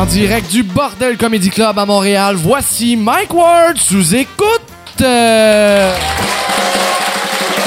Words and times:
En 0.00 0.06
direct 0.06 0.50
du 0.50 0.62
Bordel 0.62 1.18
Comedy 1.18 1.50
Club 1.50 1.78
à 1.78 1.84
Montréal, 1.84 2.34
voici 2.34 2.96
Mike 2.96 3.34
Ward 3.34 3.76
sous 3.76 4.14
écoute. 4.14 4.62
Euh, 5.02 5.94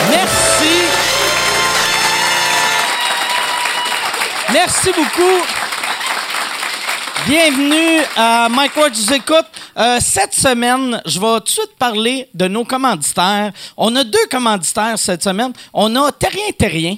Merci. 0.09 0.73
Merci 4.51 4.89
beaucoup. 4.95 5.43
Bienvenue 7.27 8.01
à 8.17 8.49
Mike 8.49 8.77
Ward, 8.77 8.95
je 8.95 9.01
vous 9.01 9.13
écoute. 9.13 9.45
Euh, 9.77 9.99
cette 10.01 10.33
semaine, 10.33 11.03
je 11.05 11.19
vais 11.19 11.37
tout 11.37 11.43
de 11.43 11.49
suite 11.49 11.75
parler 11.77 12.27
de 12.33 12.47
nos 12.47 12.63
commanditaires. 12.65 13.51
On 13.77 13.95
a 13.95 14.03
deux 14.03 14.25
commanditaires 14.31 14.97
cette 14.97 15.23
semaine. 15.23 15.53
On 15.71 15.95
a 15.97 16.11
Terrien 16.11 16.49
Terrien. 16.57 16.95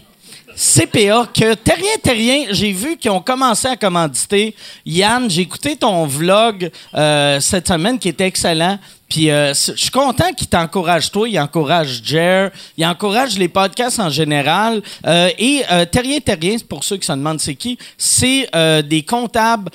CPA, 0.55 1.27
que 1.33 1.53
Terrien 1.53 1.97
Terrien, 2.01 2.45
j'ai 2.51 2.71
vu 2.71 2.95
qu'ils 2.95 3.11
ont 3.11 3.19
commencé 3.19 3.67
à 3.67 3.75
commanditer. 3.75 4.55
Yann, 4.85 5.29
j'ai 5.29 5.41
écouté 5.41 5.75
ton 5.75 6.05
vlog 6.05 6.71
euh, 6.93 7.39
cette 7.41 7.67
semaine 7.67 7.99
qui 7.99 8.07
était 8.07 8.27
excellent. 8.27 8.79
Puis 9.09 9.29
euh, 9.29 9.53
je 9.53 9.73
suis 9.75 9.91
content 9.91 10.33
qu'il 10.33 10.47
t'encourage 10.47 11.11
toi, 11.11 11.29
il 11.29 11.39
encourage 11.39 12.01
Jer, 12.03 12.51
il 12.77 12.85
encourage 12.85 13.37
les 13.37 13.49
podcasts 13.49 13.99
en 13.99 14.09
général. 14.09 14.81
Euh, 15.05 15.29
et 15.37 15.61
euh, 15.71 15.85
Terrien 15.85 16.19
Terrien, 16.19 16.57
pour 16.67 16.83
ceux 16.83 16.97
qui 16.97 17.05
se 17.05 17.11
demandent 17.11 17.39
c'est 17.39 17.55
qui, 17.55 17.77
c'est 17.97 18.49
des 18.87 19.03
comptables 19.03 19.69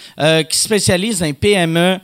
qui 0.49 0.59
spécialisent 0.59 1.23
les 1.23 1.33
PME. 1.33 1.99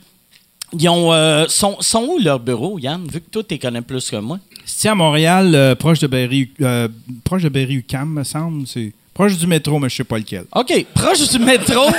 Ils 0.73 0.89
ont, 0.89 1.47
sont, 1.47 1.77
sont 1.79 2.03
où 2.03 2.19
leur 2.19 2.39
bureau, 2.39 2.77
Yann, 2.77 3.07
vu 3.07 3.21
que 3.21 3.29
toi, 3.29 3.43
tu 3.43 3.55
les 3.55 3.59
connais 3.59 3.81
plus 3.81 4.09
que 4.09 4.17
moi? 4.17 4.39
C'est 4.69 4.89
à 4.89 4.95
Montréal, 4.95 5.55
euh, 5.55 5.75
proche 5.75 5.99
de 5.99 6.07
Berry, 6.07 6.51
euh, 6.61 6.89
proche 7.23 7.43
de 7.43 7.47
Berry 7.49 7.75
UQAM, 7.75 8.09
me 8.09 8.23
semble. 8.25 8.67
C'est 8.67 8.91
proche 9.13 9.37
du 9.37 9.47
métro, 9.47 9.79
mais 9.79 9.87
je 9.87 9.95
sais 9.95 10.03
pas 10.03 10.17
lequel. 10.17 10.43
OK, 10.53 10.85
proche 10.93 11.29
du 11.29 11.39
métro. 11.39 11.89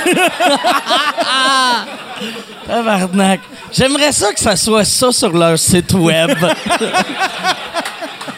Tabarnak. 2.67 3.39
J'aimerais 3.73 4.11
ça 4.11 4.31
que 4.31 4.39
ça 4.39 4.55
soit 4.55 4.85
ça 4.85 5.11
sur 5.11 5.35
leur 5.35 5.57
site 5.57 5.93
web. 5.93 6.29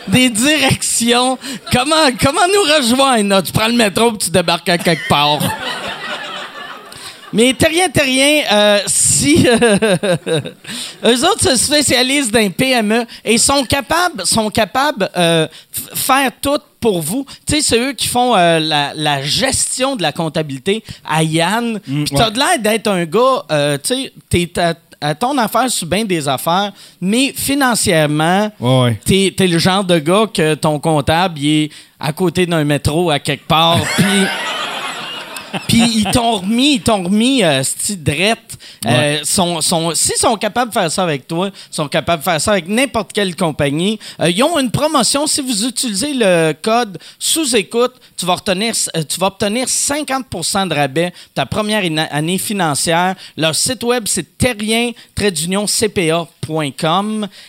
Des 0.08 0.30
directions. 0.30 1.38
Comment, 1.72 2.09
comment 2.20 2.48
nous 2.48 2.76
rejoindre? 2.78 3.30
là? 3.30 3.42
Tu 3.42 3.52
prends 3.52 3.68
le 3.68 3.76
métro 3.76 4.14
et 4.14 4.18
tu 4.18 4.30
débarques 4.30 4.70
à 4.70 4.78
quelque 4.78 5.08
part. 5.09 5.40
Mais 7.34 7.54
Terrien 7.54 7.90
Terrien, 7.90 8.44
euh, 8.52 8.80
si 9.22 9.48
euh, 9.48 10.42
eux 11.06 11.26
autres 11.26 11.50
se 11.50 11.56
spécialisent 11.56 12.32
dans 12.32 12.40
les 12.40 12.50
PME 12.50 13.06
et 13.24 13.38
sont 13.38 13.64
capables, 13.64 14.26
sont 14.26 14.50
capables 14.50 15.10
euh, 15.18 15.48
faire 15.94 16.32
tout 16.42 16.60
pour 16.80 17.02
vous. 17.02 17.26
Tu 17.46 17.56
sais, 17.56 17.62
c'est 17.62 17.80
eux 17.80 17.94
qui 17.94 18.08
font 18.08 18.36
euh, 18.36 18.60
la, 18.60 18.94
la 18.96 19.22
gestion 19.22 19.96
de 19.96 20.02
la 20.02 20.12
comptabilité 20.12 20.84
à 21.08 21.22
Yann. 21.24 21.80
Puis 21.80 22.06
t'as 22.16 22.26
ouais. 22.26 22.32
de 22.32 22.38
l'air 22.40 22.60
d'être 22.60 22.88
un 22.88 23.06
gars, 23.06 23.44
euh, 23.52 23.78
tu 23.84 23.94
sais, 23.94 24.14
t'es 24.30 24.52
à, 24.60 24.74
à 25.00 25.16
ton 25.16 25.38
affaire 25.38 25.70
sur 25.70 25.88
bien 25.88 26.06
des 26.06 26.28
affaires, 26.28 26.72
mais 27.00 27.34
financièrement, 27.36 28.52
Ouais, 28.60 28.82
ouais. 28.84 29.00
t'es 29.06 29.34
es 29.40 29.48
le 29.48 29.58
genre 29.60 29.84
de 29.84 29.98
gars 30.00 30.26
que 30.34 30.54
ton 30.56 30.80
comptable 30.80 31.40
il 31.40 31.64
est 31.66 31.70
à 32.00 32.14
côté 32.14 32.46
d'un 32.46 32.64
métro 32.64 33.10
à 33.12 33.20
quelque 33.20 33.48
part, 33.48 33.80
puis 33.98 34.06
puis 35.68 35.84
ils 35.96 36.12
t'ont 36.12 36.38
remis, 36.38 36.76
ils 36.76 36.82
t'ont 36.82 37.04
remis 37.04 37.44
euh, 37.44 37.64
drette. 37.98 38.58
Euh, 38.86 39.20
sont, 39.24 39.62
sont, 39.62 39.94
S'ils 39.94 40.18
sont 40.18 40.36
capables 40.38 40.72
de 40.72 40.74
faire 40.74 40.92
ça 40.92 41.04
avec 41.04 41.28
toi, 41.28 41.50
ils 41.50 41.76
sont 41.76 41.88
capables 41.88 42.22
de 42.22 42.30
faire 42.30 42.42
ça 42.42 42.52
avec 42.52 42.68
n'importe 42.68 43.14
quelle 43.14 43.36
compagnie. 43.36 44.00
Euh, 44.20 44.30
ils 44.30 44.44
ont 44.44 44.58
une 44.60 44.72
promotion. 44.72 45.28
Si 45.28 45.42
vous 45.42 45.66
utilisez 45.66 46.14
le 46.14 46.54
code 46.54 46.98
sous-écoute, 47.20 47.94
tu 48.18 48.26
vas, 48.26 48.36
retenir, 48.36 48.74
euh, 48.96 49.04
tu 49.04 49.20
vas 49.20 49.28
obtenir 49.28 49.68
50% 49.68 50.68
de 50.68 50.74
rabais 50.74 51.14
ta 51.34 51.46
première 51.46 51.84
année 52.12 52.38
financière. 52.38 53.16
Leur 53.38 53.56
site 53.56 53.84
web, 53.84 54.04
c'est 54.08 54.38
terrien-cpa.com. 54.38 56.28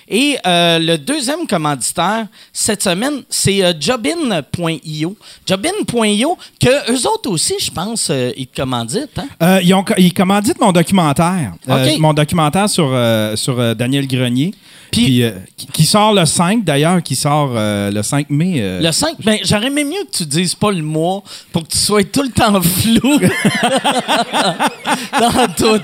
Et 0.09 0.37
euh, 0.47 0.79
le 0.79 0.99
deuxième 0.99 1.47
commanditaire, 1.47 2.27
cette 2.53 2.83
semaine, 2.83 3.23
c'est 3.29 3.63
euh, 3.65 3.73
jobin.io. 3.79 5.17
Jobin.io, 5.47 6.39
que 6.61 6.93
eux 6.93 7.07
autres 7.09 7.31
aussi, 7.31 7.55
je 7.61 7.71
pense, 7.71 8.09
euh, 8.11 8.31
ils 8.37 8.47
te 8.47 8.61
commanditent. 8.61 9.19
Hein? 9.41 9.61
Ils, 9.63 9.75
ont, 9.75 9.85
ils 9.99 10.13
commanditent 10.13 10.61
mon 10.61 10.73
documentaire. 10.73 11.53
Mon 11.99 12.13
documentaire 12.13 12.69
sur, 12.69 12.97
sur 13.37 13.75
Daniel 13.75 14.07
Grenier. 14.07 14.53
Puis- 14.91 15.05
Puis, 15.07 15.23
euh, 15.23 15.31
qui, 15.57 15.67
qui 15.69 15.87
sort 15.87 16.13
le 16.13 16.27
5, 16.27 16.65
d'ailleurs, 16.65 17.03
qui 17.03 17.17
sort 17.17 17.53
euh, 17.57 17.91
le 17.91 18.03
5 18.03 18.29
mai. 18.29 18.57
euh. 18.59 18.79
Le 18.83 18.93
5, 18.93 19.15
ben, 19.25 19.39
j'aurais 19.43 19.69
aimé 19.69 19.85
mieux 19.85 20.05
que 20.11 20.19
tu 20.19 20.27
dises 20.27 20.55
pas 20.55 20.71
le 20.71 20.83
mois 20.83 21.23
pour 21.51 21.63
que 21.63 21.69
tu 21.73 21.79
sois 21.79 22.05
tout 22.05 22.23
le 22.23 22.29
temps 22.29 22.61
flou 22.61 23.19
dans 25.19 25.47
tout. 25.57 25.81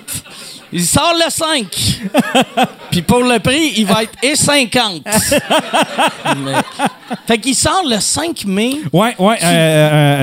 Il 0.73 0.85
sort 0.85 1.15
le 1.15 1.31
5. 1.31 1.67
Puis 2.91 3.03
pour 3.03 3.21
le 3.21 3.39
prix, 3.39 3.73
il 3.77 3.87
va 3.87 4.03
être 4.03 4.13
et 4.23 4.35
50. 4.37 5.03
Mais- 6.45 6.53
Fait 7.27 7.39
qu'il 7.39 7.55
sort 7.55 7.83
le 7.89 7.99
5 8.01 8.45
mai. 8.47 8.77
Ouais, 8.93 9.15
ouais. 9.19 9.37
euh, 9.43 9.47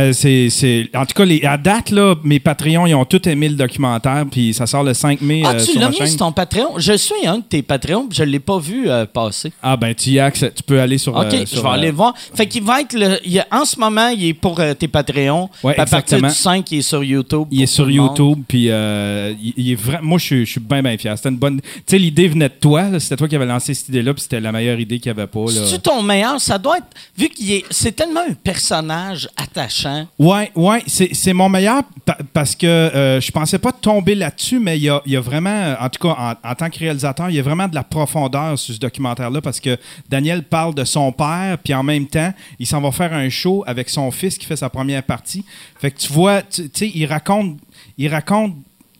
euh, 0.09 0.13
c'est, 0.13 0.50
c'est- 0.50 0.89
En 0.95 1.06
tout 1.06 1.13
cas, 1.16 1.25
les, 1.25 1.44
à 1.44 1.57
date, 1.57 1.89
là, 1.91 2.16
mes 2.23 2.39
Patreons, 2.39 2.85
ils 2.85 2.94
ont 2.95 3.06
tous 3.06 3.28
aimé 3.28 3.50
le 3.50 3.56
documentaire. 3.56 4.25
Puis 4.29 4.53
ça 4.53 4.66
sort 4.67 4.83
le 4.83 4.94
5 4.94 5.22
mai 5.22 5.41
Ah, 5.45 5.51
euh, 5.53 5.59
tu 5.59 5.72
sur 5.72 5.79
l'as 5.79 5.85
ma 5.88 5.91
mis 5.91 5.97
chaîne. 5.97 6.07
sur 6.07 6.17
ton 6.17 6.31
Patreon? 6.31 6.73
Je 6.77 6.94
suis 6.94 7.25
un 7.27 7.38
de 7.39 7.44
tes 7.44 7.62
Patreons, 7.62 8.07
je 8.12 8.23
l'ai 8.23 8.39
pas 8.39 8.59
vu 8.59 8.89
euh, 8.89 9.06
passer. 9.06 9.51
Ah, 9.63 9.77
ben, 9.77 9.94
tu 9.95 10.12
y 10.12 10.19
accès. 10.19 10.51
Tu 10.56 10.63
peux 10.63 10.79
aller 10.79 10.97
sur. 10.97 11.16
OK, 11.16 11.25
euh, 11.33 11.45
je 11.51 11.59
vais 11.59 11.67
euh, 11.67 11.72
aller 11.72 11.91
voir. 11.91 12.13
Fait 12.35 12.45
qu'il 12.47 12.63
va 12.63 12.81
être 12.81 12.94
le. 12.94 13.19
il 13.25 13.31
y 13.33 13.39
a- 13.39 13.47
en 13.51 13.66
ce 13.66 13.79
moment, 13.79 14.07
il 14.09 14.25
est 14.25 14.33
pour 14.33 14.59
euh, 14.59 14.73
tes 14.73 14.88
Patreons. 14.88 15.50
Ouais, 15.63 15.77
à 15.79 15.85
partir 15.85 16.22
du 16.22 16.29
5, 16.29 16.72
il 16.72 16.79
est 16.79 16.81
sur 16.81 17.03
YouTube. 17.03 17.47
Il 17.51 17.62
est 17.63 17.66
sur. 17.67 17.89
YouTube, 17.89 18.39
puis 18.47 18.67
euh, 18.69 19.33
il, 19.41 19.53
il 19.57 19.72
est 19.72 19.75
vraiment. 19.75 20.03
Moi, 20.07 20.17
je 20.19 20.23
suis, 20.25 20.34
je 20.44 20.51
suis 20.51 20.59
bien, 20.59 20.81
bien 20.84 20.97
fier. 20.97 21.16
C'était 21.16 21.29
une 21.29 21.38
bonne. 21.38 21.62
Tu 21.62 21.69
sais, 21.88 21.97
l'idée 21.97 22.28
venait 22.28 22.50
de 22.50 22.53
toi. 22.59 23.00
C'était 23.00 23.16
toi 23.16 23.28
qui 23.28 23.35
avais 23.35 23.46
lancé 23.46 23.73
cette 23.73 23.90
idée-là, 23.90 24.13
puis 24.13 24.23
c'était 24.23 24.40
la 24.40 24.51
meilleure 24.51 24.79
idée 24.79 25.00
qu'il 25.00 25.13
n'y 25.13 25.19
avait 25.19 25.28
pas. 25.28 25.46
C'est-tu 25.47 25.79
ton 25.79 26.01
meilleur? 26.01 26.41
Ça 26.41 26.57
doit 26.57 26.78
être. 26.78 26.88
Vu 27.18 27.29
qu'il 27.29 27.51
est. 27.51 27.63
C'est 27.69 27.96
tellement 27.96 28.22
un 28.29 28.34
personnage 28.34 29.29
attachant. 29.38 30.07
Ouais, 30.19 30.51
ouais, 30.56 30.84
c'est, 30.88 31.34
mon 31.34 31.50
meilleur 31.50 31.84
pa- 32.06 32.18
parce 32.34 32.56
que 32.56 32.66
euh, 32.66 33.22
je 33.22 33.31
pensais 33.31 33.59
pas 33.59 33.72
tomber 33.72 34.16
là-dessus, 34.16 34.59
mais 34.59 34.78
il 34.78 34.84
y 34.84 34.90
a, 34.90 35.01
y 35.06 35.16
a 35.16 35.22
vraiment, 35.22 35.75
en 35.79 35.90
tout 35.90 36.07
cas, 36.07 36.16
en, 36.44 36.50
en 36.50 36.56
tant 36.56 36.69
que 36.69 36.79
réalisateur, 36.79 37.29
il 37.29 37.35
y 37.35 37.40
a 37.40 37.44
vraiment 37.44 37.68
de 37.68 37.75
la 37.75 37.84
profondeur 37.84 38.57
sur 38.57 38.74
ce 38.74 38.79
documentaire-là 38.79 39.41
parce 39.41 39.59
que 39.59 39.78
Daniel 40.09 40.44
parle 40.44 40.74
de 40.75 40.84
son 40.84 41.12
père, 41.12 41.57
puis 41.63 41.74
en 41.74 41.84
même 41.84 42.07
temps, 42.07 42.34
il 42.59 42.66
s'en 42.68 42.81
va 42.81 42.91
faire 42.91 43.13
un 43.13 43.29
show 43.29 43.63
avec 43.68 43.90
son 43.90 44.09
fils 44.12 44.38
qui 44.38 44.45
fait 44.45 44.56
sa 44.56 44.69
première 44.69 45.03
partie. 45.03 45.44
Fait 45.79 45.91
que 45.91 46.00
tu 46.00 46.12
vois, 46.12 46.41
tu 46.41 46.63
tu 46.69 46.69
sais, 46.74 46.91
il 46.94 47.06
raconte, 47.06 47.57
il 47.97 48.07
raconte 48.09 48.56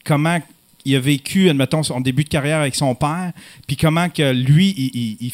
comment 0.06 0.40
il 0.86 0.96
a 0.96 1.00
vécu, 1.00 1.50
admettons, 1.50 1.84
son 1.84 2.00
début 2.00 2.24
de 2.24 2.30
carrière 2.30 2.60
avec 2.60 2.76
son 2.76 2.96
père, 2.96 3.34
puis 3.68 3.76
comment 3.76 4.10
que 4.10 4.32
lui, 4.32 4.70
il, 4.78 5.30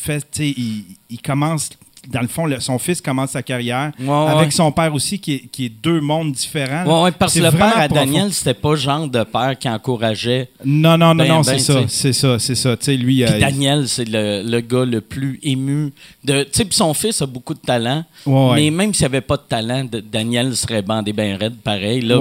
il 1.09 1.21
commence, 1.21 1.69
dans 2.09 2.21
le 2.21 2.27
fond, 2.27 2.45
le- 2.47 2.59
son 2.59 2.79
fils 2.79 2.99
commence 2.99 3.31
sa 3.31 3.43
carrière 3.43 3.91
Ouais, 3.99 4.07
ouais. 4.07 4.31
avec 4.31 4.51
son 4.51 4.71
père 4.71 4.93
aussi, 4.93 5.19
qui 5.19 5.33
est, 5.33 5.39
qui 5.51 5.65
est 5.65 5.69
deux 5.69 6.01
mondes 6.01 6.31
différents. 6.31 7.03
Ouais, 7.03 7.11
parce 7.11 7.33
que 7.35 7.39
le 7.39 7.51
père 7.51 7.77
à. 7.77 7.87
Daniel, 7.87 8.33
c'était 8.33 8.53
pas 8.55 8.71
le 8.71 8.75
genre 8.77 9.07
de 9.07 9.23
père 9.23 9.55
qui 9.59 9.69
encourageait. 9.69 10.49
Non, 10.65 10.97
non, 10.97 11.13
non, 11.13 11.23
Ben, 11.23 11.27
non, 11.27 11.35
ben, 11.41 11.43
c'est 11.43 11.59
ça, 11.59 11.81
c'est 11.87 12.13
ça, 12.13 12.39
c'est 12.39 12.55
ça. 12.55 12.75
Tu 12.77 12.85
sais, 12.85 12.97
lui, 12.97 13.23
euh, 13.23 13.39
Daniel, 13.39 13.87
c'est 13.87 14.07
le, 14.07 14.41
le 14.43 14.61
gars 14.61 14.85
le 14.85 15.01
plus 15.01 15.39
ému. 15.43 15.93
De, 16.23 16.43
tu 16.43 16.49
sais, 16.53 16.65
puis 16.65 16.75
son 16.75 16.93
fils 16.93 17.21
a 17.21 17.25
beaucoup 17.27 17.53
de 17.53 17.59
talent. 17.59 18.03
Mais 18.25 18.69
même 18.71 18.93
s'il 18.93 19.03
n'y 19.03 19.07
avait 19.13 19.21
pas 19.21 19.37
de 19.37 19.43
talent, 19.47 19.83
de- 19.83 19.99
Daniel 19.99 20.55
serait 20.55 20.81
bandé 20.81 21.13
bien 21.13 21.37
raide, 21.37 21.55
pareil. 21.63 22.01
Là, 22.01 22.17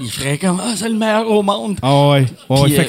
il 0.00 0.08
ferait 0.10 0.38
comme 0.38 0.60
Ah, 0.62 0.74
c'est 0.76 0.88
le 0.88 0.94
meilleur 0.96 1.28
au 1.30 1.42
monde. 1.42 1.78
Ah 1.82 2.10
ouais. 2.10 2.26
Euh, 2.50 2.84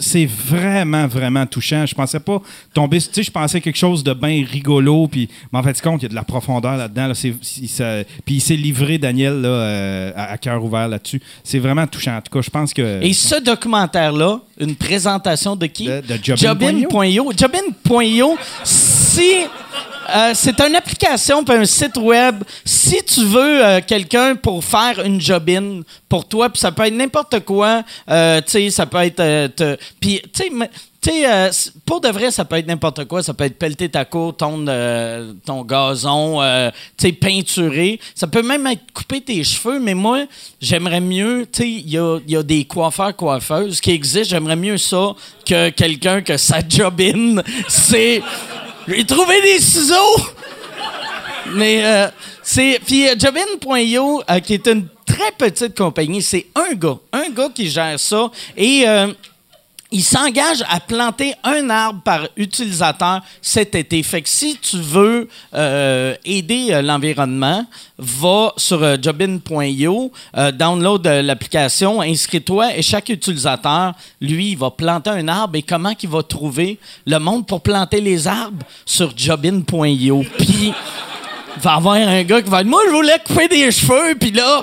c'est 0.00 0.26
vraiment, 0.26 1.06
vraiment 1.06 1.46
touchant. 1.46 1.86
Je 1.86 1.94
pensais 1.94 2.20
pas 2.20 2.40
tomber. 2.74 2.98
Tu 3.00 3.08
sais, 3.12 3.22
je 3.22 3.30
pensais 3.30 3.60
quelque 3.60 3.76
chose 3.78 4.02
de 4.04 4.12
bien 4.12 4.44
rigolo. 4.50 5.08
Puis, 5.08 5.28
mais 5.52 5.58
en 5.58 5.62
fait, 5.62 5.77
compte, 5.82 6.02
il 6.02 6.04
y 6.04 6.06
a 6.06 6.08
de 6.10 6.14
la 6.14 6.22
profondeur 6.24 6.76
là-dedans. 6.76 7.08
là. 7.08 7.14
Puis 7.14 8.34
il 8.36 8.40
s'est 8.40 8.56
livré, 8.56 8.98
Daniel, 8.98 9.40
là, 9.40 9.48
euh, 9.48 10.12
à, 10.16 10.32
à 10.32 10.38
cœur 10.38 10.62
ouvert 10.62 10.88
là-dessus. 10.88 11.20
C'est 11.44 11.58
vraiment 11.58 11.86
touchant. 11.86 12.16
En 12.16 12.20
tout 12.20 12.32
cas, 12.32 12.40
je 12.42 12.50
pense 12.50 12.72
que. 12.74 13.02
Et 13.02 13.12
ce 13.12 13.40
documentaire-là, 13.42 14.40
une 14.58 14.76
présentation 14.76 15.56
de 15.56 15.66
qui? 15.66 15.86
De- 15.86 16.00
de 16.00 16.18
Jobin.io. 16.22 17.32
Jobin.io. 17.36 18.36
Si... 18.64 19.22
euh, 20.14 20.30
c'est 20.34 20.58
une 20.60 20.74
application 20.74 21.44
puis 21.44 21.54
un 21.54 21.64
site 21.64 21.96
web. 21.98 22.42
Si 22.64 22.96
tu 23.04 23.24
veux 23.24 23.64
euh, 23.64 23.80
quelqu'un 23.86 24.36
pour 24.36 24.64
faire 24.64 25.04
une 25.04 25.20
jobine 25.20 25.82
pour 26.08 26.26
toi, 26.26 26.48
puis 26.48 26.60
ça 26.60 26.72
peut 26.72 26.84
être 26.86 26.94
n'importe 26.94 27.40
quoi, 27.44 27.82
euh, 28.10 28.40
tu 28.40 28.50
sais, 28.52 28.70
ça 28.70 28.86
peut 28.86 28.98
être... 28.98 29.76
puis, 30.00 30.20
tu 30.32 30.44
sais, 30.44 30.50
euh, 31.26 31.50
pour 31.86 32.00
de 32.00 32.08
vrai, 32.08 32.30
ça 32.30 32.44
peut 32.44 32.56
être 32.56 32.66
n'importe 32.66 33.04
quoi. 33.06 33.22
Ça 33.22 33.34
peut 33.34 33.44
être 33.44 33.58
pelleter 33.58 33.88
ta 33.88 34.04
cour, 34.04 34.36
ton, 34.36 34.66
euh, 34.68 35.32
ton 35.44 35.62
gazon, 35.64 36.42
euh, 36.42 36.70
tu 36.96 37.12
peinturer. 37.12 38.00
Ça 38.14 38.26
peut 38.26 38.42
même 38.42 38.66
être 38.66 38.82
couper 38.92 39.20
tes 39.20 39.42
cheveux, 39.44 39.78
mais 39.80 39.94
moi, 39.94 40.24
j'aimerais 40.60 41.00
mieux, 41.00 41.46
tu 41.50 41.66
il 41.66 41.88
y 41.88 41.98
a, 41.98 42.18
y 42.26 42.36
a 42.36 42.42
des 42.42 42.64
coiffeurs, 42.64 43.14
coiffeuses 43.14 43.80
qui 43.80 43.92
existent. 43.92 44.30
J'aimerais 44.30 44.56
mieux 44.56 44.78
ça 44.78 45.14
que 45.46 45.70
quelqu'un 45.70 46.20
que 46.20 46.36
sa 46.36 46.60
jobine, 46.66 47.42
c'est... 47.68 48.22
J'ai 48.86 49.04
trouvé 49.04 49.40
des 49.42 49.60
ciseaux! 49.60 50.22
Mais 51.54 51.84
euh, 51.84 52.08
c'est. 52.42 52.78
Puis 52.86 53.06
Jobin.io, 53.18 54.22
qui 54.44 54.54
est 54.54 54.66
une 54.66 54.86
très 55.06 55.32
petite 55.32 55.76
compagnie. 55.76 56.20
C'est 56.20 56.46
un 56.54 56.74
gars, 56.74 56.98
un 57.12 57.30
gars 57.30 57.48
qui 57.54 57.70
gère 57.70 57.98
ça. 57.98 58.30
Et 58.56 58.84
il 59.90 60.04
s'engage 60.04 60.62
à 60.68 60.80
planter 60.80 61.34
un 61.44 61.70
arbre 61.70 62.00
par 62.02 62.28
utilisateur 62.36 63.20
cet 63.40 63.74
été. 63.74 64.02
Fait 64.02 64.20
que 64.20 64.28
si 64.28 64.58
tu 64.58 64.78
veux 64.78 65.28
euh, 65.54 66.14
aider 66.24 66.68
euh, 66.70 66.82
l'environnement, 66.82 67.64
va 67.96 68.52
sur 68.56 68.82
euh, 68.82 68.96
jobin.io, 69.00 70.12
download 70.54 71.06
l'application, 71.06 72.00
inscris-toi 72.00 72.76
et 72.76 72.82
chaque 72.82 73.08
utilisateur, 73.08 73.94
lui, 74.20 74.54
va 74.54 74.70
planter 74.70 75.10
un 75.10 75.26
arbre 75.26 75.56
et 75.56 75.62
comment 75.62 75.94
qu'il 75.94 76.10
va 76.10 76.22
trouver 76.22 76.78
le 77.06 77.18
monde 77.18 77.46
pour 77.46 77.62
planter 77.62 78.00
les 78.00 78.28
arbres? 78.28 78.64
Sur 78.84 79.16
jobin.io. 79.16 80.24
Puis 80.38 80.72
il 81.56 81.62
va 81.62 81.74
avoir 81.74 81.94
un 81.94 82.22
gars 82.22 82.42
qui 82.42 82.50
va 82.50 82.62
dire 82.62 82.70
Moi, 82.70 82.82
je 82.86 82.92
voulais 82.94 83.18
couper 83.26 83.48
des 83.48 83.70
cheveux, 83.72 84.14
puis 84.18 84.30
là, 84.30 84.62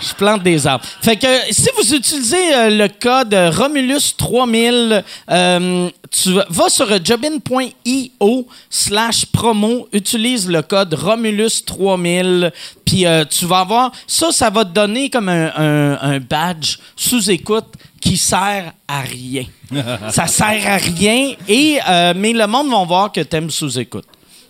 je 0.00 0.14
plante 0.14 0.42
des 0.42 0.66
arbres. 0.66 0.84
Fait 1.02 1.16
que 1.16 1.26
si 1.50 1.68
vous 1.76 1.94
utilisez 1.94 2.54
euh, 2.54 2.70
le 2.70 2.88
code 2.88 3.32
Romulus3000, 3.34 5.02
euh, 5.30 5.90
tu 6.10 6.32
vas 6.50 6.68
sur 6.68 6.88
jobin.io 7.04 8.46
slash 8.70 9.26
promo, 9.26 9.88
utilise 9.92 10.48
le 10.48 10.62
code 10.62 10.94
Romulus3000, 10.94 12.52
puis 12.84 13.06
euh, 13.06 13.24
tu 13.24 13.46
vas 13.46 13.60
avoir... 13.60 13.92
Ça, 14.06 14.30
ça 14.32 14.50
va 14.50 14.64
te 14.64 14.70
donner 14.70 15.10
comme 15.10 15.28
un, 15.28 15.50
un- 15.56 15.98
un 16.00 16.20
badge 16.20 16.78
sous 16.96 17.30
écoute 17.30 17.66
qui 18.00 18.16
sert 18.16 18.72
à 18.86 19.00
rien. 19.00 19.44
ça 20.10 20.26
sert 20.26 20.66
à 20.66 20.76
rien, 20.76 21.32
et, 21.48 21.78
euh, 21.88 22.12
mais 22.16 22.32
le 22.32 22.46
monde 22.46 22.70
va 22.70 22.84
voir 22.84 23.10
que 23.12 23.20
t'aimes 23.20 23.50
sous 23.50 23.78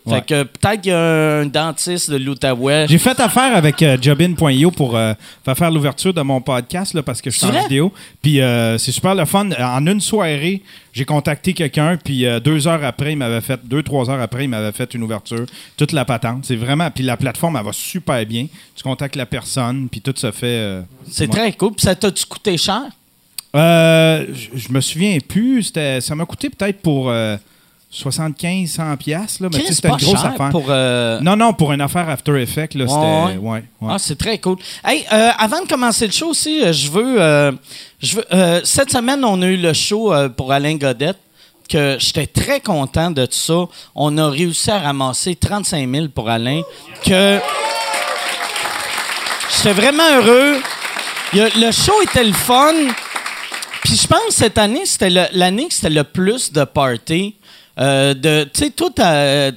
Fait 0.06 0.26
que 0.26 0.42
peut-être 0.42 0.82
qu'il 0.82 0.92
y 0.92 0.94
a 0.94 1.38
un 1.40 1.46
dentiste 1.46 2.10
de 2.10 2.16
l'Outaouais. 2.16 2.86
J'ai 2.88 2.98
fait 2.98 3.18
affaire 3.20 3.56
avec 3.56 3.80
euh, 3.82 3.96
Jobin.io 4.00 4.70
pour 4.70 4.96
euh, 4.96 5.14
faire 5.56 5.70
l'ouverture 5.70 6.12
de 6.12 6.20
mon 6.20 6.42
podcast 6.42 6.92
là, 6.92 7.02
parce 7.02 7.22
que 7.22 7.30
je 7.30 7.38
suis 7.38 7.46
en 7.46 7.62
vidéo. 7.62 7.90
Puis 8.20 8.40
euh, 8.42 8.76
c'est 8.76 8.92
super 8.92 9.14
le 9.14 9.24
fun. 9.24 9.48
En 9.58 9.86
une 9.86 10.02
soirée, 10.02 10.62
j'ai 10.92 11.06
contacté 11.06 11.54
quelqu'un, 11.54 11.96
puis 11.96 12.26
deux 12.44 12.68
heures 12.68 12.84
après, 12.84 13.12
il 13.12 13.16
m'avait 13.16 13.40
fait, 13.40 13.58
deux, 13.66 13.82
trois 13.82 14.10
heures 14.10 14.20
après, 14.20 14.44
il 14.44 14.48
m'avait 14.48 14.72
fait 14.72 14.92
une 14.92 15.02
ouverture. 15.04 15.46
Toute 15.78 15.92
la 15.92 16.04
patente. 16.04 16.44
C'est 16.44 16.56
vraiment. 16.56 16.90
Puis 16.90 17.02
la 17.02 17.16
plateforme, 17.16 17.56
elle 17.56 17.64
va 17.64 17.72
super 17.72 18.26
bien. 18.26 18.46
Tu 18.76 18.82
contactes 18.82 19.16
la 19.16 19.26
personne, 19.26 19.88
puis 19.90 20.02
tout 20.02 20.12
se 20.16 20.30
fait. 20.32 20.82
C'est 21.10 21.30
très 21.30 21.52
cool. 21.54 21.72
Puis 21.72 21.82
ça 21.86 21.94
t'a-tu 21.94 22.26
coûté 22.26 22.58
cher? 22.58 22.82
Euh, 23.56 24.26
je- 24.34 24.70
me 24.72 24.80
souviens 24.80 25.16
plus. 25.26 25.72
Ça 26.00 26.14
m'a 26.14 26.26
coûté 26.26 26.50
peut-être 26.50 26.80
pour 26.82 27.10
75, 27.96 28.68
100 28.70 28.96
piastres, 28.96 29.42
là, 29.42 29.48
mais 29.52 29.58
tu 29.60 29.60
sais, 29.60 29.64
Chris, 29.66 29.74
c'était 29.76 29.88
pas 29.88 29.94
une 29.98 30.04
grosse 30.04 30.20
cher 30.20 30.32
affaire. 30.32 30.48
pour... 30.50 30.64
euh, 30.68 31.20
Non, 31.20 31.36
non, 31.36 31.52
pour 31.52 31.72
une 31.72 31.80
affaire 31.80 32.08
After 32.08 32.40
Effects, 32.42 32.74
là, 32.74 32.84
Ouais, 32.86 32.90
c'était. 33.30 33.38
ouais. 33.38 33.64
Ah, 33.88 33.96
c'est 33.98 34.18
très 34.18 34.38
cool. 34.38 34.56
Hey, 34.84 35.04
euh, 35.12 35.30
avant 35.38 35.62
de 35.62 35.68
commencer 35.68 36.06
le 36.06 36.12
show 36.12 36.30
aussi, 36.30 36.60
euh, 36.64 36.72
je 36.72 36.90
veux... 36.90 37.20
euh, 37.22 37.52
je 38.02 38.16
veux 38.16 38.24
cette 38.64 38.90
semaine, 38.90 39.24
on 39.24 39.40
a 39.42 39.46
eu 39.46 39.56
le 39.56 39.72
show 39.72 40.12
pour 40.36 40.52
Alain 40.52 40.74
Godette 40.76 41.18
que 41.68 41.96
j'étais 41.98 42.26
très 42.26 42.60
content 42.60 43.10
de 43.10 43.24
tout 43.24 43.32
ça. 43.32 43.64
On 43.94 44.18
a 44.18 44.28
réussi 44.28 44.70
à 44.70 44.80
ramasser 44.80 45.34
35 45.36 45.88
000 45.88 46.08
pour 46.08 46.28
Alain. 46.28 46.60
Que 47.04 47.38
j'étais 49.56 49.72
vraiment 49.72 50.02
heureux. 50.16 50.60
Le 51.32 51.70
show 51.72 51.94
était 52.02 52.24
le 52.24 52.32
fun. 52.32 52.72
Puis 53.82 53.96
je 53.96 54.06
pense 54.06 54.26
que 54.28 54.32
cette 54.34 54.58
année, 54.58 54.82
c'était 54.84 55.10
l'année 55.32 55.68
que 55.68 55.74
c'était 55.74 55.90
le 55.90 56.04
plus 56.04 56.52
de 56.52 56.64
party. 56.64 57.34
Euh, 57.78 58.14
de, 58.14 58.44
tu 58.44 58.50
sais, 58.64 58.70
toi, 58.70 58.90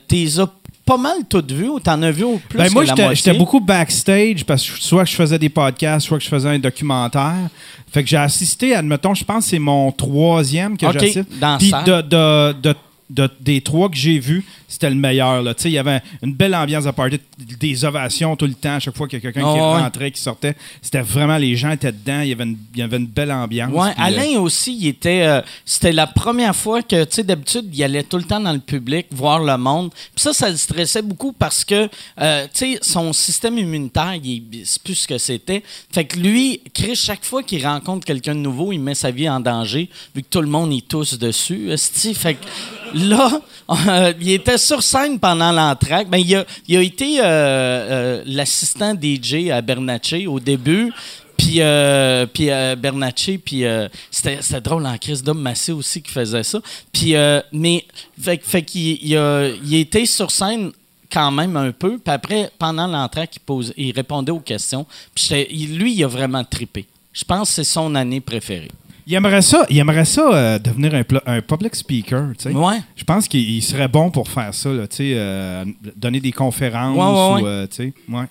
t'es 0.08 0.40
as 0.40 0.48
pas 0.86 0.98
mal 0.98 1.18
toutes 1.30 1.52
vues 1.52 1.68
ou 1.68 1.80
t'en 1.82 2.02
as 2.02 2.12
vu 2.12 2.24
au 2.24 2.40
plus 2.48 2.58
Ben, 2.58 2.72
moi, 2.72 2.84
j'étais 3.14 3.32
beaucoup 3.38 3.60
backstage 3.60 4.46
parce 4.46 4.66
que 4.68 4.80
soit 4.82 5.04
que 5.04 5.10
je 5.12 5.16
faisais 5.16 5.38
des 5.38 5.50
podcasts, 5.50 6.08
soit 6.08 6.18
que 6.18 6.24
je 6.24 6.30
faisais 6.30 6.48
un 6.50 6.60
documentaire. 6.60 7.50
Fait 7.92 8.04
que 8.04 8.10
j'ai 8.10 8.18
assisté, 8.18 8.74
admettons, 8.74 9.14
je 9.14 9.24
pense 9.26 9.44
que 9.46 9.50
c'est 9.52 9.60
mon 9.60 9.92
troisième 9.92 10.78
que 10.78 10.86
Ok, 10.86 10.94
j'assiste. 10.94 11.20
Puis 11.60 11.72
de- 11.86 12.02
de- 12.02 12.76
de- 13.10 13.30
des 13.42 13.62
trois 13.62 13.90
que 13.90 13.96
j'ai 13.98 14.20
vus, 14.20 14.46
c'était 14.68 14.90
le 14.90 14.96
meilleur. 14.96 15.42
là. 15.42 15.54
Tu 15.54 15.64
sais, 15.64 15.70
Il 15.70 15.74
y 15.74 15.78
avait 15.78 16.02
une 16.22 16.34
belle 16.34 16.54
ambiance 16.56 16.86
à 16.86 16.94
party, 16.94 17.20
des 17.60 17.86
ovations 17.86 18.36
tout 18.36 18.46
le 18.46 18.54
temps, 18.54 18.76
à 18.76 18.80
chaque 18.80 18.96
fois 18.96 19.08
qu'il 19.08 19.18
y 19.20 19.26
a 19.26 19.32
quelqu'un 19.32 19.42
qui 19.54 19.60
ouais. 19.60 19.62
rentrait, 19.62 20.12
qui 20.12 20.22
sortait. 20.22 20.56
C'était 20.82 21.02
vraiment, 21.02 21.38
les 21.38 21.56
gens 21.56 21.72
étaient 21.72 21.92
dedans, 21.92 22.22
il 22.22 22.30
y 22.30 22.32
avait 22.34 22.44
une, 22.44 22.58
il 22.74 22.80
y 22.80 22.84
avait 22.84 22.98
une 22.98 23.08
belle 23.08 23.32
ambiance. 23.32 23.72
Ouais, 23.72 23.94
Puis, 23.94 24.02
euh, 24.04 24.06
Alain 24.06 24.40
aussi, 24.40 24.76
il 24.76 24.88
était. 24.88 25.22
euh, 25.26 25.42
c'était 25.66 25.92
la 25.94 26.08
première 26.08 26.56
fois 26.56 26.82
que, 26.82 27.04
tu 27.06 27.16
sais, 27.16 27.24
d'habitude, 27.24 27.66
il 27.74 27.84
allait 27.84 28.04
tout 28.04 28.18
le 28.18 28.24
temps 28.24 28.40
dans 28.40 28.52
le 28.54 28.60
public 28.60 29.08
voir 29.12 29.40
le 29.40 29.58
monde. 29.58 29.92
Puis 29.92 30.24
ça, 30.24 30.34
ça 30.34 30.50
le 30.50 30.58
stressait 30.58 31.02
beaucoup 31.02 31.32
parce 31.32 31.64
que, 31.64 31.90
euh, 32.20 32.46
tu 32.54 32.74
sais, 32.74 32.80
son 32.82 33.14
système 33.14 33.58
immunitaire, 33.58 34.16
il 34.22 34.44
c'est 34.66 34.82
plus 34.84 34.96
ce 34.96 35.08
que 35.08 35.18
c'était. 35.18 35.64
Fait 35.92 36.06
que 36.06 36.18
lui, 36.18 36.62
Chris, 36.74 36.96
chaque 36.96 37.24
fois 37.24 37.44
qu'il 37.44 37.66
rencontre 37.66 38.06
quelqu'un 38.06 38.36
de 38.36 38.40
nouveau, 38.40 38.72
il 38.72 38.80
met 38.80 38.96
sa 38.96 39.12
vie 39.12 39.30
en 39.30 39.40
danger, 39.40 39.90
vu 40.16 40.22
que 40.24 40.28
tout 40.30 40.42
le 40.42 40.48
monde 40.48 40.74
y 40.74 40.82
tousse 40.82 41.18
dessus. 41.18 41.70
Fait 42.14 42.36
que 42.36 42.46
là, 42.94 43.42
il 44.20 44.32
était 44.32 44.57
sur 44.58 44.84
scène 44.84 45.20
pendant 45.20 45.52
l'entraque. 45.52 46.10
Ben, 46.10 46.18
il, 46.18 46.36
a, 46.36 46.82
été 46.82 47.20
euh, 47.20 47.24
euh, 47.24 48.24
l'assistant 48.26 48.94
DJ 48.94 49.50
à 49.50 49.62
Bernatchez 49.62 50.28
au 50.28 50.40
début. 50.40 50.92
Puis, 51.38 51.62
euh, 51.62 52.26
puis 52.26 52.50
euh, 52.50 52.76
Bernacchi, 52.76 53.38
puis 53.38 53.64
c'était, 54.10 54.40
drôle 54.60 54.86
en 54.86 54.98
crise 54.98 55.22
d'homme 55.22 55.42
Massé 55.42 55.72
aussi 55.72 56.02
qui 56.02 56.12
faisait 56.12 56.44
ça. 56.44 56.60
Puis, 56.92 57.14
mais, 57.52 57.86
fait, 58.20 58.64
qu'il 58.64 58.98
il 59.04 59.16
a, 59.16 59.50
il 59.64 59.76
était 59.76 60.06
sur 60.06 60.32
scène 60.32 60.72
quand 61.12 61.32
même 61.32 61.56
un 61.56 61.72
peu. 61.72 62.00
Puis 62.00 62.14
après, 62.14 62.52
pendant 62.58 62.88
l'entrée, 62.88 63.30
il, 63.32 63.40
pose, 63.40 63.74
il 63.78 63.92
répondait 63.92 64.32
aux 64.32 64.40
questions. 64.40 64.86
Puis 65.14 65.46
lui, 65.68 65.94
il 65.94 66.04
a 66.04 66.08
vraiment 66.08 66.44
trippé. 66.44 66.86
Je 67.14 67.24
pense 67.24 67.50
que 67.50 67.56
c'est 67.56 67.64
son 67.64 67.94
année 67.96 68.20
préférée. 68.20 68.72
Il 69.10 69.14
aimerait 69.14 69.42
ça, 69.42 69.66
il 69.70 69.78
aimerait 69.78 70.04
ça 70.04 70.34
euh, 70.34 70.60
devenir 70.60 70.94
un, 71.26 71.42
public 71.42 71.74
speaker. 71.76 72.34
tu 72.38 72.44
sais. 72.44 72.52
Ouais. 72.52 72.82
Je 72.94 73.06
pense 73.06 73.26
qu'il 73.30 73.40
il 73.50 73.62
serait 73.62 73.88
bon 73.88 74.12
pour 74.12 74.28
faire 74.28 74.54
ça, 74.54 74.70
là, 74.74 74.86
tu 74.86 74.98
sais, 74.98 75.14
euh, 75.16 75.64
donner 75.96 76.20
des 76.20 76.34
conférences 76.34 76.98
Ouais, 76.98 77.04
ouais, 77.04 77.42
ou, 77.42 77.46
ouais. 77.46 77.50
euh, 77.50 77.68
tu 77.68 77.76
sais, 77.76 77.94
ouais. 78.10 78.26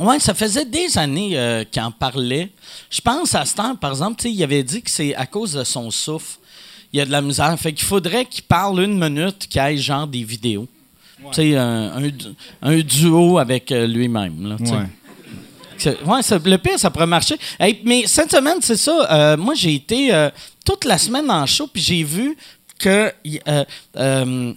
Oui, 0.00 0.20
ça 0.20 0.34
faisait 0.34 0.64
des 0.64 0.98
années 0.98 1.38
euh, 1.38 1.62
qu'il 1.62 1.80
en 1.80 1.92
parlait. 1.92 2.50
Je 2.90 3.00
pense 3.00 3.36
à 3.36 3.44
ce 3.44 3.54
temps, 3.54 3.76
par 3.76 3.92
exemple, 3.92 4.16
tu 4.16 4.24
sais, 4.24 4.34
il 4.34 4.42
avait 4.42 4.64
dit 4.64 4.82
que 4.82 4.90
c'est 4.90 5.14
à 5.14 5.26
cause 5.26 5.52
de 5.52 5.62
son 5.62 5.92
souffle. 5.92 6.38
Il 6.92 6.98
y 6.98 7.00
a 7.00 7.06
de 7.06 7.12
la 7.12 7.22
misère. 7.22 7.56
Fait 7.58 7.72
qu'il 7.72 7.86
faudrait 7.86 8.24
qu'il 8.24 8.44
parle 8.44 8.80
une 8.82 8.98
minute, 8.98 9.46
qu'il 9.48 9.60
ait 9.60 9.76
genre 9.76 10.08
des 10.08 10.24
vidéos. 10.24 10.66
Tu 11.30 11.52
sais, 11.52 11.56
un, 11.56 12.02
un 12.02 12.10
un 12.62 12.78
duo 12.80 13.38
avec 13.38 13.70
lui-même. 13.70 14.56
Ouais. 15.84 16.20
Le 16.44 16.56
pire, 16.56 16.78
ça 16.78 16.90
pourrait 16.90 17.06
marcher. 17.06 17.36
Mais 17.84 18.06
cette 18.06 18.30
semaine, 18.30 18.58
c'est 18.60 18.76
ça. 18.76 19.10
euh, 19.10 19.36
moi, 19.36 19.54
j'ai 19.54 19.74
été 19.74 20.12
euh, 20.12 20.30
toute 20.64 20.84
la 20.84 20.98
semaine 20.98 21.30
en 21.30 21.46
show, 21.46 21.66
puis 21.66 21.82
j'ai 21.82 22.02
vu 22.02 22.36
que 22.78 23.12
euh, 23.96 24.52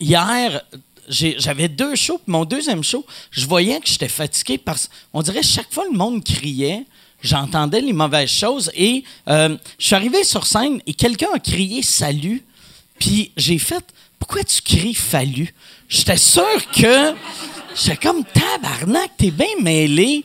hier, 0.00 0.62
j'avais 1.08 1.68
deux 1.68 1.94
shows, 1.94 2.18
puis 2.18 2.32
mon 2.32 2.44
deuxième 2.44 2.82
show, 2.82 3.04
je 3.30 3.46
voyais 3.46 3.80
que 3.80 3.88
j'étais 3.88 4.08
fatigué 4.08 4.58
parce 4.58 4.88
on 5.12 5.22
dirait 5.22 5.42
chaque 5.42 5.72
fois 5.72 5.84
le 5.90 5.96
monde 5.96 6.24
criait. 6.24 6.84
J'entendais 7.22 7.80
les 7.80 7.92
mauvaises 7.92 8.30
choses 8.30 8.68
et 8.74 9.04
je 9.28 9.56
suis 9.78 9.94
arrivé 9.94 10.24
sur 10.24 10.44
scène 10.44 10.80
et 10.86 10.94
quelqu'un 10.94 11.28
a 11.32 11.38
crié 11.38 11.80
salut. 11.82 12.42
Puis 12.98 13.30
j'ai 13.36 13.58
fait 13.58 13.84
Pourquoi 14.22 14.44
tu 14.44 14.62
cries 14.62 14.94
fallu? 14.94 15.52
J'étais 15.88 16.16
sûr 16.16 16.46
que. 16.72 17.12
J'étais 17.74 17.96
comme 17.96 18.22
tabarnak, 18.22 19.10
t'es 19.18 19.32
bien 19.32 19.56
mêlé. 19.60 20.24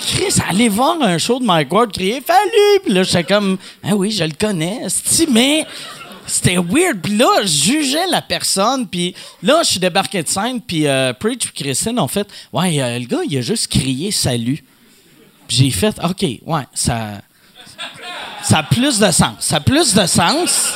Chris, 0.00 0.40
aller 0.48 0.70
voir 0.70 1.02
un 1.02 1.18
show 1.18 1.38
de 1.38 1.44
Mike 1.44 1.70
Ward 1.70 1.92
crier 1.92 2.22
Fallu! 2.22 2.80
Puis 2.82 2.94
là, 2.94 3.02
j'étais 3.02 3.24
comme 3.24 3.58
Ah 3.84 3.94
oui, 3.94 4.10
je 4.10 4.24
le 4.24 4.32
connais. 4.32 4.86
mais 5.30 5.66
c'était 6.26 6.56
weird. 6.56 7.02
Puis 7.02 7.18
là, 7.18 7.42
je 7.42 7.48
jugeais 7.48 8.06
la 8.06 8.22
personne. 8.22 8.88
Puis 8.88 9.14
là, 9.42 9.60
je 9.62 9.72
suis 9.72 9.80
débarqué 9.80 10.22
de 10.22 10.28
scène. 10.28 10.62
Puis 10.62 10.86
euh, 10.86 11.12
Preach 11.12 11.44
et 11.44 11.52
Christine 11.54 12.00
ont 12.00 12.08
fait 12.08 12.26
Ouais, 12.50 12.80
euh, 12.80 12.98
le 12.98 13.04
gars, 13.04 13.20
il 13.28 13.36
a 13.36 13.42
juste 13.42 13.68
crié 13.68 14.10
salut. 14.10 14.64
Puis 15.46 15.58
j'ai 15.58 15.70
fait 15.70 15.94
OK, 16.02 16.22
ouais, 16.22 16.62
ça. 16.72 17.20
Ça 18.42 18.60
a 18.60 18.62
plus 18.62 18.98
de 18.98 19.10
sens. 19.10 19.34
Ça 19.40 19.56
a 19.56 19.60
plus 19.60 19.92
de 19.92 20.06
sens. 20.06 20.72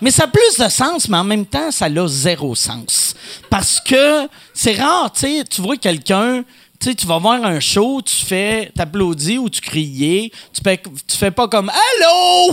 Mais 0.00 0.10
ça 0.10 0.24
a 0.24 0.26
plus 0.28 0.56
de 0.58 0.68
sens, 0.68 1.08
mais 1.08 1.16
en 1.16 1.24
même 1.24 1.46
temps, 1.46 1.70
ça 1.70 1.86
a 1.86 2.06
zéro 2.06 2.54
sens. 2.54 3.14
Parce 3.50 3.80
que 3.80 4.28
c'est 4.54 4.80
rare, 4.80 5.12
tu 5.12 5.20
sais, 5.20 5.44
tu 5.44 5.60
vois 5.60 5.76
quelqu'un, 5.76 6.44
tu 6.80 6.90
sais, 6.90 6.94
tu 6.94 7.06
vas 7.06 7.18
voir 7.18 7.44
un 7.44 7.58
show, 7.60 8.00
tu 8.02 8.14
fais, 8.24 8.70
t'applaudis 8.74 9.38
ou 9.38 9.48
tu 9.50 9.60
crier, 9.60 10.32
tu 10.52 10.60
fais, 10.62 10.80
tu 11.06 11.16
fais 11.16 11.30
pas 11.30 11.48
comme 11.48 11.70
Allô! 11.70 12.52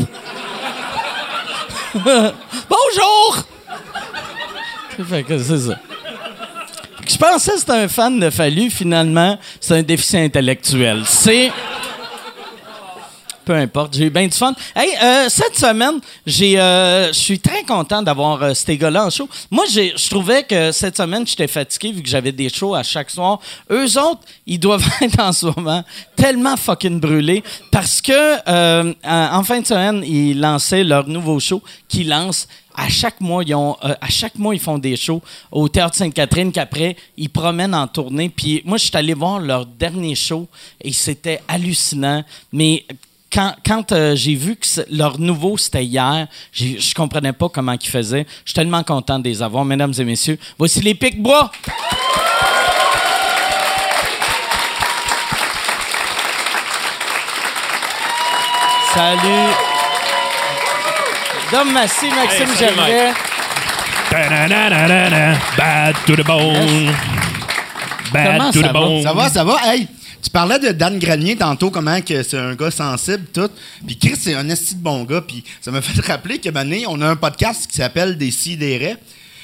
Bonjour! 2.70 3.46
Ça. 4.98 5.76
Je 7.08 7.18
pensais 7.18 7.52
que 7.52 7.60
c'était 7.60 7.72
un 7.74 7.88
fan 7.88 8.20
de 8.20 8.30
Fallu, 8.30 8.70
finalement, 8.70 9.38
c'est 9.60 9.76
un 9.76 9.84
déficit 9.84 10.16
intellectuel. 10.16 11.04
C'est. 11.06 11.52
Peu 13.46 13.54
importe. 13.54 13.96
J'ai 13.96 14.06
eu 14.06 14.10
bien 14.10 14.28
du 14.28 14.36
fun. 14.36 14.54
Hey, 14.76 14.90
euh, 15.02 15.30
cette 15.30 15.56
semaine, 15.58 16.00
euh, 16.28 17.08
je 17.08 17.14
suis 17.14 17.40
très 17.40 17.64
content 17.64 18.02
d'avoir 18.02 18.42
euh, 18.42 18.54
ces 18.54 18.78
gars-là 18.78 19.06
en 19.06 19.10
show. 19.10 19.30
Moi, 19.52 19.66
je 19.70 20.10
trouvais 20.10 20.44
que 20.44 20.72
cette 20.72 20.98
semaine, 20.98 21.26
j'étais 21.26 21.48
fatigué 21.48 21.92
vu 21.92 22.02
que 22.02 22.10
j'avais 22.10 22.32
des 22.32 22.50
shows 22.50 22.76
à 22.76 22.84
chaque 22.84 23.10
soir. 23.10 23.40
Eux 23.72 23.98
autres, 23.98 24.22
ils 24.46 24.60
doivent 24.60 24.86
être 25.02 25.20
en 25.20 25.32
ce 25.32 25.46
moment 25.46 25.84
tellement 26.16 26.58
fucking 26.58 27.00
brûlés 27.00 27.44
parce 27.72 28.02
que 28.02 28.50
euh, 28.50 28.94
en 29.04 29.44
fin 29.44 29.62
de 29.62 29.66
semaine, 29.66 30.04
ils 30.06 30.40
lançaient 30.40 30.84
leur 30.84 31.08
nouveau 31.08 31.40
show 31.40 31.62
qui 31.88 32.04
lance 32.04 32.48
à 32.76 32.90
chaque 32.90 33.22
mois, 33.22 33.44
ils 33.46 33.56
ont, 33.56 33.78
à 33.82 34.10
chaque 34.10 34.36
mois, 34.36 34.54
ils 34.54 34.60
font 34.60 34.78
des 34.78 34.98
shows 34.98 35.22
au 35.52 35.70
Théâtre 35.70 35.96
Sainte-Catherine 35.96 36.52
qu'après, 36.52 36.98
ils 37.16 37.30
promènent 37.30 37.74
en 37.74 37.88
tournée. 37.88 38.30
Puis 38.30 38.62
moi, 38.66 38.78
je 38.78 38.86
suis 38.86 38.98
allé 38.98 39.14
voir 39.14 39.40
leur 39.40 39.66
dernier 39.66 40.16
show 40.16 40.48
et 40.82 40.92
c'était 40.92 41.42
hallucinant. 41.48 42.24
Mais 42.52 42.86
quand, 43.36 43.54
quand 43.66 43.92
euh, 43.92 44.16
j'ai 44.16 44.34
vu 44.34 44.56
que 44.56 44.66
leur 44.90 45.20
nouveau, 45.20 45.58
c'était 45.58 45.84
hier, 45.84 46.28
je 46.54 46.94
comprenais 46.94 47.34
pas 47.34 47.50
comment 47.50 47.74
ils 47.74 47.90
faisaient. 47.90 48.26
Je 48.46 48.52
suis 48.52 48.54
tellement 48.54 48.84
content 48.84 49.20
de 49.20 49.26
les 49.26 49.44
avoir, 49.44 49.66
mesdames 49.66 49.94
et 49.98 50.06
messieurs. 50.06 50.40
Voici 50.58 50.80
les 50.80 50.96
Pic-Bois! 50.96 51.52
Salut! 58.94 59.52
Dom 61.52 61.74
Massy, 61.74 62.08
Maxime 62.08 62.48
Hey, 62.50 62.58
Gervais. 62.58 63.14
Bad 65.58 65.96
to 66.08 66.16
the 66.16 66.24
bone. 66.26 66.90
Bad 68.14 68.38
Comment 68.38 68.52
to 68.52 68.62
the 68.62 68.72
bone. 68.72 69.04
Ça 69.04 69.12
va, 69.12 69.30
ça 69.30 69.44
va? 69.44 69.58
Hey, 69.66 69.90
tu 70.26 70.32
parlais 70.32 70.58
de 70.58 70.70
Dan 70.70 70.98
Grenier 70.98 71.36
tantôt, 71.36 71.70
comment 71.70 72.02
que 72.02 72.24
c'est 72.24 72.40
un 72.40 72.56
gars 72.56 72.72
sensible, 72.72 73.26
tout. 73.32 73.50
Puis 73.86 73.96
Chris, 73.96 74.16
c'est 74.20 74.34
un 74.34 74.50
esti 74.50 74.74
de 74.74 74.82
bon 74.82 75.04
gars. 75.04 75.22
Puis 75.22 75.44
ça 75.62 75.70
m'a 75.70 75.82
fait 75.84 76.02
rappeler 76.02 76.40
que 76.40 76.50
Mané, 76.50 76.86
on 76.88 77.00
a 77.02 77.08
un 77.08 77.16
podcast 77.16 77.70
qui 77.70 77.78
s'appelle 77.78 78.18
Des 78.18 78.32
Sidérés. 78.32 78.96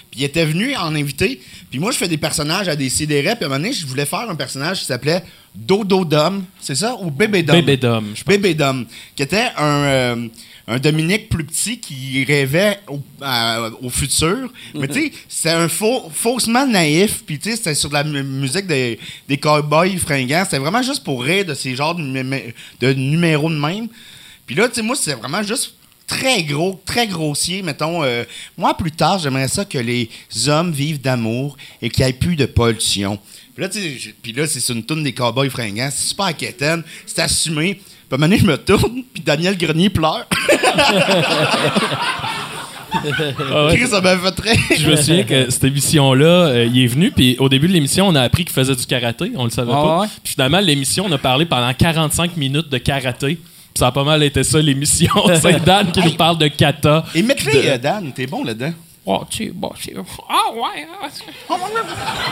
Puis 0.09 0.21
il 0.21 0.23
était 0.23 0.43
venu 0.43 0.75
en 0.75 0.95
invité. 0.95 1.39
Puis 1.69 1.77
moi, 1.77 1.91
je 1.91 1.97
fais 1.97 2.07
des 2.07 2.17
personnages 2.17 2.67
à 2.67 2.75
des 2.75 2.89
Sidérés. 2.89 3.35
Puis 3.35 3.43
à 3.43 3.45
un 3.45 3.49
moment 3.49 3.61
donné, 3.61 3.73
je 3.73 3.85
voulais 3.85 4.07
faire 4.07 4.27
un 4.27 4.33
personnage 4.33 4.79
qui 4.79 4.85
s'appelait 4.85 5.23
Dodo 5.53 6.03
Dom. 6.03 6.43
C'est 6.59 6.75
ça? 6.75 6.97
Ou 6.99 7.11
Bébé 7.11 7.43
Dom? 7.43 7.57
Bébé 7.57 7.77
Dom, 7.77 8.05
je 8.15 8.23
pense. 8.23 8.35
Bébé 8.35 8.55
Dom. 8.55 8.87
Qui 9.15 9.21
était 9.21 9.49
un, 9.57 9.83
euh, 9.83 10.27
un 10.71 10.79
Dominique 10.79 11.27
plus 11.27 11.43
petit 11.43 11.79
qui 11.79 12.23
rêvait 12.23 12.79
au, 12.87 13.89
futur. 13.89 14.51
Mais 14.73 14.87
tu 14.87 14.93
sais, 14.93 15.11
c'était 15.27 15.49
un 15.49 15.67
faux, 15.67 16.09
faussement 16.13 16.65
naïf. 16.65 17.23
Puis 17.25 17.39
tu 17.39 17.49
sais, 17.49 17.57
c'était 17.57 17.75
sur 17.75 17.89
de 17.89 17.95
la 17.95 18.05
mu- 18.05 18.23
musique 18.23 18.67
des, 18.67 18.97
des 19.27 19.37
cowboys 19.37 19.97
fringants. 19.97 20.43
C'était 20.45 20.59
vraiment 20.59 20.81
juste 20.81 21.03
pour 21.03 21.23
rire 21.23 21.43
de 21.43 21.53
ces 21.53 21.75
genres 21.75 21.95
de, 21.95 22.01
numé- 22.01 22.53
de 22.79 22.93
numéros 22.93 23.49
de 23.49 23.55
même. 23.55 23.89
Puis 24.45 24.55
là, 24.55 24.69
tu 24.69 24.75
sais, 24.75 24.81
moi, 24.81 24.95
c'est 24.95 25.13
vraiment 25.13 25.43
juste 25.43 25.73
très 26.07 26.43
gros, 26.43 26.81
très 26.85 27.05
grossier. 27.07 27.61
Mettons, 27.61 28.03
euh, 28.03 28.23
moi, 28.57 28.75
plus 28.77 28.91
tard, 28.91 29.19
j'aimerais 29.19 29.49
ça 29.49 29.65
que 29.65 29.77
les 29.77 30.09
hommes 30.47 30.71
vivent 30.71 31.01
d'amour 31.01 31.57
et 31.81 31.89
qu'il 31.89 32.05
n'y 32.05 32.09
ait 32.11 32.13
plus 32.13 32.37
de 32.37 32.45
pollution. 32.45 33.19
Puis 33.55 33.63
là, 33.65 34.41
là, 34.43 34.47
c'est 34.47 34.73
une 34.73 34.85
tourne 34.85 35.03
des 35.03 35.13
cowboys 35.13 35.49
fringants. 35.49 35.89
C'est 35.91 36.07
super 36.07 36.27
inquiétant. 36.27 36.81
C'est 37.05 37.19
assumé. 37.19 37.81
Puis 38.11 38.15
à 38.21 38.25
un 38.25 38.27
moment 38.27 38.27
donné, 38.29 38.39
je 38.41 38.45
me 38.45 38.57
tourne, 38.57 39.03
puis 39.13 39.23
Daniel 39.23 39.57
Grenier 39.57 39.89
pleure. 39.89 40.25
Ah 42.93 43.65
ouais. 43.67 43.77
Chris, 43.77 43.87
ça 43.87 44.01
m'a 44.01 44.17
fait 44.17 44.31
très... 44.31 44.75
Je 44.77 44.89
me 44.89 44.95
souviens 44.97 45.23
que 45.23 45.49
cette 45.49 45.63
émission-là, 45.63 46.25
euh, 46.25 46.65
il 46.65 46.83
est 46.83 46.87
venu, 46.87 47.09
puis 47.11 47.37
au 47.39 47.47
début 47.47 47.69
de 47.69 47.73
l'émission, 47.73 48.05
on 48.09 48.15
a 48.15 48.21
appris 48.21 48.43
qu'il 48.43 48.53
faisait 48.53 48.75
du 48.75 48.85
karaté. 48.85 49.31
On 49.37 49.45
le 49.45 49.49
savait 49.49 49.71
Ah 49.73 49.81
pas. 49.81 49.99
ouais? 50.01 50.07
Puis 50.23 50.33
finalement, 50.33 50.59
l'émission, 50.59 51.05
on 51.07 51.11
a 51.13 51.17
parlé 51.17 51.45
pendant 51.45 51.73
45 51.73 52.35
minutes 52.35 52.67
de 52.69 52.77
karaté. 52.79 53.35
Puis 53.35 53.79
ça 53.79 53.87
a 53.87 53.91
pas 53.93 54.03
mal 54.03 54.21
été 54.23 54.43
ça, 54.43 54.59
l'émission. 54.61 55.13
C'est 55.41 55.63
Dan 55.63 55.89
qui 55.91 56.01
nous 56.01 56.15
parle 56.15 56.37
de 56.37 56.47
kata. 56.49 57.05
Et 57.15 57.21
mettez 57.23 57.69
euh, 57.71 57.77
Dan, 57.77 58.11
t'es 58.13 58.27
bon 58.27 58.43
là-dedans. 58.43 58.73
Oh, 59.03 59.23
tu 59.29 59.51
bon, 59.51 59.71
c'est. 59.81 59.95
Ah, 60.29 60.51
ouais. 60.53 60.87
ah, 61.49 61.55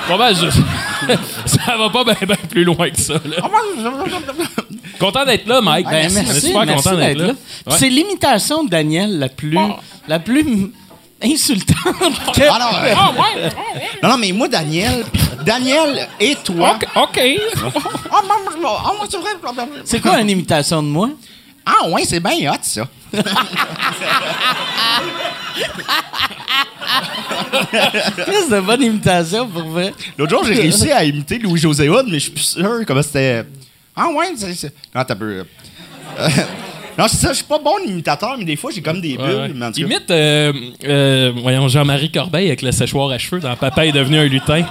Pas 0.08 0.18
mal, 0.18 0.36
je- 0.36 0.50
ça 1.48 1.76
va 1.78 1.90
pas 1.90 2.04
bien 2.04 2.16
plus 2.50 2.64
loin 2.64 2.90
que 2.92 3.00
ça. 3.02 3.16
là. 3.16 3.38
Content 5.00 5.26
d'être 5.26 5.48
là, 5.48 5.62
Mike. 5.62 5.88
Ben, 5.90 6.12
merci, 6.14 6.42
super 6.48 6.66
merci 6.66 6.84
content 6.84 6.98
d'être 6.98 7.18
là. 7.18 7.28
là. 7.28 7.34
Ouais. 7.68 7.74
C'est 7.78 7.90
l'imitation 7.90 8.64
de 8.64 8.70
Daniel 8.70 9.18
la 9.18 9.30
plus, 9.30 9.58
Oh. 9.58 9.76
la 10.08 10.20
plus 10.20 10.72
insultante 11.24 11.76
que... 12.36 12.42
Ah 12.50 12.60
non, 12.60 12.78
euh, 12.84 12.94
Ah, 12.96 13.12
ouais. 13.14 13.50
non, 14.04 14.10
non, 14.10 14.18
mais 14.18 14.32
moi, 14.32 14.48
Daniel, 14.48 15.04
Daniel 15.44 16.08
et 16.20 16.36
toi... 16.36 16.76
OK. 16.76 16.88
OK. 16.96 17.20
Ah, 18.12 18.22
maman, 18.22 18.60
moi, 18.62 19.08
c'est 19.10 19.18
vrai. 19.18 19.32
C'est 19.86 20.02
quoi 20.02 20.20
une 20.22 20.30
imitation 20.30 20.84
de 20.84 20.88
moi? 20.88 21.10
Ah, 21.66 21.88
ouais, 21.90 22.04
c'est 22.06 22.20
bien 22.20 22.52
hot, 22.52 22.58
ça. 22.62 22.88
Qu'est-ce 28.26 28.50
de 28.52 28.60
bonne 28.62 28.82
imitation, 28.84 29.48
pour 29.48 29.64
vrai? 29.64 29.94
L'autre 30.18 30.32
jour, 30.32 30.44
j'ai 30.46 30.54
réussi 30.56 30.92
à 30.92 31.04
imiter 31.04 31.38
Louis-José 31.40 31.90
Hood, 31.90 32.06
mais 32.08 32.14
je 32.20 32.24
suis 32.24 32.32
plus 32.32 32.44
sûr 32.44 32.80
comment 32.88 33.02
c'était. 33.02 33.44
Ah 33.96 34.08
ouais, 34.10 34.32
c'est. 34.36 34.54
c'est- 34.54 34.74
Non, 34.96 35.04
t'as 35.04 35.16
peu. 35.16 35.44
euh, 36.20 36.30
non, 36.98 37.08
c'est 37.08 37.18
ça, 37.18 37.30
je 37.30 37.36
suis 37.38 37.46
pas 37.46 37.60
bon 37.60 37.78
imitateur, 37.86 38.36
mais 38.38 38.46
des 38.46 38.56
fois, 38.56 38.72
j'ai 38.74 38.82
comme 38.82 39.02
des 39.02 39.18
bulles. 39.18 39.26
Ouais, 39.26 39.36
ouais. 39.36 39.52
mais 39.54 39.66
en 39.66 39.72
tout 39.72 39.82
cas- 39.82 39.86
Imite, 39.88 40.12
euh, 40.12 40.54
euh, 40.86 41.32
voyons, 41.42 41.68
Jean-Marie 41.68 42.12
Corbeil 42.12 42.48
avec 42.48 42.62
le 42.62 42.72
séchoir 42.72 43.10
à 43.10 43.18
cheveux 43.18 43.42
dans 43.42 43.56
Papa 43.56 43.86
est 43.86 43.92
devenu 43.92 44.18
un 44.20 44.26
lutin. 44.26 44.64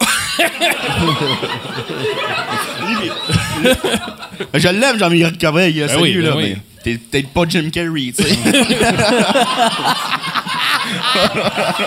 Je 4.54 4.68
l'aime, 4.68 4.98
Jean-Michel 4.98 5.36
là, 5.40 5.52
Ben 5.52 5.88
salut, 5.88 6.02
oui, 6.02 6.14
ben 6.16 6.22
là, 6.24 6.36
oui. 6.36 6.42
mais 6.54 6.56
t'es 6.82 6.98
peut-être 6.98 7.28
pas 7.30 7.42
Jim 7.48 7.70
Carrey, 7.70 8.12
tu 8.16 8.22
sais. 8.22 8.36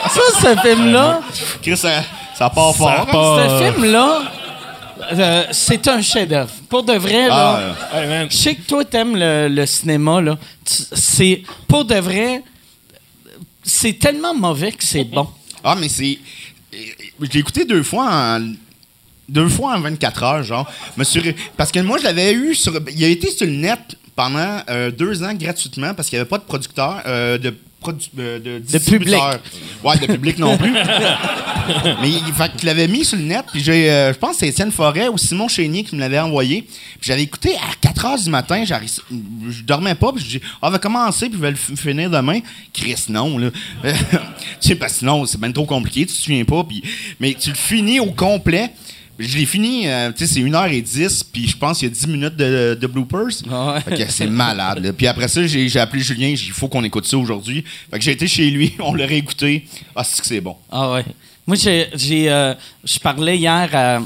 Ça, 0.10 0.22
ce 0.42 0.56
film-là, 0.68 1.22
Chris, 1.62 1.78
ça, 1.78 2.04
ça 2.38 2.50
part 2.50 2.76
fort. 2.76 2.88
Ça 2.90 3.02
hein? 3.02 3.06
part- 3.12 3.36
ce 3.38 3.42
Euh. 3.64 3.72
film-là, 3.74 4.22
euh, 5.14 5.44
c'est 5.52 5.88
un 5.88 6.02
chef-d'œuvre. 6.02 6.52
Pour 6.70 6.84
de 6.84 6.94
vrai, 6.94 7.28
Ah, 7.32 7.74
là... 7.94 8.06
man. 8.08 8.28
Je 8.30 8.36
sais 8.38 8.56
que 8.56 8.62
toi, 8.62 8.84
t'aimes 8.86 9.16
le, 9.16 9.48
le 9.48 9.66
cinéma, 9.66 10.22
là. 10.22 10.38
C'est... 10.66 11.42
Pour 11.68 11.86
de 11.86 11.96
vrai, 11.96 12.44
c'est 13.64 13.94
tellement 13.98 14.34
mauvais 14.36 14.72
que 14.72 14.84
c'est 14.84 15.04
bon. 15.04 15.28
Ah, 15.64 15.76
mais 15.80 15.90
c'est. 15.90 16.20
Je 16.74 17.28
l'ai 17.32 17.40
écouté 17.40 17.66
deux 17.66 17.84
fois 17.84 18.08
en. 18.12 18.40
Deux 19.32 19.48
fois 19.50 19.76
en 19.76 19.80
24 19.80 20.24
heures, 20.24 20.44
genre. 20.44 20.70
Ré- 20.98 21.36
Parce 21.58 21.72
que 21.72 21.80
moi, 21.80 21.98
je 21.98 22.04
l'avais 22.04 22.34
eu 22.34 22.54
sur. 22.54 22.74
Il 22.96 23.04
a 23.04 23.08
été 23.08 23.32
sur 23.32 23.46
le 23.46 23.54
net 23.54 23.80
pendant 24.16 24.62
euh, 24.70 24.92
deux 24.92 25.24
ans 25.24 25.34
gratuitement 25.34 25.94
parce 25.94 26.10
qu'il 26.10 26.18
n'y 26.18 26.22
avait 26.22 26.30
pas 26.30 26.38
de 26.38 26.44
producteur. 26.44 27.02
euh, 27.08 27.38
de, 27.38 27.56
produ- 27.82 28.10
euh, 28.20 28.40
de, 28.40 28.60
distributeur. 28.60 29.40
Ouais, 29.84 29.98
de 29.98 30.06
public 30.06 30.38
non 30.38 30.58
plus. 30.58 30.74
Mais 32.02 32.10
il 32.10 32.34
fait 32.34 32.52
qu'il 32.58 32.66
l'avait 32.68 32.88
mis 32.88 33.06
sur 33.06 33.18
le 33.18 33.24
net. 33.24 33.46
Puis 33.52 33.62
j'ai, 33.64 33.90
euh, 33.90 34.14
je 34.14 34.18
pense 34.20 34.32
que 34.34 34.38
c'est 34.40 34.48
Étienne 34.50 34.72
Forêt 34.72 35.08
ou 35.08 35.18
Simon 35.18 35.48
Chénier 35.48 35.84
qui 35.84 35.96
me 35.96 36.02
l'avait 36.02 36.20
envoyé. 36.20 36.64
Puis 36.64 36.74
j'avais 37.04 37.24
écouté 37.24 37.56
à 37.56 37.74
4 37.80 38.06
heures 38.06 38.20
du 38.20 38.30
matin. 38.30 38.64
Je 38.66 39.62
dormais 39.64 39.96
pas. 39.96 40.12
Puis 40.12 40.24
je 40.26 40.30
dis, 40.40 40.42
ah, 40.62 40.68
on 40.68 40.70
va 40.72 40.80
commencer. 40.80 41.28
Puis 41.30 41.38
je 41.38 41.42
vais 41.42 41.52
le 41.52 41.58
finir 41.58 42.10
demain. 42.10 42.40
Chris, 42.74 43.06
non, 43.10 43.38
là. 43.38 43.50
tu 43.84 43.90
sais, 44.60 44.76
parce 44.76 44.94
que 44.94 45.00
sinon, 45.00 45.26
c'est 45.26 45.40
bien 45.40 45.52
trop 45.52 45.66
compliqué. 45.66 46.02
Tu 46.06 46.14
te 46.14 46.20
souviens 46.22 46.44
pas. 46.44 46.64
Puis, 46.64 46.84
mais 47.20 47.34
tu 47.40 47.50
le 47.50 47.56
finis 47.56 48.00
au 48.00 48.12
complet. 48.12 48.72
Je 49.20 49.38
l'ai 49.38 49.46
fini, 49.46 49.88
euh, 49.88 50.12
tu 50.12 50.26
sais, 50.26 50.34
c'est 50.34 50.40
1h10, 50.40 51.24
puis 51.32 51.48
je 51.48 51.56
pense 51.58 51.80
qu'il 51.80 51.90
y 51.90 51.92
a 51.92 51.94
10 51.94 52.08
minutes 52.08 52.36
de, 52.36 52.78
de 52.80 52.88
bloopers. 52.88 53.44
Ah 53.52 53.74
ouais. 53.74 53.82
Fait 53.82 54.06
que 54.06 54.12
c'est 54.12 54.28
malade. 54.28 54.80
là. 54.84 54.94
Puis 54.94 55.06
après 55.08 55.28
ça, 55.28 55.46
j'ai 55.46 55.80
appelé 55.80 56.02
Julien, 56.02 56.30
j'ai 56.30 56.36
dit, 56.36 56.44
il 56.48 56.54
faut 56.54 56.68
qu'on 56.68 56.84
écoute 56.84 57.06
ça 57.06 57.18
aujourd'hui. 57.18 57.64
Fait 57.92 58.00
que 58.00 58.04
j'ai 58.04 58.12
été 58.12 58.28
chez 58.28 58.50
lui, 58.50 58.74
on 58.80 58.94
l'a 58.96 59.06
réécouté. 59.06 59.66
Ah, 59.96 60.04
c'est 60.04 60.22
que 60.22 60.28
c'est 60.28 60.42
bon. 60.42 60.56
Ah 60.72 60.94
ouais. 60.94 61.06
Moi, 61.46 61.56
j'ai, 61.56 61.88
j'ai, 61.96 62.30
euh, 62.32 62.54
je 62.84 62.98
parlais 63.00 63.38
hier 63.38 63.70
à 63.74 64.00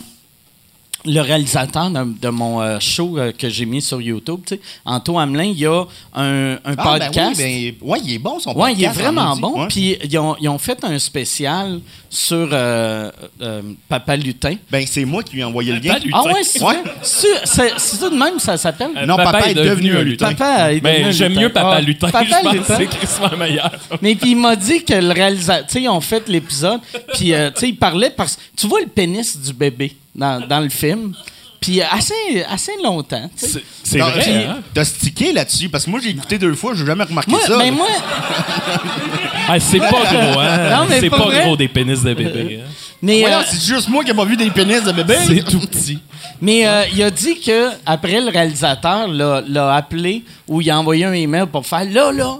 le 1.05 1.19
réalisateur 1.21 1.89
de, 1.89 2.03
de 2.21 2.29
mon 2.29 2.61
euh, 2.61 2.79
show 2.79 3.17
euh, 3.17 3.31
que 3.31 3.49
j'ai 3.49 3.65
mis 3.65 3.81
sur 3.81 4.01
YouTube. 4.01 4.41
tu 4.45 4.55
sais. 4.55 4.61
Anto 4.85 5.17
Hamelin, 5.19 5.43
il 5.45 5.59
y 5.59 5.65
a 5.65 5.83
un, 6.13 6.53
un 6.53 6.57
Ah, 6.65 6.75
ben 6.75 6.99
podcast. 7.07 7.41
oui, 7.43 7.75
ben, 7.79 7.89
ouais, 7.89 7.99
il 8.05 8.13
est 8.13 8.19
bon 8.19 8.39
son 8.39 8.53
podcast. 8.53 8.75
il 8.77 8.83
est 8.85 8.89
vraiment 8.89 9.35
bon. 9.37 9.67
Puis 9.67 9.97
ils 10.03 10.17
ont, 10.17 10.35
ils 10.39 10.49
ont 10.49 10.57
fait 10.57 10.83
un 10.83 10.97
spécial 10.99 11.79
sur 12.09 12.49
euh, 12.51 13.11
euh, 13.41 13.61
Papa 13.89 14.15
Lutin. 14.15 14.55
Ben, 14.71 14.85
c'est 14.87 15.05
moi 15.05 15.21
qui 15.23 15.33
lui 15.35 15.41
ai 15.41 15.43
envoyé 15.43 15.73
le 15.73 15.79
lien. 15.79 15.95
Ah 16.13 16.23
ouais, 16.23 16.43
c'est 16.43 16.63
Ouais. 16.63 16.75
C'est, 17.01 17.45
ça 17.45 18.09
de 18.09 18.15
même, 18.15 18.39
ça 18.39 18.57
s'appelle? 18.57 18.91
Euh, 18.97 19.05
Non, 19.05 19.17
papa 19.17 19.49
est 19.49 19.53
devenu 19.53 19.95
un 19.97 20.01
lutin. 20.01 20.33
Papa 20.33 20.71
est 20.71 20.79
devenu 20.79 21.03
Ben, 21.03 21.11
j'aime 21.11 21.33
mieux 21.35 21.49
Papa 21.49 21.75
Ah, 21.77 21.81
Lutin. 21.81 22.09
Papa 22.09 22.25
je 22.25 22.47
pense 22.65 22.77
c'est 22.77 22.85
crissement 22.87 23.37
meilleur. 23.37 23.71
Mais 24.01 24.15
puis 24.15 24.31
il 24.31 24.37
m'a 24.37 24.55
dit 24.55 24.83
que 24.83 24.93
le 24.93 25.11
réalisateur, 25.11 25.67
tu 25.67 25.73
sais, 25.73 25.81
ils 25.83 25.89
ont 25.89 26.01
fait 26.01 26.27
l'épisode, 26.29 26.79
puis 27.13 27.33
euh, 27.33 27.51
tu 27.51 27.59
sais, 27.61 27.69
il 27.69 27.75
parlait 27.77 28.09
parce 28.09 28.37
tu 28.55 28.67
vois 28.67 28.79
le 28.81 28.87
pénis 28.87 29.37
du 29.39 29.53
bébé 29.53 29.95
dans, 30.15 30.45
dans 30.47 30.59
le 30.61 30.69
film, 30.69 31.13
puis 31.59 31.81
assez 31.81 32.43
assez 32.49 32.71
longtemps. 32.83 33.29
tu 33.37 33.45
sais. 33.47 33.63
C'est 33.83 33.99
vrai. 33.99 34.45
hein? 34.45 34.57
T'as 34.73 34.85
stické 34.85 35.31
là-dessus, 35.33 35.69
parce 35.69 35.85
que 35.85 35.89
moi, 35.89 35.99
j'ai 36.03 36.09
écouté 36.11 36.37
deux 36.37 36.53
fois, 36.55 36.73
j'ai 36.75 36.85
jamais 36.85 37.03
remarqué 37.03 37.31
Moi, 37.31 37.39
ça. 37.45 37.57
mais 37.57 37.65
là. 37.65 37.71
moi, 37.71 37.87
Ah, 39.47 39.59
c'est 39.59 39.79
pas 39.79 39.89
gros, 39.89 40.39
hein? 40.39 40.69
Non, 40.71 40.85
mais 40.89 40.99
c'est 40.99 41.09
pas 41.09 41.17
pas 41.19 41.25
vrai. 41.25 41.43
gros 41.43 41.55
des 41.55 41.67
pénis 41.67 42.01
de 42.01 42.13
bébé. 42.13 42.61
hein? 42.63 42.69
Mais, 43.01 43.19
Voyons, 43.21 43.37
euh, 43.39 43.43
c'est 43.47 43.61
juste 43.61 43.89
moi 43.89 44.03
qui 44.03 44.09
n'ai 44.09 44.17
pas 44.17 44.25
vu 44.25 44.35
des 44.35 44.49
pénis 44.49 44.83
de 44.83 44.91
bébé. 44.91 45.15
C'est 45.27 45.43
tout 45.45 45.59
petit. 45.59 45.99
mais 46.41 46.65
euh, 46.67 46.83
il 46.93 47.03
a 47.03 47.11
dit 47.11 47.39
que 47.39 47.69
après 47.85 48.19
le 48.21 48.29
réalisateur 48.31 49.07
l'a, 49.07 49.43
l'a 49.47 49.75
appelé 49.75 50.23
ou 50.47 50.61
il 50.61 50.69
a 50.71 50.79
envoyé 50.79 51.05
un 51.05 51.13
email 51.13 51.45
pour 51.51 51.65
faire 51.65 51.85
là, 51.85 52.11
là, 52.11 52.37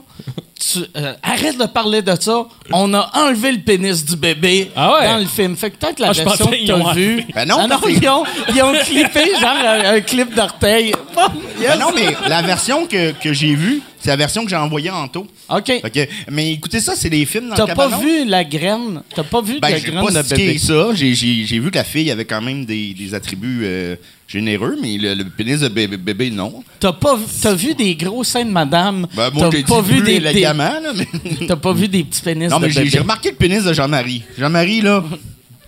tu, 0.60 0.80
euh, 0.98 1.14
arrête 1.22 1.58
de 1.58 1.66
parler 1.66 2.02
de 2.02 2.14
ça. 2.20 2.46
On 2.72 2.94
a 2.94 3.10
enlevé 3.14 3.52
le 3.52 3.60
pénis 3.60 4.06
du 4.06 4.16
bébé 4.16 4.72
Ah 4.76 4.94
ouais? 4.94 5.08
dans 5.08 5.18
le 5.18 5.26
film. 5.26 5.56
Fait 5.56 5.70
que 5.72 5.78
peut-être 5.78 6.00
la 6.00 6.10
Ah, 6.10 6.14
version 6.14 6.46
que 6.48 6.56
qu'ils 6.56 6.74
ont 6.74 6.84
t'as 6.86 6.94
vue. 6.94 7.24
Ben 7.34 7.46
non, 7.48 7.58
Ah 7.60 7.68
non, 7.68 7.80
ils 7.88 8.08
ont, 8.10 8.24
ils 8.54 8.62
ont 8.64 8.74
clippé 8.84 9.32
genre 9.40 9.56
un, 9.66 9.96
un 9.96 10.02
clip 10.02 10.34
d'orteil. 10.34 10.88
Yes. 10.88 10.96
Ben 11.70 11.80
non, 11.80 11.88
mais 11.96 12.16
la 12.28 12.42
version 12.42 12.86
que, 12.88 13.12
que 13.12 13.34
j'ai 13.34 13.54
vue, 13.56 13.82
c'est 14.06 14.12
la 14.12 14.18
version 14.18 14.44
que 14.44 14.50
j'ai 14.52 14.56
envoyée 14.56 14.92
en 14.92 15.08
tôt. 15.08 15.26
OK. 15.50 15.66
Fait 15.66 15.90
que- 15.90 16.08
mais 16.32 16.52
écoutez 16.54 16.80
ça, 16.80 16.94
c'est 16.96 17.10
les 17.10 17.26
films 17.26 17.50
dans 17.50 17.56
T'as 17.56 17.66
le 17.66 17.74
pas 17.74 17.90
cabanon. 17.90 18.04
vu 18.04 18.26
la 18.26 18.44
graine? 18.44 19.02
T'as 19.16 19.24
pas 19.24 19.42
vu 19.42 19.60
Ben, 19.60 19.70
la 19.72 19.78
j'ai 19.80 19.90
graine 19.92 20.06
pas 20.06 20.12
de 20.12 20.24
stické 20.24 20.46
bébé? 20.48 20.58
ça. 20.60 20.90
J'ai, 20.94 21.16
j'ai, 21.16 21.44
j'ai 21.46 21.60
vu 21.60 21.72
que 21.72 21.78
la 21.78 21.84
fille 21.84 22.12
avait 22.12 22.26
quand 22.26 22.42
même 22.42 22.66
des, 22.66 22.94
des 22.94 23.14
attributs 23.16 23.62
euh, 23.64 23.96
généreux, 24.28 24.78
mais 24.82 24.98
le, 24.98 25.16
le 25.16 25.24
pénis 25.26 25.60
de 25.60 25.68
bébé, 25.68 25.98
bébé, 25.98 26.30
non. 26.30 26.64
T'as 26.80 26.94
pas 26.94 27.16
vu- 27.16 27.26
t'as 27.42 27.54
vu 27.56 27.74
des 27.74 27.96
gros 27.96 28.24
seins 28.24 28.46
de 28.46 28.52
madame? 28.52 29.08
Ben, 29.16 29.30
moi, 29.34 29.50
t'as 29.50 29.58
j'ai 29.58 29.64
pas 29.64 29.82
dit 29.82 29.90
vu 29.90 29.96
plus 30.02 30.06
des, 30.06 30.20
des- 30.20 30.30
élégamment, 30.30 30.80
là, 30.82 30.92
mais... 30.96 31.08
T'as 31.48 31.56
pas 31.56 31.74
vu 31.74 31.88
des 31.88 32.04
petits 32.04 32.22
pénis 32.22 32.50
Non, 32.50 32.60
de 32.60 32.66
mais 32.66 32.70
j'ai, 32.72 32.80
bébé? 32.82 32.90
j'ai 32.92 33.00
remarqué 33.00 33.30
le 33.32 33.36
pénis 33.38 33.64
de 33.64 33.74
Jean-Marie. 33.74 34.22
Jean-Marie, 34.38 34.82
là, 34.82 35.04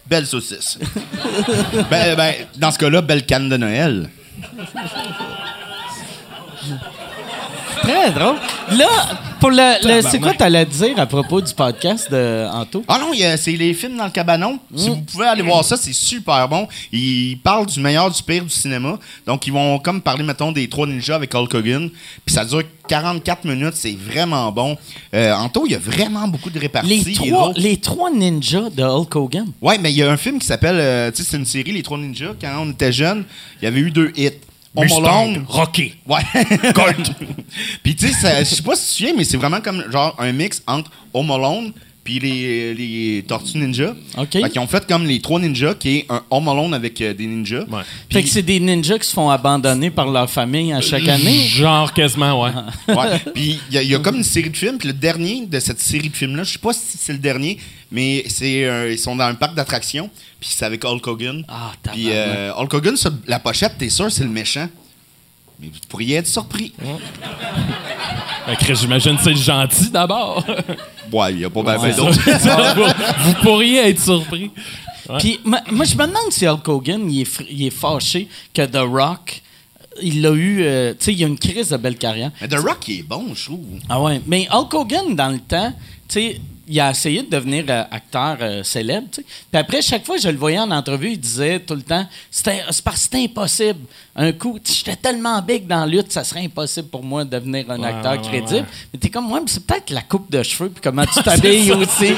belle 0.08 0.27
saucisse. 0.27 0.77
ben, 1.89 2.15
ben, 2.15 2.34
dans 2.58 2.72
ce 2.72 2.77
cas-là, 2.77 3.01
belle 3.01 3.25
canne 3.25 3.50
de 3.50 3.58
Noël. 3.58 4.10
Très 7.88 8.12
drôle. 8.12 8.36
Là, 8.77 8.88
pour 9.39 9.50
le, 9.51 9.88
le- 9.88 10.01
c'est 10.01 10.20
quoi 10.20 10.34
t'allais 10.34 10.65
dire 10.65 11.00
à 11.00 11.06
propos 11.06 11.39
du 11.41 11.53
podcast 11.53 12.12
de 12.12 12.46
Anto? 12.51 12.84
Ah 12.88 12.98
non, 13.00 13.12
c'est 13.38 13.51
les 13.53 13.74
films 13.74 13.98
dans 13.98 14.06
le 14.06 14.12
cabanon. 14.12 14.60
Si 14.75 14.89
vous 14.89 14.98
pouvez 15.01 15.25
aller 15.25 15.41
voir 15.41 15.63
ça, 15.63 15.77
c'est 15.77 15.94
super 15.94 16.48
bon. 16.50 16.67
Ils 16.91 17.38
parlent 17.44 17.65
du 17.65 17.79
meilleur, 17.79 18.12
du 18.12 18.22
pire 18.22 18.44
du 18.44 18.50
cinéma. 18.50 18.98
Donc, 19.25 19.48
ils 19.48 19.53
vont 19.53 19.79
comme 19.79 20.01
parler, 20.01 20.24
mettons, 20.24 20.51
des 20.51 20.67
trois 20.67 20.86
ninjas 20.88 21.15
avec 21.15 21.34
Hulk 21.34 21.53
Hogan. 21.53 21.89
Puis 22.25 22.36
ça 22.36 22.44
dure 22.46 22.63
44 22.88 23.46
minutes. 23.46 23.74
C'est 23.75 23.96
vraiment 23.98 24.51
bon. 24.51 24.77
Euh, 25.13 25.34
Anto, 25.34 25.63
il 25.65 25.72
y 25.72 25.75
a 25.75 25.79
vraiment 25.79 26.27
beaucoup 26.27 26.50
de 26.50 26.60
réparties. 26.60 27.03
Les 27.06 27.13
trois, 27.13 27.51
les 27.56 27.77
trois 27.77 28.12
ninjas 28.12 28.70
de 28.75 28.84
Hulk 28.84 29.15
Hogan. 29.15 29.46
Ouais, 29.62 29.77
mais 29.77 29.91
il 29.91 29.98
y 29.98 30.03
a 30.03 30.12
un 30.12 30.17
film 30.17 30.39
qui 30.39 30.46
s'appelle... 30.48 30.77
euh, 30.79 31.12
tu 31.12 31.24
sais, 31.24 31.29
c'est 31.32 31.38
une 31.38 31.46
série, 31.46 31.72
Les 31.72 31.84
Trois 31.84 31.98
Ninjas. 31.98 32.34
Quand 32.41 32.50
on 32.60 32.72
était 32.72 32.91
jeunes, 32.91 33.24
il 33.62 33.65
y 33.65 33.67
avait 33.67 33.79
eu 33.79 33.91
deux 33.91 34.12
hits. 34.15 34.32
Alone. 34.77 35.46
Rocky. 35.48 35.96
Ouais. 36.07 36.22
Colt. 36.74 37.12
Puis 37.84 37.96
tu 37.96 38.12
sais, 38.12 38.39
je 38.39 38.55
sais 38.55 38.63
pas 38.63 38.75
si 38.75 38.88
tu 38.89 38.96
souviens, 38.96 39.13
mais 39.17 39.24
c'est 39.24 39.38
vraiment 39.38 39.62
comme 39.62 39.84
genre 39.91 40.15
un 40.19 40.31
mix 40.31 40.62
entre 40.67 40.91
Home 41.13 41.31
Alone 41.31 41.74
puis 42.08 42.20
les, 42.20 42.74
les 42.74 43.22
Tortues 43.28 43.58
Ninja. 43.58 43.94
OK. 44.18 44.28
Fait 44.32 44.50
qu'ils 44.50 44.62
ont 44.62 44.68
fait 44.68 44.88
comme 44.88 45.06
les 45.06 45.20
trois 45.20 45.42
ninjas, 45.42 45.74
qui 45.74 45.98
est 45.98 46.06
un 46.08 46.24
Home 46.30 46.48
Alone 46.48 46.74
avec 46.74 47.02
euh, 47.02 47.14
des 47.14 47.28
ninjas. 47.28 47.66
Ouais. 47.70 47.82
Fait 48.10 48.24
que 48.24 48.30
c'est 48.30 48.44
des 48.44 48.62
ninjas 48.62 48.98
qui 48.98 49.10
se 49.10 49.14
font 49.14 49.30
abandonner 49.30 49.92
par 49.92 50.10
leur 50.10 50.30
famille 50.30 50.72
à 50.72 50.80
chaque 50.80 51.06
année. 51.10 51.40
Genre 51.50 51.92
quasiment, 51.94 52.42
ouais. 52.42 52.52
Ouais. 52.88 53.20
Puis 53.36 53.60
il 53.70 53.76
y, 53.76 53.78
a- 53.78 53.84
il 53.84 53.90
y 53.90 53.96
a 53.96 54.00
comme 54.00 54.16
une 54.16 54.24
série 54.24 54.50
de 54.50 54.56
films. 54.56 54.78
Puis 54.78 54.88
le 54.88 54.94
dernier 54.94 55.46
de 55.46 55.60
cette 55.60 55.82
série 55.82 56.08
de 56.08 56.16
films-là, 56.16 56.44
je 56.44 56.54
sais 56.54 56.60
pas 56.60 56.72
si 56.72 56.98
c'est 56.98 57.12
le 57.12 57.20
dernier, 57.20 57.58
mais 57.92 58.24
c'est 58.30 58.64
euh, 58.64 58.90
ils 58.94 58.98
sont 59.00 59.18
dans 59.18 59.26
un 59.26 59.36
parc 59.36 59.54
d'attractions. 59.54 60.10
Puis 60.40 60.50
c'est 60.54 60.64
avec 60.64 60.86
Hulk 60.86 61.06
Hogan. 61.06 61.44
Ah, 61.50 61.74
Puis 61.92 62.06
euh, 62.08 62.54
Hulk 62.56 62.74
Hogan, 62.74 62.96
sur 62.96 63.12
la 63.28 63.40
pochette, 63.40 63.74
t'es 63.78 63.90
sûr, 63.90 64.10
c'est 64.10 64.24
le 64.24 64.30
méchant. 64.30 64.70
Mais 65.60 65.68
vous 65.68 65.80
pourriez 65.90 66.18
être 66.18 66.28
surpris. 66.28 66.74
Que 68.66 68.76
j'imagine 68.76 69.18
que 69.18 69.24
c'est 69.24 69.36
gentil 69.36 69.90
d'abord. 69.90 70.44
Ouais, 71.12 71.34
il 71.34 71.40
y 71.40 71.46
a 71.46 71.50
pas 71.50 71.80
fait 71.80 71.94
d'autres. 71.96 72.20
Vous 73.22 73.34
pourriez 73.42 73.90
être 73.90 74.02
surpris. 74.02 74.52
Puis 75.20 75.40
moi, 75.46 75.62
je 75.70 75.96
me 75.96 76.06
demande 76.06 76.32
si 76.32 76.46
Hulk 76.48 76.68
Hogan, 76.68 77.10
il 77.10 77.22
est, 77.22 77.40
il 77.50 77.66
est 77.68 77.70
fâché 77.72 78.28
que 78.54 78.66
The 78.66 78.80
Rock, 78.84 79.42
il 80.02 80.26
a 80.26 80.32
eu... 80.32 80.62
euh, 80.62 80.94
tu 80.94 81.06
sais, 81.06 81.14
il 81.14 81.24
a 81.24 81.28
une 81.28 81.40
crise 81.40 81.70
de 81.70 81.78
belle 81.78 81.98
carrière. 81.98 82.32
Mais 82.42 82.48
The 82.48 82.60
Rock, 82.60 82.88
il 82.90 83.00
est 83.00 83.04
bon, 83.04 83.34
je 83.34 83.46
trouve. 83.46 83.66
Ah 83.90 84.02
ouais, 84.02 84.22
mais 84.28 84.48
Hulk 84.52 84.74
Hogan, 84.74 85.16
dans 85.16 85.30
le 85.30 85.40
temps, 85.40 85.74
sais, 86.14 86.42
il 86.70 86.80
a 86.82 86.92
essayé 86.92 87.24
de 87.24 87.30
devenir 87.30 87.64
euh, 87.70 87.84
acteur 87.90 88.38
euh, 88.42 88.62
célèbre. 88.62 89.08
Puis 89.14 89.24
après, 89.54 89.82
chaque 89.82 90.06
fois 90.06 90.18
que 90.18 90.22
je 90.22 90.28
le 90.28 90.36
voyais 90.38 90.60
en 90.60 90.70
entrevue, 90.72 91.12
il 91.12 91.20
disait 91.20 91.60
tout 91.62 91.76
le 91.76 91.82
temps, 91.82 92.06
c'était 92.30 92.62
c'est 92.70 92.84
parce 92.84 92.98
que 92.98 93.04
c'était 93.04 93.24
impossible. 93.24 93.80
Un 94.16 94.32
coup, 94.34 94.60
j'étais 94.66 94.96
tellement 94.98 95.41
big 95.41 95.65
dans 95.65 95.82
la 95.82 95.86
lutte, 95.86 96.12
ça 96.12 96.24
serait 96.26 96.43
impossible 96.43 96.89
pour 96.89 97.04
moi 97.04 97.24
de 97.24 97.30
devenir 97.30 97.70
un 97.72 97.80
Ouais, 97.80 97.88
acteur 97.88 98.12
ouais, 98.13 98.22
crédible. 98.22 98.60
ouais. 98.60 98.65
Mais 98.93 99.00
t'es 99.00 99.10
comme 99.10 99.28
moi, 99.28 99.39
mais 99.39 99.48
c'est 99.48 99.65
peut-être 99.65 99.91
la 99.91 100.02
coupe 100.02 100.30
de 100.30 100.43
cheveux 100.43 100.70
puis 100.70 100.82
comment 100.84 101.06
tu 101.06 101.24
t'habilles 101.24 101.72
aussi. 101.72 102.13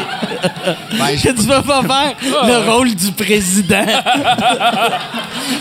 Ben, 0.98 1.16
je- 1.16 1.28
que 1.28 1.36
tu 1.36 1.48
vas 1.48 1.62
pas 1.62 1.84
faire 1.84 2.16
le 2.48 2.72
rôle 2.72 2.96
du 2.96 3.12
président. 3.12 3.86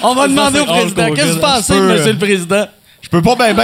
On 0.03 0.15
va 0.15 0.29
demander 0.29 0.61
au 0.61 0.65
président, 0.65 1.13
qu'est-ce 1.15 1.27
que 1.27 1.33
vous 1.33 1.41
pensez, 1.41 1.75
monsieur 1.75 2.07
euh, 2.09 2.13
le 2.13 2.19
président? 2.19 2.65
Je 3.11 3.17
peux 3.17 3.23
pas 3.23 3.37
bien. 3.37 3.55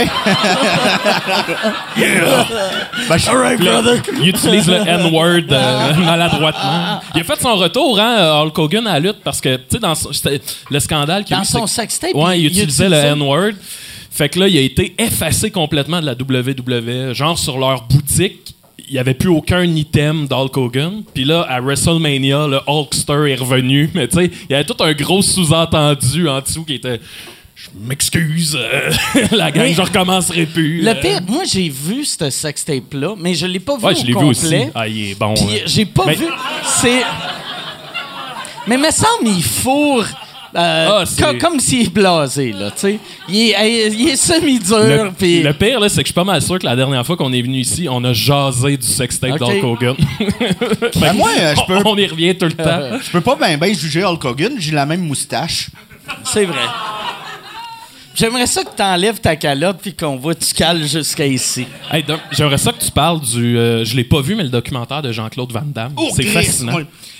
Ben, 3.09 3.19
je- 3.19 3.57
Puis 3.57 3.65
là, 3.67 3.83
il 4.23 4.29
utilise 4.29 4.67
le 4.69 4.77
N-word 4.77 5.43
euh, 5.51 5.95
maladroitement. 6.05 7.01
Il 7.15 7.21
a 7.21 7.25
fait 7.25 7.41
son 7.41 7.55
retour, 7.57 7.99
hein, 8.01 8.43
Hulk 8.43 8.59
Hogan 8.59 8.87
à 8.87 8.95
la 8.95 9.01
lutte, 9.01 9.19
parce 9.23 9.41
que, 9.41 9.57
tu 9.57 9.63
sais, 9.73 9.79
dans 9.79 9.95
son- 9.95 10.11
le 10.71 10.81
scandale 10.81 11.25
qu'il 11.25 11.33
y 11.33 11.35
a 11.35 11.39
Dans 11.39 11.45
eu, 11.45 11.47
son 11.47 11.67
sextape, 11.67 12.15
Ouais, 12.15 12.39
il, 12.41 12.47
il- 12.47 12.53
il 12.53 12.59
utilisait 12.59 12.89
le 12.89 12.97
N-word. 12.97 13.53
Fait 14.11 14.29
que 14.29 14.39
là, 14.39 14.49
il 14.49 14.57
a 14.57 14.61
été 14.61 14.95
effacé 14.99 15.51
complètement 15.51 16.01
de 16.01 16.07
la 16.07 16.15
WWE. 16.15 17.13
Genre, 17.15 17.39
sur 17.39 17.59
leur 17.59 17.83
boutique, 17.83 18.55
il 18.89 18.93
n'y 18.93 18.99
avait 18.99 19.15
plus 19.15 19.29
aucun 19.31 19.63
item 19.65 20.27
d'Hulk 20.29 20.57
Hogan. 20.57 21.03
Puis 21.13 21.25
là, 21.25 21.43
à 21.49 21.61
WrestleMania, 21.61 22.47
le 22.47 22.61
Hulkster 22.67 23.31
est 23.31 23.35
revenu. 23.37 23.91
Mais 23.95 24.07
tu 24.09 24.17
sais, 24.19 24.31
il 24.49 24.53
y 24.53 24.55
avait 24.55 24.65
tout 24.65 24.77
un 24.83 24.93
gros 24.93 25.21
sous-entendu 25.23 26.29
en 26.29 26.41
dessous 26.41 26.65
qui 26.65 26.75
était... 26.75 27.01
Je 27.57 27.69
m'excuse, 27.87 28.59
euh, 28.61 28.91
la 29.33 29.51
gang, 29.53 29.63
Mais- 29.65 29.75
je 29.75 29.81
recommencerai 29.81 30.47
plus. 30.47 30.83
Le 30.83 30.89
Euh, 30.91 30.95
pire, 30.95 31.21
moi, 31.29 31.45
j'ai 31.45 31.69
vu 31.69 32.05
ce 32.05 32.29
sextape-là, 32.29 33.15
mais 33.17 33.35
je 33.35 33.47
l'ai 33.47 33.61
pas 33.61 33.77
vu 33.77 33.85
Ouais, 33.85 33.93
au 33.93 33.97
je 33.97 34.01
l'ai 34.03 34.07
vu 34.09 34.15
complet. 34.15 34.29
aussi. 34.31 34.57
Ah, 34.75 34.89
il 34.89 35.11
est 35.11 35.15
bon. 35.15 35.35
Puis 35.35 35.45
hein. 35.45 35.63
j'ai 35.67 35.85
pas 35.87 36.05
Mais- 36.07 36.15
vu. 36.17 36.27
C'est. 36.65 37.03
Mais 38.67 38.77
me 38.77 38.91
semble 38.91 39.29
il 39.29 39.43
fourre. 39.43 40.05
euh, 40.57 41.03
Ah, 41.03 41.05
co- 41.19 41.39
comme 41.39 41.61
s'il 41.61 41.83
est 41.87 41.91
blasé, 41.93 42.53
là, 42.53 42.71
tu 42.73 42.79
sais. 42.81 42.99
Il 43.29 43.37
est, 43.51 43.89
il 43.93 44.09
est 44.09 44.17
semi-dur, 44.17 44.79
Le, 45.05 45.11
puis... 45.13 45.43
le 45.43 45.53
pire, 45.53 45.79
là, 45.81 45.89
c'est 45.89 45.97
que 46.03 46.07
je 46.07 46.13
suis 46.13 46.15
pas 46.15 46.23
mal 46.25 46.41
sûr 46.43 46.59
que 46.59 46.65
la 46.67 46.75
dernière 46.77 47.05
fois 47.07 47.17
qu'on 47.17 47.33
est 47.33 47.43
venu 47.43 47.59
ici, 47.59 47.87
on 47.91 48.03
a 48.05 48.13
jasé 48.13 48.77
du 48.77 48.87
sextape 48.87 49.33
Ok. 49.41 49.49
d'Hulk 49.51 49.65
Hogan. 49.65 49.97
Ben, 51.01 51.13
moi, 51.13 51.29
euh, 51.39 51.55
je 51.57 51.61
peux, 51.67 51.83
on 51.89 51.97
y 51.97 52.07
revient 52.07 52.37
tout 52.37 52.47
le 52.47 52.53
temps. 52.53 52.99
je 53.05 53.11
peux 53.11 53.21
pas 53.21 53.37
bien 53.37 53.59
ben 53.59 53.75
juger 53.75 54.05
Hulk 54.05 54.25
Hogan. 54.25 54.53
J'ai 54.59 54.73
la 54.73 54.87
même 54.87 55.03
moustache. 55.07 55.71
C'est 56.25 56.45
vrai. 56.45 56.59
J'aimerais 58.15 58.47
ça 58.47 58.63
que 58.63 58.75
t'enlèves 58.77 59.21
ta 59.21 59.35
calotte 59.37 59.79
puis 59.83 59.95
qu'on 59.95 60.17
voit 60.17 60.35
tu 60.35 60.55
cales 60.55 60.85
jusqu'à 60.87 61.27
ici. 61.27 61.67
Hey, 61.91 62.05
J'aimerais 62.31 62.59
ça 62.59 62.73
que 62.73 62.83
tu 62.83 62.91
parles 62.91 63.21
du. 63.21 63.59
euh, 63.59 63.85
je 63.85 63.97
l'ai 63.97 64.05
pas 64.05 64.21
vu, 64.21 64.35
mais 64.37 64.45
le 64.45 64.51
documentaire 64.51 65.03
de 65.03 65.11
Jean-Claude 65.11 65.53
Van 65.53 65.63
Damme. 65.65 65.93
Oh, 65.97 66.11
c'est 66.15 66.23
fascinant. 66.25 66.79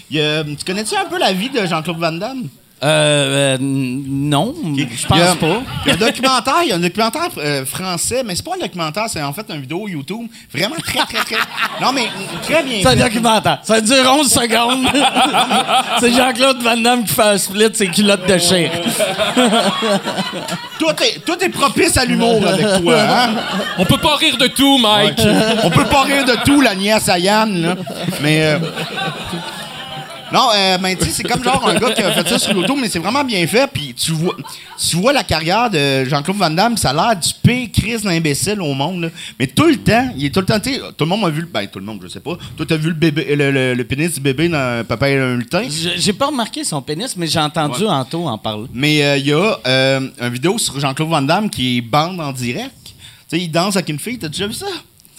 tu 0.09 0.65
connais-tu 0.65 0.95
un 0.97 1.07
peu 1.09 1.19
la 1.19 1.33
vie 1.33 1.51
de 1.51 1.67
Jean-Claude 1.67 1.99
Van 1.99 2.13
Damme? 2.13 2.49
Euh, 2.85 3.55
euh, 3.55 3.57
non, 3.61 4.55
je 4.77 5.07
pense 5.07 5.19
a- 5.19 5.37
pas. 5.37 5.63
Il 5.87 5.89
y 5.89 5.91
a 5.91 5.95
un 5.95 5.97
documentaire, 5.97 6.55
il 6.65 6.69
y 6.69 6.73
a 6.73 6.75
un 6.75 6.81
documentaire 6.81 7.29
euh, 7.39 7.65
français, 7.65 8.23
mais 8.25 8.35
c'est 8.37 8.45
pas 8.45 8.57
un 8.57 8.63
documentaire, 8.63 9.05
c'est 9.09 9.23
en 9.23 9.33
fait 9.33 9.47
une 9.49 9.63
vidéo 9.63 9.89
YouTube. 9.89 10.27
Vraiment 10.53 10.75
très, 10.77 10.99
très, 10.99 11.25
très. 11.25 11.37
Non, 11.81 11.93
mais 11.93 12.09
très 12.43 12.63
bien. 12.63 12.81
C'est 12.83 12.89
un 12.89 12.97
documentaire. 12.97 13.61
Ça 13.63 13.81
dure 13.81 14.05
11 14.19 14.31
secondes. 14.31 14.87
c'est 16.01 16.13
Jean-Claude 16.13 16.63
Van 16.63 16.77
Damme 16.77 17.05
qui 17.05 17.15
fait 17.15 17.23
un 17.23 17.39
split 17.39 17.71
ses 17.73 17.89
culottes 17.89 18.29
de 18.29 18.37
chair. 18.37 18.71
Tout 20.79 20.91
est, 21.03 21.25
tout 21.25 21.43
est 21.43 21.49
propice 21.49 21.97
à 21.97 22.05
l'humour 22.05 22.47
avec 22.47 22.83
toi, 22.83 23.01
hein? 23.01 23.31
On 23.79 23.87
peut 23.87 23.97
pas 23.97 24.17
rire 24.17 24.37
de 24.37 24.49
tout, 24.49 24.77
Mike. 24.77 25.21
On 25.63 25.71
peut 25.71 25.87
pas 25.87 26.03
rire 26.03 26.27
de 26.27 26.37
tout, 26.45 26.61
la 26.61 26.75
nièce 26.75 27.09
à 27.09 27.19
Yann, 27.19 27.63
là. 27.63 27.77
Mais. 28.21 28.59
Non, 30.33 30.49
euh, 30.55 30.79
ben, 30.79 30.97
tu 30.97 31.05
sais, 31.05 31.11
c'est 31.11 31.23
comme 31.23 31.45
genre 31.45 31.69
un 31.69 31.75
gars 31.79 31.91
qui 31.93 32.03
a 32.03 32.11
fait 32.13 32.29
ça 32.29 32.39
sur 32.39 32.55
l'auto, 32.55 32.75
mais 32.77 32.89
c'est 32.89 32.99
vraiment 32.99 33.23
bien 33.25 33.47
fait. 33.47 33.69
Puis 33.73 33.95
tu 33.95 34.13
vois, 34.13 34.35
tu 34.79 34.97
vois 34.97 35.13
la 35.13 35.23
carrière 35.23 35.71
de 35.71 36.05
Jean-Claude 36.05 36.37
Van 36.37 36.51
Damme, 36.51 36.77
ça 36.77 36.91
a 36.91 36.93
l'air 36.93 37.17
du 37.21 37.29
pire 37.43 37.69
crise 37.73 38.03
d'imbécile 38.03 38.61
au 38.61 38.75
monde. 38.75 39.03
là. 39.03 39.09
Mais 39.39 39.47
tout 39.47 39.67
le 39.67 39.77
temps, 39.77 40.09
il 40.17 40.25
est 40.27 40.31
tout 40.31 40.41
le 40.41 40.47
temps, 40.47 40.59
tu 40.59 40.75
sais, 40.75 40.81
tout 40.97 41.05
le 41.05 41.07
monde 41.11 41.25
a 41.25 41.31
vu, 41.31 41.43
le- 41.43 41.47
ben 41.47 41.67
tout 41.67 41.79
le 41.79 41.85
monde, 41.85 42.01
je 42.03 42.09
sais 42.09 42.21
pas. 42.21 42.37
Toi, 42.57 42.67
t'as 42.67 42.77
vu 42.77 42.89
le 42.89 42.95
bébé, 42.95 43.37
le, 43.37 43.51
le- 43.51 43.75
le 43.75 43.85
pénis 43.85 44.13
du 44.15 44.21
bébé 44.21 44.49
dans 44.49 44.85
Papa 44.87 45.09
et 45.11 45.19
un 45.19 45.37
lutin? 45.37 45.63
J'ai 45.69 45.99
j'ai 45.99 46.13
pas 46.13 46.27
remarqué 46.27 46.65
son 46.65 46.81
pénis, 46.83 47.17
mais 47.17 47.27
j'ai 47.27 47.39
entendu 47.41 47.85
Anto 47.87 48.27
en 48.27 48.39
parler. 48.39 48.67
Mais 48.73 49.05
euh, 49.05 49.17
il 49.19 49.27
y 49.27 49.33
a 49.33 49.59
euh, 49.67 50.01
une 50.21 50.29
vidéo 50.31 50.59
sur 50.59 50.79
Jean-Claude 50.81 51.09
Van 51.11 51.23
Damme 51.23 51.49
qui 51.51 51.81
bande 51.81 52.21
en 52.21 52.33
direct. 52.33 52.73
Tu 52.85 52.93
sais, 53.39 53.39
il 53.45 53.49
danse 53.51 53.77
avec 53.77 53.89
une 53.89 53.99
fille, 53.99 54.19
t'as 54.19 54.29
déjà 54.29 54.47
vu 54.47 54.55
ça? 54.55 54.67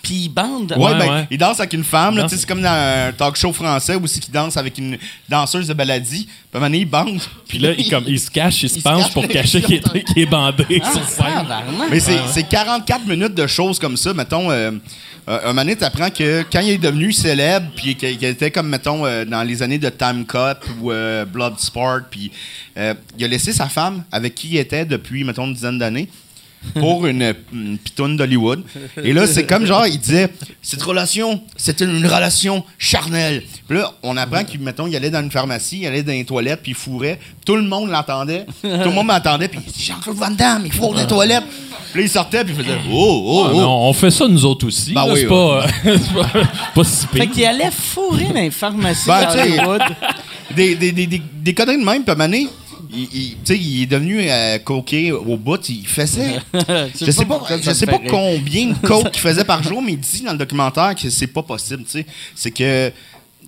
Puis 0.06 0.26
il 0.26 0.30
bande. 0.30 0.74
Ouais, 0.78 0.86
Ouais, 0.86 0.98
ben, 1.00 1.12
ouais. 1.14 1.28
il 1.32 1.38
danse 1.40 1.60
avec 1.60 1.74
une 1.74 1.84
femme, 1.84 2.16
là, 2.16 2.22
Non, 2.22 2.28
tu 2.30 2.36
sais, 2.36 2.42
c'est 2.42 2.48
comme 2.48 2.62
dans 2.62 2.70
un 2.70 3.12
talk 3.12 3.36
show 3.36 3.52
français 3.52 3.96
aussi 3.96 4.20
qui 4.20 4.30
danse 4.30 4.56
avec 4.56 4.78
une 4.78 4.98
danseuse 5.28 5.68
de 5.68 5.74
baladie. 5.74 6.26
Puis 6.26 6.36
à 6.54 6.58
un 6.58 6.60
moment 6.60 6.68
donné, 6.68 6.78
il 6.80 6.86
bande. 6.86 7.20
Puis 7.48 7.58
là, 7.58 7.72
il, 7.76 7.90
comme, 7.90 8.04
il 8.08 8.20
se 8.20 8.30
cache, 8.30 8.62
il 8.62 8.70
se 8.70 8.80
penche 8.80 9.04
cache. 9.06 9.14
pour 9.14 9.28
cacher 9.28 9.62
qu'il 9.64 9.82
est, 10.16 10.26
bandé 10.28 10.80
Ah, 10.84 10.92
sur 10.92 11.04
scène. 11.04 11.26
tabarnak. 11.26 11.90
Mais 11.90 12.00
c'est 12.00 12.20
c'est 12.32 12.44
44 12.48 13.08
minutes 13.08 13.34
de 13.34 13.48
choses 13.48 13.80
comme 13.80 13.98
ça. 13.98 14.14
Mettons, 14.14 14.52
euh, 14.52 14.72
euh, 15.28 15.40
un 15.44 15.48
moment 15.48 15.62
donné, 15.64 15.76
t'apprends 15.76 16.12
que 16.12 16.44
quand 16.52 16.60
il 16.60 16.70
est 16.70 16.78
devenu 16.78 17.12
célèbre, 17.12 17.66
puis 17.76 17.96
qu'il 17.96 18.24
était 18.24 18.52
comme, 18.52 18.70
mettons, 18.70 19.06
euh, 19.08 19.26
dans 19.26 19.42
les 19.42 19.64
années 19.64 19.80
de 19.80 19.90
Time 19.90 20.24
Cup 20.26 20.60
ou 20.80 20.92
euh, 20.92 21.26
Bloodsport, 21.26 22.02
puis 22.12 22.32
euh, 22.78 22.94
il 23.18 23.26
a 23.26 23.28
laissé 23.28 23.52
sa 23.52 23.68
femme, 23.68 24.04
avec 24.12 24.36
qui 24.36 24.50
il 24.50 24.58
était 24.58 24.86
depuis, 24.86 25.24
mettons, 25.24 25.46
une 25.48 25.54
dizaine 25.56 25.80
d'années, 25.80 26.08
pour 26.80 27.06
une, 27.06 27.34
une 27.54 27.78
pitoune 27.78 28.18
d'Hollywood. 28.18 28.64
Et 29.04 29.14
là, 29.14 29.28
c'est 29.28 29.46
comme 29.46 29.66
genre, 29.66 29.88
il 29.88 30.00
disait, 30.00 30.30
cette 30.62 30.82
relation, 30.82 31.42
c'était 31.56 31.86
une 31.86 32.06
relation 32.06 32.64
charnelle. 32.78 33.44
Puis 33.68 33.78
là, 33.78 33.92
on 34.04 34.18
apprend 34.18 34.44
qu'il, 34.44 34.60
mettons, 34.62 34.88
il 34.88 34.96
allait 34.96 35.10
dans 35.10 35.22
une 35.22 35.32
pharmacie, 35.32 35.80
il 35.82 35.88
allait 35.88 36.04
dans 36.04 36.12
les 36.12 36.26
toilettes, 36.26 36.62
puis 36.62 36.72
il 36.72 36.76
fourrait. 36.76 37.20
Tout 37.46 37.56
le 37.56 37.64
monde 37.64 37.90
l'entendait. 37.90 38.46
Tout 38.62 38.68
le 38.68 38.92
monde 38.92 39.08
m'entendait, 39.08 39.48
puis 39.48 39.60
il 39.66 39.72
dit, 39.72 39.84
Jean-Claude 39.84 40.18
Van 40.18 40.32
Damme, 40.32 40.64
il 40.66 40.72
fourre 40.72 40.94
dans 40.94 41.02
les 41.02 41.08
toilettes. 41.08 41.44
Puis 41.92 42.02
là, 42.02 42.08
il 42.08 42.10
sortait, 42.10 42.44
puis 42.44 42.54
il 42.58 42.64
faisait, 42.64 42.78
oh, 42.92 43.24
oh, 43.26 43.44
Ah, 43.46 43.52
oh. 43.54 43.62
non, 43.62 43.90
on 43.90 43.94
fait 43.94 44.12
ça 44.12 44.28
nous 44.28 44.44
autres 44.46 44.68
aussi. 44.68 44.94
Ben 44.94 45.06
là, 45.06 45.14
oui, 45.14 45.20
c'est 45.22 45.28
pas, 45.28 45.66
pas, 46.34 46.44
pas 46.76 46.84
si 46.84 47.08
pire. 47.08 47.22
Fait 47.24 47.28
qu'il 47.28 47.46
allait 47.46 47.72
fourrer 47.72 48.26
dans 48.26 48.34
les 48.34 48.52
pharmacies 48.52 49.08
Ben, 49.08 49.26
tu 49.28 49.38
sais, 49.38 49.48
d'Hollywood. 49.50 49.82
des, 50.56 50.76
des, 50.76 50.92
des, 50.92 51.08
des, 51.08 51.22
des 51.34 51.54
conneries 51.54 51.80
de 51.80 51.86
même, 51.86 52.04
puis 52.04 52.12
à 52.12 52.14
un 52.14 52.18
moment 52.18 52.28
donné, 52.30 52.48
il, 52.92 53.10
il- 53.14 53.56
il 53.56 53.84
est 53.84 53.86
devenu 53.86 54.20
euh, 54.30 54.58
coquet 54.60 55.12
au 55.12 55.38
bout. 55.38 55.60
Il 55.70 55.88
faisait. 55.88 56.40
je 57.00 57.12
sais 57.12 57.26
pas, 57.26 57.42
je 57.62 57.72
sais 57.72 57.86
pas 57.86 58.00
combien 58.10 58.68
de 58.68 58.76
coke 58.88 59.12
qu'il 59.12 59.22
faisait 59.22 59.44
par 59.44 59.62
jour, 59.64 59.82
mais 59.82 59.94
il 59.94 60.00
dit 60.00 60.22
dans 60.22 60.32
le 60.34 60.38
documentaire 60.38 60.94
que 60.96 61.10
c'est 61.10 61.28
pas 61.28 61.44
possible. 61.44 61.84
C'est 62.36 62.52
que 62.52 62.92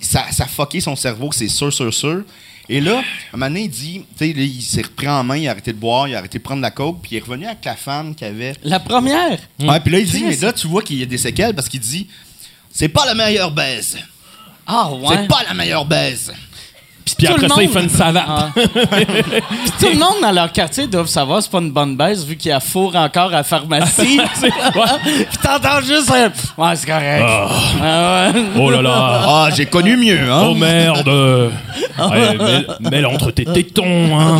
ça, 0.02 0.26
ça 0.32 0.44
a 0.44 0.48
fucké 0.48 0.80
son 0.82 0.96
cerveau, 0.96 1.32
c'est 1.32 1.48
sûr, 1.48 1.72
sûr, 1.74 1.94
sûr. 1.94 2.24
Et 2.70 2.82
là, 2.82 2.98
à 2.98 3.00
un 3.00 3.04
moment 3.38 3.46
donné, 3.48 3.62
il 3.64 3.70
dit, 3.70 4.02
tu 4.18 4.26
sais, 4.26 4.30
il 4.32 4.62
s'est 4.62 4.82
repris 4.82 5.08
en 5.08 5.24
main, 5.24 5.38
il 5.38 5.48
a 5.48 5.52
arrêté 5.52 5.72
de 5.72 5.78
boire, 5.78 6.08
il 6.10 6.16
a 6.16 6.18
arrêté 6.18 6.38
de 6.38 6.44
prendre 6.44 6.60
de 6.60 6.64
la 6.64 6.72
coke, 6.72 6.98
puis 7.02 7.12
il 7.14 7.18
est 7.18 7.22
revenu 7.22 7.46
avec 7.46 7.64
la 7.64 7.78
femme 7.78 8.14
qu'il 8.14 8.28
avait. 8.28 8.54
La 8.64 8.82
première? 8.82 9.40
Ouais, 9.60 9.80
puis 9.80 9.92
là, 9.94 10.00
il 10.00 10.06
dit, 10.06 10.24
mais 10.26 10.36
là, 10.36 10.52
tu 10.52 10.68
vois 10.68 10.82
qu'il 10.84 10.98
y 11.00 11.04
a 11.04 11.06
des 11.06 11.18
séquelles 11.18 11.54
parce 11.56 11.70
qu'il 11.70 11.80
dit, 11.80 12.08
c'est 12.70 12.90
pas 12.90 13.06
la 13.06 13.16
meilleure 13.16 13.52
baise. 13.52 13.98
Ah 14.68 14.92
ouais. 14.92 15.08
C'est 15.16 15.28
pas 15.30 15.44
la 15.48 15.54
meilleure 15.54 15.86
baise. 15.86 16.34
Puis 17.16 17.26
tout 17.28 17.34
après 17.34 17.48
le 17.48 17.54
ça, 17.54 17.62
il 17.62 17.68
monde- 17.70 17.74
fait 17.78 17.84
une 17.84 17.90
savate. 17.90 18.24
Ah. 18.28 18.50
Puis 18.56 19.72
tout 19.80 19.90
le 19.94 19.98
monde 20.00 20.16
dans 20.22 20.32
leur 20.32 20.52
quartier 20.52 20.88
doit 20.88 21.06
savoir 21.08 21.38
que 21.40 21.44
c'est 21.46 21.52
pas 21.52 21.60
une 21.60 21.72
bonne 21.72 21.96
baisse 21.96 22.24
vu 22.26 22.36
qu'il 22.36 22.50
y 22.50 22.54
a 22.54 22.60
four 22.60 22.96
encore 22.96 23.28
à 23.30 23.38
la 23.38 23.44
pharmacie. 23.44 24.20
Puis 24.42 25.38
t'entends 25.42 25.82
juste 25.82 26.12
un, 26.12 26.32
Ouais, 26.62 26.76
c'est 26.76 26.88
correct. 26.88 27.24
Ah 27.82 28.32
ouais. 28.34 28.42
Oh 28.60 28.70
là 28.70 28.82
là. 28.82 29.22
Ah, 29.26 29.50
j'ai 29.56 29.66
connu 29.66 29.96
mieux, 29.98 30.32
hein? 30.32 30.44
Oh 30.50 30.54
merde. 30.56 31.08
Mets- 31.98 32.90
Mets-le 32.92 33.08
entre 33.08 33.32
tes 33.32 33.46
tétons, 33.46 34.20
hein. 34.20 34.40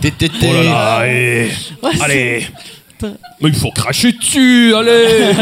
T'es- 0.00 0.10
t'es- 0.10 0.30
Oh 0.42 0.52
là 0.52 0.62
là. 0.62 0.98
Ouais, 1.00 1.50
c'est- 1.94 2.02
Allez. 2.04 2.46
Mais 3.40 3.48
il 3.48 3.54
faut 3.54 3.70
cracher 3.72 4.12
dessus, 4.12 4.72
allez. 4.76 5.32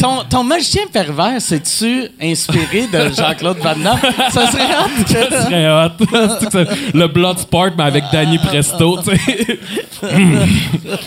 Ton, 0.00 0.24
ton 0.24 0.42
magicien 0.44 0.82
pervers, 0.90 1.40
c'est-tu 1.40 2.08
inspiré 2.22 2.86
de 2.86 3.12
Jean-Claude 3.14 3.58
Van 3.58 3.76
Damme? 3.76 3.98
Ça 4.30 4.50
serait 4.50 4.72
hâte 4.72 5.04
que... 5.06 5.34
Ça 5.34 5.44
serait 5.44 5.70
hot. 5.70 6.66
Le 6.94 7.06
Bloodsport, 7.06 7.70
mais 7.76 7.84
avec 7.84 8.04
Danny 8.10 8.38
Presto, 8.38 8.98
tu 9.02 9.16
sais. 9.16 9.58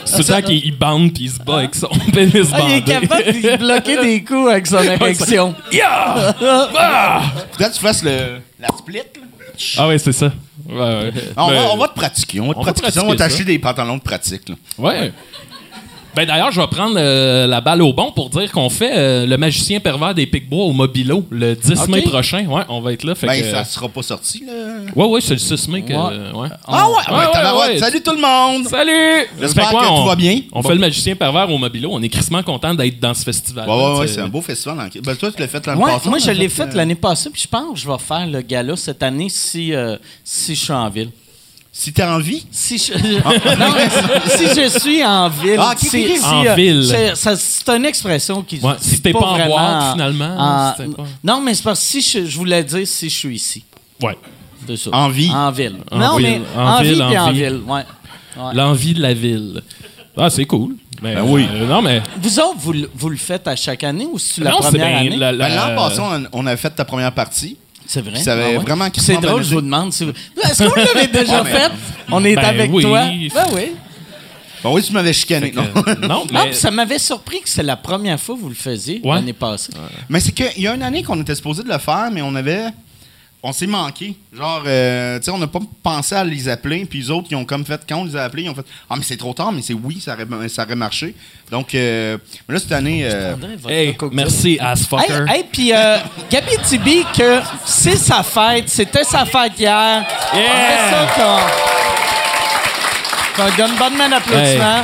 C'est 0.06 0.24
temps 0.26 0.42
qu'il 0.42 0.64
il 0.66 0.78
bande 0.78 1.12
puis 1.14 1.24
il 1.26 1.32
se 1.32 1.40
bat 1.40 1.58
avec 1.60 1.74
son 1.76 1.88
pénis 2.14 2.48
Ah, 2.54 2.60
il 2.68 2.74
est 2.76 2.82
capable 2.84 3.24
de 3.42 3.58
bloquer 3.58 3.98
des 3.98 4.24
coups 4.24 4.52
avec 4.52 4.68
son 4.68 4.84
érection. 4.84 5.56
Yeah! 5.72 6.36
Ah! 6.78 7.22
Peut-être 7.58 7.72
que 7.72 7.76
tu 7.78 7.82
fasses 7.82 8.04
le, 8.04 8.40
la 8.60 8.68
split. 8.78 8.98
là. 8.98 9.04
Ah 9.78 9.88
ouais, 9.88 9.98
c'est 9.98 10.12
ça. 10.12 10.32
Ouais, 10.68 10.76
ouais. 10.76 11.14
On, 11.38 11.48
va, 11.50 11.74
on 11.74 11.78
va 11.78 11.88
te 11.88 11.96
pratiquer. 11.96 12.40
On 12.40 12.48
va 12.48 12.54
te 12.54 12.60
on 12.60 12.64
va 12.64 12.74
pratiquer. 12.74 12.92
ça, 12.92 13.06
On 13.06 13.10
va 13.10 13.16
t'acheter 13.16 13.44
des 13.44 13.60
pantalons 13.60 13.98
de 13.98 14.02
pratique. 14.02 14.50
là. 14.50 14.56
Ouais. 14.78 15.14
Ben 16.16 16.28
d'ailleurs, 16.28 16.52
je 16.52 16.62
vais 16.62 16.68
prendre 16.68 16.96
euh, 17.00 17.48
la 17.48 17.60
balle 17.60 17.82
au 17.82 17.92
bon 17.92 18.12
pour 18.12 18.30
dire 18.30 18.52
qu'on 18.52 18.70
fait 18.70 18.92
euh, 18.96 19.26
le 19.26 19.36
magicien 19.36 19.80
pervers 19.80 20.14
des 20.14 20.28
Picbois 20.28 20.66
au 20.66 20.72
Mobilo 20.72 21.26
le 21.32 21.56
10 21.56 21.72
Ok. 21.82 21.88
mai 21.88 22.02
prochain. 22.04 22.46
Ouais, 22.46 22.62
on 22.70 22.82
va 22.82 22.94
être 22.94 23.04
là. 23.04 23.16
Fait 23.16 23.26
Ben, 23.26 23.42
que, 23.42 23.50
ça 23.50 23.66
sera 23.66 23.90
pas 23.90 24.04
sorti, 24.04 24.44
là. 24.46 24.54
Ouais, 24.96 25.08
ouais, 25.08 25.22
c'est 25.22 25.34
le 25.34 25.40
6 25.40 25.68
mai 25.70 25.82
que. 25.82 25.92
euh, 25.92 26.32
ouais. 26.34 26.50
Ah 26.68 26.88
ouais, 26.88 26.94
Ouais, 26.94 27.18
ouais, 27.20 27.26
ouais, 27.26 27.32
tabarouette. 27.34 27.72
ouais. 27.72 27.80
Salut 27.80 28.04
tout 28.04 28.12
le 28.12 28.22
monde! 28.22 28.68
Salut! 28.68 29.28
J'espère 29.42 29.72
que 29.72 29.76
on, 29.90 30.02
tout 30.04 30.08
va 30.08 30.16
bien. 30.16 30.42
On 30.52 30.62
Bon. 30.62 30.68
fait 30.70 30.76
le 30.76 30.82
magicien 30.82 31.16
pervers 31.16 31.50
au 31.50 31.58
Mobilo. 31.58 31.90
On 31.92 32.02
est 32.04 32.10
crissement 32.10 32.44
content 32.44 32.76
d'être 32.76 33.00
dans 33.00 33.16
ce 33.16 33.24
festival. 33.24 33.68
Ouais, 33.68 33.76
ouais, 33.76 34.00
ouais, 34.02 34.08
c'est 34.08 34.22
un 34.22 34.28
beau 34.28 34.42
festival. 34.42 34.92
Ben, 35.04 35.16
toi, 35.16 35.32
tu 35.32 35.42
l'as 35.42 35.48
fait 35.48 35.66
l'année 35.66 35.82
Ouais, 35.84 35.94
passée. 35.94 36.10
moi, 36.10 36.20
on 36.22 36.24
je 36.26 36.32
l'ai 36.32 36.50
fait 36.50 36.64
euh, 36.64 36.76
l'année 36.76 36.94
passée, 36.96 37.32
puis 37.32 37.42
je 37.42 37.48
pense 37.48 37.74
que 37.74 37.80
je 37.80 37.88
vais 37.90 37.98
faire 37.98 38.28
le 38.28 38.42
gala 38.42 38.76
cette 38.76 39.02
année 39.02 39.30
si, 39.30 39.74
euh, 39.74 39.98
si 40.24 40.54
je 40.54 40.60
suis 40.62 40.74
en 40.74 40.90
ville. 40.90 41.10
Si 41.76 41.92
t'as 41.92 42.16
envie. 42.16 42.46
Si 42.52 42.78
je, 42.78 42.94
non, 43.58 43.74
si 44.28 44.46
je 44.48 44.80
suis 44.80 45.04
en 45.04 45.28
ville. 45.30 45.58
Ah, 45.60 45.72
ok, 45.74 45.80
si- 45.80 45.88
ok, 46.06 46.12
ok. 46.12 46.18
si, 46.20 46.26
En 46.26 46.46
euh, 46.46 46.54
ville. 46.56 46.86
c'est- 47.16 47.70
une 47.76 47.86
expression 47.86 48.44
qui. 48.44 48.60
Ouais, 48.60 48.76
si 48.80 49.02
t'es 49.02 49.12
pas 49.12 49.20
en 49.20 49.46
boîte, 49.48 49.94
finalement, 49.94 50.36
en- 50.38 50.74
c'était 50.78 50.90
pas- 50.96 51.04
Non, 51.24 51.42
mais 51.42 51.56
c'est 51.56 51.64
parce 51.64 51.80
que 51.80 51.86
si 51.88 52.02
je, 52.02 52.26
je 52.26 52.38
voulais 52.38 52.64
dire 52.64 52.86
si 52.88 53.10
je 53.10 53.16
suis 53.18 53.36
ici. 53.36 53.64
Ouais. 54.04 54.16
C'est 54.68 54.78
ça. 54.78 54.92
En 54.94 55.10
vie. 55.10 55.32
En 55.32 55.52
ville. 55.52 55.78
En 55.92 55.98
non, 55.98 56.18
ville, 56.18 56.42
mais 56.56 56.62
en 56.62 56.68
en, 56.68 56.82
ville, 56.82 56.92
ville 56.94 57.02
en 57.04 57.08
puis 57.10 57.18
en 57.18 57.32
vie. 57.32 57.40
ville. 57.44 57.62
Ouais. 57.68 57.82
Ouais. 58.38 58.54
L'envie 58.54 58.94
de 58.94 59.02
la 59.02 59.14
ville. 59.16 59.62
Ah, 60.16 60.30
c'est 60.30 60.46
cool. 60.46 60.76
Mais, 61.02 61.16
Ben 61.16 61.24
oui. 61.28 61.48
euh, 61.52 61.68
non, 61.68 61.82
mais. 61.82 62.02
Vous 62.22 62.40
autres, 62.40 62.56
vous, 62.60 62.74
le- 62.74 62.90
vous 62.94 63.10
le 63.10 63.18
faites 63.18 63.48
à 63.48 63.56
chaque 63.56 63.84
année 63.84 64.06
ou 64.10 64.20
c'est 64.20 64.42
la 64.44 64.52
non, 64.52 64.58
première 64.60 64.88
bien. 64.88 64.98
année? 65.00 65.18
la- 65.18 65.32
la- 65.32 65.50
Ben, 65.50 65.56
L'an 65.56 65.76
passé, 65.76 66.00
on, 66.02 66.24
on 66.32 66.46
a 66.46 66.56
fait 66.56 66.70
ta 66.70 66.86
première 66.86 67.12
partie. 67.12 67.58
C'est 67.86 68.02
vrai? 68.02 68.20
Ça 68.22 68.34
avait 68.34 68.44
Ah 68.44 68.50
ouais? 68.50 68.58
vraiment 68.58 68.88
C'est 68.96 69.18
drôle, 69.22 69.44
je 69.44 69.54
vous 69.56 69.62
demande 69.62 69.92
si 69.94 70.06
vous. 70.06 70.12
Est-ce 70.44 70.64
que 70.64 70.68
vous 70.70 70.76
l'avez 70.76 71.08
déjà 71.08 71.42
Ouais, 71.44 71.52
mais- 71.52 71.60
fait? 71.60 71.72
On 72.12 72.24
est 72.26 72.36
Ben 72.36 72.46
avec 72.46 72.72
oui. 72.74 72.84
toi. 72.84 73.06
Ben 73.06 73.46
oui. 73.54 73.72
Bon, 74.64 74.74
oui, 74.76 74.82
tu 74.82 74.94
m'avais 74.94 75.12
chicané. 75.14 75.52
Non? 75.52 75.64
non, 76.08 76.24
Ah, 76.34 76.44
mais. 76.46 76.50
puis 76.52 76.56
ça 76.56 76.72
m'avait 76.72 76.98
surpris 77.00 77.42
que 77.42 77.50
c'est 77.50 77.64
la 77.64 77.76
première 77.76 78.18
fois 78.20 78.36
que 78.36 78.40
vous 78.42 78.50
le 78.50 78.56
faisiez 78.56 79.02
Ouais. 79.04 79.16
l'année 79.16 79.34
passée. 79.34 79.74
Mais 80.08 80.20
c'est 80.22 80.32
qu'il 80.32 80.62
y 80.64 80.68
a 80.68 80.74
une 80.76 80.84
année 80.84 81.04
qu'on 81.04 81.20
était 81.22 81.36
supposé 81.36 81.64
de 81.64 81.70
le 81.70 81.78
faire, 81.80 82.10
mais 82.12 82.22
on 82.22 82.34
avait. 82.36 82.66
On 83.46 83.52
s'est 83.52 83.68
manqué. 83.68 84.16
Genre, 84.32 84.64
euh, 84.66 85.20
tu 85.20 85.26
sais, 85.26 85.32
on 85.32 85.38
n'a 85.38 85.48
pas 85.48 85.60
pensé 85.84 86.16
à 86.16 86.24
les 86.24 86.48
appeler, 86.48 86.86
puis 86.86 87.00
les 87.00 87.12
autres, 87.12 87.28
ils 87.30 87.36
ont 87.36 87.44
comme 87.44 87.66
fait, 87.66 87.82
quand 87.88 87.98
on 87.98 88.06
les 88.06 88.16
a 88.16 88.24
appelés, 88.24 88.44
ils 88.44 88.50
ont 88.50 88.56
fait 88.56 88.66
Ah, 88.90 88.96
mais 88.96 89.04
c'est 89.04 89.18
trop 89.18 89.34
tard, 89.34 89.52
mais 89.52 89.62
c'est 89.62 89.74
oui, 89.74 90.00
ça 90.00 90.14
aurait, 90.14 90.48
ça 90.48 90.64
aurait 90.64 90.76
marché. 90.78 91.14
Donc, 91.52 91.76
euh, 91.76 92.18
mais 92.48 92.54
là, 92.56 92.60
cette 92.62 92.72
année. 92.72 93.02
euh, 93.04 93.36
Hey, 93.68 93.98
merci, 94.14 94.58
ass 94.62 94.86
fucker. 94.88 95.26
Hey, 95.28 95.36
hey, 95.40 95.44
puis 95.52 95.74
euh, 95.74 95.98
Gabi 96.32 96.54
Tibi, 96.64 97.04
que 97.18 97.42
c'est 97.66 97.98
sa 97.98 98.24
fête, 98.24 98.70
c'était 98.70 99.04
sa 99.04 99.26
fête 99.26 99.60
hier. 99.60 100.06
Yeah! 100.34 100.42
C'est 100.90 101.22
ça 101.22 101.42
qu'on... 103.36 103.58
donne 103.58 103.76
bonne 103.76 103.98
main 103.98 104.08
d'applaudissement. 104.08 104.84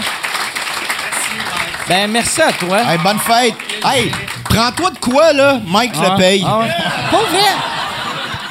Ben, 1.87 2.11
merci 2.11 2.41
à 2.41 2.51
toi. 2.51 2.81
Hey, 2.91 2.97
bonne 2.97 3.19
fête! 3.19 3.53
Hey, 3.85 4.11
prends-toi 4.43 4.91
de 4.91 4.97
quoi, 4.99 5.31
là? 5.31 5.61
Mike 5.65 5.93
Ah, 5.97 6.09
le 6.11 6.17
paye. 6.17 6.43
ah 6.45 6.59
ouais. 6.59 6.67
Pas 7.09 7.23
vrai. 7.23 7.78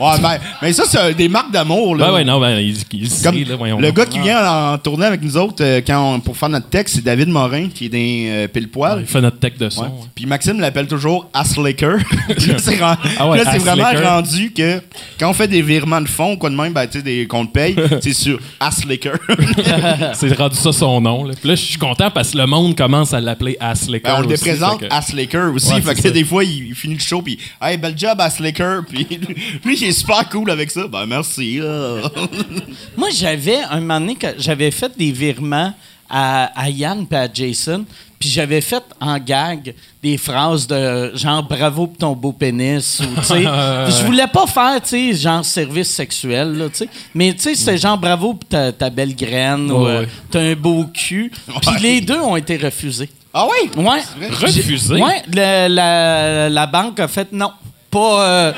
Ouais, 0.00 0.18
ben, 0.20 0.38
mais 0.62 0.72
ça, 0.72 0.84
c'est 0.86 0.98
euh, 0.98 1.12
des 1.12 1.28
marques 1.28 1.50
d'amour. 1.52 1.96
là. 1.96 2.06
Ben 2.06 2.12
ouais, 2.14 2.24
non, 2.24 2.40
ben, 2.40 2.58
il, 2.58 2.76
il 2.92 3.10
sait, 3.10 3.24
Comme 3.24 3.36
là, 3.42 3.56
voyons. 3.56 3.78
le 3.78 3.86
donc. 3.88 3.96
gars 3.96 4.06
qui 4.06 4.18
vient 4.18 4.72
en, 4.72 4.78
tourner 4.78 5.06
avec 5.06 5.22
nous 5.22 5.36
autres 5.36 5.62
euh, 5.62 5.80
quand 5.86 6.14
on- 6.14 6.20
pour 6.20 6.36
faire 6.36 6.48
notre 6.48 6.68
texte, 6.68 6.96
c'est 6.96 7.04
David 7.04 7.28
Morin, 7.28 7.68
qui 7.68 7.86
est 7.86 7.88
dans 7.88 7.98
euh, 7.98 8.48
Pile 8.48 8.68
Poil. 8.68 8.98
Il 9.00 9.06
fait 9.06 9.20
notre 9.20 9.38
tech 9.38 9.56
de 9.58 9.68
son. 9.70 9.82
Ouais. 9.82 9.86
ouais. 9.88 9.94
Puis 10.14 10.26
Maxime 10.26 10.60
l'appelle 10.60 10.86
toujours 10.86 11.28
Ass 11.32 11.56
Laker. 11.56 11.96
Puis 12.36 12.46
là, 12.46 12.58
c'est 12.58 12.76
ren- 12.82 12.96
Ah 13.18 13.28
ouais, 13.28 13.38
là, 13.38 13.44
c'est 13.44 13.56
Ass 13.56 13.62
vraiment 13.62 13.92
rendu 14.10 14.52
que 14.52 14.80
quand 15.18 15.30
on 15.30 15.32
fait 15.34 15.48
des 15.48 15.62
virements 15.62 16.00
de 16.00 16.08
fonds, 16.08 16.36
quoi 16.36 16.50
de 16.50 16.56
même, 16.56 16.72
ben, 16.72 16.86
tu 16.86 16.98
sais, 16.98 17.02
des- 17.02 17.26
qu'on 17.26 17.46
te 17.46 17.52
paye, 17.52 17.76
c'est 18.00 18.12
sur 18.12 18.38
Ass 18.60 18.84
Laker. 18.84 19.14
C'est 20.14 20.32
rendu 20.36 20.56
ça 20.56 20.72
son 20.72 21.00
nom. 21.00 21.24
Là. 21.24 21.34
Puis 21.38 21.48
là, 21.48 21.54
je 21.54 21.62
suis 21.62 21.78
content 21.78 22.10
parce 22.10 22.30
que 22.32 22.38
le 22.38 22.46
monde 22.46 22.76
commence 22.76 23.12
à 23.12 23.20
l'appeler 23.20 23.56
Ass 23.60 23.88
Laker. 23.88 24.12
Ben, 24.16 24.18
on 24.24 24.26
le 24.28 24.34
aussi, 24.34 24.44
présente 24.44 24.80
fait 24.80 24.88
que- 25.26 25.50
aussi. 25.54 25.72
Ouais, 25.72 25.80
fait 25.80 25.88
c'est 25.90 25.94
que 25.96 26.02
ça. 26.02 26.10
des 26.10 26.24
fois, 26.24 26.44
il, 26.44 26.68
il 26.68 26.74
finit 26.74 26.94
le 26.94 27.00
show, 27.00 27.22
puis 27.22 27.38
Hey, 27.60 27.76
bel 27.76 27.94
job, 27.96 28.20
Ass 28.20 28.40
Laker. 28.40 28.82
Puis 28.88 29.06
lui, 29.64 29.76
il 29.84 29.88
est 29.90 29.92
super 29.92 30.28
cool 30.28 30.50
avec 30.50 30.70
ça. 30.70 30.86
Ben, 30.88 31.06
merci. 31.06 31.58
là. 31.58 32.02
Moi, 32.96 33.08
j'avais, 33.14 33.58
un 33.70 33.80
moment 33.80 34.00
donné, 34.00 34.16
j'avais 34.38 34.70
fait 34.70 34.92
des 34.96 35.12
virements 35.12 35.72
à, 36.08 36.44
à 36.60 36.68
Yann 36.68 37.06
et 37.10 37.16
à 37.16 37.28
Jason, 37.32 37.84
puis 38.18 38.28
j'avais 38.28 38.60
fait 38.60 38.82
en 39.00 39.18
gag 39.18 39.74
des 40.02 40.16
phrases 40.18 40.66
de 40.66 41.12
genre 41.16 41.42
bravo 41.42 41.86
pour 41.88 41.96
ton 41.98 42.12
beau 42.12 42.32
pénis 42.32 43.00
ou 43.00 43.20
tu 43.20 43.24
sais 43.26 43.42
je 43.42 44.04
voulais 44.04 44.26
pas 44.26 44.46
faire 44.46 44.80
tu 44.82 44.88
sais 44.88 45.14
genre 45.14 45.44
service 45.44 45.88
sexuel 45.90 46.56
là 46.56 46.68
tu 46.68 46.76
sais 46.76 46.88
mais 47.14 47.32
tu 47.32 47.40
sais 47.40 47.54
c'était 47.54 47.78
genre 47.78 47.96
bravo 47.98 48.34
pour 48.34 48.48
ta, 48.48 48.70
ta 48.72 48.90
belle 48.90 49.14
graine 49.16 49.70
ou 49.70 49.84
Ouais, 49.84 49.90
euh, 49.90 50.00
ouais. 50.02 50.08
t'as 50.30 50.40
un 50.40 50.54
beau 50.54 50.84
cul 50.92 51.32
puis 51.46 51.70
Ouais. 51.70 51.80
les 51.80 52.00
deux 52.02 52.20
ont 52.20 52.36
été 52.36 52.56
refusés 52.58 53.08
ah 53.32 53.46
oui? 53.50 53.70
ouais 53.82 54.28
Refusé? 54.30 54.94
ouais 55.02 55.22
le- 55.32 55.68
la, 55.68 56.48
la 56.50 56.66
banque 56.66 57.00
a 57.00 57.08
fait 57.08 57.32
non 57.32 57.50
pas 57.90 58.20
euh, 58.28 58.52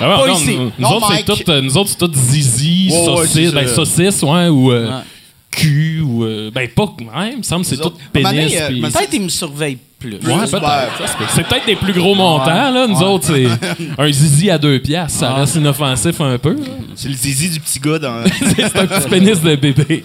Ah 0.00 0.08
ouais, 0.08 0.16
Pas 0.22 0.26
non, 0.28 0.34
ici. 0.34 0.56
Nous, 0.56 0.72
Non, 0.78 0.88
autres, 0.96 1.06
c'est 1.08 1.14
Mike. 1.14 1.44
tout, 1.44 1.50
euh, 1.50 1.60
nous 1.60 1.76
autres, 1.76 1.90
c'est 1.90 1.98
tout 1.98 2.12
zizi, 2.14 2.88
ouais, 2.90 3.04
saucisse, 3.04 3.52
ben, 3.52 3.68
saucisse, 3.68 4.22
ouais, 4.22 4.48
ou 4.48 4.72
euh, 4.72 4.88
Ouais. 4.88 5.02
cul, 5.50 6.00
ou. 6.00 6.24
euh, 6.24 6.50
ben, 6.52 6.68
pas. 6.68 6.84
Ouais, 6.84 7.32
il 7.32 7.38
me 7.38 7.42
semble 7.42 7.62
que 7.64 7.68
c'est 7.70 7.80
tout 7.80 7.92
pénis. 8.12 8.52
euh, 8.60 8.68
peut-être 8.80 9.10
ils 9.12 9.20
me 9.22 9.28
surveillent 9.28 9.78
plus 9.98 10.14
Ouais, 10.14 10.18
peut-être. 10.50 11.30
C'est 11.32 11.46
peut-être 11.46 11.66
des 11.66 11.76
plus 11.76 11.92
gros 11.92 12.16
montants, 12.16 12.70
là. 12.72 12.86
Nous 12.88 13.00
autres, 13.02 13.26
c'est 13.28 13.46
un 13.98 14.10
zizi 14.10 14.50
à 14.50 14.58
deux 14.58 14.80
piastres. 14.80 15.20
Ça 15.20 15.32
reste 15.34 15.54
inoffensif 15.54 16.20
un 16.20 16.38
peu. 16.38 16.56
C'est 16.96 17.08
le 17.08 17.14
zizi 17.14 17.50
du 17.50 17.60
petit 17.60 17.78
gars 17.78 18.00
dans. 18.00 18.24
c'est 18.56 18.64
un 18.76 18.86
petit 18.86 19.08
pénis 19.08 19.40
de 19.40 19.54
bébé. 19.54 20.02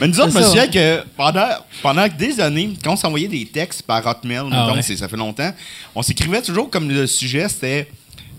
Mais 0.00 0.08
nous 0.08 0.18
autres, 0.20 0.30
C'est 0.32 0.38
je 0.38 0.44
me 0.44 0.48
souviens 0.48 0.68
que 0.68 1.02
pendant, 1.18 1.48
pendant 1.82 2.06
des 2.08 2.40
années, 2.40 2.70
quand 2.82 2.92
on 2.94 2.96
s'envoyait 2.96 3.28
des 3.28 3.44
textes 3.44 3.82
par 3.82 4.06
Hotmail, 4.06 4.44
mettons, 4.48 4.74
ouais. 4.74 4.82
c'est- 4.82 4.96
ça 4.96 5.06
fait 5.08 5.16
longtemps, 5.18 5.50
on 5.94 6.00
s'écrivait 6.00 6.40
toujours 6.40 6.70
comme 6.70 6.88
le 6.88 7.06
sujet, 7.06 7.46
c'était 7.50 7.88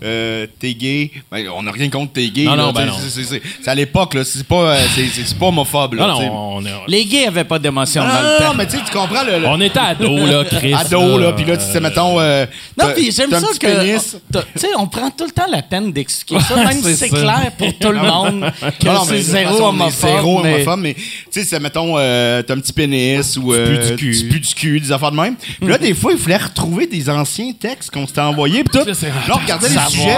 euh, 0.02 0.46
t'es 0.58 0.74
gay. 0.74 1.10
Ben, 1.30 1.46
on 1.54 1.62
n'a 1.62 1.72
rien 1.72 1.88
contre 1.90 2.12
t'es 2.12 2.28
gay. 2.28 2.44
Non, 2.44 2.54
là, 2.56 2.62
non, 2.64 2.72
ben 2.72 2.86
non. 2.86 2.92
c'est- 2.98 3.10
c'est- 3.10 3.24
c'est- 3.28 3.42
C'est 3.62 3.70
à 3.70 3.74
l'époque, 3.74 4.14
là. 4.14 4.24
C'est 4.24 4.44
pas, 4.46 4.74
euh, 4.74 4.78
c'est- 4.94 5.38
pas 5.38 5.46
homophobe. 5.46 5.94
Là, 5.94 6.06
Non, 6.06 6.16
t'sais. 6.18 6.26
non, 6.26 6.50
on, 6.56 6.64
est- 6.64 6.70
les 6.88 7.04
gays 7.04 7.26
avaient 7.26 7.44
pas 7.44 7.58
d'émotion 7.58 8.02
Non, 8.02 8.08
dans 8.08 8.14
non, 8.14 8.20
le 8.22 8.28
non, 8.28 8.38
temps 8.38 8.44
non, 8.48 8.54
mais 8.56 8.66
tu 8.66 8.76
sais, 8.76 8.82
tu 8.84 8.92
comprends 8.96 9.22
le. 9.24 9.38
le- 9.40 9.46
on 9.46 9.60
était 9.60 9.78
ados, 9.78 10.28
là, 10.30 10.44
Chris. 10.50 10.74
ado, 10.74 11.18
là, 11.18 11.32
puis 11.32 11.44
là, 11.44 11.56
tu 11.56 11.64
sais, 11.64 11.80
mettons. 11.80 12.18
euh, 12.20 12.46
Non, 12.80 12.86
puis 12.94 13.10
j'aime 13.12 13.30
ça 13.30 13.38
que. 13.60 13.98
Tu 13.98 14.38
sais, 14.56 14.68
on 14.76 14.86
prend 14.86 15.10
tout 15.10 15.24
le 15.24 15.30
temps 15.30 15.46
la 15.50 15.62
peine 15.62 15.92
d'expliquer 15.92 16.40
ça, 16.44 16.56
même 16.56 16.72
si 16.78 16.82
c'est 16.82 16.96
c'est 16.96 17.08
ça. 17.08 17.16
clair 17.16 17.52
pour 17.58 17.78
tout 17.78 17.92
le 17.92 18.00
monde 18.00 18.52
que 18.80 18.88
c'est 19.08 19.22
zéro 19.22 19.66
homophobe. 19.68 20.10
Zéro 20.10 20.40
homophobe, 20.40 20.80
mais 20.80 20.94
tu 20.94 21.04
sais, 21.30 21.44
c'est, 21.44 21.60
mettons, 21.60 21.94
t'as 21.96 22.38
un 22.54 22.58
petit 22.60 22.72
pénis 22.72 23.36
ou 23.36 23.42
pues 23.52 23.90
du 23.90 23.96
cul. 23.96 24.16
tu 24.18 24.28
pues 24.28 24.40
du 24.40 24.54
cul, 24.54 24.80
des 24.80 24.92
affaires 24.92 25.10
de 25.12 25.16
même. 25.16 25.34
Puis 25.60 25.68
là, 25.68 25.78
des 25.78 25.94
fois, 25.94 26.12
il 26.12 26.18
fallait 26.18 26.36
retrouver 26.36 26.86
des 26.86 27.08
anciens 27.10 27.52
textes 27.58 27.90
qu'on 27.90 28.06
s'était 28.06 28.20
envoyés. 28.20 28.64
Puis 28.64 28.78
tout. 28.80 28.86
Là, 28.86 28.94
c'est- 28.94 29.08
Là, 29.08 29.34
on 29.34 29.38
regardait 29.38 29.68
sujets. 29.90 30.16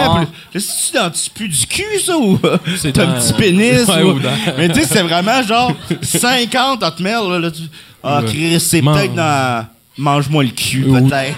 Puis 0.51 0.59
là, 0.59 0.59
c'est-tu 0.59 0.97
dans 0.97 1.09
tu 1.11 1.47
du 1.47 1.67
cul, 1.67 1.99
ça, 2.05 2.17
ou 2.17 2.39
C'est 2.77 2.91
t'as 2.93 3.03
un 3.07 3.19
petit 3.19 3.33
pénis? 3.33 3.87
Ouais, 3.87 4.01
ou- 4.03 4.11
ou 4.11 4.19
dans- 4.19 4.29
Mais 4.57 4.69
tu 4.69 4.81
sais, 4.81 4.87
c'est 4.87 5.01
vraiment 5.01 5.41
genre 5.43 5.73
50 6.01 6.83
hotmail. 6.83 7.29
Là, 7.29 7.39
là, 7.39 7.51
tu- 7.51 7.61
Ah. 8.03 8.21
Chris, 8.25 8.59
c'est 8.59 8.81
Man- 8.81 8.95
peut-être 8.95 9.13
dans. 9.15 9.65
Mange-moi 9.97 10.43
le 10.43 10.49
cul, 10.49 10.85
Ou- 10.85 11.07
peut-être. 11.07 11.37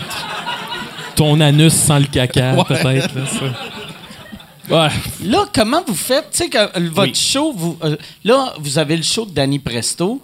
Ton 1.16 1.40
anus 1.42 1.74
sans 1.74 2.00
le 2.00 2.06
caca, 2.06 2.54
Ouais. 2.54 2.64
peut-être. 2.68 3.14
Là, 3.16 3.22
ça. 3.26 3.46
Ouais. 4.70 4.90
Là, 5.30 5.46
comment 5.54 5.82
vous 5.86 5.94
faites? 5.96 6.30
Tu 6.32 6.38
sais, 6.44 6.50
que 6.50 6.58
euh, 6.58 6.90
votre 6.92 7.10
Oui. 7.12 7.16
show, 7.16 7.54
vous, 7.56 7.78
euh, 7.84 7.98
là, 8.24 8.54
vous 8.60 8.78
avez 8.78 8.96
le 8.96 9.04
show 9.04 9.26
de 9.26 9.32
Danny 9.32 9.60
Presto. 9.60 10.22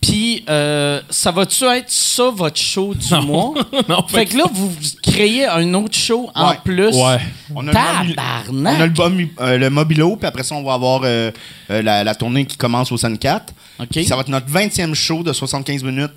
Puis, 0.00 0.44
euh, 0.48 1.00
ça 1.10 1.32
va-tu 1.32 1.64
être 1.64 1.90
ça, 1.90 2.30
votre 2.30 2.56
show 2.56 2.94
du 2.94 3.12
Non. 3.12 3.22
mois? 3.22 3.54
Non, 3.88 4.04
fait 4.06 4.26
que 4.26 4.36
là, 4.36 4.44
vous 4.52 4.70
créez 5.02 5.46
un 5.46 5.74
autre 5.74 5.96
show 5.96 6.30
en 6.34 6.50
Ouais. 6.50 6.58
plus. 6.64 6.94
Ouais. 6.94 7.18
On 7.54 7.66
a, 7.66 7.72
le 7.72 7.78
mobi- 8.08 8.14
Tabarnak! 8.14 8.76
on 8.78 8.80
a 9.04 9.08
le, 9.08 9.28
euh, 9.40 9.58
le 9.58 9.70
mobilo, 9.70 10.16
puis 10.16 10.26
après 10.28 10.44
ça, 10.44 10.54
on 10.54 10.62
va 10.62 10.74
avoir 10.74 11.00
euh, 11.04 11.30
euh, 11.70 11.82
la, 11.82 12.04
la 12.04 12.14
tournée 12.14 12.46
qui 12.46 12.56
commence 12.56 12.92
au 12.92 12.96
Sun 12.96 13.18
4. 13.18 13.52
OK. 13.80 14.04
Ça 14.06 14.14
va 14.14 14.22
être 14.22 14.28
notre 14.28 14.46
20e 14.48 14.94
show 14.94 15.22
de 15.22 15.32
75 15.32 15.82
minutes 15.82 16.12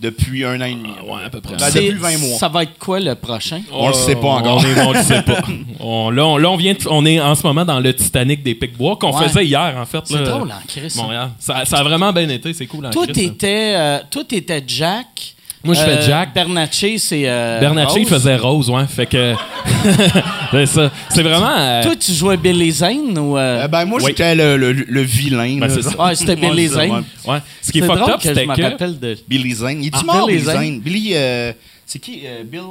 depuis 0.00 0.44
un 0.44 0.60
an 0.60 0.64
et 0.64 0.74
demi. 0.74 0.88
Ouais, 1.06 1.24
à 1.24 1.30
peu 1.30 1.40
près. 1.40 1.56
Ben, 1.56 1.66
depuis 1.72 1.90
20 1.92 2.18
mois. 2.18 2.38
Ça 2.38 2.48
va 2.48 2.62
être 2.62 2.78
quoi 2.78 2.98
le 3.00 3.14
prochain? 3.14 3.60
On 3.72 3.88
le 3.88 3.94
sait 3.94 4.16
pas 4.16 4.28
encore. 4.28 4.56
On, 4.56 4.64
est- 4.64 4.80
on 4.86 4.92
le 4.92 5.02
sait 5.02 5.22
pas. 5.22 5.40
On, 5.82 6.10
là, 6.10 6.26
on, 6.26 6.36
là, 6.36 6.50
on 6.50 6.56
vient 6.56 6.74
de- 6.74 6.88
on 6.90 7.06
est 7.06 7.18
en 7.20 7.34
ce 7.34 7.42
moment 7.46 7.64
dans 7.64 7.80
le 7.80 7.94
Titanic 7.94 8.42
des 8.42 8.54
Pic-Bois 8.54 8.96
qu'on 8.96 9.16
Ouais. 9.16 9.28
faisait 9.28 9.46
hier, 9.46 9.74
en 9.78 9.86
fait. 9.86 10.00
C'est 10.04 10.14
là, 10.18 10.22
drôle, 10.24 10.50
en 10.52 10.66
Christ, 10.66 10.96
ça. 10.96 11.02
Montréal. 11.02 11.30
Ça, 11.38 11.64
ça 11.64 11.78
a 11.78 11.82
vraiment 11.82 12.12
bien 12.12 12.28
été, 12.28 12.52
c'est 12.52 12.66
cool. 12.66 12.84
en 12.86 12.90
Toi, 12.90 13.04
Christ, 13.06 13.16
ça. 13.20 13.28
t'étais, 13.30 13.72
euh, 13.76 13.98
toi, 14.10 14.22
t'étais 14.24 14.62
Jack. 14.66 15.34
Moi, 15.62 15.74
je 15.74 15.80
fais 15.80 15.90
Euh, 15.98 16.06
Jack. 16.06 16.32
Bernatchez, 16.34 16.96
c'est. 16.98 17.24
euh, 17.28 17.60
Bernatchez, 17.60 18.00
il 18.00 18.06
faisait 18.06 18.36
rose, 18.36 18.70
ouais. 18.70 18.86
Fait 18.86 19.04
que. 19.06 19.34
c'est 20.52 20.66
ça. 20.66 20.90
C'est 21.10 21.22
vraiment. 21.22 21.52
euh, 21.56 21.82
Toi, 21.82 21.96
tu 21.96 22.12
jouais 22.12 22.36
Billy 22.36 22.70
Zane 22.70 23.18
ou. 23.18 23.36
euh, 23.36 23.64
Euh, 23.64 23.68
ben, 23.68 23.84
moi, 23.84 23.98
Oui. 24.00 24.06
j'étais 24.08 24.34
le, 24.34 24.56
le- 24.56 24.72
le 24.72 25.00
vilain. 25.02 25.58
Ben, 25.58 25.68
là. 25.68 25.74
c'est 25.74 25.82
ça. 25.82 26.02
Ouais, 26.02 26.14
c'était 26.14 26.36
Billy 26.36 26.66
Zane. 26.68 27.04
ouais. 27.26 27.38
Ce 27.60 27.70
qui 27.72 27.78
est 27.78 27.82
C'est 27.82 27.86
fucked 27.86 28.02
up, 28.08 28.16
que 28.16 28.22
je 28.22 28.28
c'était 28.28 28.46
me 28.46 28.54
que. 28.56 28.62
rappelle 28.62 28.98
de. 28.98 29.18
Billy 29.28 29.52
Zane. 29.54 29.82
Il 29.82 29.88
est 29.88 29.90
Ah, 29.94 30.02
mort, 30.04 30.26
Billy 30.26 30.40
Zane? 30.40 30.56
Zane? 30.56 30.80
Billy. 30.80 31.10
euh, 31.14 31.52
c'est 31.86 31.98
qui 31.98 32.22
euh, 32.24 32.42
Bill. 32.44 32.62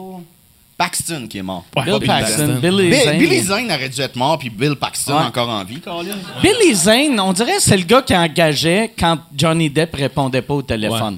Paxton 0.78 1.28
qui 1.30 1.38
est 1.40 1.44
mort. 1.44 1.66
Ouais, 1.76 1.84
Bill 1.84 2.08
Paxton, 2.08 2.48
Paxton. 2.48 2.60
Billy 2.62 2.90
Bi- 2.90 3.04
Zane. 3.04 3.18
Billy 3.18 3.40
Zane 3.42 3.66
aurait 3.70 3.90
dû 3.90 4.00
être 4.00 4.16
mort, 4.16 4.40
puis 4.40 4.50
Bill 4.50 4.76
Paxton 4.78 5.12
Ouais. 5.14 5.24
encore 5.26 5.50
en 5.50 5.62
vie, 5.66 5.82
Colin. 5.82 6.16
Billy 6.42 6.74
Zane, 6.74 7.20
on 7.20 7.34
dirait 7.34 7.56
que 7.58 7.62
c'est 7.62 7.76
le 7.76 7.84
gars 7.84 8.02
qui 8.02 8.16
engageait 8.16 8.94
quand 8.98 9.18
Johnny 9.36 9.70
Depp 9.70 9.94
répondait 9.96 10.42
pas 10.42 10.54
au 10.54 10.62
téléphone. 10.62 11.18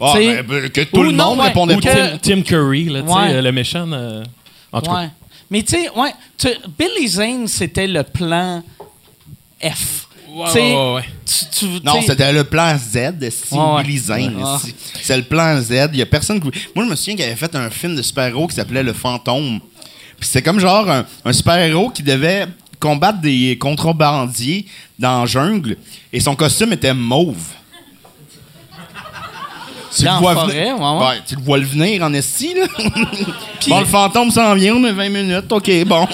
Ah, 0.00 0.14
ben, 0.16 0.42
ben, 0.46 0.68
que 0.70 0.80
tout 0.82 0.98
ou 0.98 1.02
le 1.02 1.12
non, 1.12 1.30
monde 1.30 1.38
ouais, 1.40 1.44
répondait 1.46 1.74
Ou 1.74 1.80
que- 1.80 1.84
pas. 1.84 2.18
Tim, 2.18 2.36
Tim 2.36 2.42
Curry, 2.42 2.84
là, 2.84 3.02
Ouais. 3.02 3.34
euh, 3.34 3.42
le 3.42 3.52
méchant. 3.52 3.90
euh, 3.92 4.24
en 4.72 4.80
tout 4.80 4.90
cas. 4.90 4.96
Ouais. 5.02 5.10
Mais 5.50 5.62
tu 5.62 5.76
sais, 5.76 5.90
ouais, 5.90 6.12
Billy 6.78 7.08
Zane, 7.08 7.48
c'était 7.48 7.86
le 7.86 8.02
plan 8.04 8.62
F. 9.62 10.06
Ouais, 10.32 10.46
Tu 10.46 10.52
sais, 10.52 10.60
ouais, 10.60 10.74
ouais, 10.76 10.94
ouais. 10.94 11.04
tu- 11.26 11.58
tu- 11.58 11.84
Non, 11.84 12.00
c'était 12.02 12.32
le 12.32 12.44
plan 12.44 12.76
Z 12.78 13.18
de. 13.18 13.82
Billy 13.82 13.98
Zane. 13.98 14.44
C'est 15.02 15.16
le 15.16 15.24
plan 15.24 15.60
Z. 15.60 15.88
Il 15.92 15.98
y 15.98 16.02
a 16.02 16.06
personne 16.06 16.40
qui... 16.40 16.46
Moi, 16.74 16.84
je 16.84 16.90
me 16.90 16.94
souviens 16.94 17.16
qu'il 17.16 17.24
avait 17.24 17.34
fait 17.36 17.52
un 17.56 17.68
film 17.68 17.96
de 17.96 18.02
super-héros 18.02 18.46
qui 18.46 18.54
s'appelait 18.54 18.84
Le 18.84 18.92
Fantôme. 18.92 19.58
Puis 20.18 20.28
c'était 20.28 20.42
comme 20.42 20.60
genre 20.60 20.88
un, 20.88 21.04
un 21.24 21.32
super-héros 21.32 21.90
qui 21.90 22.02
devait 22.04 22.46
combattre 22.78 23.20
des 23.20 23.58
contrebandiers 23.58 24.66
dans 24.98 25.20
la 25.22 25.26
jungle 25.26 25.76
et 26.12 26.20
son 26.20 26.36
costume 26.36 26.72
était 26.74 26.94
mauve. 26.94 27.42
Tu 29.96 30.04
Dans 30.04 30.14
le 30.14 30.20
vois 30.20 30.34
la 30.34 30.40
forêt, 30.40 30.52
venir- 30.72 30.78
ouais, 30.80 31.06
ouais. 31.06 31.20
tu 31.26 31.34
le 31.36 31.42
vois 31.42 31.58
le 31.58 31.64
venir 31.64 32.02
en 32.02 32.12
esti, 32.14 32.54
là. 32.54 32.66
bon, 33.68 33.80
le 33.80 33.86
fantôme 33.86 34.30
s'en 34.30 34.54
vient, 34.54 34.74
on 34.76 34.84
a 34.84 34.92
20 34.92 35.08
minutes, 35.08 35.50
OK, 35.52 35.70
bon. 35.84 36.06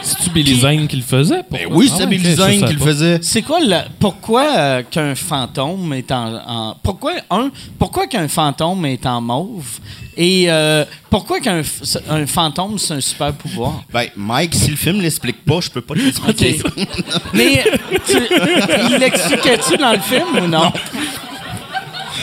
C'est-tu 0.00 0.30
Billy 0.30 0.58
Zane 0.58 0.88
qui 0.88 0.96
le 0.96 1.02
faisait? 1.02 1.42
Ben 1.50 1.66
oui, 1.70 1.88
Ah 1.90 1.94
c'est 1.96 2.02
ouais, 2.04 2.08
Billy 2.10 2.34
Zane 2.34 2.64
qui 2.66 2.72
le 2.72 2.80
faisait. 2.80 3.18
C'est 3.22 3.42
quoi 3.42 3.60
le 3.60 3.76
pourquoi 4.00 4.44
euh, 4.56 4.82
qu'un 4.90 5.14
fantôme 5.14 5.92
est 5.92 6.10
en, 6.10 6.34
en- 6.34 6.76
pourquoi 6.82 7.12
un 7.30 7.50
pourquoi 7.78 8.06
qu'un 8.08 8.26
fantôme 8.28 8.84
est 8.86 9.04
en 9.06 9.20
mauve? 9.20 9.78
Et 10.16 10.46
euh, 10.50 10.84
pourquoi 11.08 11.38
qu'un 11.40 11.62
un 12.10 12.26
fantôme 12.26 12.78
c'est 12.78 12.94
un 12.94 13.00
super 13.00 13.32
pouvoir? 13.32 13.82
Ben, 13.92 14.06
Mike, 14.16 14.54
si 14.54 14.70
le 14.70 14.76
film 14.76 15.00
l'explique 15.00 15.44
pas, 15.44 15.60
je 15.60 15.70
peux 15.70 15.80
pas 15.82 15.94
l'expliquer. 15.94 16.60
Mais 17.32 17.62
tu, 18.06 18.16
il 18.90 18.96
l'expliquait-tu 18.98 19.76
dans 19.76 19.92
le 19.92 20.00
film 20.00 20.44
ou 20.44 20.48
non 20.48 20.72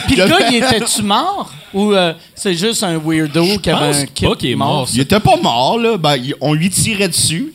Puis 0.06 0.16
le 0.16 0.26
gars, 0.26 0.48
il 0.50 0.56
était-tu 0.56 1.02
mort 1.02 1.52
ou 1.72 1.92
euh, 1.92 2.12
c'est 2.34 2.54
juste 2.54 2.82
un 2.82 2.98
weirdo 2.98 3.58
qui 3.58 3.70
avait 3.70 4.02
un 4.02 4.06
kit 4.06 4.26
qu'il 4.38 4.50
est 4.50 4.56
mort, 4.56 4.88
Il 4.92 5.00
était 5.00 5.20
pas 5.20 5.36
mort, 5.36 5.78
là. 5.78 5.96
Ben, 5.96 6.18
on 6.40 6.54
lui 6.54 6.70
tirait 6.70 7.08
dessus. 7.08 7.52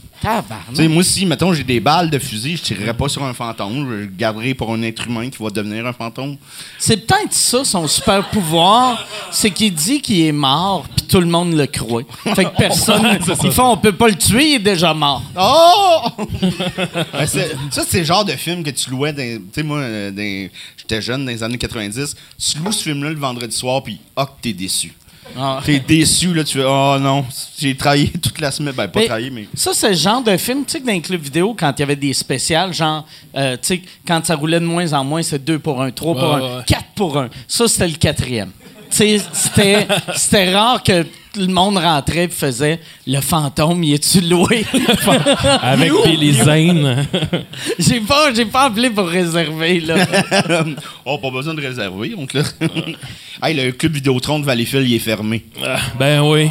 Tu 0.70 0.76
sais, 0.76 0.88
moi, 0.88 1.04
si, 1.04 1.26
mettons, 1.26 1.54
j'ai 1.54 1.64
des 1.64 1.80
balles 1.80 2.10
de 2.10 2.18
fusil, 2.18 2.58
je 2.58 2.64
tirerais 2.64 2.94
pas 2.94 3.08
sur 3.08 3.24
un 3.24 3.34
fantôme. 3.34 3.88
Je 3.88 3.96
le 3.96 4.06
garderais 4.08 4.56
pour 4.56 4.74
un 4.74 4.82
être 4.82 5.06
humain 5.06 5.30
qui 5.30 5.42
va 5.42 5.50
devenir 5.50 5.86
un 5.86 5.94
fantôme. 5.94 6.38
C'est 6.80 7.06
peut-être 7.06 7.34
ça, 7.34 7.64
son 7.64 7.88
super 7.88 8.28
pouvoir, 8.30 9.06
c'est 9.32 9.52
qu'il 9.52 9.74
dit 9.74 10.02
qu'il 10.02 10.22
est 10.22 10.32
mort, 10.32 10.86
puis 10.96 11.06
tout 11.06 11.20
le 11.20 11.28
monde 11.28 11.54
le 11.54 11.68
croit. 11.68 12.04
Fait 12.36 12.46
que 12.46 12.58
personne. 12.58 13.20
ils 13.44 13.52
font, 13.52 13.72
on 13.72 13.78
peut 13.78 13.92
pas 13.92 14.08
le 14.08 14.16
tuer, 14.16 14.50
il 14.50 14.56
est 14.56 14.60
déjà 14.60 14.94
mort. 14.94 15.24
Oh! 15.40 16.02
Ben, 17.14 17.26
ça, 17.28 17.84
c'est 17.88 18.00
le 18.00 18.04
genre 18.04 18.26
de 18.26 18.34
film 18.34 18.64
que 18.64 18.70
tu 18.70 18.90
louais. 18.90 19.14
Tu 19.14 19.42
sais, 19.54 19.64
moi, 19.64 19.78
euh, 19.80 20.48
j'étais 20.78 21.02
jeune 21.02 21.26
dans 21.26 21.32
les 21.32 21.44
années 21.44 21.58
90. 21.58 22.16
Tu 22.38 22.58
loues 22.60 22.72
ce 22.72 22.84
film-là 22.84 23.10
le 23.10 23.16
vendredi 23.16 23.56
soir, 23.56 23.84
puis 23.84 24.00
ah, 24.16 24.26
que 24.26 24.42
t'es 24.42 24.54
déçu. 24.54 24.94
Ah. 25.38 25.60
T'es 25.66 25.80
déçu, 25.80 26.34
là, 26.34 26.44
tu 26.44 26.58
fais 26.60 26.66
Oh 26.66 26.98
non, 27.00 27.26
j'ai 27.58 27.76
travaillé 27.76 28.10
toute 28.22 28.40
la 28.40 28.52
semaine. 28.52 28.74
Ben, 28.76 28.88
pas 28.88 29.00
Mais 29.00 29.06
travaillé, 29.06 29.30
mais. 29.30 29.48
Ça, 29.54 29.72
c'est 29.74 29.90
le 29.90 29.96
genre 29.96 30.22
de 30.24 30.38
film, 30.38 30.64
tu 30.66 30.74
sais, 30.74 30.80
que 30.82 30.86
dans 30.86 30.94
les 30.94 31.02
clubs 31.02 31.22
vidéo, 31.22 31.56
quand 31.58 31.74
il 31.78 31.80
y 31.80 31.84
avait 31.84 31.96
des 31.96 32.14
spéciales, 32.14 32.74
genre, 32.74 33.06
euh, 33.36 33.58
tu 33.62 33.68
sais, 33.68 33.82
quand 34.08 34.26
ça 34.26 34.36
roulait 34.36 34.60
de 34.60 34.66
moins 34.66 34.94
en 34.94 35.04
moins, 35.04 35.24
c'est 35.24 35.44
2 35.44 35.60
pour 35.60 35.82
1, 35.82 35.92
3 35.92 36.16
pour 36.16 36.24
Ouais, 36.24 36.36
1, 36.36 36.58
ouais. 36.58 36.64
4 36.68 36.84
pour 36.96 37.18
1. 37.18 37.30
Ça, 37.48 37.68
c'était 37.68 37.88
le 37.88 37.96
quatrième. 37.98 38.52
Tu 38.90 38.98
sais, 38.98 39.22
c'était, 39.34 39.88
c'était 40.16 40.54
rare 40.54 40.82
que 40.84 41.06
le 41.36 41.48
monde 41.48 41.78
rentrait 41.78 42.26
et 42.26 42.30
faisait 42.30 42.80
Le 43.08 43.22
fantôme, 43.22 43.84
il 43.84 43.94
est-tu 43.94 44.22
loué? 44.22 44.66
Avec 45.62 45.92
Billy 46.06 46.34
Zane. 46.34 47.08
j'ai, 47.80 48.00
pas, 48.02 48.34
j'ai 48.34 48.46
pas 48.46 48.66
appelé 48.66 48.90
pour 48.90 49.08
réserver, 49.08 49.80
là. 49.82 50.08
oh, 51.06 51.18
pas 51.18 51.32
besoin 51.32 51.54
de 51.54 51.62
réserver, 51.62 52.10
donc 52.10 52.34
là. 52.34 52.44
hey, 53.44 53.56
le 53.56 53.72
club 53.72 53.94
Vidéotron 53.94 54.40
de 54.40 54.46
Valleyfield, 54.46 54.88
il 54.88 54.96
est 54.96 55.00
fermé. 55.00 55.46
Ah, 55.64 55.78
ben 55.98 56.22
oui. 56.22 56.50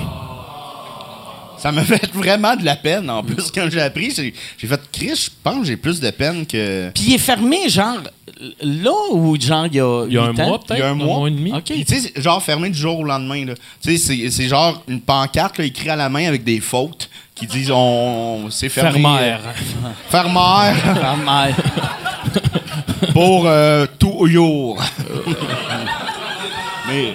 Ça 1.65 1.73
m'a 1.73 1.83
fait 1.85 2.13
vraiment 2.13 2.55
de 2.57 2.63
la 2.63 2.77
peine, 2.77 3.09
en 3.09 3.23
plus, 3.23 3.51
quand 3.51 3.67
j'ai 3.71 3.81
appris. 3.81 4.11
J'ai 4.15 4.67
fait 4.69 4.81
Chris, 4.93 5.15
je 5.25 5.31
pense 5.43 5.61
que 5.61 5.65
j'ai 5.65 5.79
plus 5.79 5.99
de 5.99 6.11
peine 6.11 6.45
que. 6.45 6.91
Puis 6.95 7.05
il 7.07 7.15
est 7.15 7.19
fermé, 7.19 7.71
genre, 7.71 7.97
là 8.61 8.91
ou 9.13 9.35
genre, 9.41 9.65
il 9.69 9.77
y 9.77 9.81
a. 9.81 10.05
Il 10.07 10.13
y 10.13 10.19
a 10.19 10.25
un 10.25 10.33
mois, 10.35 10.59
peut-être. 10.59 10.77
Il 10.77 10.81
y 10.81 10.83
a 10.83 10.91
un 10.91 10.95
mois. 10.95 11.27
et 11.27 11.31
demi. 11.31 11.55
OK. 11.55 11.65
Tu 11.65 11.85
sais, 11.87 12.13
genre 12.21 12.43
fermé 12.43 12.69
du 12.69 12.79
jour 12.79 12.99
au 12.99 13.05
lendemain. 13.05 13.47
là. 13.47 13.55
Tu 13.83 13.97
sais, 13.97 13.97
c'est- 13.97 14.31
c'est 14.31 14.47
genre 14.47 14.83
une 14.89 15.01
pancarte 15.01 15.57
là, 15.57 15.65
écrite 15.65 15.89
à 15.89 15.97
la 15.97 16.11
main 16.11 16.29
avec 16.29 16.45
des 16.45 16.61
fautes 16.61 17.09
qui 17.35 17.47
disent 17.47 17.71
on, 17.73 18.51
c'est 18.51 18.69
fermé. 18.69 19.01
Fermère. 19.01 19.41
Fermère 20.11 20.77
merde. 21.25 21.55
pour 23.15 23.45
euh, 23.47 23.87
toujours. 23.99 24.83
mais 26.89 27.15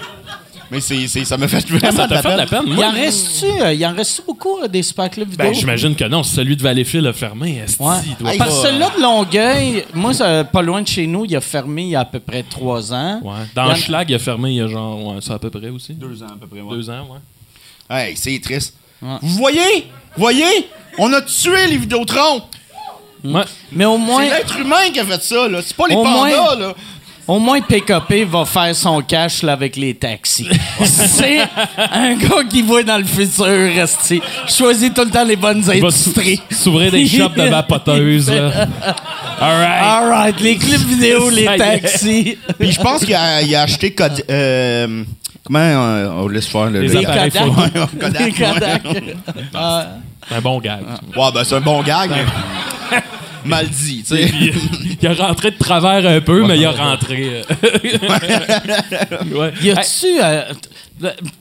mais 0.72 0.80
c'est, 0.82 1.08
c'est- 1.08 1.26
ça 1.26 1.38
m'a 1.38 1.48
fait 1.48 1.66
vraiment 1.68 1.92
Ça 1.92 2.08
de 2.08 2.14
la 2.14 2.22
t'a 2.22 2.30
fait 2.30 2.34
de 2.36 2.38
la 2.42 2.46
peine. 2.46 2.60
peine? 2.60 2.68
Il 2.70 2.76
Moi, 2.76 2.86
en 2.88 2.92
reste-tu, 2.92 3.46
euh, 3.62 3.74
il 3.74 3.86
en 3.86 3.94
reste 3.96 4.24
beaucoup, 4.26 4.60
euh, 4.62 4.68
des 4.68 4.84
super 4.84 5.10
clubs 5.10 5.30
vidéo? 5.30 5.46
ben, 5.48 5.54
j'imagine 5.54 5.96
que 5.96 6.04
non. 6.06 6.24
Celui 6.24 6.56
de 6.56 6.62
Valleyfield 6.64 7.06
a 7.08 7.14
fermé. 7.14 7.58
esti, 7.64 7.82
Ouais. 7.82 7.96
il 8.06 8.16
doit 8.18 8.32
Hey, 8.32 8.38
pas- 8.38 8.46
Parce 8.46 8.62
que 8.62 8.68
celui-là 8.68 8.90
de 8.98 9.02
Longueuil, 9.02 9.86
moi, 9.94 10.14
ça, 10.14 10.44
pas 10.44 10.62
loin 10.62 10.82
de 10.82 10.88
chez 10.88 11.08
nous, 11.08 11.26
il 11.26 11.36
a 11.36 11.42
fermé 11.42 11.84
il 11.84 11.90
y 11.90 11.96
a 11.96 12.02
à 12.02 12.06
peu 12.06 12.20
près 12.20 12.44
trois 12.44 12.94
ans. 12.94 13.20
Ouais. 13.24 13.34
Il 13.52 13.56
Dans 13.56 13.70
y 13.70 13.72
en- 13.72 13.76
Schlag, 13.76 14.10
il 14.10 14.16
a 14.16 14.20
fermé 14.20 14.50
il 14.52 14.56
y 14.58 14.62
a 14.62 14.68
genre, 14.68 15.06
ouais, 15.16 15.22
ça 15.22 15.36
à 15.36 15.40
peu 15.40 15.50
près 15.50 15.70
aussi. 15.70 15.94
Deux 15.94 16.22
ans 16.24 16.28
à 16.28 16.38
peu 16.40 16.48
près. 16.48 16.62
ouais. 16.62 16.76
Deux 16.76 16.90
ans, 16.90 17.08
ouais. 17.10 17.98
Hey, 18.10 18.16
c'est 18.18 18.40
triste. 18.40 18.76
Ouais. 19.02 19.18
Vous 19.22 19.36
voyez? 19.38 19.88
Vous 20.16 20.22
voyez? 20.24 20.68
On 20.98 21.12
a 21.14 21.22
tué 21.22 21.68
les 21.70 21.78
Vidéotrons. 21.78 22.42
Ouais. 23.24 23.42
Mais 23.72 23.86
au 23.86 23.98
moins, 23.98 24.24
C'est 24.24 24.30
l'être 24.38 24.58
humain 24.60 24.90
qui 24.94 25.00
a 25.00 25.06
fait 25.06 25.22
ça, 25.24 25.48
là. 25.50 25.60
C'est 25.66 25.76
pas 25.76 25.88
les 25.90 25.96
Au 25.96 26.04
pandas, 26.04 26.18
moins- 26.18 26.56
là. 26.56 26.74
Au 27.30 27.38
moins 27.38 27.62
PKP 27.62 28.24
va 28.28 28.44
faire 28.44 28.76
son 28.76 29.02
cash 29.02 29.44
là, 29.44 29.54
avec 29.54 29.76
les 29.76 29.94
taxis. 29.94 30.48
C'est 30.84 31.40
un 31.92 32.16
gars 32.16 32.44
qui 32.50 32.64
voit 32.64 32.82
dans 32.82 32.98
le 32.98 33.04
futur, 33.04 33.46
resti. 33.46 34.20
Choisit 34.48 34.94
tout 34.94 35.04
le 35.04 35.12
temps 35.12 35.24
les 35.24 35.36
bonnes 35.36 35.64
Il 35.74 35.84
industries. 35.86 36.38
sou- 36.50 36.56
s'ouvrir 36.64 36.92
des 36.92 37.06
shops 37.08 37.36
de 37.36 37.44
vapoteuses, 37.44 38.32
là. 38.32 38.52
All 39.42 39.58
right. 39.58 39.84
All 39.84 40.10
right, 40.10 40.40
les 40.42 40.58
clips 40.58 40.86
vidéo, 40.88 41.30
les 41.40 41.46
taxis. 41.46 42.38
Puis 42.60 42.72
je 42.72 42.82
pense 42.82 43.06
qu'il 43.06 43.14
a, 43.14 43.36
a 43.36 43.62
acheté 43.62 43.92
Cod- 43.92 44.26
euh, 44.30 45.04
comment 45.46 45.60
euh, 45.60 46.10
on 46.24 46.28
laisse 46.30 46.48
faire 46.48 46.66
le 46.72 46.82
Les 46.82 46.88
le- 46.88 47.04
Kodak. 48.00 48.82
Ah. 49.54 49.86
Un 50.36 50.42
bon 50.42 50.60
gag. 50.60 50.82
Ouais, 51.16 51.32
ben 51.34 51.44
c'est 51.44 51.56
un 51.56 51.62
bon 51.62 51.82
gag. 51.84 52.10
Mais 53.46 53.50
Mal 53.50 53.70
dit, 53.70 54.04
tu 54.08 54.16
sais. 54.16 54.26
Puis, 54.28 54.98
il 55.02 55.08
a 55.08 55.14
rentré 55.14 55.52
de 55.52 55.58
travers 55.58 56.06
un 56.10 56.22
peu, 56.22 56.46
mais 56.46 56.58
il 56.58 56.66
a 56.66 56.72
rentré. 56.72 57.42
euh. 57.42 57.44
ouais. 59.40 59.54
Y 59.62 59.72
a-tu. 59.72 60.20
euh, 60.22 60.44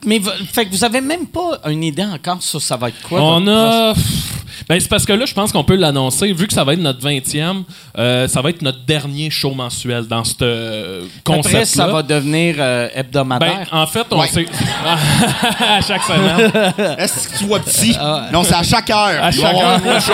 mais 0.04 0.20
fait 0.52 0.66
que 0.66 0.70
vous 0.70 0.84
avez 0.84 1.00
même 1.00 1.26
pas 1.26 1.60
une 1.66 1.82
idée 1.82 2.04
encore 2.04 2.42
sur 2.42 2.62
ça 2.62 2.76
va 2.76 2.88
être 2.90 3.02
quoi? 3.02 3.20
On 3.22 3.46
a. 3.48 3.94
Ben, 4.68 4.80
c'est 4.80 4.88
parce 4.88 5.04
que 5.04 5.12
là, 5.12 5.26
je 5.26 5.34
pense 5.34 5.52
qu'on 5.52 5.64
peut 5.64 5.76
l'annoncer. 5.76 6.32
Vu 6.32 6.46
que 6.46 6.52
ça 6.54 6.64
va 6.64 6.72
être 6.74 6.80
notre 6.80 7.00
20e, 7.06 7.62
euh, 7.98 8.26
ça 8.28 8.40
va 8.42 8.50
être 8.50 8.62
notre 8.62 8.84
dernier 8.84 9.30
show 9.30 9.52
mensuel 9.52 10.06
dans 10.06 10.24
ce 10.24 10.34
euh, 10.42 11.02
Après, 11.20 11.36
concept-là. 11.36 11.64
ça 11.66 11.86
va 11.86 12.02
devenir 12.02 12.56
euh, 12.58 12.88
Ben, 12.94 13.00
hebdomadaire. 13.00 13.68
en 13.72 13.86
fait, 13.86 14.06
on 14.10 14.20
Ouais. 14.20 14.28
s'est. 14.28 14.46
à 14.86 15.80
chaque 15.80 16.02
semaine. 16.02 16.50
Est-ce 16.98 17.28
que 17.28 17.38
tu 17.38 17.44
vois 17.44 17.60
petit? 17.60 17.96
Non, 18.32 18.42
c'est 18.42 18.54
à 18.54 18.62
chaque 18.62 18.90
heure. 18.90 19.22
À 19.22 19.30
chaque 19.30 19.54
heure. 19.54 19.80
un 19.86 20.00
show. 20.00 20.12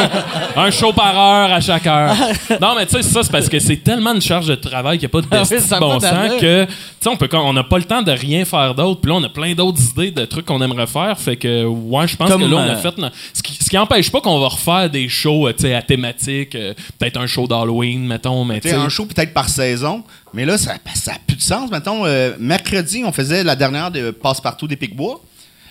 Un 0.57 0.71
show 0.71 0.93
par 0.93 1.17
heure 1.19 1.53
à 1.53 1.61
chaque 1.61 1.87
heure. 1.87 2.15
Non, 2.61 2.75
mais 2.77 2.87
tu 2.87 2.93
sais, 2.97 3.03
ça, 3.03 3.23
c'est 3.23 3.33
parce 3.33 3.49
que 3.49 3.59
c'est 3.59 3.77
tellement 3.77 4.15
de 4.15 4.21
charge 4.21 4.47
de 4.47 4.55
travail 4.55 4.99
qu'il 4.99 5.09
n'y 5.09 5.11
a 5.11 5.21
pas 5.21 5.21
de 5.21 5.27
Ah 5.31 5.43
oui, 5.51 5.61
ça 5.61 5.79
bon 5.79 6.01
sens 6.01 6.11
que, 6.41 6.65
tu 6.65 6.71
sais, 7.01 7.37
on 7.37 7.53
n'a 7.53 7.65
pas 7.65 7.79
le 7.79 7.85
temps 7.85 8.03
de 8.03 8.13
rien 8.13 8.45
faire 8.45 8.75
d'autre. 8.75 9.01
Puis 9.01 9.11
là, 9.11 9.17
on 9.19 9.25
a 9.25 9.29
plein 9.29 9.55
d'autres 9.55 9.81
idées 9.93 10.11
de 10.11 10.25
trucs 10.25 10.47
qu'on 10.47 10.61
aimerait 10.63 10.87
faire. 10.87 11.19
Fait 11.19 11.37
que, 11.37 11.65
ouais, 11.65 12.07
je 12.09 12.17
pense 12.17 12.31
Comme, 12.31 12.43
que 12.43 12.47
là, 12.47 12.57
on 12.57 12.61
a 12.61 12.73
euh, 12.73 12.77
fait. 12.77 12.97
no- 12.99 13.09
Ce 13.33 13.43
qui, 13.43 13.55
ce 13.63 13.69
qui 13.71 13.79
empêche 13.79 14.11
pas 14.11 14.21
qu'on 14.21 14.34
va 14.41 14.49
refaire 14.49 14.91
des 14.91 15.09
shows, 15.09 15.49
euh, 15.49 15.77
à 15.77 15.83
thématique. 15.83 16.55
euh, 16.55 16.75
Peut-être 16.99 17.19
un 17.19 17.27
show 17.27 17.47
d'Halloween, 17.47 18.07
mettons, 18.07 18.45
mais 18.45 18.57
tu 18.57 18.63
Tu 18.63 18.69
sais, 18.71 18.75
sais. 18.75 18.81
un 18.81 18.89
show 18.89 19.07
peut-être 19.07 19.33
par 19.35 19.49
saison, 19.49 20.03
mais 20.33 20.45
là, 20.45 20.59
ça 20.59 20.75
n'a 20.75 20.79
plus 21.27 21.37
de 21.37 21.43
sens. 21.43 21.71
Mettons, 21.71 22.05
euh, 22.07 22.35
mercredi, 22.39 23.03
on 23.05 23.13
faisait 23.13 23.45
la 23.45 23.57
dernière 23.57 23.91
de 23.91 24.11
Passe-Partout 24.11 24.67
des 24.69 24.77
Picbois 24.77 25.21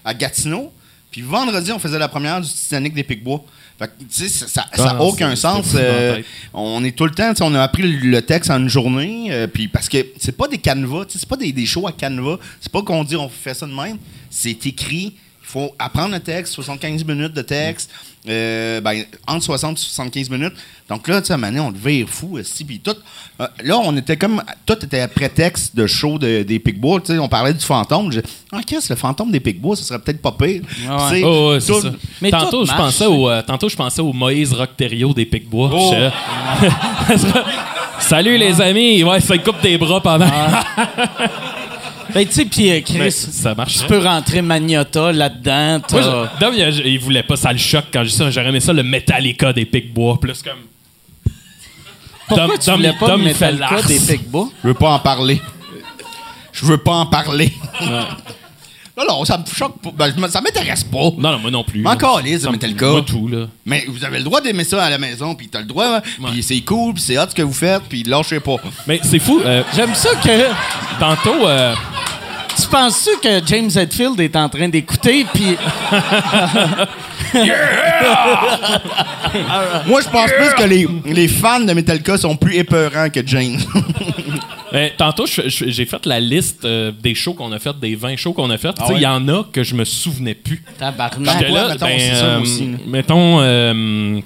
à 0.05 0.13
Gatineau. 0.13 0.71
Puis 1.11 1.21
vendredi, 1.21 1.71
on 1.71 1.79
faisait 1.79 1.99
la 1.99 2.07
première 2.07 2.41
du 2.41 2.49
Titanic 2.49 2.93
des 2.93 3.03
Picbois. 3.03 3.43
Fait 3.77 3.87
que, 3.87 3.91
tu 4.03 4.05
sais, 4.09 4.29
ça- 4.29 4.47
ça 4.47 4.65
Ah 4.73 4.83
n'a 4.85 4.93
non, 4.93 4.99
aucun 5.09 5.35
sens. 5.35 5.67
euh, 5.75 6.21
on 6.53 6.83
est 6.83 6.95
tout 6.95 7.05
le 7.05 7.11
temps, 7.11 7.29
tu 7.31 7.37
sais, 7.37 7.43
on 7.43 7.53
a 7.53 7.61
appris 7.61 7.83
le, 7.83 8.21
texte 8.21 8.49
en 8.51 8.59
une 8.59 8.67
journée. 8.69 9.27
euh, 9.31 9.47
puis 9.47 9.67
parce 9.67 9.89
que 9.89 9.97
c'est 10.19 10.35
pas 10.37 10.47
des 10.47 10.57
canevas, 10.57 11.05
c'est 11.09 11.27
pas 11.27 11.37
des, 11.37 11.51
des 11.51 11.65
shows 11.65 11.87
à 11.87 11.91
canevas. 11.91 12.37
C'est 12.61 12.71
pas 12.71 12.81
qu'on 12.81 13.03
dit 13.03 13.15
on 13.15 13.29
fait 13.29 13.53
ça 13.53 13.65
de 13.67 13.73
même. 13.73 13.97
C'est 14.29 14.65
écrit. 14.65 15.13
Il 15.45 15.47
faut 15.47 15.75
apprendre 15.77 16.13
le 16.13 16.19
texte, 16.19 16.53
75 16.53 17.03
minutes 17.05 17.33
de 17.33 17.41
texte, 17.43 17.91
euh, 18.29 18.79
ben, 18.81 19.03
entre 19.27 19.43
60 19.43 19.77
et 19.77 19.81
75 19.81 20.29
minutes. 20.29 20.53
Donc 20.89 21.07
là, 21.07 21.21
tu 21.21 21.27
sais, 21.27 21.33
à 21.33 21.35
un 21.35 21.39
moment 21.39 21.51
donné, 21.51 21.59
on 21.61 21.71
le 21.71 21.77
vire 21.77 22.07
fou. 22.09 22.37
Puis 22.67 22.79
tout, 22.79 22.95
euh, 23.41 23.47
là, 23.63 23.77
on 23.79 23.95
était 23.97 24.17
comme. 24.17 24.41
Tout 24.65 24.77
était 24.83 25.07
prétexte 25.07 25.75
de 25.75 25.87
show 25.87 26.17
de- 26.17 26.43
des 26.43 26.59
Picbois. 26.59 26.99
Tu 27.01 27.13
sais, 27.13 27.19
on 27.19 27.27
parlait 27.27 27.53
du 27.53 27.63
fantôme. 27.65 28.11
J'ai 28.11 28.21
Ah, 28.51 28.59
qu'est-ce 28.65 28.91
le 28.93 28.97
fantôme 28.97 29.31
des 29.31 29.39
Picbois, 29.39 29.75
ça 29.75 29.83
serait 29.83 29.99
peut-être 29.99 30.21
pas 30.21 30.31
pire. 30.31 30.61
Ah 30.87 30.95
ouais. 30.95 31.09
Tu 31.11 31.15
sais, 31.17 31.23
Oh, 31.25 31.49
ouais, 31.51 31.59
c'est 31.59 31.73
tout- 31.73 31.81
ça. 31.81 31.91
Mais 32.21 32.31
tantôt, 32.31 32.65
je 32.65 32.71
pensais 32.73 33.05
au, 33.05 33.29
euh, 33.29 33.41
tantôt, 33.41 33.69
je 33.69 33.75
pensais 33.75 34.01
au 34.01 34.13
Moïse 34.13 34.53
Rockterio 34.53 35.13
des 35.13 35.25
Picbois. 35.25 35.69
Oh. 35.73 35.93
Je- 35.93 37.15
Salut 37.99 38.37
les 38.37 38.59
amis! 38.59 39.01
Ouais, 39.03 39.21
ça 39.21 39.37
coupe 39.37 39.61
des 39.61 39.77
bras 39.77 40.01
pendant. 40.01 40.25
Ben, 42.13 42.25
tu 42.25 42.33
sais, 42.33 42.45
puis 42.45 42.69
euh, 42.69 42.73
Mais 42.73 42.81
Chris, 42.81 43.11
ça 43.11 43.53
marche. 43.55 43.77
tu 43.79 43.85
peux 43.85 43.99
rentrer 43.99 44.41
Magnota 44.41 45.11
là-dedans. 45.11 45.79
t'as- 45.87 46.01
Moi, 46.01 46.29
je- 46.35 46.39
Dom, 46.39 46.53
il, 46.55 46.63
a- 46.63 46.69
il 46.69 46.99
voulait 46.99 47.23
pas 47.23 47.35
ça 47.35 47.51
le 47.51 47.57
choc 47.59 47.85
quand 47.93 48.03
je 48.03 48.09
dis 48.09 48.15
ça. 48.15 48.29
J'aurais 48.31 48.49
aimé 48.49 48.59
ça 48.59 48.73
le 48.73 48.83
Metallica 48.83 49.53
des 49.53 49.65
Picbois. 49.65 50.19
Plus 50.19 50.41
comme. 50.41 50.53
Pourquoi 52.27 52.47
Dom- 52.47 52.57
tu 52.59 52.65
Dom, 52.67 52.75
voulais 52.77 52.93
pas 52.99 53.07
Dom, 53.07 53.21
de 53.23 53.27
il 53.29 53.33
fait 53.35 53.51
Metallica 53.51 53.75
l'ars. 53.75 53.85
des 53.87 53.99
Picbois? 53.99 54.49
Je 54.63 54.67
veux 54.67 54.73
pas 54.73 54.89
en 54.91 54.99
parler. 54.99 55.41
Je 56.51 56.65
veux 56.65 56.77
pas 56.77 56.93
en 56.93 57.05
parler. 57.05 57.51
Non, 58.97 59.03
non, 59.07 59.25
ça 59.25 59.37
me 59.37 59.43
choque 59.45 59.79
pas. 59.81 59.89
Ben, 60.09 60.29
ça 60.29 60.39
m'intéresse 60.41 60.83
pas. 60.83 60.97
Non, 61.17 61.31
non, 61.31 61.39
moi 61.39 61.49
non 61.51 61.63
plus. 61.63 61.81
Mais 61.81 61.89
encore 61.89 62.21
lisse, 62.21 62.41
Ça 62.41 62.47
me- 62.49 62.53
Metallica. 62.53 62.85
Moi 62.91 63.01
tout, 63.01 63.27
là. 63.27 63.47
Mais 63.65 63.85
vous 63.87 64.03
avez 64.05 64.19
le 64.19 64.23
droit 64.23 64.39
d'aimer 64.41 64.63
ça 64.63 64.83
à 64.83 64.89
la 64.89 64.97
maison, 64.99 65.33
puis 65.35 65.47
t'as 65.49 65.59
le 65.59 65.65
droit, 65.65 65.99
puis 66.31 66.43
c'est 66.43 66.59
cool, 66.61 66.93
puis 66.93 67.01
c'est 67.03 67.17
hot 67.17 67.25
ce 67.29 67.35
que 67.35 67.41
vous 67.41 67.53
faites, 67.53 67.83
puis 67.89 68.03
lâchez 68.03 68.39
pas. 68.39 68.57
Mais 68.87 68.99
c'est 69.03 69.19
fou. 69.19 69.41
euh, 69.43 69.63
J'aime 69.75 69.95
ça 69.95 70.09
que. 70.23 70.49
tantôt, 70.99 71.47
euh, 71.47 71.73
Tu 72.55 72.67
penses-tu 72.67 73.17
que 73.27 73.43
James 73.47 73.71
Hetfield 73.75 74.19
est 74.19 74.35
en 74.35 74.47
train 74.47 74.69
d'écouter, 74.69 75.25
puis. 75.33 75.57
Moi, 79.87 80.01
je 80.01 80.09
pense 80.09 80.31
plus 80.31 80.53
que 80.57 80.63
les, 80.67 80.87
les 81.05 81.27
fans 81.27 81.59
de 81.59 81.73
Metallica 81.73 82.17
sont 82.17 82.35
plus 82.35 82.55
épeurants 82.57 83.09
que 83.09 83.25
Jane. 83.25 83.57
euh, 84.73 84.89
tantôt, 84.97 85.25
j'ai 85.25 85.85
fait 85.85 86.05
la 86.05 86.19
liste 86.19 86.65
euh, 86.65 86.91
des 86.91 87.15
shows 87.15 87.33
qu'on 87.33 87.51
a 87.51 87.59
fait, 87.59 87.77
des 87.79 87.95
20 87.95 88.15
shows 88.17 88.33
qu'on 88.33 88.49
a 88.49 88.57
fait. 88.57 88.73
Tu 88.73 88.81
sais, 88.85 88.91
il 88.91 88.95
ouais? 88.95 89.01
y 89.01 89.07
en 89.07 89.27
a 89.27 89.43
que 89.51 89.63
je 89.63 89.75
me 89.75 89.85
souvenais 89.85 90.35
plus. 90.35 90.63
Tabarnak. 90.77 91.39
J'étais 91.39 91.51
quoi, 91.51 91.61
là, 91.61 91.69
mettons, 91.69 91.85
ben, 91.85 91.99
euh, 91.99 92.41
aussi, 92.41 92.71
là. 92.71 92.77
mettons, 92.87 93.41
euh, 93.41 94.19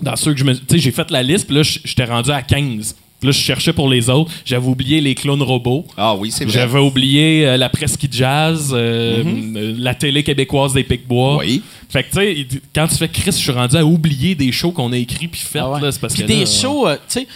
dans 0.00 0.16
ceux 0.16 0.32
que 0.32 0.38
je 0.38 0.44
me. 0.44 0.54
Tu 0.54 0.62
sais, 0.68 0.78
j'ai 0.78 0.92
fait 0.92 1.10
la 1.10 1.22
liste, 1.22 1.46
puis 1.46 1.56
là, 1.56 1.62
j'étais 1.62 2.04
rendu 2.04 2.30
à 2.30 2.42
15. 2.42 2.96
Là, 3.22 3.30
je 3.30 3.38
cherchais 3.38 3.72
pour 3.72 3.88
les 3.88 4.10
autres. 4.10 4.30
J'avais 4.44 4.66
oublié 4.66 5.00
les 5.00 5.14
clones 5.14 5.42
robots. 5.42 5.86
Ah 5.96 6.14
oui, 6.16 6.30
c'est 6.30 6.44
vrai. 6.44 6.52
J'avais 6.52 6.78
oublié 6.80 7.46
euh, 7.46 7.56
la 7.56 7.68
presqu'île 7.68 8.10
jazz, 8.12 8.70
euh, 8.72 9.22
euh, 9.24 9.74
la 9.78 9.94
télé 9.94 10.22
québécoise 10.22 10.72
des 10.72 10.84
Picbois. 10.84 11.34
Mhm. 11.34 11.38
Oui. 11.40 11.62
Fait 11.88 12.02
que, 12.04 12.08
tu 12.10 12.16
sais, 12.16 12.60
quand 12.74 12.88
tu 12.88 12.96
fais 12.96 13.08
Chris, 13.08 13.32
je 13.32 13.36
suis 13.36 13.52
rendu 13.52 13.76
à 13.76 13.84
oublier 13.84 14.34
des 14.34 14.50
shows 14.52 14.72
qu'on 14.72 14.92
a 14.92 14.96
écrits 14.96 15.28
puis 15.28 15.40
faits. 15.40 15.62
Ah 15.64 15.70
ouais. 15.72 15.80
là, 15.80 15.92
c'est 15.92 16.00
parce 16.00 16.14
Puis 16.14 16.22
que 16.22 16.28
des 16.28 16.40
là, 16.40 16.46
shows, 16.46 16.88
euh, 16.88 16.96
tu 17.08 17.20
sais, 17.20 17.26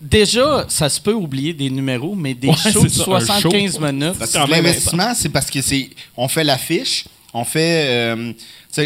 déjà, 0.00 0.64
ça 0.68 0.88
se 0.88 1.00
peut 1.00 1.12
oublier 1.12 1.52
des 1.52 1.70
numéros, 1.70 2.14
mais 2.14 2.34
des 2.34 2.48
Ouais, 2.48 2.54
shows 2.72 2.82
de 2.84 2.88
c'est 2.88 3.02
ça, 3.04 3.10
un 3.14 3.20
75 3.20 3.72
show. 3.74 3.80
minutes. 3.80 4.14
L'investissement, 4.50 5.12
c'est 5.14 5.28
parce 5.28 5.50
que 5.50 5.60
c'est. 5.62 5.90
On 6.16 6.28
fait 6.28 6.44
l'affiche, 6.44 7.04
on 7.34 7.44
fait. 7.44 7.84
euh, 7.88 8.32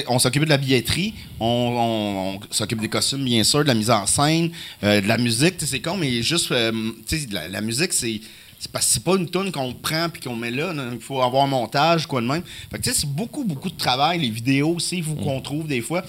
on 0.08 0.18
s'occupe 0.18 0.44
de 0.44 0.48
la 0.48 0.56
billetterie, 0.58 1.14
on, 1.38 1.46
on- 1.46 2.36
on 2.36 2.40
s'occupe 2.50 2.80
des 2.80 2.88
costumes, 2.88 3.24
bien 3.24 3.44
sûr, 3.44 3.60
de 3.62 3.68
la 3.68 3.74
mise 3.74 3.90
en 3.90 4.06
scène, 4.06 4.50
euh, 4.84 5.00
de 5.00 5.06
la 5.08 5.18
musique. 5.18 5.56
tu 5.58 5.64
sais, 5.66 5.72
C'est 5.72 5.80
con, 5.80 5.96
mais 5.96 6.22
juste. 6.22 6.50
euh, 6.52 6.72
tu 7.06 7.18
sais, 7.18 7.26
la, 7.30 7.48
la 7.48 7.60
musique, 7.60 7.92
c'est. 7.92 8.20
c'est 8.58 9.02
pas 9.02 9.16
une 9.16 9.28
toune 9.28 9.50
qu'on 9.52 9.72
prend 9.72 10.08
puis 10.10 10.20
qu'on 10.22 10.36
met 10.36 10.50
là. 10.50 10.72
Il 10.92 11.00
faut 11.00 11.20
avoir 11.22 11.44
un 11.44 11.48
montage, 11.48 12.06
quoi 12.06 12.20
de 12.20 12.26
même. 12.26 12.42
Fait 12.70 12.78
que 12.78 12.82
tu 12.82 12.90
sais, 12.90 12.96
c'est 13.00 13.08
beaucoup, 13.10 13.44
beaucoup 13.44 13.70
de 13.70 13.76
travail. 13.76 14.20
Les 14.20 14.30
vidéos 14.30 14.74
aussi, 14.76 14.98
il 14.98 15.04
faut 15.04 15.14
qu'on 15.14 15.40
trouve 15.40 15.66
des 15.66 15.80
fois. 15.80 16.04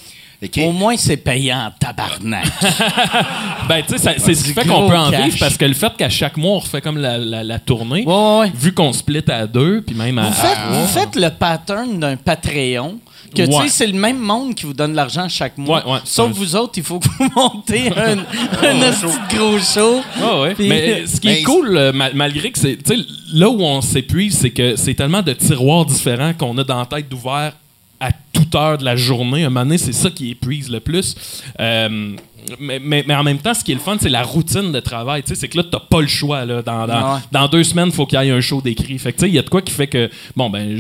Au 0.64 0.72
moins, 0.72 0.98
c'est 0.98 1.18
payant 1.18 1.68
en 1.68 1.72
tabarnak. 1.80 2.46
Ben, 3.70 3.84
tu 3.88 3.98
sais, 3.98 4.16
c'est 4.18 4.34
ce 4.34 4.42
qui 4.44 4.50
du 4.50 4.54
fait 4.54 4.68
qu'on 4.68 4.90
peut 4.90 4.98
en 4.98 5.12
cash. 5.12 5.24
vivre 5.26 5.38
parce 5.40 5.56
que 5.56 5.66
le 5.66 5.74
fait 5.74 5.96
qu'à 5.96 6.10
chaque 6.10 6.36
mois, 6.38 6.54
on 6.56 6.60
refait 6.60 6.82
comme 6.82 6.98
la, 6.98 7.18
la- 7.18 7.44
la 7.44 7.60
tournée, 7.60 8.04
Ouais, 8.06 8.14
ouais, 8.14 8.40
ouais. 8.40 8.52
vu 8.54 8.74
qu'on 8.74 8.92
split 8.92 9.24
à 9.30 9.46
deux, 9.48 9.82
puis 9.82 9.96
même 9.96 10.18
à. 10.18 10.24
Vous 10.24 10.34
faites, 10.34 10.58
à- 10.58 10.72
vous 10.72 10.88
faites 10.88 11.16
le 11.16 11.30
pattern 11.30 12.00
d'un 12.00 12.18
Patreon. 12.18 13.00
Que 13.34 13.44
tu 13.46 13.52
sais, 13.54 13.70
c'est 13.70 13.88
le 13.88 13.98
même 13.98 14.18
monde 14.20 14.56
qui 14.56 14.66
vous 14.66 14.74
donne 14.74 14.94
l'argent 14.94 15.30
chaque 15.30 15.58
mois. 15.58 15.86
Ouais, 15.86 15.94
ouais. 15.94 16.00
Sauf 16.04 16.28
Ouais. 16.28 16.34
vous 16.36 16.56
autres, 16.58 16.74
il 16.78 16.84
faut 16.84 17.00
que 17.00 17.08
vous 17.18 17.30
montez 17.36 17.90
un, 17.96 18.18
un 18.18 18.92
gros 19.34 19.58
show. 19.60 20.02
Ouais. 20.42 20.54
Puis- 20.54 20.68
Mais 20.68 21.06
ce 21.08 21.22
qui 21.22 21.28
Mais- 21.28 21.40
est 21.40 21.44
cool, 21.44 21.78
euh, 21.78 21.94
ma- 21.94 22.12
malgré 22.12 22.52
que 22.52 22.60
c'est. 22.60 22.76
Tu 22.84 22.94
sais, 22.98 23.02
là 23.34 23.50
où 23.50 23.62
on 23.62 23.80
s'épuise, 23.80 24.38
c'est 24.38 24.50
que 24.50 24.76
c'est 24.76 24.96
tellement 24.96 25.22
de 25.22 25.32
tiroirs 25.32 25.86
différents 25.86 26.34
qu'on 26.34 26.58
a 26.58 26.64
dans 26.66 26.80
la 26.80 26.86
tête 26.86 27.08
d'ouvert 27.08 27.54
à 28.02 28.12
toute 28.34 28.54
heure 28.56 28.78
de 28.78 28.84
la 28.84 28.96
journée. 28.98 29.44
Un 29.46 29.50
moment 29.50 29.64
donné, 29.66 29.78
c'est 29.78 29.94
ça 29.94 30.10
qui 30.10 30.32
épuise 30.32 30.70
le 30.70 30.80
plus. 30.82 31.16
Euh, 31.60 32.14
mais, 32.60 32.80
mais, 32.80 33.04
mais 33.08 33.14
en 33.14 33.24
même 33.24 33.38
temps, 33.38 33.54
ce 33.54 33.64
qui 33.64 33.72
est 33.72 33.76
le 33.76 33.80
fun, 33.80 33.98
c'est 34.02 34.10
la 34.10 34.24
routine 34.24 34.72
de 34.72 34.80
travail. 34.80 35.22
C'est 35.26 35.48
que 35.48 35.58
là, 35.58 35.64
t'as 35.72 35.80
pas 35.80 36.02
le 36.02 36.08
choix. 36.08 36.44
Là. 36.44 36.64
Dans, 36.64 36.88
dans, 36.88 37.14
Ouais. 37.16 37.20
dans 37.32 37.48
deux 37.48 37.64
semaines, 37.64 37.88
il 37.90 37.94
faut 37.94 38.08
qu'il 38.08 38.20
y 38.20 38.28
ait 38.28 38.32
un 38.32 38.42
show 38.42 38.60
d'écrit. 38.62 38.98
Fait 38.98 39.12
que, 39.14 39.18
tu 39.20 39.26
sais, 39.26 39.30
il 39.30 39.36
y 39.36 39.40
a 39.40 39.44
de 39.44 39.50
quoi 39.50 39.62
qui 39.62 39.72
fait 39.72 39.86
que, 39.88 40.10
bon, 40.36 40.50
ben, 40.50 40.76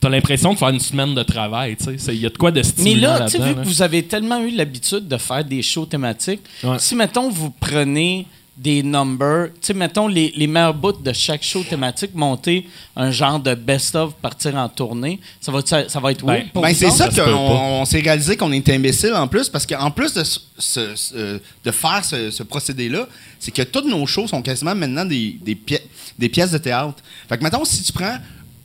t'as 0.00 0.08
l'impression 0.08 0.52
de 0.54 0.58
faire 0.58 0.68
une 0.68 0.78
semaine 0.80 1.12
de 1.14 1.22
travail. 1.24 1.76
Il 2.08 2.14
y 2.14 2.26
a 2.26 2.30
de 2.30 2.36
quoi 2.38 2.52
de 2.52 2.58
Mais 2.58 2.62
stimulant 2.62 3.14
là, 3.18 3.24
tu 3.24 3.32
sais, 3.32 3.38
là-dedans, 3.38 3.48
vu 3.48 3.54
que 3.54 3.58
là. 3.58 3.64
vous 3.66 3.82
avez 3.82 4.02
tellement 4.04 4.40
eu 4.44 4.50
l'habitude 4.52 5.08
de 5.08 5.16
faire 5.16 5.44
des 5.44 5.62
shows 5.62 5.86
thématiques, 5.86 6.42
Ouais. 6.62 6.76
si, 6.78 6.94
mettons, 6.94 7.28
vous 7.28 7.50
prenez 7.50 8.26
des 8.62 8.82
numbers, 8.82 9.48
tu 9.54 9.68
sais, 9.68 9.72
mettons, 9.74 10.06
les, 10.06 10.34
les 10.36 10.46
meilleurs 10.46 10.74
bouts 10.74 10.92
de 10.92 11.12
chaque 11.14 11.42
show 11.42 11.62
thématique, 11.64 12.10
monter 12.14 12.68
un 12.94 13.10
genre 13.10 13.40
de 13.40 13.54
best-of, 13.54 14.12
partir 14.16 14.54
en 14.56 14.68
tournée, 14.68 15.18
ça 15.40 15.50
va, 15.50 15.62
ça, 15.64 15.88
ça 15.88 15.98
va 15.98 16.12
être 16.12 16.22
Ben, 16.26 16.44
Ben, 16.54 16.74
c'est 16.74 16.90
ça 16.90 17.08
qu'on 17.08 17.84
s'est 17.86 18.00
réalisé 18.00 18.36
qu'on 18.36 18.52
est 18.52 18.68
imbécile 18.68 19.14
en 19.14 19.26
plus, 19.28 19.48
parce 19.48 19.64
qu'en 19.64 19.90
plus 19.90 20.12
de, 20.12 20.22
ce- 20.24 20.40
ce- 20.58 20.94
ce- 20.94 21.40
de 21.64 21.70
faire 21.70 22.04
ce, 22.04 22.30
ce 22.30 22.42
procédé-là, 22.42 23.08
c'est 23.38 23.50
que 23.50 23.62
toutes 23.62 23.86
nos 23.86 24.04
shows 24.06 24.28
sont 24.28 24.42
quasiment 24.42 24.74
maintenant 24.74 25.06
des, 25.06 25.38
des, 25.42 25.54
pi- 25.54 25.78
des 26.18 26.28
pièces 26.28 26.50
de 26.50 26.58
théâtre. 26.58 27.02
Fait 27.30 27.38
que, 27.38 27.42
mettons, 27.42 27.64
si 27.64 27.82
tu 27.82 27.92
prends 27.94 28.18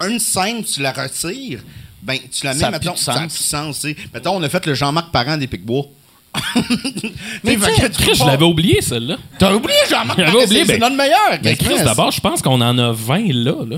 une 0.06 0.20
scène, 0.20 0.62
tu 0.66 0.82
la 0.82 0.92
retires, 0.92 1.62
ben, 2.04 2.18
tu 2.30 2.46
la 2.46 2.54
mets, 2.54 2.60
Ça 2.60 2.68
a 2.68 2.72
plus 2.72 2.80
mettons, 2.90 2.98
ça 2.98 3.14
a 3.14 3.16
sens. 3.16 3.34
plus 3.34 3.44
de 3.44 3.48
sens, 3.50 3.80
tu 3.80 3.88
sais. 3.94 3.96
Mettons, 4.14 4.36
on 4.36 4.44
a 4.44 4.50
fait 4.50 4.66
le 4.66 4.74
Jean-Marc 4.74 5.10
Parent 5.12 5.38
des 5.38 5.48
Picbois. 5.48 5.86
Mais 7.44 7.58
fait 7.58 7.82
que 7.82 7.88
Chris, 7.98 8.16
je 8.16 8.26
l'avais 8.26 8.46
oublié, 8.46 8.82
celle-là. 8.82 9.18
T'as 9.38 9.54
oublié 9.54 9.78
Jean-Marc 9.90 10.20
J'avais 10.26 10.32
oublié, 10.44 10.48
c'est 10.48 10.66
c'est 10.66 10.80
ben- 10.80 10.80
notre 10.80 10.96
meilleur. 10.96 11.40
Mais 11.44 11.56
Chris, 11.56 11.70
quasiment. 11.70 11.86
d'abord, 11.86 12.12
je 12.12 12.22
pense 12.22 12.42
qu'on 12.42 12.62
en 12.62 12.78
a 12.78 12.92
20 12.92 13.34
là. 13.34 13.54
là. 13.70 13.78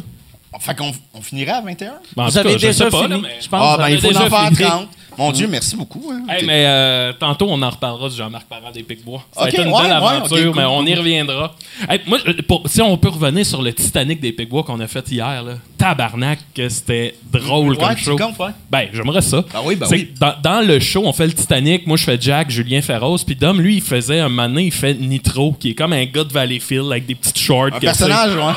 Fait 0.59 0.75
qu'on 0.75 0.91
on 1.13 1.21
finirait 1.21 1.51
à 1.51 1.61
21? 1.61 1.93
Ben, 2.15 2.23
en 2.23 2.27
Vous 2.29 2.37
avez 2.37 2.53
je 2.57 2.67
déjà 2.67 2.89
pas, 2.89 3.03
fini, 3.03 3.09
là, 3.09 3.17
mais- 3.21 3.37
je 3.41 3.47
pense. 3.49 3.61
Ah, 3.61 3.77
ben, 3.77 3.89
il 3.89 3.99
faut 3.99 4.07
en 4.17 4.29
faire 4.29 4.47
fini. 4.47 4.69
30. 4.69 4.87
Mon 5.19 5.31
Dieu, 5.31 5.47
merci 5.47 5.75
beaucoup. 5.75 6.11
hein. 6.11 6.21
Hey, 6.29 6.45
mais 6.45 6.63
euh, 6.67 7.11
tantôt, 7.13 7.47
on 7.49 7.59
en 7.63 7.69
reparlera 7.71 8.07
du 8.07 8.15
Jean-Marc 8.15 8.45
Parent 8.45 8.69
des 8.71 8.83
Picbois. 8.83 9.23
Ça 9.31 9.41
a 9.41 9.47
Ok, 9.47 9.53
été 9.55 9.63
une 9.63 9.69
ouais, 9.69 9.81
belle 9.81 9.89
ouais, 9.89 9.95
aventure, 9.95 10.37
ok, 10.37 10.43
cool, 10.43 10.53
mais 10.55 10.63
on 10.65 10.85
y 10.85 10.93
reviendra. 10.93 11.55
Hey, 11.89 12.01
moi, 12.05 12.19
pour- 12.47 12.61
si 12.67 12.81
on 12.83 12.95
peut 12.99 13.09
revenir 13.09 13.43
sur 13.43 13.63
le 13.63 13.73
Titanic 13.73 14.19
des 14.19 14.31
Picbois 14.31 14.61
qu'on 14.63 14.79
a 14.79 14.85
fait 14.87 15.09
hier, 15.11 15.41
là, 15.43 15.53
tabarnak, 15.77 16.37
que 16.53 16.69
c'était 16.69 17.15
drôle 17.31 17.71
Ouais, 17.71 17.77
comme 17.77 17.97
show. 17.97 18.15
comptes, 18.15 18.37
ouais. 18.39 18.51
Ben, 18.69 18.89
j'aimerais 18.93 19.21
ça. 19.23 19.43
Ah 19.55 19.61
oui, 19.65 19.75
ben 19.75 19.87
oui. 19.89 20.11
Dans, 20.19 20.35
dans 20.43 20.61
le 20.65 20.79
show, 20.79 21.01
on 21.03 21.13
fait 21.13 21.25
le 21.27 21.33
Titanic. 21.33 21.87
Moi, 21.87 21.97
je 21.97 22.03
fais 22.03 22.17
Jack, 22.21 22.51
Julien 22.51 22.81
Ferros. 22.83 23.17
Puis 23.25 23.35
Dom, 23.35 23.59
lui, 23.59 23.77
il 23.77 23.81
faisait 23.81 24.19
un 24.19 24.29
donné, 24.29 24.65
il 24.65 24.71
fait 24.71 24.93
Nitro, 24.93 25.53
qui 25.59 25.71
est 25.71 25.75
comme 25.75 25.93
un 25.93 26.05
gars 26.05 26.23
de 26.25 26.31
Valleyfield 26.33 26.91
avec 26.91 27.07
des 27.07 27.15
petites 27.15 27.39
shorts. 27.39 27.69
Un 27.73 27.79
personnage, 27.79 28.35
ouais. 28.35 28.53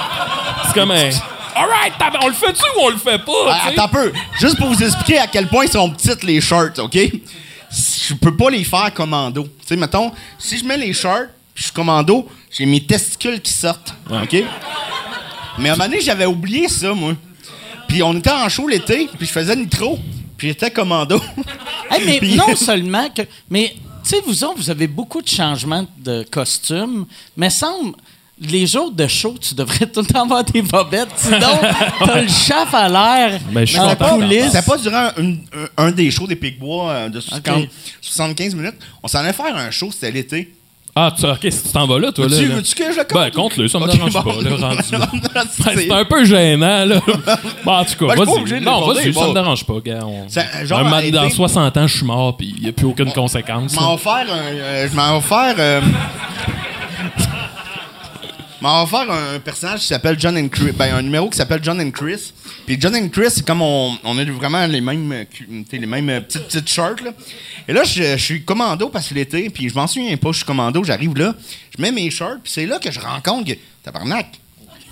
C'est 0.66 0.74
comme 0.74 0.90
un. 0.90 1.08
Alright, 1.54 1.92
on 2.22 2.28
le 2.28 2.34
fait-tu 2.34 2.62
ou 2.76 2.80
on 2.82 2.88
le 2.90 2.96
fait 2.98 3.18
pas? 3.24 3.32
Ah, 3.48 3.68
attends 3.68 3.84
un 3.84 3.88
peu. 3.88 4.12
Juste 4.38 4.56
pour 4.58 4.68
vous 4.68 4.82
expliquer 4.82 5.18
à 5.18 5.26
quel 5.26 5.46
point 5.48 5.64
ils 5.64 5.70
sont 5.70 5.90
petites 5.90 6.22
les 6.22 6.40
shorts, 6.40 6.78
OK? 6.78 6.96
Je 7.70 8.14
peux 8.14 8.36
pas 8.36 8.50
les 8.50 8.64
faire 8.64 8.92
commando. 8.92 9.44
Tu 9.44 9.50
sais, 9.66 9.76
mettons, 9.76 10.10
si 10.38 10.58
je 10.58 10.64
mets 10.64 10.76
les 10.76 10.92
shorts, 10.92 11.26
puis 11.54 11.62
je 11.62 11.64
suis 11.64 11.72
commando, 11.72 12.28
j'ai 12.50 12.66
mes 12.66 12.84
testicules 12.84 13.40
qui 13.40 13.52
sortent, 13.52 13.94
OK? 14.10 14.36
Mais 15.58 15.68
à 15.68 15.72
un 15.72 15.76
moment 15.76 15.88
donné, 15.88 16.00
j'avais 16.00 16.26
oublié 16.26 16.68
ça, 16.68 16.92
moi. 16.94 17.12
Puis 17.88 18.02
on 18.02 18.14
était 18.16 18.30
en 18.30 18.48
show 18.48 18.66
l'été, 18.68 19.08
puis 19.18 19.26
je 19.26 19.32
faisais 19.32 19.54
nitro, 19.56 19.98
puis 20.36 20.48
j'étais 20.48 20.70
commando. 20.70 21.20
Hey, 21.90 22.04
mais 22.06 22.18
Puis- 22.20 22.36
non 22.36 22.54
seulement 22.54 23.08
que. 23.10 23.22
Mais, 23.48 23.74
tu 24.04 24.10
sais, 24.10 24.20
vous 24.24 24.44
autres, 24.44 24.58
vous 24.58 24.70
avez 24.70 24.86
beaucoup 24.86 25.20
de 25.20 25.28
changements 25.28 25.84
de 25.98 26.22
costumes, 26.30 27.04
mais 27.36 27.50
semble. 27.50 27.94
Les 28.42 28.66
jours 28.66 28.90
de 28.90 29.06
show, 29.06 29.34
tu 29.38 29.54
devrais 29.54 29.86
tout 29.92 30.00
le 30.00 30.06
temps 30.06 30.22
avoir 30.22 30.42
des 30.44 30.62
bobettes. 30.62 31.10
Sinon, 31.16 31.38
t'as 32.04 32.22
le 32.22 32.28
chaf 32.28 32.72
à 32.72 32.88
l'air 32.88 33.38
Ben, 33.52 33.66
je 33.66 33.72
suis 33.72 33.78
en 33.78 33.88
content. 33.94 34.16
coulisses. 34.16 34.46
C'était 34.52 34.62
pas 34.62 34.78
durant 34.78 35.08
un, 35.76 35.90
des 35.90 36.10
shows 36.10 36.26
des 36.26 36.36
Picbois 36.36 36.90
euh, 36.90 37.08
de 37.10 37.20
60 37.20 37.68
75 38.00 38.54
minutes. 38.54 38.76
On 39.02 39.08
s'en 39.08 39.18
allait 39.18 39.34
faire 39.34 39.54
un 39.54 39.70
show, 39.70 39.90
c'était 39.92 40.10
l'été. 40.10 40.54
Ah, 40.96 41.12
tu, 41.16 41.24
ok, 41.24 41.38
si 41.42 41.62
tu 41.62 41.68
t'en 41.72 41.86
vas 41.86 41.98
là, 42.00 42.10
toi, 42.10 42.26
là. 42.26 42.34
Veux-tu 42.36 42.48
là. 42.48 42.54
veux-tu 42.56 42.74
que 42.74 42.84
je 42.92 42.98
le 42.98 43.04
compte? 43.04 43.12
Ben, 43.14 43.30
compte-le, 43.30 43.68
ça 43.68 43.78
me 43.78 43.86
dérange 43.86 44.12
bon. 44.12 44.22
pas, 44.22 44.42
là, 44.42 44.56
rendu 44.56 44.92
là. 44.92 45.08
Ben, 45.34 45.72
C'est- 45.76 45.92
un 45.92 46.04
peu 46.04 46.24
gênant, 46.24 46.84
là. 46.84 47.00
Bon, 47.64 47.72
en 47.72 47.84
tout 47.84 48.06
cas, 48.06 48.14
Ben, 48.16 48.24
vas-y. 48.24 48.60
Non, 48.60 48.86
vas-y, 48.88 49.12
ça 49.14 49.28
me 49.28 49.34
dérange 49.34 49.64
pas, 49.64 49.74
gars. 49.84 50.00
On... 50.04 50.24
C'est 50.28 50.40
un 50.52 50.64
genre 50.64 50.78
un 50.80 50.84
moment 50.84 50.96
arrêté. 50.96 51.12
dans 51.12 51.30
60 51.30 51.76
ans, 51.76 51.86
je 51.86 51.96
suis 51.98 52.06
mort, 52.06 52.36
puis 52.36 52.54
il 52.56 52.62
n'y 52.64 52.68
a 52.70 52.72
plus 52.72 52.86
aucune 52.86 53.12
conséquence. 53.12 53.72
Je 53.74 53.78
m'en 53.78 53.94
vais 53.96 54.02
faire 54.02 54.26
un. 54.32 54.46
euh, 54.54 54.88
je 54.90 54.96
m'en 54.96 55.20
vais 55.20 55.26
faire. 55.26 55.82
Vais 58.60 58.86
faire 58.86 59.10
un 59.10 59.38
personnage 59.40 59.80
qui 59.80 59.86
s'appelle 59.86 60.18
John 60.18 60.36
and 60.36 60.48
Chris. 60.48 60.72
Ben, 60.72 60.94
un 60.94 61.02
numéro 61.02 61.28
qui 61.30 61.36
s'appelle 61.36 61.60
John 61.62 61.80
and 61.80 61.90
Chris. 61.90 62.32
Puis 62.66 62.76
John 62.80 62.94
and 62.94 63.08
Chris, 63.08 63.30
c'est 63.30 63.46
comme 63.46 63.62
on, 63.62 63.96
on 64.04 64.18
a 64.18 64.24
vraiment 64.24 64.66
les 64.66 64.80
mêmes, 64.80 65.12
euh, 65.12 65.24
les 65.72 65.86
mêmes 65.86 66.10
euh, 66.10 66.20
petites, 66.20 66.46
petites 66.46 66.68
shirts. 66.68 67.00
Là. 67.02 67.12
Et 67.66 67.72
là, 67.72 67.84
je, 67.84 68.02
je 68.02 68.22
suis 68.22 68.44
commando 68.44 68.88
parce 68.88 69.08
que 69.08 69.14
l'été, 69.14 69.48
puis 69.50 69.68
je 69.68 69.74
m'en 69.74 69.86
souviens 69.86 70.16
pas, 70.16 70.32
je 70.32 70.38
suis 70.38 70.46
commando, 70.46 70.84
j'arrive 70.84 71.16
là, 71.16 71.34
je 71.76 71.82
mets 71.82 71.92
mes 71.92 72.10
shirts, 72.10 72.40
puis 72.42 72.52
c'est 72.52 72.66
là 72.66 72.78
que 72.78 72.90
je 72.90 73.00
rencontre 73.00 73.52
que. 73.52 73.58
Tabarnak! 73.82 74.26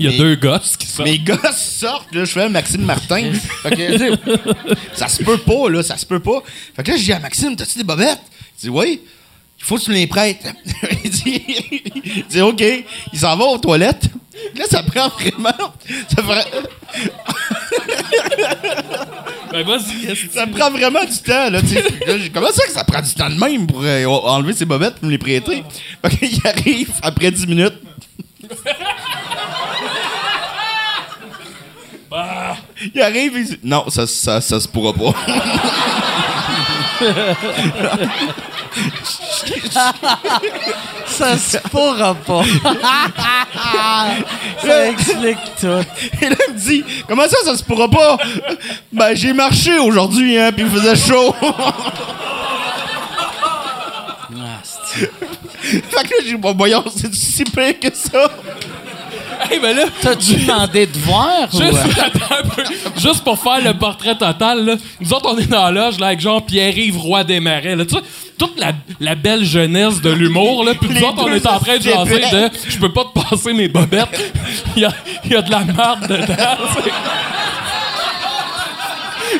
Il 0.00 0.10
y 0.10 0.14
a 0.14 0.16
deux 0.16 0.36
gosses 0.36 0.76
qui 0.76 0.86
sortent. 0.86 1.08
Mes 1.08 1.18
gars 1.18 1.52
sortent, 1.52 2.14
là, 2.14 2.24
je 2.24 2.30
fais 2.30 2.48
Maxime 2.48 2.84
Martin. 2.84 3.32
Fait 3.62 3.74
que, 3.74 4.16
ça 4.94 5.08
se 5.08 5.22
peut 5.24 5.38
pas, 5.38 5.68
là, 5.68 5.82
ça 5.82 5.96
se 5.96 6.06
peut 6.06 6.20
pas. 6.20 6.40
Fait 6.76 6.84
que 6.84 6.92
là, 6.92 6.96
je 6.96 7.02
dis 7.02 7.12
à 7.12 7.18
Maxime, 7.18 7.56
t'as-tu 7.56 7.78
des 7.78 7.84
bobettes? 7.84 8.20
Il 8.58 8.66
dit, 8.66 8.68
oui. 8.70 9.00
Il 9.58 9.64
faut 9.64 9.76
que 9.76 9.82
tu 9.82 9.90
me 9.90 9.96
les 9.96 10.06
prêtes. 10.06 10.46
il, 11.04 11.10
dit, 11.10 11.42
il 12.04 12.26
dit, 12.26 12.40
OK. 12.40 12.62
Il 13.12 13.18
s'en 13.18 13.36
va 13.36 13.44
aux 13.44 13.58
toilettes. 13.58 14.08
Là, 14.54 14.64
ça 14.70 14.82
prend 14.82 15.08
vraiment. 15.08 15.72
Ça 16.14 16.22
prend, 16.22 16.34
Ben, 19.52 19.64
vas-y, 19.64 20.16
ça 20.30 20.46
prend 20.46 20.70
vraiment 20.70 21.04
du 21.04 21.16
temps, 21.18 21.50
là. 21.50 21.60
Là, 21.60 22.14
Comment 22.32 22.52
ça 22.52 22.66
que 22.66 22.72
ça 22.72 22.84
prend 22.84 23.00
du 23.00 23.12
temps 23.14 23.30
de 23.30 23.38
même 23.38 23.66
pour 23.66 23.82
euh, 23.82 24.04
enlever 24.04 24.52
ses 24.52 24.66
bobettes 24.66 24.96
et 25.02 25.06
me 25.06 25.10
les 25.10 25.18
prêter? 25.18 25.64
Fait 26.04 26.28
qu'il 26.28 26.46
arrive 26.46 26.90
après 27.02 27.30
10 27.30 27.46
minutes. 27.46 27.74
Il 32.94 33.00
arrive, 33.00 33.32
il 33.36 33.46
dit 33.46 33.58
Non, 33.62 33.88
ça, 33.88 34.06
ça, 34.06 34.40
ça 34.40 34.60
se 34.60 34.68
pourra 34.68 34.92
pas. 34.92 35.14
Ça 41.06 41.38
se 41.38 41.58
pourra 41.68 42.14
pas. 42.14 42.42
ça 44.62 44.88
explique 44.88 45.38
tout. 45.60 45.84
Et 46.20 46.28
là, 46.28 46.36
il 46.48 46.54
me 46.54 46.58
dit 46.58 46.84
Comment 47.06 47.28
ça, 47.28 47.36
ça 47.44 47.56
se 47.56 47.62
pourra 47.64 47.88
pas? 47.88 48.18
Ben, 48.92 49.14
j'ai 49.14 49.32
marché 49.32 49.78
aujourd'hui, 49.78 50.36
hein, 50.38 50.50
puis 50.52 50.64
il 50.64 50.70
faisait 50.70 50.96
chaud. 50.96 51.34
Ah, 51.40 51.72
fait 54.92 55.10
que 55.80 55.92
là, 55.92 56.16
j'ai 56.24 56.30
dit 56.30 56.36
Bon, 56.36 56.54
voyons, 56.54 56.84
c'est 56.94 57.14
si 57.14 57.44
pire 57.44 57.78
que 57.80 57.88
ça? 57.94 58.30
Hey, 59.50 59.58
ben 59.60 59.76
là, 59.76 59.84
T'as-tu 60.00 60.34
demandé 60.36 60.86
de 60.86 60.98
voir? 60.98 61.48
Juste, 61.50 61.62
euh, 61.62 62.02
attends 62.02 62.34
un 62.44 62.48
peu. 62.48 62.62
Juste 62.96 63.24
pour 63.24 63.38
faire 63.38 63.62
le 63.62 63.74
portrait 63.74 64.16
total, 64.16 64.64
là. 64.64 64.74
nous 65.00 65.12
autres, 65.12 65.28
on 65.32 65.38
est 65.38 65.46
dans 65.46 65.70
la 65.70 65.70
loge 65.70 65.98
là, 65.98 66.08
avec 66.08 66.20
genre 66.20 66.44
Pierre-Yves 66.44 66.98
Roy 66.98 67.24
des 67.24 67.40
Marais. 67.40 67.76
Là, 67.76 67.84
tu 67.84 67.94
sais, 67.94 68.02
toute 68.38 68.58
la, 68.58 68.72
la 69.00 69.14
belle 69.14 69.44
jeunesse 69.44 70.00
de 70.00 70.10
l'humour. 70.10 70.64
Là, 70.64 70.72
puis 70.80 70.90
nous 70.90 71.02
autres, 71.02 71.24
on 71.24 71.32
est 71.32 71.46
en 71.46 71.58
train 71.58 71.78
de 71.78 71.82
jaser 71.82 72.20
de 72.20 72.50
«Je 72.68 72.78
peux 72.78 72.92
pas 72.92 73.04
te 73.04 73.18
passer 73.20 73.52
mes 73.52 73.68
bobettes. 73.68 74.32
Il 74.76 74.82
y 74.82 74.84
a, 74.84 74.92
il 75.24 75.32
y 75.32 75.36
a 75.36 75.42
de 75.42 75.50
la 75.50 75.60
merde 75.60 76.06
dedans. 76.08 76.34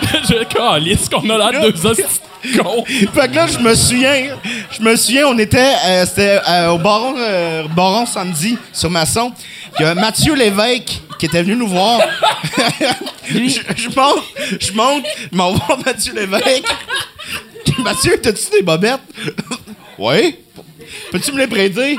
Je 0.29 0.45
calisse 0.45 1.09
qu'on 1.09 1.29
a 1.31 1.51
l'air 1.51 1.63
de 1.63 1.71
deux 1.71 1.87
hosties 1.87 2.03
de 2.45 2.59
cons. 2.59 2.85
Fait 2.85 3.29
que 3.29 3.35
là, 3.35 3.47
je 3.47 3.59
me 3.59 3.75
souviens, 3.75 4.37
je 4.71 4.83
me 4.83 4.97
souviens, 4.97 5.27
on 5.27 5.39
était, 5.39 5.75
euh, 5.87 6.07
c'était 6.07 6.41
euh, 6.49 6.71
au 6.71 6.79
Baron, 6.79 7.15
euh, 7.19 7.65
Baron 7.69 8.07
samedi, 8.07 8.57
sur 8.73 8.91
Masson. 8.91 9.33
Il 9.79 9.83
y 9.83 9.87
a 9.87 9.95
Mathieu 9.95 10.35
Lévesque 10.35 11.01
qui 11.19 11.27
était 11.27 11.43
venu 11.43 11.57
nous 11.57 11.69
voir. 11.69 12.01
je, 13.29 13.39
je 13.77 13.89
monte, 13.89 14.23
je 14.61 14.73
monte, 14.73 15.05
je 15.33 15.37
m'en 15.37 15.53
vais 15.53 15.59
voir 15.67 15.79
Mathieu 15.85 16.15
Lévesque. 16.15 16.65
Mathieu, 17.79 18.19
t'as-tu 18.21 18.51
des 18.51 18.63
bobettes? 18.63 19.01
oui. 19.99 20.37
Peux-tu 21.11 21.33
me 21.33 21.39
les 21.39 21.47
prêter? 21.47 21.99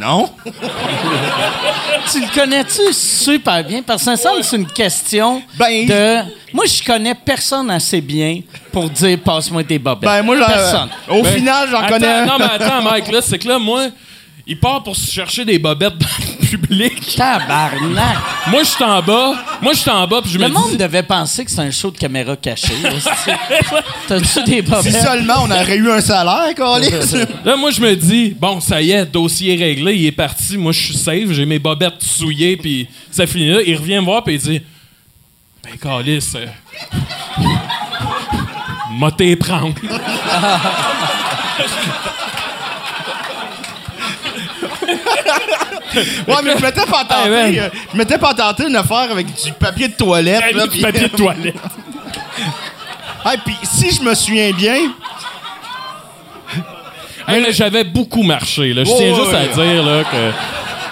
Non? 0.00 0.30
Tu 2.10 2.20
le 2.20 2.34
connais-tu 2.34 2.92
super 2.92 3.62
bien? 3.64 3.82
Parce 3.82 3.98
que 4.00 4.04
ça 4.06 4.12
me 4.12 4.16
semble 4.16 4.40
que 4.40 4.46
c'est 4.46 4.56
une 4.56 4.66
question 4.66 5.42
Ben, 5.58 5.86
de... 5.86 6.18
Moi, 6.54 6.64
je 6.66 6.82
connais 6.82 7.14
personne 7.14 7.70
assez 7.70 8.00
bien 8.00 8.40
pour 8.72 8.88
dire 8.88 9.18
«passe-moi 9.24 9.62
tes 9.64 9.78
bobettes 9.78 10.08
Ben, 10.08 10.22
moi, 10.22 10.36
j'en- 10.38 10.46
Personne. 10.46 10.88
au 11.10 11.22
final, 11.24 11.68
j'en 11.70 11.78
Attends, 11.80 11.88
connais. 11.98 12.24
Non, 12.24 12.38
mais 12.38 12.44
attends, 12.46 12.82
Mike, 12.82 13.12
là, 13.12 13.20
c'est 13.20 13.38
que 13.38 13.46
là, 13.48 13.58
moi, 13.58 13.88
il 14.46 14.58
part 14.58 14.82
pour 14.82 14.96
se 14.96 15.10
chercher 15.10 15.44
des 15.44 15.58
bobettes 15.58 15.98
dans 15.98 16.06
le 16.37 16.37
public. 16.50 17.14
Tabarnak! 17.16 18.18
Moi, 18.48 18.62
je 18.62 18.68
suis 18.68 18.84
en 18.84 19.02
bas. 19.02 19.34
Moi, 19.60 19.72
je 19.72 19.78
suis 19.78 19.90
en 19.90 20.06
bas, 20.06 20.20
puis 20.22 20.32
je 20.32 20.38
Le 20.38 20.48
me 20.48 20.52
monde 20.52 20.70
dis... 20.70 20.76
devait 20.76 21.02
penser 21.02 21.44
que 21.44 21.50
c'est 21.50 21.60
un 21.60 21.70
show 21.70 21.90
de 21.90 21.98
caméra 21.98 22.36
cachée. 22.36 22.74
T'as-tu 24.08 24.42
des 24.44 24.64
Si 24.82 24.92
seulement 24.92 25.44
on 25.44 25.50
aurait 25.50 25.76
eu 25.76 25.90
un 25.90 26.00
salaire, 26.00 26.54
Carlis. 26.56 26.90
Là, 27.44 27.56
moi, 27.56 27.70
je 27.70 27.80
me 27.80 27.94
dis, 27.94 28.34
bon, 28.38 28.60
ça 28.60 28.80
y 28.80 28.92
est, 28.92 29.06
dossier 29.06 29.56
réglé, 29.56 29.94
il 29.96 30.06
est 30.06 30.12
parti. 30.12 30.56
Moi, 30.56 30.72
je 30.72 30.80
suis 30.80 30.96
safe, 30.96 31.30
j'ai 31.30 31.44
mes 31.44 31.58
bobettes 31.58 32.02
souillées, 32.02 32.56
puis 32.56 32.88
ça 33.10 33.26
finit 33.26 33.50
là. 33.50 33.60
Il 33.66 33.76
revient 33.76 33.96
me 33.96 34.04
voir, 34.04 34.22
puis 34.24 34.34
il 34.34 34.40
dit, 34.40 34.62
ben, 35.62 35.76
Calis, 35.80 36.24
euh... 36.34 36.46
m'a 38.98 39.10
t'es 39.10 39.36
prendre. 39.36 39.74
Ouais, 45.94 46.34
mais 46.44 46.52
je 46.58 46.62
m'étais 46.62 46.86
pas 46.86 47.04
tenté. 47.04 47.30
Hey, 47.30 47.58
euh, 47.60 47.68
je 47.92 47.96
m'étais 47.98 48.18
pas 48.18 48.34
tenté 48.34 48.66
une 48.68 48.76
affaire 48.76 49.08
avec 49.10 49.26
du 49.26 49.52
papier 49.52 49.88
de 49.88 49.94
toilette. 49.94 50.54
là, 50.54 50.64
Du 50.64 50.70
puis- 50.70 50.80
papier 50.82 51.08
de 51.08 51.16
toilette. 51.16 51.54
Hey, 53.24 53.38
puis 53.44 53.56
si 53.64 53.90
je 53.94 54.02
me 54.02 54.14
souviens 54.14 54.50
bien, 54.52 54.76
Hey, 57.30 57.44
j'avais 57.52 57.84
beaucoup 57.84 58.22
marché, 58.22 58.72
là. 58.72 58.84
Je 58.84 58.90
tiens 58.96 59.14
juste 59.14 59.34
à 59.34 59.46
dire, 59.62 59.82
là, 59.84 60.02
que 60.02 60.32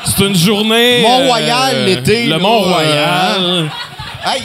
c'est 0.05 0.23
une 0.27 0.37
journée... 0.37 1.01
Mont-Royal, 1.01 1.75
euh, 1.75 1.87
l'été, 1.87 2.27
Le 2.27 2.39
Mont-Royal. 2.39 3.71
hey, 4.27 4.43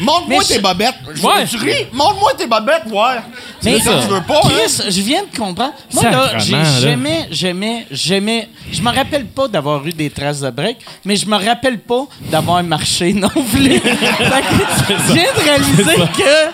montre-moi 0.00 0.42
tes 0.44 0.54
je- 0.54 0.60
bobettes. 0.60 0.94
Je- 1.14 1.22
Ouais. 1.22 1.46
Tu 1.48 1.56
ris? 1.56 1.86
Montre-moi 1.92 2.32
tes 2.36 2.46
bobettes, 2.46 2.84
ouais. 2.86 3.20
Mais 3.62 3.80
ça, 3.80 3.92
tu 4.02 4.08
veux 4.08 4.20
pas, 4.20 4.40
hein? 4.44 4.48
Chris, 4.48 4.82
je 4.88 5.00
viens 5.02 5.22
de 5.22 5.36
comprendre. 5.36 5.72
Moi, 5.92 6.02
là, 6.04 6.38
j'ai- 6.38 6.56
j'aimais, 6.80 7.26
j'aimais, 7.30 7.86
j'aimais. 7.90 8.48
Je 8.70 8.80
me 8.82 8.90
rappelle 8.94 9.26
pas 9.26 9.48
d'avoir 9.48 9.86
eu 9.86 9.92
des 9.92 10.10
traces 10.10 10.40
de 10.40 10.50
break, 10.50 10.76
mais 11.04 11.16
je 11.16 11.26
me 11.26 11.36
rappelle 11.36 11.78
pas 11.78 12.04
d'avoir 12.30 12.62
marché 12.62 13.12
non 13.12 13.28
que 13.34 13.42
je 13.42 15.12
viens 15.12 15.32
de 15.34 15.42
réaliser 15.44 15.84
que, 16.16 16.48
Ah 16.48 16.50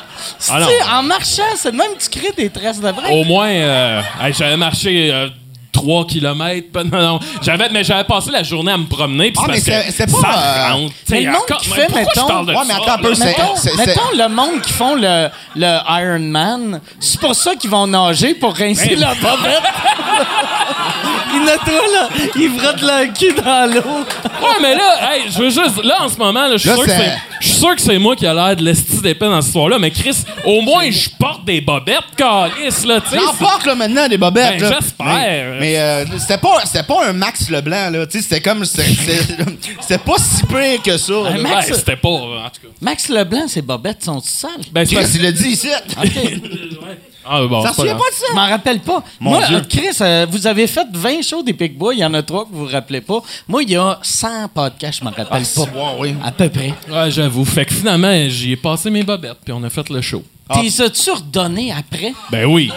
tu 0.47 0.53
non. 0.61 0.67
sais, 0.69 0.83
en 0.93 1.03
marchant, 1.03 1.43
c'est 1.57 1.73
même 1.73 1.95
que 1.99 2.03
tu 2.05 2.19
crées 2.19 2.33
des 2.37 2.51
traces 2.51 2.81
de 2.81 2.91
break. 2.93 3.11
Au 3.13 3.25
moins, 3.25 3.49
euh, 3.49 4.03
j'avais 4.37 4.57
marché 4.57 5.11
euh, 5.13 5.29
3 5.73 6.07
km. 6.07 6.83
Non, 6.85 7.01
non. 7.03 7.21
J'avais, 7.41 7.69
mais 7.71 7.83
j'avais 7.83 8.05
passé 8.05 8.31
la 8.31 8.43
journée 8.43 8.73
à 8.73 8.77
me 8.77 8.85
promener. 8.87 9.33
puis 9.33 9.41
Ah, 9.43 9.47
mais 9.49 9.55
parce 9.55 9.65
que 9.87 9.93
c'est- 9.93 10.07
pas, 10.13 10.21
ça 10.21 10.29
euh, 10.29 10.73
rentre, 10.75 10.95
mais 11.11 11.21
le 11.23 11.27
monde 11.33 11.37
encore- 11.43 11.57
qui 11.63 11.69
fait, 11.71 11.89
mettons- 11.95 12.11
je 12.15 12.21
parle 12.27 12.47
de 12.47 12.53
Ouais, 12.53 12.59
mais 12.67 12.75
ça, 12.75 12.81
attends 12.83 12.93
un 12.93 12.99
peu, 12.99 13.15
c'est- 13.15 13.77
Mettons, 13.77 14.01
le 14.17 14.29
monde 14.29 14.61
qui 14.63 14.73
font 14.73 14.95
le, 14.95 15.29
le 15.57 15.79
Iron 16.03 16.19
Man, 16.31 16.81
c'est 17.01 17.19
pour 17.21 17.35
ça 17.35 17.55
qu'ils 17.57 17.71
vont 17.71 17.87
nager 17.87 18.35
pour 18.35 18.55
rincer 18.55 18.91
Mais- 18.91 18.97
leur 18.97 19.17
bobette. 21.03 21.33
Ils 21.35 21.45
nettoient, 21.45 21.93
là. 21.93 22.09
Ils 22.37 22.51
frottent 22.59 22.83
leur 22.83 23.13
cul 23.13 23.35
dans 23.35 23.75
l'eau. 23.75 24.05
Ouais, 24.43 24.59
mais 24.61 24.75
là, 24.75 25.15
hey, 25.15 25.23
je 25.31 25.39
veux 25.39 25.51
juste. 25.51 25.85
Là, 25.85 25.99
en 26.03 26.09
ce 26.09 26.17
moment, 26.19 26.49
là, 26.49 26.55
je 26.57 26.59
suis 26.59 26.69
Là, 26.69 26.75
sûr 26.75 26.85
que 26.85 26.91
c'est- 26.91 26.97
c'est. 26.99 27.17
Je 27.41 27.47
suis 27.49 27.59
sûr 27.59 27.77
que 27.77 27.81
c'est 27.81 27.99
moi 27.99 28.17
qui 28.17 28.27
a 28.27 28.35
l'air 28.35 28.57
de 28.57 28.63
l'esti 28.65 29.01
d'épée 29.01 29.27
dans 29.27 29.41
cette 29.41 29.49
histoire-là, 29.49 29.79
mais 29.79 29.93
Chris, 29.93 30.17
au 30.45 30.61
moins, 30.63 30.91
je 30.91 31.09
porte 31.17 31.45
des 31.45 31.61
bobettes, 31.61 32.01
calice, 32.17 32.85
là, 32.85 33.01
tu 33.01 33.11
sais. 33.11 33.19
J'en 33.25 33.35
porte 33.35 33.65
là, 33.67 33.77
maintenant 33.77 34.09
des 34.09 34.19
bobettes. 34.19 34.59
Ben, 34.59 34.63
là. 34.69 34.79
j'espère. 34.81 35.07
Mais, 35.07 35.45
mais, 35.61 35.79
euh, 35.79 36.05
c'était 36.19 36.39
pas, 36.39 36.57
c'était 36.65 36.83
pas 36.83 37.07
un 37.07 37.13
Max 37.13 37.49
Leblanc 37.51 37.91
là. 37.91 38.05
Tu 38.07 38.19
sais, 38.19 38.23
c'était 38.25 38.41
comme, 38.41 38.65
c'était, 38.65 38.89
c'était- 38.89 39.45
c'était 39.81 39.99
pas 39.99 40.17
si 40.19 40.45
pire 40.45 40.83
que 40.85 40.97
ça. 40.97 41.13
là. 41.13 41.29
Un 41.31 41.35
Ben, 41.35 41.43
Max- 41.43 41.73
c'était 41.73 41.97
pas, 41.97 42.09
en 42.09 42.51
tout 42.53 42.63
cas. 42.67 42.69
Max 42.81 43.09
Leblanc, 43.09 43.47
ses 43.47 43.63
bobettes 43.63 44.05
sont 44.05 44.21
sales. 44.21 44.51
Ben, 44.73 44.85
c'est 44.85 44.97
Chris, 44.97 45.07
il 45.15 45.23
l'a 45.23 45.31
dit 45.33 45.49
ici. 45.51 45.69
Ah, 47.25 47.41
bon, 47.47 47.63
Ça 47.63 47.69
c'est 47.71 47.77
pas 47.77 47.83
souvient 47.83 47.95
grave. 47.95 48.03
pas 48.03 48.11
de 48.11 48.15
ça? 48.17 48.27
Je 48.31 48.35
m'en 48.35 48.47
rappelle 48.49 48.81
pas. 48.81 49.03
Mon 49.21 49.31
Moi, 49.31 49.47
Dieu. 49.47 49.63
Chris, 49.69 49.97
euh, 50.01 50.27
vous 50.31 50.47
avez 50.47 50.67
fait 50.67 50.87
20 50.93 51.23
shows 51.23 51.43
des 51.43 51.53
Picbois. 51.53 51.95
Il 51.95 52.01
y 52.01 52.05
en 52.05 52.13
a 52.15 52.23
trois 52.23 52.45
que 52.45 52.51
vous 52.53 52.67
vous 52.67 52.73
rappelez 52.73 53.01
pas. 53.01 53.21
Moi, 53.49 53.63
il 53.63 53.71
y 53.71 53.77
a 53.77 53.99
100 54.03 54.49
podcasts, 54.53 54.99
je 55.01 55.05
m'en 55.05 55.11
rappelle 55.11 55.27
Ah, 55.31 55.39
pas. 55.57 55.95
oui. 55.99 56.15
À 56.25 56.33
peu 56.33 56.49
près. 56.49 56.75
Ouais, 56.91 57.11
j'avoue. 57.11 57.45
Fait 57.45 57.65
que 57.65 57.73
finalement, 57.75 58.13
j'y 58.29 58.53
ai 58.53 58.57
passé 58.57 58.91
mes 58.91 59.03
bobettes, 59.03 59.39
puis 59.45 59.53
on 59.53 59.63
a 59.63 59.71
fait 59.71 59.89
le 59.91 60.01
show. 60.01 60.23
T'es 60.53 60.83
as-tu 60.83 61.11
redonné 61.13 61.73
après? 61.73 62.13
Ben 62.31 62.45
oui. 62.45 62.71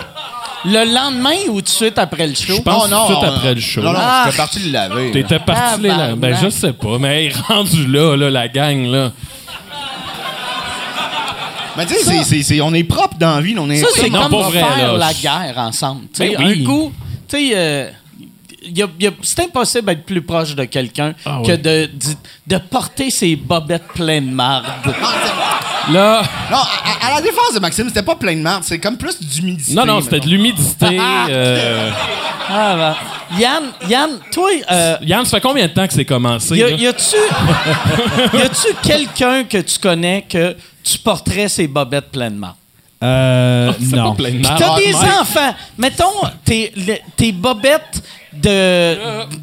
Le 0.64 0.84
lendemain 0.94 1.36
ou 1.50 1.56
tout 1.56 1.62
de 1.62 1.68
suite 1.70 1.98
après 2.00 2.26
le 2.28 2.34
show? 2.34 2.56
Je 2.56 2.62
pense 2.62 2.84
Oh, 2.86 2.88
non, 2.88 3.06
tout 3.08 3.14
de 3.14 3.18
suite 3.20 3.30
après 3.30 3.54
le 3.54 3.60
show. 3.62 3.82
Non, 3.82 3.92
non, 3.94 4.00
Ah. 4.02 4.24
j'étais 4.26 4.38
parti 4.38 4.60
le 4.60 4.72
laver. 4.72 5.08
là. 5.08 5.12
T'étais 5.14 5.40
parti 5.40 5.82
les 5.82 5.90
là. 5.90 5.98
Ben, 6.16 6.32
Tabarnak. 6.32 6.44
je 6.44 6.50
sais 6.50 6.74
pas, 6.74 6.98
mais 7.00 7.30
rendu 7.48 7.86
là, 7.88 8.16
là, 8.16 8.30
la 8.32 8.48
gang, 8.48 8.86
là. 8.88 9.12
Mais 11.78 11.86
tu 11.86 11.94
sais, 11.96 12.04
c'est- 12.04 12.24
c'est- 12.24 12.44
c'est- 12.44 12.62
on 12.62 12.74
est 12.74 12.84
propre 12.84 13.18
dans 13.18 13.36
la 13.36 13.42
vie. 13.42 13.56
On 13.58 13.70
est 13.70 13.78
Ça, 13.82 13.88
c'est 13.96 14.10
Non, 14.10 14.24
comme 14.24 14.32
pas 14.32 14.50
vrai, 14.50 14.60
faire 14.60 14.94
là. 14.94 14.98
la 14.98 15.14
guerre 15.14 15.56
ensemble. 15.58 16.02
Tu 16.14 16.24
sais, 16.26 16.36
Ben 16.38 16.46
oui. 16.48 16.62
Un 16.62 16.66
coup, 16.66 16.92
tu 17.28 17.38
sais, 17.38 17.52
euh, 17.56 17.90
c'est 19.22 19.40
impossible 19.42 19.86
d'être 19.88 20.06
plus 20.06 20.22
proche 20.22 20.56
de 20.56 20.66
quelqu'un 20.66 21.14
Ah 21.26 21.40
que 21.46 21.52
oui. 21.52 21.58
de, 21.58 21.86
de, 21.86 22.16
de 22.48 22.58
porter 22.58 23.10
ses 23.10 23.36
bobettes 23.36 23.88
pleines 23.94 24.30
de 24.30 24.34
marde. 24.36 24.66
Là. 25.92 26.24
Non, 26.52 26.58
à, 26.58 27.08
à 27.08 27.16
la 27.16 27.22
défense 27.22 27.54
de 27.54 27.60
Maxime, 27.60 27.88
c'était 27.90 28.02
pas 28.04 28.16
plein 28.16 28.34
de 28.36 28.42
marde, 28.42 28.64
c'est 28.64 28.80
comme 28.80 28.98
plus 28.98 29.20
d'humidité. 29.22 29.74
Non, 29.74 29.86
non, 29.86 30.02
c'était 30.02 30.20
de 30.20 30.28
l'humidité. 30.28 31.00
euh, 31.30 31.90
Ah, 32.50 32.76
ben. 33.30 33.40
Yann, 33.40 33.64
Yann, 33.90 34.10
toi, 34.32 34.50
euh, 34.72 34.98
Yann, 35.02 35.26
ça 35.26 35.38
fait 35.38 35.42
combien 35.42 35.68
de 35.68 35.74
temps 35.74 35.88
que 35.88 35.94
c'est 35.94 36.06
commencé? 36.06 36.56
y, 36.58 36.64
a- 36.64 36.70
y 36.70 36.88
a-tu 36.88 37.16
y 38.34 38.42
a-tu 38.42 38.68
quelqu'un 38.84 39.44
que 39.44 39.58
tu 39.60 39.80
connais 39.80 40.24
que 40.28 40.56
tu 40.84 40.98
porterais 41.00 41.50
ses 41.50 41.68
bobettes 41.68 42.12
pleines 42.12 42.36
de 42.36 42.40
marde? 42.40 42.56
Euh, 43.04 43.72
C'est 43.80 43.96
non. 43.96 44.12
pas 44.12 44.16
plein 44.16 44.32
de 44.32 44.40
marde. 44.40 44.58
T'as 44.60 44.74
Ah, 44.76 44.78
des 44.80 44.96
enfants. 44.96 45.56
Mettons 45.78 46.06
tes, 46.44 46.72
tes 47.18 47.32
bobettes 47.32 48.02
de, 48.42 48.98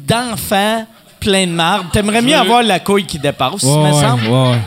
d'enfants 0.07 0.85
pleines 1.19 1.51
de 1.51 1.55
marde. 1.55 1.85
T'aimerais 1.91 2.21
mieux 2.21 2.35
avoir 2.35 2.63
la 2.63 2.79
couille 2.79 3.05
qui 3.05 3.17
dépasse, 3.19 3.63
Ouais, 3.63 3.77
me 3.77 3.93
ouais, 3.93 4.01
semble. 4.01 4.27
ouais. 4.27 4.57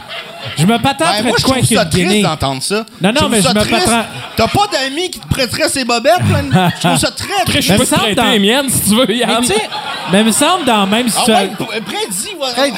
Je 0.57 0.65
me 0.65 0.79
patente 0.79 1.09
Ben, 1.19 1.25
moi, 1.25 1.35
je 1.37 1.43
trouve 1.43 1.55
avec 1.57 1.67
ça 1.67 1.85
triste 1.87 2.07
guinée. 2.09 2.23
d'entendre 2.23 2.63
ça. 2.63 2.77
Non, 3.01 3.09
non, 3.09 3.11
Je 3.11 3.15
trouve 3.17 3.31
mais 3.33 3.43
ça 3.43 3.49
je 3.51 3.55
me 3.59 3.61
triste. 3.65 3.85
patente- 3.87 4.07
T'as 4.37 4.47
pas 4.49 4.67
d'amis 4.73 5.11
qui 5.11 5.19
te 5.19 5.27
prêteraient 5.27 5.69
ses 5.69 5.85
bobettes? 5.85 6.19
plein 6.29 6.43
de- 6.45 6.71
Je 6.77 6.87
trouve 6.87 6.99
ça 6.99 7.11
très 7.17 7.27
Après, 7.43 7.53
triste. 7.55 7.69
je 7.69 7.73
Mais 7.73 7.79
peux 7.81 7.85
te 7.87 7.95
prêter 7.95 8.15
dans- 8.15 8.31
les 8.31 8.39
miennes 8.39 8.71
si 8.71 8.81
tu 8.89 8.95
veux, 8.95 9.13
Yann. 9.13 9.31
Mais 9.41 9.41
tu 9.41 9.47
sais, 9.53 9.69
Mais 10.13 10.25
me 10.25 10.33
semble 10.33 10.65
dans 10.65 10.81
la 10.81 10.87
même 10.87 11.07
Ah 11.09 11.19
situation. 11.19 11.67
ouais, 11.69 11.81
prédit, 11.81 12.35
voilà. 12.39 12.69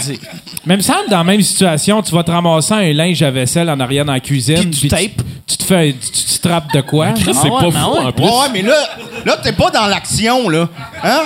Mais 0.66 0.76
me 0.76 0.83
semble 0.83 1.09
dans 1.09 1.18
la 1.18 1.24
même 1.24 1.43
situation, 1.43 2.03
tu 2.03 2.14
vas 2.14 2.22
te 2.22 2.31
ramasser 2.31 2.74
un 2.74 2.93
linge 2.93 3.22
à 3.22 3.31
vaisselle 3.31 3.70
en 3.70 3.79
arrière 3.81 4.05
dans 4.05 4.12
la 4.12 4.20
cuisine. 4.20 4.70
Puis 4.70 4.81
tu 4.81 4.89
tapes. 4.89 5.22
Tu, 5.47 5.57
te 5.57 5.64
fais, 5.64 5.95
tu, 5.95 6.11
tu 6.11 6.39
te 6.39 6.47
trappes 6.49 6.72
de 6.74 6.83
quoi? 6.83 7.07
Ah 7.09 7.14
c'est 7.16 7.31
ouais, 7.31 7.51
pas 7.51 7.70
fou, 7.70 7.91
ouais. 7.93 8.07
en 8.07 8.12
plus. 8.12 8.24
Ouais, 8.24 8.49
mais 8.53 8.62
là, 8.62 8.76
là 9.24 9.39
t'es 9.43 9.53
pas 9.53 9.70
dans 9.70 9.87
l'action, 9.87 10.49
là. 10.51 10.68
Hein? 11.03 11.22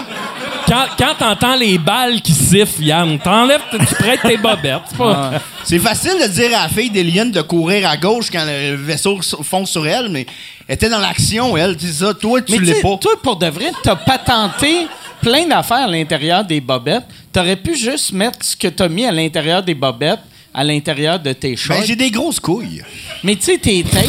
Quand, 0.69 0.85
quand 0.97 1.15
t'entends 1.19 1.57
les 1.57 1.77
balles 1.77 2.21
qui 2.21 2.33
sifflent, 2.33 2.85
Yann, 2.85 3.19
t'enlèves, 3.19 3.63
tu 3.71 3.95
prêtes 3.97 4.23
tes 4.23 4.37
bobettes. 4.37 4.83
C'est 4.91 4.99
pas... 4.99 5.33
C'est 5.65 5.79
facile 5.81 6.15
de 6.23 6.29
dire 6.29 6.57
à 6.57 6.63
la 6.63 6.69
fille 6.69 6.91
d'Eliane 6.91 7.31
de 7.33 7.43
courir 7.43 7.89
à 7.89 7.97
gauche 7.97 8.27
quand 8.31 8.45
le 8.45 8.77
vaisseau 8.77 9.21
fonce 9.43 9.71
sur 9.71 9.87
elle, 9.87 10.09
mais 10.09 10.27
elle 10.69 10.75
était 10.77 10.89
dans 10.89 10.99
l'action, 11.01 11.57
elle. 11.57 11.79
Sais 11.81 12.05
ça, 12.05 12.15
toi, 12.15 12.41
tu 12.43 12.61
l'es 12.61 12.81
pas. 12.81 12.97
toi, 12.97 13.13
pour 13.23 13.37
de 13.37 13.47
vrai, 13.47 13.73
t'as 13.83 13.97
patenté 13.97 14.87
plein 15.23 15.47
d'affaires 15.47 15.85
à 15.85 15.87
l'intérieur 15.87 16.45
des 16.45 16.61
bobettes. 16.61 17.05
T'aurais 17.33 17.57
pu 17.57 17.77
juste 17.77 18.12
mettre 18.12 18.45
ce 18.45 18.55
que 18.57 18.68
t'as 18.68 18.89
mis 18.89 19.07
à 19.07 19.12
l'intérieur 19.12 19.62
des 19.62 19.75
bobettes 19.75 20.20
à 20.55 20.62
l'intérieur 20.62 21.18
de 21.18 21.33
tes 21.33 21.57
shorts. 21.57 21.79
Ben, 21.79 21.85
j'ai 21.87 21.97
des 21.97 22.11
grosses 22.11 22.39
couilles. 22.41 22.83
Mais 23.25 23.37
tu 23.37 23.45
sais, 23.45 23.57
tes 23.59 23.83
tapes, 23.85 24.05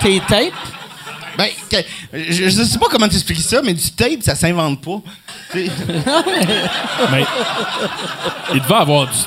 tes 0.00 0.18
tapes, 0.20 0.52
Ben, 1.36 1.48
que- 1.70 1.76
je, 2.30 2.48
je 2.48 2.62
sais 2.62 2.78
pas 2.78 2.86
comment 2.90 3.08
t'expliquer 3.08 3.42
ça, 3.42 3.60
mais 3.62 3.74
du 3.74 3.90
tape, 3.90 4.22
ça 4.22 4.34
s'invente 4.34 4.80
pas. 4.80 5.00
Il 5.54 5.70
devait 8.60 8.74
avoir 8.74 9.06
du. 9.06 9.18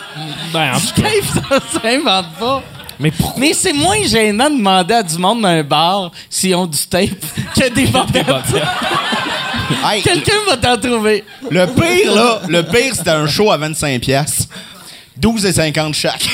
Ben, 0.52 0.74
en 0.76 0.80
tout 0.80 1.02
cas. 1.02 1.10
tapes, 1.50 1.64
ça 1.74 1.80
s'invente 1.82 2.34
pas. 2.40 2.64
Mais 3.00 3.12
pourquoi? 3.12 3.40
Mais 3.42 3.54
c'est 3.54 3.74
moins 3.74 4.02
gênant 4.04 4.50
de 4.50 4.56
demander 4.58 4.94
à 4.94 5.04
du 5.04 5.18
monde 5.18 5.42
dans 5.42 5.48
un 5.50 5.64
bar 5.64 6.12
s'ils 6.30 6.56
ont 6.56 6.66
du 6.66 6.78
tape 6.88 7.10
que 7.56 7.70
des 7.74 7.88
bobettes. 7.88 8.26
hey, 9.92 10.02
Quelqu'un 10.02 10.34
va 10.48 10.58
t'en 10.58 10.78
trouver. 10.78 11.24
le 11.50 11.66
pire, 11.68 12.14
là, 12.16 12.42
le 12.48 12.64
pire, 12.64 12.94
c'était 12.96 13.10
un 13.12 13.28
show 13.28 13.52
à 13.52 13.58
25 13.58 14.02
pièces. 14.02 14.48
12,50 15.20 15.94
chaque. 15.94 16.28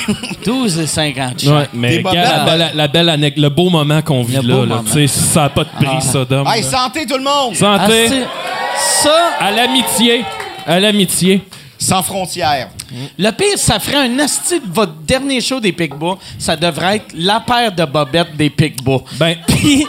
12 0.43 0.79
et 0.79 0.87
50 0.87 1.43
Ouais, 1.43 1.69
mais 1.73 1.97
Des 1.97 2.09
regarde 2.09 2.15
la 2.15 2.39
bobettes. 2.39 2.45
belle, 2.57 2.71
la 2.75 2.87
belle 2.87 3.09
anec- 3.09 3.39
le 3.39 3.49
beau 3.49 3.69
moment 3.69 4.01
qu'on 4.01 4.23
vit 4.23 4.37
Le 4.37 4.41
là. 4.41 4.47
là. 4.55 4.65
moment. 4.65 4.83
Tu 4.83 4.91
sais, 4.93 5.07
ça 5.07 5.41
n'a 5.43 5.49
pas 5.49 5.63
de 5.65 5.69
prix, 5.69 6.01
ça, 6.01 6.25
d'homme. 6.25 6.47
hey, 6.47 6.63
santé 6.63 7.05
tout 7.05 7.17
le 7.17 7.23
monde! 7.23 7.55
Santé. 7.55 8.09
Ah, 8.11 8.77
ça, 9.03 9.19
À 9.39 9.51
l'amitié. 9.51 10.23
À 10.65 10.79
l'amitié. 10.79 11.41
Sans 11.77 12.01
frontières. 12.01 12.69
Le 13.17 13.31
pire, 13.31 13.57
ça 13.57 13.79
ferait 13.79 14.07
un 14.09 14.19
asti 14.19 14.59
de 14.59 14.73
votre 14.73 14.93
dernier 15.07 15.41
show 15.41 15.59
des 15.59 15.71
Picbois. 15.71 16.17
Ça 16.37 16.55
devrait 16.55 16.97
être 16.97 17.07
la 17.15 17.39
paire 17.39 17.71
de 17.73 17.85
bobettes 17.85 18.35
des 18.37 18.49
Picbois. 18.49 19.03
Ben, 19.19 19.35
Puis, 19.47 19.85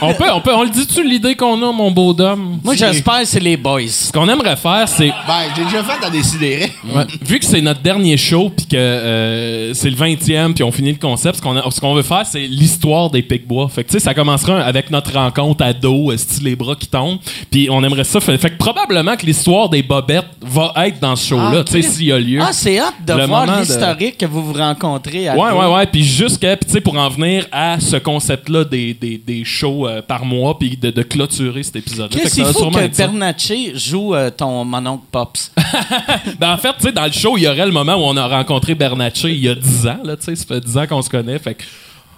On 0.00 0.14
peut, 0.14 0.30
on 0.32 0.40
peut, 0.40 0.54
on 0.54 0.62
le 0.62 0.70
dit-tu 0.70 1.02
l'idée 1.02 1.34
qu'on 1.34 1.60
a, 1.62 1.72
mon 1.72 1.90
beau 1.90 2.12
dame? 2.12 2.58
moi, 2.62 2.74
j'espère 2.74 3.20
que 3.20 3.24
c'est 3.26 3.40
les 3.40 3.56
boys. 3.56 3.88
Ce 3.88 4.12
qu'on 4.12 4.28
aimerait 4.28 4.56
faire, 4.56 4.88
c'est 4.88 5.08
Ben, 5.26 5.44
j'ai 5.56 5.64
déjà 5.64 5.82
fait 5.82 6.04
à 6.04 6.10
décider. 6.10 6.72
Ouais. 6.94 7.04
Vu 7.22 7.38
que 7.38 7.44
c'est 7.46 7.60
notre 7.60 7.80
dernier 7.80 8.16
show, 8.16 8.50
puis 8.56 8.66
que 8.66 8.76
euh, 8.76 9.74
c'est 9.74 9.90
le 9.90 9.96
20e, 9.96 10.54
puis 10.54 10.62
on 10.64 10.70
finit 10.72 10.92
le 10.92 10.98
concept, 10.98 11.36
ce 11.36 11.42
qu'on 11.42 11.56
a- 11.56 11.70
ce 11.70 11.80
qu'on 11.80 11.94
veut 11.94 12.02
faire, 12.02 12.24
c'est 12.26 12.46
l'histoire 12.46 13.10
des 13.10 13.22
Pic-Bois. 13.22 13.68
Fait 13.68 13.82
que, 13.84 13.88
tu 13.88 13.94
sais, 13.94 14.00
ça 14.00 14.14
commencera 14.14 14.60
avec 14.60 14.90
notre 14.90 15.12
rencontre 15.14 15.64
à 15.64 15.72
dos, 15.72 16.10
euh, 16.12 16.16
style 16.16 16.44
les 16.44 16.56
bras 16.56 16.76
qui 16.76 16.86
tombent, 16.86 17.18
puis 17.50 17.68
on 17.70 17.82
aimerait 17.82 18.04
ça. 18.04 18.20
Fait, 18.20 18.36
fait 18.38 18.50
que 18.50 18.56
probablement 18.56 19.16
que 19.16 19.26
l'histoire 19.26 19.68
des 19.68 19.82
bobettes 19.82 20.26
va 20.42 20.72
être 20.86 21.00
dans 21.00 21.16
ce 21.16 21.28
show-là, 21.28 21.60
Ah, 21.60 21.64
tu 21.64 21.72
sais, 21.72 21.86
ok. 21.88 21.94
s'il 21.94 22.06
y 22.06 22.12
a 22.12 22.18
lieu. 22.18 22.40
Ah, 22.48 22.52
c'est 22.52 22.78
hâte 22.78 22.94
de 23.06 23.12
Le 23.14 23.26
voir 23.26 23.46
de- 23.46 23.60
l'historique 23.60 24.18
que 24.18 24.26
vous 24.26 24.44
vous 24.44 24.52
rencontrez 24.52 25.28
à 25.28 25.36
Ouais, 25.36 25.50
deux. 25.50 25.56
ouais, 25.56 25.74
ouais. 25.74 25.86
Puis 25.86 26.04
jusqu'à, 26.04 26.56
puis 26.56 26.66
tu 26.66 26.72
sais, 26.72 26.80
pour 26.80 26.96
en 26.96 27.08
venir 27.08 27.46
à 27.52 27.78
ce 27.80 27.96
concept-là 27.96 28.64
des, 28.64 28.94
des, 28.94 29.18
des 29.18 29.44
shows 29.44 29.86
euh, 29.86 30.02
par 30.02 30.24
mois, 30.24 30.58
puis 30.58 30.76
de, 30.76 30.90
de 30.90 31.02
clôturer 31.02 31.62
cet 31.62 31.76
épisode-là. 31.76 32.08
Qu'est-ce 32.20 32.30
ça 32.30 32.34
qu'il 32.36 32.44
va 32.44 32.52
faut 32.52 32.70
que. 32.70 32.96
Bernatchez 32.96 33.72
joue 33.76 34.14
euh, 34.14 34.30
ton 34.30 34.64
mononcle 34.64 35.04
Pops? 35.10 35.52
Ben, 36.38 36.52
en 36.52 36.56
fait, 36.56 36.72
tu 36.78 36.84
sais, 36.84 36.92
dans 36.92 37.04
le 37.06 37.12
show, 37.12 37.36
il 37.36 37.42
y 37.44 37.48
aurait 37.48 37.66
le 37.66 37.72
moment 37.72 37.94
où 37.94 38.02
on 38.04 38.16
a 38.16 38.26
rencontré 38.26 38.74
Bernatchez 38.74 39.30
il 39.30 39.40
y 39.44 39.48
a 39.48 39.54
10 39.54 39.86
ans, 39.86 39.98
là, 40.04 40.16
tu 40.16 40.24
sais, 40.24 40.36
ça 40.36 40.44
fait 40.46 40.60
10 40.60 40.78
ans 40.78 40.86
qu'on 40.86 41.02
se 41.02 41.10
connaît, 41.10 41.38
fait 41.38 41.54
que, 41.54 41.64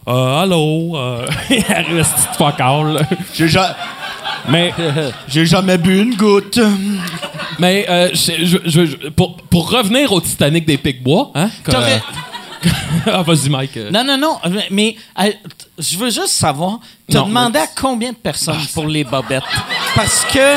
euh, 0.08 0.42
allô, 0.42 0.96
euh, 0.96 1.26
il 1.50 1.64
arrive 1.72 2.02
ce 2.04 2.12
petit 2.28 2.36
fuck 2.38 2.60
all. 2.60 3.00
J'ai 3.34 3.48
ja- 3.48 3.76
Mais, 4.48 4.72
j'ai 5.28 5.46
jamais 5.46 5.78
bu 5.78 6.00
une 6.02 6.14
goutte. 6.16 6.58
mais, 7.58 7.86
euh, 7.88 8.08
je- 8.12 8.44
je- 8.44 8.58
je- 8.64 8.86
je- 8.86 9.08
pour, 9.08 9.36
pour 9.36 9.70
revenir 9.70 10.12
au 10.12 10.20
Titanic 10.20 10.64
des 10.66 10.78
Pics-Bois, 10.78 11.30
hein, 11.34 11.48
ah, 13.06 13.22
vas-y, 13.22 13.48
Mike. 13.48 13.76
Non, 13.92 14.02
non, 14.04 14.16
non. 14.18 14.38
Mais 14.70 14.96
euh, 15.20 15.30
je 15.78 15.96
veux 15.98 16.10
juste 16.10 16.28
savoir, 16.28 16.78
t'as 17.10 17.22
demandé 17.22 17.58
mais- 17.58 17.64
à 17.64 17.68
combien 17.80 18.10
de 18.10 18.16
personnes 18.16 18.58
pour 18.74 18.86
les 18.86 19.04
bobettes? 19.04 19.42
Parce 19.94 20.24
que 20.32 20.56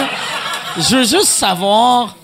je 0.77 0.95
veux 0.95 1.03
juste 1.03 1.25
savoir, 1.27 2.15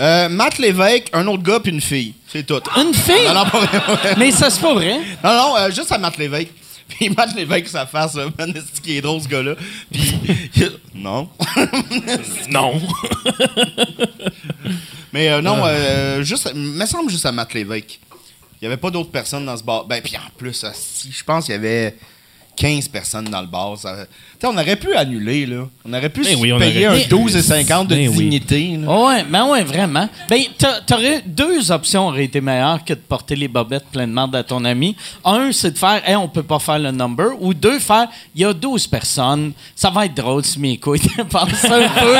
Euh, 0.00 0.28
Matt 0.28 0.58
Lévesque, 0.58 1.08
un 1.12 1.26
autre 1.26 1.42
gars 1.42 1.58
puis 1.58 1.72
une 1.72 1.80
fille. 1.80 2.14
C'est 2.32 2.46
tout. 2.46 2.60
une 2.76 2.94
fille? 2.94 3.26
Non, 3.26 3.34
non, 3.34 3.46
pas 3.50 3.58
vrai. 3.58 4.14
Mais 4.16 4.30
ça, 4.30 4.48
c'est 4.48 4.60
pas 4.60 4.72
vrai. 4.74 5.00
Non, 5.24 5.32
non, 5.32 5.56
euh, 5.56 5.70
juste 5.72 5.90
à 5.90 5.98
Matt 5.98 6.16
Lévesque. 6.18 6.52
Puis 6.98 7.10
Matt 7.10 7.34
Lévesque, 7.34 7.68
sa 7.68 7.86
face, 7.86 8.14
là, 8.14 8.26
man, 8.38 8.54
qui 8.82 8.96
est 8.96 9.00
drôle, 9.00 9.20
ce 9.20 9.28
gars-là. 9.28 9.54
Puis, 9.92 10.14
non. 10.94 11.28
Non. 12.48 12.80
Mais 15.12 15.28
euh, 15.30 15.38
Ah. 15.38 15.42
non, 15.42 15.62
euh, 15.64 16.22
juste, 16.22 16.52
me 16.54 16.86
semble 16.86 17.10
juste 17.10 17.26
à 17.26 17.32
Matt 17.32 17.54
Lévesque. 17.54 18.00
Il 18.60 18.64
n'y 18.64 18.66
avait 18.66 18.76
pas 18.76 18.90
d'autres 18.90 19.10
personnes 19.10 19.46
dans 19.46 19.56
ce 19.56 19.62
bar. 19.62 19.84
Ben, 19.84 20.02
puis 20.02 20.16
en 20.16 20.30
plus, 20.36 20.64
si, 20.74 21.12
je 21.12 21.22
pense 21.24 21.44
qu'il 21.46 21.54
y 21.54 21.58
avait 21.58 21.96
15 22.58 22.88
personnes 22.88 23.26
dans 23.26 23.40
le 23.40 23.46
bar. 23.46 23.78
Ça- 23.78 23.94
Tu 24.40 24.46
sais, 24.46 24.46
on 24.52 24.56
aurait 24.58 24.76
pu 24.76 24.92
annuler, 24.94 25.46
là. 25.46 25.62
On 25.84 25.92
aurait 25.92 26.08
pu 26.08 26.22
Ben 26.22 26.36
oui, 26.40 26.52
on 26.52 26.58
payer 26.58 26.88
aurait- 26.88 27.04
un 27.04 27.08
12,50 27.08 27.86
de 27.88 27.94
Ben 27.94 28.08
oui. 28.08 28.16
dignité. 28.16 28.76
là. 28.76 29.00
Ouais, 29.00 29.24
ben 29.28 29.46
ouais, 29.46 29.62
vraiment. 29.64 30.08
Ben, 30.28 30.42
t'a- 30.58 30.80
t'aurais 30.86 31.22
deux 31.24 31.70
options 31.72 32.08
auraient 32.08 32.24
été 32.24 32.40
meilleures 32.40 32.84
que 32.84 32.94
de 32.94 32.98
porter 32.98 33.36
les 33.36 33.48
bobettes 33.48 33.86
plein 33.92 34.06
de 34.06 34.12
merde 34.12 34.34
à 34.36 34.42
ton 34.42 34.64
ami. 34.64 34.96
Un, 35.24 35.50
c'est 35.52 35.70
de 35.72 35.78
faire, 35.78 36.02
hey, 36.08 36.16
on 36.16 36.28
peut 36.28 36.42
pas 36.42 36.58
faire 36.58 36.78
le 36.78 36.90
number. 36.90 37.28
Ou 37.40 37.54
deux, 37.54 37.78
faire, 37.78 38.08
il 38.34 38.42
y 38.42 38.44
a 38.44 38.52
12 38.52 38.86
personnes. 38.86 39.52
Ça 39.76 39.90
va 39.90 40.06
être 40.06 40.14
drôle 40.14 40.44
si 40.44 40.58
mes 40.58 40.76
couilles 40.78 41.00
dépassent 41.16 41.64
un 41.64 41.88
peu. 41.88 42.14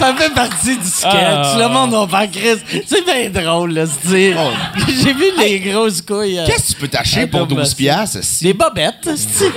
Ça 0.00 0.14
fait 0.16 0.34
partie 0.34 0.76
du 0.76 0.86
sketch. 0.86 1.12
Ah. 1.14 1.56
Le 1.58 1.68
monde 1.68 1.92
va 1.92 2.06
faire 2.08 2.30
Chris. 2.30 2.82
C'est 2.86 3.04
bien 3.04 3.30
drôle, 3.42 3.72
là, 3.72 3.86
se 3.86 4.06
dire. 4.08 4.36
Oh. 4.38 4.50
J'ai 5.02 5.12
vu 5.12 5.24
les 5.38 5.60
grosses 5.60 6.02
couilles. 6.02 6.38
euh, 6.38 6.46
Qu'est-ce 6.46 6.68
que 6.68 6.72
tu 6.74 6.80
peux 6.80 6.88
t'acheter 6.88 7.26
pour 7.26 7.40
peu 7.40 7.46
12 7.54 7.58
massif. 7.58 7.76
piastres? 7.76 8.18
Des 8.42 8.52
bobettes, 8.52 9.10
c'est 9.16 9.52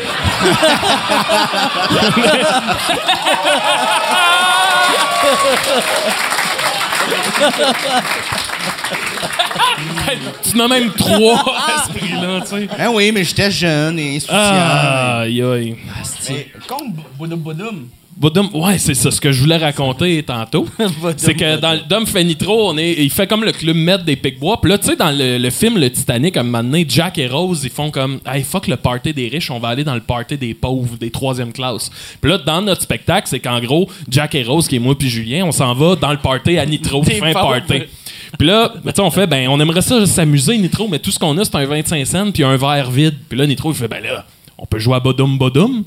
tu 10.43 10.55
en 10.61 10.65
as 10.65 10.67
même 10.67 10.91
trois 10.91 11.55
à 11.57 11.83
ce 11.87 11.93
prix-là, 11.97 12.41
tu 12.41 12.47
sais. 12.47 12.67
Hein, 12.79 12.89
oui, 12.93 13.11
mais 13.11 13.23
j'étais 13.23 13.51
jeune 13.51 13.99
et 13.99 14.17
insouciant. 14.17 14.35
Ah, 14.37 15.19
aïe, 15.21 15.41
aïe. 15.41 15.75
Mais, 16.29 16.47
Comme 16.67 16.93
Boudum 17.17 17.39
Boudum. 17.39 17.87
Ouais, 18.53 18.79
c'est 18.79 18.95
ça 18.95 19.11
ce 19.11 19.21
que 19.21 19.31
je 19.31 19.41
voulais 19.41 19.57
raconter 19.57 20.23
tantôt. 20.23 20.67
c'est 21.17 21.35
que 21.35 21.59
dans 21.59 21.79
Dom 21.87 22.05
fait 22.07 22.23
Nitro, 22.23 22.69
on 22.69 22.77
est, 22.77 22.93
il 22.93 23.11
fait 23.11 23.27
comme 23.27 23.43
le 23.43 23.51
club 23.51 23.75
Med 23.75 24.03
des 24.05 24.15
Pic-Bois. 24.15 24.59
Puis 24.59 24.71
là, 24.71 24.77
tu 24.77 24.87
sais, 24.87 24.95
dans 24.95 25.11
le, 25.11 25.37
le 25.37 25.49
film 25.49 25.77
Le 25.77 25.91
Titanic, 25.91 26.35
à 26.35 26.39
un 26.39 26.43
moment 26.43 26.63
donné, 26.63 26.85
Jack 26.87 27.17
et 27.19 27.27
Rose, 27.27 27.61
ils 27.63 27.69
font 27.69 27.91
comme 27.91 28.19
Hey, 28.25 28.43
fuck 28.43 28.67
le 28.67 28.75
party 28.75 29.13
des 29.13 29.27
riches, 29.27 29.51
on 29.51 29.59
va 29.59 29.69
aller 29.69 29.83
dans 29.83 29.95
le 29.95 30.01
party 30.01 30.37
des 30.37 30.53
pauvres, 30.53 30.97
des 30.97 31.11
troisième 31.11 31.51
classe. 31.51 31.91
Puis 32.19 32.31
là, 32.31 32.39
dans 32.39 32.61
notre 32.61 32.81
spectacle, 32.81 33.27
c'est 33.29 33.39
qu'en 33.39 33.59
gros, 33.59 33.87
Jack 34.09 34.33
et 34.35 34.43
Rose, 34.43 34.67
qui 34.67 34.77
est 34.77 34.79
moi 34.79 34.97
puis 34.97 35.09
Julien, 35.09 35.45
on 35.45 35.51
s'en 35.51 35.73
va 35.73 35.95
dans 35.95 36.11
le 36.11 36.17
party 36.17 36.57
à 36.57 36.65
Nitro, 36.65 37.03
fin 37.19 37.33
party. 37.33 37.83
Puis 38.37 38.47
là, 38.47 38.73
tu 38.83 38.89
sais, 38.89 38.99
on 39.01 39.11
fait, 39.11 39.27
ben, 39.27 39.47
on 39.47 39.59
aimerait 39.59 39.81
ça 39.81 40.05
s'amuser, 40.05 40.57
Nitro, 40.57 40.87
mais 40.87 40.99
tout 40.99 41.11
ce 41.11 41.19
qu'on 41.19 41.37
a, 41.37 41.45
c'est 41.45 41.55
un 41.55 41.65
25 41.65 42.05
cents 42.05 42.31
puis 42.31 42.43
un 42.43 42.57
verre 42.57 42.89
vide. 42.89 43.15
Puis 43.29 43.37
là, 43.37 43.45
Nitro, 43.45 43.71
il 43.71 43.75
fait, 43.75 43.87
ben 43.87 44.03
là, 44.03 44.25
on 44.59 44.65
peut 44.65 44.79
jouer 44.79 44.95
à 44.95 44.99
Bodum 44.99 45.37
Bodum. 45.37 45.83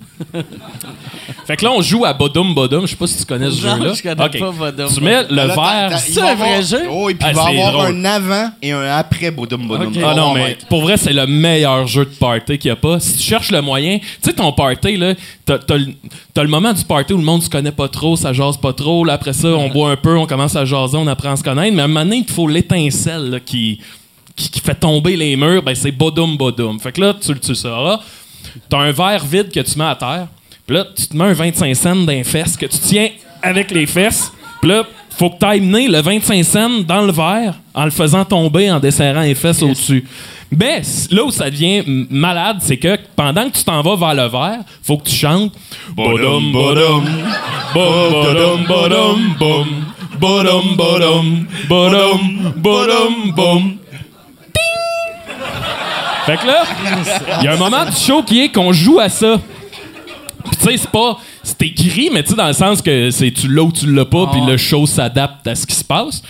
fait 1.46 1.56
que 1.56 1.64
là, 1.64 1.72
on 1.72 1.82
joue 1.82 2.04
à 2.04 2.12
Bodum 2.12 2.54
Bodum. 2.54 2.82
Je 2.82 2.90
sais 2.90 2.96
pas 2.96 3.06
si 3.08 3.18
tu 3.18 3.24
connais 3.24 3.50
ce 3.50 3.66
Non, 3.66 3.76
jeu-là. 3.78 3.92
je 3.94 4.02
connais 4.02 4.24
Ok. 4.24 4.38
pas 4.38 4.50
Bodum 4.52 4.88
Tu 4.94 5.00
mets 5.00 5.24
le 5.28 5.42
verre. 5.46 5.98
C'est 5.98 6.20
un 6.20 6.34
vrai 6.36 6.62
jeu? 6.62 6.82
Oh, 6.90 7.08
et 7.10 7.14
puis 7.14 7.24
Ah, 7.26 7.30
il 7.30 7.36
va 7.36 7.42
avoir 7.46 7.72
drôle. 7.72 7.86
un 7.96 8.04
avant 8.04 8.50
et 8.62 8.70
un 8.72 8.82
après. 8.96 9.34
Tu 9.34 9.56
vas 9.56 10.10
Ah 10.10 10.14
non, 10.14 10.22
voir, 10.30 10.34
mais 10.34 10.56
pour 10.68 10.82
vrai, 10.82 10.96
c'est 10.96 11.12
le 11.12 11.26
meilleur 11.26 11.86
jeu 11.86 12.04
de 12.04 12.10
party 12.10 12.58
qu'il 12.58 12.68
n'y 12.68 12.72
a 12.72 12.76
pas. 12.76 13.00
Si 13.00 13.16
tu 13.16 13.22
cherches 13.24 13.50
le 13.50 13.60
moyen, 13.60 13.98
tu 13.98 14.06
sais, 14.22 14.32
ton 14.32 14.52
party, 14.52 14.96
là, 14.96 15.14
t'as, 15.44 15.58
t'as 15.58 16.42
le- 16.42 16.48
moment 16.48 16.72
du 16.72 16.84
party 16.84 17.12
où 17.12 17.18
le 17.18 17.24
monde 17.24 17.42
se 17.42 17.50
connaît 17.50 17.72
pas 17.72 17.88
trop, 17.88 18.16
ça 18.16 18.32
jase 18.32 18.56
pas 18.56 18.72
trop. 18.72 19.04
Là, 19.04 19.14
après 19.14 19.32
ça, 19.32 19.48
on 19.48 19.68
boit 19.68 19.90
un 19.90 19.96
peu, 19.96 20.16
on 20.16 20.26
commence 20.26 20.54
à 20.56 20.64
jaser, 20.64 20.96
on 20.96 21.06
apprend 21.08 21.32
à 21.32 21.36
se 21.36 21.42
connaître. 21.42 21.74
Mais 21.74 21.82
à 21.82 21.86
un 21.86 21.88
moment 21.88 22.04
donné, 22.04 22.18
il 22.18 22.24
te 22.24 22.32
faut 22.32 22.46
l'étincelle 22.46 23.40
qui, 23.44 23.80
qui 24.36 24.60
fait 24.60 24.74
tomber 24.74 25.16
les 25.16 25.36
murs. 25.36 25.62
Ben, 25.62 25.74
c'est 25.74 25.92
bodum 25.92 26.36
bodum. 26.36 26.78
Fait 26.80 26.92
que 26.92 27.00
là, 27.00 27.14
tu, 27.14 27.38
tu 27.40 27.48
le 27.48 27.54
sauras. 27.54 28.00
T'as 28.68 28.78
un 28.78 28.92
verre 28.92 29.24
vide 29.24 29.50
que 29.52 29.60
tu 29.60 29.78
mets 29.78 29.84
à 29.84 29.94
terre. 29.94 30.26
Puis 30.66 30.76
là, 30.76 30.84
tu 30.96 31.06
te 31.08 31.16
mets 31.16 31.24
un 31.24 31.32
25 31.32 31.74
cents 31.74 31.96
d'un 31.96 32.22
fesses 32.24 32.56
que 32.56 32.66
tu 32.66 32.78
tiens 32.78 33.08
avec 33.42 33.70
les 33.70 33.86
fesses. 33.86 34.32
Puis 34.60 34.70
là, 34.70 34.84
faut 35.10 35.30
que 35.30 35.38
tu 35.38 35.44
ailles 35.46 35.60
mener 35.60 35.88
le 35.88 36.00
25 36.00 36.44
cents 36.44 36.70
dans 36.86 37.02
le 37.02 37.12
verre 37.12 37.54
en 37.74 37.84
le 37.84 37.90
faisant 37.90 38.24
tomber 38.24 38.70
en 38.70 38.78
desserrant 38.78 39.22
les 39.22 39.34
fesses 39.34 39.62
au-dessus. 39.62 40.04
Mais 40.56 40.82
c- 40.82 41.08
là 41.14 41.24
où 41.24 41.30
ça 41.30 41.48
devient 41.50 41.82
malade, 42.10 42.58
c'est 42.60 42.76
que 42.76 42.98
pendant 43.14 43.48
que 43.48 43.56
tu 43.56 43.62
t'en 43.64 43.82
vas 43.82 43.94
vers 43.96 44.14
le 44.14 44.28
verre, 44.30 44.60
faut 44.82 44.96
que 44.98 45.08
tu 45.08 45.14
chantes 45.14 45.52
Bodum 45.94 46.50
bodum 46.52 47.04
bodum 47.74 48.64
bodum 48.66 49.34
bum 49.38 49.66
bodum 50.20 50.76
bodum 50.76 51.46
bodum 51.68 52.52
bodum 52.56 53.32
bum 53.36 53.76
fait 56.30 56.42
que 56.42 56.46
là, 56.46 56.64
il 57.40 57.44
y 57.44 57.48
a 57.48 57.52
un 57.52 57.56
moment 57.56 57.84
du 57.84 57.96
show 57.96 58.22
qui 58.22 58.42
est 58.42 58.48
qu'on 58.50 58.72
joue 58.72 58.98
à 59.00 59.08
ça. 59.08 59.40
Puis 60.44 60.56
tu 60.56 60.64
sais, 60.70 60.76
c'est 60.78 60.90
pas. 60.90 61.18
C'est 61.42 61.62
écrit, 61.62 62.10
mais 62.12 62.22
tu 62.22 62.30
sais, 62.30 62.34
dans 62.36 62.46
le 62.46 62.52
sens 62.52 62.82
que 62.82 63.10
c'est 63.10 63.30
tu 63.30 63.48
l'as 63.48 63.62
ou 63.62 63.72
tu 63.72 63.92
l'as 63.92 64.04
pas, 64.04 64.26
puis 64.32 64.40
le 64.46 64.56
show 64.56 64.86
s'adapte 64.86 65.46
à 65.46 65.54
ce 65.54 65.66
qui 65.66 65.74
se 65.74 65.84
passe. 65.84 66.22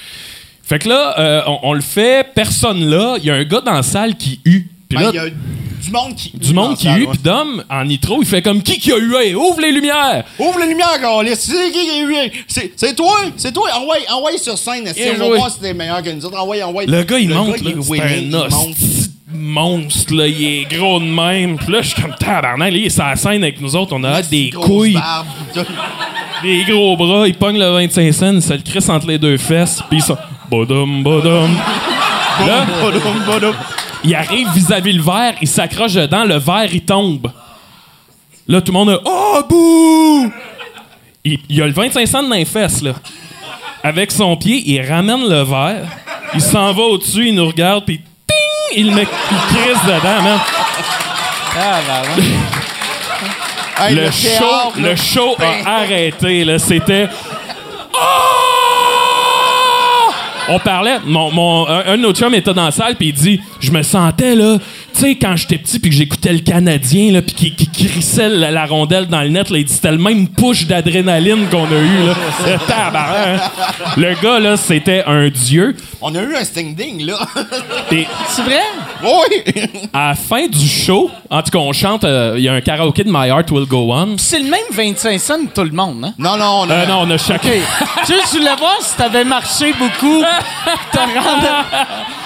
Fait 0.63 0.79
que 0.79 0.89
là, 0.89 1.15
euh, 1.19 1.43
on, 1.47 1.59
on 1.71 1.73
le 1.73 1.81
fait, 1.81 2.27
personne 2.35 2.85
là. 2.89 3.17
Il 3.19 3.25
y 3.25 3.31
a 3.31 3.35
un 3.35 3.45
gars 3.45 3.61
dans 3.61 3.73
la 3.73 3.83
salle 3.83 4.17
qui 4.17 4.41
hue. 4.45 4.69
Puis 4.89 4.99
Ben, 4.99 5.05
là, 5.05 5.11
Il 5.13 5.17
y 5.17 5.19
a 5.19 5.25
du 5.29 5.91
monde 5.93 6.15
qui. 6.17 6.31
du 6.37 6.53
monde 6.55 6.77
qui 6.77 6.89
hue, 6.89 7.07
puis 7.09 7.19
Dom, 7.23 7.65
en 7.71 7.85
nitro, 7.85 8.19
il 8.21 8.27
fait 8.27 8.43
comme 8.43 8.63
qui 8.63 8.79
qui 8.79 8.93
a 8.93 8.97
hué? 8.99 9.35
Ouvre 9.35 9.61
les 9.61 9.73
lumières! 9.73 10.25
Ouvre 10.39 10.59
la 10.61 10.67
lumière, 10.67 11.01
Carlis. 11.01 11.35
C'est 11.37 11.71
qui 11.73 11.81
qui 11.81 11.91
est 11.91 12.03
eu? 12.03 12.33
C'est 12.47 12.73
c'est 12.77 12.95
toi, 12.95 13.17
c'est 13.37 13.53
toi. 13.53 13.69
Envoie, 13.77 13.97
envoie 14.13 14.37
sur 14.39 14.57
scène. 14.59 14.89
Si 14.95 15.01
Et 15.01 15.11
on 15.13 15.19
va 15.19 15.25
joué. 15.27 15.37
voir 15.39 15.51
si 15.51 15.61
t'es 15.61 15.75
meilleur 15.75 16.03
que 16.03 16.11
nous 16.11 16.25
autres. 16.25 16.39
Envoie, 16.39 16.63
envoie. 16.65 16.85
Le 16.87 17.03
gars, 17.05 17.19
il 17.19 17.29
monte, 17.31 17.57
il 17.61 17.65
là. 17.65 17.71
est 17.71 17.83
C'est 17.83 17.91
winning, 17.91 18.35
un 18.35 18.47
il 18.47 18.51
monte. 18.51 18.71
hostie 18.71 19.10
monstre, 19.33 20.15
là. 20.15 20.27
Il 20.27 20.43
est 20.45 20.65
gros 20.65 20.99
de 21.01 21.05
même. 21.05 21.57
Puis 21.57 21.73
là, 21.73 21.83
je 21.83 21.89
suis 21.89 22.03
comme 22.03 22.15
tabarnak. 22.15 22.73
Là, 22.73 22.79
il 22.79 22.87
est 22.87 22.91
sur 22.91 23.05
la 23.05 23.17
scène 23.17 23.43
avec 23.43 23.61
nous 23.61 23.75
autres. 23.77 23.95
On 23.97 24.05
a 24.05 24.23
des 24.23 24.51
couilles. 24.51 24.95
barbe. 24.95 25.27
Des 26.43 26.65
gros 26.65 26.97
bras, 26.97 27.29
il 27.29 27.35
pogne 27.35 27.59
le 27.59 27.71
25 27.71 28.13
cents, 28.15 28.33
il 28.33 28.41
se 28.43 28.55
le 28.55 28.61
crisse 28.63 28.89
entre 28.89 29.07
les 29.09 29.19
deux 29.19 29.37
fesses, 29.37 29.83
puis 29.91 30.01
ça. 30.01 30.19
Bodum, 30.51 31.03
bodum. 31.03 31.51
Là, 32.47 32.65
il 34.03 34.15
arrive 34.15 34.49
vis-à-vis 34.55 34.95
le 34.95 35.03
verre, 35.03 35.35
il 35.43 35.49
s'accroche 35.49 35.93
dedans, 35.93 36.25
le 36.25 36.37
verre, 36.37 36.69
il 36.73 36.81
tombe. 36.83 37.31
Là, 38.49 38.63
tout 38.63 38.73
le 38.73 38.79
monde 38.79 38.91
a 38.91 39.01
Oh, 39.05 39.41
bouh! 39.49 40.33
Il, 41.23 41.39
il 41.51 41.63
a 41.63 41.67
le 41.67 41.73
25 41.73 42.07
cents 42.09 42.23
dans 42.23 42.35
les 42.35 42.47
fesses, 42.47 42.81
là. 42.81 42.93
Avec 43.83 44.11
son 44.11 44.35
pied, 44.37 44.63
il 44.65 44.81
ramène 44.81 45.29
le 45.29 45.43
verre, 45.43 45.87
il 46.35 46.41
s'en 46.41 46.73
va 46.73 46.83
au-dessus, 46.85 47.29
il 47.29 47.35
nous 47.35 47.47
regarde, 47.47 47.85
puis! 47.85 48.01
Il 48.73 48.87
il 48.89 48.95
crisse 48.97 49.83
dedans, 49.85 50.23
man. 50.23 50.39
Ah, 51.57 51.81
bah. 51.87 52.03
Hey, 53.87 53.95
le, 53.95 54.11
show, 54.11 54.73
le 54.79 54.95
show 54.97 55.35
Ben. 55.39 55.67
a 55.67 55.77
arrêté. 55.79 56.45
Là, 56.45 56.59
c'était. 56.59 57.09
Oh! 57.95 57.99
On 60.49 60.59
parlait, 60.59 60.99
mon, 61.05 61.31
mon- 61.31 61.67
un, 61.69 61.85
un 61.87 61.97
de 61.97 62.03
nos 62.03 62.13
chums 62.13 62.35
était 62.35 62.53
dans 62.53 62.65
la 62.65 62.71
salle, 62.73 62.97
puis 62.97 63.09
il 63.09 63.13
dit 63.15 63.41
Je 63.61 63.71
me 63.71 63.83
sentais, 63.83 64.35
là, 64.35 64.59
tu 64.95 65.01
sais, 65.01 65.15
quand 65.17 65.37
j'étais 65.37 65.59
petit 65.59 65.79
puis 65.79 65.91
que 65.91 65.97
j'écoutais 65.97 66.33
le 66.33 66.41
Canadien, 66.41 67.13
là, 67.13 67.23
puis 67.23 67.35
qui, 67.35 67.55
qui 67.55 67.69
crissait 67.89 68.29
la, 68.29 68.51
la 68.51 68.67
rondelle 68.67 69.07
dans 69.07 69.23
le 69.23 69.29
net, 69.29 69.51
là, 69.51 69.59
il 69.59 69.65
dit 69.65 69.73
c'était 69.73 69.91
le 69.93 69.99
même 69.99 70.29
push 70.29 70.67
d'adrénaline 70.67 71.49
qu'on 71.49 71.65
a 71.65 71.79
eu, 71.79 72.07
là. 72.07 72.59
Tabarnak, 72.69 73.41
hein. 73.41 73.91
Le 73.97 74.15
gars, 74.23 74.39
là, 74.39 74.57
c'était 74.57 75.03
un 75.07 75.29
dieu. 75.29 75.75
On 76.01 76.15
a 76.15 76.23
eu 76.23 76.35
un 76.35 76.45
sting 76.45 76.75
ding, 76.75 77.05
là. 77.07 77.19
C'est 78.29 78.43
vrai? 78.43 78.61
oui! 79.03 79.53
à 79.93 80.09
la 80.11 80.15
fin 80.15 80.47
du 80.47 80.67
show, 80.69 81.11
en 81.31 81.43
tout 81.43 81.51
cas, 81.51 81.59
on 81.59 81.73
chante, 81.73 82.05
euh, 82.05 82.35
il 82.37 82.43
y 82.45 82.49
a 82.49 82.53
un 82.53 82.61
karaoké 82.61 83.05
de 83.05 83.11
My 83.11 83.29
Heart 83.29 83.51
Will 83.51 83.67
Go 83.67 83.93
On. 83.93 84.17
C'est 84.19 84.39
le 84.39 84.51
même 84.51 84.61
25 84.73 85.19
cents 85.21 85.35
tout 85.55 85.63
le 85.65 85.71
monde, 85.71 86.05
hein? 86.05 86.15
Non, 86.19 86.37
non, 86.37 86.63
on 86.65 86.71
a. 86.71 86.75
Euh, 86.75 86.87
non, 86.87 87.01
on 87.03 87.11
a 87.11 87.19
chacun. 87.19 87.49
tu 88.05 88.07
sais, 88.13 88.15
je 88.33 88.39
voulais 88.39 88.57
voir 88.59 88.77
si 88.81 88.97
t'avais 88.97 89.25
marché 89.25 89.73
beaucoup. 89.79 90.23
te 90.93 90.99
rendre- 90.99 91.67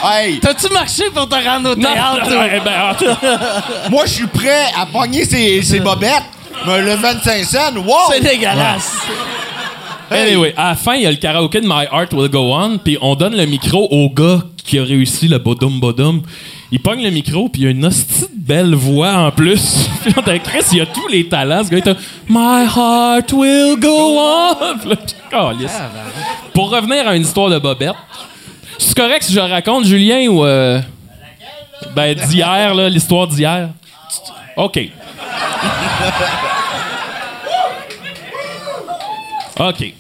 Hey, 0.07 0.39
T'as-tu 0.39 0.71
marché 0.73 1.05
pour 1.15 1.29
te 1.29 1.35
rendre 1.35 1.71
au 1.73 1.77
Non, 1.77 1.89
théâtre? 1.93 2.29
non, 2.31 2.41
eh 2.57 2.61
ben, 2.61 2.91
en 2.91 2.95
tout 2.95 3.05
cas, 3.21 3.63
moi, 3.91 4.05
je 4.07 4.11
suis 4.13 4.27
prêt 4.27 4.67
à 4.81 4.87
pogner 4.87 5.25
ses, 5.25 5.63
ses 5.63 5.81
bobettes. 5.81 6.23
Mais 6.67 6.81
le 6.83 6.95
25 6.95 7.45
cents, 7.45 7.75
wow! 7.77 7.95
C'est 8.13 8.21
dégueulasse. 8.21 8.93
Anyway, 10.11 10.55
à 10.57 10.71
la 10.71 10.75
fin, 10.77 10.95
il 10.95 11.03
y 11.03 11.07
a 11.07 11.11
le 11.11 11.17
karaoké 11.17 11.61
de 11.61 11.67
My 11.67 11.85
Heart 11.91 12.13
Will 12.13 12.29
Go 12.31 12.53
On, 12.55 12.79
puis 12.79 12.97
on 13.01 13.15
donne 13.17 13.37
le 13.37 13.47
micro 13.47 13.89
au 13.91 14.11
gars 14.11 14.43
qui 14.65 14.79
a 14.79 14.85
réussi 14.85 15.29
le 15.29 15.39
bodum 15.39 15.81
bodum. 15.81 16.23
Il 16.71 16.81
pogne 16.81 17.03
le 17.03 17.11
micro, 17.11 17.49
puis 17.49 17.63
il 17.63 17.67
a 17.69 17.71
une 17.71 17.85
hostie 17.85 18.23
de 18.23 18.29
belle 18.37 18.75
voix 18.75 19.13
en 19.13 19.31
plus. 19.31 19.89
Puis 20.05 20.13
on 20.17 20.31
dit, 20.31 20.41
Chris, 20.41 20.65
il 20.73 20.81
a 20.83 20.87
tous 20.87 21.09
les 21.09 21.29
talents. 21.29 21.63
Ce 21.65 21.71
gars, 21.71 21.79
il 21.85 21.97
My 22.29 22.65
Heart 22.65 23.33
Will 23.33 23.77
Go 23.81 23.89
On. 24.19 24.55
Je- 24.85 25.31
calisse. 25.31 25.79
Pour 26.53 26.71
revenir 26.71 27.07
à 27.09 27.17
une 27.17 27.23
histoire 27.23 27.49
de 27.51 27.59
Bobette, 27.59 27.95
c'est 28.79 28.97
correct 28.97 29.23
si 29.23 29.33
je 29.33 29.41
raconte, 29.41 29.85
Julien, 29.85 30.27
ou. 30.29 30.45
euh, 30.45 30.81
ben, 31.95 32.15
d'hier, 32.15 32.75
là, 32.75 32.89
l'histoire 32.89 33.27
d'hier. 33.27 33.71
OK. 34.57 34.91
OK. 39.59 39.95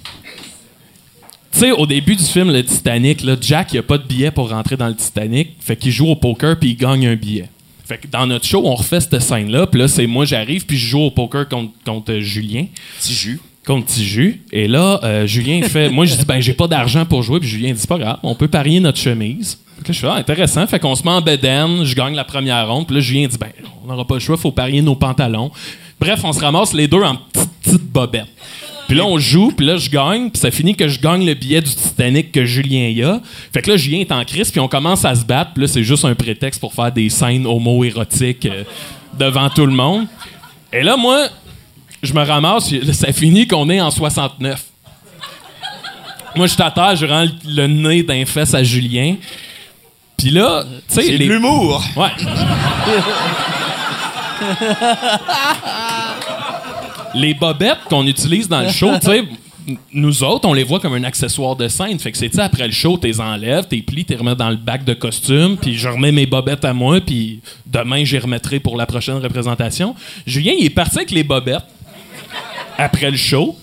Tu 1.54 1.60
sais, 1.60 1.70
au 1.70 1.86
début 1.86 2.16
du 2.16 2.24
film, 2.24 2.50
le 2.50 2.64
Titanic, 2.64 3.22
là, 3.22 3.36
Jack, 3.40 3.72
il 3.72 3.78
a 3.78 3.82
pas 3.82 3.96
de 3.96 4.02
billet 4.02 4.32
pour 4.32 4.50
rentrer 4.50 4.76
dans 4.76 4.88
le 4.88 4.96
Titanic. 4.96 5.50
Fait 5.60 5.76
qu'il 5.76 5.92
joue 5.92 6.08
au 6.08 6.16
poker 6.16 6.58
puis 6.58 6.70
il 6.70 6.76
gagne 6.76 7.06
un 7.06 7.14
billet. 7.14 7.48
Fait 7.84 7.98
que 7.98 8.08
dans 8.08 8.26
notre 8.26 8.46
show, 8.46 8.62
on 8.64 8.74
refait 8.74 9.00
cette 9.00 9.20
scène-là. 9.20 9.66
Puis 9.66 9.78
là, 9.78 9.86
c'est 9.86 10.06
moi, 10.06 10.24
j'arrive 10.24 10.66
puis 10.66 10.76
je 10.76 10.86
joue 10.86 11.00
au 11.00 11.10
poker 11.10 11.48
contre, 11.48 11.72
contre 11.84 12.12
euh, 12.12 12.20
Julien. 12.20 12.66
Petit 12.98 13.14
jus. 13.14 13.40
Contre 13.64 13.86
Tiju. 13.86 14.42
Et 14.52 14.66
là, 14.66 15.00
euh, 15.04 15.26
Julien 15.26 15.62
fait. 15.62 15.90
moi, 15.90 16.06
je 16.06 16.16
dis, 16.16 16.24
ben, 16.24 16.40
j'ai 16.40 16.54
pas 16.54 16.66
d'argent 16.66 17.04
pour 17.04 17.22
jouer. 17.22 17.40
Puis 17.40 17.48
Julien 17.48 17.72
dit, 17.72 17.86
pas 17.86 17.98
grave, 17.98 18.18
on 18.22 18.34
peut 18.34 18.48
parier 18.48 18.80
notre 18.80 18.98
chemise. 18.98 19.58
Là, 19.78 19.92
je 19.92 19.98
fais, 19.98 20.06
ah, 20.06 20.14
intéressant. 20.14 20.66
Fait 20.66 20.78
qu'on 20.78 20.94
se 20.94 21.02
met 21.02 21.10
en 21.10 21.20
bedaine, 21.20 21.84
je 21.84 21.94
gagne 21.94 22.14
la 22.14 22.24
première 22.24 22.68
ronde. 22.68 22.86
Puis 22.86 22.94
là, 22.94 23.00
Julien 23.00 23.26
dit, 23.26 23.38
ben, 23.38 23.50
on 23.84 23.88
n'aura 23.88 24.06
pas 24.06 24.14
le 24.14 24.20
choix, 24.20 24.36
faut 24.36 24.52
parier 24.52 24.82
nos 24.82 24.94
pantalons. 24.94 25.50
Bref, 26.00 26.20
on 26.24 26.32
se 26.32 26.40
ramasse 26.40 26.72
les 26.72 26.88
deux 26.88 27.02
en 27.02 27.16
petites 27.16 27.82
bobettes. 27.82 28.28
Puis 28.86 28.96
là, 28.96 29.04
on 29.04 29.18
joue, 29.18 29.50
puis 29.50 29.66
là, 29.66 29.76
je 29.76 29.88
gagne, 29.88 30.30
puis 30.30 30.38
ça 30.38 30.50
finit 30.50 30.74
que 30.74 30.88
je 30.88 31.00
gagne 31.00 31.24
le 31.24 31.34
billet 31.34 31.60
du 31.60 31.74
Titanic 31.74 32.32
que 32.32 32.44
Julien 32.44 32.88
y 32.88 33.02
a. 33.02 33.20
Fait 33.52 33.62
que 33.62 33.70
là, 33.70 33.76
Julien 33.76 34.00
est 34.00 34.12
en 34.12 34.24
crise, 34.24 34.50
puis 34.50 34.60
on 34.60 34.68
commence 34.68 35.04
à 35.04 35.14
se 35.14 35.24
battre, 35.24 35.52
puis 35.54 35.62
là, 35.62 35.68
c'est 35.68 35.82
juste 35.82 36.04
un 36.04 36.14
prétexte 36.14 36.60
pour 36.60 36.74
faire 36.74 36.92
des 36.92 37.08
scènes 37.08 37.46
homo-érotiques 37.46 38.46
euh, 38.46 38.64
devant 39.18 39.48
tout 39.48 39.64
le 39.64 39.72
monde. 39.72 40.06
Et 40.72 40.82
là, 40.82 40.96
moi, 40.96 41.28
je 42.02 42.12
me 42.12 42.22
ramasse, 42.22 42.70
là, 42.70 42.92
ça 42.92 43.12
finit 43.12 43.46
qu'on 43.46 43.70
est 43.70 43.80
en 43.80 43.90
69. 43.90 44.62
Moi, 46.36 46.46
je 46.46 46.52
suis 46.52 46.62
à 46.62 46.70
terre, 46.70 46.96
je 46.96 47.06
rends 47.06 47.26
le 47.46 47.66
nez 47.66 48.02
d'un 48.02 48.26
fesse 48.26 48.54
à 48.54 48.62
Julien. 48.62 49.16
Puis 50.24 50.32
là, 50.32 50.64
tu 50.88 50.94
sais, 50.94 51.02
C'est 51.02 51.12
de 51.12 51.16
les- 51.18 51.26
l'humour. 51.26 51.84
Ouais. 51.96 52.08
les 57.14 57.34
bobettes 57.34 57.80
qu'on 57.90 58.06
utilise 58.06 58.48
dans 58.48 58.62
le 58.62 58.70
show, 58.70 58.90
tu 59.00 59.06
sais, 59.06 59.24
nous 59.92 60.22
autres, 60.24 60.48
on 60.48 60.52
les 60.54 60.64
voit 60.64 60.80
comme 60.80 60.94
un 60.94 61.04
accessoire 61.04 61.56
de 61.56 61.68
scène. 61.68 61.98
Fait 61.98 62.10
que 62.10 62.16
c'est, 62.18 62.28
tu 62.30 62.36
sais, 62.36 62.42
après 62.42 62.66
le 62.66 62.72
show, 62.72 62.96
t'es 62.96 63.20
enlèves, 63.20 63.66
t'es 63.66 63.78
plies, 63.82 64.04
t'es 64.06 64.16
remets 64.16 64.34
dans 64.34 64.48
le 64.50 64.56
bac 64.56 64.84
de 64.84 64.94
costume, 64.94 65.56
puis 65.60 65.74
je 65.76 65.88
remets 65.88 66.10
mes 66.12 66.24
bobettes 66.26 66.64
à 66.64 66.72
moi, 66.72 67.00
puis 67.00 67.40
demain, 67.66 68.02
j'y 68.04 68.18
remettrai 68.18 68.60
pour 68.60 68.76
la 68.76 68.86
prochaine 68.86 69.16
représentation. 69.18 69.94
Julien, 70.26 70.52
il 70.58 70.66
est 70.66 70.70
parti 70.70 70.96
avec 70.98 71.10
les 71.10 71.22
bobettes 71.24 71.64
après 72.78 73.10
le 73.10 73.16
show. 73.18 73.56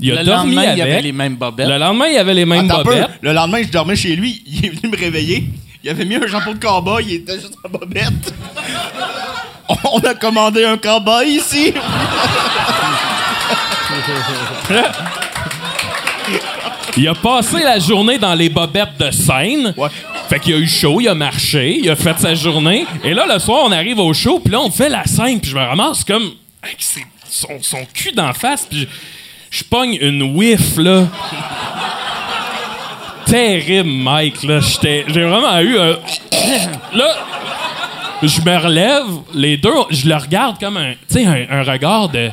Il 0.00 0.12
a 0.12 0.20
Le 0.22 0.24
dormi 0.26 0.54
lendemain, 0.54 0.62
avec. 0.70 0.76
il 0.76 0.78
y 0.78 0.82
avait 0.82 1.02
les 1.02 1.12
mêmes 1.12 1.36
bobettes. 1.36 1.68
Le 1.68 1.78
lendemain, 1.78 2.06
il 2.08 2.14
y 2.14 2.18
avait 2.18 2.34
les 2.34 2.44
mêmes 2.44 2.70
Attends 2.70 2.80
un 2.80 2.84
peu. 2.84 2.90
bobettes. 2.94 3.10
Le 3.20 3.32
lendemain, 3.32 3.62
je 3.62 3.68
dormais 3.68 3.96
chez 3.96 4.16
lui. 4.16 4.42
Il 4.46 4.64
est 4.66 4.68
venu 4.68 4.90
me 4.92 4.96
réveiller. 4.96 5.44
Il 5.84 5.90
avait 5.90 6.04
mis 6.04 6.16
un 6.16 6.26
jambon 6.26 6.52
de 6.54 6.58
cowboy. 6.58 7.04
Il 7.06 7.14
était 7.14 7.34
juste 7.40 7.54
en 7.64 7.68
bobette. 7.68 8.34
On 9.92 9.98
a 10.00 10.14
commandé 10.14 10.64
un 10.64 10.76
cowboy 10.78 11.28
ici. 11.36 11.72
Il 16.96 17.06
a 17.08 17.14
passé 17.14 17.62
la 17.62 17.78
journée 17.78 18.18
dans 18.18 18.34
les 18.34 18.48
bobettes 18.48 18.98
de 18.98 19.10
scène. 19.10 19.72
Ouais. 19.76 19.88
Fait 20.28 20.40
qu'il 20.40 20.54
a 20.54 20.58
eu 20.58 20.66
chaud, 20.68 21.00
il 21.00 21.08
a 21.08 21.14
marché, 21.14 21.78
il 21.78 21.88
a 21.88 21.96
fait 21.96 22.18
sa 22.18 22.34
journée. 22.34 22.84
Et 23.04 23.14
là, 23.14 23.24
le 23.32 23.38
soir, 23.38 23.60
on 23.64 23.72
arrive 23.72 23.98
au 23.98 24.12
show, 24.12 24.40
puis 24.40 24.52
là, 24.52 24.60
on 24.60 24.70
fait 24.70 24.88
la 24.90 25.04
scène, 25.06 25.40
puis 25.40 25.50
je 25.50 25.56
me 25.56 25.62
ramasse 25.62 26.04
comme 26.04 26.32
avec 26.62 26.76
ses- 26.80 27.06
son, 27.30 27.62
son 27.62 27.86
cul 27.94 28.12
d'en 28.12 28.34
face, 28.34 28.66
puis 28.68 28.80
je, 29.50 29.58
je 29.58 29.64
pogne 29.64 29.96
une 30.00 30.22
whiff, 30.36 30.76
là. 30.76 31.06
Terrible, 33.28 33.88
Mike, 33.90 34.42
là. 34.44 34.60
J'étais- 34.60 35.04
J'ai 35.08 35.24
vraiment 35.24 35.58
eu 35.60 35.78
un... 35.78 35.98
Là, 36.94 37.14
je 38.22 38.40
me 38.40 38.56
relève, 38.58 39.04
les 39.34 39.56
deux, 39.56 39.72
je 39.90 40.08
le 40.08 40.16
regarde 40.16 40.58
comme 40.58 40.76
un, 40.76 40.92
tu 40.92 40.98
sais, 41.22 41.26
un, 41.26 41.46
un 41.50 41.62
regard 41.62 42.08
de... 42.08 42.30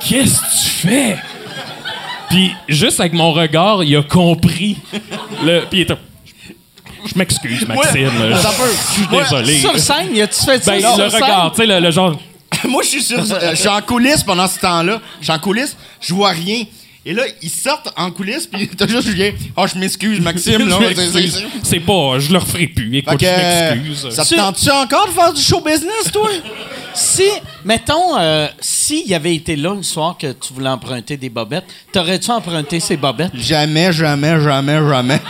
Qu'est-ce 0.00 0.40
que 0.40 0.62
tu 0.62 0.68
fais? 0.88 1.16
Puis 2.28 2.54
juste 2.68 3.00
avec 3.00 3.12
mon 3.12 3.32
regard, 3.32 3.82
il 3.84 3.96
a 3.96 4.02
compris. 4.02 4.76
Le, 5.44 5.60
puis 5.68 5.80
il 5.80 5.82
était. 5.82 5.96
Je 7.06 7.16
m'excuse, 7.16 7.66
Maxime. 7.66 8.10
je 8.72 8.92
suis 8.94 9.06
désolé. 9.06 9.58
Sur 9.60 9.78
scène, 9.78 10.14
y 10.14 10.20
a-tu 10.22 10.44
fait 10.44 10.62
ça? 10.62 10.72
Ben, 10.72 10.80
sur 10.80 10.96
le 10.96 11.04
regard, 11.08 11.52
tu 11.52 11.56
sais, 11.62 11.66
le, 11.66 11.80
le 11.80 11.90
genre. 11.90 12.18
Moi, 12.68 12.82
je 12.82 12.88
suis 12.88 13.02
sur, 13.02 13.18
euh, 13.18 13.50
je 13.50 13.54
suis 13.56 13.68
en 13.68 13.80
coulisses 13.80 14.22
pendant 14.24 14.46
ce 14.48 14.58
temps-là. 14.60 15.00
Je 15.20 15.24
suis 15.24 15.32
en 15.32 15.38
coulisses, 15.38 15.76
je 16.00 16.14
vois 16.14 16.30
rien. 16.30 16.64
Et 17.08 17.14
là, 17.14 17.22
ils 17.40 17.48
sortent 17.50 17.92
en 17.96 18.10
coulisses, 18.10 18.48
puis 18.48 18.66
t'as 18.68 18.88
juste 18.88 19.06
Julien. 19.06 19.30
Oh, 19.56 19.64
je 19.72 19.78
m'excuse, 19.78 20.18
Maxime. 20.20 20.68
Là, 20.68 20.76
Je 20.80 20.94
C'est- 20.94 21.02
m'excuse. 21.12 21.34
c'est- 21.62 21.68
C'est 21.70 21.80
pas. 21.80 22.18
Je 22.18 22.32
le 22.32 22.38
referai 22.38 22.66
plus. 22.66 22.96
Écoute, 22.96 23.18
je 23.20 23.26
euh, 23.26 23.74
m'excuse. 23.76 24.08
Ça 24.10 24.24
te 24.24 24.34
tente-tu 24.34 24.70
encore 24.70 25.06
de 25.06 25.12
faire 25.12 25.32
du 25.32 25.40
show 25.40 25.60
business, 25.60 26.10
toi? 26.12 26.28
Si, 26.94 27.22
mettons, 27.64 28.18
euh, 28.18 28.48
s'il 28.60 29.12
avait 29.14 29.34
été 29.36 29.54
là 29.54 29.72
le 29.74 29.82
soir 29.84 30.16
que 30.18 30.32
tu 30.32 30.52
voulais 30.52 30.68
emprunter 30.68 31.16
des 31.16 31.28
bobettes, 31.28 31.66
t'aurais-tu 31.92 32.30
emprunté 32.30 32.80
ces 32.80 32.96
bobettes? 32.96 33.30
Jamais, 33.36 33.92
jamais, 33.92 34.40
jamais, 34.40 34.78
jamais. 34.88 35.20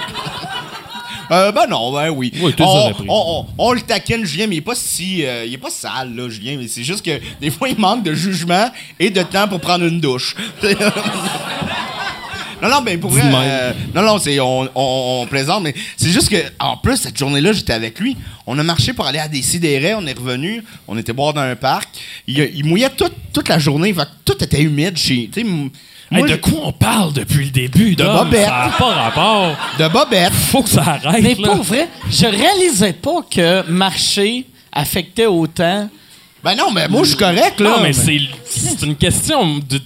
Euh, 1.30 1.50
ben 1.52 1.66
non, 1.68 1.92
ben 1.92 2.10
oui. 2.10 2.32
On, 2.40 2.64
aurais 2.64 2.92
pris. 2.92 3.06
on, 3.08 3.24
on- 3.40 3.46
on 3.58 3.72
le 3.72 3.80
taquine, 3.80 4.24
Julien, 4.24 4.46
mais 4.46 4.56
il 4.56 4.58
est 4.58 4.62
pas 4.62 4.74
si. 4.76 5.24
euh, 5.24 5.44
il 5.44 5.52
est 5.54 5.58
pas 5.58 5.70
sale, 5.70 6.14
là, 6.14 6.28
Julien. 6.28 6.56
Mais 6.58 6.68
c'est 6.68 6.84
juste 6.84 7.04
que 7.04 7.20
des 7.40 7.50
fois, 7.50 7.68
il 7.68 7.78
manque 7.78 8.02
de 8.04 8.14
jugement 8.14 8.70
et 9.00 9.10
de 9.10 9.22
temps 9.22 9.48
pour 9.48 9.60
prendre 9.60 9.84
une 9.84 10.00
douche. 10.00 10.36
non, 12.62 12.68
non, 12.70 12.80
mais 12.80 12.96
pour 12.96 13.10
vrai. 13.10 13.22
Euh, 13.50 13.72
non, 13.94 14.02
non, 14.02 14.18
c'est, 14.18 14.40
on, 14.40 14.62
on, 14.62 14.68
on 15.22 15.26
plaisante, 15.26 15.62
mais 15.62 15.74
c'est 15.96 16.08
juste 16.10 16.28
que, 16.30 16.36
en 16.58 16.76
plus, 16.78 16.96
cette 16.96 17.18
journée-là, 17.18 17.52
j'étais 17.52 17.74
avec 17.74 17.98
lui. 18.00 18.16
On 18.46 18.58
a 18.58 18.62
marché 18.62 18.92
pour 18.94 19.06
aller 19.06 19.18
à 19.18 19.28
des 19.28 19.42
sidérés, 19.42 19.94
on 19.94 20.06
est 20.06 20.16
revenu, 20.18 20.62
on 20.88 20.96
était 20.96 21.12
boire 21.12 21.34
dans 21.34 21.42
un 21.42 21.56
parc. 21.56 21.88
Il, 22.26 22.38
il 22.54 22.64
mouillait 22.64 22.88
toute, 22.90 23.12
toute 23.32 23.48
la 23.48 23.58
journée, 23.58 23.92
fait 23.92 24.08
tout 24.24 24.42
était 24.42 24.62
humide 24.62 24.96
chez. 24.96 25.28
tu 25.32 25.40
sais, 25.42 25.46
m- 25.46 25.68
Hey, 26.10 26.18
moi, 26.18 26.28
de 26.28 26.36
quoi 26.36 26.60
on 26.64 26.72
parle 26.72 27.12
depuis 27.12 27.46
le 27.46 27.50
début? 27.50 27.96
De? 27.96 28.04
Bobette. 28.04 28.46
Ça 28.46 28.70
n'a 28.70 28.74
pas 28.78 28.94
rapport. 28.94 29.56
de 29.78 29.88
bobette. 29.88 30.32
Faut 30.32 30.62
que 30.62 30.68
ça 30.68 30.82
arrête. 30.82 31.22
Mais 31.22 31.34
là. 31.34 31.48
pour 31.48 31.62
vrai, 31.64 31.88
je 32.08 32.26
réalisais 32.26 32.92
pas 32.92 33.22
que 33.28 33.68
marcher 33.68 34.46
affectait 34.72 35.26
autant. 35.26 35.88
Ben 36.44 36.54
non, 36.54 36.70
mais 36.70 36.86
moi, 36.86 37.02
je 37.02 37.08
suis 37.08 37.16
correct, 37.16 37.60
là. 37.60 37.70
Non, 37.70 37.80
mais 37.82 37.92
c'est 37.92 38.20
c'est 38.44 38.82
une 38.82 38.94
question 38.94 39.58
de. 39.58 39.80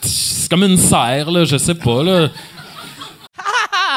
C'est 0.00 0.48
comme 0.48 0.64
une 0.64 0.78
serre, 0.78 1.30
là, 1.30 1.44
je 1.44 1.58
sais 1.58 1.74
pas, 1.74 2.02
là. 2.02 2.28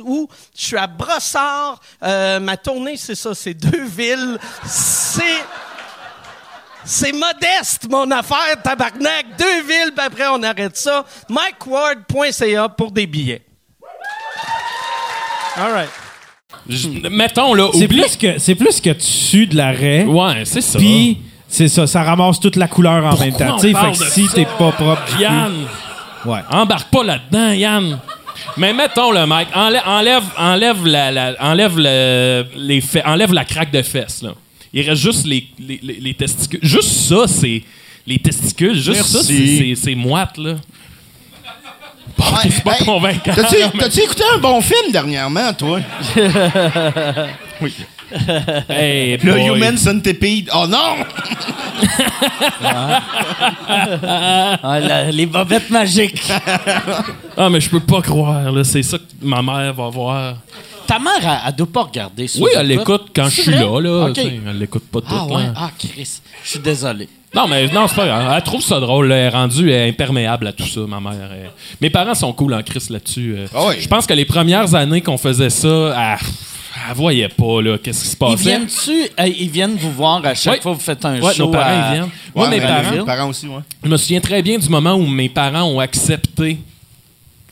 août. 0.00 0.28
Je 0.56 0.64
suis 0.64 0.76
à 0.76 0.86
Brossard. 0.86 1.80
Euh, 2.02 2.40
ma 2.40 2.56
tournée 2.56 2.96
c'est 2.96 3.14
ça, 3.14 3.34
c'est 3.34 3.54
deux 3.54 3.84
villes. 3.84 4.38
C'est. 4.64 5.22
C'est 6.84 7.12
modeste, 7.12 7.86
mon 7.88 8.10
affaire, 8.10 8.60
tabarnak. 8.60 9.26
Deux 9.38 9.62
villes, 9.62 9.92
puis 9.96 10.04
après, 10.04 10.24
on 10.32 10.42
arrête 10.42 10.76
ça. 10.76 11.04
MikeWard.ca 11.28 12.68
pour 12.70 12.90
des 12.90 13.06
billets. 13.06 13.42
All 15.56 15.72
right. 15.72 15.90
Je- 16.68 16.88
mettons, 17.08 17.54
là, 17.54 17.68
C'est 17.72 17.86
plus 17.88 18.16
que 18.16 18.38
c'est 18.38 18.54
plus 18.56 18.80
que 18.80 18.90
tu 18.90 19.46
de 19.46 19.56
l'arrêt. 19.56 20.04
Ouais, 20.04 20.44
c'est 20.44 20.60
ça. 20.60 20.78
Puis 20.78 21.18
c'est 21.48 21.68
ça, 21.68 21.86
ça 21.86 22.02
ramasse 22.02 22.40
toute 22.40 22.56
la 22.56 22.66
couleur 22.68 23.04
en 23.04 23.10
Pourquoi 23.10 23.26
même 23.26 23.36
temps. 23.36 23.56
Tu 23.58 23.72
sais, 23.72 23.78
fait 23.80 23.92
que 24.04 24.10
si 24.10 24.28
t'es 24.28 24.44
pas 24.58 24.72
propre, 24.72 25.02
Yann, 25.20 25.52
ouais. 26.24 26.40
embarque 26.50 26.90
pas 26.90 27.04
là-dedans, 27.04 27.50
Yann. 27.50 27.98
Mais 28.56 28.72
mettons 28.72 29.10
le 29.12 29.26
mec, 29.26 29.48
enlève, 29.54 29.82
enlève, 29.86 30.24
enlève 30.36 30.86
la, 30.86 31.10
la- 31.10 31.34
enlève 31.40 31.78
le- 31.78 32.44
les 32.56 32.82
enlève 33.04 33.32
la 33.32 33.44
craque 33.44 33.70
de 33.70 33.82
fesses 33.82 34.22
là. 34.22 34.34
Il 34.72 34.88
reste 34.88 35.02
juste 35.02 35.26
les, 35.26 35.46
les, 35.58 35.78
les- 35.82 36.00
les 36.00 36.14
testicules. 36.14 36.60
Juste 36.62 36.90
ça, 36.90 37.26
c'est 37.28 37.62
les 38.06 38.18
testicules. 38.18 38.74
Juste 38.74 39.12
Merci. 39.12 39.12
ça, 39.12 39.22
c'est- 39.22 39.94
moite 39.94 40.38
là. 40.38 40.54
Bon, 42.18 42.24
Ouais, 42.24 42.38
c'est 42.50 42.62
pas 42.64 42.76
hey, 42.78 42.84
convaincant. 42.84 43.32
T'as-tu 43.34 43.56
mais- 43.74 43.80
t'as-tu 43.80 44.00
écouté 44.00 44.22
un 44.34 44.38
bon 44.38 44.60
film 44.60 44.92
dernièrement, 44.92 45.52
toi? 45.54 45.80
oui. 47.60 47.72
Hey, 48.68 49.16
Le 49.18 49.32
boy. 49.32 49.46
Human 49.46 49.76
Centipede. 49.76 50.48
Oh 50.54 50.66
non! 50.68 50.96
Ah, 53.68 54.78
la- 54.80 55.10
les 55.10 55.26
bobettes 55.26 55.70
magiques. 55.70 56.22
Ah, 57.34 57.48
mais 57.48 57.60
je 57.62 57.70
peux 57.70 57.80
pas 57.80 58.02
croire, 58.02 58.52
là. 58.52 58.62
C'est 58.62 58.82
ça 58.82 58.98
que 58.98 59.04
ma 59.22 59.40
mère 59.40 59.72
va 59.72 59.88
voir. 59.88 60.34
Ta 60.86 60.98
mère, 60.98 61.12
elle, 61.22 61.38
elle 61.48 61.54
doit 61.56 61.66
pas 61.72 61.82
regarder 61.84 62.28
ça. 62.28 62.38
Oui, 62.42 62.50
elle 62.54 62.66
l'écoute 62.66 63.06
quand 63.16 63.24
je 63.24 63.40
suis 63.40 63.50
là, 63.52 63.80
là. 63.80 64.08
Elle 64.14 64.58
l'écoute 64.58 64.84
pas 64.92 64.98
Ah 65.08 65.24
ouais, 65.24 65.42
là. 65.44 65.52
ah 65.56 65.70
Chris, 65.78 66.20
je 66.44 66.48
suis 66.50 66.58
désolé. 66.58 67.08
Non, 67.34 67.48
mais 67.48 67.68
non, 67.68 67.88
c'est 67.88 67.96
pas 67.96 68.04
grave. 68.04 68.30
Elle 68.36 68.42
trouve 68.42 68.60
ça 68.60 68.78
drôle. 68.80 69.08
là. 69.08 69.16
Elle 69.16 69.26
est 69.26 69.28
rendue 69.30 69.70
elle 69.72 69.86
est 69.86 69.88
imperméable 69.88 70.46
à 70.48 70.52
tout 70.52 70.66
ça, 70.66 70.80
ma 70.80 71.00
mère. 71.00 71.30
Elle- 71.32 71.50
Mes 71.80 71.88
parents 71.88 72.14
sont 72.14 72.34
cool 72.34 72.52
en 72.52 72.62
Christ 72.62 72.90
là-dessus. 72.90 73.34
euh. 73.38 73.46
Ah 73.54 73.60
oui. 73.68 73.76
Je 73.80 73.88
pense 73.88 74.06
que 74.06 74.12
les 74.12 74.26
premières 74.26 74.74
années 74.74 75.00
qu'on 75.00 75.16
faisait 75.16 75.48
ça, 75.50 76.18
elle 76.88 76.94
voyait 76.96 77.28
pas, 77.28 77.62
là, 77.62 77.78
qu'est-ce 77.78 78.02
qui 78.02 78.08
se 78.10 78.14
Ils 78.14 78.18
passait. 78.18 78.42
viennent-tu, 78.42 78.90
euh, 79.20 79.26
ils 79.26 79.50
viennent 79.50 79.76
vous 79.76 79.92
voir 79.92 80.24
à 80.24 80.34
chaque 80.34 80.54
Oui. 80.56 80.60
fois 80.62 80.72
que 80.72 80.76
vous 80.78 80.82
faites 80.84 81.04
un 81.04 81.20
Ouais, 81.20 81.34
show 81.34 81.44
nos 81.46 81.50
parents, 81.50 81.64
à- 81.82 81.88
ils 81.88 81.92
viennent. 81.94 82.10
Moi, 82.34 82.48
Ouais, 82.48 82.56
mes 82.58 82.60
parents, 82.60 83.04
parents 83.04 83.28
aussi, 83.28 83.46
ouais. 83.46 83.60
je 83.84 83.88
me 83.88 83.96
souviens 83.96 84.20
très 84.20 84.42
bien 84.42 84.58
du 84.58 84.68
moment 84.68 84.94
où 84.94 85.06
mes 85.06 85.28
parents 85.28 85.62
ont 85.64 85.80
accepté 85.80 86.58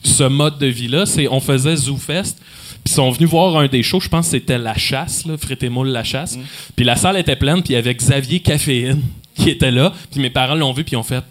ce 0.03 0.23
mode 0.23 0.57
de 0.57 0.67
vie-là. 0.67 1.05
C'est, 1.05 1.27
on 1.27 1.39
faisait 1.39 1.75
ZooFest. 1.75 2.37
Puis 2.83 2.93
ils 2.93 2.95
sont 2.95 3.11
venus 3.11 3.29
voir 3.29 3.55
un 3.57 3.67
des 3.67 3.83
shows, 3.83 3.99
je 3.99 4.09
pense 4.09 4.25
que 4.25 4.31
c'était 4.31 4.57
La 4.57 4.75
Chasse, 4.75 5.25
là, 5.27 5.37
Frites 5.37 5.61
et 5.61 5.69
Moule 5.69 5.89
La 5.89 6.03
Chasse. 6.03 6.37
Puis 6.75 6.83
la 6.83 6.95
salle 6.95 7.17
était 7.17 7.35
pleine, 7.35 7.61
puis 7.61 7.73
il 7.73 7.75
y 7.75 7.79
avait 7.79 7.93
Xavier 7.93 8.39
Caféine 8.39 9.01
qui 9.35 9.49
était 9.51 9.69
là. 9.69 9.93
Puis 10.09 10.19
mes 10.19 10.31
parents 10.31 10.55
l'ont 10.55 10.73
vu, 10.73 10.83
puis 10.83 10.93
ils 10.93 10.97
ont 10.97 11.03
fait 11.03 11.23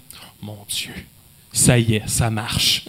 Mon 0.43 0.57
Dieu, 0.69 0.93
ça 1.53 1.79
y 1.79 1.95
est, 1.97 2.03
ça 2.07 2.31
marche. 2.31 2.85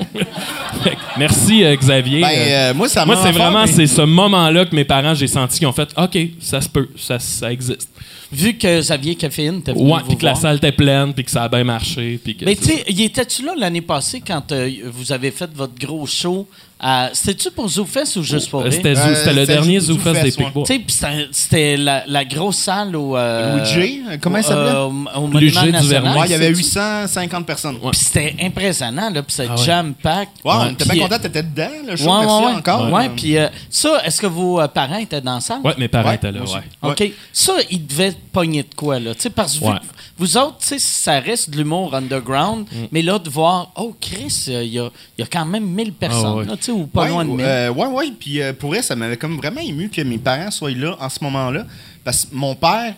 Merci 1.17 1.63
euh, 1.63 1.75
Xavier. 1.75 2.21
Ben, 2.21 2.29
Euh, 2.31 2.73
moi, 2.73 2.87
ça 2.87 3.05
moi, 3.05 3.15
c'est 3.21 3.31
vraiment 3.31 3.65
mais- 3.65 3.71
c'est 3.71 3.87
ce 3.87 4.01
moment-là 4.01 4.65
que 4.65 4.75
mes 4.75 4.85
parents, 4.85 5.13
j'ai 5.13 5.27
senti 5.27 5.59
qu'ils 5.59 5.67
ont 5.67 5.71
fait 5.73 5.89
OK, 5.97 6.17
ça 6.39 6.61
se 6.61 6.69
peut, 6.69 6.89
ça, 6.97 7.19
ça 7.19 7.51
existe. 7.51 7.89
Vu 8.31 8.57
que 8.57 8.79
Xavier 8.79 9.15
Caféine 9.15 9.61
t'es 9.61 9.73
venu 9.73 9.91
Ouais, 9.91 9.99
puis 10.07 10.17
que 10.17 10.23
la 10.25 10.31
voir. 10.31 10.41
salle 10.41 10.57
était 10.57 10.71
pleine, 10.71 11.13
puis 11.13 11.23
que 11.25 11.31
ça 11.31 11.43
a 11.43 11.49
bien 11.49 11.63
marché. 11.63 12.19
Puis 12.23 12.35
que 12.35 12.45
Mais 12.45 12.55
tu 12.55 12.63
sais, 12.65 12.83
y 12.87 13.03
étais-tu 13.03 13.43
là 13.45 13.53
l'année 13.57 13.81
passée 13.81 14.21
quand 14.25 14.51
euh, 14.51 14.69
vous 14.85 15.11
avez 15.11 15.31
fait 15.31 15.49
votre 15.53 15.73
gros 15.77 16.05
show? 16.05 16.47
à- 16.83 17.11
C'était-tu 17.13 17.51
pour 17.51 17.67
ZooFest 17.69 18.15
ou 18.17 18.23
juste 18.23 18.49
pour 18.49 18.61
Euh, 18.61 18.63
rire? 18.63 18.73
C'était, 18.73 18.95
Zoo- 18.95 19.01
Euh, 19.01 19.15
c'était 19.15 19.33
le 19.35 19.41
c'était 19.41 19.53
dernier 19.53 19.79
Zoo- 19.79 19.93
ZooFest 19.93 20.03
Zoofest, 20.15 20.23
des 20.23 20.31
ouais. 20.41 20.45
Picbois. 20.45 20.63
Tu 20.65 20.73
sais, 20.73 20.79
puis 20.79 20.91
c'était- 20.95 21.27
c'était 21.31 21.77
la, 21.77 22.03
la 22.07 22.25
grosse 22.25 22.57
salle 22.57 22.95
au... 22.95 23.15
Euh, 23.15 23.57
Louis 23.59 23.65
J, 23.69 24.01
comment 24.19 24.37
il 24.39 24.43
s'appelait? 24.43 24.71
euh, 24.71 24.85
au, 24.85 24.87
au 24.89 25.27
Monument 25.27 25.39
J 25.61 25.65
du 25.67 25.71
National. 25.73 25.83
Vernois. 26.03 26.21
Ouais, 26.21 26.27
il 26.27 26.31
y 26.31 26.33
avait 26.33 26.45
C'est-tu? 26.55 26.57
850 26.69 27.45
personnes. 27.45 27.75
Ouais, 27.83 27.91
Puis 27.91 27.99
c'était 27.99 28.35
impressionnant, 28.41 29.11
là, 29.11 29.21
puis 29.21 29.31
c'était 29.31 29.49
Ah 29.51 29.55
ouais. 29.59 29.63
jam-pack. 29.63 30.29
on 30.43 30.69
était 30.71 30.85
bien 30.89 31.03
content, 31.03 31.19
t'étais 31.19 31.43
dedans, 31.43 31.69
le 31.87 31.95
show, 31.95 32.05
Ouais, 32.05 32.19
merci 32.21 32.33
ouais, 32.33 32.45
ouais. 32.45 32.51
encore. 32.57 32.91
Ouais, 32.91 33.09
puis 33.15 33.37
euh, 33.37 33.47
ça, 33.69 34.01
est-ce 34.03 34.19
que 34.19 34.25
vos 34.27 34.59
euh, 34.59 34.67
parents 34.67 34.97
étaient 34.97 35.21
dans 35.21 35.35
la 35.35 35.41
salle? 35.41 35.59
Ouais, 35.63 35.75
mes 35.77 35.87
parents 35.87 36.09
Ouais, 36.09 36.15
étaient 36.15 36.31
là, 36.31 36.39
moi 36.39 36.43
aussi. 36.47 36.55
ouais. 36.81 36.91
OK. 37.09 37.13
Ça, 37.31 37.53
ils 37.69 37.85
devaient 37.85 38.15
pogner 38.31 38.63
de 38.63 38.73
quoi, 38.75 38.99
là? 38.99 39.13
Tu 39.15 39.21
sais, 39.21 39.29
parce 39.29 39.57
que 39.59 39.65
Ouais. 39.65 39.75
vous 40.17 40.37
autres, 40.37 40.57
tu 40.59 40.67
sais, 40.67 40.79
ça 40.79 41.19
reste 41.19 41.49
de 41.49 41.57
l'humour 41.57 41.93
underground, 41.95 42.65
Mm. 42.71 42.75
mais 42.91 43.01
là, 43.01 43.19
de 43.19 43.29
voir, 43.29 43.71
oh, 43.75 43.95
Chris, 43.99 44.45
euh, 44.49 44.63
il 44.63 44.73
y, 44.73 44.79
a, 44.79 44.89
il 45.17 45.21
y 45.21 45.23
a 45.23 45.27
quand 45.27 45.45
même 45.45 45.65
1000 45.65 45.93
personnes, 45.93 46.25
Ah 46.25 46.35
ouais. 46.35 46.45
là, 46.45 46.57
tu 46.57 46.63
sais, 46.65 46.71
ou 46.71 46.87
pas 46.87 47.03
ouais, 47.03 47.09
loin 47.09 47.25
de 47.25 47.29
1000. 47.31 47.45
euh, 47.45 47.69
ouais, 47.71 47.87
ouais. 47.87 48.11
Puis 48.19 48.41
euh, 48.41 48.53
pour 48.53 48.69
vrai, 48.69 48.81
ça 48.81 48.95
m'avait 48.95 49.17
comme 49.17 49.37
vraiment 49.37 49.61
ému 49.61 49.89
que 49.89 50.01
mes 50.01 50.17
parents 50.17 50.51
soient 50.51 50.71
là 50.71 50.95
en 50.99 51.09
ce 51.09 51.23
moment-là. 51.23 51.65
Parce 52.03 52.25
que 52.25 52.33
mon 52.35 52.55
père, 52.55 52.93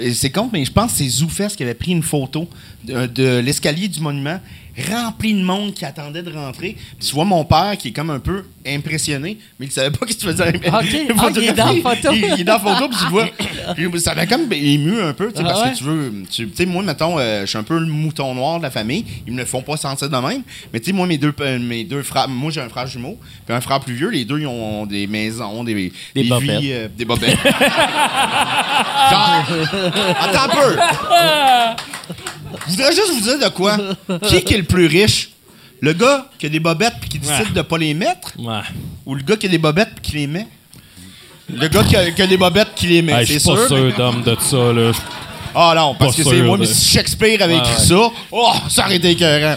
euh, 0.00 0.12
c'est 0.14 0.30
con, 0.30 0.48
mais 0.52 0.64
je 0.64 0.72
pense 0.72 0.92
que 0.92 0.98
c'est 0.98 1.08
Zoufest 1.08 1.56
qui 1.56 1.62
avait 1.62 1.74
pris 1.74 1.92
une 1.92 2.02
photo 2.02 2.48
de, 2.84 3.06
de 3.06 3.38
l'escalier 3.38 3.88
du 3.88 4.00
monument 4.00 4.38
rempli 4.90 5.34
de 5.34 5.42
monde 5.42 5.74
qui 5.74 5.84
attendait 5.84 6.22
de 6.22 6.32
rentrer. 6.32 6.76
Puis 6.98 7.08
tu 7.08 7.14
vois 7.14 7.24
mon 7.24 7.44
père 7.44 7.76
qui 7.78 7.88
est 7.88 7.92
comme 7.92 8.10
un 8.10 8.18
peu 8.18 8.44
impressionné, 8.66 9.38
mais 9.58 9.66
il 9.66 9.72
savait 9.72 9.90
pas 9.90 10.06
ce 10.08 10.14
que 10.14 10.20
tu 10.20 10.26
faisais. 10.26 10.48
Ok. 10.56 10.62
Ah, 10.72 10.80
il 10.82 11.44
est 11.44 11.52
dans 11.52 11.72
la 11.72 11.80
photo. 11.82 12.12
Il, 12.12 12.24
il 12.34 12.40
est 12.40 12.44
dans 12.44 12.52
la 12.54 12.58
photo, 12.60 12.88
puis 12.88 12.98
tu 12.98 13.06
vois. 13.10 13.26
Puis 13.76 14.00
ça 14.00 14.14
m'a 14.14 14.26
comme 14.26 14.50
ému 14.52 15.00
un 15.00 15.12
peu, 15.12 15.30
tu 15.30 15.36
sais, 15.38 15.42
Ah 15.44 15.48
parce 15.50 15.62
ouais? 15.64 15.72
que 15.72 15.78
tu 15.78 15.84
veux. 15.84 16.12
Tu 16.30 16.50
sais, 16.54 16.66
moi, 16.66 16.82
mettons, 16.82 17.18
euh, 17.18 17.42
je 17.42 17.46
suis 17.46 17.58
un 17.58 17.62
peu 17.62 17.78
le 17.78 17.86
mouton 17.86 18.34
noir 18.34 18.58
de 18.58 18.62
la 18.62 18.70
famille. 18.70 19.04
Ils 19.26 19.32
me 19.32 19.38
le 19.38 19.44
font 19.44 19.62
pas 19.62 19.76
sentir 19.76 20.08
de 20.08 20.16
même. 20.16 20.42
Mais 20.72 20.80
tu 20.80 20.86
sais, 20.86 20.92
moi, 20.92 21.06
mes 21.06 21.18
deux, 21.18 21.34
euh, 21.40 21.58
mes 21.58 21.84
deux 21.84 22.02
frères, 22.02 22.28
moi, 22.28 22.50
j'ai 22.50 22.60
un 22.60 22.68
frère 22.68 22.86
jumeau, 22.86 23.18
puis 23.46 23.54
un 23.54 23.60
frère 23.60 23.80
plus 23.80 23.94
vieux. 23.94 24.08
Les 24.10 24.24
deux, 24.24 24.38
ils 24.40 24.46
ont 24.46 24.86
des 24.86 25.06
maisons, 25.06 25.64
des, 25.64 25.92
des, 26.14 26.24
bobettes. 26.24 26.60
vies, 26.60 26.72
euh, 26.72 26.88
des 26.96 27.04
bobettes. 27.04 27.36
Genre, 29.10 29.44
attends 30.20 30.44
un 30.44 30.48
peu. 30.48 30.76
Je 32.66 32.70
voudrais 32.72 32.92
juste 32.94 33.12
vous 33.12 33.20
dire 33.20 33.38
de 33.38 33.48
quoi. 33.48 33.76
Qui 34.28 34.42
qui 34.42 34.54
est 34.54 34.58
le 34.58 34.64
plus 34.64 34.86
riche? 34.86 35.30
Le 35.80 35.92
gars 35.92 36.26
qui 36.38 36.46
a 36.46 36.48
des 36.48 36.58
bobettes 36.60 36.94
puis 37.00 37.08
qui 37.08 37.18
décide 37.18 37.52
de 37.52 37.62
pas 37.62 37.78
les 37.78 37.94
mettre? 37.94 38.32
Ouais. 38.38 38.60
Ou 39.06 39.14
le 39.14 39.22
gars 39.22 39.36
qui 39.36 39.46
a 39.46 39.48
des 39.48 39.58
bobettes 39.58 39.90
puis 39.94 40.10
qui 40.10 40.16
les 40.18 40.26
met? 40.26 40.46
Le 41.52 41.68
gars 41.68 41.84
qui 41.84 41.96
a, 41.96 42.10
qui 42.10 42.20
a 42.22 42.26
des 42.26 42.36
bobettes 42.36 42.74
qui 42.74 42.86
les 42.88 43.00
met, 43.02 43.12
Hey, 43.12 43.26
je 43.26 43.32
c'est 43.34 43.38
suis 43.38 43.48
pas 43.48 43.56
sûr? 43.56 43.68
sûr, 43.68 43.96
d'homme, 43.96 44.22
de 44.22 44.36
ça, 44.40 44.72
là. 44.72 44.92
Ah 45.54 45.72
non, 45.76 45.94
parce 45.94 46.16
Pas 46.16 46.22
que 46.22 46.28
c'est 46.28 46.36
sûr, 46.36 46.44
moi, 46.44 46.58
mais 46.58 46.66
si 46.66 46.88
Shakespeare 46.94 47.40
avait 47.42 47.54
Ouais, 47.54 47.60
écrit 47.60 47.72
ouais. 47.80 47.86
ça, 47.86 48.10
oh, 48.32 48.52
ça 48.68 48.84
aurait 48.84 48.96
été 48.96 49.10
écœurant. 49.12 49.56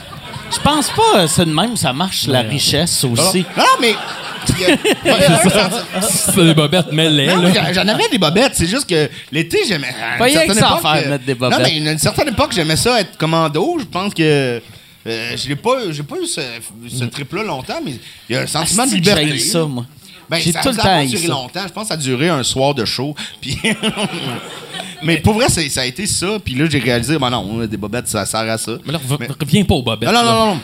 Je 0.53 0.59
pense 0.59 0.89
pas 0.89 1.19
euh, 1.21 1.27
c'est 1.27 1.45
de 1.45 1.53
même, 1.53 1.75
ça 1.77 1.93
marche, 1.93 2.27
la 2.27 2.41
richesse 2.41 3.03
aussi. 3.03 3.45
non, 3.57 3.63
mais. 3.79 3.95
c'est 6.01 6.35
des 6.43 6.53
bobettes, 6.55 6.87
mais 6.91 7.09
j'en- 7.53 7.73
j'en 7.73 7.87
avais 7.87 8.09
des 8.11 8.17
bobettes, 8.17 8.53
c'est 8.55 8.65
juste 8.67 8.89
que 8.89 9.09
l'été, 9.31 9.59
j'aimais. 9.67 9.93
Pas 10.17 10.23
rien 10.25 10.33
certaine 10.39 10.55
que 10.55 10.59
ça 10.59 10.79
faire, 10.81 11.05
euh, 11.05 11.09
mettre 11.11 11.25
des 11.25 11.35
bobettes. 11.35 11.59
Non, 11.59 11.65
mais 11.65 11.87
à 11.89 11.91
une 11.93 11.97
certaine 11.99 12.27
époque, 12.29 12.51
j'aimais 12.53 12.75
ça 12.75 12.99
être 12.99 13.17
commando. 13.17 13.77
Je 13.79 13.85
pense 13.85 14.13
que. 14.13 14.21
euh, 14.23 15.35
je 15.37 15.47
n'ai 15.47 15.55
pas, 15.55 15.77
j'ai 15.91 16.03
pas 16.03 16.15
eu 16.21 16.25
ce, 16.25 16.41
ce 16.89 17.03
trip-là 17.05 17.43
longtemps, 17.43 17.79
mais 17.85 17.93
il 18.29 18.35
y 18.35 18.37
a 18.37 18.41
un 18.41 18.47
sentiment 18.47 18.85
de 18.85 18.91
liberté. 18.95 19.39
ça, 19.39 19.65
moi. 19.65 19.85
Ben, 20.31 20.39
J'ai 20.39 20.51
ça, 20.53 20.61
tout 20.61 20.69
le 20.69 20.75
ça 20.75 20.81
temps 20.81 20.87
a 20.87 20.91
pas 20.93 20.97
haï 20.99 21.07
duré 21.09 21.21
ça. 21.27 21.29
longtemps. 21.29 21.61
Je 21.67 21.73
pense 21.73 21.83
que 21.83 21.87
ça 21.89 21.93
a 21.93 21.97
duré 21.97 22.29
un 22.29 22.41
soir 22.43 22.73
de 22.73 22.85
show. 22.85 23.13
Puis 23.41 23.57
mais 25.03 25.17
pour 25.17 25.33
vrai, 25.33 25.49
ça 25.49 25.81
a 25.81 25.85
été 25.85 26.05
ça. 26.07 26.37
Puis 26.43 26.55
là, 26.55 26.65
j'ai 26.69 26.79
réalisé, 26.79 27.17
ben 27.19 27.29
non, 27.29 27.65
des 27.65 27.77
bobettes, 27.77 28.07
ça 28.07 28.25
sert 28.25 28.39
à 28.49 28.57
ça. 28.57 28.71
Mais 28.85 28.93
là, 28.93 28.99
Mais- 29.19 29.27
reviens 29.39 29.63
pas 29.65 29.75
aux 29.75 29.83
bobettes. 29.83 30.09
Non, 30.09 30.23
non, 30.23 30.31
non, 30.33 30.45
non. 30.55 30.59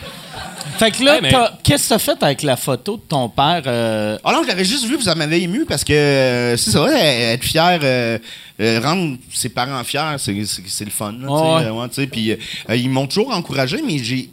Fait 0.78 0.92
que 0.92 1.04
là, 1.04 1.16
Hey, 1.16 1.22
mais- 1.24 1.32
t'as- 1.32 1.54
qu'est-ce 1.64 1.86
que 1.86 1.90
t'as 1.90 2.00
fait 2.00 2.22
avec 2.24 2.44
la 2.44 2.56
photo 2.56 2.98
de 2.98 3.02
ton 3.02 3.30
père? 3.30 3.64
euh, 3.66 4.18
Ah 4.24 4.32
non, 4.34 4.44
je 4.44 4.48
l'avais 4.48 4.66
juste 4.66 4.86
vu, 4.86 5.02
ça 5.02 5.16
m'avait 5.16 5.42
ému 5.42 5.66
parce 5.66 5.84
que 5.84 5.94
euh, 5.94 6.58
c'est 6.58 6.72
ça, 6.72 6.80
euh, 6.86 7.34
être 7.34 7.44
fier, 7.44 7.80
euh, 7.82 8.20
euh, 8.60 8.80
rendre 8.84 9.18
ses 9.34 9.50
parents 9.50 9.84
fiers, 9.84 10.18
c'est, 10.20 10.34
le 10.86 10.92
fun. 10.92 11.14
là, 11.20 11.28
Ouais. 11.32 11.64
euh, 11.66 11.72
ouais, 11.72 12.38
euh, 12.70 12.76
ils 12.76 12.90
m'ont 12.90 13.08
toujours 13.08 13.32
encouragé, 13.32 13.78
mais 13.86 13.98
j'ai. 14.00 14.30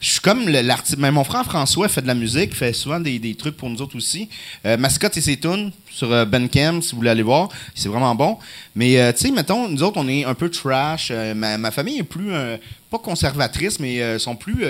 Je 0.00 0.10
suis 0.12 0.20
comme 0.20 0.48
l'artiste. 0.48 0.96
Mais 0.98 1.10
mon 1.10 1.24
frère 1.24 1.44
François 1.44 1.86
fait 1.88 2.00
de 2.02 2.06
la 2.06 2.14
musique, 2.14 2.54
fait 2.54 2.72
souvent 2.72 2.98
des, 2.98 3.18
des 3.18 3.34
trucs 3.34 3.56
pour 3.56 3.68
nous 3.68 3.80
autres 3.82 3.96
aussi. 3.96 4.28
Euh, 4.64 4.76
Mascotte 4.78 5.16
et 5.16 5.20
ses 5.20 5.38
tunes 5.38 5.70
sur 5.90 6.10
euh, 6.10 6.24
Bandcamp, 6.24 6.80
si 6.80 6.92
vous 6.92 6.98
voulez 6.98 7.10
aller 7.10 7.22
voir. 7.22 7.48
C'est 7.74 7.88
vraiment 7.90 8.14
bon. 8.14 8.38
Mais, 8.74 8.98
euh, 8.98 9.12
tu 9.12 9.26
sais, 9.26 9.30
mettons, 9.30 9.68
nous 9.68 9.82
autres, 9.82 9.98
on 9.98 10.08
est 10.08 10.24
un 10.24 10.34
peu 10.34 10.48
trash. 10.50 11.12
Ma, 11.34 11.58
ma 11.58 11.70
famille 11.70 11.98
est 11.98 12.02
plus. 12.02 12.32
pas 12.90 12.98
conservatrice, 12.98 13.78
mais 13.78 14.00
euh, 14.00 14.18
sont 14.18 14.36
plus. 14.36 14.64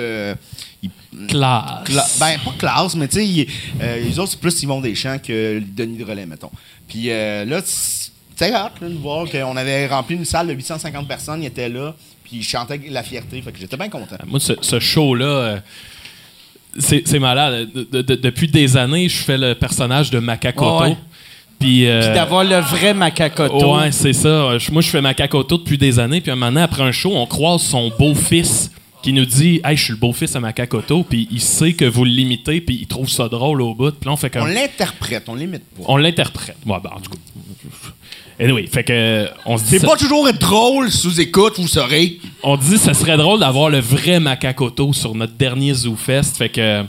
ils- 0.83 0.91
Classe. 1.28 1.85
Cla- 1.87 2.18
ben, 2.20 2.39
pas 2.45 2.55
classe, 2.59 2.95
mais 2.95 3.09
tu 3.09 3.16
sais, 3.18 3.26
ils- 3.26 3.47
les 3.81 4.18
autres, 4.18 4.33
c'est 4.33 4.41
plus 4.41 4.62
Yvon 4.62 4.81
Deschamps 4.81 5.18
que 5.18 5.61
Denis 5.61 5.97
de 5.99 6.05
Relais, 6.05 6.26
mettons. 6.26 6.51
Puis 6.89 7.07
là, 7.09 7.61
c'est 7.64 8.53
hâte 8.55 8.81
là, 8.81 8.89
de 8.89 8.95
voir 8.95 9.28
qu'on 9.31 9.57
avait 9.57 9.87
rempli 9.87 10.16
une 10.16 10.24
salle 10.24 10.47
de 10.49 10.55
850 10.55 11.07
personnes, 11.07 11.43
ils 11.43 11.47
étaient 11.47 11.68
là, 11.68 11.95
puis 12.31 12.39
ils 12.39 12.45
chantaient 12.45 12.81
la 12.89 13.03
fierté, 13.03 13.43
fait 13.43 13.51
que 13.53 13.59
j'étais 13.59 13.76
bien 13.76 13.89
content. 13.89 14.16
Moi, 14.26 14.39
ce, 14.41 14.53
ce 14.61 14.78
show-là, 14.78 15.24
euh, 15.26 15.61
c'est 16.78 17.03
c'est 17.07 17.18
malade. 17.18 17.68
De- 17.74 18.03
de- 18.03 18.14
depuis 18.14 18.49
des 18.49 18.76
années, 18.76 19.09
je 19.09 19.16
fais 19.16 19.37
le 19.39 19.55
personnage 19.55 20.11
de 20.11 20.18
Makakoto. 20.20 20.85
Ouais. 20.85 20.97
Puis, 21.59 21.87
euh, 21.87 22.01
Puis 22.07 22.14
d'avoir 22.14 22.45
le 22.45 22.57
vrai 22.61 22.95
macacoto. 22.95 23.76
Ouais, 23.76 23.93
c'est 23.93 24.12
ça. 24.14 24.57
Moi, 24.72 24.81
je 24.81 24.89
fais 24.89 25.01
Makakoto 25.03 25.59
depuis 25.59 25.76
des 25.76 25.99
années. 25.99 26.20
Puis 26.22 26.31
un 26.31 26.35
moment 26.37 26.51
donné, 26.53 26.62
après 26.62 26.83
un 26.83 26.93
show, 26.93 27.12
on 27.14 27.26
croise 27.26 27.61
son 27.62 27.91
beau-fils 27.99 28.70
qui 29.03 29.12
nous 29.12 29.26
dit 29.26 29.61
Hey, 29.64 29.76
je 29.76 29.83
suis 29.85 29.93
le 29.93 29.99
beau-fils 29.99 30.35
à 30.37 30.41
Makakoto, 30.41 31.03
puis 31.05 31.28
il 31.31 31.41
sait 31.41 31.72
que 31.74 31.85
vous 31.85 32.05
l'imitez, 32.05 32.61
puis 32.62 32.78
il 32.83 32.87
trouve 32.87 33.11
ça 33.11 33.28
drôle 33.28 33.61
au 33.61 33.74
bout. 33.74 33.91
Puis 33.91 34.07
là, 34.07 34.12
on 34.12 34.16
fait 34.16 34.35
On 34.37 34.41
comme. 34.45 34.53
l'interprète, 34.53 35.24
on 35.28 35.35
l'imite 35.35 35.64
pas. 35.76 35.83
On 35.87 35.97
l'interprète. 35.97 36.57
Ouais, 36.64 36.78
ben, 36.83 36.91
en 36.97 37.01
tout 37.01 37.11
cas. 37.11 37.16
Anyway, 38.41 38.66
fait 38.72 38.84
que. 38.84 39.28
On 39.45 39.59
se 39.59 39.64
dit. 39.64 39.70
C'est 39.70 39.78
ça- 39.80 39.86
pas 39.86 39.97
toujours 39.97 40.26
drôle 40.32 40.91
sous 40.91 41.20
écoute, 41.20 41.55
vous 41.59 41.68
saurez. 41.68 42.18
on 42.43 42.57
dit 42.57 42.78
ce 42.78 42.93
serait 42.95 43.16
drôle 43.18 43.41
d'avoir 43.41 43.68
le 43.68 43.80
vrai 43.80 44.18
Makakoto 44.18 44.93
sur 44.95 45.14
notre 45.14 45.34
dernier 45.34 45.74
ZooFest. 45.74 46.36
Fait 46.38 46.49
que 46.49 46.84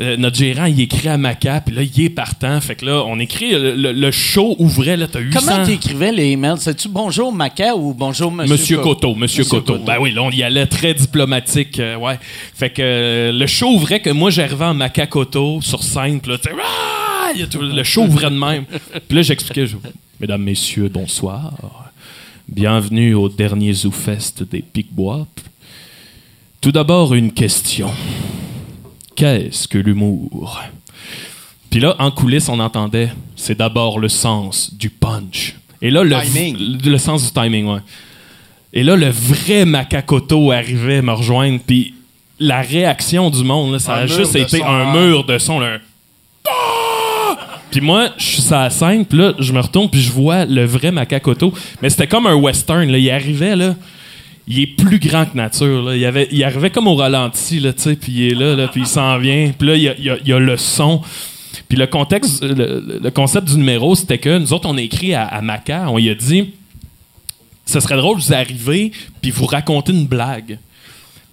euh, 0.00 0.16
notre 0.16 0.36
gérant, 0.36 0.64
il 0.64 0.80
écrit 0.80 1.08
à 1.08 1.18
Maca, 1.18 1.60
puis 1.60 1.74
là, 1.74 1.82
il 1.82 2.02
est 2.04 2.08
partant. 2.08 2.58
Fait 2.62 2.76
que 2.76 2.86
là, 2.86 3.04
on 3.06 3.18
écrit 3.18 3.50
le, 3.52 3.74
le 3.92 4.10
show 4.10 4.56
ouvrait, 4.58 4.96
là, 4.96 5.06
t'as 5.06 5.20
800... 5.20 5.38
Comment 5.38 5.66
t'écrivais 5.66 6.12
les 6.12 6.28
emails? 6.30 6.56
C'est-tu 6.58 6.88
bonjour 6.88 7.30
Maca 7.30 7.76
ou 7.76 7.92
bonjour 7.92 8.32
Monsieur, 8.32 8.54
Monsieur 8.54 8.76
Co- 8.78 8.94
Coteau, 8.94 9.14
Monsieur, 9.14 9.44
Coteau. 9.44 9.76
Ben 9.86 9.96
oui, 10.00 10.12
là, 10.12 10.22
on 10.22 10.30
y 10.30 10.42
allait 10.42 10.64
très 10.66 10.94
diplomatique, 10.94 11.78
euh, 11.78 11.96
ouais. 11.96 12.18
Fait 12.54 12.70
que 12.70 12.80
euh, 12.82 13.32
le 13.32 13.46
show 13.46 13.68
ouvrait 13.68 14.00
que 14.00 14.08
moi, 14.08 14.30
j'arrivais 14.30 14.64
en 14.64 14.72
Macacoto 14.74 15.60
sur 15.60 15.82
scène, 15.82 16.22
puis 16.22 16.32
là, 16.32 16.38
tu 16.38 16.44
sais, 16.48 16.56
Ah! 16.58 17.32
Le 17.60 17.82
show 17.82 18.02
ouvrait 18.04 18.30
de 18.30 18.36
même. 18.38 18.64
Puis 19.08 19.16
là, 19.16 19.22
j'expliquais, 19.22 19.66
je- 19.66 19.76
Mesdames, 20.22 20.42
Messieurs, 20.44 20.88
bonsoir. 20.88 21.90
Bienvenue 22.46 23.12
au 23.12 23.28
dernier 23.28 23.72
ZooFest 23.72 24.44
des 24.48 24.62
Picbois. 24.62 25.26
Tout 26.60 26.70
d'abord, 26.70 27.12
une 27.14 27.32
question. 27.32 27.90
Qu'est-ce 29.16 29.66
que 29.66 29.78
l'humour? 29.78 30.62
Puis 31.70 31.80
là, 31.80 31.96
en 31.98 32.12
coulisses, 32.12 32.48
on 32.48 32.60
entendait, 32.60 33.10
c'est 33.34 33.58
d'abord 33.58 33.98
le 33.98 34.08
sens 34.08 34.72
du 34.72 34.90
punch. 34.90 35.56
Et 35.80 35.90
là, 35.90 36.04
le, 36.04 36.14
Timing. 36.14 36.56
le, 36.84 36.90
le 36.92 36.98
sens 36.98 37.24
du 37.24 37.32
timing, 37.32 37.66
ouais. 37.66 37.80
Et 38.72 38.84
là, 38.84 38.94
le 38.94 39.08
vrai 39.08 39.64
Makakoto 39.64 40.52
arrivait 40.52 41.02
me 41.02 41.14
rejoindre, 41.14 41.58
puis 41.66 41.94
la 42.38 42.60
réaction 42.60 43.28
du 43.28 43.42
monde, 43.42 43.72
là, 43.72 43.80
ça 43.80 43.96
Un 43.96 44.02
a 44.02 44.06
juste 44.06 44.36
été 44.36 44.58
son, 44.58 44.66
un 44.66 44.86
hein. 44.86 44.92
mur 44.92 45.24
de 45.24 45.36
son, 45.38 45.58
là! 45.58 45.80
Puis 47.72 47.80
moi, 47.80 48.10
je 48.18 48.24
suis 48.24 48.42
sur 48.42 48.54
la 48.54 48.70
scène, 48.70 49.04
puis 49.04 49.18
là, 49.18 49.32
je 49.38 49.52
me 49.52 49.58
retourne, 49.60 49.88
puis 49.88 50.00
je 50.00 50.12
vois 50.12 50.44
le 50.44 50.64
vrai 50.64 50.92
Makakoto. 50.92 51.52
Mais 51.80 51.90
c'était 51.90 52.06
comme 52.06 52.26
un 52.26 52.34
western, 52.34 52.88
là. 52.88 52.98
Il 52.98 53.10
arrivait, 53.10 53.56
là. 53.56 53.74
Il 54.46 54.60
est 54.60 54.66
plus 54.66 54.98
grand 54.98 55.24
que 55.26 55.36
nature, 55.36 55.82
là. 55.82 55.96
Il, 55.96 56.04
avait, 56.04 56.28
il 56.30 56.44
arrivait 56.44 56.70
comme 56.70 56.86
au 56.86 56.94
ralenti, 56.94 57.58
là, 57.58 57.72
tu 57.72 57.82
sais, 57.82 57.96
puis 57.96 58.12
il 58.12 58.32
est 58.32 58.34
là, 58.34 58.54
là, 58.54 58.68
puis 58.68 58.82
il 58.82 58.86
s'en 58.86 59.18
vient. 59.18 59.52
Puis 59.58 59.66
là, 59.66 59.76
il 59.76 60.20
y 60.26 60.32
a, 60.32 60.38
le 60.38 60.56
son. 60.56 61.00
Puis 61.68 61.78
le 61.78 61.86
contexte, 61.86 62.44
le, 62.44 63.00
le 63.02 63.10
concept 63.10 63.48
du 63.48 63.56
numéro, 63.56 63.94
c'était 63.94 64.18
que 64.18 64.38
nous 64.38 64.52
autres, 64.52 64.68
on 64.68 64.76
a 64.76 64.82
écrit 64.82 65.14
à, 65.14 65.24
à 65.24 65.40
Maca, 65.40 65.86
on 65.88 65.96
lui 65.96 66.10
a 66.10 66.14
dit 66.14 66.50
ce 67.64 67.80
serait 67.80 67.96
drôle, 67.96 68.18
vous 68.18 68.34
arrivez, 68.34 68.92
puis 69.20 69.30
vous 69.30 69.46
racontez 69.46 69.92
une 69.92 70.06
blague. 70.06 70.58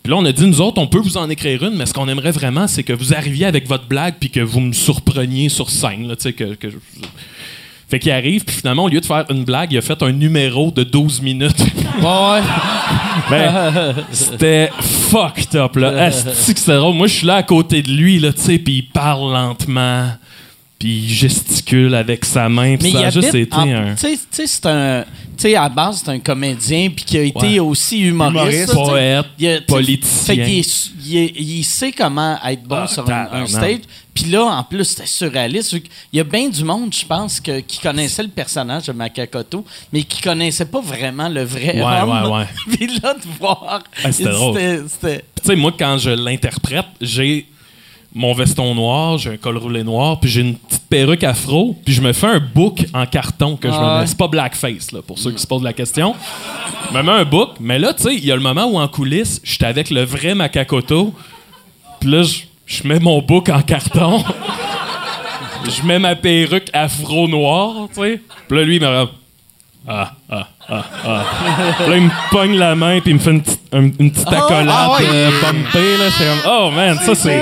Puis 0.03 0.11
là, 0.11 0.17
on 0.17 0.25
a 0.25 0.31
dit, 0.31 0.45
nous 0.45 0.61
autres, 0.61 0.81
on 0.81 0.87
peut 0.87 0.99
vous 0.99 1.17
en 1.17 1.29
écrire 1.29 1.63
une, 1.63 1.75
mais 1.75 1.85
ce 1.85 1.93
qu'on 1.93 2.07
aimerait 2.07 2.31
vraiment, 2.31 2.67
c'est 2.67 2.83
que 2.83 2.93
vous 2.93 3.13
arriviez 3.13 3.45
avec 3.45 3.67
votre 3.67 3.85
blague, 3.85 4.15
puis 4.19 4.29
que 4.29 4.39
vous 4.39 4.59
me 4.61 4.73
surpreniez 4.73 5.49
sur 5.49 5.69
scène. 5.69 6.07
Là, 6.07 6.15
que, 6.15 6.53
que 6.55 6.69
je- 6.69 6.75
Fait 7.89 7.99
qu'il 7.99 8.11
arrive, 8.11 8.45
puis 8.45 8.55
finalement, 8.55 8.85
au 8.85 8.87
lieu 8.87 9.01
de 9.01 9.05
faire 9.05 9.25
une 9.29 9.43
blague, 9.43 9.71
il 9.73 9.77
a 9.77 9.81
fait 9.81 10.01
un 10.03 10.11
numéro 10.11 10.71
de 10.71 10.83
12 10.83 11.21
minutes. 11.21 11.57
Ouais, 11.99 12.39
Ben, 13.29 13.93
c'était 14.13 14.69
fucked 14.79 15.53
up, 15.55 15.75
là. 15.75 16.05
Asti 16.05 16.53
que 16.53 16.59
c'était 16.61 16.77
drôle. 16.77 16.95
Moi, 16.95 17.07
je 17.07 17.13
suis 17.15 17.27
là 17.27 17.35
à 17.35 17.43
côté 17.43 17.81
de 17.81 17.91
lui, 17.91 18.19
là, 18.19 18.31
tu 18.31 18.39
sais, 18.39 18.57
puis 18.57 18.75
il 18.77 18.83
parle 18.87 19.33
lentement, 19.33 20.07
puis 20.79 21.03
il 21.03 21.09
gesticule 21.13 21.93
avec 21.93 22.23
sa 22.25 22.47
main, 22.49 22.77
puis 22.77 22.91
ça 22.91 22.99
il 22.99 23.05
a 23.05 23.09
juste 23.09 23.35
été 23.35 23.53
en- 23.55 23.69
un... 23.69 23.95
Tu 23.95 23.99
sais- 24.01 24.13
tu 24.13 24.19
sais, 24.31 24.47
c'est 24.47 24.65
un. 24.65 25.03
Tu 25.37 25.43
sais, 25.43 25.55
à 25.55 25.63
la 25.63 25.69
base, 25.69 26.01
c'est 26.03 26.11
un 26.11 26.19
comédien 26.19 26.89
puis 26.89 27.05
qui 27.05 27.17
a 27.17 27.21
été 27.23 27.39
Ouais. 27.39 27.59
aussi 27.59 27.99
humoriste. 27.99 28.73
Poète, 28.73 29.25
Il 29.37 29.47
a- 29.49 29.61
politicien. 29.61 30.35
Fait 30.35 30.41
est- 30.59 30.91
il, 31.05 31.17
est- 31.17 31.33
il 31.39 31.63
sait 31.63 31.91
comment 31.91 32.37
être 32.45 32.63
bon 32.63 32.79
Ah, 32.83 32.87
sur 32.87 33.09
un, 33.09 33.45
stage. 33.45 33.79
Puis 34.13 34.25
là, 34.31 34.43
en 34.43 34.63
plus, 34.63 34.83
c'était 34.83 35.05
surréaliste. 35.05 35.69
qu'il 35.81 35.89
y 36.13 36.19
a 36.19 36.23
bien 36.25 36.49
du 36.49 36.63
monde, 36.65 36.93
je 36.93 37.05
pense, 37.05 37.39
que, 37.39 37.59
qui 37.61 37.79
connaissait 37.79 38.23
le 38.23 38.29
personnage 38.29 38.87
de 38.87 38.91
Makakoto, 38.91 39.63
mais 39.93 40.03
qui 40.03 40.21
connaissait 40.21 40.65
pas 40.65 40.81
vraiment 40.81 41.29
le 41.29 41.43
vrai 41.43 41.81
Ouais, 41.81 42.01
homme. 42.01 42.31
ouais, 42.31 42.37
ouais. 42.39 42.45
Puis 42.77 42.87
là, 43.01 43.13
de 43.13 43.37
voir. 43.39 43.81
Ah, 44.03 44.11
c'était 44.11 44.29
drôle. 44.29 44.59
Tu 45.01 45.09
sais, 45.43 45.55
moi, 45.55 45.73
quand 45.77 45.97
je 45.97 46.09
l'interprète, 46.09 46.85
j'ai 46.99 47.45
mon 48.13 48.33
veston 48.33 48.73
noir, 48.75 49.17
j'ai 49.19 49.31
un 49.31 49.37
col 49.37 49.57
roulé 49.57 49.83
noir, 49.83 50.19
puis 50.19 50.29
j'ai 50.29 50.41
une 50.41 50.55
petite 50.55 50.83
perruque 50.89 51.23
afro, 51.23 51.75
puis 51.85 51.93
je 51.93 52.01
me 52.01 52.11
fais 52.13 52.27
un 52.27 52.39
book 52.39 52.85
en 52.93 53.05
carton 53.05 53.55
que 53.55 53.67
je 53.69 53.73
me 53.73 53.79
mets. 54.01 54.07
C'est 54.07 54.17
pas 54.17 54.27
blackface, 54.27 54.91
là, 54.91 55.01
pour 55.01 55.19
ceux 55.19 55.31
qui 55.31 55.39
se 55.41 55.45
posent 55.47 55.63
la 55.63 55.73
question. 55.73 56.15
Je 56.91 56.97
me 56.97 57.03
mets 57.03 57.11
un 57.11 57.25
book, 57.25 57.51
mais 57.59 57.77
là, 57.77 57.93
tu 57.93 58.03
sais, 58.03 58.15
il 58.15 58.25
y 58.25 58.31
a 58.31 58.35
le 58.35 58.41
moment 58.41 58.65
où 58.65 58.79
en 58.79 58.87
coulisses, 58.87 59.39
j'étais 59.43 59.65
avec 59.67 59.89
le 59.91 60.03
vrai 60.03 60.33
Makakoto, 60.33 61.13
puis 61.99 62.09
là, 62.09 62.23
je- 62.23 62.87
mets 62.87 62.99
mon 62.99 63.21
book 63.21 63.49
en 63.49 63.61
carton. 63.61 64.23
Je 65.65 65.85
mets 65.85 65.99
ma 65.99 66.15
perruque 66.15 66.69
afro-noire, 66.71 67.89
tu 67.93 68.01
sais. 68.01 68.21
Puis 68.47 68.57
là, 68.57 68.63
lui, 68.63 68.77
il 68.77 68.81
me 68.81 68.87
regarde. 68.87 69.09
Ah, 69.91 70.11
ah, 70.29 70.47
ah, 70.69 70.83
ah. 71.03 71.23
Là, 71.89 71.97
il 71.97 72.03
me 72.03 72.29
pogne 72.31 72.55
la 72.57 72.75
main, 72.75 72.99
puis 73.01 73.09
il 73.09 73.15
me 73.15 73.19
fait 73.19 73.31
une 73.31 73.41
petite, 73.41 73.59
un- 73.73 73.81
une 73.99 74.11
petite 74.11 74.27
accolade 74.27 74.67
ah 74.69 74.91
ouais? 74.99 75.05
euh, 75.09 75.31
bumpée, 75.41 75.97
là. 75.97 76.05
C'est 76.15 76.25
comme, 76.25 76.51
oh 76.51 76.69
man, 76.71 76.99
ça, 77.03 77.15
c'est. 77.15 77.41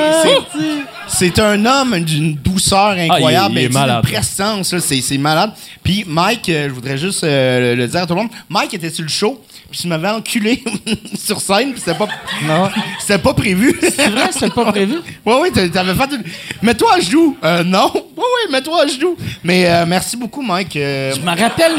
C'est- 1.10 1.40
un 1.40 1.66
homme 1.66 2.00
d'une 2.02 2.36
douceur 2.36 2.90
incroyable, 2.92 3.56
Ah, 3.58 3.60
il 3.60 3.66
est 3.66 3.70
mais 3.70 3.86
d'une 3.86 4.02
prestance, 4.02 4.78
c'est 4.80 5.18
malade. 5.18 5.52
Puis 5.84 6.04
Mike, 6.08 6.48
euh, 6.50 6.68
je 6.70 6.74
voudrais 6.74 6.98
juste 6.98 7.24
euh, 7.24 7.76
le 7.76 7.88
dire 7.88 8.02
à 8.04 8.06
tout 8.06 8.14
le 8.14 8.22
monde, 8.22 8.30
Mike 8.50 8.74
était 8.74 8.90
sur 8.90 9.04
le 9.04 9.10
show, 9.10 9.42
puis 9.70 9.82
il 9.84 9.90
m'avait 9.90 10.10
enculé 10.10 10.64
sur 11.18 11.40
scène, 11.42 11.72
puis 11.72 11.80
c'était 11.84 11.98
pas, 11.98 12.08
Non. 12.44 12.70
c'était 13.00 13.18
pas 13.20 13.34
prévu. 13.34 13.78
C'est 13.82 14.10
vrai, 14.10 14.30
c'était 14.32 14.50
pas 14.50 14.66
prévu? 14.72 14.96
Oui, 15.26 15.34
oui, 15.42 15.52
t'a- 15.52 15.68
t'avais 15.70 15.94
fait 15.94 16.16
une... 16.16 16.24
Mets-toi 16.62 16.94
à 16.96 17.00
genoux. 17.00 17.38
Euh, 17.44 17.64
non. 17.64 17.92
Oui, 17.94 18.02
oui, 18.18 18.52
mets-toi 18.52 18.84
à 18.84 18.88
genoux. 18.88 19.16
Mais 19.44 19.66
euh, 19.70 19.86
merci 19.86 20.16
beaucoup, 20.18 20.42
Mike. 20.42 20.76
Euh, 20.78 21.14
Je 21.16 21.20
me 21.22 21.30
rappelle. 21.40 21.74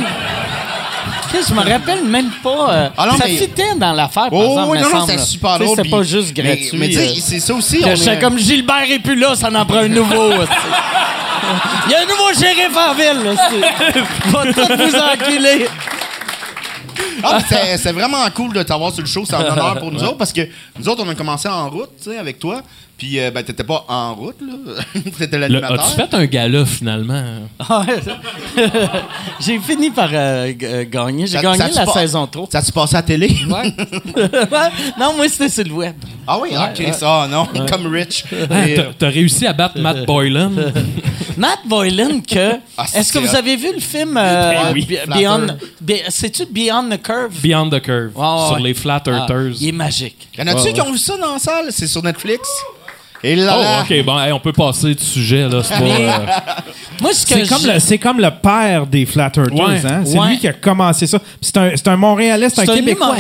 Chris, 1.31 1.39
Je 1.49 1.55
me 1.55 1.61
rappelle 1.61 2.05
même 2.05 2.31
pas. 2.43 2.71
euh, 2.73 2.89
Ah 2.97 3.07
non, 3.07 3.17
ça 3.17 3.25
mais- 3.27 3.37
fitait 3.37 3.75
dans 3.77 3.93
l'affaire, 3.93 4.31
par 4.31 4.33
Oh, 4.33 4.43
exemple, 4.51 4.71
oui, 4.73 4.79
non, 4.83 4.91
non, 4.91 5.01
c'était 5.07 5.17
là. 5.19 5.23
super 5.25 5.59
drôle. 5.59 5.77
C'était 5.77 5.89
pas 5.91 6.03
juste 6.03 6.35
gratuit. 6.35 6.71
Mais, 6.75 6.89
tu 6.89 6.95
sais, 6.95 7.15
c'est 7.21 7.41
ça 7.41 7.55
aussi. 7.55 7.81
on 7.85 7.89
est- 7.95 8.21
comme 8.21 8.39
Gilbert 8.39 8.91
est 8.91 8.99
plus 8.99 9.17
là, 9.17 9.35
ça 9.35 9.49
en 9.49 9.65
prend 9.67 9.79
un 9.79 9.89
nouveau. 9.89 10.31
Il 11.87 11.93
y 11.93 11.95
a 11.95 12.01
un 12.01 12.07
nouveau 12.07 12.33
shérif 12.39 12.77
en 12.77 12.95
ville. 12.95 13.29
hostie. 13.29 14.31
Va 14.31 14.53
tout 14.53 14.77
vous 14.77 14.97
enculer. 14.99 15.67
Ah, 17.23 17.39
c'est- 17.49 17.77
vraiment 17.93 18.25
cool 18.35 18.53
de 18.53 18.63
t'avoir 18.63 18.93
sur 18.93 19.03
le 19.03 19.09
show. 19.09 19.25
C'est 19.27 19.35
un 19.35 19.41
honneur 19.41 19.79
pour 19.79 19.91
nous 19.93 20.03
autres 20.05 20.19
parce 20.19 20.33
que 20.33 20.43
nous 20.79 20.89
autres, 20.89 21.03
on 21.05 21.09
a 21.09 21.15
commencé 21.15 21.49
en 21.49 21.69
route, 21.69 21.91
avec 22.19 22.39
toi. 22.39 22.63
Puis, 22.99 23.21
euh, 23.21 23.31
ben, 23.31 23.45
t'étais 23.45 23.63
pas 23.63 23.85
en 23.89 24.15
route, 24.17 24.37
là. 24.41 24.83
T'étais 25.19 25.39
l'animateur. 25.39 25.81
As-tu 25.81 25.95
fait 25.97 26.15
un 26.15 26.27
gala, 26.27 26.67
finalement? 26.67 27.23
J'ai 29.41 29.59
fini 29.61 29.91
par 29.91 30.09
euh, 30.13 30.53
euh, 30.63 30.85
gagner. 30.91 31.27
J'ai 31.27 31.37
Ça- 31.37 31.43
gagné 31.43 31.73
la 31.75 31.85
pas- 31.87 31.93
saison 31.93 32.27
3. 32.27 32.49
Ça 32.51 32.61
tu 32.63 32.73
passé 32.73 32.97
à 32.97 32.99
la 32.99 33.03
télé? 33.03 33.29
Ouais. 33.49 33.73
non, 34.99 35.15
moi, 35.17 35.29
c'était 35.29 35.49
sur 35.49 35.65
le 35.65 35.73
web. 35.73 35.95
Ah 36.27 36.39
oui, 36.41 36.51
ah, 36.57 36.71
Chris, 36.75 36.91
ah 37.03 37.29
non, 37.31 37.47
comme 37.71 37.87
Rich. 37.87 38.25
T'as- 38.31 38.55
euh, 38.55 38.91
T'as 38.99 39.09
réussi 39.09 39.47
à 39.47 39.53
battre 39.53 39.79
Matt 39.79 40.05
Boylan? 40.05 40.51
Matt 41.37 41.61
Boylan, 41.67 42.21
que. 42.21 42.55
Ah, 42.77 42.85
Est-ce 42.95 43.13
que 43.13 43.19
vous 43.21 43.35
avez 43.35 43.57
vu 43.57 43.73
le 43.75 43.81
film 43.81 44.17
euh, 44.17 44.53
Ben 44.53 44.73
oui. 44.75 44.87
Be- 44.89 45.07
Beyond. 45.09 45.47
Be- 45.83 46.03
C'est-tu 46.09 46.47
Beyond 46.47 46.89
the 46.91 47.01
Curve? 47.01 47.33
Beyond 47.41 47.71
the 47.71 47.81
Curve, 47.81 48.11
Ouais, 48.17 48.23
ouais, 48.27 48.47
sur 48.49 48.57
ouais. 48.57 48.63
les 48.63 48.75
Flat 48.75 49.03
Ah, 49.07 49.11
Earthers. 49.11 49.53
il 49.61 49.69
est 49.69 49.73
magique. 49.73 50.29
y 50.37 50.43
en 50.43 50.47
a-tu 50.49 50.63
Ouais, 50.63 50.73
qui 50.73 50.81
ont 50.81 50.91
vu 50.93 50.99
ça 50.99 51.17
dans 51.17 51.35
la 51.35 51.39
salle? 51.39 51.67
C'est 51.71 51.87
sur 51.87 52.03
Netflix? 52.03 52.41
Et 53.25 53.35
là, 53.35 53.57
Oh, 53.59 53.63
là. 53.63 53.83
ok, 53.83 54.05
bon, 54.05 54.19
hey, 54.21 54.33
on 54.33 54.39
peut 54.41 54.53
passer 54.53 54.95
du 54.95 55.05
sujet, 55.05 55.49
là. 55.49 55.63
C'est 55.63 55.77
pas. 55.79 55.85
Euh, 55.85 56.27
Moi, 57.01 57.13
ce 57.13 57.27
que 57.27 57.35
C'est 57.35 57.49
comme, 57.49 57.63
je- 57.63 57.69
le, 57.73 57.79
c'est 57.81 57.99
comme 57.99 58.21
le 58.21 58.31
père 58.31 58.87
des 58.87 59.07
Flat 59.07 59.33
Earthers, 59.37 59.53
Ouais. 59.55 59.87
hein? 59.87 60.03
C'est 60.05 60.19
Ouais. 60.19 60.29
lui 60.31 60.39
qui 60.39 60.47
a 60.49 60.53
commencé 60.53 61.07
ça. 61.07 61.19
C'est 61.41 61.57
un, 61.57 61.71
c'est 61.75 61.89
un 61.89 61.97
Montréalais, 61.97 62.49
c'est 62.51 62.61
un, 62.61 62.65
C'est 62.65 62.71
un 62.73 62.75
Québécois, 62.77 63.17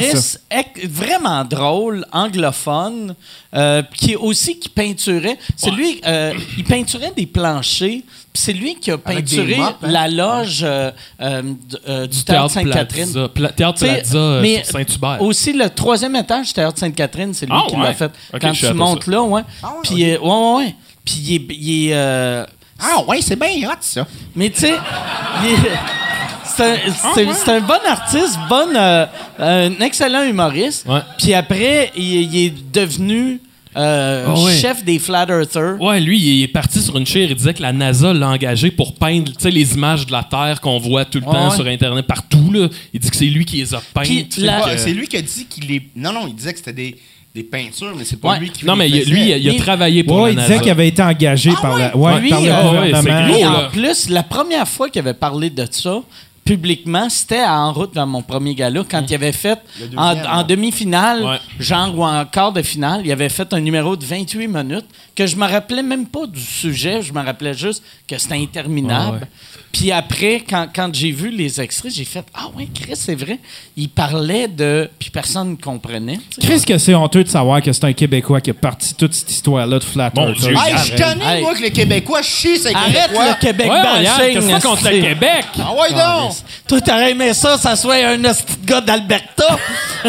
ec- 0.50 0.88
vraiment 0.88 1.44
drôle, 1.44 2.04
anglophone, 2.12 3.14
euh, 3.54 3.82
qui 3.94 4.12
est 4.12 4.16
aussi 4.16 4.58
qui 4.58 4.68
peinturait. 4.68 5.36
C'est 5.56 5.70
lui, 5.70 6.00
euh, 6.06 6.32
il 6.56 6.64
peinturait 6.64 7.12
des 7.16 7.26
planchers. 7.26 8.00
C'est 8.40 8.52
lui 8.52 8.76
qui 8.76 8.90
a 8.92 8.98
peinturé 8.98 9.56
mops, 9.56 9.74
hein? 9.82 9.88
la 9.90 10.06
loge 10.08 10.60
euh, 10.62 10.90
euh, 11.20 11.42
euh, 11.88 12.06
du, 12.06 12.16
du 12.18 12.24
théâtre 12.24 12.24
théâtre 12.24 12.50
Sainte-Catherine. 12.52 13.12
Théâtre 13.56 13.78
Plaza 13.80 14.38
mais 14.40 14.62
sur 14.62 14.72
Saint-Hubert. 14.78 15.22
Aussi, 15.22 15.52
le 15.52 15.68
troisième 15.70 16.14
étage 16.14 16.46
du 16.48 16.52
théâtre 16.52 16.78
Sainte-Catherine, 16.78 17.34
c'est 17.34 17.46
lui 17.46 17.52
Ah, 17.56 17.64
qui 17.68 17.74
ouais? 17.76 17.82
l'a 17.82 17.94
fait. 17.94 18.12
Quand 18.40 18.52
je 18.52 18.66
tu 18.68 18.72
montes 18.74 19.04
ça. 19.04 19.10
là, 19.10 19.22
ouais. 19.22 19.42
Ah, 19.62 19.66
ouais, 19.66 19.72
Puis, 19.82 20.04
euh, 20.10 20.18
ouais, 20.20 20.28
ouais, 20.28 20.54
ouais. 20.66 20.74
Puis 21.04 21.14
il 21.20 21.34
est. 21.34 21.54
il 21.56 21.88
est, 21.90 21.94
euh, 21.94 22.44
Ah 22.80 23.02
ouais, 23.08 23.20
c'est 23.22 23.36
bien 23.36 23.48
hot, 23.68 23.74
ça. 23.80 24.06
mais 24.36 24.50
tu 24.50 24.60
sais, 24.60 24.74
c'est 26.44 26.64
un, 26.64 27.32
c'est 27.34 27.48
un 27.50 27.60
bon 27.60 27.78
artiste, 27.86 28.38
bon, 28.48 28.68
euh, 28.76 29.06
un 29.38 29.72
excellent 29.80 30.22
humoriste. 30.24 30.86
Puis 31.18 31.34
après, 31.34 31.92
il, 31.96 32.34
il 32.34 32.46
est 32.46 32.54
devenu 32.72 33.40
euh, 33.78 34.24
Ah 34.26 34.40
ouais. 34.42 34.56
chef 34.56 34.84
des 34.84 34.98
Flat 34.98 35.26
Earthers. 35.28 35.80
Ouais, 35.80 36.00
lui, 36.00 36.18
il 36.18 36.42
est 36.42 36.48
parti 36.48 36.80
sur 36.80 36.96
une 36.98 37.06
chaire. 37.06 37.28
Il 37.30 37.36
disait 37.36 37.54
que 37.54 37.62
la 37.62 37.72
NASA 37.72 38.12
l'a 38.12 38.28
engagé 38.28 38.70
pour 38.70 38.94
peindre 38.94 39.32
tu 39.32 39.40
sais, 39.40 39.50
les 39.50 39.74
images 39.74 40.04
de 40.06 40.12
la 40.12 40.24
Terre 40.24 40.60
qu'on 40.60 40.78
voit 40.78 41.04
tout 41.04 41.20
le 41.20 41.26
Ouais, 41.26 41.32
temps 41.32 41.50
ouais. 41.50 41.56
sur 41.56 41.66
Internet, 41.66 42.06
partout. 42.06 42.50
Là. 42.52 42.68
Il 42.92 43.00
dit 43.00 43.10
que 43.10 43.16
c'est 43.16 43.26
lui 43.26 43.44
qui 43.44 43.56
les 43.58 43.74
a 43.74 43.80
peintes. 43.94 44.36
La- 44.38 44.76
C'est 44.78 44.92
lui 44.92 45.06
qui 45.06 45.16
a 45.16 45.22
dit 45.22 45.46
qu'il 45.48 45.70
est. 45.72 45.82
Non, 45.96 46.12
non, 46.12 46.26
il 46.26 46.34
disait 46.34 46.52
que 46.52 46.58
c'était 46.58 46.72
des, 46.72 46.96
des 47.34 47.42
peintures, 47.44 47.94
mais 47.96 48.04
c'est 48.04 48.20
pas 48.20 48.30
Ouais. 48.32 48.40
lui 48.40 48.50
qui 48.50 48.64
Non, 48.64 48.74
mais 48.74 48.88
les 48.88 48.98
il- 49.02 49.10
lui, 49.12 49.30
il 49.32 49.50
a 49.50 49.54
travaillé 49.54 50.02
pour 50.02 50.22
Ouais, 50.22 50.32
la 50.34 50.42
il 50.42 50.46
disait 50.46 50.60
qu'il 50.60 50.70
avait 50.70 50.88
été 50.88 51.02
engagé 51.02 51.50
par, 51.60 51.76
la, 51.78 51.96
ouais, 51.96 52.20
Lui, 52.20 52.30
par 52.30 52.40
le 52.40 52.50
ah 52.50 52.72
ouais, 52.72 52.90
gouvernement. 52.92 53.26
Lui, 53.26 53.44
en 53.44 53.68
plus, 53.70 54.08
la 54.08 54.22
première 54.22 54.66
fois 54.66 54.88
qu'il 54.88 55.00
avait 55.00 55.14
parlé 55.14 55.50
de 55.50 55.66
ça 55.70 56.00
publiquement, 56.48 57.10
c'était 57.10 57.44
en 57.44 57.74
route 57.74 57.92
vers 57.94 58.06
mon 58.06 58.22
premier 58.22 58.54
gala, 58.54 58.82
quand 58.90 59.04
il 59.06 59.14
avait 59.14 59.32
fait, 59.32 59.58
en, 59.98 60.42
demi-finale, 60.44 61.22
Ouais. 61.22 61.38
genre 61.60 61.98
ou 61.98 62.02
en 62.02 62.24
quart 62.24 62.52
de 62.52 62.62
finale, 62.62 63.02
il 63.04 63.12
avait 63.12 63.28
fait 63.28 63.52
un 63.52 63.60
numéro 63.60 63.96
de 63.96 64.04
28 64.04 64.48
minutes 64.48 64.86
que 65.14 65.26
je 65.26 65.36
me 65.36 65.46
rappelais 65.46 65.82
même 65.82 66.06
pas 66.06 66.26
du 66.26 66.40
sujet, 66.40 67.02
je 67.02 67.12
me 67.12 67.22
rappelais 67.22 67.52
juste 67.52 67.82
que 68.06 68.16
c'était 68.16 68.36
interminable. 68.36 69.16
Ouais, 69.16 69.22
ouais. 69.24 69.57
Puis 69.72 69.92
après, 69.92 70.42
quand, 70.48 70.66
quand 70.74 70.88
j'ai 70.92 71.10
vu 71.12 71.30
les 71.30 71.60
extraits, 71.60 71.92
j'ai 71.94 72.04
fait 72.04 72.24
Ah 72.34 72.46
ouais, 72.56 72.66
Chris, 72.74 72.94
c'est 72.96 73.14
vrai. 73.14 73.38
Il 73.76 73.88
parlait 73.88 74.48
de. 74.48 74.88
Puis 74.98 75.10
personne 75.10 75.50
ne 75.52 75.56
comprenait. 75.56 76.18
tu 76.30 76.40
sais. 76.40 76.46
Chris, 76.46 76.64
que 76.64 76.78
c'est 76.78 76.94
honteux 76.94 77.22
de 77.22 77.28
savoir 77.28 77.62
que 77.62 77.72
c'est 77.72 77.84
un 77.84 77.92
Québécois 77.92 78.40
qui 78.40 78.50
a 78.50 78.54
parti 78.54 78.94
toute 78.94 79.14
cette 79.14 79.30
histoire-là 79.30 79.78
de 79.78 79.84
Flat 79.84 80.10
Mon 80.16 80.28
Earth. 80.28 80.38
Dieu. 80.40 80.54
Hey, 80.54 80.74
je 80.84 80.92
Hey. 81.22 81.42
moi, 81.42 81.54
que 81.54 81.62
les 81.62 81.70
Québécois 81.70 82.22
chient 82.22 82.56
ces 82.58 82.74
Arrête 82.74 82.94
Québécois. 83.08 83.28
le 83.28 83.34
Québec 83.40 83.70
Ouais, 83.70 83.82
bashing, 83.82 84.34
qu'est-ce 84.34 84.46
que 84.56 84.62
contre 84.68 84.90
le. 84.90 85.00
Québec? 85.00 85.44
Ah 85.60 85.72
ouais, 85.74 85.90
donc! 85.90 86.32
Toi, 86.66 86.80
t'aurais 86.80 87.10
aimé 87.12 87.34
ça, 87.34 87.56
ça 87.58 87.76
soit 87.76 87.94
un 88.06 88.24
hostie 88.24 88.54
gars 88.64 88.80
d'Alberta. 88.80 89.58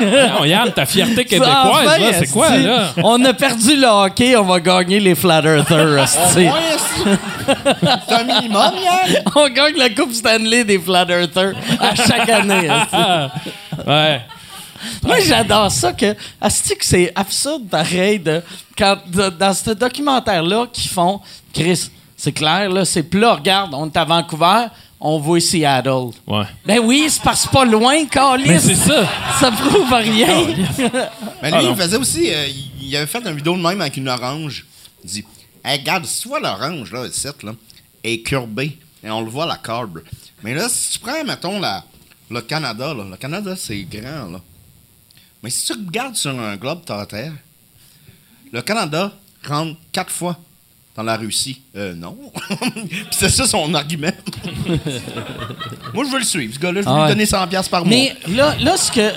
Non, 0.00 0.44
Yann, 0.44 0.72
ta 0.72 0.86
fierté 0.86 1.24
québécoise, 1.26 1.86
Enfin, 1.86 1.98
là, 1.98 2.12
c'est 2.18 2.30
quoi, 2.30 2.56
là? 2.56 2.92
On 3.02 3.22
a 3.24 3.32
perdu 3.34 3.76
le 3.76 3.86
hockey, 3.86 4.36
on 4.36 4.44
va 4.44 4.60
gagner 4.60 4.98
les 5.00 5.14
Flat 5.14 5.42
Earthers. 5.44 6.06
c'est 8.08 8.14
un 8.14 8.24
minimum, 8.24 8.72
Yann. 8.82 9.22
on 9.34 9.48
gagne 9.48 9.76
la 9.76 9.90
Coupe 9.90 10.12
Stanley 10.12 10.64
des 10.64 10.78
Flat 10.78 11.06
Earthers 11.08 11.54
à 11.80 11.94
chaque 11.94 12.28
année. 12.28 12.68
Ah, 12.92 13.30
ouais. 13.86 14.20
Moi, 15.02 15.20
j'adore 15.20 15.70
ça 15.70 15.92
que. 15.92 16.14
Asti 16.40 16.76
que 16.76 16.84
c'est 16.84 17.12
absurde 17.14 17.68
pareil 17.68 18.18
de, 18.18 18.42
quand, 18.76 18.96
de- 19.06 19.28
dans 19.28 19.52
ce 19.54 19.70
documentaire-là 19.70 20.66
qu'ils 20.72 20.90
font. 20.90 21.20
Chris, 21.52 21.90
c'est 22.16 22.32
clair, 22.32 22.70
là, 22.70 22.84
c'est 22.84 23.02
plat. 23.02 23.34
Regarde, 23.34 23.74
on 23.74 23.86
est 23.86 23.96
à 23.96 24.04
Vancouver, 24.04 24.66
on 24.98 25.18
voit 25.18 25.40
Seattle. 25.40 26.10
Ouais. 26.26 26.44
Ben 26.64 26.78
oui, 26.82 27.06
c'est 27.08 27.22
parce 27.22 27.46
pas 27.46 27.64
loin, 27.64 28.06
Calis. 28.06 28.44
Mais 28.46 28.58
c'est 28.58 28.74
ça. 28.74 29.06
Ça 29.38 29.50
prouve 29.50 29.92
rien. 29.92 30.46
Mais 31.42 31.50
lui, 31.50 31.66
il 31.70 31.76
faisait 31.76 31.96
aussi. 31.96 32.30
euh, 32.32 32.46
il, 32.80 32.96
avait 32.96 33.06
fait 33.06 33.18
une 33.26 33.36
vidéo 33.36 33.56
de 33.56 33.62
même 33.62 33.80
avec 33.80 33.96
une 33.96 34.08
orange. 34.08 34.66
Il 35.04 35.10
dit 35.10 35.24
Hey, 35.64 35.78
regarde, 35.78 36.06
si 36.06 36.22
tu 36.22 36.28
vois 36.28 36.40
l'orange, 36.40 36.90
là, 36.92 37.06
ici, 37.06 37.26
là, 37.42 37.52
est 38.04 38.26
courbée. 38.28 38.78
Et 39.02 39.10
on 39.10 39.22
le 39.22 39.30
voit, 39.30 39.46
la 39.46 39.56
courbe. 39.56 40.02
Mais 40.42 40.54
là, 40.54 40.68
si 40.68 40.92
tu 40.92 40.98
prends, 40.98 41.24
mettons, 41.24 41.58
la, 41.58 41.84
le 42.30 42.40
Canada, 42.42 42.92
là, 42.94 43.04
le 43.10 43.16
Canada, 43.16 43.54
c'est 43.56 43.82
grand, 43.82 44.30
là. 44.30 44.40
Mais 45.42 45.48
si 45.50 45.66
tu 45.66 45.72
regardes 45.72 46.16
sur 46.16 46.38
un 46.38 46.56
globe 46.56 46.84
terre, 46.84 47.32
le 48.52 48.60
Canada 48.62 49.12
rentre 49.46 49.78
quatre 49.90 50.10
fois 50.12 50.38
dans 50.94 51.02
la 51.02 51.16
Russie. 51.16 51.62
Euh, 51.76 51.94
non. 51.94 52.18
Puis 52.74 53.06
c'est 53.12 53.30
ça 53.30 53.46
son 53.46 53.72
argument. 53.72 54.12
Moi, 55.94 56.04
je 56.04 56.10
veux 56.10 56.18
le 56.18 56.24
suivre, 56.24 56.52
ce 56.54 56.58
gars-là. 56.58 56.82
Je 56.82 56.86
veux 56.86 56.92
Ah 56.92 56.98
ouais. 57.04 57.14
lui 57.14 57.14
donner 57.14 57.24
100$ 57.24 57.48
piastres 57.48 57.70
par 57.70 57.86
mois. 57.86 57.96
Mais 57.96 58.16
là, 58.28 58.54
là 58.56 58.76
ce 58.76 58.92
que. 58.92 59.10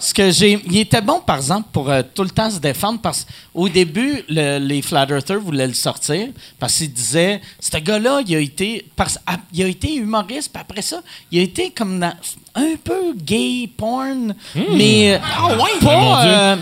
Ce 0.00 0.14
que 0.14 0.30
j'ai. 0.30 0.60
Il 0.66 0.76
était 0.78 1.00
bon, 1.00 1.20
par 1.20 1.36
exemple, 1.36 1.68
pour 1.72 1.90
euh, 1.90 2.02
tout 2.14 2.22
le 2.22 2.30
temps 2.30 2.50
se 2.50 2.58
défendre 2.60 3.00
parce 3.00 3.26
qu'au 3.52 3.68
début, 3.68 4.22
le- 4.28 4.58
les 4.58 4.80
Flat 4.80 5.06
Earthers 5.10 5.40
voulaient 5.40 5.66
le 5.66 5.74
sortir 5.74 6.28
parce 6.58 6.76
qu'ils 6.76 6.92
disaient 6.92 7.40
ce 7.58 7.76
gars-là, 7.78 8.20
il 8.26 8.36
a 8.36 8.38
été. 8.38 8.84
Parce, 8.94 9.18
ah, 9.26 9.36
il 9.52 9.62
a 9.64 9.66
été 9.66 9.94
humoriste, 9.96 10.52
puis 10.52 10.60
après 10.60 10.82
ça, 10.82 11.00
il 11.32 11.40
a 11.40 11.42
été 11.42 11.70
comme 11.70 11.98
dans 11.98 12.12
un 12.54 12.74
peu 12.82 13.12
gay 13.16 13.68
porn, 13.76 14.34
mais. 14.72 15.14
euh, 15.14 15.18
Ah 15.36 15.48
ouais? 15.56 15.74
Hmm. 15.80 15.84
Pas. 15.84 16.22
Dieu. 16.22 16.32
euh, 16.32 16.56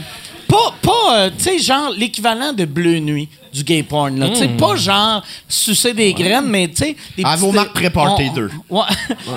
pas, 0.48 0.74
pas 0.80 1.16
euh, 1.18 1.30
tu 1.36 1.44
sais, 1.44 1.58
genre 1.58 1.90
l'équivalent 1.96 2.52
de 2.54 2.64
Bleu 2.64 3.00
Nuit 3.00 3.28
du 3.52 3.64
gay 3.64 3.82
porn. 3.82 4.18
là. 4.18 4.28
Tu 4.30 4.36
sais, 4.36 4.48
pas 4.48 4.76
genre 4.76 5.22
sucer 5.48 5.92
des 5.92 6.14
graines, 6.14 6.46
mais 6.46 6.68
tu 6.68 6.76
sais. 6.76 6.96
À 7.24 7.36
vos 7.36 7.52
marques 7.52 7.74
Pré-Party 7.74 8.28
on- 8.30 8.34
2. 8.34 8.50
Ouais. 8.70 8.82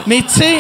mais 0.08 0.22
tu 0.22 0.30
sais. 0.40 0.60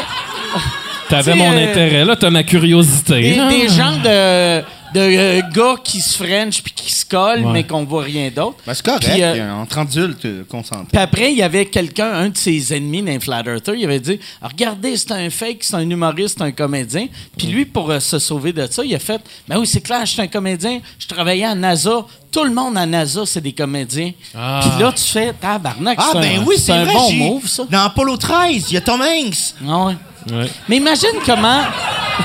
T'avais 1.09 1.35
mon 1.35 1.51
euh, 1.51 1.69
intérêt, 1.69 2.05
là, 2.05 2.15
t'as 2.15 2.29
ma 2.29 2.43
curiosité. 2.43 3.21
Des, 3.21 3.35
là. 3.35 3.49
des 3.49 3.67
gens 3.67 3.97
de, 3.97 4.59
de 4.93 4.99
euh, 4.99 5.41
gars 5.53 5.75
qui 5.83 5.99
se 6.01 6.15
french 6.23 6.61
puis 6.61 6.71
qui 6.75 6.91
se 6.91 7.05
collent, 7.05 7.45
Ouais. 7.45 7.51
mais 7.53 7.63
qu'on 7.63 7.83
voit 7.83 8.03
rien 8.03 8.29
d'autre. 8.35 8.57
Ben, 8.65 8.73
c'est 8.73 8.85
correct, 8.85 9.09
Puis, 9.11 9.21
euh, 9.23 9.51
entre 9.53 9.79
adultes 9.79 10.25
euh, 10.25 10.43
consentis. 10.47 10.87
Puis 10.91 11.01
après, 11.01 11.31
il 11.31 11.37
y 11.37 11.41
avait 11.41 11.65
quelqu'un, 11.65 12.11
un 12.13 12.29
de 12.29 12.37
ses 12.37 12.73
ennemis 12.75 13.01
d'un 13.01 13.19
Flat 13.19 13.43
Earther, 13.45 13.73
il 13.75 13.83
avait 13.85 13.99
dit 13.99 14.19
Regardez, 14.41 14.95
c'est 14.97 15.11
un 15.11 15.29
fake, 15.29 15.57
c'est 15.61 15.75
un 15.75 15.89
humoriste, 15.89 16.35
c'est 16.37 16.43
un 16.43 16.51
comédien. 16.51 17.07
Puis 17.37 17.47
lui, 17.47 17.65
pour 17.65 17.89
euh, 17.89 17.99
se 17.99 18.19
sauver 18.19 18.53
de 18.53 18.67
ça, 18.69 18.83
il 18.85 18.93
a 18.95 18.99
fait 18.99 19.21
Ben 19.47 19.57
oui, 19.57 19.65
c'est 19.67 19.81
clair, 19.81 20.01
je 20.05 20.11
suis 20.11 20.21
un 20.21 20.27
comédien, 20.27 20.79
je 20.99 21.07
travaillais 21.07 21.45
à 21.45 21.55
NASA. 21.55 22.05
Tout 22.31 22.43
le 22.43 22.51
monde 22.53 22.77
à 22.77 22.85
NASA, 22.85 23.21
c'est 23.25 23.41
des 23.41 23.53
comédiens. 23.53 24.11
Ah. 24.37 24.59
Puis 24.61 24.79
là, 24.83 24.91
tu 24.95 25.03
fais 25.03 25.33
Tabarnak, 25.33 25.97
Ah, 25.99 26.09
c'est 26.13 26.19
ben 26.19 26.39
un, 26.41 26.45
oui, 26.45 26.55
c'est 26.59 26.71
un 26.71 26.83
vrai. 26.85 26.93
bon 26.93 27.11
move, 27.13 27.47
ça. 27.47 27.63
Dans 27.71 27.81
Apollo 27.85 28.17
13, 28.17 28.65
il 28.69 28.73
y 28.75 28.77
a 28.77 28.81
Tom 28.81 29.01
Hanks. 29.01 29.55
Ah 29.67 29.85
ouais. 29.85 29.93
Ouais. 30.31 30.49
Mais 30.67 30.77
imagine 30.77 31.19
comment. 31.25 31.61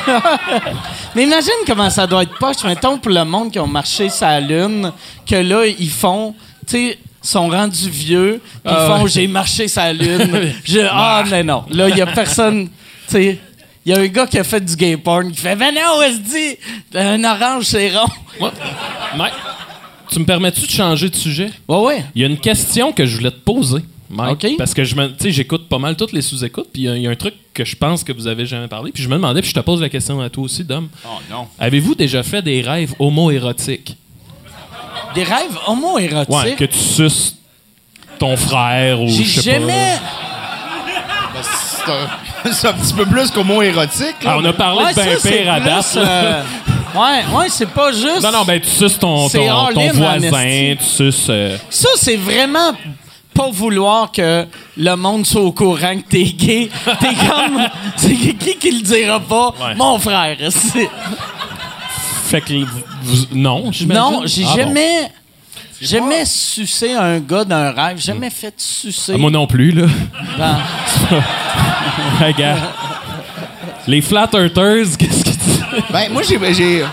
Mais 1.14 1.22
imagine 1.22 1.52
comment 1.66 1.90
ça 1.90 2.06
doit 2.06 2.22
être 2.24 2.36
poche, 2.38 2.64
mettons, 2.64 2.98
pour 2.98 3.12
le 3.12 3.24
monde 3.24 3.52
qui 3.52 3.58
ont 3.58 3.66
marché 3.66 4.08
sa 4.08 4.40
lune, 4.40 4.90
que 5.26 5.36
là, 5.36 5.66
ils 5.66 5.90
font, 5.90 6.34
tu 6.66 6.72
sais, 6.76 6.98
sont 7.22 7.48
rendus 7.48 7.88
vieux, 7.88 8.40
puis 8.42 8.72
ils 8.72 8.76
Ah 8.76 8.86
font 8.88 9.04
ouais. 9.04 9.10
j'ai 9.10 9.26
marché 9.26 9.68
sa 9.68 9.92
lune. 9.92 10.52
Je, 10.64 10.80
ah, 10.90 11.22
mais 11.30 11.42
non. 11.42 11.64
Là, 11.70 11.88
il 11.88 11.96
y 11.96 12.02
a 12.02 12.06
personne, 12.06 12.68
tu 13.08 13.12
sais. 13.12 13.38
Il 13.86 13.92
y 13.92 13.96
a 13.96 14.00
un 14.00 14.06
gars 14.06 14.26
qui 14.26 14.38
a 14.38 14.44
fait 14.44 14.60
du 14.60 14.74
gay 14.76 14.96
porn 14.96 15.30
qui 15.30 15.40
fait 15.40 15.56
Ben 15.56 15.74
non, 15.74 16.00
se 16.00 16.18
dit, 16.18 16.56
un 16.94 17.22
orange, 17.22 17.64
c'est 17.64 17.94
rond. 17.94 18.08
Ouais. 18.40 18.50
Mike, 19.16 19.34
tu 20.10 20.18
me 20.20 20.24
permets-tu 20.24 20.62
de 20.62 20.70
changer 20.70 21.10
de 21.10 21.14
sujet? 21.16 21.50
Ouais, 21.68 21.78
ouais. 21.78 22.04
Il 22.14 22.22
y 22.22 22.24
a 22.24 22.28
une 22.28 22.38
question 22.40 22.92
que 22.92 23.04
je 23.04 23.16
voulais 23.16 23.30
te 23.30 23.40
poser, 23.40 23.80
Mike? 24.10 24.46
Parce 24.58 24.74
que 24.74 24.84
je 24.84 24.94
me- 24.94 25.08
tu 25.08 25.24
sais, 25.24 25.30
j'écoute 25.32 25.68
pas 25.68 25.78
mal 25.78 25.96
toutes 25.96 26.12
les 26.12 26.22
sous-écoutes, 26.22 26.68
puis 26.72 26.82
il 26.82 26.84
y 26.84 26.88
a- 26.88 26.96
il 26.96 27.02
y, 27.02 27.06
a 27.06 27.10
un 27.10 27.14
truc 27.16 27.34
que 27.54 27.64
je 27.64 27.74
pense 27.76 28.04
que 28.04 28.12
vous 28.12 28.26
avez 28.26 28.44
jamais 28.46 28.68
parlé, 28.68 28.92
puis 28.92 29.02
je 29.02 29.08
me 29.08 29.14
demandais, 29.14 29.40
puis 29.40 29.50
je 29.50 29.54
te 29.54 29.60
pose 29.60 29.80
la 29.80 29.88
question 29.88 30.20
à 30.20 30.28
toi 30.30 30.44
aussi, 30.44 30.62
Dom. 30.64 30.88
Oh 31.06 31.08
non. 31.30 31.46
Avez-vous 31.58 31.94
déjà 31.94 32.22
fait 32.22 32.42
des 32.42 32.60
rêves 32.60 32.94
homo-érotiques? 32.98 33.96
Des 35.14 35.22
rêves 35.24 35.56
homo-érotiques? 35.66 36.34
Ouais, 36.34 36.54
que 36.54 36.64
tu 36.64 36.78
suces 36.78 37.36
ton 38.18 38.36
frère 38.36 39.00
ou 39.00 39.08
J'ai 39.08 39.24
je 39.24 39.40
sais 39.40 39.52
jamais. 39.52 39.96
Ben, 41.34 41.40
c'est 41.42 41.90
un, 41.90 42.52
c'est 42.52 42.68
un 42.68 42.72
petit 42.74 42.92
peu 42.94 43.06
plus 43.06 43.30
qu'au 43.30 43.44
mot 43.44 43.62
érotique. 43.62 44.16
pas. 44.22 44.32
Ah, 44.34 44.38
on 44.38 44.44
a 44.44 44.52
parlé 44.52 44.84
Ouais, 44.84 44.90
de 44.92 44.96
ben 44.96 45.04
ça, 45.14 45.20
c'est 45.20 45.42
pire 45.42 45.52
à 45.52 45.60
date. 45.60 45.92
euh, 45.96 46.42
ouais, 46.94 47.36
ouais, 47.38 47.46
c'est 47.48 47.68
pas 47.70 47.90
juste. 47.92 48.22
Non, 48.22 48.30
non, 48.32 48.44
ben 48.44 48.60
tu 48.60 48.68
suces 48.68 48.98
ton, 48.98 49.28
ton, 49.28 49.90
voisin, 49.92 50.74
tu 50.78 50.84
suces... 50.84 51.26
euh, 51.30 51.56
Ça, 51.70 51.88
c'est 51.96 52.16
vraiment 52.16 52.72
pas 53.34 53.50
vouloir 53.50 54.10
que 54.12 54.46
le 54.76 54.94
monde 54.94 55.26
soit 55.26 55.42
au 55.42 55.52
courant 55.52 55.96
que 55.96 56.08
t'es 56.08 56.24
gay. 56.24 56.70
T'es 57.00 57.14
comme. 57.28 57.66
C'est 57.96 58.14
qui 58.14 58.56
qui 58.56 58.70
le 58.70 58.82
dira 58.82 59.20
pas? 59.20 59.48
Ouais. 59.60 59.74
Mon 59.76 59.98
frère. 59.98 60.36
c'est- 60.50 60.88
Fait 62.26 62.40
que 62.40 62.54
vous- 63.02 63.26
non, 63.32 63.70
j'imagine. 63.72 64.02
Non, 64.02 64.22
j'ai 64.24 64.44
Ah, 64.44 64.50
bon. 64.50 64.56
jamais. 64.56 65.10
Jamais 65.80 66.24
sucé 66.24 66.94
un 66.94 67.18
gars 67.18 67.44
d'un 67.44 67.70
rêve. 67.72 67.98
Jamais 67.98 68.30
fait 68.30 68.54
sucer. 68.56 69.12
Ah, 69.14 69.18
moi 69.18 69.30
non 69.30 69.46
plus, 69.46 69.72
là. 69.72 69.86
dans- 70.38 70.60
Regarde. 72.24 72.60
Les 73.86 74.00
Flat 74.00 74.30
Earthers, 74.32 74.96
qu'est-ce 74.98 75.24
que 75.24 75.30
tu... 75.30 75.82
Ben, 75.92 76.10
moi, 76.10 76.22
j'ai, 76.22 76.38
j'ai, 76.54 76.84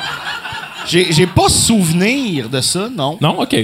j'ai, 0.88 1.14
j'ai 1.14 1.28
pas 1.28 1.48
souvenir 1.48 2.50
de 2.50 2.60
ça, 2.60 2.90
non. 2.94 3.18
Non, 3.22 3.40
OK. 3.42 3.56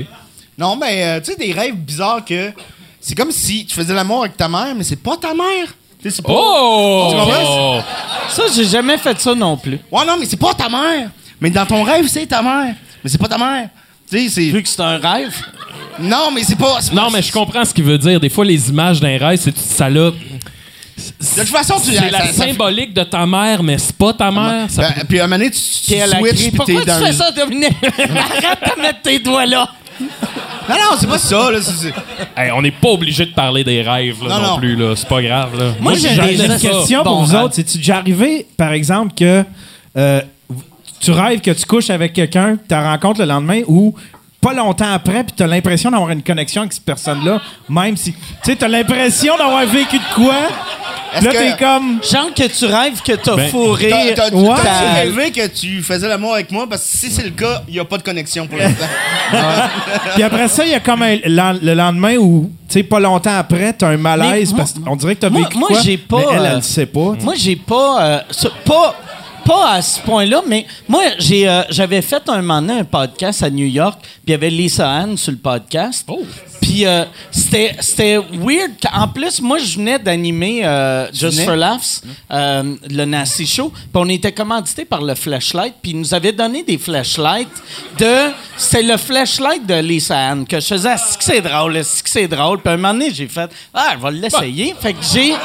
Non, 0.57 0.75
mais 0.75 1.03
euh, 1.03 1.19
tu 1.19 1.31
sais, 1.31 1.37
des 1.37 1.51
rêves 1.51 1.75
bizarres 1.75 2.25
que 2.25 2.51
c'est 2.99 3.15
comme 3.15 3.31
si 3.31 3.65
tu 3.65 3.75
faisais 3.75 3.93
l'amour 3.93 4.21
avec 4.21 4.35
ta 4.37 4.47
mère, 4.49 4.73
mais 4.75 4.83
c'est 4.83 4.95
pas 5.01 5.15
ta 5.17 5.33
mère. 5.33 5.67
Tu 6.01 6.09
sais, 6.09 6.15
c'est 6.17 6.21
pas. 6.25 6.33
Oh! 6.33 7.07
Tu 7.11 7.17
comprends? 7.17 7.83
Ça, 8.29 8.43
j'ai 8.55 8.65
jamais 8.65 8.97
fait 8.97 9.19
ça 9.19 9.33
non 9.35 9.55
plus. 9.57 9.79
Ouais, 9.91 10.05
non, 10.05 10.15
mais 10.19 10.25
c'est 10.25 10.37
pas 10.37 10.53
ta 10.53 10.69
mère. 10.69 11.09
Mais 11.39 11.49
dans 11.49 11.65
ton 11.65 11.83
rêve, 11.83 12.07
c'est 12.07 12.25
ta 12.25 12.41
mère. 12.41 12.75
Mais 13.03 13.09
c'est 13.09 13.17
pas 13.19 13.27
ta 13.27 13.37
mère. 13.37 13.69
Tu 14.09 14.17
sais, 14.19 14.29
c'est. 14.29 14.49
Vu 14.49 14.63
que 14.63 14.69
c'est 14.69 14.81
un 14.81 14.97
rêve. 14.97 15.35
Non, 15.99 16.29
mais 16.33 16.43
c'est 16.43 16.55
pas. 16.57 16.79
Non, 16.93 17.03
pas- 17.03 17.09
mais 17.13 17.21
je 17.21 17.31
comprends 17.31 17.63
ce 17.65 17.73
qu'il 17.73 17.83
veut 17.83 17.97
dire. 17.97 18.19
Des 18.19 18.29
fois, 18.29 18.45
les 18.45 18.69
images 18.69 18.99
d'un 18.99 19.17
rêve, 19.17 19.39
c'est 19.41 19.57
ça 19.57 19.89
là. 19.89 20.11
De 20.11 21.39
toute 21.41 21.49
façon, 21.49 21.75
tu 21.79 21.93
C'est 21.93 22.09
la 22.09 22.25
ça- 22.25 22.33
ça- 22.33 22.47
symbolique 22.47 22.93
de 22.93 23.03
ta 23.03 23.25
mère, 23.25 23.61
mais 23.61 23.77
c'est 23.77 23.95
pas 23.95 24.13
ta 24.13 24.31
mère. 24.31 24.69
Ça 24.69 24.81
Ben, 24.89 25.05
puis 25.07 25.19
à 25.19 25.23
un 25.25 25.27
moment 25.27 25.37
donné, 25.37 25.51
tu, 25.51 25.59
tu 25.61 25.91
T'es 25.91 26.01
à 26.01 26.07
la 26.07 26.17
switches 26.19 26.51
Pourquoi 26.55 26.81
tu 26.81 26.87
dans 26.87 26.99
fais 27.05 27.13
ça, 27.13 27.31
Dominique? 27.31 27.71
Arrête 27.83 28.75
de 28.75 28.81
mettre 28.81 29.01
tes 29.03 29.19
doigts 29.19 29.45
là. 29.45 29.69
Non, 29.99 30.75
non, 30.75 30.97
c'est 30.99 31.07
pas 31.07 31.17
ça, 31.17 31.49
là. 31.51 31.59
c'est- 31.61 31.71
c'est- 31.71 31.93
Hey, 32.35 32.51
on 32.51 32.61
n'est 32.61 32.71
pas 32.71 32.89
obligé 32.89 33.25
de 33.25 33.31
parler 33.33 33.63
des 33.63 33.81
rêves 33.81 34.21
là, 34.23 34.35
Non, 34.35 34.41
non, 34.41 34.47
non. 34.51 34.57
plus. 34.57 34.75
là. 34.75 34.95
C'est 34.95 35.07
pas 35.07 35.21
grave. 35.21 35.57
Là. 35.57 35.73
Moi, 35.79 35.93
j'ai 35.95 36.09
J'ai 36.09 36.21
des- 36.37 36.45
une 36.45 36.57
ça. 36.59 36.69
question 36.69 37.03
Bon 37.03 37.09
pour 37.11 37.23
vous 37.23 37.35
autres. 37.35 37.55
C'est-tu 37.55 37.77
déjà 37.77 37.97
arrivé, 37.97 38.45
par 38.57 38.73
exemple, 38.73 39.13
que 39.15 39.43
euh, 39.97 40.21
tu 40.99 41.11
rêves 41.11 41.39
que 41.41 41.51
tu 41.51 41.65
couches 41.65 41.89
avec 41.89 42.13
quelqu'un, 42.13 42.55
tu 42.57 42.61
la 42.69 42.91
rencontres 42.91 43.19
le 43.21 43.25
lendemain 43.27 43.61
ou 43.67 43.95
pas 44.41 44.53
longtemps 44.53 44.91
après, 44.93 45.23
puis 45.23 45.33
tu 45.35 45.43
as 45.43 45.47
l'impression 45.47 45.89
d'avoir 45.89 46.11
une 46.11 46.21
connexion 46.21 46.61
avec 46.61 46.73
cette 46.73 46.85
personne-là, 46.85 47.41
même 47.69 47.95
si. 47.97 48.11
Tu 48.13 48.19
sais, 48.43 48.55
tu 48.55 48.63
as 48.65 48.67
l'impression 48.67 49.35
d'avoir 49.37 49.65
vécu 49.65 49.97
de 49.97 50.13
quoi? 50.15 50.35
Là, 51.21 51.31
que- 51.31 51.37
t'es 51.37 51.55
comme. 51.57 51.99
Genre 52.03 52.33
que 52.35 52.47
tu 52.47 52.65
rêves 52.65 53.01
que 53.01 53.13
t'as 53.13 53.35
Ben, 53.35 53.49
fourré. 53.49 53.89
T'as- 54.15 54.29
t'as- 54.29 54.35
Ouais. 54.35 54.55
Rêvé 55.03 55.31
que 55.31 55.47
tu 55.47 55.81
faisais 55.81 56.07
l'amour 56.07 56.33
avec 56.33 56.51
moi? 56.51 56.65
Parce 56.69 56.81
que 56.83 56.97
si 56.97 57.09
c'est 57.11 57.23
le 57.23 57.31
cas, 57.31 57.61
il 57.67 57.73
n'y 57.75 57.79
a 57.79 57.85
pas 57.85 57.97
de 57.97 58.03
connexion 58.03 58.47
pour 58.47 58.57
l'instant. 58.57 58.85
Puis 60.15 60.23
après 60.23 60.47
ça, 60.47 60.65
il 60.65 60.71
y 60.71 60.75
a 60.75 60.79
comme 60.79 61.01
un- 61.01 61.15
le 61.15 61.73
lendemain 61.73 62.15
où, 62.17 62.49
tu 62.67 62.73
sais, 62.73 62.83
pas 62.83 62.99
longtemps 62.99 63.37
après, 63.37 63.73
tu 63.77 63.85
as 63.85 63.89
un 63.89 63.97
malaise 63.97 64.49
moi- 64.51 64.59
parce 64.59 64.73
qu'on 64.73 64.95
dirait 64.95 65.15
que 65.15 65.21
tu 65.21 65.25
as 65.25 65.29
moi- 65.29 65.41
vécu 65.41 65.57
moi, 65.57 65.67
quoi? 65.69 65.81
j'ai 65.81 65.97
pas, 65.97 66.17
Mais 66.17 66.23
elle, 66.33 66.39
euh, 66.39 66.45
elle 66.51 66.55
le 66.57 66.61
sait 66.61 66.85
pas. 66.85 67.13
Moi, 67.21 67.33
j'ai 67.37 67.55
pas, 67.55 68.01
euh, 68.01 68.19
pas. 68.65 68.95
Pas 69.47 69.75
à 69.75 69.81
ce 69.81 70.01
point-là, 70.01 70.41
mais 70.45 70.65
moi, 70.89 71.03
j'ai, 71.19 71.47
euh, 71.47 71.63
j'avais 71.69 72.01
fait 72.01 72.21
un 72.27 72.41
moment 72.41 72.61
donné 72.61 72.81
un 72.81 72.83
podcast 72.83 73.43
à 73.43 73.49
New 73.49 73.65
York, 73.65 73.97
puis 74.01 74.11
il 74.27 74.31
y 74.31 74.33
avait 74.33 74.49
Lisa 74.49 74.89
Ann 74.89 75.15
sur 75.15 75.31
le 75.31 75.37
podcast. 75.37 76.03
Oh. 76.09 76.21
Puis 76.61 76.85
euh, 76.85 77.05
c'était, 77.31 77.73
c'était 77.79 78.17
weird. 78.17 78.73
En 78.91 79.07
plus, 79.07 79.39
moi, 79.39 79.57
je 79.57 79.77
venais 79.77 79.99
d'animer 79.99 80.65
euh, 80.65 81.07
Just 81.13 81.45
for 81.45 81.55
Laughs, 81.55 82.01
euh, 82.29 82.75
le 82.89 83.05
Nasty 83.05 83.47
Show. 83.47 83.69
Puis 83.69 83.89
on 83.93 84.09
était 84.09 84.33
commandité 84.33 84.83
par 84.83 85.01
le 85.01 85.15
Flashlight. 85.15 85.75
Puis 85.81 85.91
ils 85.91 85.99
nous 85.99 86.13
avaient 86.13 86.33
donné 86.33 86.63
des 86.63 86.77
flashlights 86.77 87.47
de... 87.97 88.31
C'était 88.57 88.83
le 88.83 88.97
flashlight 88.97 89.65
de 89.65 89.75
Lisa 89.75 90.17
Ann 90.29 90.45
que 90.45 90.59
je 90.59 90.65
faisais. 90.65 90.89
Ah, 90.91 90.97
c'est 90.97 91.17
que 91.17 91.23
c'est 91.23 91.41
drôle, 91.41 91.79
c'est 91.85 92.03
que 92.03 92.09
c'est 92.09 92.27
drôle? 92.27 92.59
Puis 92.59 92.73
un 92.73 92.75
moment 92.75 92.93
donné, 92.93 93.13
j'ai 93.13 93.27
fait... 93.27 93.49
Ah, 93.73 93.95
je 93.97 94.05
vais 94.05 94.11
l'essayer. 94.11 94.75
Fait 94.77 94.91
que 94.91 94.99
j'ai... 95.13 95.35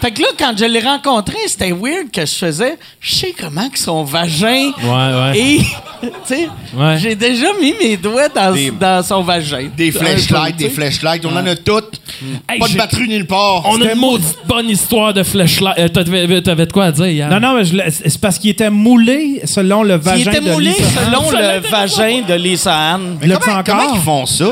Fait 0.00 0.10
que 0.10 0.22
là, 0.22 0.28
quand 0.38 0.54
je 0.56 0.64
l'ai 0.64 0.80
rencontré, 0.80 1.36
c'était 1.46 1.72
weird 1.72 2.10
que 2.12 2.24
je 2.24 2.34
faisais. 2.34 2.78
Je 3.00 3.14
sais 3.14 3.34
comment 3.38 3.68
que 3.68 3.78
son 3.78 4.02
vagin. 4.04 4.72
Ouais, 4.82 4.88
ouais. 4.88 5.38
Et, 5.38 5.58
tu 6.02 6.08
sais, 6.24 6.48
Ouais. 6.74 6.96
j'ai 6.98 7.14
déjà 7.14 7.48
mis 7.60 7.74
mes 7.80 7.96
doigts 7.98 8.28
dans, 8.28 8.52
Des- 8.54 8.70
dans 8.70 9.02
son 9.02 9.22
vagin. 9.22 9.68
Des 9.76 9.92
flashlights, 9.92 10.56
des 10.56 10.70
flashlights, 10.70 11.24
on 11.26 11.36
en 11.36 11.46
a 11.46 11.54
toutes. 11.54 12.00
Hey, 12.48 12.58
pas 12.58 12.68
de 12.68 12.76
batterie 12.76 13.08
nulle 13.08 13.26
part. 13.26 13.64
On 13.66 13.80
a 13.82 13.92
une 13.92 13.98
maudite 13.98 14.38
bonne 14.46 14.70
histoire 14.70 15.12
de 15.12 15.22
flashlight. 15.22 15.78
Euh, 15.78 15.88
T'avais 15.88 16.40
t'avais 16.42 16.66
de 16.66 16.72
quoi 16.72 16.84
à 16.86 16.92
dire 16.92 17.06
hier? 17.08 17.28
Non, 17.28 17.38
non, 17.40 17.56
mais 17.56 17.64
je 17.64 17.76
c'est 17.90 18.18
parce 18.20 18.38
qu'il 18.38 18.50
était 18.50 18.70
moulé 18.70 19.42
selon 19.44 19.82
le 19.82 19.96
vagin 19.96 20.16
Il 20.18 20.28
était 20.28 20.40
de 20.40 20.50
moulé 20.50 20.70
Lisa 20.70 20.82
Ann. 21.00 21.06
selon 21.06 21.30
le 21.30 21.68
vagin 21.68 22.22
de 22.26 22.34
Lisa 22.34 22.74
Ann. 22.94 23.18
Mais 23.20 23.26
L'as-tu 23.26 23.50
comment, 23.66 23.94
ils 23.94 24.00
font 24.00 24.24
ça? 24.26 24.44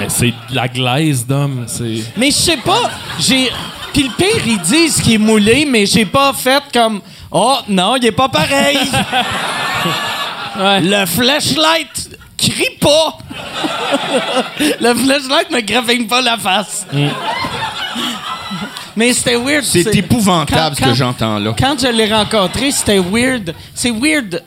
Mais 0.00 0.08
c'est 0.08 0.34
de 0.50 0.54
la 0.54 0.66
glaise 0.68 1.26
d'homme. 1.26 1.64
C'est. 1.68 2.04
Mais 2.16 2.30
je 2.30 2.36
sais 2.36 2.56
pas, 2.56 2.90
j'ai. 3.18 3.50
Puis 3.92 4.04
le 4.04 4.10
pire, 4.16 4.46
ils 4.46 4.60
disent 4.60 5.00
qu'il 5.00 5.14
est 5.14 5.18
moulé, 5.18 5.64
mais 5.64 5.86
j'ai 5.86 6.04
pas 6.06 6.32
fait 6.32 6.62
comme. 6.72 7.00
Oh 7.30 7.58
non, 7.68 7.96
il 7.96 8.06
est 8.06 8.12
pas 8.12 8.28
pareil. 8.28 8.78
Le 10.56 11.06
flashlight 11.06 12.10
crie 12.36 12.76
pas. 12.80 13.18
le 14.80 14.94
flashlight 14.94 15.50
me 15.50 15.60
graffigne 15.60 16.06
pas 16.06 16.20
la 16.20 16.36
face. 16.36 16.86
Mais 18.96 19.12
c'était 19.12 19.36
weird. 19.36 19.64
C'est 19.64 19.94
épouvantable, 19.94 20.76
ce 20.76 20.82
que 20.82 20.94
j'entends 20.94 21.38
là. 21.38 21.54
Quand 21.58 21.80
je 21.80 21.86
l'ai 21.86 22.12
rencontré, 22.12 22.70
c'était 22.70 22.98
weird. 22.98 23.54
C'est 23.74 23.92
weird. 23.92 24.42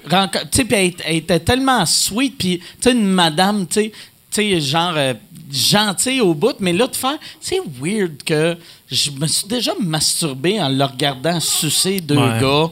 Tu 0.52 0.62
sais, 0.62 0.68
elle, 0.70 0.94
elle 1.06 1.16
était 1.16 1.40
tellement 1.40 1.86
sweet, 1.86 2.38
puis 2.38 2.60
tu 2.60 2.66
sais, 2.82 2.92
une 2.92 3.06
madame, 3.06 3.66
tu 3.68 3.82
sais, 3.82 3.92
tu 4.32 4.42
sais, 4.42 4.62
genre 4.62 4.94
euh, 4.96 5.14
gentille 5.54 6.22
au 6.22 6.34
bout, 6.34 6.56
mais 6.60 6.74
là, 6.74 6.88
de 6.88 6.96
faire, 6.96 7.18
c'est 7.40 7.60
weird 7.82 8.24
que 8.26 8.58
je 8.92 9.12
me 9.12 9.28
suis 9.28 9.48
déjà 9.48 9.72
masturbé 9.80 10.60
en 10.62 10.70
le 10.70 10.84
regardant 10.84 11.40
sucer 11.40 12.00
deux 12.02 12.18
Ouais. 12.18 12.40
gars. 12.42 12.70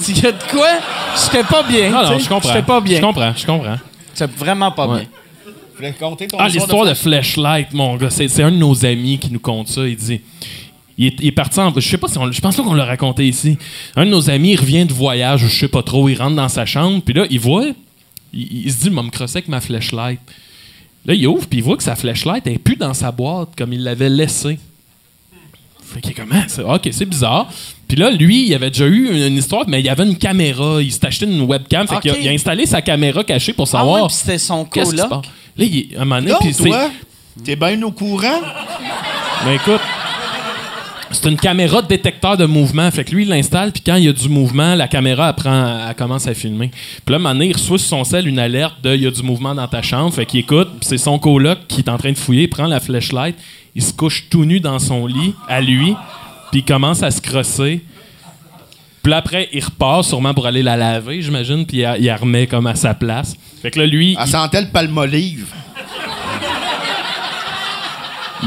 S'il 0.00 0.18
y 0.22 0.26
a 0.26 0.32
de 0.32 0.42
quoi, 0.50 0.68
j'étais 1.22 1.44
pas 1.44 1.62
bien. 1.62 1.90
Non, 1.90 2.18
je 2.18 2.28
comprends. 2.28 2.48
J'étais 2.48 2.62
pas 2.66 2.80
bien. 2.80 2.96
Je 2.96 3.02
comprends, 3.02 3.32
je 3.36 3.46
comprends. 3.46 3.76
J'étais 4.18 4.32
vraiment 4.36 4.70
pas 4.72 4.86
Ouais. 4.88 5.00
bien. 5.00 5.08
Je 5.46 5.76
voulais 5.76 5.92
compter 5.98 6.26
ton 6.26 6.38
Ah, 6.38 6.48
l'histoire 6.48 6.86
de 6.86 6.94
Flashlight, 6.94 7.72
mon 7.72 7.96
gars. 7.96 8.10
C'est 8.10 8.42
un 8.42 8.50
de 8.50 8.56
nos 8.56 8.84
amis 8.84 9.18
qui 9.18 9.30
nous 9.30 9.40
conte 9.40 9.68
ça. 9.68 9.86
Il 9.86 9.96
dit. 9.96 10.20
Il 10.98 11.06
est, 11.06 11.16
il 11.20 11.26
est 11.28 11.32
parti 11.32 11.58
en. 11.60 11.72
Je 11.74 11.80
sais 11.80 11.96
pas 11.98 12.08
si 12.08 12.18
on, 12.18 12.30
Je 12.30 12.40
pense 12.40 12.56
pas 12.56 12.62
qu'on 12.62 12.74
l'a 12.74 12.84
raconté 12.84 13.26
ici. 13.26 13.56
Un 13.96 14.04
de 14.04 14.10
nos 14.10 14.28
amis, 14.28 14.52
il 14.52 14.60
revient 14.60 14.84
de 14.84 14.92
voyage, 14.92 15.40
je 15.40 15.48
sais 15.48 15.68
pas 15.68 15.82
trop. 15.82 16.08
Il 16.10 16.16
rentre 16.16 16.36
dans 16.36 16.48
sa 16.48 16.66
chambre, 16.66 17.00
puis 17.02 17.14
là, 17.14 17.24
il 17.30 17.40
voit. 17.40 17.66
Il, 18.34 18.66
il 18.66 18.72
se 18.72 18.80
dit, 18.80 18.86
il 18.88 18.94
va 18.94 19.02
me 19.02 19.10
crosser 19.10 19.38
avec 19.38 19.48
ma 19.48 19.60
flashlight. 19.62 20.20
Là, 21.06 21.14
il 21.14 21.26
ouvre, 21.26 21.46
puis 21.46 21.58
il 21.60 21.62
voit 21.64 21.76
que 21.76 21.82
sa 21.82 21.96
flashlight 21.96 22.44
n'est 22.46 22.58
plus 22.58 22.76
dans 22.76 22.92
sa 22.94 23.10
boîte 23.10 23.50
comme 23.56 23.72
il 23.72 23.82
l'avait 23.82 24.10
laissée. 24.10 24.58
Fait 25.82 26.00
qu'il 26.00 26.12
est 26.12 26.14
comment? 26.14 26.42
C'est- 26.46 26.62
Ok, 26.62 26.88
c'est 26.92 27.04
bizarre. 27.06 27.48
Puis 27.88 27.96
là, 27.96 28.10
lui, 28.10 28.46
il 28.46 28.54
avait 28.54 28.70
déjà 28.70 28.86
eu 28.86 29.08
une, 29.10 29.16
une 29.32 29.36
histoire, 29.38 29.64
mais 29.66 29.80
il 29.80 29.88
avait 29.88 30.04
une 30.04 30.16
caméra. 30.16 30.80
Il 30.80 30.92
s'est 30.92 31.04
acheté 31.06 31.26
une 31.26 31.40
webcam. 31.42 31.88
Fait 31.88 31.98
qu'il 32.00 32.10
a, 32.12 32.18
il 32.18 32.28
a 32.28 32.30
installé 32.32 32.66
sa 32.66 32.80
caméra 32.82 33.24
cachée 33.24 33.52
pour 33.52 33.66
Ah 33.72 33.78
ouais, 33.78 33.90
savoir. 33.92 34.06
puis 34.06 34.16
c'était 34.16 34.38
son 34.38 34.64
Qu'est-ce 34.66 34.90
qui 34.92 34.96
se 34.98 35.02
coloc. 35.02 35.22
passe? 35.24 35.32
Là, 35.56 35.64
il 35.64 35.76
est, 35.78 35.96
à 35.96 36.02
un 36.02 36.04
moment 36.04 36.20
donné, 36.22 36.34
puis 36.40 36.54
c'est- 36.54 36.62
toi, 36.64 36.90
t'es 37.44 37.56
bien 37.56 37.82
au 37.82 37.90
courant? 37.90 38.40
mais 39.46 39.56
écoute, 39.56 39.80
c'est 41.12 41.28
une 41.28 41.36
caméra 41.36 41.82
de 41.82 41.88
détecteur 41.88 42.36
de 42.36 42.46
mouvement. 42.46 42.90
Fait 42.90 43.04
que 43.04 43.10
lui, 43.12 43.24
il 43.24 43.28
l'installe, 43.28 43.72
puis 43.72 43.82
quand 43.84 43.96
il 43.96 44.04
y 44.04 44.08
a 44.08 44.12
du 44.12 44.28
mouvement, 44.28 44.74
la 44.74 44.88
caméra, 44.88 45.28
elle, 45.28 45.34
prend, 45.34 45.88
elle 45.88 45.94
commence 45.94 46.26
à 46.26 46.34
filmer. 46.34 46.70
Puis 47.04 47.12
là, 47.12 47.14
à 47.14 47.16
un 47.16 47.18
moment 47.18 47.34
donné, 47.34 47.46
il 47.48 47.52
reçoit 47.52 47.78
sur 47.78 47.88
son 47.88 48.04
sel 48.04 48.28
une 48.28 48.38
alerte 48.38 48.76
de 48.82 48.94
«il 48.94 49.02
y 49.02 49.06
a 49.06 49.10
du 49.10 49.22
mouvement 49.22 49.54
dans 49.54 49.66
ta 49.66 49.82
chambre». 49.82 50.14
Fait 50.14 50.26
qu'il 50.26 50.40
écoute, 50.40 50.68
c'est 50.82 50.98
son 50.98 51.18
coloc 51.18 51.58
qui 51.68 51.80
est 51.80 51.88
en 51.88 51.98
train 51.98 52.12
de 52.12 52.18
fouiller, 52.18 52.42
il 52.42 52.48
prend 52.48 52.66
la 52.66 52.80
flashlight, 52.80 53.36
il 53.74 53.82
se 53.82 53.92
couche 53.92 54.28
tout 54.30 54.44
nu 54.44 54.60
dans 54.60 54.78
son 54.78 55.06
lit, 55.06 55.34
à 55.48 55.60
lui, 55.60 55.94
puis 56.52 56.60
il 56.60 56.64
commence 56.64 57.02
à 57.02 57.10
se 57.10 57.20
crosser. 57.20 57.82
Puis 59.02 59.12
après, 59.12 59.48
il 59.52 59.64
repart 59.64 60.04
sûrement 60.04 60.34
pour 60.34 60.46
aller 60.46 60.62
la 60.62 60.76
laver, 60.76 61.22
j'imagine, 61.22 61.66
puis 61.66 61.78
il 61.78 62.04
la 62.04 62.16
remet 62.16 62.46
comme 62.46 62.66
à 62.66 62.74
sa 62.74 62.94
place. 62.94 63.34
Fait 63.62 63.70
que 63.70 63.80
là, 63.80 63.86
lui, 63.86 64.16
Elle 64.20 64.28
sentait 64.28 64.60
le 64.60 64.68
palmolive. 64.68 65.46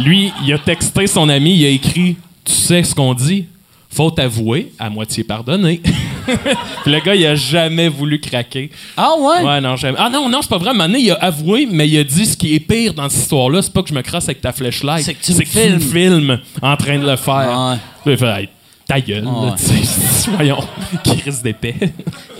Lui, 0.04 0.32
il 0.44 0.54
a 0.54 0.58
texté 0.58 1.08
son 1.08 1.30
ami, 1.30 1.56
il 1.56 1.66
a 1.66 1.70
écrit 1.70 2.18
Tu 2.46 2.54
sais 2.54 2.84
ce 2.84 2.94
qu'on 2.96 3.14
dit? 3.14 3.46
Faute 3.90 4.18
avouée, 4.18 4.72
à 4.80 4.90
moitié 4.90 5.24
pardonnée. 5.24 5.80
Puis 6.84 6.92
le 6.92 7.00
gars, 7.00 7.14
il 7.14 7.24
a 7.28 7.36
jamais 7.36 7.90
voulu 7.90 8.20
craquer. 8.20 8.72
Ah 8.98 9.12
ouais? 9.20 9.44
Ouais, 9.44 9.62
non, 9.62 9.76
jamais. 9.76 9.98
Ah 10.00 10.10
non, 10.10 10.28
non, 10.30 10.42
c'est 10.42 10.50
pas 10.50 10.58
vrai. 10.58 10.70
À 10.70 10.72
un 10.72 10.74
moment 10.74 10.88
donné, 10.88 11.00
il 11.00 11.12
a 11.12 11.16
avoué, 11.16 11.68
mais 11.72 11.88
il 11.88 12.00
a 12.00 12.04
dit 12.04 12.26
ce 12.26 12.36
qui 12.36 12.56
est 12.56 12.60
pire 12.60 12.94
dans 12.96 13.08
cette 13.08 13.22
histoire-là, 13.22 13.62
c'est 13.62 13.72
pas 13.72 13.84
que 13.84 13.90
je 13.90 13.94
me 13.94 14.02
crasse 14.02 14.24
avec 14.26 14.42
ta 14.42 14.52
flashlight. 14.52 15.06
C'est 15.06 15.14
que 15.14 15.22
tu 15.24 15.34
me 15.74 15.80
filmes 15.80 16.40
en 16.62 16.76
train 16.76 16.98
de 16.98 17.06
le 17.08 17.16
faire. 17.18 17.78
Ouais. 18.06 18.16
Puis 18.18 18.26
Hey, 18.26 18.50
ta 18.88 19.00
gueule, 19.00 19.26
Ouais. 19.28 19.46
là, 19.50 19.56
tu 19.58 19.64
sais. 19.86 20.30
Voyons, 20.36 20.60
qui 21.04 21.12
risque 21.22 21.44
d'épais. 21.44 21.76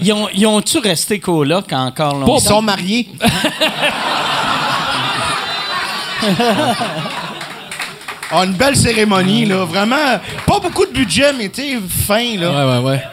Ils 0.02 0.12
ont- 0.12 0.30
ils 0.34 0.48
ont-tu 0.48 0.80
resté 0.80 1.20
coloc 1.20 1.72
encore 1.72 2.16
Ils 2.16 2.20
longtemps? 2.22 2.40
sont 2.40 2.62
mariés. 2.64 3.08
Ah, 8.36 8.44
une 8.46 8.54
belle 8.54 8.76
cérémonie, 8.76 9.46
là. 9.46 9.64
Vraiment, 9.66 10.20
pas 10.48 10.60
beaucoup 10.60 10.86
de 10.86 10.92
budget, 10.92 11.32
mais 11.38 11.50
tu 11.50 11.62
sais, 11.62 11.78
fin, 12.08 12.36
là. 12.38 12.80
ouais, 12.82 12.86
ouais. 12.90 13.04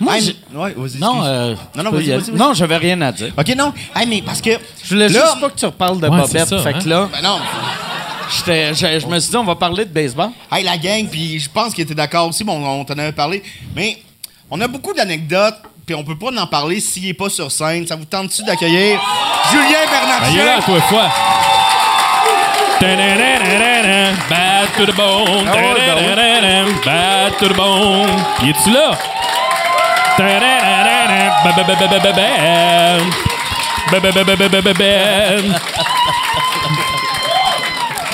Moi, 0.00 0.16
Hey, 0.18 0.36
ouais, 0.52 0.74
vas-y, 0.76 0.98
Non, 0.98 1.14
excuse. 1.14 1.24
euh, 1.24 1.54
Non, 1.76 1.82
non, 1.84 1.84
je 1.84 1.90
peux 1.90 1.96
vas-y, 1.96 2.08
vas-y, 2.10 2.20
vas-y. 2.30 2.36
Non, 2.36 2.52
j'avais 2.54 2.76
rien 2.76 3.00
à 3.00 3.12
dire. 3.12 3.32
OK, 3.38 3.54
non. 3.56 3.72
Hey, 3.94 4.06
mais 4.08 4.22
parce 4.22 4.40
que... 4.40 4.50
Je 4.82 4.88
voulais 4.90 5.08
Là- 5.08 5.20
juste 5.20 5.40
pas 5.40 5.48
que 5.50 5.58
tu 5.58 5.64
reparles 5.66 6.00
de 6.00 6.08
Ouais, 6.08 6.20
Bobette. 6.20 6.48
ça, 6.48 6.58
fait 6.58 6.74
hein. 6.74 6.78
que 6.82 6.88
là, 6.88 7.08
Ben 7.12 7.22
non. 7.22 7.38
j'étais- 8.36 8.74
je, 8.74 9.00
je 9.00 9.06
me 9.06 9.18
suis 9.20 9.30
dit, 9.30 9.36
on 9.36 9.44
va 9.44 9.54
parler 9.54 9.84
de 9.84 9.90
baseball. 9.92 10.30
Hey, 10.52 10.64
la 10.64 10.76
gang, 10.76 11.06
puis 11.08 11.38
je 11.38 11.48
pense 11.48 11.72
qu'il 11.72 11.84
était 11.84 11.94
d'accord 11.94 12.28
aussi, 12.28 12.42
bon, 12.42 12.62
on 12.66 12.84
t'en 12.84 12.98
avait 12.98 13.12
parlé. 13.12 13.42
Mais 13.76 14.02
on 14.50 14.60
a 14.60 14.66
beaucoup 14.68 14.92
d'anecdotes, 14.92 15.56
puis 15.86 15.94
on 15.94 16.02
peut 16.02 16.18
pas 16.18 16.30
en 16.42 16.46
parler 16.48 16.80
s'il 16.80 17.06
est 17.08 17.14
pas 17.14 17.30
sur 17.30 17.50
scène. 17.52 17.86
Ça 17.86 17.94
vous 17.94 18.04
tente-tu 18.04 18.42
d'accueillir 18.42 19.00
Julien 19.52 19.64
Ben, 19.68 20.28
il 20.32 20.38
est 20.38 20.44
là, 20.44 20.44
Bernatchez? 20.58 20.64
toi, 20.66 20.80
fois. 20.82 21.12
Bad 24.30 24.68
to 24.76 24.86
the 24.86 24.92
bone. 24.96 25.46
Ah 25.48 25.56
ouais, 25.56 25.74
ben 25.86 26.16
Ta-da-da-da-da, 26.16 26.66
Bad 26.84 27.38
to 27.38 27.48
the 27.48 27.54
bone. 27.54 28.22
Y 28.42 28.50
es-tu 28.50 28.70
là? 28.70 28.90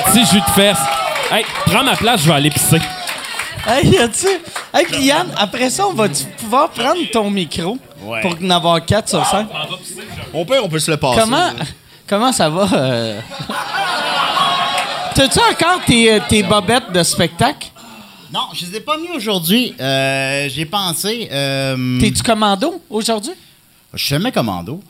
Petit 0.06 0.24
jus 0.26 0.40
de 0.40 0.50
fesse. 0.54 0.78
Hey, 1.30 1.44
prends 1.66 1.84
ma 1.84 1.94
place, 1.96 2.22
je 2.22 2.28
vais 2.28 2.34
aller 2.34 2.50
pisser. 2.50 2.80
Hey, 3.66 3.86
y 3.88 3.98
a-tu? 3.98 4.26
Hey, 4.74 4.86
puis 4.86 5.04
Yann, 5.04 5.28
après 5.36 5.70
ça, 5.70 5.86
on 5.86 5.92
va 5.92 6.06
pouvoir 6.38 6.70
prendre 6.70 6.98
ton 7.12 7.30
micro 7.30 7.78
pour 8.22 8.34
en 8.42 8.50
avoir 8.50 8.84
quatre 8.84 9.08
sur 9.08 9.24
cinq? 9.26 9.46
Au 10.34 10.44
pire, 10.44 10.62
on 10.64 10.68
peut 10.68 10.78
se 10.80 10.90
le 10.90 10.96
passer. 10.96 11.20
Comment, 11.20 11.50
comment 12.08 12.32
ça 12.32 12.48
va? 12.48 12.66
euh? 12.72 13.20
T'as-tu 15.14 15.38
encore 15.38 15.84
tes, 15.86 16.18
tes 16.28 16.42
bobettes 16.42 16.92
de 16.92 17.02
spectacle? 17.02 17.68
Non, 18.32 18.40
je 18.54 18.66
les 18.66 18.76
ai 18.76 18.80
pas 18.80 18.96
mis 18.96 19.08
aujourd'hui. 19.14 19.74
Euh, 19.80 20.48
J'ai 20.48 20.64
pensé. 20.64 21.28
Euh, 21.32 21.98
T'es-tu 22.00 22.22
commando 22.22 22.80
aujourd'hui? 22.88 23.32
je 23.92 23.98
suis 23.98 24.10
jamais 24.10 24.30
commando. 24.30 24.80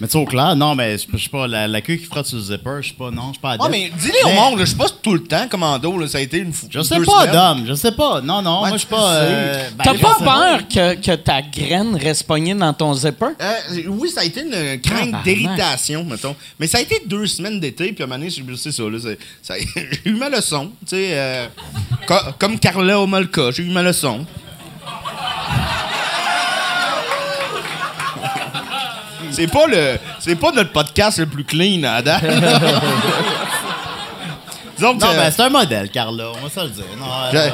Mais 0.00 0.06
tu 0.06 0.12
sais, 0.12 0.18
au 0.18 0.24
clair, 0.26 0.54
non, 0.54 0.74
mais 0.76 0.96
je 0.96 1.16
sais 1.18 1.28
pas, 1.28 1.46
la, 1.48 1.66
la 1.66 1.80
queue 1.80 1.96
qui 1.96 2.04
frotte 2.04 2.26
sur 2.26 2.36
le 2.36 2.42
zipper, 2.44 2.78
je 2.82 2.88
sais 2.88 2.94
pas, 2.94 3.10
non, 3.10 3.28
je 3.28 3.32
suis 3.32 3.40
pas 3.40 3.56
Ah, 3.58 3.64
adepte. 3.64 3.70
mais 3.70 3.90
dis-les 3.98 4.22
au 4.30 4.34
monde, 4.34 4.58
là, 4.58 4.64
je 4.64 4.68
suis 4.70 4.78
pas 4.78 4.88
tout 5.02 5.14
le 5.14 5.24
temps 5.24 5.48
commando, 5.48 5.98
là, 5.98 6.06
ça 6.06 6.18
a 6.18 6.20
été 6.20 6.38
une 6.38 6.52
fois. 6.52 6.68
Je 6.70 6.80
sais 6.82 7.00
pas, 7.00 7.26
Dom, 7.26 7.64
je 7.66 7.74
sais 7.74 7.90
pas. 7.92 8.20
Non, 8.20 8.40
non, 8.40 8.62
Ouais, 8.62 8.68
moi, 8.68 8.76
je 8.78 8.78
suis 8.78 8.86
tu 8.86 8.94
pas. 8.94 9.12
euh, 9.14 9.68
ben, 9.76 9.84
T'as 9.84 9.94
je 9.94 10.00
pas 10.00 10.14
peur 10.18 10.68
que, 10.68 10.94
que 11.00 11.14
ta 11.16 11.42
graine 11.42 11.96
reste 11.96 12.24
pognée 12.28 12.54
dans 12.54 12.72
ton 12.72 12.94
zipper? 12.94 13.26
Euh, 13.40 13.54
oui, 13.88 14.08
ça 14.10 14.20
a 14.20 14.24
été 14.24 14.42
une 14.42 14.50
crainte 14.80 14.82
Tabarnak. 15.10 15.24
d'irritation, 15.24 16.04
mettons. 16.04 16.36
Mais 16.60 16.66
ça 16.68 16.78
a 16.78 16.80
été 16.80 17.02
deux 17.06 17.26
semaines 17.26 17.58
d'été, 17.58 17.92
puis 17.92 18.02
à 18.02 18.06
un 18.06 18.08
moment 18.08 18.18
donné, 18.20 18.30
c'est 18.56 18.72
ça, 18.72 18.82
là, 18.84 18.98
j'ai 19.02 19.98
eu 20.10 20.14
ma 20.14 20.28
leçon, 20.28 20.70
tu 20.86 20.96
sais. 20.96 21.08
euh, 21.14 21.46
co- 22.06 22.14
comme 22.38 22.58
Carla 22.60 23.00
Omolka, 23.00 23.50
j'ai 23.50 23.64
eu 23.64 23.70
ma 23.70 23.82
leçon. 23.82 24.24
C'est 29.38 29.46
pas 29.46 29.66
le, 29.68 29.98
c'est 30.18 30.34
pas 30.36 30.50
notre 30.50 30.72
podcast 30.72 31.18
le 31.20 31.26
plus 31.26 31.44
clean 31.44 31.84
à 31.84 32.02
date. 32.02 32.24
Disons 34.76 34.96
que 34.96 35.04
Non, 35.04 35.10
euh, 35.10 35.16
ben, 35.16 35.30
c'est 35.30 35.42
un 35.42 35.48
modèle, 35.48 35.90
Carla, 35.90 36.24
on 36.40 36.46
va 36.46 36.50
se 36.50 36.60
le 36.66 36.70
dire. 36.72 36.84
Non, 36.98 37.06
je- 37.32 37.36
euh, 37.36 37.48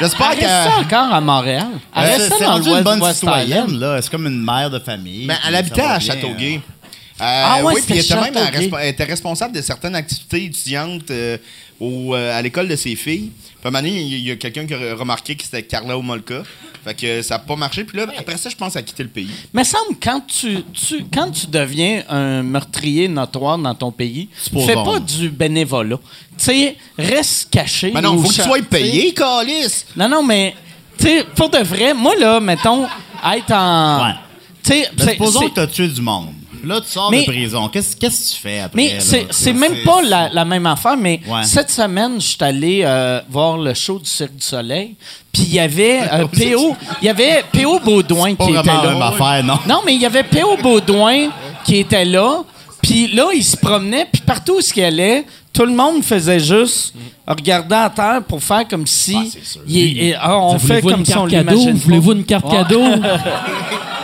j'espère 0.00 0.30
Elle 0.32 0.38
que. 0.38 0.80
encore 0.82 1.12
à 1.14 1.20
Montréal. 1.20 1.66
Elle 1.96 2.04
euh, 2.04 2.06
reste 2.10 2.20
c'est 2.28 2.38
c'est 2.38 2.44
dans 2.44 2.52
rendu 2.52 2.64
le 2.64 2.70
une 2.70 2.74
West, 2.74 2.84
bonne 2.84 3.02
West 3.02 3.18
citoyenne, 3.20 3.78
là. 3.80 4.02
C'est 4.02 4.10
comme 4.10 4.26
une 4.26 4.44
mère 4.44 4.70
de 4.70 4.78
famille. 4.78 5.26
Ben, 5.26 5.34
puis 5.34 5.42
elle 5.48 5.52
ça 5.54 5.58
habitait 5.58 5.80
va 5.82 5.90
à 5.94 5.98
bien, 5.98 6.06
Châteauguay. 6.14 6.54
euh. 6.54 7.22
Euh, 7.22 7.44
Ah 7.46 7.56
ouais, 7.64 7.74
oui, 7.74 7.82
puis 7.84 7.96
elle 7.98 8.02
c'était 8.04 8.14
était 8.14 8.22
même 8.22 8.36
à 8.36 8.40
Châteauguay. 8.46 8.66
respo- 8.68 8.78
elle 8.80 8.88
était 8.88 9.04
responsable 9.04 9.54
de 9.54 9.62
certaines 9.62 9.94
activités 9.96 10.44
étudiantes 10.44 11.10
euh, 11.10 11.36
au, 11.80 12.14
euh, 12.14 12.38
à 12.38 12.40
l'école 12.40 12.68
de 12.68 12.76
ses 12.76 12.94
filles. 12.94 13.30
Puis 13.60 13.66
à 13.66 13.68
un 13.68 13.70
moment 13.70 13.82
donné, 13.82 14.00
il 14.00 14.18
y 14.26 14.30
a- 14.30 14.36
quelqu'un 14.36 14.66
qui 14.66 14.74
a 14.74 14.94
remarqué 14.94 15.34
que 15.36 15.44
c'était 15.44 15.62
Carla 15.62 15.96
Omolka. 15.98 16.42
Fait 16.82 16.94
que 16.94 17.20
ça 17.20 17.34
n'a 17.34 17.38
pas 17.40 17.56
marché. 17.56 17.84
Puis 17.84 17.98
là, 17.98 18.06
après 18.18 18.38
ça, 18.38 18.48
je 18.48 18.56
pense 18.56 18.74
à 18.74 18.80
quitter 18.82 19.02
le 19.02 19.10
pays. 19.10 19.28
Mais 19.52 19.64
semble 19.64 19.96
quand 20.02 20.22
tu, 20.26 20.62
tu 20.72 21.04
quand 21.12 21.30
tu 21.30 21.46
deviens 21.46 22.02
un 22.08 22.42
meurtrier 22.42 23.06
notoire 23.06 23.58
dans 23.58 23.74
ton 23.74 23.92
pays, 23.92 24.28
fais 24.66 24.72
pas 24.74 24.98
du 24.98 25.28
bénévolat. 25.28 25.98
Tu 26.38 26.44
sais, 26.44 26.76
reste 26.98 27.50
caché. 27.50 27.90
Mais 27.94 28.00
non, 28.00 28.16
faut 28.22 28.28
que 28.30 28.34
tu 28.34 28.40
sois 28.42 28.62
payé, 28.62 29.12
Calice! 29.12 29.84
Non, 29.94 30.08
non, 30.08 30.22
mais 30.22 30.54
tu 30.96 31.04
sais, 31.06 31.24
pour 31.36 31.50
de 31.50 31.58
vrai, 31.58 31.92
moi 31.92 32.14
là, 32.16 32.40
mettons, 32.40 32.86
être 33.34 33.52
en, 33.52 34.06
Ouais. 34.06 34.14
tu 34.62 34.70
sais, 34.72 34.90
c'est- 34.96 35.10
supposons 35.12 35.48
que 35.50 35.54
tu 35.54 35.60
as 35.60 35.66
tué 35.66 35.86
du 35.88 36.00
monde. 36.00 36.28
Là, 36.64 36.80
tu 36.80 36.88
sors 36.90 37.10
Mais- 37.10 37.20
de 37.20 37.24
prison. 37.26 37.68
Qu'est-ce 37.68 37.96
que 37.96 38.06
tu 38.06 38.40
fais 38.40 38.60
après? 38.60 38.76
Mais 38.76 38.98
c'est, 39.30 39.52
même 39.52 39.76
pas 39.84 40.02
la, 40.02 40.28
la 40.30 40.44
même 40.44 40.66
affaire, 40.66 40.96
mais 40.96 41.20
Ouais. 41.26 41.44
cette 41.44 41.70
semaine, 41.70 42.14
je 42.20 42.26
suis 42.26 42.36
allé 42.40 42.82
euh, 42.84 43.20
voir 43.30 43.56
le 43.58 43.74
show 43.74 43.98
du 43.98 44.06
Cirque 44.08 44.36
du 44.36 44.44
Soleil, 44.44 44.94
puis 45.32 45.42
il 45.42 45.54
y 45.54 45.58
avait 45.60 46.00
euh, 46.12 46.26
P.O. 46.32 46.74
Il 47.02 47.06
y 47.06 47.08
avait 47.08 47.44
P.O. 47.52 47.78
Baudouin 47.80 48.34
Pas 48.34 48.46
qui 48.46 48.52
était 48.54 48.66
là. 48.66 48.82
même 48.92 49.02
affaire, 49.02 49.44
non? 49.44 49.58
Non, 49.68 49.80
mais 49.84 49.94
il 49.94 50.00
y 50.00 50.06
avait 50.06 50.22
P.O. 50.24 50.56
Baudouin 50.56 51.28
qui 51.64 51.76
était 51.76 52.04
là, 52.04 52.42
puis 52.82 53.08
là, 53.08 53.28
il 53.34 53.44
se 53.44 53.56
promenait, 53.56 54.06
puis 54.10 54.22
partout 54.22 54.56
où 54.58 54.60
il 54.76 54.82
allait, 54.82 55.24
tout 55.52 55.64
le 55.66 55.72
monde 55.74 56.02
faisait 56.02 56.40
juste 56.40 56.94
regarder 57.26 57.74
à 57.74 57.90
terre 57.90 58.22
pour 58.26 58.42
faire 58.42 58.66
comme 58.68 58.86
si... 58.86 59.16
Ah, 59.16 59.60
il 59.66 60.16
ah, 60.20 60.38
on 60.38 60.58
fait 60.58 60.80
Voulez-vous 60.80 60.90
comme 60.90 61.00
une 61.00 61.06
si 61.06 61.16
on. 61.16 61.74
Voulez-vous 61.74 62.12
une 62.12 62.24
carte 62.24 62.50
cadeau? 62.50 62.82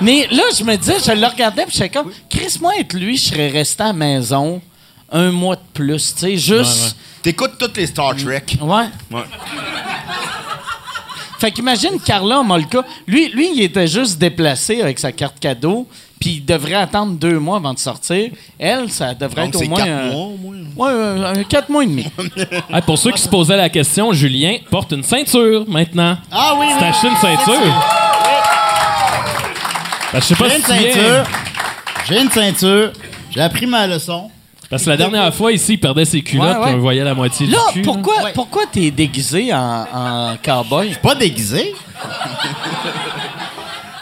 Mais 0.00 0.26
là, 0.30 0.42
je 0.58 0.64
me 0.64 0.76
disais, 0.76 0.96
je 1.04 1.12
le 1.12 1.26
regardais, 1.26 1.64
puis 1.66 1.72
j'étais 1.76 1.88
comme, 1.90 2.10
Chris, 2.28 2.58
moi, 2.60 2.72
être 2.78 2.94
lui, 2.94 3.16
je 3.16 3.26
serais 3.30 3.48
resté 3.48 3.82
à 3.82 3.86
la 3.88 3.92
maison 3.92 4.60
un 5.12 5.30
mois 5.30 5.56
de 5.56 5.60
plus, 5.72 6.14
tu 6.14 6.20
sais, 6.20 6.36
juste. 6.36 6.96
T'écoutes 7.22 7.52
toutes 7.58 7.76
les 7.76 7.86
Star 7.86 8.14
Trek. 8.16 8.42
Ouais. 8.60 8.84
Ouais. 9.10 9.22
Fait 11.38 11.50
qu'imagine 11.50 11.98
Carla 12.04 12.42
Molka. 12.42 12.84
Lui, 13.06 13.28
lui, 13.28 13.50
il 13.54 13.62
était 13.62 13.86
juste 13.86 14.18
déplacé 14.18 14.80
avec 14.80 14.98
sa 14.98 15.12
carte 15.12 15.38
cadeau, 15.38 15.86
puis 16.20 16.36
il 16.36 16.44
devrait 16.44 16.74
attendre 16.74 17.12
deux 17.14 17.38
mois 17.38 17.56
avant 17.58 17.74
de 17.74 17.78
sortir. 17.78 18.30
Elle, 18.58 18.90
ça 18.90 19.14
devrait 19.14 19.42
Donc, 19.42 19.48
être 19.50 19.56
au 19.56 19.58
c'est 19.60 19.68
moins. 19.68 19.78
quatre 19.78 19.88
un- 19.90 20.10
mois, 20.10 20.26
au 20.26 20.36
moins. 20.36 20.54
Ouais, 20.76 20.90
un- 20.92 21.24
un 21.40 21.44
quatre 21.44 21.68
mois 21.68 21.82
et 21.84 21.86
demi. 21.86 22.06
Hey, 22.70 22.82
pour 22.86 22.98
ceux 22.98 23.10
qui 23.12 23.20
se 23.22 23.28
posaient 23.28 23.56
la 23.56 23.68
question, 23.68 24.12
Julien 24.12 24.56
porte 24.70 24.92
une 24.92 25.02
ceinture 25.02 25.64
maintenant. 25.68 26.16
Ah 26.32 26.54
oui, 26.58 26.66
t'as 26.78 26.88
acheté 26.88 27.08
une 27.08 27.16
ceinture? 27.16 27.84
Ben, 30.14 30.20
je 30.20 30.26
sais 30.26 30.34
pas 30.36 30.48
J'ai 30.48 30.56
une 30.56 30.62
si 30.62 30.66
tu 30.70 30.72
viens- 30.78 30.92
ceinture. 30.94 31.24
J'ai 32.08 32.20
une 32.22 32.30
ceinture. 32.30 32.92
J'ai 33.34 33.40
appris 33.40 33.66
ma 33.66 33.86
leçon. 33.88 34.30
Parce 34.70 34.84
que 34.84 34.90
la 34.90 34.96
dernière 34.96 35.34
fois, 35.34 35.50
ici, 35.52 35.72
il 35.74 35.78
perdait 35.80 36.04
ses 36.04 36.22
culottes 36.22 36.46
Ouais, 36.46 36.54
ouais. 36.56 36.66
puis 36.66 36.74
on 36.76 36.78
voyait 36.78 37.04
la 37.04 37.14
moitié 37.14 37.46
Là, 37.48 37.58
du 37.72 37.80
cul. 37.80 37.82
pourquoi, 37.82 38.14
pourquoi 38.34 38.62
t'es 38.72 38.90
déguisé 38.92 39.52
en, 39.52 39.86
en 39.92 40.36
cowboy? 40.42 40.96
Pas 41.02 41.14
déguisé. 41.16 41.74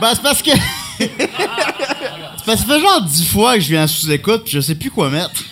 ben, 0.01 0.09
c'est 0.15 0.23
parce 0.23 0.43
que. 0.43 0.51
c'est 0.99 1.11
parce 2.47 2.61
que 2.63 2.69
ça 2.69 2.75
fait 2.75 2.81
genre 2.81 3.01
dix 3.03 3.27
fois 3.27 3.55
que 3.55 3.61
je 3.61 3.69
viens 3.71 3.85
en 3.85 3.89
sous-écoute 3.89 4.43
puis 4.45 4.53
je 4.53 4.61
sais 4.61 4.75
plus 4.75 4.91
quoi 4.91 5.09
mettre. 5.11 5.31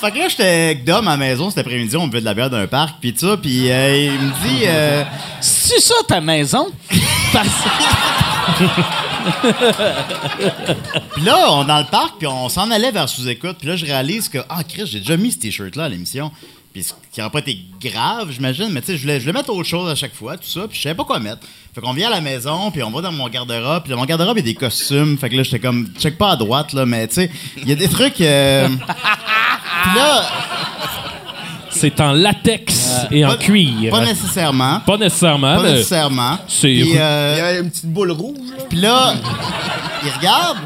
fait 0.00 0.10
que 0.10 0.18
là, 0.18 0.28
j'étais 0.28 0.44
avec 0.66 0.84
Dom 0.84 1.06
à 1.08 1.12
la 1.12 1.16
maison 1.16 1.48
cet 1.50 1.58
après-midi, 1.58 1.96
on 1.96 2.06
buvait 2.06 2.20
de 2.20 2.24
la 2.26 2.34
bière 2.34 2.50
d'un 2.50 2.66
parc, 2.66 2.96
puis 3.00 3.12
tout 3.12 3.26
ça, 3.28 3.36
puis 3.36 3.70
euh, 3.70 3.96
il 3.96 4.12
me 4.12 4.32
dit. 4.46 4.62
euh, 4.66 5.02
C'est 5.40 5.80
ça 5.80 5.94
ta 6.06 6.20
maison? 6.20 6.68
Parce- 7.32 7.48
Puis 11.14 11.22
là, 11.22 11.52
on 11.52 11.64
est 11.64 11.66
dans 11.66 11.78
le 11.78 11.90
parc, 11.90 12.18
puis 12.18 12.26
on 12.26 12.48
s'en 12.48 12.70
allait 12.70 12.90
vers 12.90 13.08
sous-écoute. 13.08 13.56
Puis 13.58 13.68
là, 13.68 13.76
je 13.76 13.84
réalise 13.84 14.28
que, 14.28 14.38
ah, 14.48 14.64
Chris, 14.64 14.86
j'ai 14.86 15.00
déjà 15.00 15.16
mis 15.16 15.32
ce 15.32 15.38
t-shirt-là 15.38 15.84
à 15.84 15.88
l'émission. 15.88 16.30
Puis 16.72 16.84
ce 16.84 16.92
qui 17.12 17.20
n'aurait 17.20 17.30
pas 17.30 17.40
été 17.40 17.58
grave, 17.82 18.30
j'imagine, 18.30 18.68
mais 18.70 18.80
tu 18.80 18.86
sais, 18.88 18.96
je 18.96 19.02
voulais, 19.02 19.20
je 19.20 19.26
voulais 19.26 19.34
mettre 19.34 19.50
autre 19.50 19.68
chose 19.68 19.90
à 19.90 19.94
chaque 19.94 20.14
fois, 20.14 20.38
tout 20.38 20.48
ça, 20.48 20.66
puis 20.66 20.78
je 20.78 20.82
savais 20.82 20.94
pas 20.94 21.04
quoi 21.04 21.18
mettre. 21.20 21.40
Fait 21.74 21.82
qu'on 21.82 21.92
vient 21.92 22.08
à 22.08 22.14
la 22.14 22.22
maison, 22.22 22.70
puis 22.70 22.82
on 22.82 22.90
va 22.90 23.02
dans 23.02 23.12
mon 23.12 23.28
garde-robe, 23.28 23.82
puis 23.82 23.90
dans 23.90 23.98
mon 23.98 24.06
garde-robe, 24.06 24.38
il 24.38 24.46
y 24.46 24.50
a 24.50 24.52
des 24.52 24.58
costumes. 24.58 25.18
Fait 25.18 25.28
que 25.28 25.36
là, 25.36 25.42
j'étais 25.42 25.58
comme, 25.58 25.88
check 25.98 26.16
pas 26.16 26.30
à 26.30 26.36
droite, 26.36 26.72
là, 26.72 26.86
mais 26.86 27.06
tu 27.08 27.16
sais, 27.16 27.30
il 27.58 27.68
y 27.68 27.72
a 27.72 27.74
des 27.74 27.88
trucs. 27.88 28.18
euh, 28.22 28.68
Puis 28.68 29.96
là, 29.96 30.24
C'est 31.82 32.00
en 32.00 32.12
latex 32.12 32.90
et 33.10 33.24
en 33.24 33.30
pas- 33.30 33.36
cuir. 33.38 33.90
pas 33.90 34.04
nécessairement. 34.04 34.78
Pas 34.86 34.96
nécessairement. 34.98 35.56
Pas 35.56 35.62
mais- 35.64 35.72
nécessairement. 35.72 36.38
c'est- 36.46 36.68
Puis, 36.68 36.92
euh, 36.96 37.34
Il 37.34 37.38
y 37.38 37.42
a 37.42 37.58
une 37.58 37.70
petite 37.70 37.86
boule 37.86 38.12
rouge, 38.12 38.38
là. 38.56 38.64
Puis 38.68 38.78
là, 38.78 39.14
il 40.04 40.10
regarde, 40.10 40.58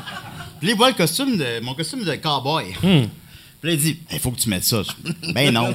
puis 0.58 0.66
là, 0.68 0.72
il 0.74 0.76
voit 0.76 0.88
le 0.88 0.94
costume 0.94 1.38
de, 1.38 1.60
mon 1.62 1.72
costume 1.72 2.04
de 2.04 2.14
cowboy. 2.16 2.66
Hmm. 2.82 3.06
Puis 3.62 3.70
là, 3.70 3.72
il 3.72 3.78
dit, 3.78 3.98
il 4.12 4.18
faut 4.18 4.30
que 4.30 4.38
tu 4.38 4.50
mettes 4.50 4.64
ça. 4.64 4.82
Je- 4.82 5.32
Ben 5.32 5.50
non. 5.54 5.72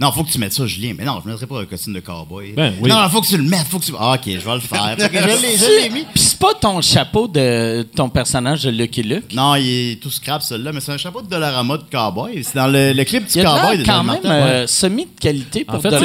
Non, 0.00 0.10
faut 0.12 0.24
que 0.24 0.30
tu 0.30 0.38
mettes 0.38 0.52
ça, 0.52 0.66
Julien. 0.66 0.94
Mais 0.98 1.04
non, 1.04 1.20
je 1.22 1.28
ne 1.28 1.32
mettrai 1.32 1.46
pas 1.46 1.60
un 1.60 1.64
costume 1.64 1.92
de 1.94 2.00
cowboy. 2.00 2.52
Ben 2.52 2.74
oui. 2.80 2.90
Non, 2.90 3.08
faut 3.08 3.20
que 3.20 3.26
tu 3.28 3.36
le 3.36 3.42
mettes. 3.44 3.66
Faut 3.68 3.78
que 3.78 3.84
tu... 3.84 3.92
Ah, 3.98 4.12
ok, 4.14 4.22
je 4.26 4.38
vais 4.38 4.54
le 4.54 4.60
faire. 4.60 4.96
Je 4.98 5.42
l'ai- 5.42 5.56
je 5.56 5.82
l'ai 5.82 5.90
mis. 5.90 6.04
Puis 6.12 6.22
c'est 6.22 6.38
pas 6.38 6.54
ton 6.54 6.80
chapeau 6.80 7.28
de 7.28 7.82
ton 7.94 8.08
personnage 8.08 8.64
de 8.64 8.70
Lucky 8.70 9.02
Luke? 9.02 9.32
Non, 9.32 9.54
il 9.54 9.92
est 9.92 10.02
tout 10.02 10.10
scrap, 10.10 10.42
celui-là, 10.42 10.72
mais 10.72 10.80
c'est 10.80 10.92
un 10.92 10.98
chapeau 10.98 11.22
de 11.22 11.28
Dollarama 11.28 11.76
de 11.78 11.84
cowboy. 11.90 12.42
C'est 12.42 12.56
dans 12.56 12.66
le, 12.66 12.92
le 12.92 13.04
clip 13.04 13.24
du 13.30 13.38
Il 13.38 13.44
cowboy 13.44 13.78
de 13.78 13.84
quand 13.84 14.02
même 14.02 14.18
euh, 14.24 14.66
semi 14.66 15.04
de 15.04 15.20
qualité 15.20 15.64
pour 15.64 15.76
En 15.76 15.80
fait, 15.80 15.90
de 15.90 15.98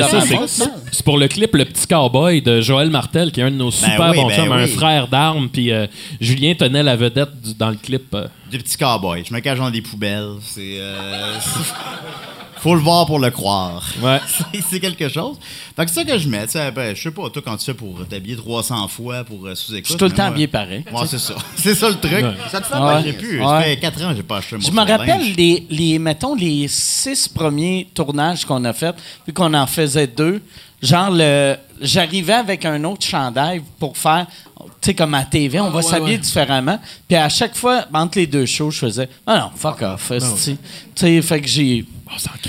c'est 0.92 1.04
pour 1.04 1.18
le 1.18 1.28
clip 1.28 1.54
Le 1.56 1.66
Petit 1.66 1.88
Cowboy 1.88 2.42
de 2.42 2.62
Joël 2.62 2.90
Martel, 2.90 3.32
qui 3.32 3.40
est 3.40 3.44
un 3.44 3.52
de 3.52 3.56
nos 3.56 3.72
super 3.72 4.12
oui, 4.12 4.18
bons 4.18 4.28
ben 4.28 4.36
chums, 4.36 4.52
un 4.52 4.64
oui. 4.64 4.70
frère 4.70 5.08
d'armes. 5.08 5.50
Puis 5.50 5.72
euh, 5.72 5.88
Julien 6.22 6.54
tenait 6.56 6.84
la 6.84 6.96
vedette 6.96 7.42
du- 7.42 7.54
dans 7.56 7.70
le 7.70 7.76
clip. 7.78 8.14
euh. 8.14 8.28
Du 8.52 8.58
petit 8.60 8.78
cowboy. 8.78 9.24
Je 9.28 9.34
me 9.34 9.40
cache 9.40 9.58
dans 9.58 9.72
des 9.72 9.82
poubelles. 9.82 10.36
C'est. 10.44 10.78
Faut 12.68 12.76
le 12.76 12.82
voir 12.82 13.06
pour 13.06 13.20
le 13.20 13.30
croire. 13.30 13.82
Ouais. 14.02 14.20
C'est- 14.70 14.82
quelque 14.82 15.08
chose. 15.08 15.38
Fait 15.74 15.86
que 15.86 15.90
c'est 15.92 16.02
ça 16.02 16.04
que 16.04 16.18
je 16.18 16.28
mets. 16.28 16.46
tu 16.48 16.52
sais, 16.52 16.70
ben, 16.72 16.94
je 16.94 17.02
sais 17.02 17.12
pas, 17.12 17.30
toi, 17.30 17.42
quand 17.46 17.56
tu 17.56 17.64
fais 17.64 17.74
pour 17.74 18.06
t'habiller 18.06 18.36
300 18.36 18.90
fois 18.90 19.24
pour 19.24 19.48
euh, 19.48 19.56
sous-écoute. 19.56 19.86
Je 19.86 19.90
suis 19.92 19.98
tout 19.98 20.04
le 20.04 20.12
temps 20.12 20.24
moi- 20.24 20.32
habillé 20.32 20.48
pareil. 20.48 20.84
Ouais, 20.92 21.08
c'est 21.08 21.18
ça. 21.18 21.36
C'est 21.56 21.76
ça 21.76 21.88
le 21.88 21.96
truc. 21.96 22.12
Ouais. 22.12 22.34
Ça 22.52 22.60
te 22.60 22.66
fait 22.66 22.76
J'ai 23.06 23.14
plus. 23.14 23.40
Ça 23.40 23.62
fait 23.62 23.78
4 23.78 24.04
ans 24.04 24.10
que 24.10 24.16
j'ai 24.18 24.24
pas 24.24 24.38
acheté 24.40 24.58
mon 24.58 24.62
Je 24.62 24.72
me 24.72 24.82
rappelle 24.82 25.34
les, 25.36 25.66
les, 25.70 25.98
mettons, 25.98 26.36
les 26.36 26.68
six 26.68 27.30
premiers 27.30 27.88
tournages 27.94 28.44
qu'on 28.44 28.66
a 28.66 28.74
fait, 28.74 28.94
puis 29.24 29.32
qu'on 29.32 29.54
en 29.54 29.66
faisait 29.66 30.08
deux. 30.08 30.42
Genre, 30.82 31.10
le, 31.10 31.56
j'arrivais 31.80 32.34
avec 32.34 32.66
un 32.66 32.84
autre 32.84 33.06
chandail 33.06 33.62
pour 33.80 33.98
faire, 33.98 34.28
tu 34.60 34.66
sais, 34.82 34.94
comme 34.94 35.14
à 35.14 35.24
TV, 35.24 35.62
on 35.62 35.70
va 35.70 35.82
s'habiller 35.82 36.18
différemment. 36.18 36.80
Puis 37.08 37.16
à 37.16 37.30
chaque 37.30 37.56
fois, 37.56 37.86
entre 37.94 38.18
les 38.18 38.28
deux 38.28 38.46
shows, 38.46 38.72
je 38.72 38.80
faisais, 38.80 39.10
ah 39.26 39.40
non, 39.40 39.52
fuck 39.56 39.82
off, 39.84 40.12
esti. 40.12 40.58
Tu 40.94 41.06
sais, 41.06 41.22
fait 41.22 41.40
que 41.40 41.48
j'ai. 41.48 41.86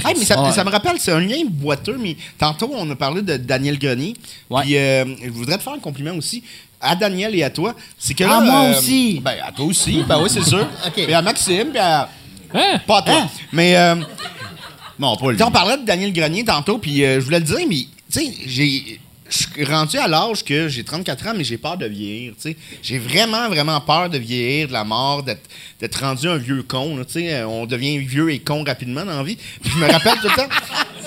Hey, 0.04 0.14
mais 0.18 0.24
ça, 0.24 0.64
me 0.64 0.70
rappelle, 0.70 0.96
c'est 0.98 1.12
un 1.12 1.20
lien 1.20 1.36
boiteux, 1.46 1.98
mais 1.98 2.16
tantôt, 2.38 2.70
on 2.74 2.88
a 2.90 2.96
parlé 2.96 3.22
de 3.22 3.36
Daniel 3.36 3.78
Grenier. 3.78 4.14
Ouais. 4.50 4.62
Puis, 4.62 4.76
euh, 4.76 5.04
je 5.22 5.30
voudrais 5.30 5.58
te 5.58 5.62
faire 5.62 5.72
un 5.72 5.78
compliment 5.78 6.14
aussi 6.14 6.42
à 6.80 6.94
Daniel 6.94 7.34
et 7.34 7.42
à 7.42 7.50
toi. 7.50 7.74
C'est 7.98 8.14
que 8.14 8.24
là, 8.24 8.40
moi 8.40 8.64
euh, 8.64 8.70
aussi. 8.78 9.20
Ben, 9.20 9.36
à 9.44 9.52
toi 9.52 9.66
aussi. 9.66 10.02
Ben 10.06 10.20
oui, 10.22 10.28
c'est 10.30 10.44
sûr. 10.44 10.66
OK. 10.86 10.92
Puis 10.94 11.14
à 11.14 11.22
Maxime, 11.22 11.68
puis 11.70 11.78
à. 11.78 12.08
Hein? 12.54 12.78
Pas 12.86 12.98
à 12.98 13.02
toi. 13.02 13.14
Hein? 13.22 13.28
Mais, 13.52 13.76
euh, 13.76 13.96
Non, 14.98 15.16
pas 15.16 15.32
lui. 15.32 15.42
on 15.42 15.50
parlait 15.50 15.76
de 15.76 15.84
Daniel 15.84 16.12
Grenier 16.12 16.44
tantôt, 16.44 16.78
puis 16.78 17.04
euh, 17.04 17.20
je 17.20 17.24
voulais 17.24 17.40
le 17.40 17.44
dire, 17.44 17.58
mais, 17.68 17.86
tu 18.10 18.20
sais, 18.20 18.34
j'ai. 18.46 19.00
Je 19.30 19.36
suis 19.36 19.64
rendu 19.64 19.98
à 19.98 20.08
l'âge 20.08 20.42
que 20.42 20.68
j'ai 20.68 20.84
34 20.84 21.26
ans, 21.26 21.32
mais 21.36 21.44
j'ai 21.44 21.58
peur 21.58 21.76
de 21.76 21.86
vieillir. 21.86 22.32
J'ai 22.82 22.98
vraiment, 22.98 23.48
vraiment 23.48 23.80
peur 23.80 24.08
de 24.08 24.16
vieillir, 24.16 24.68
de 24.68 24.72
la 24.72 24.84
mort, 24.84 25.22
d'être 25.22 26.00
rendu 26.00 26.28
un 26.28 26.36
vieux 26.38 26.62
con. 26.62 26.96
là. 26.96 27.04
Euh, 27.16 27.44
On 27.44 27.66
devient 27.66 27.98
vieux 27.98 28.30
et 28.32 28.38
con 28.38 28.64
rapidement 28.64 29.04
dans 29.04 29.18
la 29.18 29.22
vie. 29.22 29.36
Puis 29.62 29.72
je 29.72 29.78
me 29.78 29.90
rappelle 29.90 30.18
tout 30.22 30.28
le 30.28 30.34
temps. 30.34 30.48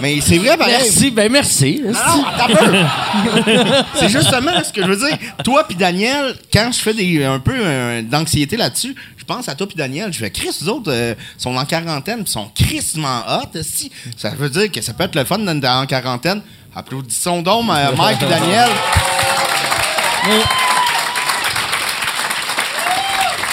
Mais 0.02 0.20
c'est 0.22 0.38
vrai, 0.38 0.58
pareil. 0.58 0.78
Merci, 0.82 1.12
ben 1.12 1.32
merci. 1.32 1.82
Non, 1.84 2.24
peu. 2.48 3.54
c'est 4.00 4.10
justement 4.10 4.64
ce 4.64 4.72
que 4.72 4.82
je 4.82 4.88
veux 4.88 5.08
dire. 5.10 5.18
Toi 5.44 5.64
puis 5.68 5.76
Daniel, 5.76 6.36
quand 6.52 6.72
je 6.72 6.80
fais 6.80 6.94
des, 6.94 7.24
un 7.24 7.40
peu 7.40 7.54
euh, 7.56 8.02
d'anxiété 8.02 8.58
là-dessus, 8.58 8.96
je 9.18 9.24
pense 9.24 9.48
à 9.48 9.56
toi 9.56 9.68
puis 9.68 9.76
Daniel. 9.76 10.12
Je 10.12 10.20
fais, 10.20 10.32
Chris, 10.32 10.50
les 10.62 10.68
autres 10.68 10.92
euh, 10.92 11.14
sont 11.38 11.56
en 11.56 11.66
quarantaine 11.66 12.24
puis 12.24 12.32
sont 12.32 12.50
crissement 12.54 13.22
hot. 13.28 13.62
Si. 13.62 13.92
Ça 14.18 14.30
veut 14.32 14.50
dire 14.50 14.72
que 14.72 14.82
ça 14.82 14.94
peut 14.94 15.04
être 15.04 15.16
le 15.16 15.24
fun 15.24 15.40
d'être 15.40 15.70
en 15.70 15.86
quarantaine. 15.86 16.42
Applaudissons 16.76 17.42
donc 17.42 17.70
euh, 17.70 17.96
Mike 17.98 18.22
et 18.24 18.26
Daniel. 18.28 18.70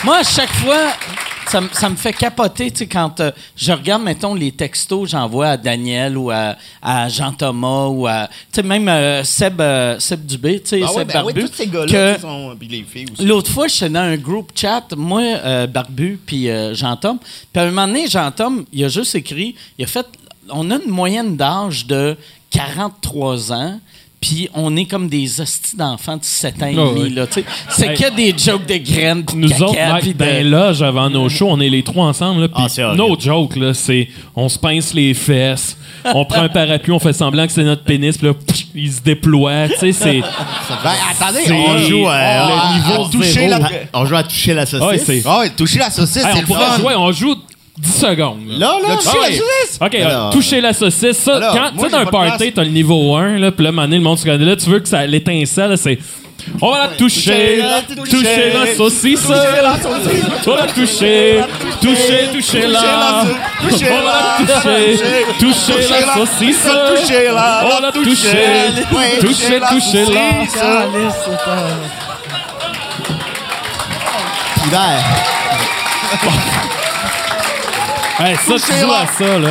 Moi, 0.05 0.19
à 0.19 0.23
chaque 0.23 0.53
fois, 0.55 0.93
ça, 1.49 1.61
me- 1.61 1.69
ça 1.73 1.89
me 1.91 1.97
fait 1.97 2.13
capoter, 2.13 2.71
tu 2.71 2.79
sais, 2.79 2.87
quand 2.87 3.19
euh, 3.21 3.33
je 3.57 3.73
regarde, 3.73 4.03
mettons, 4.05 4.35
les 4.35 4.53
textos 4.53 5.03
que 5.05 5.09
j'envoie 5.11 5.49
à 5.49 5.57
Daniel 5.57 6.17
ou 6.17 6.31
à, 6.31 6.55
à 6.81 7.09
Jean-Thomas 7.09 7.87
ou 7.87 8.07
à, 8.07 8.29
tu 8.29 8.35
sais, 8.53 8.63
même 8.63 8.89
euh, 8.89 9.25
Seb, 9.25 9.61
euh, 9.61 9.99
Seb 9.99 10.25
Dubé, 10.25 10.61
tu 10.61 10.69
sais, 10.69 10.83
Ah 10.85 10.93
ouais, 10.93 10.99
Seb 10.99 11.09
ben 11.09 11.25
ouais, 11.25 11.33
Barbu. 11.33 11.49
tous 11.49 11.55
ces 11.57 11.67
gars-là 11.67 12.19
sont. 12.21 12.55
Puis 12.59 12.69
les 12.69 12.85
filles 12.85 13.07
aussi. 13.13 13.25
L'autre 13.27 13.51
fois, 13.51 13.67
j'étais 13.67 13.89
dans 13.89 14.01
un 14.01 14.17
groupe 14.17 14.53
chat, 14.55 14.85
moi, 14.97 15.67
Barbu, 15.67 16.21
puis 16.25 16.49
Jean-Tom. 16.75 17.19
Puis 17.19 17.61
à 17.61 17.65
un 17.65 17.71
moment 17.71 17.89
donné, 17.89 18.07
Jean-Tom, 18.07 18.65
il 18.73 18.85
a 18.85 18.89
juste 18.89 19.17
écrit, 19.17 19.57
il 19.79 19.85
a 19.85 19.89
fait, 19.89 20.07
on 20.51 20.71
a 20.71 20.77
une 20.77 20.91
moyenne 20.91 21.37
d'âge 21.37 21.87
de 21.87 22.17
43 22.51 23.53
ans. 23.53 23.81
Puis 24.21 24.49
on 24.53 24.77
est 24.77 24.87
comme 24.87 25.09
des 25.09 25.41
hosties 25.41 25.77
d'enfants 25.77 26.17
de 26.17 26.25
7 26.25 26.61
ans 26.61 26.67
et 26.67 26.75
demi, 26.75 27.03
ouais. 27.03 27.09
là, 27.11 27.29
tu 27.29 27.35
sais. 27.35 27.45
C'est 27.69 27.87
Hey. 27.91 27.97
que 27.97 28.17
des 28.17 28.35
jokes 28.37 28.67
de 28.67 28.77
graines, 28.79 29.23
Nous 29.33 29.49
caca, 29.49 29.65
autres, 29.67 29.79
Mike, 29.93 30.03
puis 30.03 30.13
de- 30.15 30.19
dans 30.19 30.25
les 30.25 30.43
loges 30.43 30.83
avant 30.83 31.09
nos 31.09 31.29
shows, 31.29 31.47
on 31.49 31.61
est 31.61 31.69
les 31.69 31.85
trois 31.85 32.07
ensemble. 32.07 32.41
Là, 32.41 32.49
puis 32.49 32.61
Ah, 32.65 32.69
c'est 32.69 32.83
horrible. 32.83 33.01
no 33.01 33.17
joke, 33.17 33.55
là, 33.55 33.75
c'est 33.75 34.09
on 34.35 34.49
se 34.49 34.59
pince 34.59 34.93
les 34.93 35.15
fesses, 35.15 35.77
on 36.05 36.25
prend 36.25 36.41
un 36.43 36.49
parapluie, 36.49 36.91
on 36.91 36.99
fait 36.99 37.13
semblant 37.13 37.47
que 37.47 37.53
c'est 37.53 37.63
notre 37.63 37.85
pénis, 37.85 38.19
puis 38.19 38.27
là, 38.27 38.35
pff, 38.35 38.65
il 38.75 38.93
se 38.93 39.01
déploie. 39.03 39.69
Tu 39.69 39.77
sais, 39.79 39.93
c'est. 39.93 40.21
Ben, 40.21 40.95
attendez, 41.13 41.53
on 41.53 41.79
joue 41.79 42.09
euh, 42.09 42.11
à. 42.11 42.49
On 43.95 44.05
joue 44.05 44.17
à 44.17 44.25
toucher 44.25 44.53
la 44.53 44.67
saucisse. 44.67 45.07
Ouais. 45.09 45.23
Ah 45.27 45.39
ouais, 45.39 45.51
toucher 45.51 45.79
la 45.79 45.91
saucisse, 45.93 46.17
Hey, 46.25 46.33
c'est 46.45 46.53
on 46.53 46.57
le 46.59 46.61
fun. 46.61 46.77
jouer, 46.81 46.95
on 46.97 47.13
joue 47.13 47.37
10 47.79 47.93
secondes. 48.01 48.41
là. 48.49 48.59
Là, 48.59 48.89
là, 48.89 48.97
Ah 49.07 49.29
la. 49.81 49.87
OK, 49.87 49.95
Alors, 49.95 50.31
toucher 50.31 50.61
la 50.61 50.73
saucisse. 50.73 51.19
Ça, 51.19 51.37
alors, 51.37 51.55
quand, 51.55 51.71
tu 51.77 51.85
sais, 51.85 51.91
dans 51.91 51.99
un 51.99 52.07
party, 52.07 52.53
t'as 52.53 52.65
le 52.65 52.71
niveau 52.71 53.15
1, 53.17 53.39
là, 53.39 53.53
puis 53.53 53.65
là, 53.65 53.71
donné, 53.73 53.97
le 53.97 54.03
monde 54.03 54.19
se 54.19 54.25
regarde 54.25 54.41
là, 54.43 54.57
tu 54.57 54.69
veux 54.69 54.81
que 54.81 54.89
ça 54.89 55.07
l'étincelle, 55.07 55.71
là, 55.71 55.77
c'est. 55.77 55.99
On 56.63 56.71
va 56.71 56.79
la 56.79 56.89
toucher, 56.89 57.63
toucher 58.09 58.53
la 58.55 58.75
saucisse. 58.75 59.27
On 59.27 59.33
va 59.33 60.57
la 60.57 60.67
toucher, 60.73 61.41
toucher, 61.81 62.29
toucher 62.33 62.67
la. 62.67 63.25
On 63.61 63.67
va 63.67 63.71
la 63.71 64.47
toucher, 64.47 64.99
toucher 65.39 65.89
la 65.91 66.15
saucisse. 66.15 66.63
Toucher 66.63 67.25
la. 67.35 67.65
On 67.65 67.69
va 67.69 67.81
la 67.81 67.93
toucher, 67.93 68.39
toucher, 69.21 69.61
toucher 69.69 70.05
la. 70.07 70.45
Hiver. 74.67 75.05
Hey, 78.21 78.37
ça, 78.37 78.55
tu 78.55 78.73
joues 78.81 78.93
à 78.93 79.07
ça, 79.07 79.39
là. 79.39 79.51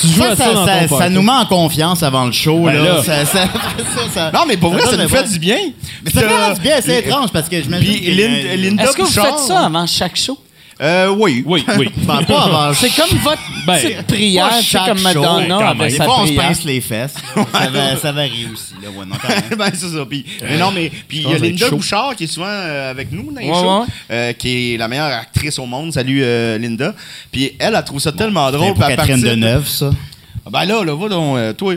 Tu 0.00 0.06
joues 0.08 0.22
Ça, 0.22 0.30
à 0.30 0.36
ça, 0.36 0.44
ça, 0.44 0.52
dans 0.54 0.66
ça- 0.66 0.88
ton 0.88 0.98
ça 0.98 1.10
nous 1.10 1.22
met 1.22 1.32
en 1.32 1.44
confiance 1.44 2.02
avant 2.02 2.24
le 2.24 2.32
show. 2.32 2.60
Ben 2.64 2.72
là. 2.72 2.82
là. 2.96 3.02
Ça- 3.02 3.26
ça- 3.26 3.44
ça- 3.46 4.10
ça- 4.14 4.30
Non, 4.32 4.44
mais 4.48 4.56
pour 4.56 4.72
vrai, 4.72 4.82
ça 4.82 4.96
nous 4.96 5.08
fait 5.08 5.24
du 5.24 5.38
bien. 5.38 5.58
Mais 6.02 6.10
ça 6.10 6.20
Puis, 6.22 6.30
fait 6.30 6.54
du 6.54 6.60
bien, 6.60 6.76
c'est 6.80 6.98
étrange 7.00 7.30
parce 7.30 7.48
que 7.48 7.62
je 7.62 7.68
Lin- 7.68 8.56
Linda 8.56 8.84
Est-ce 8.84 8.96
que 8.96 9.02
vous 9.02 9.08
faites 9.10 9.38
ça 9.46 9.66
avant 9.66 9.86
chaque 9.86 10.16
show? 10.16 10.38
Euh, 10.82 11.14
oui. 11.16 11.44
Oui, 11.46 11.64
oui. 11.78 11.88
Ben, 12.06 12.24
pas 12.24 12.42
avant. 12.42 12.74
C'est 12.74 12.90
comme 12.90 13.16
votre 13.18 13.40
Ben, 13.66 13.78
petite 13.80 14.02
prière, 14.06 14.48
pas 14.48 14.56
tu 14.58 14.64
sais, 14.64 14.68
chaque 14.70 14.86
comme 14.88 14.98
show, 14.98 15.04
Madonna 15.04 15.38
mais 15.42 15.48
quand 15.48 15.58
avec 15.66 15.78
même. 15.78 15.88
Des 15.90 15.96
sa 15.96 16.04
fois, 16.04 16.14
on 16.20 16.26
se 16.26 16.32
prière. 16.32 16.42
pince 16.48 16.64
les 16.64 16.80
fesses. 16.80 17.14
ça, 17.52 17.68
va- 17.70 17.96
ça 17.96 18.12
varie 18.12 18.48
aussi. 18.52 18.74
Là, 18.82 18.88
ouais, 18.90 19.06
non, 19.06 19.14
quand 19.22 19.28
même. 19.28 19.42
ben, 19.58 19.70
c'est 19.72 19.88
ça. 19.88 20.04
Puis, 20.08 20.24
mais 20.42 20.58
non, 20.58 20.72
mais 20.72 20.90
puis 21.08 21.18
il 21.18 21.22
y 21.22 21.26
a 21.26 21.32
ça 21.34 21.38
va 21.38 21.46
être 21.46 21.52
Linda 21.52 21.66
chaud. 21.68 21.76
Bouchard 21.76 22.16
qui 22.16 22.24
est 22.24 22.26
souvent 22.26 22.46
euh, 22.48 22.90
avec 22.90 23.12
nous 23.12 23.30
dans 23.32 23.40
les 23.40 23.46
Ouais, 23.48 23.54
shows, 23.54 23.80
ouais. 23.82 23.86
euh, 24.10 24.32
qui 24.32 24.74
est 24.74 24.76
la 24.76 24.88
meilleure 24.88 25.12
actrice 25.12 25.58
au 25.60 25.66
monde. 25.66 25.92
Salut 25.92 26.20
euh, 26.22 26.58
Linda. 26.58 26.94
Puis 27.30 27.52
elle, 27.60 27.74
elle 27.76 27.84
trouve 27.84 28.00
ça 28.00 28.10
tellement 28.10 28.50
drôle. 28.50 28.74
pour 28.74 28.82
puis 28.82 28.90
elle 28.90 28.96
Catherine 28.96 29.20
participe- 29.22 29.40
Deneuve, 29.40 29.68
ça. 29.68 29.90
Ah, 30.44 30.50
Ben 30.50 30.64
là, 30.64 30.82
là, 30.84 30.94
va 30.96 31.08
donc, 31.08 31.36
euh, 31.36 31.52
toi. 31.52 31.74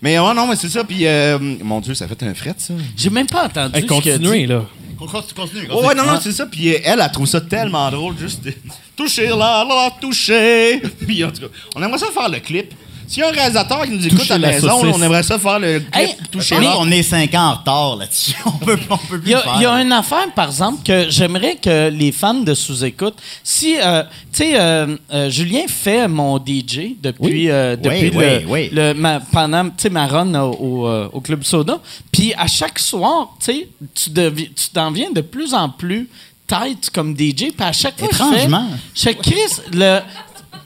Mais 0.00 0.18
ouais, 0.18 0.34
non, 0.34 0.48
mais 0.48 0.56
c'est 0.56 0.68
ça. 0.68 0.82
Puis, 0.82 1.06
euh, 1.06 1.38
mon 1.62 1.80
Dieu, 1.80 1.94
ça 1.94 2.08
fait 2.08 2.20
un 2.24 2.34
fret, 2.34 2.54
ça. 2.58 2.74
J'ai 2.96 3.10
même 3.10 3.28
pas 3.28 3.44
entendu 3.44 3.76
Hey, 3.76 3.86
ce 3.88 3.92
a 3.94 4.00
dit. 4.00 4.02
continuez, 4.10 4.46
là. 4.46 4.62
Continue, 5.06 5.68
Oh, 5.70 5.86
ouais, 5.86 5.94
non, 5.94 6.04
non, 6.04 6.18
c'est 6.20 6.32
ça. 6.32 6.46
Puis 6.46 6.74
euh, 6.74 6.78
elle, 6.84 7.00
elle 7.00 7.12
trouve 7.12 7.26
ça 7.26 7.40
tellement 7.40 7.90
drôle, 7.90 8.16
juste 8.18 8.42
de 8.42 8.52
toucher 8.96 9.28
là, 9.28 9.64
là, 9.64 9.90
toucher. 10.00 10.80
Puis 11.06 11.24
en 11.24 11.30
tout 11.30 11.42
cas, 11.42 11.46
on 11.74 11.82
aimerait 11.82 11.98
ça 11.98 12.06
faire 12.12 12.28
le 12.28 12.38
clip. 12.40 12.72
S'il 13.12 13.22
y 13.22 13.26
a 13.26 13.28
un 13.28 13.32
réalisateur 13.32 13.82
qui 13.84 13.90
nous 13.90 14.06
écoute 14.06 14.20
Toucher 14.20 14.32
à 14.32 14.38
la 14.38 14.48
la 14.48 14.54
maison, 14.54 14.80
saucisse. 14.80 14.94
on 14.96 15.02
aimerait 15.02 15.22
ça 15.22 15.38
faire 15.38 15.58
le 15.58 15.80
clip 15.80 15.94
Hey, 15.94 16.16
toucher 16.30 16.58
là. 16.58 16.72
qu'on 16.72 16.90
est 16.90 17.02
5 17.02 17.34
ans 17.34 17.48
en 17.50 17.54
retard 17.56 17.96
là-dessus. 17.96 18.34
On 18.46 18.52
peut, 18.52 18.78
on 18.88 18.96
peut 18.96 19.20
plus 19.20 19.26
Il 19.26 19.28
y, 19.30 19.32
le 19.34 19.38
a, 19.38 19.42
faire. 19.42 19.52
il 19.56 19.62
y 19.62 19.66
a 19.66 19.82
une 19.82 19.92
affaire, 19.92 20.32
par 20.34 20.46
exemple, 20.46 20.82
que 20.82 21.10
j'aimerais 21.10 21.56
que 21.56 21.90
les 21.90 22.10
fans 22.10 22.32
de 22.32 22.54
sous-écoute, 22.54 23.16
si, 23.44 23.76
euh, 23.78 24.02
tu 24.32 24.38
sais, 24.38 24.52
euh, 24.58 24.96
euh, 25.12 25.28
Julien 25.28 25.64
fait 25.68 26.08
mon 26.08 26.38
DJ 26.38 26.96
depuis, 27.02 27.50
euh, 27.50 27.76
depuis 27.76 28.08
Oui, 28.08 28.10
le, 28.10 28.18
oui, 28.18 28.44
oui. 28.48 28.70
le- 28.72 28.94
ma, 28.94 29.20
pendant, 29.20 29.64
tu 29.66 29.72
sais, 29.78 29.90
ma 29.90 30.06
run 30.06 30.34
au, 30.34 30.52
au, 30.54 30.86
euh, 30.88 31.08
au 31.12 31.20
Club 31.20 31.44
Soda. 31.44 31.80
Puis 32.10 32.32
à 32.38 32.46
chaque 32.46 32.78
soir, 32.78 33.34
tu 33.44 33.52
sais, 33.52 33.68
tu 33.94 34.08
devi- 34.10 34.50
tu 34.54 34.68
t'en 34.70 34.90
viens 34.90 35.10
de 35.10 35.20
plus 35.20 35.52
en 35.52 35.68
plus 35.68 36.08
tête 36.46 36.88
comme 36.94 37.14
DJ. 37.14 37.50
Puis 37.52 37.54
à 37.58 37.72
chaque 37.72 37.98
fois, 37.98 38.08
je 38.10 38.16
fais- 38.16 38.24
Étrangement. 38.24 38.68
je 38.94 39.02
fais, 39.02 39.14
Chris, 39.14 39.34
le... 39.72 40.00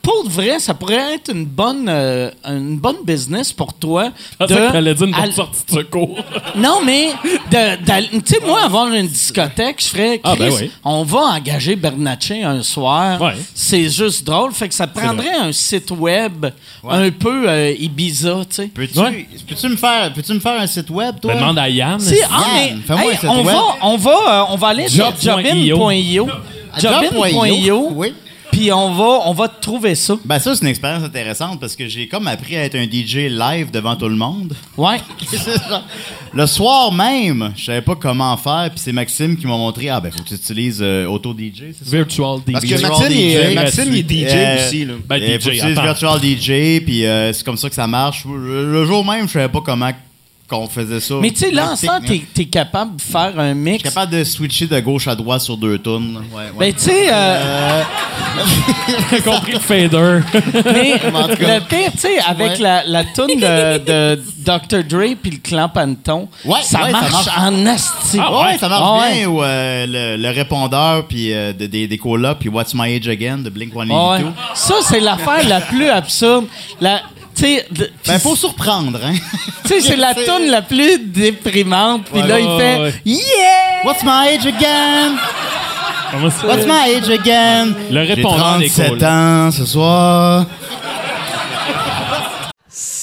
Pour 0.06 0.22
de 0.22 0.28
vrai, 0.28 0.60
ça 0.60 0.72
pourrait 0.72 1.14
être 1.14 1.32
une 1.32 1.44
bonne, 1.44 1.86
euh, 1.88 2.30
une 2.46 2.78
bonne 2.78 2.98
business 3.04 3.52
pour 3.52 3.74
toi. 3.74 4.10
Je 4.30 4.36
pensais 4.46 4.54
que 4.54 4.70
t'allais 4.72 4.94
dire 4.94 5.06
une 5.08 5.12
bonne 5.12 5.32
sortie 5.32 5.64
de 5.68 5.72
secours. 5.78 6.16
non, 6.56 6.78
mais, 6.84 7.08
de- 7.50 7.84
d'aller- 7.84 8.08
tu 8.10 8.20
sais, 8.34 8.38
moi, 8.46 8.62
avoir 8.62 8.86
une 8.86 9.08
discothèque, 9.08 9.82
je 9.82 9.88
ferais, 9.88 10.20
Ah, 10.22 10.36
ben 10.38 10.52
oui. 10.52 10.70
on 10.84 11.02
va 11.02 11.18
engager 11.34 11.74
Bernatchez 11.74 12.44
un 12.44 12.62
soir. 12.62 13.20
Ouais. 13.20 13.32
C'est 13.52 13.88
juste 13.90 14.24
drôle. 14.24 14.52
Fait 14.52 14.68
que 14.68 14.74
ça 14.76 14.86
prendrait 14.86 15.34
un 15.34 15.50
site 15.50 15.90
web 15.90 16.46
un 16.88 17.10
peu 17.10 17.48
euh, 17.48 17.72
Ibiza, 17.76 18.36
tu 18.48 18.54
sais. 18.54 18.66
Peux-tu 18.68 19.00
Ouais. 19.00 19.26
peux-tu 19.48 19.68
me, 19.68 19.76
faire- 19.76 20.12
peux-tu 20.12 20.32
me 20.34 20.38
faire 20.40 20.60
un 20.60 20.68
site 20.68 20.88
web, 20.90 21.16
toi? 21.20 21.32
Ben, 21.32 21.40
demande 21.40 21.58
à 21.58 21.68
Yann. 21.68 21.98
Si, 21.98 22.14
ah, 22.30 22.44
mais, 22.54 22.68
Yann, 22.68 22.82
fais-moi 22.86 23.02
hey, 23.02 23.10
un 23.10 23.18
site 23.20 23.28
on, 23.28 23.36
web. 23.44 23.46
va, 23.56 23.62
on, 23.82 23.96
va, 23.96 24.10
euh, 24.12 24.44
on 24.50 24.56
va 24.56 24.68
aller 24.68 24.88
sur 24.88 25.12
jobin.io. 25.20 26.28
Jobin.io. 26.78 27.88
Oui. 27.92 28.14
Puis 28.56 28.72
on 28.72 28.94
va, 28.94 29.20
on 29.26 29.34
va 29.34 29.48
te 29.48 29.60
trouver 29.60 29.94
ça. 29.94 30.16
Ben 30.24 30.38
ça, 30.38 30.54
c'est 30.56 30.62
une 30.62 30.68
expérience 30.68 31.04
intéressante 31.04 31.60
parce 31.60 31.76
que 31.76 31.86
j'ai 31.88 32.08
comme 32.08 32.26
appris 32.26 32.56
à 32.56 32.64
être 32.64 32.74
un 32.74 32.84
DJ 32.84 33.28
live 33.30 33.70
devant 33.70 33.94
tout 33.96 34.08
le 34.08 34.16
monde. 34.16 34.54
Ouais. 34.78 34.96
Le 36.32 36.46
soir 36.46 36.90
même, 36.90 37.52
je 37.54 37.64
savais 37.66 37.82
pas 37.82 37.94
comment 37.96 38.34
faire, 38.38 38.70
puis 38.70 38.78
c'est 38.82 38.92
Maxime 38.92 39.36
qui 39.36 39.46
m'a 39.46 39.58
montré, 39.58 39.90
ah 39.90 40.00
ben 40.00 40.10
faut 40.10 40.22
que 40.22 40.28
tu 40.28 40.34
utilises 40.34 40.78
euh, 40.80 41.04
Auto 41.06 41.34
DJ, 41.34 41.74
c'est 41.78 41.84
ça? 41.84 41.96
Virtual 41.96 42.38
DJ. 42.46 42.52
Parce 42.52 42.64
que 42.64 42.80
Maxime, 42.80 43.06
il 43.10 43.20
est, 43.20 43.50
DJ, 43.50 43.54
Maxime, 43.54 43.84
il 43.92 43.98
est 43.98 44.10
DJ 44.10 44.32
Euh, 44.34 44.66
aussi. 44.66 44.84
Là. 44.86 44.94
Ben, 45.06 45.16
Euh, 45.22 45.38
DJ, 45.38 45.42
faut 45.42 45.48
que 45.50 45.54
tu 45.54 45.58
utilises. 45.58 45.80
Virtual 45.80 46.18
DJ, 46.20 46.84
puis 46.84 47.04
euh, 47.06 47.32
c'est 47.34 47.44
comme 47.44 47.56
ça 47.58 47.68
que 47.68 47.74
ça 47.74 47.86
marche. 47.86 48.24
Le, 48.24 48.72
le 48.72 48.84
jour 48.86 49.04
même, 49.04 49.28
je 49.28 49.32
savais 49.34 49.48
pas 49.50 49.60
comment 49.62 49.90
qu'on 50.48 50.68
faisait 50.68 51.00
ça. 51.00 51.14
Mais 51.20 51.30
tu 51.30 51.38
sais, 51.38 51.50
là, 51.50 51.72
en 51.72 52.00
t'es 52.00 52.22
es 52.38 52.44
capable 52.44 52.96
de 52.96 53.02
faire 53.02 53.32
un 53.38 53.48
Je 53.50 53.54
mix. 53.54 53.80
suis 53.80 53.82
capable 53.94 54.12
de 54.12 54.24
switcher 54.24 54.66
de 54.66 54.78
gauche 54.80 55.08
à 55.08 55.14
droite 55.14 55.40
sur 55.42 55.56
deux 55.56 55.78
tonnes. 55.78 56.22
Ouais, 56.32 56.44
ouais. 56.44 56.50
Ben, 56.58 56.72
tu 56.74 56.80
sais, 56.84 57.08
euh, 57.12 57.82
J'ai 59.10 59.20
compris 59.22 59.52
le 59.52 59.58
fader. 59.58 60.20
Mais 60.64 60.92
le 61.02 61.60
pire, 61.66 61.92
tu 61.92 61.98
sais, 61.98 62.18
avec 62.26 62.46
Ouais. 62.52 62.58
la, 62.58 62.84
la 62.86 63.04
toune 63.04 63.28
de, 63.40 63.78
de 63.78 64.22
Dr. 64.44 64.84
Dre 64.84 65.14
puis 65.20 65.30
le 65.32 65.38
clan 65.38 65.68
Panton, 65.68 66.28
Ouais, 66.44 66.60
ça, 66.62 66.82
ouais, 66.84 66.92
ça 66.92 67.00
marche 67.00 67.28
en 67.38 67.66
asti. 67.66 68.18
Ah, 68.20 68.42
ouais, 68.42 68.58
ça 68.58 68.68
marche 68.68 68.82
Ah, 68.84 68.98
ouais. 69.00 69.18
bien. 69.18 69.28
Ou 69.28 69.42
euh, 69.42 69.86
le, 70.16 70.22
le 70.22 70.30
répondeur, 70.30 71.06
puis 71.06 71.32
euh, 71.32 71.52
de- 71.52 71.66
des, 71.66 71.88
des 71.88 71.98
colas, 71.98 72.34
puis 72.36 72.48
What's 72.48 72.74
My 72.74 72.94
Age 72.96 73.08
Again 73.08 73.38
de 73.38 73.50
Blink 73.50 73.72
Ah, 73.74 73.80
182. 73.80 74.24
ouais. 74.26 74.32
Ça, 74.54 74.74
c'est 74.82 75.00
l'affaire 75.00 75.48
la 75.48 75.60
plus 75.60 75.88
absurde. 75.88 76.44
La, 76.80 77.00
sais, 77.40 77.66
Ben, 78.06 78.18
faut 78.18 78.36
surprendre, 78.36 78.98
hein. 79.04 79.14
tu 79.64 79.68
sais, 79.68 79.80
c'est 79.80 79.96
la 79.96 80.14
toune 80.26 80.46
la 80.50 80.62
plus 80.62 80.98
déprimante. 80.98 82.04
Puis 82.12 82.20
Ouais, 82.22 82.28
là, 82.28 82.38
il 82.40 82.60
fait 82.60 82.78
ouais. 82.80 82.94
Yeah! 83.04 83.84
What's 83.84 84.02
my 84.02 84.28
age 84.28 84.46
again? 84.46 85.16
What's 86.44 86.66
my 86.66 86.94
age 86.96 87.08
again? 87.10 87.74
Le 87.90 88.04
J'ai 88.06 88.22
37 88.22 88.98
calls. 88.98 89.04
ans 89.04 89.50
ce 89.50 89.64
soir. 89.66 90.46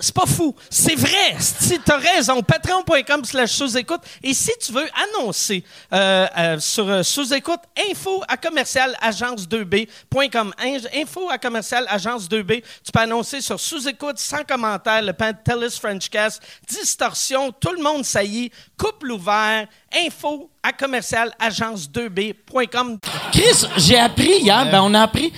C'est 0.00 0.14
pas 0.14 0.26
fou. 0.26 0.54
C'est 0.70 0.94
vrai. 0.94 1.36
Si 1.38 1.78
t'as 1.80 1.96
raison, 1.98 2.42
patreon.com 2.42 3.24
slash 3.24 3.50
sous-écoute. 3.52 4.00
Et 4.22 4.34
si 4.34 4.50
tu 4.64 4.72
veux 4.72 4.86
annoncer 5.14 5.64
euh, 5.92 6.26
euh, 6.36 6.58
sur 6.60 6.88
euh, 6.88 7.02
sous-écoute, 7.02 7.60
info 7.90 8.22
à 8.28 8.36
commercial 8.36 8.96
agence2b.com. 9.02 10.52
In- 10.58 10.76
Info 11.00 11.28
à 11.30 11.38
commercial 11.38 11.86
agence2b. 11.86 12.62
Tu 12.84 12.92
peux 12.92 13.00
annoncer 13.00 13.40
sur 13.40 13.58
sous-écoute, 13.60 14.18
sans 14.18 14.44
commentaire, 14.44 15.02
le 15.02 15.12
Pantelis 15.12 15.76
Frenchcast, 15.80 16.42
distorsion, 16.68 17.52
tout 17.52 17.72
le 17.72 17.82
monde 17.82 18.04
saillit, 18.04 18.50
couple 18.76 19.12
ouvert, 19.12 19.66
info 19.96 20.50
à 20.62 20.72
commercial 20.72 21.32
agence2b.com. 21.40 22.98
Chris, 23.32 23.66
j'ai 23.78 23.98
appris 23.98 24.38
hier, 24.40 24.64
ben 24.70 24.80
on 24.82 24.94
a 24.94 25.02
appris, 25.02 25.32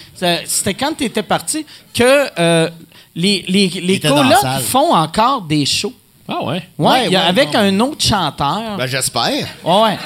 c'était 0.46 0.74
quand 0.74 0.94
tu 0.94 1.04
étais 1.04 1.22
parti, 1.22 1.66
que 1.94 2.28
euh, 2.38 2.70
les, 3.18 3.44
les, 3.48 3.68
les 3.68 3.94
était 3.94 4.08
dans 4.08 4.22
la 4.22 4.36
colocs 4.36 4.40
salle. 4.40 4.62
font 4.62 4.94
encore 4.94 5.42
des 5.42 5.66
shows. 5.66 5.92
Ah 6.28 6.44
ouais. 6.44 6.62
Ouais, 6.78 7.06
il 7.06 7.12
y 7.12 7.16
a- 7.16 7.20
ouais, 7.22 7.26
avec 7.28 7.52
non. 7.54 7.60
un 7.60 7.80
autre 7.80 8.04
chanteur. 8.04 8.76
Ben, 8.78 8.86
j'espère. 8.86 9.22
Ouais, 9.64 9.82
ouais. 9.82 9.98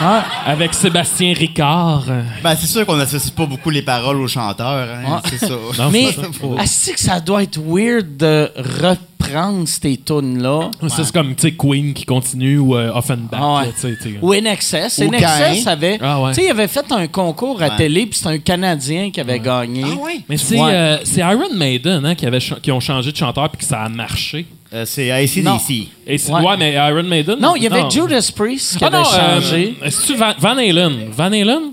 Ouais. 0.00 0.20
Avec 0.46 0.72
Sébastien 0.74 1.34
Ricard. 1.34 2.04
Ben, 2.42 2.56
c'est 2.58 2.66
sûr 2.66 2.86
qu'on 2.86 2.96
n'associe 2.96 3.30
pas 3.34 3.46
beaucoup 3.46 3.70
les 3.70 3.82
paroles 3.82 4.16
aux 4.16 4.28
chanteurs. 4.28 4.88
Hein, 5.06 5.20
c'est 5.28 5.38
ça. 5.38 5.54
Non, 5.78 5.90
Mais 5.90 6.04
est-ce 6.62 6.92
que 6.92 7.00
ça 7.00 7.20
doit 7.20 7.42
être 7.42 7.58
weird 7.60 8.16
de 8.16 8.50
reprendre 8.56 9.66
ces 9.68 9.96
tunes-là? 9.98 10.70
Ça, 10.88 11.04
C'est 11.04 11.12
comme, 11.12 11.34
tu 11.34 11.42
sais, 11.42 11.52
Queen 11.52 11.92
qui 11.92 12.04
continue 12.04 12.58
ou 12.58 12.76
euh, 12.76 12.90
Offenbach. 12.94 13.40
Ah 13.42 13.62
ouais. 13.62 14.18
Ou 14.22 14.34
NXS. 14.34 14.98
Ou 14.98 15.04
NXS 15.10 15.20
Caïn. 15.20 15.66
avait. 15.66 15.98
Ah 16.00 16.20
ouais. 16.22 16.30
Tu 16.32 16.40
sais, 16.40 16.46
il 16.46 16.50
avait 16.50 16.68
fait 16.68 16.90
un 16.92 17.06
concours 17.06 17.62
à 17.62 17.68
Ouais. 17.68 17.76
télé, 17.76 18.06
puis 18.06 18.18
c'est 18.18 18.28
un 18.28 18.38
Canadien 18.38 19.10
qui 19.10 19.20
avait 19.20 19.38
gagné. 19.38 19.84
Ah 19.86 19.94
ouais? 20.02 20.20
Mais 20.28 20.36
c'est 20.36 20.58
Ouais. 20.60 20.72
euh, 20.72 20.98
c'est 21.04 21.20
Iron 21.20 21.54
Maiden 21.54 22.04
hein, 22.06 22.14
qui, 22.14 22.26
avait 22.26 22.38
qui 22.40 22.72
ont 22.72 22.80
changé 22.80 23.12
de 23.12 23.16
chanteur 23.16 23.48
puis 23.50 23.58
que 23.58 23.64
ça 23.64 23.82
a 23.82 23.88
marché. 23.88 24.46
Euh, 24.72 24.84
c'est 24.86 25.10
ACDC. 25.10 25.88
Ouais. 26.06 26.18
ouais. 26.28 26.56
mais 26.58 26.74
Iron 26.74 27.02
Maiden? 27.02 27.38
Non, 27.40 27.56
il 27.56 27.64
y 27.64 27.66
avait 27.66 27.90
Judas 27.90 28.30
Priest 28.34 28.78
qui 28.78 28.84
Ah 28.84 28.86
avait 28.86 28.98
non, 28.98 29.04
euh, 29.12 29.40
changé. 29.40 29.74
Est-ce 29.82 30.06
que 30.12 30.16
Van, 30.16 30.32
Van 30.38 30.56
Halen? 30.56 31.08
Van 31.10 31.24
Halen? 31.32 31.72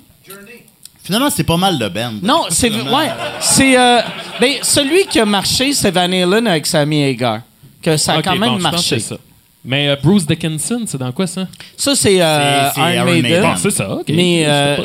Finalement, 1.03 1.29
c'est 1.29 1.43
pas 1.45 1.57
mal 1.57 1.77
de 1.79 1.87
bands. 1.87 2.13
Non, 2.21 2.43
c'est 2.49 2.69
ouais, 2.69 3.09
c'est 3.39 3.77
euh, 3.77 4.01
ben, 4.41 4.53
celui 4.61 5.05
qui 5.05 5.19
a 5.19 5.25
marché, 5.25 5.71
c'est 5.73 5.91
Van 5.91 6.01
Halen 6.11 6.47
avec 6.47 6.65
Sammy 6.65 7.03
Hagar. 7.03 7.41
Que 7.81 7.95
ça 7.95 8.13
a 8.15 8.21
quand 8.21 8.31
même 8.35 8.49
bon, 8.53 8.57
je 8.57 8.63
pense 8.63 8.71
marché. 8.73 8.99
ça. 8.99 9.15
Mais 9.63 9.87
euh, 9.89 9.95
Bruce 10.01 10.25
Dickinson, 10.25 10.81
c'est 10.85 10.97
dans 10.97 11.11
quoi 11.11 11.27
ça? 11.27 11.47
Ça 11.77 11.95
c'est 11.95 12.21
euh, 12.21 12.69
Iron 12.75 12.89
Iron 12.89 13.05
Maiden. 13.05 13.21
Maiden. 13.21 13.41
Bon, 13.43 13.55
c'est 13.57 13.71
ça, 13.71 13.89
ok. 13.95 14.05
Mais 14.09 14.43
euh, 14.47 14.77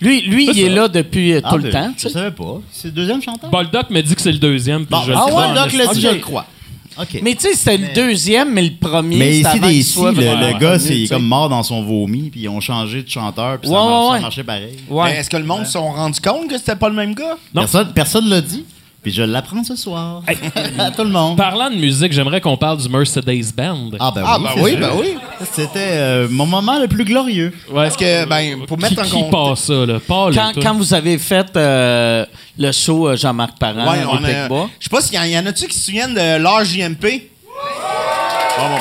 lui, 0.00 0.22
lui, 0.22 0.46
C'est 0.46 0.52
il 0.52 0.60
est 0.66 0.68
là 0.70 0.88
depuis 0.88 1.32
euh, 1.34 1.40
Ah, 1.44 1.50
tout 1.50 1.58
le 1.58 1.70
temps. 1.70 1.90
Je 1.96 2.02
tu 2.02 2.08
sais. 2.08 2.14
savais 2.14 2.30
pas. 2.30 2.60
C'est 2.72 2.88
le 2.88 2.92
deuxième 2.94 3.20
chanteur? 3.20 3.50
Boldoc 3.50 3.90
me 3.90 4.00
dit 4.02 4.14
que 4.14 4.20
c'est 4.22 4.32
le 4.32 4.38
deuxième. 4.38 4.86
puis 4.86 4.90
Bon, 4.96 5.02
je 5.06 5.12
ah 5.12 5.24
sais 5.28 5.32
ouais, 5.34 5.54
Doc 5.54 5.72
l'a 5.74 5.86
dit, 5.92 6.00
je 6.00 6.08
le 6.08 6.14
crois. 6.20 6.46
Mais 7.22 7.34
tu 7.34 7.42
sais, 7.42 7.54
c'était 7.54 7.76
le 7.78 7.94
deuxième, 7.94 8.52
mais 8.52 8.62
le 8.62 8.70
premier, 8.80 9.16
Mais 9.16 9.38
ici, 9.38 9.60
qu'il 9.60 9.72
ici 9.72 9.92
soit 9.92 10.12
le, 10.12 10.18
le 10.20 10.58
gars, 10.58 10.78
c'est 10.78 11.06
comme 11.08 11.24
mort 11.26 11.48
dans 11.48 11.62
son 11.62 11.82
vomi, 11.82 12.30
puis 12.30 12.40
ils 12.42 12.48
ont 12.48 12.60
changé 12.60 13.02
de 13.02 13.08
chanteur, 13.08 13.58
puis 13.60 13.68
Ouais, 13.70 13.76
ça, 13.76 13.82
ouais, 13.84 13.90
ça 14.06 14.10
ouais. 14.12 14.20
marchait 14.20 14.44
pareil. 14.44 14.76
Ouais. 14.88 15.16
Est-ce 15.16 15.28
que 15.30 15.36
le 15.36 15.44
monde 15.44 15.66
se 15.66 15.72
sont 15.72 15.92
rendu 15.92 16.20
compte 16.20 16.48
que 16.48 16.56
c'était 16.58 16.76
pas 16.76 16.88
le 16.88 16.94
même 16.94 17.14
gars? 17.14 17.36
Non. 17.54 17.62
Personne 17.62 17.92
personne 17.92 18.28
l'a 18.28 18.40
dit, 18.40 18.64
puis 19.06 19.14
je 19.14 19.22
l'apprends 19.22 19.62
ce 19.62 19.76
soir. 19.76 20.20
à 20.80 20.90
tout 20.90 21.04
le 21.04 21.10
monde. 21.10 21.36
Parlant 21.36 21.70
de 21.70 21.76
musique, 21.76 22.12
j'aimerais 22.12 22.40
qu'on 22.40 22.56
parle 22.56 22.78
du 22.78 22.88
Mercedes 22.88 23.54
Band. 23.56 23.90
Ah, 24.00 24.10
ben 24.12 24.24
Ah, 24.26 24.36
oui. 24.40 24.50
ben 24.56 24.62
oui, 24.64 24.76
ben 24.80 24.90
oui. 24.98 25.14
C'était 25.52 25.78
euh, 25.92 26.26
mon 26.28 26.44
moment 26.44 26.80
le 26.80 26.88
plus 26.88 27.04
glorieux. 27.04 27.52
Ouais. 27.68 27.84
Parce 27.84 27.96
que, 27.96 28.24
ben, 28.24 28.66
pour 28.66 28.76
Qui, 28.78 28.82
mettre 28.82 29.02
en 29.02 29.04
qui 29.04 29.10
contexte. 29.12 29.30
passe 29.30 29.60
ça, 29.60 29.86
là? 29.86 30.00
Paul, 30.04 30.34
Quand, 30.34 30.52
quand 30.60 30.74
vous 30.74 30.92
avez 30.92 31.18
fait 31.18 31.46
euh, 31.54 32.26
le 32.58 32.72
show 32.72 33.06
euh, 33.06 33.16
Jean-Marc 33.16 33.56
Parent 33.60 33.88
Ouais, 33.92 34.04
au 34.04 34.08
on 34.10 34.24
a- 34.24 34.66
Je 34.80 34.84
sais 34.84 34.90
pas 34.90 35.00
s'il 35.00 35.14
y, 35.14 35.18
en- 35.20 35.22
y 35.22 35.38
en 35.38 35.46
a-tu 35.46 35.68
qui 35.68 35.78
se 35.78 35.84
souviennent 35.86 36.14
de 36.14 36.38
l'âge 36.42 36.66
JMP? 36.70 37.30
Bon, 38.58 38.68
bon. 38.70 38.78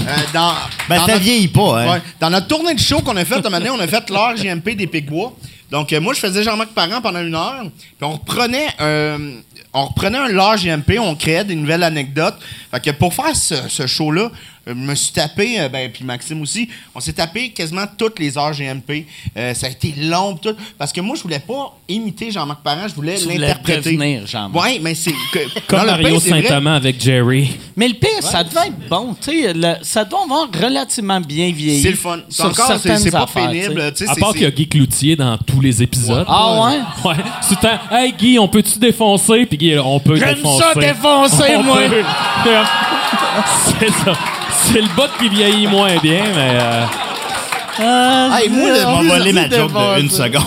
Euh, 0.00 0.04
dans, 0.34 0.52
Ben, 0.88 0.96
dans 0.98 1.06
ça 1.06 1.12
notre- 1.12 1.22
vieillit 1.24 1.46
pas, 1.48 1.80
hein. 1.80 1.92
Ouais. 1.92 2.02
Dans 2.20 2.30
notre 2.30 2.48
tournée 2.48 2.74
de 2.74 2.80
show 2.80 2.98
qu'on 3.02 3.16
a 3.16 3.24
faite, 3.24 3.38
un 3.46 3.50
moment 3.50 3.58
donné, 3.58 3.70
on 3.70 3.78
a 3.78 3.86
fait 3.86 4.10
l'heure 4.10 4.36
JMP 4.36 4.74
des 4.74 4.88
Picbois. 4.88 5.32
Donc, 5.74 5.92
euh, 5.92 6.00
moi, 6.00 6.14
je 6.14 6.20
faisais 6.20 6.44
Jean-Marc 6.44 6.70
Parent 6.70 7.00
pendant 7.00 7.20
une 7.20 7.34
heure. 7.34 7.64
Puis 7.64 8.02
on 8.02 8.12
reprenait, 8.12 8.68
euh, 8.80 9.40
on 9.72 9.86
reprenait 9.86 10.18
un 10.18 10.28
l'heure 10.28 10.56
JMP, 10.56 11.00
on 11.00 11.16
créait 11.16 11.42
des 11.42 11.56
nouvelles 11.56 11.82
anecdotes. 11.82 12.36
Fait 12.70 12.78
que 12.78 12.90
pour 12.92 13.12
faire 13.12 13.34
ce, 13.34 13.84
show-là, 13.84 14.30
je 14.66 14.72
me 14.72 14.94
suis 14.94 15.12
tapé, 15.12 15.60
euh, 15.60 15.68
ben, 15.68 15.90
puis 15.92 16.04
Maxime 16.04 16.40
aussi, 16.42 16.68
on 16.94 17.00
s'est 17.00 17.12
tapé 17.12 17.50
quasiment 17.50 17.84
toutes 17.98 18.18
les 18.18 18.36
heures 18.38 18.52
GMP. 18.52 19.06
Euh, 19.36 19.52
ça 19.54 19.66
a 19.66 19.70
été 19.70 19.94
long, 19.98 20.36
tout. 20.36 20.54
Parce 20.78 20.92
que 20.92 21.00
moi, 21.00 21.16
je 21.16 21.22
voulais 21.22 21.38
pas 21.40 21.76
imiter 21.88 22.30
Jean-Marc 22.30 22.62
Parent, 22.62 22.88
je 22.88 22.94
voulais 22.94 23.16
l'interpréter. 23.16 24.22
Jean-Marc. 24.26 24.64
Oui, 24.66 24.80
mais 24.82 24.94
c'est. 24.94 25.12
Comme 25.66 25.86
Mario. 25.86 26.20
Saint-Amand 26.20 26.74
avec 26.74 27.00
Jerry. 27.02 27.50
Mais 27.76 27.88
le 27.88 27.94
pire, 27.94 28.22
ça 28.22 28.44
devait 28.44 28.68
être 28.68 28.88
bon. 28.88 29.14
Tu 29.20 29.42
sais, 29.42 29.54
ça 29.82 30.04
doit 30.04 30.22
avoir 30.24 30.48
relativement 30.52 31.20
bien 31.20 31.50
vieilli. 31.52 31.82
C'est 31.82 31.90
le 31.90 31.96
fun. 31.96 32.18
C'est 32.28 32.36
sur 32.36 32.44
encore, 32.46 32.78
c'est 32.80 33.10
pas 33.10 33.22
affaires, 33.22 33.50
tu 33.50 33.56
sais. 33.60 33.68
pénible. 33.68 33.92
tu 33.92 34.04
sais, 34.04 34.10
À 34.10 34.14
c'est- 34.14 34.20
part 34.20 34.32
qu'il 34.32 34.42
y 34.42 34.46
a 34.46 34.50
Guy 34.50 34.68
Cloutier 34.68 35.16
dans 35.16 35.36
tous 35.38 35.60
les 35.60 35.82
épisodes. 35.82 36.24
Ah 36.28 36.68
ouais? 36.68 36.78
Ouais. 37.10 37.16
C'est 37.42 37.54
tout 37.56 37.60
le 37.62 37.68
temps, 37.68 37.78
Hey 37.96 38.14
Guy, 38.18 38.38
on 38.38 38.48
peut-tu 38.48 38.78
défoncer? 38.78 39.46
Puis 39.46 39.58
Guy, 39.58 39.78
on 39.78 40.00
peut 40.00 40.16
J'aime 40.16 40.36
défoncer. 40.36 40.64
ça 40.74 40.80
défoncer, 40.80 41.54
On 41.56 41.62
moi! 41.62 41.80
C'est 43.80 43.90
ça. 43.90 44.12
C'est 44.72 44.80
le 44.80 44.88
bot 44.96 45.04
qui 45.18 45.28
vieillit 45.28 45.66
moins 45.66 45.96
bien, 45.98 46.22
mais. 46.34 46.58
euh, 46.60 46.84
Hey, 47.76 48.48
moi, 48.50 48.70
On 48.86 48.92
m'a 48.92 48.98
plus 49.00 49.08
volé 49.08 49.30
en- 49.30 49.34
ma 49.34 49.50
joke 49.50 49.72
de 49.72 50.00
une 50.00 50.10
seconde. 50.10 50.44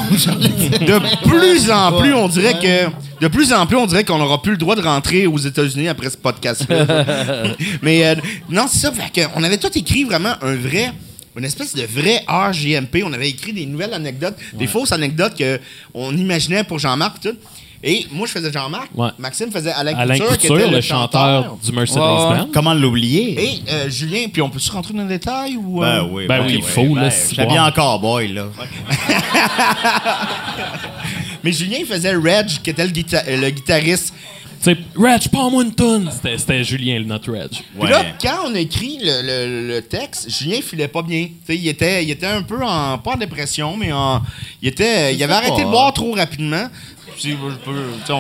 de 0.80 1.28
plus 1.28 1.70
en 1.72 2.00
plus, 2.00 2.14
on 2.14 2.28
dirait 2.30 2.54
que 2.58 2.90
de 3.22 3.28
plus 3.28 3.52
en 3.52 3.66
plus, 3.66 3.76
on 3.76 3.86
dirait 3.86 4.06
qu'on 4.06 4.18
n'aura 4.18 4.42
plus 4.42 4.52
le 4.54 4.58
droit 4.58 4.76
de 4.76 4.82
rentrer 4.82 5.28
aux 5.28 5.38
États-Unis 5.38 5.90
après 5.90 6.10
ce 6.10 6.16
podcast-là. 6.18 6.86
Mais 7.82 8.06
euh, 8.06 8.16
non, 8.50 8.66
c'est 8.72 8.80
ça. 8.80 8.94
On 9.36 9.44
avait 9.44 9.58
tout 9.58 9.76
écrit 9.78 10.04
vraiment 10.06 10.36
un 10.42 10.56
vrai. 10.56 10.92
Une 11.38 11.44
espèce 11.46 11.76
de 11.76 11.84
vrai 11.84 12.24
RGMP. 12.28 13.04
On 13.06 13.12
avait 13.14 13.30
écrit 13.30 13.52
des 13.54 13.66
nouvelles 13.66 13.94
anecdotes, 13.94 14.36
des 14.54 14.66
fausses 14.66 14.92
anecdotes 14.94 15.34
qu'on 15.94 16.16
imaginait 16.16 16.64
pour 16.64 16.80
Jean-Marc 16.80 17.26
et 17.26 17.30
tout. 17.30 17.36
Et 17.84 18.08
moi, 18.12 18.26
je 18.28 18.32
faisais 18.32 18.52
Jean-Marc. 18.52 18.90
Ouais. 18.96 19.10
Maxime 19.20 19.52
faisait 19.52 19.72
Alain, 19.72 19.96
Alain 19.96 20.18
Couture, 20.18 20.38
qui 20.38 20.48
Couture, 20.48 20.60
était 20.66 20.72
le 20.76 20.82
chanteur 20.82 21.58
du 21.64 21.72
Mercedes 21.72 22.00
Ouais, 22.00 22.04
ouais. 22.30 22.38
Band. 22.40 22.48
Comment 22.54 22.74
l'oublier? 22.74 23.40
Et 23.44 23.62
euh, 23.72 23.90
Julien, 23.90 24.26
puis 24.34 24.42
on 24.42 24.50
peut-tu 24.50 24.72
rentrer 24.72 24.94
dans 24.94 25.04
le 25.04 25.10
détail 25.10 25.58
ou. 25.58 25.84
euh? 25.84 26.02
Ben 26.02 26.10
oui, 26.12 26.26
Ben 26.28 26.44
oui, 26.46 26.56
il 26.58 26.64
faut, 26.64 26.96
là, 26.96 27.12
si 27.12 27.36
J'habille 27.36 27.56
bon. 27.58 27.62
en 27.64 27.72
cowboy, 27.72 28.30
là. 28.30 28.46
Mais 31.44 31.52
Julien 31.52 31.78
il 31.80 31.86
faisait 31.86 32.16
Reg, 32.16 32.48
qui 32.64 32.70
était 32.70 32.86
le, 32.86 32.92
guita- 32.92 33.24
euh, 33.28 33.38
le 33.42 33.50
guitariste. 33.52 34.14
Tu 34.60 34.72
sais, 34.74 34.78
Reg, 34.96 35.28
pas 35.30 35.50
moi. 35.50 35.64
C'était- 36.12 36.38
C'était 36.38 36.64
Julien, 36.64 37.00
notre 37.06 37.32
Reg. 37.32 37.50
Puis 37.52 37.90
là, 37.90 38.04
quand 38.20 38.48
on 38.48 38.56
a 38.56 38.60
écrit 38.60 38.98
le, 39.04 39.22
le- 39.22 39.68
le 39.76 39.82
texte, 39.84 40.30
Julien 40.32 40.62
filait 40.62 40.88
pas 40.88 41.04
bien. 41.04 41.26
Tu 41.26 41.34
sais, 41.46 41.56
il 41.56 41.68
était, 41.68 42.04
il 42.04 42.10
était 42.10 42.26
un 42.26 42.42
peu 42.42 42.64
en. 42.66 42.98
pas 42.98 43.12
en 43.12 43.18
dépression, 43.18 43.78
mais 43.78 43.92
en. 43.92 44.22
Il 44.62 44.70
était. 44.70 45.14
Il 45.14 45.24
avait 45.24 45.34
arrêté 45.36 45.58
pas. 45.58 45.64
de 45.64 45.70
boire 45.70 45.94
trop 45.94 46.12
rapidement. 46.14 46.68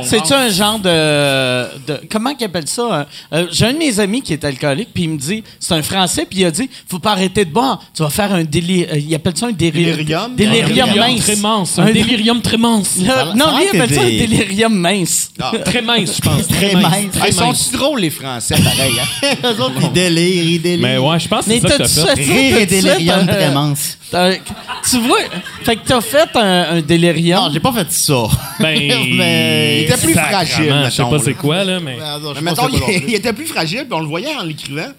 C'est-tu 0.03 0.33
un 0.33 0.49
genre 0.49 0.79
de, 0.79 1.65
de- 1.87 2.01
Comment 2.09 2.33
qu'ils 2.35 2.45
appellent 2.45 2.67
ça? 2.67 3.01
hein? 3.01 3.05
Euh, 3.33 3.45
J'ai 3.51 3.65
un 3.65 3.73
de 3.73 3.77
mes 3.77 3.99
amis 3.99 4.21
qui 4.21 4.33
est 4.33 4.43
alcoolique, 4.43 4.89
puis 4.93 5.03
il 5.03 5.09
me 5.09 5.17
dit... 5.17 5.43
C'est 5.59 5.73
un 5.73 5.81
Français, 5.83 6.25
puis 6.29 6.39
il 6.39 6.45
a 6.45 6.51
dit, 6.51 6.69
faut 6.89 6.99
pas 6.99 7.11
arrêter 7.11 7.45
de 7.45 7.51
boire. 7.51 7.81
Tu 7.95 8.03
vas 8.03 8.09
faire 8.09 8.33
un 8.33 8.43
délire... 8.43 8.95
il 8.95 9.13
appelle 9.15 9.35
ça 9.37 9.47
un 9.47 9.51
délire- 9.51 9.95
Délirium? 9.97 10.35
Délirium 10.35 10.67
Délirium 10.89 10.97
mince. 11.13 11.21
très 11.23 11.35
mince. 11.35 11.79
Un 11.79 11.83
Un- 11.83 11.91
délirium 11.91 12.41
très 12.41 12.57
mince. 12.57 12.89
Ça- 13.05 13.25
non, 13.35 13.45
ça 13.45 13.51
lui, 13.57 13.63
il 13.73 13.79
appelle 13.81 13.95
ça 13.95 14.01
un 14.01 14.05
délirium 14.05 14.73
mince. 14.75 15.31
Ah. 15.39 15.51
Très 15.65 15.81
mince, 15.81 16.15
je 16.17 16.21
pense. 16.21 16.47
Très 16.57 16.73
mince. 16.75 16.93
Ah, 17.21 17.27
ils 17.27 17.33
sont 17.33 17.53
si 17.53 17.71
drôles, 17.71 17.99
les 18.01 18.09
Français, 18.09 18.55
pareil. 18.55 18.93
Hein? 18.99 19.27
Eux 19.43 19.61
autres, 19.61 19.75
ils 19.81 19.91
délirent, 19.91 20.43
ils 20.43 20.61
délirent. 20.61 20.87
Mais 20.87 20.97
ouais, 20.97 21.19
je 21.19 21.27
pense 21.27 21.45
que 21.45 21.51
c'est 21.51 21.59
ça 21.61 21.67
que 21.69 21.77
t'as-tu 21.77 21.95
t'as 21.95 22.15
fait. 22.15 22.23
ça? 22.23 22.31
Rire 22.33 22.57
et 22.57 22.65
délirium 22.65 23.19
euh, 23.19 23.25
très 23.25 23.51
mince. 23.51 23.96
Tu 24.09 24.99
vois? 24.99 25.19
Fait 25.63 25.75
que 25.75 25.85
t'as 25.85 26.01
fait 26.01 26.29
un, 26.35 26.77
un 26.77 26.81
délirium. 26.81 27.43
Non, 27.43 27.49
j'ai 27.51 27.59
pas 27.59 27.73
fait 27.73 27.91
ça. 27.91 28.23
Ben, 28.59 28.77
Mais- 29.17 29.81
Il 29.81 29.84
était 29.85 29.97
plus 29.97 30.13
fragile, 30.13 30.81
Je 30.85 30.89
sais 30.89 31.03
pas 31.03 31.19
c'est 31.19 31.34
quoi, 31.34 31.63
là, 31.63 31.79
mais. 31.79 31.97
Non, 31.97 32.34
je 32.34 32.39
Mais 32.41 32.51
mettons, 32.51 32.67
il, 33.07 33.13
était 33.13 33.34
plus 33.34 33.45
fragile, 33.47 33.85
puis 33.85 33.93
on 33.93 33.99
le 33.99 34.07
voyait 34.07 34.35
en 34.35 34.43
l'écrivant. 34.43 34.89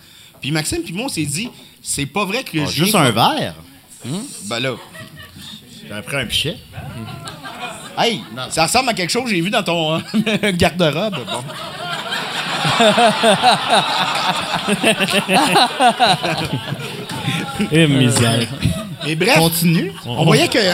Puis 0.41 0.53
Maxime, 0.53 0.83
puis 0.83 0.93
moi, 0.93 1.07
on 1.07 1.09
s'est 1.09 1.25
dit, 1.25 1.49
c'est 1.83 2.07
pas 2.07 2.25
vrai 2.25 2.45
que. 2.45 2.59
Ah, 2.61 2.71
Juste 2.71 2.95
un 2.95 3.11
verre? 3.11 3.55
Ben 4.45 4.61
là. 4.61 4.75
J'ai 5.83 6.03
pris 6.03 6.17
un 6.17 6.27
pichet. 6.27 6.57
Hey, 7.97 8.21
ça 8.51 8.65
ressemble 8.67 8.91
à 8.91 8.95
quelque 8.95 9.11
chose 9.11 9.25
que 9.25 9.31
j'ai 9.31 9.41
vu 9.41 9.51
dans 9.51 9.63
ton 9.63 9.95
euh, 9.97 10.01
garde-robe. 10.53 11.17
Bon. 11.27 11.45
Eh, 17.73 17.87
misère. 17.87 18.47
Mais 19.05 19.15
bref. 19.15 19.37
Continue. 19.39 19.93
On 20.07 20.25
voyait 20.25 20.49
que. 20.49 20.59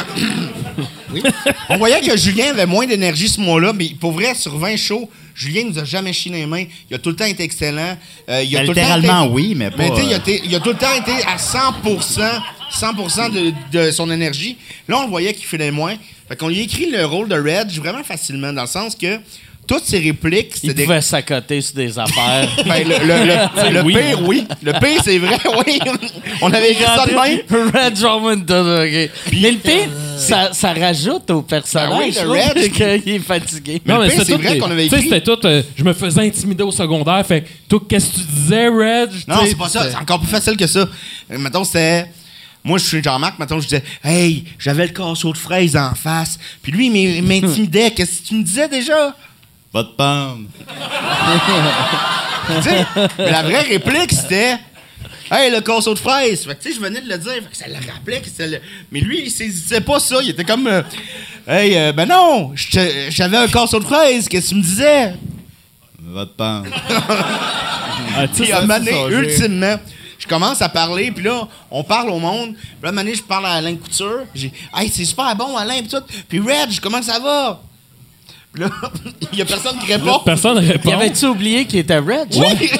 Oui. 1.12 1.22
On 1.68 1.76
voyait 1.76 2.00
que 2.00 2.16
Julien 2.16 2.46
avait 2.50 2.66
moins 2.66 2.86
d'énergie 2.86 3.28
ce 3.28 3.40
mois-là, 3.40 3.72
mais 3.72 3.90
pour 4.00 4.10
vrai, 4.10 4.34
sur 4.34 4.58
20 4.58 4.76
shows, 4.76 5.08
Julien 5.32 5.62
nous 5.70 5.78
a 5.78 5.84
jamais 5.84 6.12
chié 6.12 6.32
les 6.32 6.44
mains. 6.44 6.64
Il 6.90 6.94
a 6.96 6.98
tout 6.98 7.10
le 7.10 7.14
temps 7.14 7.24
été 7.24 7.44
excellent. 7.44 7.96
Euh, 8.28 8.42
il 8.42 8.56
a 8.56 8.60
Ben, 8.60 8.66
tout 8.66 8.72
le 8.72 8.74
temps 8.74 8.96
littéralement, 8.96 9.24
été- 9.26 9.32
oui, 9.32 9.54
mais 9.54 9.70
pas, 9.70 9.84
il, 9.86 10.12
a 10.12 10.16
été- 10.16 10.42
il 10.44 10.52
a 10.56 10.58
tout 10.58 10.70
le 10.70 10.74
temps 10.76 10.92
été 10.92 11.12
à 11.24 11.38
100 11.38 11.58
100 12.70 13.28
de, 13.28 13.52
de 13.70 13.90
son 13.92 14.10
énergie. 14.10 14.56
Là, 14.88 14.98
on 14.98 15.02
le 15.04 15.08
voyait 15.08 15.32
qu'il 15.34 15.44
filait 15.46 15.70
moins. 15.70 15.94
Fait 16.26 16.34
qu'on 16.36 16.48
lui 16.48 16.58
a 16.58 16.62
écrit 16.62 16.90
le 16.90 17.04
rôle 17.04 17.28
de 17.28 17.36
Reg 17.36 17.70
vraiment 17.78 18.02
facilement, 18.02 18.52
dans 18.52 18.62
le 18.62 18.66
sens 18.68 18.96
que 18.96 19.20
toutes 19.66 19.84
ses 19.84 19.98
répliques, 19.98 20.52
Il 20.56 20.60
c'était 20.70 20.74
des. 20.74 20.84
pouvait 20.84 21.00
s'accoter 21.00 21.60
sur 21.60 21.74
des 21.74 21.98
affaires. 21.98 22.48
Ben, 22.66 22.86
le 22.86 22.94
le, 22.98 23.24
le, 23.26 23.70
le 23.80 23.82
Oui. 23.82 23.94
pire, 23.94 24.22
oui. 24.28 24.46
Le 24.62 24.72
pire, 24.72 25.00
c'est 25.04 25.18
vrai, 25.18 25.36
oui. 25.66 25.78
On 26.40 26.50
avait 26.52 26.72
écrit 26.72 26.84
ça 26.84 27.06
de 27.06 27.12
même. 27.12 27.70
Red 27.74 27.94
Drummond, 27.94 28.42
ok. 28.42 29.10
Mais 29.40 29.50
le 29.52 29.58
pire, 29.58 29.88
ça, 30.18 30.52
ça 30.52 30.72
rajoute 30.72 31.30
au 31.30 31.42
personnage. 31.42 31.90
Ben 31.90 31.98
oui, 31.98 32.14
le 32.22 32.60
Red. 32.60 32.72
qu'il 33.02 33.14
est 33.14 33.18
fatigué. 33.18 33.80
Mais 33.84 33.94
le 33.94 34.00
pire, 34.04 34.10
c'était 34.12 34.24
c'est 34.24 34.32
tout 34.36 34.42
vrai 34.42 34.58
qu'on 34.58 34.70
avait 34.70 34.84
tu 34.84 34.90
sais, 34.90 34.96
écrit- 34.96 35.08
c'était 35.10 35.20
tout. 35.22 35.46
euh, 35.46 35.62
je 35.76 35.84
me 35.84 35.92
faisais 35.92 36.20
intimider 36.20 36.62
au 36.62 36.70
secondaire. 36.70 37.24
Fait 37.26 37.42
que, 37.42 37.48
toi, 37.68 37.80
qu'est-ce 37.88 38.10
que 38.10 38.20
tu 38.20 38.26
disais, 38.26 38.68
Red? 38.68 39.10
Non, 39.28 39.36
c'est 39.46 39.56
pas 39.58 39.68
ça. 39.68 39.90
C'est 39.90 39.96
encore 39.96 40.20
plus 40.20 40.28
facile 40.30 40.56
que 40.56 40.66
ça. 40.66 40.80
Euh, 41.30 41.38
mettons, 41.38 41.64
c'était. 41.64 42.06
Moi, 42.66 42.78
je 42.78 42.84
suis 42.86 43.02
Jean-Marc, 43.02 43.38
mettons, 43.38 43.60
je 43.60 43.64
disais, 43.68 43.82
hey, 44.02 44.44
j'avais 44.58 44.86
le 44.86 44.92
casseau 44.94 45.34
de 45.34 45.36
fraises 45.36 45.76
en 45.76 45.94
face. 45.94 46.38
Puis 46.62 46.72
lui, 46.72 46.86
il 46.86 46.96
il 46.96 47.22
m'intimidait. 47.22 47.90
Qu'est-ce 47.90 48.22
que 48.22 48.28
tu 48.28 48.34
me 48.36 48.42
disais 48.42 48.68
déjà? 48.68 49.14
Va 49.74 49.82
te 49.82 49.96
pendre. 49.96 50.48
Tu 52.46 52.62
sais, 52.62 52.84
mais 53.18 53.30
la 53.30 53.42
vraie 53.42 53.62
réplique, 53.62 54.12
c'était, 54.12 54.58
hey, 55.30 55.50
le 55.50 55.62
casseau 55.62 55.94
de 55.94 55.98
fraises. 55.98 56.44
Fait 56.44 56.54
que, 56.54 56.62
tu 56.62 56.68
sais, 56.68 56.74
je 56.74 56.80
venais 56.80 57.00
de 57.00 57.08
le 57.08 57.16
dire. 57.16 57.32
Fait 57.32 57.50
que 57.50 57.56
ça 57.56 57.66
le 57.66 57.76
rappelait 57.90 58.20
que 58.20 58.42
le. 58.42 58.60
Mais 58.92 59.00
lui, 59.00 59.22
il 59.24 59.30
saisissait 59.30 59.80
pas 59.80 59.98
ça. 59.98 60.16
Il 60.22 60.28
était 60.28 60.44
comme, 60.44 60.66
euh, 60.66 60.82
hey, 61.48 61.74
euh, 61.74 61.92
ben 61.92 62.06
non, 62.06 62.52
j'avais 62.54 63.38
un 63.38 63.48
casseau 63.48 63.80
de 63.80 63.84
fraises. 63.84 64.28
Qu'est-ce 64.28 64.50
que 64.50 64.50
tu 64.50 64.54
me 64.56 64.62
disais? 64.62 65.14
Va 66.00 66.26
te 66.26 66.32
pendre. 66.32 66.66
Ah, 68.16 68.28
tu 68.28 68.44
sais, 68.44 68.52
Puis 68.52 68.52
à 68.52 69.08
ultimement, 69.08 69.76
je 70.18 70.26
commence 70.26 70.60
à 70.62 70.68
parler, 70.68 71.10
puis 71.10 71.24
là, 71.24 71.48
on 71.70 71.82
parle 71.82 72.10
au 72.10 72.18
monde. 72.18 72.54
Puis 72.54 72.66
là, 72.82 72.88
à 72.88 72.90
un 72.90 72.92
moment 72.92 73.02
donné, 73.02 73.14
je 73.14 73.22
parle 73.22 73.46
à 73.46 73.52
Alain 73.52 73.74
Couture. 73.76 74.24
J'ai 74.34 74.52
Hey, 74.74 74.88
c'est 74.88 75.04
super 75.04 75.34
bon, 75.34 75.56
Alain, 75.56 75.78
puis 75.78 75.88
tout. 75.88 76.02
Puis 76.28 76.40
Reg, 76.40 76.78
comment 76.80 77.02
ça 77.02 77.18
va? 77.18 77.60
Puis 78.54 78.62
là, 78.62 78.70
il 79.32 79.38
y 79.38 79.42
a 79.42 79.44
personne 79.44 79.76
qui 79.78 79.92
répond. 79.92 80.20
Personne 80.24 80.60
ne 80.60 80.66
répond. 80.66 80.90
Y 80.90 80.92
avait-tu 80.92 81.26
oublié 81.26 81.64
qu'il 81.64 81.80
était 81.80 81.98
Red? 81.98 82.28
Oui! 82.36 82.70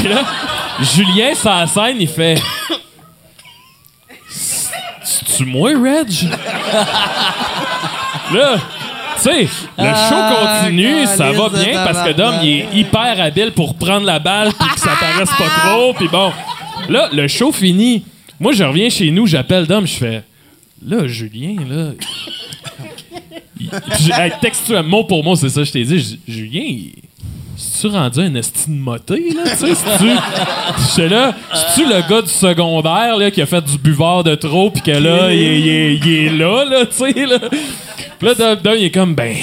Puis 0.00 0.08
là, 0.08 0.24
Julien, 0.80 1.34
sur 1.34 1.50
la 1.50 1.66
scène, 1.66 1.96
il 2.00 2.08
fait. 2.08 2.40
C'est-tu 5.02 5.44
moi, 5.44 5.70
Reg? 5.70 6.08
là, 8.32 8.56
tu 9.16 9.22
sais, 9.22 9.40
le 9.42 9.46
show 9.46 10.16
Ah, 10.16 10.60
continue, 10.62 11.04
ça 11.06 11.32
va 11.32 11.48
bien 11.50 11.84
parce 11.84 12.06
que 12.08 12.12
Dom, 12.12 12.36
il 12.42 12.48
est 12.48 12.68
hyper 12.72 13.20
habile 13.20 13.52
pour 13.52 13.74
prendre 13.74 14.06
la 14.06 14.18
balle 14.18 14.52
puis 14.58 14.68
que 14.74 14.80
ça 14.80 14.92
paraisse 14.98 15.30
pas 15.36 15.68
trop. 15.68 15.92
Puis 15.94 16.08
bon, 16.08 16.32
là, 16.88 17.10
le 17.12 17.28
show 17.28 17.52
finit. 17.52 18.04
Moi, 18.38 18.52
je 18.52 18.64
reviens 18.64 18.88
chez 18.88 19.10
nous, 19.10 19.26
j'appelle 19.26 19.66
Dom, 19.66 19.86
je 19.86 19.96
fais. 19.96 20.22
Là, 20.86 21.06
Julien, 21.06 21.56
là. 21.68 21.90
Puis, 23.96 24.10
hey, 24.12 24.32
textuel, 24.40 24.82
mot 24.84 25.04
pour 25.04 25.22
mot, 25.24 25.36
c'est 25.36 25.48
ça, 25.48 25.60
que 25.60 25.66
je 25.66 25.72
t'ai 25.72 25.84
dit. 25.84 25.98
Je- 26.26 26.32
Julien, 26.32 26.62
il- 26.64 26.92
tu 27.80 27.86
rendu 27.88 28.20
un 28.20 28.34
estime 28.36 28.78
moté, 28.78 29.32
là? 29.34 29.42
Tu 29.58 29.74
sais, 29.74 31.08
là, 31.08 31.34
c'est-tu 31.52 31.84
le 31.86 32.08
gars 32.08 32.22
du 32.22 32.28
secondaire, 32.30 33.16
là, 33.16 33.30
qui 33.30 33.40
a 33.42 33.46
fait 33.46 33.62
du 33.62 33.76
buvard 33.78 34.24
de 34.24 34.34
trop, 34.34 34.70
puis 34.70 34.82
que 34.82 34.90
là, 34.90 35.32
il, 35.32 35.40
est- 35.42 35.60
il 35.60 35.68
est- 35.68 35.94
il 35.96 36.08
est 36.08 36.30
là, 36.30 36.64
là, 36.64 36.86
tu 36.86 36.92
sais, 36.96 37.26
là? 37.26 37.38
Puis 38.18 38.28
là, 38.38 38.56
Dom, 38.56 38.74
il 38.78 38.84
est 38.84 38.90
comme, 38.90 39.14
ben. 39.14 39.34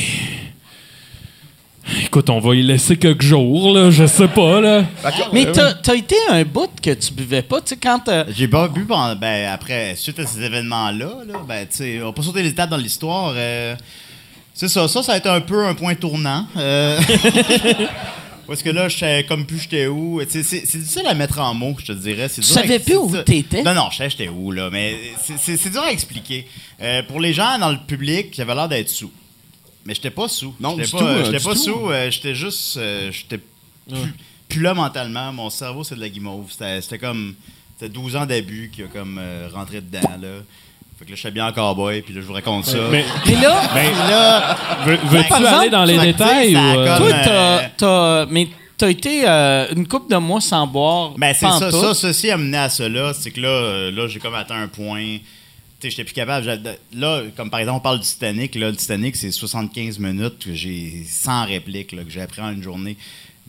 Écoute, 2.04 2.30
on 2.30 2.40
va 2.40 2.54
y 2.54 2.64
laisser 2.64 2.98
quelques 2.98 3.22
jours, 3.22 3.74
là, 3.74 3.90
je 3.92 4.06
sais 4.08 4.28
pas, 4.28 4.60
là. 4.60 4.84
Mais 5.32 5.46
t'as 5.54 5.74
t'as 5.74 5.96
été 5.96 6.16
un 6.30 6.44
bout 6.44 6.70
que 6.84 6.92
tu 6.94 7.14
buvais 7.14 7.42
pas, 7.42 7.62
tu 7.62 7.68
sais, 7.70 7.78
quand... 7.82 8.10
euh, 8.10 8.26
J'ai 8.36 8.50
pas 8.50 8.68
bu 8.68 8.84
pendant, 8.84 9.16
ben, 9.16 9.50
après, 9.50 9.96
suite 9.96 10.20
à 10.20 10.26
ces 10.26 10.44
événements-là, 10.44 11.10
là, 11.26 11.34
ben, 11.48 11.66
tu 11.66 11.78
sais, 11.78 12.00
on 12.02 12.08
va 12.08 12.12
pas 12.12 12.24
sauter 12.24 12.44
les 12.44 12.50
étapes 12.50 12.70
dans 12.70 12.78
l'histoire. 12.78 13.32
euh, 13.38 13.76
c'est 14.58 14.68
ça, 14.68 14.88
ça, 14.88 15.04
ça 15.04 15.14
a 15.14 15.18
été 15.18 15.30
un 15.30 15.40
peu 15.42 15.66
un 15.66 15.74
point 15.76 15.96
tournant. 15.96 16.46
Euh, 16.58 17.00
parce 18.48 18.64
que 18.64 18.70
là, 18.70 18.88
je 18.90 18.98
savais 18.98 19.24
comme 19.26 19.46
plus 19.46 19.60
j'étais 19.60 19.88
où. 19.88 20.22
Sais, 20.28 20.44
C'est 20.44 20.62
difficile 20.62 21.06
à 21.06 21.14
mettre 21.14 21.40
en 21.40 21.54
mots, 21.54 21.76
je 21.80 21.86
te 21.86 21.92
dirais. 21.92 22.30
Tu 22.30 22.42
savais 22.42 22.80
plus 22.80 22.96
où 22.96 23.16
t'étais? 23.24 23.64
Non, 23.64 23.74
non, 23.74 23.90
je 23.92 23.98
savais 23.98 24.10
j'étais 24.10 24.30
où, 24.30 24.52
là, 24.52 24.70
mais 24.72 24.96
c'est- 25.38 25.70
dur 25.70 25.82
à 25.82 25.92
expliquer. 25.92 26.48
Euh, 26.82 27.04
pour 27.04 27.20
les 27.20 27.34
gens 27.34 27.58
dans 27.60 27.72
le 27.72 27.78
public, 27.78 28.34
j'avais 28.36 28.56
l'air 28.56 28.68
d'être 28.70 28.90
sous. 28.90 29.12
Mais 29.86 29.94
j'étais 29.96 30.12
pas 30.12 30.28
sous. 30.28 30.54
Non, 30.60 30.72
J'étais 30.78 30.86
du 30.86 30.92
pas, 30.92 30.98
tout, 31.00 31.06
euh, 31.06 31.10
euh, 31.20 31.24
j'étais 31.26 31.44
pas 31.44 31.54
tout. 31.54 31.60
sous. 31.64 31.90
euh, 31.92 32.12
j'étais 32.12 32.36
juste. 32.36 32.78
euh, 32.78 33.12
j'étais 33.12 33.38
plus, 33.38 33.98
plus 34.50 34.62
là 34.62 34.74
mentalement. 34.74 35.32
Mon 35.32 35.50
cerveau, 35.50 35.84
c'est 35.84 35.96
de 35.96 36.02
la 36.02 36.10
guimauve. 36.10 36.52
C'était 36.52 36.82
c'était 36.82 36.98
comme. 37.00 37.36
C'était 37.80 37.94
12 37.94 38.16
ans 38.16 38.26
d'abus 38.26 38.72
qui 38.74 38.82
a 38.84 38.88
comme 38.88 39.18
euh, 39.22 39.48
rentré 39.54 39.82
dedans, 39.82 40.00
là. 40.20 40.28
Fait 40.98 41.06
que 41.06 41.10
là, 41.12 41.16
j'étais 41.16 41.32
bien 41.32 41.48
en 41.48 41.52
cowboy, 41.54 42.02
puis 42.02 42.14
là, 42.14 42.22
je 42.22 42.26
vous 42.26 42.34
raconte 42.34 42.66
ça. 42.66 42.78
Mais 42.92 43.06
Mais 43.76 43.92
là, 43.92 44.58
veux- 44.86 44.98
veux-tu 45.18 45.34
aller 45.34 45.70
dans 45.70 45.86
les 45.86 46.00
détails 46.00 46.56
ou. 46.56 46.60
euh, 46.60 46.98
toi, 46.98 47.10
t'as... 47.24 47.30
euh, 47.32 47.60
t'as- 47.78 48.26
Mais 48.32 48.48
t'as 48.78 48.90
été 48.90 49.22
euh, 49.28 49.68
une 49.76 49.88
couple 49.88 50.12
de 50.12 50.18
mois 50.18 50.42
sans 50.42 50.66
boire 50.66 51.12
Ben, 51.18 51.34
c'est 51.34 51.46
ça, 51.48 51.72
ça. 51.72 51.94
Ceci 51.94 52.32
a 52.32 52.38
mené 52.38 52.58
à 52.58 52.70
cela. 52.70 53.14
C'est 53.14 53.30
que 53.32 53.40
là, 53.42 53.48
euh, 53.48 53.92
là 53.92 54.08
j'ai 54.08 54.20
comme 54.20 54.34
atteint 54.36 54.60
un 54.60 54.68
point. 54.68 55.18
Tu 55.80 55.84
sais, 55.84 55.90
j'étais 55.92 56.04
plus 56.04 56.14
capable. 56.16 56.48
Là, 56.94 57.22
comme 57.36 57.52
par 57.52 57.60
exemple, 57.60 57.78
on 57.78 57.82
parle 57.82 58.00
du 58.00 58.06
Titanic. 58.08 58.56
Là, 58.56 58.72
le 58.72 58.76
Titanic, 58.76 59.16
c'est 59.16 59.30
75 59.30 60.00
minutes 60.00 60.40
que 60.46 60.56
j'ai 60.56 61.04
100 61.08 61.46
répliques 61.46 61.92
là, 61.92 62.04
que 62.04 62.10
j'ai 62.10 62.22
appris 62.22 62.42
en 62.42 62.50
une 62.52 62.64
journée. 62.64 62.98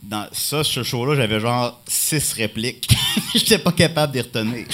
Dans 0.03 0.27
ça, 0.31 0.63
ce 0.63 0.83
show-là, 0.83 1.15
j'avais 1.15 1.39
genre 1.39 1.81
6 1.87 2.33
répliques. 2.33 2.87
j'étais 3.33 3.57
pas 3.57 3.71
capable 3.71 4.13
d'y 4.13 4.21
retenir. 4.21 4.65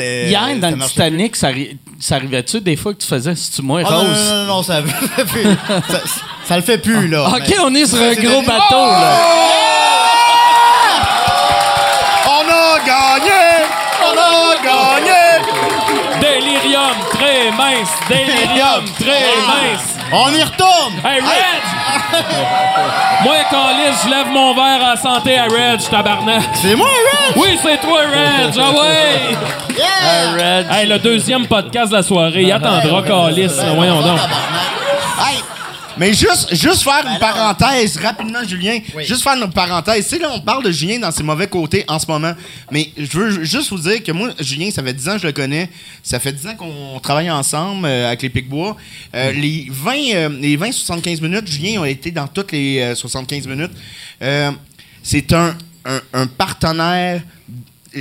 C'était- 0.00 0.28
Hier, 0.28 0.40
ça 0.48 0.54
dans 0.56 0.70
le 0.76 0.82
Titanic, 0.88 1.36
ça, 1.36 1.50
arri- 1.50 1.76
ça 1.98 2.14
arrivait-tu 2.16 2.60
des 2.60 2.76
fois 2.76 2.92
que 2.94 2.98
tu 2.98 3.06
faisais 3.06 3.34
«C'est-tu 3.36 3.62
moi, 3.62 3.82
plus. 3.82 3.88
Ah, 3.90 3.92
non, 4.02 4.08
Rose? 4.08 4.28
non, 4.28 4.34
non, 4.34 4.46
non, 4.46 4.62
ça, 4.64 4.82
fait 4.82 5.24
plus. 5.24 5.42
ça, 5.88 6.00
ça 6.46 6.56
le 6.56 6.62
fait 6.62 6.78
plus, 6.78 7.08
là. 7.08 7.28
OK, 7.28 7.42
Mais- 7.48 7.58
on 7.60 7.74
est 7.74 7.86
sur 7.86 7.98
un 8.00 8.14
gros 8.14 8.42
bateau, 8.42 8.86
là. 8.86 9.16
On 12.26 12.48
a 12.48 12.78
gagné! 12.86 13.64
On 14.02 14.18
a 14.18 14.54
gagné! 14.64 16.20
Délirium 16.20 16.94
très 17.12 17.50
mince, 17.52 17.88
délirium 18.08 18.84
très 18.98 19.36
mince. 19.46 19.89
On 20.12 20.28
y 20.34 20.42
retourne! 20.42 20.94
Hey, 21.04 21.20
Reg! 21.20 21.62
Moi, 23.22 23.34
Calis, 23.50 23.96
je 24.04 24.10
lève 24.10 24.28
mon 24.32 24.54
verre 24.54 24.84
à 24.92 24.96
santé 24.96 25.38
à 25.38 25.44
Reg, 25.44 25.80
tabarnak. 25.88 26.42
C'est 26.54 26.74
moi, 26.74 26.88
Reg! 26.88 27.36
Oui, 27.36 27.58
c'est 27.62 27.80
toi, 27.80 28.00
Reg. 28.00 28.52
Ah 28.58 28.70
ouais! 28.72 29.36
Red. 30.34 30.66
Hey, 30.70 30.86
le 30.88 30.98
deuxième 30.98 31.46
podcast 31.46 31.90
de 31.92 31.96
la 31.96 32.02
soirée, 32.02 32.42
il 32.42 32.52
attendra 32.52 33.02
Calis. 33.02 33.46
là, 33.46 33.72
Voyons 33.74 34.00
donc. 34.00 34.18
Mais 36.00 36.14
juste, 36.14 36.48
juste 36.54 36.82
faire 36.82 37.04
une 37.06 37.18
parenthèse 37.18 37.96
rapidement, 37.98 38.42
Julien. 38.48 38.78
Juste 39.06 39.22
faire 39.22 39.34
une 39.36 39.50
parenthèse. 39.52 40.02
Tu 40.08 40.16
sais, 40.16 40.18
là, 40.18 40.30
on 40.32 40.40
parle 40.40 40.64
de 40.64 40.70
Julien 40.72 40.98
dans 40.98 41.10
ses 41.10 41.22
mauvais 41.22 41.46
côtés 41.46 41.84
en 41.86 41.98
ce 41.98 42.06
moment. 42.06 42.32
Mais 42.72 42.88
je 42.96 43.18
veux 43.18 43.44
juste 43.44 43.68
vous 43.70 43.78
dire 43.78 44.02
que 44.02 44.10
moi, 44.10 44.30
Julien, 44.40 44.70
ça 44.70 44.82
fait 44.82 44.94
10 44.94 45.08
ans 45.10 45.12
que 45.16 45.18
je 45.22 45.26
le 45.26 45.32
connais. 45.34 45.68
Ça 46.02 46.18
fait 46.18 46.32
10 46.32 46.46
ans 46.48 46.56
qu'on 46.56 46.98
travaille 47.00 47.30
ensemble 47.30 47.86
euh, 47.86 48.08
avec 48.08 48.22
les 48.22 48.30
Picbois. 48.30 48.76
Euh, 49.14 49.30
les 49.32 49.66
20, 49.70 49.94
euh, 50.14 50.28
les 50.40 50.56
20 50.56 50.72
75 50.72 51.20
minutes, 51.20 51.46
Julien 51.46 51.82
a 51.82 51.88
été 51.88 52.10
dans 52.10 52.26
toutes 52.26 52.52
les 52.52 52.80
euh, 52.80 52.94
75 52.94 53.46
minutes. 53.46 53.72
Euh, 54.22 54.50
C'est 55.02 55.30
un, 55.34 55.54
un, 55.84 56.00
un 56.14 56.26
partenaire. 56.26 57.20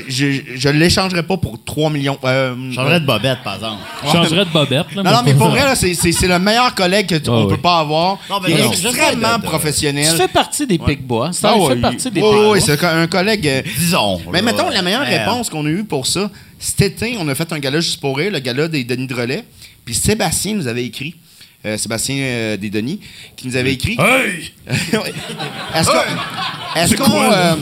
Je, 0.07 0.27
je 0.55 0.69
ne 0.69 0.77
l'échangerai 0.77 1.23
pas 1.23 1.37
pour 1.37 1.63
3 1.63 1.89
millions. 1.89 2.19
Euh, 2.23 2.53
Je 2.69 2.75
changerais 2.75 2.99
de 2.99 3.05
bobette, 3.07 3.39
par 3.43 3.55
exemple. 3.55 3.77
Je 4.05 4.11
changerais 4.11 4.45
de 4.45 4.51
bobette. 4.51 4.85
Là, 4.95 5.01
non, 5.01 5.11
non, 5.11 5.17
mais 5.25 5.33
pour 5.33 5.49
vrai, 5.49 5.61
là, 5.61 5.75
c'est, 5.75 5.95
c'est, 5.95 6.11
c'est 6.11 6.27
le 6.27 6.37
meilleur 6.37 6.75
collègue 6.75 7.07
qu'on 7.25 7.37
Ah 7.39 7.41
ne 7.41 7.45
peut 7.47 7.53
oui. 7.53 7.57
pas 7.61 7.79
avoir. 7.79 8.19
Non, 8.29 8.39
mais 8.39 8.51
Il 8.51 8.59
est 8.59 8.63
non, 8.63 8.71
extrêmement 8.71 8.99
sais 9.29 9.37
de- 9.37 9.41
de- 9.41 9.47
professionnel. 9.47 10.07
Tu 10.11 10.15
fais 10.17 10.27
partie 10.27 10.67
des 10.67 10.77
Pic-Bois. 10.77 11.33
Ça 11.33 11.49
Ah 11.51 11.53
fait 11.55 11.59
ouais, 11.73 11.75
partie 11.77 12.11
des 12.11 12.21
oui, 12.21 12.29
Pic-Bois. 12.29 12.51
oui, 12.51 12.61
c'est 12.63 12.83
un 12.83 13.07
collègue. 13.07 13.47
euh, 13.47 13.61
Disons. 13.79 14.21
Mais 14.31 14.39
là. 14.39 14.51
mettons, 14.51 14.69
la 14.69 14.81
meilleure 14.83 15.01
Merde. 15.01 15.27
réponse 15.27 15.49
qu'on 15.49 15.65
a 15.65 15.69
eue 15.69 15.83
pour 15.83 16.05
ça, 16.05 16.29
cet 16.59 16.81
été, 16.81 17.15
on 17.19 17.27
a 17.27 17.33
fait 17.33 17.51
un 17.51 17.57
gala 17.59 17.79
juste 17.79 17.99
pour 17.99 18.15
rire, 18.17 18.31
le 18.31 18.39
gala 18.39 18.67
des 18.67 18.83
Denis 18.83 19.07
de 19.07 19.15
Relais. 19.15 19.43
Puis 19.85 19.95
Sébastien 19.95 20.53
nous 20.53 20.67
avait 20.67 20.85
écrit, 20.85 21.15
euh, 21.65 21.77
Sébastien 21.77 22.15
euh, 22.19 22.57
des 22.57 22.69
Denis, 22.69 22.99
qui 23.35 23.47
nous 23.47 23.55
avait 23.55 23.73
écrit. 23.73 23.97
Hey! 23.99 24.51
Ouais. 24.93 25.13
Est-ce 25.75 25.89
qu'on 25.89 26.79
est-ce 26.79 26.95
qu'on, 26.95 27.31
euh, 27.31 27.55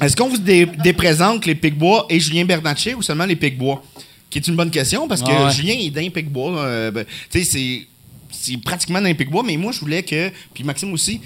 est-ce 0.00 0.16
qu'on 0.16 0.28
vous 0.28 0.38
dé- 0.38 0.66
déprésente 0.82 1.46
les 1.46 1.54
Picbois 1.54 2.06
et 2.10 2.18
Julien 2.20 2.44
Bernatchez 2.44 2.94
ou 2.94 3.02
seulement 3.02 3.26
les 3.26 3.36
Picbois? 3.36 3.82
Qui 4.30 4.38
est 4.38 4.48
une 4.48 4.56
bonne 4.56 4.70
question 4.70 5.06
parce 5.06 5.22
que 5.22 5.30
Ah 5.30 5.44
ouais. 5.46 5.52
Julien 5.52 5.74
est 5.74 5.90
d'un 5.90 6.08
Picbois. 6.10 6.58
euh, 6.58 6.90
ben, 6.90 7.04
tu 7.30 7.38
sais, 7.38 7.44
c'est, 7.44 7.86
c'est 8.32 8.56
pratiquement 8.60 9.00
d'un 9.00 9.14
Picbois, 9.14 9.42
mais 9.46 9.56
moi, 9.56 9.70
je 9.72 9.78
voulais 9.80 10.02
que, 10.02 10.30
puis 10.52 10.64
Maxime 10.64 10.92
aussi, 10.92 11.20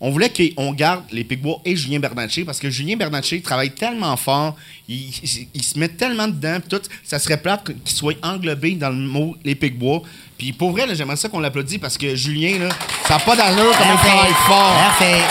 on 0.00 0.10
voulait 0.10 0.30
qu'on 0.30 0.72
garde 0.72 1.04
les 1.12 1.24
Picbois 1.24 1.60
et 1.64 1.74
Julien 1.76 1.98
Bernatchez 2.00 2.44
parce 2.44 2.58
que 2.58 2.68
Julien 2.70 2.96
Bernatchez 2.96 3.40
travaille 3.40 3.70
tellement 3.70 4.16
fort, 4.16 4.56
il, 4.88 5.08
il- 5.22 5.48
il 5.54 5.62
se 5.62 5.78
met 5.78 5.88
tellement 5.88 6.26
dedans, 6.28 6.58
puis 6.60 6.68
tout, 6.78 6.82
ça 7.04 7.18
serait 7.20 7.36
plate 7.40 7.64
qu'il 7.84 7.96
soit 7.96 8.14
englobé 8.24 8.72
dans 8.72 8.90
le 8.90 8.96
mot 8.96 9.36
les 9.44 9.54
Picbois. 9.54 10.02
Puis 10.36 10.52
pour 10.52 10.70
vrai, 10.72 10.86
j'aimerais 10.94 11.16
ça 11.16 11.28
qu'on 11.28 11.40
l'applaudisse 11.40 11.78
parce 11.78 11.96
que 11.98 12.14
Julien, 12.16 12.58
là, 12.58 12.68
ça 13.06 13.14
n'a 13.14 13.20
pas 13.20 13.36
d'allure 13.36 13.76
comme 13.76 13.88
il 13.92 13.98
travaille 13.98 14.32
fort. 14.46 14.74
Merci. 14.98 15.24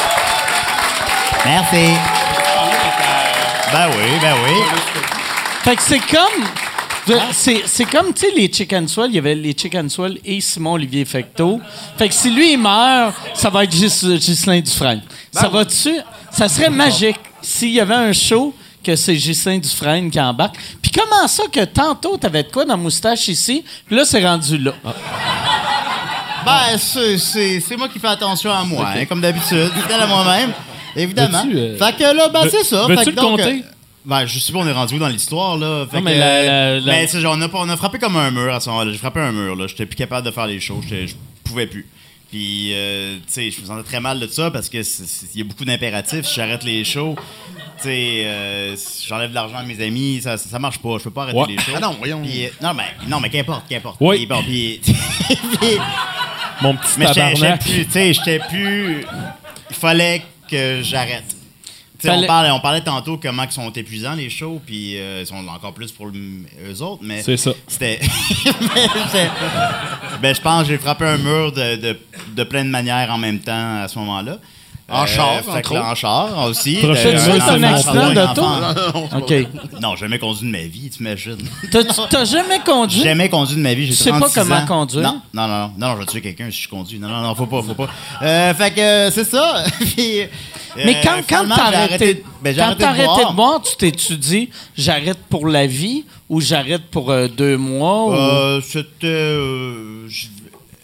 Merci. 1.45 2.36
Ben 3.71 3.89
oui, 3.89 4.19
ben 4.21 4.35
oui. 4.45 4.53
Fait 5.63 5.75
que 5.75 5.81
c'est 5.83 5.99
comme. 5.99 6.45
C'est 7.31 7.63
c'est 7.65 7.85
comme, 7.85 8.13
tu 8.13 8.25
sais, 8.25 8.31
les 8.35 8.51
Chicken 8.51 8.85
Swell, 8.87 9.09
il 9.11 9.15
y 9.15 9.17
avait 9.19 9.33
les 9.35 9.53
Chicken 9.57 9.89
Swell 9.89 10.19
et 10.25 10.41
Simon-Olivier 10.41 11.05
Fecteau. 11.05 11.61
Fait 11.97 12.09
que 12.09 12.13
si 12.13 12.29
lui, 12.29 12.51
il 12.53 12.57
meurt, 12.57 13.15
ça 13.33 13.49
va 13.49 13.63
être 13.63 13.71
Gis- 13.73 14.17
Ghislain 14.17 14.59
Dufresne. 14.59 15.01
Ça 15.31 15.47
va 15.47 15.63
dessus? 15.63 15.97
Ça 16.31 16.49
serait 16.49 16.69
magique 16.69 17.15
s'il 17.41 17.71
y 17.71 17.79
avait 17.79 17.95
un 17.95 18.11
show 18.11 18.53
que 18.83 18.93
c'est 18.97 19.15
Ghislain 19.15 19.57
Dufresne 19.59 20.11
qui 20.11 20.19
embarque. 20.19 20.55
Puis 20.81 20.91
comment 20.91 21.27
ça 21.29 21.43
que 21.49 21.63
tantôt, 21.63 22.17
t'avais 22.17 22.43
de 22.43 22.51
quoi 22.51 22.65
dans 22.65 22.73
la 22.73 22.77
moustache 22.77 23.29
ici, 23.29 23.63
puis 23.85 23.95
là, 23.95 24.03
c'est 24.03 24.25
rendu 24.25 24.57
là? 24.57 24.73
Ben, 26.45 26.77
c'est- 26.77 27.17
c'est 27.17 27.59
c'est 27.61 27.77
moi 27.77 27.87
qui 27.87 27.99
fais 27.99 28.07
attention 28.07 28.51
à 28.51 28.63
moi, 28.65 28.85
hein, 28.95 29.05
comme 29.05 29.21
d'habitude. 29.21 29.71
Fidèle 29.81 30.01
à 30.01 30.07
moi-même, 30.07 30.51
évidemment. 30.97 31.43
Euh, 31.53 31.77
Fait 31.77 31.95
que 31.95 32.03
là, 32.03 32.29
ben, 32.29 32.47
c'est 32.49 32.63
ça. 32.63 32.85
veux-tu 32.87 32.97
Fait 33.03 33.11
que 33.11 33.15
le 33.15 33.21
compter? 33.21 33.43
euh, 33.43 33.71
Ben, 34.05 34.25
je 34.25 34.39
sais 34.39 34.53
pas, 34.53 34.59
on 34.59 34.67
est 34.67 34.71
rendu 34.71 34.95
où 34.95 34.99
dans 34.99 35.07
l'histoire, 35.09 35.57
là. 35.57 35.85
Fait 35.89 35.97
Non, 35.97 36.01
que, 36.03 36.05
mais 36.05 36.17
la- 36.17 36.25
euh, 36.25 36.79
la- 36.79 36.85
la- 36.85 36.91
ben, 36.93 37.07
c'est 37.07 37.19
genre, 37.19 37.35
on 37.37 37.41
a, 37.41 37.49
on 37.53 37.69
a 37.69 37.75
frappé 37.77 37.99
comme 37.99 38.15
un 38.15 38.31
mur 38.31 38.53
à 38.53 38.59
ce 38.59 38.69
moment-là. 38.69 38.91
J'ai 38.91 38.97
frappé 38.97 39.19
un 39.19 39.31
mur, 39.33 39.55
là. 39.55 39.67
J'étais 39.67 39.85
plus 39.85 39.95
capable 39.97 40.25
de 40.25 40.31
faire 40.31 40.47
les 40.47 40.59
shows. 40.59 40.81
J'étais- 40.87 41.07
Je 41.07 41.15
pouvais 41.43 41.67
plus. 41.67 41.85
Puis, 42.29 42.71
euh, 42.73 43.15
tu 43.19 43.23
sais, 43.27 43.51
je 43.51 43.61
me 43.61 43.65
sentais 43.67 43.83
très 43.87 43.99
mal 44.01 44.19
de 44.19 44.27
ça 44.27 44.51
parce 44.51 44.67
que 44.67 44.77
il 44.77 45.39
y 45.39 45.41
a 45.41 45.45
beaucoup 45.45 45.63
d'impératifs. 45.63 46.25
Si 46.25 46.35
j'arrête 46.35 46.63
les 46.65 46.83
shows, 46.83 47.15
tu 47.17 47.83
sais, 47.83 48.23
euh, 48.25 48.75
si 48.75 49.07
j'enlève 49.07 49.29
de 49.29 49.35
l'argent 49.35 49.55
à 49.57 49.63
mes 49.63 49.81
amis, 49.81 50.19
ça, 50.21 50.37
ça, 50.37 50.49
ça 50.49 50.59
marche 50.59 50.79
pas. 50.79 50.97
Je 50.99 51.05
peux 51.05 51.11
pas 51.11 51.23
arrêter 51.23 51.37
Ouais. 51.39 51.45
les 51.49 51.57
shows. 51.57 51.71
Ah 51.75 51.79
non, 51.79 51.95
voyons. 51.97 52.21
Puis, 52.21 52.45
euh, 52.45 52.49
non, 52.61 52.73
mais, 52.73 52.83
non, 53.07 53.21
mais 53.21 53.29
qu'importe, 53.29 53.63
qu'importe. 53.69 53.95
Oui. 54.01 54.17
Puis, 54.17 54.25
bon, 54.25 54.41
puis- 54.43 54.81
puis- 55.27 55.77
Mon 56.61 56.75
petit 56.75 56.89
mais 56.97 57.07
j'étais- 57.07 57.21
j'étais 57.29 57.33
tabarnak. 57.35 57.61
plus, 57.61 57.85
tu 57.85 57.91
sais, 57.91 58.13
j'étais 58.13 58.39
plus. 58.39 59.05
Il 59.69 59.75
fallait 59.75 60.21
que 60.47 60.81
j'arrête. 60.83 61.35
Fallait- 61.99 62.25
On, 62.25 62.27
parlait, 62.27 62.51
on 62.51 62.59
parlait 62.59 62.81
tantôt 62.81 63.17
comment 63.17 63.43
ils 63.43 63.51
sont 63.51 63.71
épuisants 63.71 64.13
les 64.13 64.29
shows, 64.29 64.61
puis 64.63 64.97
euh, 64.99 65.21
ils 65.21 65.25
sont 65.27 65.47
encore 65.47 65.73
plus 65.73 65.91
pour 65.91 66.07
eux 66.09 66.81
autres, 66.83 67.01
mais 67.03 67.23
C'est 67.23 67.37
ça. 67.37 67.53
c'était. 67.67 67.99
ben, 70.21 70.35
je 70.35 70.41
pense 70.41 70.63
que 70.63 70.67
j'ai 70.69 70.77
frappé 70.77 71.05
un 71.05 71.17
mur 71.17 71.51
de, 71.51 71.75
de, 71.75 71.97
de 72.35 72.43
plein 72.43 72.63
de 72.63 72.69
manières 72.69 73.09
en 73.11 73.17
même 73.17 73.39
temps 73.39 73.81
à 73.81 73.87
ce 73.87 73.97
moment-là. 73.99 74.37
En 74.89 75.05
char, 75.05 75.41
fait 75.43 75.49
entre 75.51 75.69
que 75.69 75.73
là, 75.73 75.91
en 75.91 75.95
char 75.95 76.45
aussi. 76.47 76.75
Prochaine 76.77 77.17
Euh, 77.17 77.19
T'as-tu 77.19 77.31
fait 77.31 77.39
fois, 77.41 77.51
un 77.53 77.63
accident 77.63 78.13
d'auto? 78.13 78.43
OK. 79.17 79.33
Non, 79.81 79.95
jamais 79.97 80.17
conduit 80.17 80.45
de 80.47 80.51
ma 80.51 80.63
vie, 80.63 80.89
t'imagines. 80.89 81.37
T'as- 81.71 81.83
T'as 82.09 82.23
jamais 82.23 82.59
conduit? 82.65 83.01
Jamais 83.03 83.27
conduit 83.27 83.57
de 83.57 83.61
ma 83.61 83.73
vie. 83.73 83.85
J'ai 83.87 83.91
Tu 83.91 84.03
sais 84.03 84.11
pas 84.11 84.19
36 84.21 84.39
comment 84.39 84.55
ans. 84.55 84.65
conduire? 84.65 85.03
Non, 85.03 85.21
non, 85.33 85.47
non, 85.47 85.71
non, 85.77 85.87
non, 85.89 85.93
je 85.95 85.99
vais 85.99 86.05
tuer 86.05 86.21
quelqu'un 86.21 86.49
si 86.51 86.61
je 86.61 86.69
conduis. 86.69 86.99
Non, 86.99 87.09
non, 87.09 87.21
non, 87.21 87.35
faut 87.35 87.47
pas, 87.47 87.61
faut 87.61 87.73
pas. 87.73 87.87
Euh, 88.21 88.53
fait 88.53 88.71
que 88.71 88.79
euh, 88.79 89.11
c'est 89.11 89.25
ça. 89.25 89.65
Puis, 89.79 90.21
euh, 90.21 90.25
Mais 90.85 90.95
quand, 91.03 91.15
quand 91.29 91.43
finalement, 91.43 91.55
t'as 91.57 91.77
arrêté, 91.79 92.23
ben, 92.41 92.55
quand 92.55 92.61
arrêté 92.63 92.79
t'as 92.79 92.85
de 92.85 92.99
arrêté 92.99 93.05
boire. 93.05 93.31
de 93.31 93.35
boire, 93.35 93.61
tu 93.61 93.75
t'es-tu 93.75 94.49
j'arrête 94.77 95.19
pour 95.29 95.47
la 95.49 95.67
vie 95.67 96.05
ou 96.29 96.39
j'arrête 96.39 96.83
pour 96.91 97.11
euh, 97.11 97.27
deux 97.27 97.57
mois? 97.57 98.05
ou- 98.05 98.13
Euh, 98.13 98.61
C'était. 98.61 99.07
euh, 99.07 100.07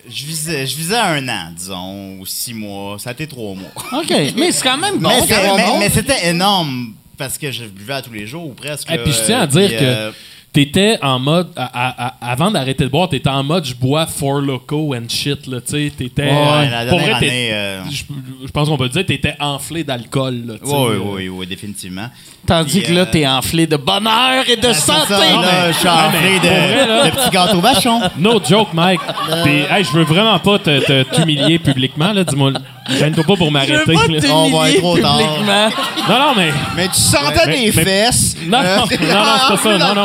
je, 0.10 0.26
visais, 0.26 0.66
je 0.68 0.76
visais 0.76 0.98
un 0.98 1.28
an, 1.30 1.52
disons, 1.56 2.18
ou 2.20 2.26
six 2.26 2.54
mois. 2.54 2.98
Ça 3.00 3.10
a 3.12 3.14
été 3.14 3.28
trois 3.28 3.56
mois. 3.56 3.72
OK, 4.02 4.14
mais 4.38 4.52
c'est 4.52 4.64
quand 4.64 4.78
même 4.78 5.00
bon. 5.00 5.10
mais 5.10 5.28
c'est- 5.28 5.34
trois 5.34 5.58
mais- 5.58 5.66
mois. 5.68 5.80
mais 5.80 5.90
c'était 5.90 6.28
énorme 6.30 6.94
parce 7.18 7.38
que 7.38 7.52
je 7.52 7.66
buvais 7.66 7.94
à 7.94 8.02
tous 8.02 8.14
les 8.14 8.26
jours 8.28 8.46
ou 8.48 8.54
presque. 8.54 8.90
Et 8.92 8.98
puis 8.98 9.12
je 9.14 9.26
tiens 9.26 9.42
à 9.42 9.48
dire 9.48 9.68
puis, 9.70 9.78
que 9.78 9.84
euh, 9.84 10.12
t'étais 10.54 11.00
en 11.02 11.18
mode 11.20 11.50
à- 11.56 11.64
à- 11.66 12.08
à- 12.08 12.32
avant 12.32 12.52
d'arrêter 12.52 12.84
de 12.84 12.90
boire, 12.90 13.10
t'étais 13.10 13.30
en 13.30 13.44
mode 13.44 13.66
je 13.66 13.74
bois 13.76 14.06
Four 14.06 14.42
Loco 14.42 14.94
and 14.96 15.10
shit 15.10 15.48
là, 15.48 15.60
tu 15.62 15.72
sais, 15.72 15.92
t'étais 15.98 16.24
Ouais, 16.24 16.30
euh, 16.32 16.70
la 16.70 16.86
pour 16.86 17.00
dernière 17.00 17.18
vrai, 17.18 17.50
euh, 17.52 17.82
je, 17.92 18.52
pense 18.52 18.70
qu'on 18.70 18.78
peut 18.78 18.90
dire 18.90 19.06
t'étais 19.06 19.36
enflé 19.40 19.84
d'alcool 19.84 20.44
là, 20.48 20.54
tu 20.64 20.70
sais, 20.70 20.76
Oui, 20.76 20.92
euh, 20.92 21.00
oui, 21.04 21.30
oui, 21.30 21.48
définitivement. 21.48 22.08
Tandis 22.46 22.80
puis, 22.82 22.90
que 22.90 22.94
là, 22.94 23.02
euh, 23.02 23.06
t'es 23.10 23.26
enflé 23.26 23.66
de 23.68 23.78
bonheur 23.78 24.44
et 24.50 24.58
de 24.58 24.74
santé. 24.74 25.08
ça, 25.08 25.18
là, 25.20 25.72
je 25.72 25.78
suis 25.78 25.88
enflé 25.88 26.20
mais 26.34 26.40
de, 26.40 26.46
vrai, 26.54 26.88
là. 26.88 27.06
de 27.06 27.10
petits 27.12 27.30
gâteaux 27.30 27.62
vachons. 27.62 28.02
No 28.18 28.42
joke, 28.44 28.68
Mike. 28.74 29.00
Puis, 29.46 29.60
hey, 29.72 29.84
je 29.86 29.92
veux 29.94 30.04
vraiment 30.04 30.38
pas 30.40 30.60
te- 30.60 30.80
te- 30.86 31.04
t'humilier 31.16 31.58
publiquement 31.58 32.12
là, 32.12 32.26
dis-moi, 32.26 32.52
gêne-toi 33.00 33.24
pas 33.24 33.36
pour 33.38 33.48
Je 33.48 33.52
m'arrêter. 33.54 33.76
veux 33.76 33.94
pas 33.94 34.08
là. 34.08 34.34
On 34.34 34.50
va 34.60 34.70
être 34.72 34.80
trop 34.80 34.98
tard. 34.98 35.20
publiquement. 35.20 35.70
Non, 36.10 36.20
non, 36.20 36.34
mais 36.36 36.50
Mais 36.76 36.88
tu 36.90 37.00
sentais 37.00 37.46
Mais- 37.48 37.56
des 37.72 37.72
mais- 37.78 37.84
fesses. 37.86 38.36
Non, 38.46 38.58
non, 38.62 38.64
non, 38.66 38.76
non, 38.82 38.88
c'est 38.90 38.98
pas 39.08 39.58
ça, 39.58 39.78
non, 39.78 39.96
non. 39.96 40.04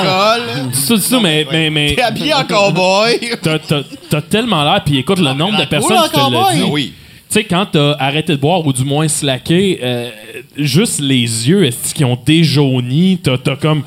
Tout, 1.10 1.20
mais 1.20 1.46
mais 1.50 1.70
mais 1.70 1.94
T'es 1.94 2.02
habillé 2.02 2.34
en 2.34 2.44
cowboy. 2.44 3.18
t'as, 3.42 3.58
t'as- 3.58 3.82
t'as 4.10 4.20
tellement 4.22 4.62
l'air. 4.64 4.82
Puis 4.84 4.98
écoute, 4.98 5.18
le 5.18 5.32
nombre 5.34 5.58
de 5.58 5.64
personnes 5.64 5.96
qui 6.04 6.10
te 6.10 6.14
cowboy. 6.16 6.56
dit. 6.56 6.62
Ah 6.64 6.68
oui. 6.70 6.92
Tu 7.30 7.34
sais, 7.34 7.44
quand 7.44 7.66
t'as 7.70 7.92
arrêté 7.98 8.32
de 8.32 8.40
boire 8.40 8.66
ou 8.66 8.72
du 8.72 8.84
moins 8.84 9.06
slacké, 9.06 9.80
euh, 9.82 10.10
juste 10.56 11.00
les 11.00 11.20
yeux 11.48 11.66
est-ce 11.66 11.92
qui 11.92 12.02
ont 12.04 12.18
déjauni, 12.24 13.18
t'as, 13.22 13.36
t'as 13.36 13.56
comme. 13.56 13.82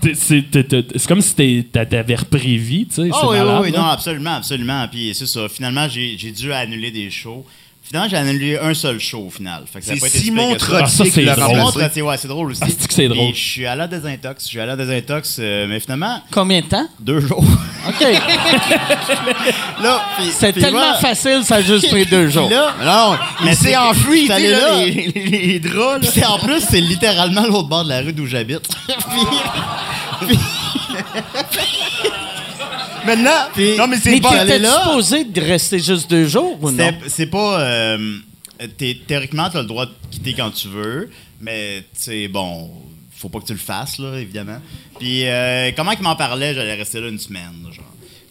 t'es- 0.00 0.14
C'est, 0.14 0.42
t'es- 0.50 0.64
t'es- 0.64 0.84
c'est 0.96 1.06
comme 1.06 1.20
si 1.20 1.34
t'es- 1.34 1.64
t'a- 1.70 1.86
t'avais 1.86 2.16
repris 2.16 2.56
vie, 2.58 2.86
tu 2.86 2.94
sais. 2.96 3.08
Ah 3.12 3.18
c'est 3.20 3.26
oui, 3.28 3.38
malade, 3.38 3.58
oui, 3.62 3.68
oui, 3.68 3.72
là. 3.72 3.78
non, 3.78 3.86
absolument, 3.86 4.34
absolument. 4.34 4.86
Puis 4.90 5.12
c'est 5.14 5.26
ça. 5.26 5.48
Finalement, 5.48 5.88
j'ai 5.88 6.16
j'ai 6.18 6.32
dû 6.32 6.52
annuler 6.52 6.90
des 6.90 7.08
shows. 7.10 7.44
Finalement, 7.88 8.08
j'ai 8.10 8.16
annulé 8.16 8.58
un 8.58 8.74
seul 8.74 8.98
show 8.98 9.26
au 9.28 9.30
final. 9.30 9.62
Fait 9.72 9.78
que 9.78 9.86
ça 9.86 9.92
a 9.92 9.94
C'est 9.96 10.08
été 10.08 10.18
si 10.18 10.24
Simon 10.24 10.48
pire 10.48 10.58
que 10.58 10.64
ça. 10.72 10.80
Ah, 10.82 10.86
ça, 10.86 10.94
Trottier 10.96 11.12
c'est 11.12 11.20
qui 11.20 11.26
l'a 11.26 11.34
drôle. 11.36 11.48
Simon 11.50 11.62
remplacé. 11.66 11.78
Trottier, 11.86 12.02
ouais, 12.02 12.16
c'est 12.18 12.28
drôle 12.28 12.50
aussi. 12.50 12.60
Ah, 12.64 12.66
c'est 12.78 12.88
que 12.88 12.94
c'est 12.94 13.08
drôle. 13.08 13.30
Puis 13.32 13.40
je 13.40 13.48
suis 13.52 13.66
allé 13.66 13.82
à 13.82 13.86
désintox. 13.86 14.42
Je 14.44 14.48
suis 14.48 14.60
allé 14.60 14.72
à 14.72 14.76
désintox, 14.76 15.36
euh, 15.38 15.66
mais 15.68 15.78
finalement, 15.78 16.20
Combien 16.32 16.60
de 16.62 16.66
temps? 16.66 16.88
deux 16.98 17.20
jours. 17.20 17.44
OK. 17.88 18.00
là, 19.82 20.00
puis- 20.18 20.26
C'est 20.32 20.52
puis 20.52 20.62
tellement 20.62 20.78
moi- 20.80 20.94
facile, 20.98 21.42
ça 21.44 21.56
a 21.56 21.62
juste 21.62 21.88
pris 21.88 22.04
deux 22.06 22.28
jours. 22.30 22.48
Puis 22.48 22.56
là, 22.56 22.74
Non, 22.84 23.16
Mais 23.44 23.52
il 23.52 23.56
s'est 23.56 23.68
c'est- 23.68 23.76
enfui, 23.76 24.20
c'est 24.22 24.26
tu 24.26 24.32
allé 24.32 24.44
sais, 24.46 24.50
là, 24.52 24.58
là. 24.70 24.84
les, 24.84 25.12
les- 25.14 25.46
les 25.46 25.60
draps, 25.60 26.04
là. 26.04 26.10
puis 26.12 26.24
en 26.24 26.38
plus, 26.40 26.60
c'est 26.68 26.80
littéralement 26.80 27.46
l'autre 27.46 27.68
bord 27.68 27.84
de 27.84 27.90
la 27.90 28.00
rue 28.00 28.12
d'où 28.12 28.26
j'habite. 28.26 28.68
Puis- 30.26 30.38
Maintenant, 33.06 33.48
Puis- 33.54 33.76
non, 33.76 33.86
mais 33.86 33.96
c'est 33.98 34.10
Mais 34.10 34.20
pas 34.20 34.30
allé 34.40 34.52
t'étais 34.58 34.68
supposé 34.70 35.24
de 35.24 35.40
rester 35.40 35.78
juste 35.78 36.10
deux 36.10 36.26
jours 36.26 36.58
ou 36.62 36.70
non? 36.70 36.90
C'est- 37.02 37.08
C'est 37.08 37.26
pas. 37.26 37.60
euh, 37.60 38.16
t'es- 38.78 38.98
théoriquement, 39.06 39.48
tu 39.50 39.56
as 39.56 39.62
le 39.62 39.66
droit 39.68 39.86
de 39.86 39.92
quitter 40.10 40.34
quand 40.34 40.50
tu 40.50 40.68
veux, 40.68 41.10
mais 41.40 41.78
tu 41.94 42.00
sais, 42.00 42.28
bon, 42.28 42.70
faut 43.16 43.28
pas 43.28 43.40
que 43.40 43.46
tu 43.46 43.52
le 43.52 43.58
fasses, 43.58 43.98
là, 43.98 44.18
évidemment. 44.18 44.60
Puis, 44.98 45.26
euh, 45.26 45.70
comment 45.74 45.92
il 45.92 46.02
m'en 46.02 46.16
parlait, 46.16 46.54
j'allais 46.54 46.74
rester 46.74 47.00
là 47.00 47.08
une 47.08 47.18
semaine, 47.18 47.52
là, 47.64 47.70
genre. 47.72 47.84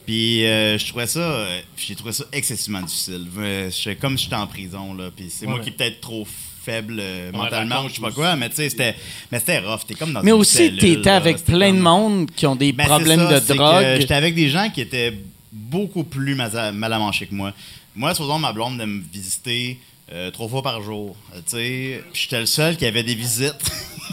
Puis, 0.06 0.46
euh, 0.46 0.78
je 0.78 0.86
trouvais 0.88 1.08
ça. 1.08 1.20
euh, 1.20 1.60
j'ai 1.78 1.96
trouvé 1.96 2.12
ça 2.14 2.26
excessivement 2.32 2.82
difficile. 2.82 3.26
Euh, 3.40 3.72
j'étais 3.72 3.96
comme 3.96 4.18
si 4.18 4.26
j'étais 4.26 4.36
en 4.36 4.46
prison, 4.46 4.94
là. 4.94 5.10
Puis, 5.16 5.32
c'est 5.32 5.48
moi 5.48 5.60
qui 5.60 5.70
est 5.70 5.72
peut-être 5.72 6.00
trop 6.02 6.28
faible 6.66 6.98
euh, 7.00 7.32
mentalement 7.32 7.84
ou 7.86 7.90
je 7.90 7.96
sais 7.96 8.02
pas 8.02 8.12
quoi, 8.12 8.36
mais 8.36 8.50
tu 8.50 8.56
sais, 8.56 8.70
c'était 8.70 8.96
mais 9.32 9.40
c'était 9.40 9.60
rough. 9.60 9.82
T'es 9.88 9.94
comme 9.94 10.12
dans 10.14 10.22
Mais 10.24 10.32
une 10.32 10.38
aussi, 10.38 10.58
cellule, 10.58 10.80
t'étais 10.80 11.10
là, 11.10 11.16
avec 11.18 11.38
c'était 11.38 11.52
plein 11.54 11.70
de 11.70 11.74
comme- 11.74 11.82
monde 11.84 12.32
qui 12.36 12.46
ont 12.48 12.56
des 12.56 12.72
ben, 12.74 12.84
c'est 12.84 12.90
problèmes 12.90 13.20
ça, 13.28 13.40
de 13.40 13.46
c'est 13.46 13.54
que 13.54 13.58
drogue. 13.58 13.86
J'étais 14.02 14.14
avec 14.16 14.36
des 14.36 14.50
gens 14.50 14.70
qui 14.70 14.82
étaient 14.82 15.14
beaucoup 15.52 16.04
plus 16.04 16.36
mal 16.36 16.56
à, 16.58 16.72
mal 16.72 16.92
à 16.94 17.00
manger 17.00 17.28
que 17.28 17.36
moi. 17.36 17.54
Moi, 17.96 18.14
supposons 18.14 18.40
ma 18.40 18.52
blonde 18.52 18.78
de 18.78 18.86
me 18.86 19.02
visiter 19.14 19.80
euh, 20.12 20.32
trois 20.32 20.48
fois 20.48 20.62
par 20.62 20.82
jour. 20.82 21.16
euh, 21.34 21.40
Tu 21.50 21.58
sais, 21.58 22.04
Puis 22.14 22.22
j'étais 22.24 22.40
le 22.40 22.46
seul 22.46 22.78
qui 22.78 22.86
avait 22.86 23.04
des 23.04 23.16
visites. 23.16 23.54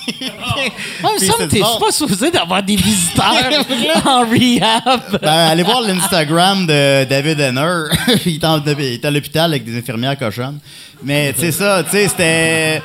Ah, 0.05 0.55
il 0.59 1.13
me 1.13 1.19
Puis 1.19 1.27
semble 1.27 1.39
c'est 1.39 1.47
que 1.47 1.51
t'es 1.51 1.61
bon. 1.61 1.79
pas 1.79 1.93
supposé 1.93 2.31
d'avoir 2.31 2.63
des 2.63 2.77
visiteurs 2.77 3.35
en 4.07 4.21
rehab. 4.23 5.19
Ben, 5.21 5.29
allez 5.51 5.63
voir 5.63 5.83
l'Instagram 5.83 6.67
de 6.67 7.05
David 7.05 7.39
Henner. 7.41 7.85
il, 8.27 8.35
est 8.37 9.05
à 9.05 9.11
l'hôpital 9.11 9.51
avec 9.53 9.65
des 9.65 9.79
infirmières 9.79 10.19
cochonnes. 10.19 10.59
Mais 11.05 11.33
tu 11.35 11.41
sais 11.41 11.53
ça, 11.53 11.85
tu 11.85 11.91
sais, 11.91 12.09
c'était. 12.09 12.83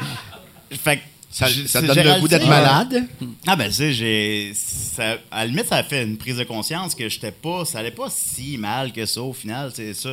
Fait 0.84 0.98
que 0.98 1.02
Ça, 1.32 1.48
ça 1.66 1.82
donne 1.82 1.98
le 2.04 2.20
goût 2.20 2.28
d'être 2.28 2.48
malade? 2.48 3.06
Ah 3.48 3.56
ben 3.56 3.68
tu 3.70 3.74
sais, 3.76 3.94
j'ai 3.94 4.52
ça- 4.54 5.18
à 5.32 5.40
la 5.42 5.46
limite 5.46 5.68
ça 5.68 5.78
a 5.78 5.84
fait 5.84 6.04
une 6.04 6.18
prise 6.18 6.38
de 6.38 6.44
conscience 6.44 6.94
que 6.94 7.08
j'étais 7.10 7.32
pas 7.32 7.64
ça 7.64 7.80
allait 7.80 7.92
pas 7.92 8.08
si 8.10 8.58
mal 8.58 8.92
que 8.92 9.06
ça 9.06 9.22
au 9.22 9.34
final, 9.34 9.72
c'est 9.74 9.94
ça. 9.94 10.10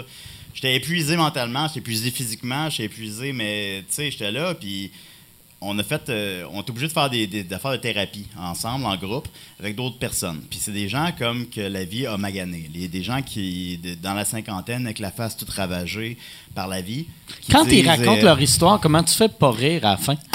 J'étais 0.55 0.75
épuisé 0.77 1.17
mentalement, 1.17 1.67
j'étais 1.67 1.81
épuisé 1.81 2.11
physiquement, 2.11 2.71
j'étais 2.71 2.85
épuisé 2.85 3.33
mais 3.33 3.83
tu 3.89 3.95
sais, 3.95 4.11
j'étais 4.11 4.31
là 4.33 4.55
puis 4.55 4.91
on 5.67 5.79
a 5.79 5.83
fait 5.83 6.11
euh, 6.11 6.45
on 6.53 6.59
est 6.61 6.69
obligé 6.71 6.89
de 6.89 6.93
faire 6.93 7.09
des, 7.09 7.27
des, 7.27 7.43
des 7.43 7.55
affaires 7.55 7.71
de 7.73 7.77
thérapie 7.79 8.27
ensemble 8.39 8.85
en 8.85 8.97
groupe 8.97 9.27
avec 9.59 9.75
d'autres 9.77 9.99
personnes. 9.99 10.43
Puis 10.51 10.59
c'est 10.63 10.73
des 10.73 10.89
gens 10.91 11.11
comme 11.19 11.49
que 11.49 11.61
la 11.63 11.85
vie 11.85 12.07
a 12.07 12.17
magané, 12.19 12.69
Les- 12.75 12.87
des 12.89 13.03
gens 13.03 13.23
qui 13.23 13.79
de- 13.79 13.95
dans 13.95 14.13
la 14.15 14.25
cinquantaine 14.27 14.85
avec 14.85 14.99
la 14.99 15.11
face 15.11 15.37
toute 15.37 15.49
ravagée 15.51 16.19
par 16.55 16.69
la 16.69 16.83
vie. 16.83 17.07
Quand 17.51 17.65
ils 17.65 17.89
racontent 17.89 18.19
euh, 18.21 18.23
leur 18.25 18.41
histoire, 18.43 18.79
comment 18.79 19.03
tu 19.03 19.15
fais 19.15 19.29
pour 19.29 19.55
rire 19.57 19.87
à 19.87 19.93
la 19.93 19.97
fin? 19.97 20.17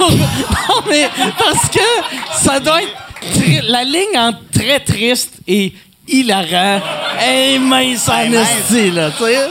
non, 0.00 0.82
mais 0.88 1.08
parce 1.38 1.68
que 1.68 1.80
ça 2.42 2.60
doit 2.60 2.82
être 2.82 2.92
la 3.68 3.84
ligne 3.84 4.16
entre 4.18 4.40
très 4.50 4.80
triste 4.80 5.34
et 5.46 5.72
hilarant. 6.08 6.80
Hey, 7.18 7.58
mince 7.58 8.08
en 8.08 8.32
esti, 8.32 8.90
là, 8.90 9.10
tu 9.10 9.24
sais. 9.24 9.48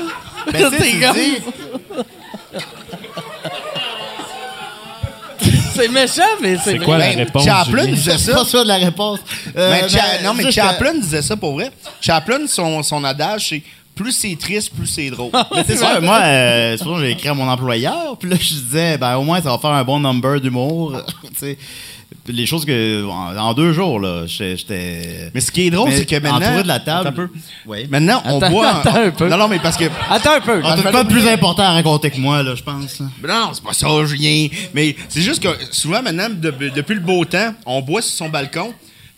ben, 0.51 0.61
comme- 0.61 1.13
dis, 1.13 1.37
C'est 5.75 5.87
méchant, 5.89 6.21
mais 6.39 6.55
c'est 6.63 6.73
C'est 6.73 6.77
quoi 6.79 6.97
vrai. 6.97 7.09
la 7.09 7.15
Ben, 7.15 7.25
réponse? 7.25 7.45
Chaplin 7.45 7.81
Julien? 7.81 7.95
disait 7.95 8.11
c'est 8.19 8.31
ça. 8.31 8.37
pas 8.37 8.45
ça 8.45 8.63
de 8.63 8.67
la 8.67 8.75
réponse. 8.77 9.19
Euh, 9.57 9.71
Mais 9.81 9.89
Cha- 9.89 9.97
ben, 10.19 10.23
non, 10.23 10.33
mais 10.35 10.51
Chaplin 10.51 10.93
disait 10.95 11.21
ça 11.23 11.35
pour 11.35 11.53
vrai. 11.53 11.71
Chaplin, 11.99 12.45
son, 12.47 12.83
son 12.83 13.03
adage, 13.03 13.49
c'est 13.49 13.63
plus 13.95 14.11
c'est 14.11 14.37
triste, 14.39 14.71
plus 14.75 14.85
c'est 14.87 15.09
drôle. 15.09 15.31
Mais 15.55 15.63
c'est 15.65 15.75
ça, 15.77 15.99
moi, 15.99 16.19
euh, 16.23 16.75
c'est 16.77 16.83
pour 16.83 16.93
ça 16.95 16.99
que 17.01 17.05
j'ai 17.07 17.11
écrit 17.13 17.29
à 17.29 17.33
mon 17.33 17.47
employeur, 17.49 18.15
puis 18.19 18.29
là, 18.29 18.35
je 18.39 18.49
disais, 18.53 18.97
ben, 18.99 19.15
au 19.17 19.23
moins, 19.23 19.41
ça 19.41 19.49
va 19.49 19.57
faire 19.57 19.71
un 19.71 19.83
bon 19.83 19.99
number 19.99 20.39
d'humour, 20.39 21.01
tu 21.23 21.39
sais. 21.39 21.57
Les 22.27 22.45
choses 22.45 22.63
que. 22.65 23.05
En, 23.05 23.35
en 23.37 23.53
deux 23.53 23.73
jours, 23.73 23.99
là, 23.99 24.25
j'étais-. 24.25 25.29
Mais 25.33 25.41
ce 25.41 25.51
qui 25.51 25.67
est 25.67 25.69
drôle, 25.69 25.91
c'est 25.91 26.05
que 26.05 26.15
maintenant. 26.15 26.37
Entouré 26.47 26.63
de 26.63 26.67
la 26.67 26.79
table. 26.79 27.07
Attends 27.07 27.21
un 27.21 27.25
peu. 27.27 27.29
Oui. 27.65 27.87
Maintenant, 27.89 28.21
on 28.25 28.37
Attends, 28.41 28.49
boit. 28.51 28.69
attends 28.69 28.95
un 28.95 29.11
peu. 29.11 29.27
Non, 29.29 29.37
non, 29.37 29.47
mais 29.47 29.59
parce 29.59 29.75
que. 29.77 29.85
Attends 30.09 30.35
un 30.35 30.41
peu. 30.41 30.61
Ah, 30.63 30.75
t'as 30.81 30.91
pas 30.91 31.05
plus 31.05 31.27
important 31.27 31.63
à 31.63 31.71
raconter 31.73 32.11
que 32.11 32.17
moi, 32.19 32.41
là, 32.43 32.55
je 32.55 32.63
pense. 32.63 32.99
Non, 33.01 33.51
c'est 33.53 33.63
pas 33.63 33.73
ça, 33.73 33.87
Julien. 34.05 34.47
Mais 34.73 34.95
c'est 35.09 35.21
juste 35.21 35.43
que 35.43 35.49
souvent, 35.71 36.01
maintenant, 36.01 36.29
de- 36.29 36.69
depuis 36.73 36.95
le 36.95 37.01
beau 37.01 37.25
temps, 37.25 37.53
on 37.65 37.81
boit 37.81 38.01
sur 38.01 38.13
son 38.15 38.29
balcon, 38.29 38.73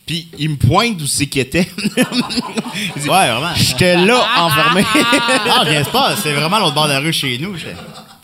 puis 0.08 0.28
il 0.40 0.50
me 0.52 0.56
pointe 0.58 1.02
où 1.02 1.06
c'est 1.08 1.28
qu'il 1.28 1.42
était. 1.42 1.68
Dit, 1.78 1.90
Ouais, 3.10 3.30
vraiment. 3.30 3.54
J'étais 3.56 3.98
là, 3.98 4.26
enfermé. 4.38 4.84
Ah, 4.94 5.62
je 5.66 5.70
viens 5.70 5.84
pas. 5.84 6.16
C'est 6.22 6.34
vraiment 6.34 6.60
l'autre 6.60 6.74
bord 6.76 6.88
de 6.88 6.94
la 6.94 7.00
rue 7.00 7.14
chez 7.14 7.38
nous. 7.40 7.56
J'étais 7.56 7.76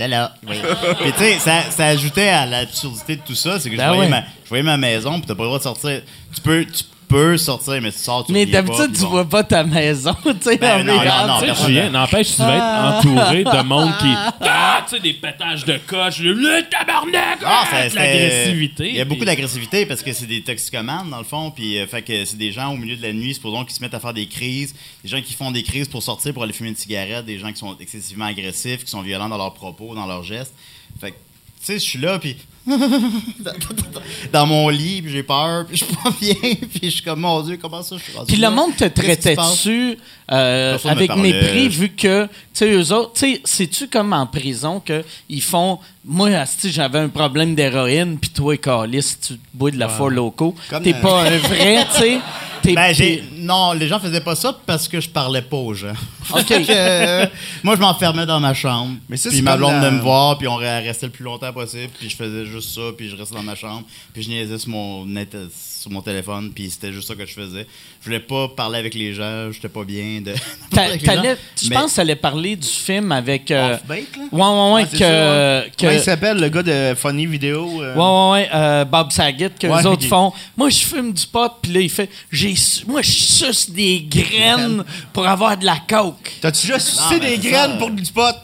là. 0.07 0.33
Oui. 0.47 0.57
Puis, 1.01 1.11
tu 1.13 1.17
sais, 1.19 1.39
ça, 1.39 1.61
ça 1.69 1.85
ajoutait 1.87 2.29
à 2.29 2.45
l'absurdité 2.45 3.15
de 3.17 3.21
tout 3.21 3.35
ça. 3.35 3.59
C'est 3.59 3.69
que 3.69 3.75
je, 3.75 3.81
Ben 3.81 3.87
voyais 3.87 4.03
ouais. 4.03 4.09
ma, 4.09 4.21
je 4.21 4.49
voyais 4.49 4.63
ma 4.63 4.77
maison, 4.77 5.19
puis 5.19 5.27
t'as 5.27 5.35
pas 5.35 5.43
le 5.43 5.47
droit 5.47 5.57
de 5.59 5.63
sortir. 5.63 6.01
Tu 6.33 6.41
peux, 6.41 6.65
tu 6.65 6.83
peux 7.11 7.37
sortir, 7.37 7.81
mais 7.81 7.91
tu 7.91 7.97
sors, 7.99 8.25
tu 8.25 8.31
Mais 8.31 8.45
d'habitude, 8.45 8.93
tu 8.93 9.01
vois 9.05 9.25
pas 9.27 9.43
ta 9.43 9.63
maison, 9.63 10.15
tu 10.23 10.31
sais. 10.41 10.57
Ben 10.57 10.83
non, 10.83 10.95
non, 10.95 11.27
non. 11.27 11.53
Julien, 11.65 11.89
n'a- 11.89 11.99
n'empêche, 12.01 12.35
tu 12.35 12.41
vas 12.41 12.55
être 12.55 13.07
entouré 13.07 13.43
de 13.43 13.63
monde 13.63 13.91
qui. 13.99 14.07
Ah, 14.41 14.83
tu 14.89 14.95
sais, 14.95 15.01
des 15.01 15.13
pétages 15.13 15.65
de 15.65 15.77
coche, 15.85 16.19
le, 16.19 16.33
le 16.33 16.67
tabarnak! 16.69 17.39
Ah, 17.45 17.63
ah, 17.71 17.89
c'était- 17.89 17.95
l'agressivité. 17.95 18.89
Il 18.89 18.95
y 18.95 19.01
a 19.01 19.05
beaucoup 19.05 19.25
d'agressivité 19.25 19.85
parce 19.85 20.01
que 20.01 20.13
c'est 20.13 20.25
des 20.25 20.41
toxicomanes, 20.41 21.09
dans 21.09 21.17
le 21.19 21.23
fond. 21.23 21.51
Puis, 21.51 21.77
euh, 21.77 21.85
fait 21.87 22.01
que 22.01 22.25
c'est 22.25 22.37
des 22.37 22.51
gens 22.51 22.73
au 22.73 22.77
milieu 22.77 22.95
de 22.95 23.01
la 23.01 23.13
nuit, 23.13 23.33
supposons, 23.33 23.65
qui 23.65 23.73
se 23.73 23.81
mettent 23.81 23.93
à 23.93 23.99
faire 23.99 24.13
des 24.13 24.27
crises. 24.27 24.73
Des 25.03 25.09
gens 25.09 25.21
qui 25.21 25.33
font 25.33 25.51
des 25.51 25.63
crises 25.63 25.87
pour 25.87 26.01
sortir, 26.01 26.33
pour 26.33 26.43
aller 26.43 26.53
fumer 26.53 26.69
une 26.69 26.75
cigarette. 26.75 27.25
Des 27.25 27.37
gens 27.39 27.51
qui 27.51 27.59
sont 27.59 27.77
excessivement 27.79 28.25
agressifs, 28.25 28.83
qui 28.85 28.89
sont 28.91 29.01
violents 29.01 29.29
dans 29.29 29.37
leurs 29.37 29.53
propos, 29.53 29.93
dans 29.95 30.05
leurs 30.07 30.23
gestes. 30.23 30.53
Fait 30.99 31.11
que, 31.11 31.15
tu 31.15 31.65
sais, 31.65 31.73
je 31.75 31.79
suis 31.83 31.99
là, 31.99 32.17
puis. 32.19 32.37
dans 34.31 34.45
mon 34.45 34.69
lit, 34.69 35.01
puis 35.01 35.11
j'ai 35.11 35.23
peur, 35.23 35.65
puis 35.65 35.77
je 35.77 35.85
suis 35.85 35.95
pas 35.95 36.11
bien, 36.19 36.33
puis 36.69 36.79
je 36.83 36.89
suis 36.89 37.01
comme, 37.03 37.21
mon 37.21 37.41
Dieu, 37.41 37.57
comment 37.61 37.81
ça, 37.83 37.95
je 37.97 38.03
suis 38.03 38.13
rendu 38.13 38.31
Puis 38.33 38.41
le 38.41 38.49
monde 38.49 38.75
te 38.75 38.83
Qu'est-ce 38.85 38.93
qui 38.93 38.99
se 39.01 39.05
traitait 39.05 39.35
passe? 39.35 39.51
dessus 39.51 39.97
euh, 40.31 40.77
avec 40.85 41.15
mépris 41.15 41.69
vu 41.69 41.89
que, 41.89 42.25
tu 42.25 42.29
sais, 42.53 42.71
eux 42.71 42.93
autres, 42.93 43.13
tu 43.13 43.19
sais, 43.35 43.41
c'est-tu 43.43 43.87
comme 43.87 44.13
en 44.13 44.25
prison 44.27 44.81
qu'ils 44.81 45.41
font. 45.41 45.79
Moi, 46.03 46.29
asti, 46.29 46.71
j'avais 46.71 46.99
un 46.99 47.09
problème 47.09 47.53
d'héroïne, 47.55 48.17
puis 48.19 48.29
toi, 48.31 48.57
Calis, 48.57 49.15
tu 49.25 49.33
bois 49.53 49.71
de 49.71 49.77
la 49.77 49.87
four 49.89 50.09
loco. 50.09 50.55
Comme 50.69 50.83
T'es 50.83 50.93
dans- 50.93 50.99
pas 51.01 51.21
un 51.23 51.37
vrai, 51.37 51.85
tu 51.93 51.99
sais. 51.99 52.19
T'es- 52.61 52.73
Ben, 52.73 52.93
j'ai... 52.93 53.23
Non, 53.41 53.73
les 53.73 53.87
gens 53.87 53.99
faisaient 53.99 54.21
pas 54.21 54.35
ça 54.35 54.57
parce 54.65 54.87
que 54.87 54.99
je 55.01 55.09
parlais 55.09 55.41
pas 55.41 55.57
aux 55.57 55.73
gens. 55.73 55.93
OK. 56.33 56.51
Euh, 56.69 57.25
moi, 57.63 57.75
je 57.75 57.81
m'enfermais 57.81 58.25
dans 58.25 58.39
ma 58.39 58.53
chambre. 58.53 58.95
Mais 59.09 59.17
ça, 59.17 59.29
puis 59.29 59.41
ma 59.41 59.57
blonde 59.57 59.71
la- 59.73 59.79
venait 59.79 59.91
me 59.97 60.01
voir, 60.01 60.37
puis 60.37 60.47
on 60.47 60.55
restait 60.55 61.07
le 61.07 61.11
plus 61.11 61.23
longtemps 61.23 61.51
possible, 61.51 61.89
puis 61.99 62.09
je 62.09 62.15
faisais 62.15 62.45
juste 62.45 62.73
ça, 62.73 62.81
puis 62.97 63.09
je 63.09 63.15
restais 63.15 63.35
dans 63.35 63.43
ma 63.43 63.55
chambre, 63.55 63.83
puis 64.13 64.23
je 64.23 64.29
niaisais 64.29 64.57
sur 64.57 64.69
mon, 64.69 65.05
net, 65.05 65.35
sur 65.81 65.89
mon 65.91 66.01
téléphone, 66.01 66.51
puis 66.53 66.69
c'était 66.69 66.93
juste 66.93 67.07
ça 67.07 67.15
que 67.15 67.25
je 67.25 67.33
faisais. 67.33 67.65
Je 68.01 68.05
voulais 68.05 68.19
pas 68.19 68.47
parler 68.49 68.77
avec 68.77 68.93
les 68.93 69.13
gens, 69.15 69.51
j'étais 69.51 69.67
pas 69.69 69.83
bien 69.83 70.21
de. 70.21 70.33
Je 70.71 71.69
Mais- 71.69 71.75
pense 71.75 71.91
que 71.91 71.95
t'allais 71.97 72.15
parler 72.15 72.55
du 72.55 72.67
film 72.67 73.11
avec. 73.11 73.49
euh, 73.51 73.75
Off-bake, 73.75 74.15
là? 74.17 74.23
ouais, 74.31 74.41
ouais, 74.41 74.73
ouais. 74.73 74.83
Ah, 74.85 74.91
que, 74.91 74.97
ça, 74.97 75.05
ouais. 75.05 75.71
Comment 75.79 75.91
il 75.91 75.97
que- 75.97 76.03
s'appelle, 76.03 76.37
le 76.37 76.49
gars 76.49 76.63
de 76.63 76.95
Funny 76.95 77.25
Video? 77.25 77.81
euh? 77.81 77.95
Ouais, 77.95 78.01
ouais, 78.01 78.31
ouais, 78.43 78.49
euh, 78.53 78.85
Bob 78.85 79.11
Saget, 79.11 79.49
que 79.59 79.67
Ouais, 79.67 79.79
les 79.79 79.85
autres 79.87 80.07
font. 80.07 80.31
Moi, 80.55 80.69
je 80.69 80.77
fume 80.79 81.13
du 81.13 81.25
pot, 81.27 81.51
puis 81.61 81.71
là, 81.73 81.79
il 81.81 81.89
fait. 81.89 82.09
J'ai, 82.31 82.55
su- 82.55 82.85
moi, 82.85 83.01
je 83.01 83.09
suce 83.11 83.69
des 83.69 84.01
graines 84.07 84.83
pour 85.13 85.27
avoir 85.27 85.57
de 85.57 85.65
la 85.65 85.77
coke. 85.87 86.31
T'as-tu 86.41 86.67
déjà 86.67 86.79
sucé 86.79 87.19
des 87.19 87.37
graines 87.37 87.77
pour 87.77 87.89
du 87.91 88.11
pot? 88.11 88.35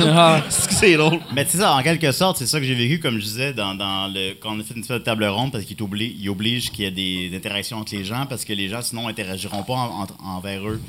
Ah. 0.00 0.40
C'est 0.48 0.68
que 0.68 0.74
c'est 0.74 0.96
drôle. 0.96 1.18
Mais 1.34 1.46
c'est 1.48 1.58
ça, 1.58 1.72
en 1.74 1.82
quelque 1.82 2.10
sorte, 2.12 2.38
c'est 2.38 2.46
ça 2.46 2.58
que 2.60 2.66
j'ai 2.66 2.74
vécu, 2.74 2.98
comme 3.00 3.18
je 3.18 3.24
disais, 3.24 3.52
dans, 3.52 3.74
dans 3.74 4.08
le, 4.12 4.34
quand 4.40 4.54
on 4.56 4.60
a 4.60 4.62
fait 4.62 4.74
une 4.74 4.80
espèce 4.82 4.98
de 4.98 5.04
table 5.04 5.24
ronde, 5.24 5.52
parce 5.52 5.64
qu'il 5.64 5.76
t'oblige- 5.76 6.14
il 6.18 6.28
oblige 6.28 6.70
qu'il 6.70 6.84
y 6.84 6.88
ait 6.88 6.90
des, 6.90 7.36
interactions 7.36 7.78
entre 7.78 7.94
les 7.94 8.04
gens, 8.04 8.26
parce 8.28 8.44
que 8.44 8.52
les 8.52 8.68
gens, 8.68 8.82
sinon, 8.82 9.08
interagiront 9.08 9.62
pas 9.62 9.74
en- 9.74 10.02
en- 10.02 10.36
envers 10.36 10.66
eux 10.68 10.80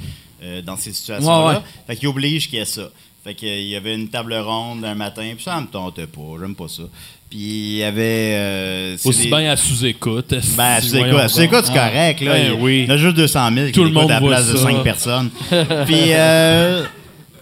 euh, 0.43 0.61
dans 0.61 0.77
ces 0.77 0.93
situations-là. 0.93 1.45
Ouais, 1.47 1.53
ouais. 1.55 1.61
Fait 1.87 1.95
qu'il 1.95 2.07
oblige 2.07 2.49
qu'il 2.49 2.59
y 2.59 2.61
ait 2.61 2.65
ça. 2.65 2.89
Fait 3.23 3.33
qu'il 3.33 3.63
y 3.67 3.75
avait 3.75 3.95
une 3.95 4.07
table 4.07 4.33
ronde 4.35 4.85
un 4.85 4.95
matin, 4.95 5.29
puis 5.35 5.43
ça 5.43 5.59
me 5.59 5.67
tentait 5.67 6.07
pas, 6.07 6.21
j'aime 6.39 6.55
pas 6.55 6.67
ça. 6.67 6.83
Puis 7.29 7.39
il 7.39 7.75
y 7.77 7.83
avait... 7.83 8.31
euh, 8.35 8.97
Aussi 9.03 9.23
des- 9.23 9.27
bien 9.29 9.51
à 9.51 9.57
sous-écoute. 9.57 10.33
Ben, 10.55 10.63
à 10.63 10.81
sous-écoute, 10.81 11.19
à 11.19 11.27
sous-écoute, 11.27 11.63
c'est 11.65 11.73
correct, 11.73 12.21
là. 12.21 12.33
Ben 12.33 12.53
il, 12.53 12.61
oui. 12.61 12.83
il 12.83 12.87
y 12.87 12.91
en 12.91 12.93
a 12.93 12.97
juste 12.97 13.17
200 13.17 13.49
000 13.53 13.65
qui 13.67 13.71
Tout 13.73 13.83
le 13.83 13.89
monde 13.91 14.09
à 14.11 14.19
la 14.21 14.25
place 14.27 14.47
de 14.51 14.55
ça. 14.57 14.63
5 14.63 14.81
personnes. 14.83 15.29
Puis, 15.85 16.13
euh, 16.13 16.85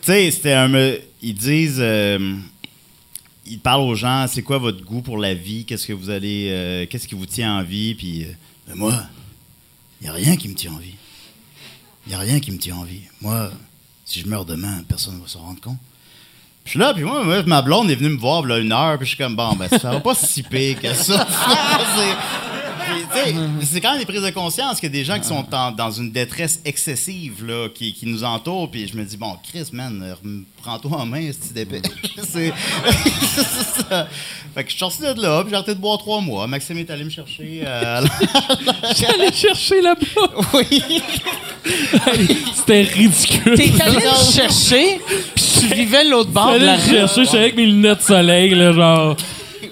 tu 0.05 0.11
sais, 0.11 0.31
c'était 0.31 0.53
un... 0.53 0.71
Ils 1.21 1.33
disent... 1.33 1.77
euh, 1.79 2.35
ils 3.47 3.59
parlent 3.59 3.81
aux 3.81 3.95
gens, 3.95 4.25
c'est 4.27 4.41
quoi 4.41 4.57
votre 4.57 4.83
goût 4.83 5.01
pour 5.01 5.17
la 5.17 5.33
vie? 5.33 5.65
Qu'est-ce 5.65 5.85
que 5.87 5.93
vous 5.93 6.09
allez... 6.09 6.47
euh, 6.49 6.85
Qu'est-ce 6.89 7.07
qui 7.07 7.15
vous 7.15 7.25
tient 7.25 7.57
en 7.59 7.63
vie? 7.63 7.93
Puis, 7.95 8.23
euh, 8.23 8.27
ben 8.67 8.75
moi, 8.75 8.93
il 10.01 10.05
n'y 10.05 10.09
a 10.09 10.13
rien 10.13 10.35
qui 10.35 10.47
me 10.49 10.55
tient 10.55 10.71
en 10.73 10.77
vie. 10.77 10.95
Il 12.05 12.09
n'y 12.09 12.15
a 12.15 12.19
rien 12.19 12.39
qui 12.39 12.51
me 12.51 12.57
tient 12.57 12.75
en 12.75 12.83
vie. 12.83 13.01
Moi, 13.21 13.51
si 14.05 14.19
je 14.21 14.27
meurs 14.27 14.45
demain, 14.45 14.83
personne 14.87 15.15
ne 15.17 15.21
va 15.21 15.27
s'en 15.27 15.39
rendre 15.41 15.61
compte. 15.61 15.77
Je 16.65 16.71
suis 16.71 16.79
là, 16.79 16.93
puis 16.95 17.03
moi, 17.03 17.23
moi, 17.23 17.43
ma 17.43 17.61
blonde 17.61 17.91
est 17.91 17.95
venue 17.95 18.09
me 18.09 18.17
voir 18.19 18.43
là, 18.43 18.57
une 18.57 18.71
heure, 18.71 18.97
puis 18.97 19.05
je 19.05 19.09
suis 19.15 19.17
comme, 19.23 19.35
bon, 19.35 19.53
ben, 19.55 19.67
ça 19.69 19.91
va 19.91 19.99
pas 19.99 20.15
si 20.15 20.41
pire 20.41 20.79
que 20.81 20.93
ça. 20.93 21.27
C'est- 23.13 23.31
tu 23.31 23.33
sais, 23.33 23.35
c'est 23.73 23.81
quand 23.81 23.91
même 23.91 23.99
des 23.99 24.05
prises 24.05 24.21
de 24.21 24.29
conscience 24.29 24.79
qu'il 24.79 24.89
y 24.89 24.93
a 24.93 24.97
des 24.97 25.03
gens 25.05 25.19
qui 25.19 25.27
sont 25.27 25.45
en- 25.53 25.71
dans 25.71 25.91
une 25.91 26.11
détresse 26.11 26.59
excessive, 26.65 27.45
là, 27.45 27.67
qui, 27.73 27.93
qui 27.93 28.05
nous 28.05 28.23
entourent, 28.23 28.69
puis 28.69 28.87
je 28.87 28.95
me 28.97 29.03
dis, 29.03 29.17
bon, 29.17 29.35
Chris, 29.49 29.67
man, 29.73 30.15
prends-toi 30.61 30.97
en 30.97 31.05
main, 31.05 31.29
si 31.31 31.53
d'épée. 31.53 31.81
c'est 32.23 32.53
c'est 33.35 33.83
ça. 33.89 34.07
Fait 34.53 34.63
que 34.63 34.69
je 34.69 34.75
suis 34.75 34.79
sorti 34.79 35.01
de 35.01 35.21
là, 35.21 35.41
puis 35.41 35.49
j'ai 35.49 35.55
arrêté 35.55 35.75
de 35.75 35.79
boire 35.79 35.97
trois 35.97 36.21
mois. 36.21 36.47
Maxime 36.47 36.77
est 36.77 36.89
allé 36.89 37.03
me 37.03 37.09
chercher. 37.09 37.61
euh, 37.65 38.05
J'allais 38.97 39.31
chercher 39.33 39.81
là-bas. 39.81 40.31
oui. 40.53 40.81
C'était 42.55 42.81
ridicule. 42.83 43.55
T'es 43.55 43.81
allé 43.81 43.97
le 43.97 44.31
chercher, 44.33 44.99
puis 45.35 45.45
tu 45.59 45.73
vivais 45.75 46.03
l'autre 46.05 46.29
bord 46.29 46.53
de 46.53 46.59
J'allais 46.59 46.79
chercher, 46.81 47.23
je 47.23 47.29
suis 47.29 47.37
avec 47.37 47.55
mes 47.55 47.65
lunettes 47.65 47.99
de 47.99 48.03
soleil, 48.03 48.53
là, 48.55 48.71
genre. 48.71 49.15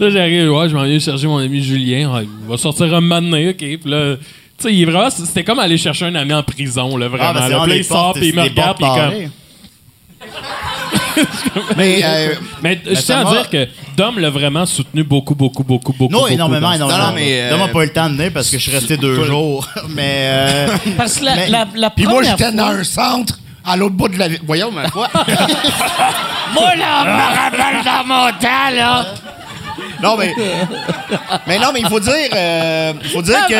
Là, 0.03 0.09
j'arrive, 0.09 0.51
ouais, 0.51 0.67
je 0.69 0.75
m'en 0.75 0.83
viens 0.83 0.99
chercher 0.99 1.27
mon 1.27 1.37
ami 1.37 1.63
Julien. 1.63 2.13
Ouais, 2.13 2.23
il 2.23 2.49
va 2.49 2.57
sortir 2.57 2.93
un 2.93 2.99
moment 2.99 3.21
donné, 3.21 3.49
OK. 3.49 3.55
Puis 3.57 3.79
là, 3.85 4.15
tu 4.17 4.23
sais, 4.67 4.73
il 4.73 4.81
est 4.81 4.85
vraiment, 4.85 5.09
c'était 5.09 5.45
comme 5.45 5.59
aller 5.59 5.77
chercher 5.77 6.05
un 6.05 6.15
ami 6.15 6.33
en 6.33 6.43
prison, 6.43 6.97
là, 6.97 7.07
vraiment. 7.07 7.29
Ah, 7.29 7.33
ben, 7.33 7.39
là. 7.39 7.47
vraiment 7.47 7.63
Puis 7.63 7.73
des 7.73 7.79
il 7.79 7.85
sort, 7.85 8.13
puis 8.13 8.27
il 8.29 8.35
me 8.35 8.41
regarde, 8.41 8.77
puis 8.77 8.85
comme. 8.85 9.29
Mais, 11.77 12.01
euh, 12.03 12.33
Mais 12.61 12.81
je 12.85 12.99
tiens 12.99 13.25
à 13.25 13.31
dire 13.31 13.49
que 13.49 13.67
Dom 13.95 14.17
l'a 14.19 14.29
vraiment 14.29 14.65
soutenu 14.65 15.03
beaucoup, 15.03 15.35
beaucoup, 15.35 15.63
beaucoup, 15.63 15.93
beaucoup. 15.93 16.11
Non, 16.11 16.21
beaucoup 16.21 16.33
énormément, 16.33 16.73
énormément. 16.73 16.99
Non, 16.99 17.07
non, 17.09 17.13
mais, 17.13 17.41
euh, 17.41 17.49
Donne-moi 17.51 17.67
pas 17.67 17.83
eu 17.83 17.85
le 17.85 17.93
temps 17.93 18.09
de 18.09 18.15
venir 18.15 18.31
parce 18.33 18.49
que 18.49 18.57
je 18.57 18.63
suis 18.63 18.71
resté 18.71 18.97
deux 18.97 19.23
jours. 19.23 19.67
Mais. 19.89 20.01
euh, 20.27 20.67
Parce 20.97 21.17
que 21.19 21.25
la, 21.25 21.35
Mais- 21.35 21.47
la, 21.49 21.67
la 21.75 21.89
Puis 21.91 22.05
moi, 22.05 22.23
j'étais 22.23 22.51
dans 22.51 22.65
un 22.65 22.83
centre 22.83 23.39
à 23.63 23.77
l'autre 23.77 23.93
bout 23.95 24.07
de 24.07 24.17
la 24.17 24.27
ville. 24.27 24.39
Voyons, 24.45 24.71
mais 24.71 24.89
quoi? 24.89 25.07
Moi, 26.53 26.75
là, 26.75 27.03
je 27.05 27.09
me 27.09 27.61
rappelle 27.61 27.83
dans 27.85 28.05
mon 28.05 28.29
temps, 28.31 28.75
là. 28.75 29.05
Non, 30.01 30.15
mais. 30.17 30.33
Mais 31.47 31.59
non, 31.59 31.67
mais 31.73 31.79
il 31.81 31.87
faut 31.87 31.99
dire. 31.99 32.13
euh, 32.35 32.93
il 33.03 33.09
faut 33.09 33.21
dire 33.21 33.45
que. 33.47 33.53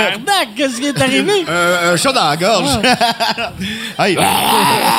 Qu'est-ce 0.58 0.80
qui 0.80 0.88
est 0.88 1.02
arrivé? 1.02 1.46
Un, 1.48 1.94
un 1.94 1.98
chat 1.98 2.12
dans 2.12 2.30
la 2.30 2.38
gorge. 2.38 2.70
Hey. 4.00 4.18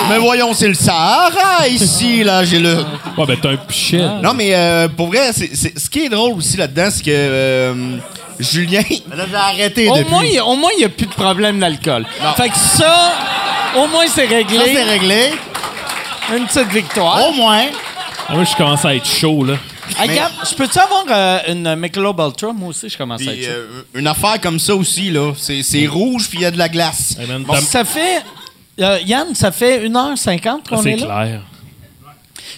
Mais 0.09 0.19
voyons, 0.19 0.53
c'est 0.55 0.69
le 0.69 0.75
Sahara 0.75 1.67
ici, 1.69 2.25
là. 2.25 2.45
J'ai 2.45 2.59
le. 2.59 2.85
Ouais, 3.17 3.27
ben, 3.27 3.37
t'as 3.41 3.51
un 3.51 3.57
pichet. 3.57 3.99
Non, 4.23 4.35
mais 4.35 4.55
euh, 4.55 4.89
pour 4.89 5.09
vrai, 5.09 5.31
c'est, 5.33 5.51
c'est- 5.55 5.79
ce 5.79 5.89
qui 5.91 6.07
est 6.07 6.09
drôle 6.09 6.35
aussi 6.35 6.57
là-dedans, 6.57 6.89
c'est 6.91 7.03
que 7.05 7.11
euh, 7.11 7.75
Julien. 8.39 8.83
Là, 9.17 9.25
j'ai 9.31 9.37
arrêté 9.37 9.89
Au 9.89 9.97
depuis. 9.97 10.11
moins, 10.11 10.25
il- 10.25 10.41
au 10.41 10.57
moins, 10.57 10.71
il 10.77 10.79
n'y 10.81 10.85
a 10.85 10.89
plus 10.89 11.07
de 11.07 11.13
problème 11.13 11.59
d'alcool. 11.61 12.05
Fait 12.37 12.49
que 12.49 12.57
ça, 12.57 13.13
au 13.77 13.87
moins, 13.87 14.05
c'est 14.13 14.27
réglé. 14.27 14.59
Ça, 14.59 14.65
c'est 14.73 14.83
réglé. 14.83 15.31
Une 16.37 16.47
petite 16.47 16.69
victoire. 16.73 17.29
Au 17.29 17.33
moins. 17.33 17.65
Ah, 18.29 18.33
moi, 18.35 18.45
je 18.45 18.57
commence 18.57 18.85
à 18.85 18.95
être 18.95 19.07
chaud, 19.07 19.45
là. 19.45 19.55
Hey, 19.99 20.09
Gab, 20.15 20.31
je 20.49 20.55
peux-tu 20.55 20.79
avoir 20.79 21.05
euh, 21.11 21.39
une 21.49 21.75
Michelob 21.77 22.19
Ultra? 22.21 22.53
Moi 22.53 22.69
aussi, 22.71 22.89
je 22.89 22.97
commence 22.97 23.21
à 23.21 23.25
être 23.25 23.33
Puis, 23.33 23.45
chaud. 23.45 23.51
euh, 23.51 23.83
une 23.95 24.07
affaire 24.07 24.41
comme 24.41 24.59
ça 24.59 24.75
aussi, 24.75 25.11
là. 25.11 25.33
C'est, 25.37 25.63
c'est 25.63 25.87
rouge, 25.87 26.29
puis 26.29 26.39
il 26.39 26.43
y 26.43 26.47
a 26.47 26.51
de 26.51 26.59
la 26.59 26.69
glace. 26.69 27.17
Hey, 27.21 27.27
man, 27.27 27.43
Bon, 27.45 27.53
t'as- 27.55 27.61
Ça 27.61 27.85
fait... 27.85 28.23
euh, 28.81 28.99
Yann, 29.07 29.35
ça 29.35 29.53
fait 29.53 29.87
1h50 29.89 30.69
qu'on 30.69 30.77
Ah, 30.77 30.81
c'est 30.83 30.91
est 30.93 30.97
là? 30.97 31.07
clair. 31.25 31.41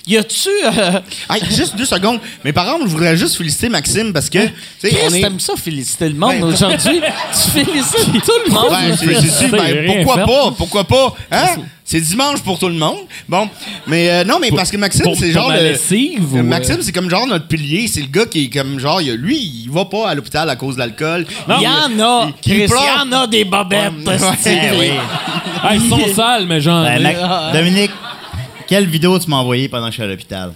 Y 0.06 0.16
a-tu... 0.18 0.48
Euh, 0.64 1.00
Hey, 1.30 1.42
juste 1.50 1.74
deux 1.76 1.84
secondes. 1.84 2.20
Mais 2.44 2.52
par 2.52 2.64
contre, 2.66 2.86
je 2.86 2.90
voudrais 2.92 3.16
juste 3.16 3.36
féliciter 3.36 3.68
Maxime 3.68 4.12
parce 4.12 4.30
que. 4.30 4.46
tu 4.46 4.52
sais, 4.78 4.90
Chris, 4.90 4.98
on 5.10 5.14
est. 5.14 5.20
t'aimes 5.20 5.40
ça 5.40 5.54
féliciter 5.56 6.08
le 6.08 6.14
monde 6.14 6.30
Ben, 6.40 6.44
aujourd'hui? 6.44 7.00
tu 7.32 7.50
félicites 7.50 8.24
tout 8.24 8.32
le 8.46 8.52
monde. 8.52 8.70
Ben, 8.70 8.96
c'est- 8.96 9.28
c'est- 9.30 9.48
ben, 9.48 9.60
rien 9.62 10.04
pourquoi 10.04 10.14
fait. 10.24 10.32
pas? 10.32 10.50
Pourquoi 10.56 10.84
pas? 10.84 11.14
Hein? 11.32 11.56
C'est 11.88 12.00
dimanche 12.00 12.40
pour 12.42 12.58
tout 12.58 12.66
le 12.66 12.74
monde. 12.74 12.98
Bon. 13.28 13.48
Mais 13.86 14.10
euh, 14.10 14.24
non, 14.24 14.38
mais 14.40 14.50
parce 14.50 14.72
que 14.72 14.76
Maxime, 14.76 15.04
c'est 15.16 15.30
genre. 15.30 15.46
ma 15.48 15.56
le- 15.58 15.68
lessive 15.68 16.34
ou, 16.34 16.38
Euh, 16.38 16.40
euh? 16.40 16.42
Maxime, 16.42 16.78
c'est 16.82 16.90
comme 16.90 17.08
genre 17.08 17.28
notre 17.28 17.46
pilier. 17.46 17.86
C'est 17.86 18.00
le 18.00 18.08
gars 18.08 18.26
qui 18.26 18.46
est 18.46 18.50
comme 18.50 18.80
genre. 18.80 19.00
il- 19.00 19.12
Lui, 19.14 19.38
il 19.38 19.70
va 19.70 19.84
pas 19.84 20.08
à 20.08 20.14
l'hôpital 20.16 20.50
à 20.50 20.56
cause 20.56 20.74
de 20.74 20.80
l'alcool. 20.80 21.24
Il 21.48 21.62
y 21.62 21.68
en 21.68 22.00
a, 22.00 22.28
il 22.44 22.58
y 22.58 22.66
en 22.74 23.12
a 23.12 23.26
des 23.28 23.44
bobettes. 23.44 23.92
Ouais, 24.04 24.70
oui. 24.76 24.90
Ah, 25.62 25.76
ils 25.76 25.88
sont 25.88 26.12
sales, 26.12 26.46
mais 26.46 26.60
genre. 26.60 26.82
Ben, 26.82 27.00
Mac- 27.00 27.52
Dominique, 27.52 27.92
quelle 28.66 28.86
vidéo 28.86 29.16
tu 29.20 29.30
m'as 29.30 29.36
envoyée 29.36 29.68
pendant 29.68 29.86
que 29.86 29.92
je 29.92 29.94
suis 29.94 30.02
à 30.02 30.06
l'hôpital? 30.08 30.52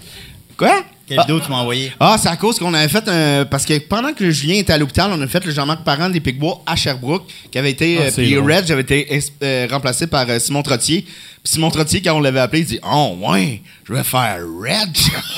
Quoi? 0.57 0.83
Quelle 1.11 1.19
vidéo 1.21 1.39
tu 1.41 1.51
m'as 1.51 1.57
envoyé? 1.57 1.91
Ah, 1.99 2.15
c'est 2.17 2.29
à 2.29 2.37
cause 2.37 2.57
qu'on 2.57 2.73
avait 2.73 2.87
fait 2.87 3.03
un. 3.07 3.43
Parce 3.45 3.65
que 3.65 3.77
pendant 3.79 4.13
que 4.13 4.31
Julien 4.31 4.55
était 4.55 4.71
à 4.71 4.77
l'hôpital, 4.77 5.11
on 5.13 5.21
a 5.21 5.27
fait 5.27 5.43
le 5.45 5.51
Jean-Marc 5.51 5.83
Parent 5.83 6.09
des 6.09 6.21
Picbois 6.21 6.61
à 6.65 6.75
Sherbrooke, 6.77 7.23
qui 7.51 7.57
avait 7.57 7.71
été. 7.71 7.97
Ah, 7.99 8.03
euh, 8.03 8.11
puis. 8.15 8.37
Reg 8.37 8.71
avait 8.71 8.81
été 8.81 9.07
euh, 9.43 9.67
remplacé 9.69 10.07
par 10.07 10.25
euh, 10.29 10.39
Simon 10.39 10.63
Trottier. 10.63 11.01
Puis 11.01 11.53
Simon 11.53 11.69
Trottier, 11.69 12.01
quand 12.01 12.15
on 12.15 12.21
l'avait 12.21 12.39
appelé, 12.39 12.61
il 12.61 12.65
dit 12.65 12.79
Oh, 12.89 13.17
ouais, 13.29 13.61
je 13.83 13.93
vais 13.93 14.03
faire 14.03 14.37
Reg. 14.61 14.95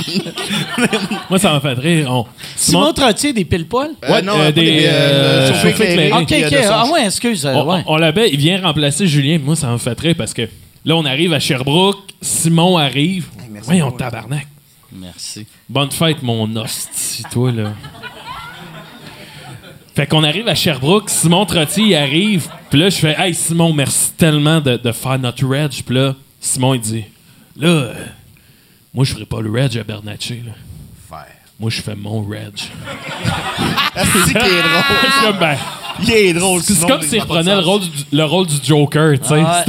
Moi, 1.30 1.40
ça 1.40 1.54
m'a 1.54 1.60
fait 1.60 1.74
rire. 1.80 2.08
On- 2.12 2.26
Simon 2.56 2.94
Trottier, 2.94 3.34
des 3.34 3.46
pile-poils? 3.46 3.92
Euh, 4.04 4.12
Ouais, 4.14 4.22
non, 4.22 4.34
euh, 4.40 4.52
des, 4.52 4.84
euh, 4.86 5.52
euh. 5.54 6.10
OK, 6.20 6.32
OK. 6.46 6.56
Ah 6.70 6.86
ouais, 6.92 7.06
excuse. 7.08 7.46
euh, 7.46 7.54
on, 7.54 7.74
ouais. 7.74 7.84
on 7.88 7.98
l'appelle, 7.98 8.30
il 8.32 8.38
vient 8.40 8.62
remplacer 8.62 9.08
Julien. 9.08 9.40
Moi, 9.44 9.56
ça 9.56 9.68
m'a 9.68 9.78
fait 9.78 10.00
rire 10.00 10.16
parce 10.18 10.34
que 10.34 10.44
là, 10.86 10.96
on 10.96 11.06
arrive 11.06 11.34
à 11.34 11.40
Sherbrooke, 11.40 11.98
Simon 12.22 12.78
arrive. 12.78 13.26
Voyons, 13.64 13.92
tabarnak. 13.92 14.48
Merci. 14.96 15.48
Bonne 15.68 15.92
fête, 15.92 16.22
mon 16.22 16.56
hostie, 16.56 17.24
toi, 17.32 17.52
là. 17.52 17.74
Fait 19.96 20.08
qu'on 20.08 20.24
arrive 20.24 20.48
à 20.48 20.56
Sherbrooke, 20.56 21.10
Simon 21.10 21.46
Trottier 21.46 21.84
il 21.86 21.96
arrive, 21.96 22.50
puis 22.70 22.80
là, 22.80 22.90
je 22.90 22.96
fais 22.96 23.16
Hey, 23.18 23.36
Simon, 23.36 23.74
merci 23.74 24.12
tellement 24.14 24.60
de, 24.60 24.76
de 24.76 24.92
faire 24.92 25.20
notre 25.20 25.46
reg. 25.46 25.72
Puis 25.86 25.96
là, 25.96 26.16
Simon, 26.40 26.74
il 26.74 26.82
dit 26.82 27.06
Là, 27.58 27.68
euh, 27.68 27.94
moi, 28.94 29.06
je 29.06 29.14
ferai 29.14 29.26
pas 29.26 29.42
le 29.42 29.52
reg 29.52 29.78
à 29.78 29.84
Bernatchez, 29.84 30.42
là. 30.46 30.54
Moi, 31.60 31.70
je 31.70 31.82
fais 31.82 31.96
mon 31.96 32.24
reg. 32.24 32.56
C'est 33.96 34.34
drôle? 34.34 34.50
Je 35.24 35.40
ben, 35.40 35.56
Il 36.02 36.12
est 36.12 36.34
drôle. 36.34 36.62
c'est 36.62 36.88
comme 36.88 37.02
il 37.02 37.08
s'il 37.08 37.22
reprenait 37.22 37.56
le 37.56 37.62
rôle, 37.62 37.82
du, 37.82 37.90
le 38.12 38.24
rôle 38.26 38.48
du 38.48 38.56
Joker, 38.64 39.20
tu 39.20 39.28
sais. 39.28 39.44
Ah, 39.46 39.64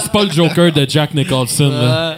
C'est 0.00 0.12
pas, 0.12 0.24
le 0.24 0.30
Joker 0.30 0.72
de 0.72 0.86
Jack 0.88 1.14
Nicholson. 1.14 1.72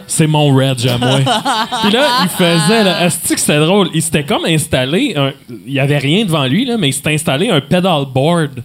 C'est 0.07 0.27
mon 0.27 0.53
Reg 0.55 0.87
à 0.87 0.97
moi. 0.97 1.19
Puis 1.83 1.91
là, 1.91 2.07
il 2.23 2.29
faisait, 2.29 2.83
là, 2.83 3.07
que 3.09 3.39
c'était 3.39 3.59
drôle? 3.59 3.89
Il 3.93 4.01
s'était 4.01 4.23
comme 4.23 4.45
installé, 4.45 5.13
un- 5.15 5.31
il 5.65 5.73
y 5.73 5.79
avait 5.79 5.97
rien 5.97 6.25
devant 6.25 6.45
lui, 6.45 6.65
là, 6.65 6.77
mais 6.77 6.89
il 6.89 6.93
s'était 6.93 7.13
installé 7.13 7.49
un 7.49 7.61
pedalboard. 7.61 8.55
Tu 8.55 8.61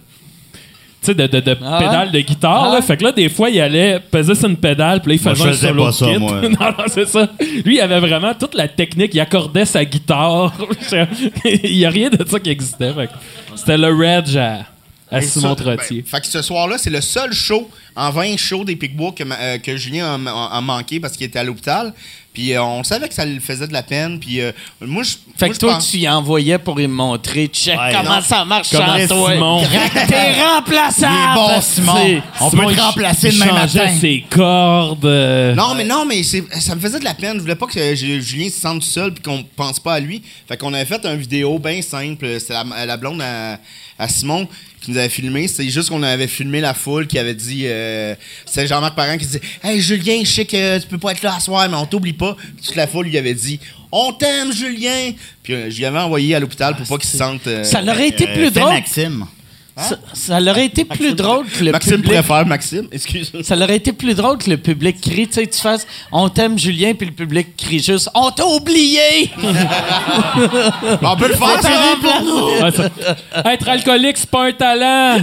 sais, 1.07 1.15
de, 1.15 1.27
de, 1.27 1.39
de 1.39 1.57
Ah 1.63 1.77
pédale 1.79 2.11
de 2.11 2.19
guitare, 2.21 2.67
Ah 2.71 2.75
là. 2.75 2.81
Fait 2.81 2.95
que 2.97 3.03
là, 3.03 3.11
des 3.11 3.29
fois, 3.29 3.49
il 3.49 3.59
allait 3.59 3.99
peser 3.99 4.35
sur 4.35 4.47
une 4.49 4.57
pédale, 4.57 5.01
puis 5.01 5.11
là, 5.13 5.15
il 5.21 5.23
Moi, 5.25 5.35
faisait 5.35 5.51
je 5.53 5.65
un 5.65 5.69
solo 5.69 5.85
pas 5.85 5.91
ça, 5.91 6.05
kit. 6.05 6.17
moi. 6.17 6.41
non, 6.41 6.49
non, 6.77 6.83
c'est 6.87 7.07
ça. 7.07 7.27
Lui, 7.65 7.75
il 7.75 7.81
avait 7.81 7.99
vraiment 7.99 8.33
toute 8.33 8.53
la 8.55 8.67
technique. 8.67 9.13
Il 9.13 9.19
accordait 9.19 9.65
sa 9.65 9.83
guitare. 9.85 10.53
il 11.45 11.77
y 11.77 11.85
a 11.85 11.89
rien 11.89 12.09
de 12.09 12.25
ça 12.27 12.39
qui 12.39 12.49
existait. 12.49 12.91
C'était 13.55 13.77
le 13.77 13.87
Reg 13.93 14.37
à, 14.37 14.65
à 15.09 15.21
Simon 15.21 15.55
ça, 15.55 15.63
Trottier. 15.63 16.01
ben, 16.01 16.07
fait 16.09 16.21
que 16.21 16.27
ce 16.27 16.41
soir-là, 16.41 16.77
c'est 16.77 16.89
le 16.89 17.01
seul 17.01 17.31
show 17.33 17.69
en 17.95 18.11
20 18.11 18.37
shows 18.37 18.63
des 18.65 18.75
Picbois 18.75 19.13
que, 19.15 19.23
euh, 19.23 19.57
que 19.57 19.75
Julien 19.77 20.05
a, 20.25 20.29
a- 20.29 20.57
a 20.57 20.61
manqué 20.61 20.99
parce 20.99 21.15
qu'il 21.15 21.25
était 21.25 21.39
à 21.39 21.43
l'hôpital. 21.43 21.93
Puis 22.37 22.53
euh, 22.53 22.61
on 22.61 22.83
savait 22.83 23.07
que 23.07 23.15
ça 23.15 23.25
lui 23.25 23.39
faisait 23.39 23.65
de 23.65 23.73
la 23.73 23.81
peine. 23.81 24.19
Puis 24.19 24.39
euh, 24.41 24.51
moi, 24.79 25.01
je. 25.01 25.13
Fait 25.39 25.47
moi, 25.47 25.55
que 25.55 25.59
toi, 25.59 25.73
pense- 25.73 25.89
tu 25.89 25.97
y 25.97 26.07
envoyais 26.07 26.59
pour 26.59 26.75
lui 26.75 26.85
montrer, 26.85 27.47
check 27.47 27.75
Ouais, 27.79 27.91
comment 27.95 28.17
non. 28.17 28.21
ça 28.21 28.45
marche 28.45 28.67
Comment 28.71 28.95
sans 28.99 29.07
toi. 29.07 29.31
Simon. 29.33 29.63
T'es 30.07 30.33
remplaçable. 30.43 31.15
Il 31.17 31.31
est 31.31 31.35
bon, 31.55 31.61
Simon. 31.61 32.21
On 32.39 32.49
Simon, 32.51 32.67
peut 32.69 32.75
te 32.75 32.81
remplacer 32.81 33.29
il 33.29 33.39
demain 33.39 33.61
changeait 33.61 33.85
matin. 33.85 33.97
ses 33.99 34.25
cordes. 34.29 35.05
euh, 35.05 35.55
Non, 35.55 35.73
mais 35.73 35.83
non, 35.83 36.05
mais 36.05 36.21
ça 36.21 36.75
me 36.75 36.79
faisait 36.79 36.99
de 36.99 37.05
la 37.05 37.15
peine. 37.15 37.37
Je 37.37 37.41
voulais 37.41 37.55
pas 37.55 37.65
que 37.65 37.95
Ju- 37.95 38.21
Julien 38.21 38.49
se 38.49 38.59
sente 38.59 38.81
tout 38.81 38.87
seul 38.87 39.13
puis 39.15 39.23
qu'on 39.23 39.43
pense 39.55 39.79
pas 39.79 39.95
à 39.95 39.99
lui. 39.99 40.21
Fait 40.47 40.57
qu'on 40.57 40.75
avait 40.75 40.85
fait 40.85 41.03
une 41.05 41.17
vidéo 41.17 41.57
bien 41.57 41.81
simple. 41.81 42.37
C'est 42.39 42.53
la, 42.53 42.85
la 42.85 42.97
blonde 42.97 43.19
à, 43.19 43.57
à 43.99 44.07
Simon 44.07 44.47
qui 44.81 44.91
nous 44.91 44.97
avait 44.97 45.09
filmé. 45.09 45.47
C'est 45.47 45.67
juste 45.69 45.89
qu'on 45.89 46.03
avait 46.03 46.27
filmé 46.27 46.61
la 46.61 46.73
foule 46.73 47.07
qui 47.07 47.17
avait 47.17 47.33
dit. 47.33 47.63
euh, 47.65 48.15
C'était 48.45 48.67
Jean-Marc 48.67 48.95
Parent 48.95 49.17
qui 49.17 49.25
disait 49.25 49.41
Hey 49.63 49.81
Julien, 49.81 50.19
je 50.23 50.29
sais 50.31 50.45
que 50.45 50.79
tu 50.79 50.87
peux 50.87 50.97
pas 50.99 51.11
être 51.11 51.23
là 51.23 51.35
à 51.35 51.39
soir, 51.39 51.67
mais 51.69 51.75
on 51.77 51.85
t'oublie 51.85 52.13
pas. 52.13 52.35
Puis 52.35 52.65
toute 52.67 52.75
la 52.75 52.87
foule 52.87 53.07
lui 53.07 53.17
avait 53.17 53.33
dit 53.33 53.59
On 53.91 54.13
t'aime, 54.13 54.53
Julien. 54.53 55.11
Puis 55.43 55.53
euh, 55.53 55.69
je 55.71 55.77
lui 55.77 55.85
avais 55.85 55.99
envoyé 55.99 56.35
à 56.35 56.39
l'hôpital 56.39 56.75
pour 56.75 56.85
pas 56.87 56.97
qu'il 56.97 57.09
se 57.09 57.17
sente. 57.17 57.47
euh, 57.47 57.63
Ça 57.63 57.81
l'aurait 57.81 58.09
été 58.09 58.27
Euh, 58.29 58.33
plus 58.33 58.51
drôle. 58.51 58.73
Maxime. 58.73 59.25
Ça, 59.79 59.95
ça 60.13 60.39
l'aurait 60.39 60.65
été 60.65 60.85
plus 60.85 61.13
drôle 61.13 61.45
que 61.45 61.63
le 61.63 61.71
Maxime 61.71 61.97
public. 61.97 62.13
préfère 62.13 62.45
Maxime. 62.47 62.87
Excuse-moi. 62.91 63.43
Ça 63.43 63.55
l'aurait 63.55 63.75
été 63.75 63.93
plus 63.93 64.15
drôle 64.15 64.39
que 64.39 64.49
le 64.49 64.57
public 64.57 64.99
crie. 64.99 65.27
Tu 65.27 65.33
sais, 65.33 65.45
tu 65.47 65.59
fasses 65.59 65.85
On 66.11 66.29
t'aime, 66.29 66.57
Julien, 66.57 66.93
puis 66.95 67.05
le 67.07 67.13
public 67.13 67.55
crie 67.55 67.77
juste 67.79 68.09
On 68.15 68.31
t'a 68.31 68.45
oublié! 68.45 69.29
On 71.03 71.15
peut 71.15 71.27
le 71.27 71.35
faire, 71.35 71.61
ça. 71.61 71.69
ouais, 72.63 72.71
ça- 72.71 73.51
Être 73.51 73.69
alcoolique, 73.69 74.17
c'est 74.17 74.29
pas 74.31 74.47
un 74.47 74.51
talent. 74.53 75.17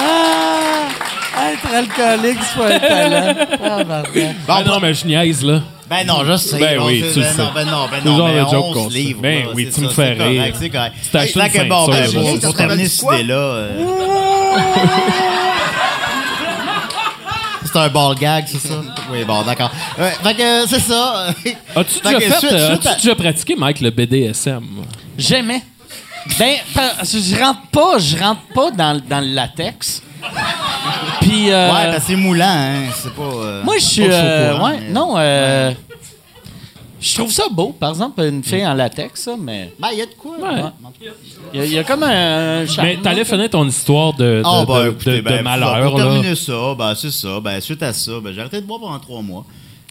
Ah, 0.00 1.52
être 1.52 1.74
alcoolique, 1.74 2.38
c'est 2.42 2.58
pas 2.58 2.74
un 2.74 2.78
talent. 2.78 3.34
Ah, 3.62 3.84
pardon. 3.84 4.34
Ah 4.48 4.62
non, 4.64 4.80
mais 4.80 4.94
je 4.94 5.06
niaise, 5.06 5.44
là. 5.44 5.60
Ben 5.90 6.06
non, 6.06 6.24
je 6.24 6.36
sais. 6.36 6.58
Ben 6.58 6.78
On 6.80 6.86
oui, 6.86 7.00
sait- 7.00 7.12
tu 7.12 7.18
le 7.20 7.24
ben 7.24 7.32
sais. 7.32 7.42
non, 7.42 7.50
ben 7.54 7.64
non, 7.64 7.86
ben 7.90 8.04
non. 8.04 8.16
genre 8.18 8.28
mais 8.28 8.34
de 8.34 8.40
joke 8.40 8.64
on 8.66 8.72
qu'on 8.74 8.88
se 8.90 8.94
sait. 8.94 8.98
livre. 9.02 9.20
Ben 9.22 9.46
oui, 9.54 9.68
c'est 9.70 9.80
tu 9.80 9.86
me 9.86 9.88
fais 9.88 9.94
c'est 10.16 10.24
rire. 10.24 10.40
correct, 10.42 10.56
C'est 10.60 10.70
correct. 10.70 10.94
C'est 11.02 11.52
que 11.52 11.68
bon, 11.68 11.86
ben, 11.88 12.40
pour, 12.42 12.54
terminer 12.54 12.88
cette 12.88 13.08
idée-là. 13.12 13.34
euh, 13.34 13.78
C'est 17.70 17.78
un 17.78 17.88
ball 17.88 18.14
gag, 18.16 18.46
c'est 18.48 18.66
ça? 18.66 18.80
Oui, 19.12 19.24
bon, 19.24 19.42
d'accord. 19.42 19.70
Ouais, 19.98 20.12
fait 20.22 20.34
que 20.34 20.42
euh, 20.42 20.66
c'est 20.66 20.80
ça. 20.80 21.26
As-tu 21.76 22.00
déjà, 22.02 22.18
fait, 22.20 22.38
suite- 22.38 22.52
euh, 22.52 22.68
suite 22.70 22.86
as-tu 22.86 22.88
à- 22.88 22.94
déjà 22.94 23.14
pratiqué, 23.14 23.56
Mike, 23.56 23.80
le 23.82 23.90
BDSM? 23.90 24.64
J'aimais. 25.18 25.62
Ben, 26.38 26.54
je 26.74 27.38
rentre 27.42 27.60
pas, 27.70 27.98
je 27.98 28.16
rentre 28.16 28.40
pas 28.54 28.70
dans, 28.70 29.00
dans 29.08 29.20
le 29.20 29.34
latex. 29.34 30.02
Puis, 31.20 31.50
euh, 31.50 31.68
Ouais, 31.72 31.84
parce 31.86 31.96
que 31.98 32.02
c'est 32.08 32.16
moulant, 32.16 32.44
hein. 32.46 32.82
C'est 32.94 33.12
pas. 33.14 33.22
euh, 33.22 33.62
moi, 33.64 33.74
je 33.78 33.84
suis. 33.84 34.02
euh, 34.08 34.52
courant, 34.54 34.68
ouais, 34.70 34.78
mais- 34.80 34.90
non, 34.90 35.14
euh, 35.16 35.72
je 37.00 37.14
trouve 37.14 37.30
ça 37.30 37.44
beau, 37.50 37.74
par 37.78 37.90
exemple, 37.90 38.20
une 38.22 38.42
fille 38.42 38.66
en 38.66 38.74
latex, 38.74 39.22
ça, 39.22 39.34
mais. 39.38 39.72
Ben, 39.78 39.88
il 39.92 39.98
y 39.98 40.02
a 40.02 40.06
de 40.06 40.14
quoi. 40.18 40.32
Ouais. 40.40 40.62
Il 41.54 41.60
y, 41.60 41.62
a- 41.62 41.66
il 41.66 41.72
y 41.72 41.78
a 41.78 41.84
comme 41.84 42.02
un. 42.02 42.66
charme. 42.66 42.88
Mais 42.88 42.96
t'allais 43.02 43.24
finir 43.24 43.48
ton 43.50 43.66
histoire 43.66 44.12
de, 44.14 44.24
de, 44.24 44.38
de- 44.38 44.66
ben, 44.66 44.82
de- 44.84 44.90
écoutez, 44.90 45.16
de 45.16 45.20
ben, 45.20 45.42
malheur, 45.42 45.82
Pour 45.90 45.98
là. 45.98 46.04
terminer 46.04 46.34
ça, 46.34 46.74
ben, 46.76 46.94
c'est 46.96 47.12
ça. 47.12 47.40
Ben, 47.40 47.60
suite 47.60 47.82
à 47.82 47.92
ça, 47.92 48.12
ben, 48.22 48.32
j'ai 48.34 48.40
arrêté 48.40 48.60
de 48.60 48.66
boire 48.66 48.80
pendant 48.80 48.98
trois 48.98 49.22
mois. 49.22 49.44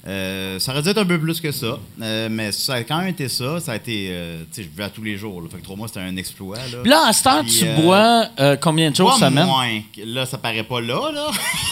Euh, 0.07 0.57
ça 0.59 0.71
aurait 0.71 0.81
dû 0.83 0.89
être 0.89 0.99
un 0.99 1.05
peu 1.05 1.19
plus 1.19 1.41
que 1.41 1.51
ça. 1.51 1.77
Euh, 2.01 2.29
mais 2.31 2.53
ça 2.53 2.75
a 2.75 2.83
quand 2.83 2.99
même 2.99 3.09
été 3.09 3.27
ça. 3.27 3.59
Ça 3.59 3.73
a 3.73 3.75
été. 3.75 4.07
euh, 4.09 4.43
tu 4.51 4.55
sais, 4.55 4.63
je 4.63 4.69
buvais 4.69 4.85
à 4.85 4.89
tous 4.89 5.03
les 5.03 5.17
jours. 5.17 5.41
Là. 5.41 5.49
Fait 5.51 5.57
que 5.57 5.63
trois 5.63 5.75
mois, 5.75 5.87
c'était 5.89 5.99
un 5.99 6.15
exploit. 6.15 6.57
Là. 6.57 6.77
Puis 6.81 6.89
là, 6.89 7.03
à 7.07 7.13
cette 7.13 7.27
heure, 7.27 7.41
Puis, 7.41 7.57
tu 7.59 7.67
euh, 7.67 7.75
bois 7.81 8.25
euh, 8.39 8.55
combien 8.55 8.89
de 8.89 8.95
jours 8.95 9.09
Pas 9.19 9.27
semaine? 9.29 9.45
moins. 9.45 9.81
Là, 10.05 10.25
ça 10.25 10.37
paraît 10.37 10.63
pas 10.63 10.79
là, 10.79 11.11
là. 11.11 11.27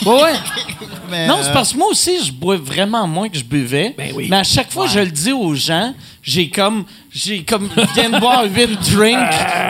Ouais, 0.06 0.22
ouais. 0.24 0.34
Mais, 1.10 1.28
Non, 1.28 1.36
euh, 1.38 1.44
c'est 1.44 1.54
parce 1.54 1.72
que 1.72 1.78
moi 1.78 1.88
aussi, 1.88 2.26
je 2.26 2.32
bois 2.34 2.58
vraiment 2.58 3.08
moins 3.08 3.30
que 3.30 3.38
je 3.38 3.44
buvais. 3.46 3.96
Mais 3.98 4.36
à 4.38 4.44
chaque 4.44 4.72
fois, 4.72 4.88
je 4.88 5.00
le 5.00 5.12
dis 5.12 5.32
aux 5.32 5.56
gens, 5.56 5.94
j'ai 6.22 6.50
comme, 6.50 6.84
j'ai 7.16 7.44
comme, 7.44 7.70
je 7.76 7.94
viens 7.94 8.10
de 8.10 8.20
boire 8.20 8.44
8 8.44 8.94
drinks. 8.94 9.18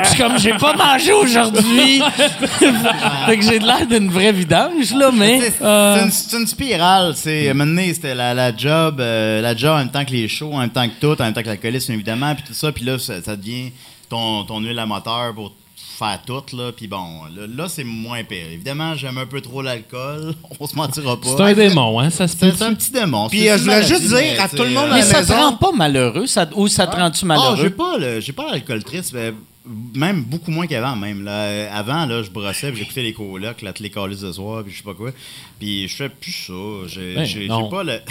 Je 0.04 0.10
suis 0.10 0.18
comme, 0.18 0.40
j'ai 0.40 0.54
pas 0.54 0.74
mangé 0.74 1.14
aujourd'hui. 1.14 2.02
fait 2.18 3.38
que 3.38 3.44
j'ai 3.44 3.60
de 3.60 3.66
l'air 3.66 3.86
d'une 3.86 4.10
vraie 4.10 4.32
vidange, 4.32 4.94
là, 4.96 5.12
mais. 5.14 5.42
C'est 5.42 5.62
euh, 5.62 6.08
c'est 6.10 6.36
une, 6.36 6.42
une 6.42 6.48
spirale. 6.48 7.14
C'est, 7.16 7.54
maintenant, 7.54 7.84
c'était 7.94 8.16
la, 8.16 8.34
la 8.34 8.56
job, 8.56 9.00
euh, 9.00 9.42
la 9.42 9.56
job 9.56 9.76
en 9.76 9.78
même 9.78 9.92
temps 9.92 10.04
que 10.04 10.12
les 10.12 10.28
shows, 10.28 10.54
en 10.54 10.60
même 10.60 10.72
temps 10.72 10.88
que 10.88 11.00
tout, 11.00 11.22
en 11.22 11.26
même 11.26 11.34
temps 11.34 11.44
que 11.44 11.48
l'alcoolisme, 11.48 11.94
évidemment, 11.94 12.34
puis 12.34 12.46
tout 12.48 12.56
ça. 12.56 12.72
Puis 12.72 12.84
là, 12.84 12.98
ça, 12.98 13.22
ça 13.22 13.36
devient 13.36 13.72
ton, 14.10 14.44
ton 14.44 14.60
huile 14.60 14.80
à 14.80 14.88
moteur 14.88 15.36
pour 15.36 15.54
faire 15.96 16.20
tout, 16.26 16.56
là. 16.56 16.72
Puis 16.76 16.88
bon, 16.88 17.24
là, 17.36 17.48
là, 17.48 17.68
c'est 17.70 17.84
moins 17.84 18.24
pire. 18.24 18.48
Évidemment, 18.52 18.96
j'aime 18.96 19.18
un 19.18 19.26
peu 19.26 19.42
trop 19.42 19.62
l'alcool. 19.62 20.34
On 20.60 20.68
se 20.68 20.76
mentira 20.76 21.20
pas. 21.20 21.28
C'est 21.36 21.44
un 21.44 21.54
démon, 21.54 22.00
hein, 22.00 22.10
ça 22.10 22.28
se 22.28 22.36
peut. 22.36 22.52
C'est 22.52 22.58
c'est 22.58 22.64
un 22.66 22.74
petit 22.74 22.92
démon. 22.92 23.28
Puis, 23.30 23.50
euh, 23.50 23.58
je 23.58 23.64
voulais 23.64 23.84
juste 23.84 24.08
dire 24.08 24.42
à 24.42 24.50
tout 24.50 24.64
le 24.64 24.70
monde 24.70 24.90
euh, 24.90 24.92
à 24.92 24.96
mais 24.96 25.02
la 25.02 25.06
ça 25.06 25.26
te 25.26 25.32
rend 25.32 25.54
pas 25.54 25.72
malheureux, 25.72 26.28
ça, 26.28 26.48
ou 26.56 26.68
ça 26.68 26.88
te 26.88 26.96
rend-tu 26.96 27.22
Ah, 27.24 27.28
malheureux? 27.28 27.58
j'ai 27.62 27.70
pas 27.70 27.98
le, 27.98 28.20
j'ai 28.20 28.34
pas 28.34 28.52
l'alcool 28.52 28.84
triste, 28.84 29.12
mais 29.14 29.34
même 29.96 30.22
beaucoup 30.24 30.52
moins 30.52 30.68
qu'avant 30.68 30.96
même. 30.96 31.24
Là. 31.24 31.32
Euh, 31.32 31.68
Avant, 31.74 32.06
là, 32.06 32.22
je 32.24 32.30
brossais, 32.30 32.70
puis 32.72 32.80
j'écoutais 32.82 33.02
les 33.04 33.14
colocs, 33.14 33.62
là, 33.62 33.72
les 33.80 33.90
calices 33.90 34.22
de 34.22 34.32
soir, 34.32 34.64
puis 34.64 34.72
je 34.74 34.78
sais 34.78 34.84
pas 34.84 34.94
quoi. 34.94 35.12
Puis 35.60 35.88
je 35.88 35.96
fais 35.96 36.10
plus 36.10 36.32
ça. 36.32 36.54
J'ai, 36.88 37.16
Ben, 37.16 37.48
non. 37.48 37.70
pas 37.70 37.84
le. 37.84 38.00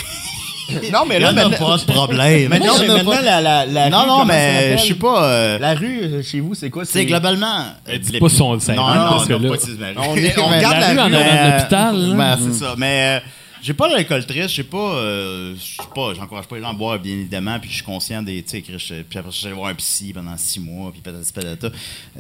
Non, 0.91 1.01
mais 1.07 1.17
Il 1.17 1.19
y 1.19 1.23
là, 1.25 1.29
a 1.29 1.33
maintenant- 1.33 1.59
pas 1.69 1.77
de 1.77 1.85
problème. 1.93 2.49
Mais 2.51 2.59
non, 2.59 2.73
mais 2.79 2.87
Il 2.87 2.93
maintenant, 2.93 3.13
pas- 3.13 3.21
la, 3.21 3.41
la, 3.43 3.67
la 3.67 3.91
Non, 3.91 4.01
rue, 4.01 4.07
non, 4.09 4.25
mais 4.25 4.79
je 4.79 4.83
sais 4.87 4.95
pas. 4.95 5.25
euh, 5.25 5.59
La 5.59 5.75
rue 5.75 6.01
euh, 6.05 6.23
chez 6.23 6.41
vous, 6.41 6.55
c'est 6.55 6.71
quoi? 6.71 6.87
c'est 6.87 7.05
globalement. 7.05 7.67
euh, 7.87 7.99
dis 7.99 8.13
les- 8.13 8.19
pas 8.19 8.31
son 8.31 8.59
sein, 8.59 8.75
Non, 8.75 8.89
non, 8.89 8.95
non, 8.95 9.01
là- 9.03 9.49
pas. 9.51 10.01
On, 10.09 10.17
est- 10.17 10.39
on 10.39 10.47
regarde 10.49 10.81
la 10.81 10.81
la, 10.81 10.93
rue 10.95 10.99
en 11.01 11.09
là. 11.11 12.15
ben, 12.17 12.39
c'est 12.41 12.59
ça. 12.65 12.75
Mais 12.79 13.21
euh, 13.21 13.27
j'ai 13.65 13.73
pas 13.73 13.89
l'alcool 13.89 14.27
triste, 14.27 14.51
j'ai 14.51 14.63
pas. 14.63 14.97
euh, 14.97 15.55
je 15.57 15.83
sais 15.83 15.89
pas, 15.95 16.13
j'encourage 16.13 16.47
pas 16.47 16.57
les 16.57 16.63
gens 16.63 16.69
à 16.69 16.75
boire, 16.75 16.99
bien 16.99 17.15
évidemment, 17.15 17.59
puis 17.59 17.71
je 17.71 17.77
suis 17.77 17.83
conscient 17.83 18.23
des. 18.23 18.43
Tu 18.43 18.51
sais, 18.51 18.61
puis 18.61 19.19
après, 19.19 19.33
je 19.33 19.37
suis 19.37 19.47
allé 19.47 19.55
voir 19.55 19.71
un 19.71 19.75
psy 19.75 20.13
pendant 20.13 20.37
six 20.37 20.61
mois, 20.61 20.93
puis 20.93 21.01
patati 21.01 21.33
patata. 21.33 21.71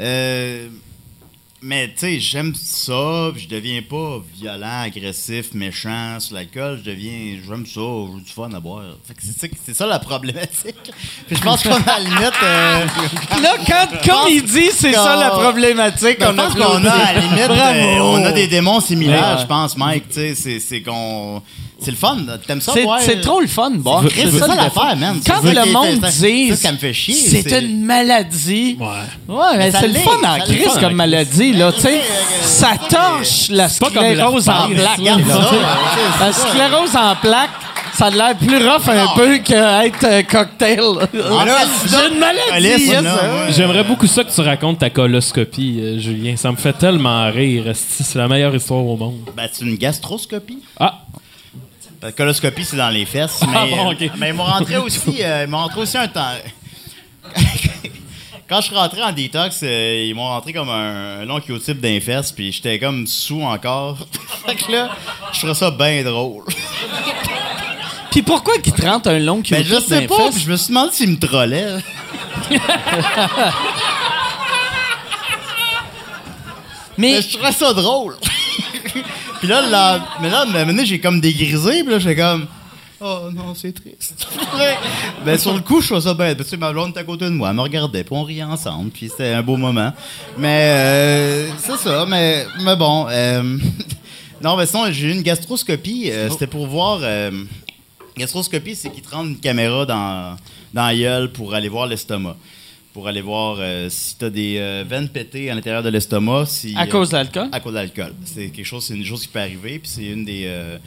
Euh, 0.01 0.69
mais 1.65 1.89
tu 1.89 1.93
sais, 2.01 2.21
j'aime 2.21 2.55
ça, 2.55 3.33
je 3.37 3.49
deviens 3.49 3.81
pas 3.83 4.23
violent, 4.39 4.83
agressif, 4.85 5.55
méchant 5.55 6.21
sur 6.21 6.35
l'alcool. 6.37 6.81
Je 6.85 6.91
deviens, 6.91 7.39
j'aime 7.47 7.65
ça, 7.67 7.81
j'ai 8.17 8.23
du 8.23 8.31
fun 8.31 8.53
à 8.53 8.61
boire. 8.61 8.83
Fait 9.07 9.15
que 9.15 9.21
c'est 9.65 9.75
ça- 9.75 9.87
la 9.87 9.99
problématique. 9.99 10.77
Puis 11.27 11.37
je 11.37 11.41
pense 11.43 11.63
qu'on 11.63 11.73
a 11.75 11.81
la 11.87 11.99
limite. 12.01 12.43
euh, 12.43 12.87
Là, 13.43 13.57
quand, 14.07 14.27
il 14.27 14.43
dit, 14.43 14.71
c'est 14.73 14.93
ça 14.93 15.17
la 15.17 15.31
problématique. 15.31 16.21
Ben, 16.21 16.35
on 16.35 16.39
applaudit. 16.39 16.57
qu'on 16.83 16.85
a 16.87 16.91
à 16.93 17.13
la 17.15 17.21
limite, 17.21 17.51
euh, 17.51 17.99
on 18.01 18.25
a 18.25 18.33
des 18.33 18.47
démons 18.47 18.81
similaires, 18.81 19.37
Ouais. 19.37 19.43
je 19.43 19.47
pense, 19.47 19.77
Mike. 19.77 20.09
Tu 20.11 20.35
sais, 20.35 20.61
c'est 20.61 20.83
qu'on. 20.83 21.43
C'est 21.81 21.91
le 21.91 21.97
fun. 21.97 22.17
T'aimes 22.47 22.61
ça, 22.61 22.73
C'est, 22.73 22.87
c'est 23.01 23.21
trop 23.21 23.41
le 23.41 23.47
fun, 23.47 23.71
bon. 23.75 24.01
Chris, 24.09 24.29
C'est 24.33 24.39
ça 24.39 24.47
l'affaire, 24.49 24.97
man. 24.97 25.21
Quand 25.27 25.35
C'est 25.43 25.55
ça 25.55 25.65
le 25.67 25.73
monde 25.73 26.01
dit 26.01 26.55
ça 26.57 26.69
qui 26.69 26.75
me 26.75 26.79
fait 26.79 26.93
chier. 26.93 27.15
c'est 27.15 27.61
une 27.63 27.85
maladie. 27.85 28.77
Ouais. 28.81 29.35
Ouais, 29.35 29.57
mais 29.59 29.71
ça 29.71 29.81
c'est 29.81 29.89
le 29.89 29.95
fun 29.95 30.17
en 30.25 30.39
ça 30.39 30.45
crise 30.45 30.79
comme 30.81 30.95
maladie, 30.95 31.53
là. 31.53 31.73
Tu 31.73 31.81
sais, 31.83 32.01
ça 32.43 32.73
torche 32.89 33.49
la 33.51 33.69
sclérose 33.69 34.49
en 34.49 34.69
plaques. 34.69 35.01
Ça, 35.05 35.51
c'est 36.19 36.25
La 36.25 36.33
ça. 36.33 36.49
sclérose 36.49 36.97
en 36.97 37.17
plaques, 37.17 37.51
ça 37.93 38.07
a 38.07 38.11
l'air 38.11 38.37
plus 38.37 38.57
rough 38.57 38.89
un 38.89 39.15
peu 39.17 39.39
qu'être 39.39 40.05
euh, 40.05 40.23
cocktail. 40.23 40.81
Ah, 41.01 41.45
J'ai 41.87 42.09
une 42.15 42.19
maladie. 42.19 42.85
Yes, 42.87 42.89
ouais. 43.03 43.53
J'aimerais 43.57 43.85
beaucoup 43.85 44.07
ça 44.07 44.25
que 44.25 44.33
tu 44.35 44.41
racontes 44.41 44.79
ta 44.79 44.91
coloscopie, 44.91 45.79
euh, 45.81 45.99
Julien. 45.99 46.35
Ça 46.37 46.51
me 46.51 46.57
fait 46.57 46.73
tellement 46.73 47.31
rire. 47.31 47.73
C'est 47.75 48.15
la 48.17 48.27
meilleure 48.29 48.55
histoire 48.55 48.85
au 48.85 48.97
monde. 48.97 49.21
Ben, 49.37 49.49
c'est 49.53 49.65
une 49.65 49.77
gastroscopie. 49.77 50.59
Ah, 50.81 51.01
La 52.05 52.13
coloscopie, 52.13 52.67
c'est 52.67 52.77
dans 52.77 52.91
les 52.91 53.07
fesses. 53.07 53.41
Mais, 53.49 53.57
Ah 53.57 53.67
bon, 53.67 53.93
euh, 53.93 54.09
mais 54.19 54.29
ils 54.29 54.35
m'ont 54.35 54.45
rentré 54.45 54.77
aussi, 54.77 55.01
euh, 55.23 55.45
ils 55.47 55.51
m'ont 55.51 55.57
rentré 55.57 55.81
aussi 55.81 55.97
un 55.97 56.07
temps. 56.07 56.33
Quand 58.47 58.61
je 58.61 58.67
suis 58.67 58.75
rentré 58.75 59.03
en 59.03 59.11
détox, 59.11 59.61
euh, 59.63 60.05
ils 60.07 60.15
m'ont 60.15 60.29
rentré 60.29 60.53
comme 60.53 60.69
un, 60.69 61.21
un 61.21 61.25
long 61.25 61.41
Q-tip 61.41 61.81
d'un 61.81 61.99
fesses, 62.01 62.31
puis 62.31 62.53
j'étais 62.53 62.79
comme 62.79 63.07
sous 63.07 63.41
encore. 63.41 63.97
fait 64.47 64.55
que 64.55 64.71
là, 64.71 64.91
je 65.33 65.39
ferais 65.39 65.55
ça 65.55 65.71
bien 65.71 66.03
drôle. 66.03 66.45
Puis 68.11 68.21
pourquoi 68.21 68.59
qu'ils 68.59 68.75
te 68.75 68.85
rentrent 68.85 69.09
un 69.09 69.19
long 69.19 69.41
cul 69.41 69.55
Ben, 69.55 69.65
je 69.65 69.81
sais 69.81 70.07
pas, 70.07 70.31
puis 70.31 70.43
je 70.43 70.51
me 70.51 70.57
suis 70.59 70.69
demandé 70.69 70.93
s'ils 70.93 71.09
me 71.09 71.19
trollaient. 71.19 71.79
Mais 72.51 72.59
Mais 76.99 77.23
je 77.23 77.33
trouvais 77.33 77.53
ça 77.53 77.73
drôle. 77.73 78.19
Puis 79.45 79.53
là, 79.53 79.61
là, 79.69 80.09
mais 80.23 80.31
là, 80.31 80.47
maintenant, 80.47 80.85
j'ai 80.87 80.99
comme 80.99 81.21
dégrisé, 81.21 81.83
puis 81.83 81.93
là, 81.93 81.99
j'étais 81.99 82.17
comme. 82.17 82.47
Oh 82.99 83.29
non, 83.31 83.55
c'est 83.55 83.73
triste. 83.75 84.27
ben, 85.27 85.37
sur 85.37 85.53
le 85.53 85.61
coup, 85.61 85.83
je 85.83 85.89
trouvais 85.89 86.01
ça 86.01 86.15
bête. 86.15 86.39
Tu 86.39 86.45
sais, 86.45 86.57
ma 86.57 86.73
blonde 86.73 86.91
était 86.91 87.01
à 87.01 87.05
côté 87.05 87.27
de 87.27 87.31
moi, 87.31 87.51
elle 87.51 87.57
me 87.57 87.61
regardait, 87.61 88.05
puis 88.05 88.15
on 88.17 88.23
riait 88.23 88.43
ensemble, 88.45 88.89
puis 88.91 89.11
c'était 89.11 89.35
un 89.35 89.43
beau 89.43 89.59
moment. 89.59 89.93
Mais, 90.39 90.71
euh, 90.71 91.49
c'est 91.59 91.77
ça, 91.77 92.07
mais, 92.09 92.47
mais 92.63 92.75
bon. 92.77 93.07
euh, 93.11 93.59
non, 94.43 94.57
mais 94.57 94.65
sinon, 94.65 94.91
j'ai 94.91 95.09
eu 95.09 95.13
une 95.13 95.21
gastroscopie. 95.23 96.11
euh, 96.11 96.31
C'était 96.31 96.47
pour 96.47 96.67
voir. 96.67 97.01
gastroscopie, 98.17 98.75
c'est 98.75 98.89
qu'ils 98.91 99.03
te 99.03 99.15
rendent 99.15 99.29
une 99.29 99.39
caméra 99.41 99.85
dans, 99.85 100.37
dans 100.73 100.87
la 100.87 100.97
gueule 100.97 101.33
pour 101.33 101.53
aller 101.53 101.69
voir 101.69 101.87
l'estomac. 101.87 102.37
Pour 102.95 103.09
aller 103.09 103.21
voir 103.23 103.57
euh, 103.59 103.89
si 103.91 104.17
tu 104.17 104.25
as 104.25 104.31
des 104.31 104.57
euh, 104.59 104.85
veines 104.89 105.09
pétées 105.09 105.51
à 105.51 105.55
l'intérieur 105.57 105.83
de 105.83 105.89
l'estomac. 105.89 106.47
Si, 106.47 106.75
à 106.77 106.85
euh, 106.85 106.87
cause 106.87 107.11
de 107.11 107.17
l'alcool? 107.17 107.49
à 107.53 107.59
cause 107.61 107.73
de 107.73 107.79
l'alcool. 107.79 108.13
C'est 108.25 108.49
quelque 108.51 108.65
chose, 108.65 108.85
c'est 108.87 108.95
une 108.95 109.05
chose 109.05 109.23
qui 109.23 109.29
peut 109.29 109.41
arriver, 109.41 109.81
puis 109.81 109.91
c'est 109.93 110.05
une 110.05 110.25
des, 110.25 110.45
euh, 110.47 110.79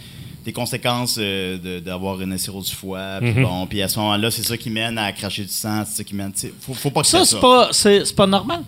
des 0.46 0.54
conséquences 0.54 1.18
euh, 1.20 1.58
de- 1.58 1.80
d'avoir 1.80 2.22
une 2.22 2.38
cirrhose 2.38 2.70
du 2.70 2.76
foie. 2.76 3.20
Puis 3.20 3.34
bon, 3.34 3.68
puis 3.68 3.82
à 3.82 3.90
ce 3.90 4.00
moment-là, 4.00 4.32
c'est 4.32 4.44
ça 4.46 4.56
qui 4.58 4.70
mène 4.70 4.98
à 4.98 5.12
cracher 5.12 5.44
du 5.44 5.52
sang, 5.52 5.84
c'est 5.86 5.98
ça 5.98 6.04
qui 6.06 6.16
mène. 6.16 6.32
Faut, 6.62 6.74
faut 6.74 6.92
pas 6.92 7.02
que 7.02 7.08
Ça, 7.08 7.20
ça. 7.20 7.26
c'est 7.26 7.40
pas, 7.42 7.68
c'est, 7.74 8.06
c'est 8.06 8.16
pas 8.16 8.26
normal. 8.28 8.62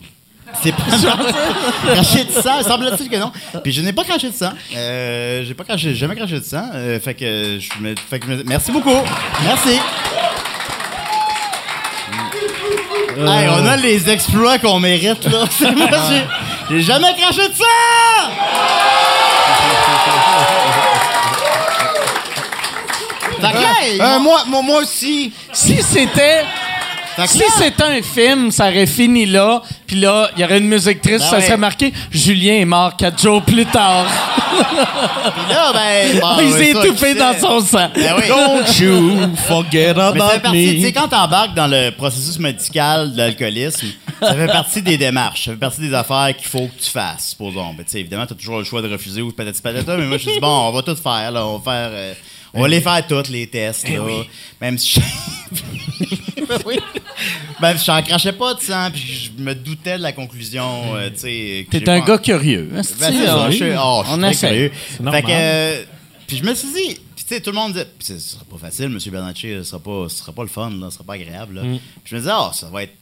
C'est 0.61 0.71
pas 0.75 0.83
cracher 1.93 2.25
du 2.25 2.33
sang, 2.33 2.61
semble-t-il 2.63 3.07
que 3.09 3.15
non. 3.17 3.31
Puis 3.63 3.71
je 3.71 3.81
n'ai 3.81 3.93
pas 3.93 4.03
craché 4.03 4.29
de 4.31 4.35
sang. 4.35 4.51
Euh, 4.75 5.45
j'ai 5.45 5.53
pas 5.53 5.63
craché, 5.63 5.93
jamais 5.95 6.15
craché 6.17 6.39
de 6.39 6.43
sang. 6.43 6.69
Euh, 6.73 6.99
fait 6.99 7.13
que 7.13 7.57
je 7.59 7.81
me, 7.81 7.95
fait 7.95 8.19
que 8.19 8.25
je 8.27 8.31
me- 8.33 8.43
merci 8.43 8.71
beaucoup. 8.71 8.89
Merci. 9.43 9.77
Hey, 13.27 13.47
on 13.49 13.65
a 13.65 13.75
les 13.77 14.09
exploits 14.09 14.59
qu'on 14.59 14.79
mérite 14.79 15.25
là. 15.25 15.39
C'est 15.51 15.71
moi, 15.75 15.87
j'ai- 16.09 16.25
j'ai 16.69 16.81
jamais 16.81 17.13
craché 17.15 17.47
de 17.49 17.53
sang. 17.53 17.65
Fait 23.41 23.51
que 23.53 24.01
Euh, 24.01 24.13
m'ont- 24.15 24.19
moi, 24.19 24.43
moi, 24.47 24.61
moi 24.61 24.79
aussi. 24.81 25.31
Si 25.53 25.81
c'était. 25.81 26.43
Si 27.27 27.41
c'était 27.57 27.83
un 27.83 28.01
film, 28.01 28.51
ça 28.51 28.67
aurait 28.69 28.85
fini 28.85 29.25
là, 29.25 29.61
puis 29.87 29.99
là, 29.99 30.29
il 30.35 30.41
y 30.41 30.43
aurait 30.43 30.59
une 30.59 30.67
musique 30.67 31.01
triste, 31.01 31.19
Ben 31.19 31.29
ça 31.29 31.37
ouais. 31.37 31.41
serait 31.43 31.57
marqué 31.57 31.93
Julien 32.11 32.53
est 32.55 32.65
mort 32.65 32.95
quatre 32.95 33.21
jours 33.21 33.41
plus 33.41 33.65
tard. 33.65 34.05
Puis 34.49 35.53
là, 35.53 35.71
ben, 35.73 36.19
bon, 36.21 36.27
il 36.41 36.51
s'est 36.53 36.71
étouffé 36.71 37.15
dans 37.15 37.33
son 37.39 37.59
sang. 37.61 37.89
Ben 37.95 38.13
oui. 38.17 38.23
don't 38.27 38.79
you 38.79 39.35
forget 39.47 39.93
Mais 39.93 40.01
ça 40.01 40.11
fait 40.13 40.17
about 40.19 40.39
partie, 40.41 40.75
tu 40.75 40.81
sais, 40.81 40.87
me. 40.87 40.91
quand 40.91 41.07
t'embarques 41.07 41.53
dans 41.55 41.67
le 41.67 41.91
processus 41.91 42.39
médical 42.39 43.11
de 43.13 43.17
l'alcoolisme, 43.17 43.87
ça 44.21 44.33
fait 44.33 44.47
partie 44.47 44.81
des 44.81 44.97
démarches, 44.97 45.45
ça 45.45 45.51
fait 45.51 45.57
partie 45.57 45.81
des 45.81 45.93
affaires 45.93 46.35
qu'il 46.37 46.47
faut 46.47 46.67
que 46.67 46.81
tu 46.83 46.89
fasses, 46.89 47.29
supposons. 47.29 47.73
Ben, 47.73 47.83
tu 47.85 47.91
sais, 47.91 47.99
évidemment, 47.99 48.25
t'as 48.25 48.35
toujours 48.35 48.57
le 48.59 48.63
choix 48.63 48.81
de 48.81 48.89
refuser 48.89 49.21
ou 49.21 49.31
patati 49.31 49.61
patata, 49.61 49.95
mais 49.97 50.05
moi, 50.05 50.17
je 50.17 50.29
suis 50.29 50.39
bon, 50.39 50.47
on 50.67 50.71
va 50.71 50.81
tout 50.81 50.95
faire, 50.95 51.31
là, 51.31 51.45
on 51.45 51.57
va 51.57 51.71
faire... 51.71 51.89
euh, 51.93 52.13
on 52.53 52.61
va 52.61 52.67
les 52.67 52.81
faire 52.81 53.05
toutes, 53.07 53.29
les 53.29 53.47
tests, 53.47 53.87
là. 53.89 53.99
Même 54.61 54.77
si 54.77 54.99
je... 54.99 55.01
Oui. 56.65 56.79
Même 57.61 57.77
si 57.77 57.85
j'en 57.85 58.01
crachais 58.01 58.31
pas 58.33 58.53
de 58.55 58.61
sang, 58.61 58.89
puis 58.91 59.01
je 59.37 59.43
me 59.43 59.53
doutais 59.53 59.97
de 59.97 60.03
la 60.03 60.13
conclusion, 60.13 60.95
euh, 60.95 61.09
tu 61.11 61.19
sais... 61.19 61.67
que 61.69 61.77
T'es 61.77 61.89
un 61.89 61.99
pas- 61.99 62.07
gars 62.07 62.17
curieux. 62.17 62.69
hein, 62.71 62.75
ben, 62.77 62.83
ça, 62.83 63.11
je 63.11 63.15
suis, 63.17 63.25
oh, 63.29 63.45
je 63.49 63.55
suis 63.55 64.13
On 64.13 64.17
très 64.17 64.31
essaie. 64.31 64.47
curieux. 64.47 64.71
Fait 65.11 65.21
que, 65.21 65.27
euh, 65.29 65.83
puis 66.25 66.37
je 66.37 66.43
me 66.43 66.53
suis 66.55 66.69
dit, 66.69 66.99
puis 67.15 67.25
tu 67.27 67.35
sais, 67.35 67.41
tout 67.41 67.51
le 67.51 67.55
monde 67.55 67.73
disait, 67.73 67.85
puis 67.85 68.07
ce 68.07 68.17
sera 68.17 68.43
pas 68.45 68.57
facile, 68.57 68.85
M. 68.85 68.97
Bernatchez, 69.11 69.57
ce 69.59 69.63
sera 69.63 69.79
pas, 69.79 70.05
ce 70.09 70.15
sera 70.17 70.31
pas 70.31 70.41
le 70.43 70.49
fun, 70.49 70.69
là, 70.71 70.87
ce 70.89 70.95
sera 70.95 71.03
pas 71.03 71.13
agréable. 71.13 71.55
là. 71.55 71.61
Puis 71.61 71.79
je 72.05 72.15
me 72.15 72.19
disais, 72.21 72.33
oh, 72.35 72.49
ça 72.53 72.67
va 72.69 72.83
être 72.83 72.95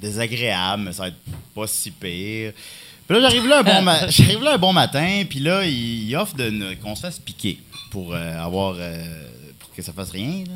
désagréable, 0.00 0.84
mais 0.86 0.92
ça 0.92 1.02
va 1.02 1.08
être 1.08 1.16
pas 1.54 1.66
si 1.66 1.90
pire. 1.90 2.52
Puis 3.08 3.16
là, 3.16 3.20
j'arrive 3.20 3.46
là 3.46 3.58
un 3.60 3.62
bon, 3.62 3.92
j'arrive 4.08 4.42
là 4.42 4.54
un 4.54 4.58
bon 4.58 4.72
matin, 4.72 5.22
puis 5.28 5.40
là, 5.40 5.64
il, 5.66 6.08
il 6.08 6.16
offre 6.16 6.34
de 6.36 6.74
qu'on 6.82 6.94
se 6.94 7.02
fasse 7.02 7.18
piquer 7.18 7.58
pour 7.90 8.14
euh, 8.14 8.44
avoir, 8.44 8.74
euh, 8.78 8.96
pour 9.58 9.72
que 9.74 9.82
ça 9.82 9.92
fasse 9.92 10.10
rien. 10.10 10.44
là. 10.46 10.54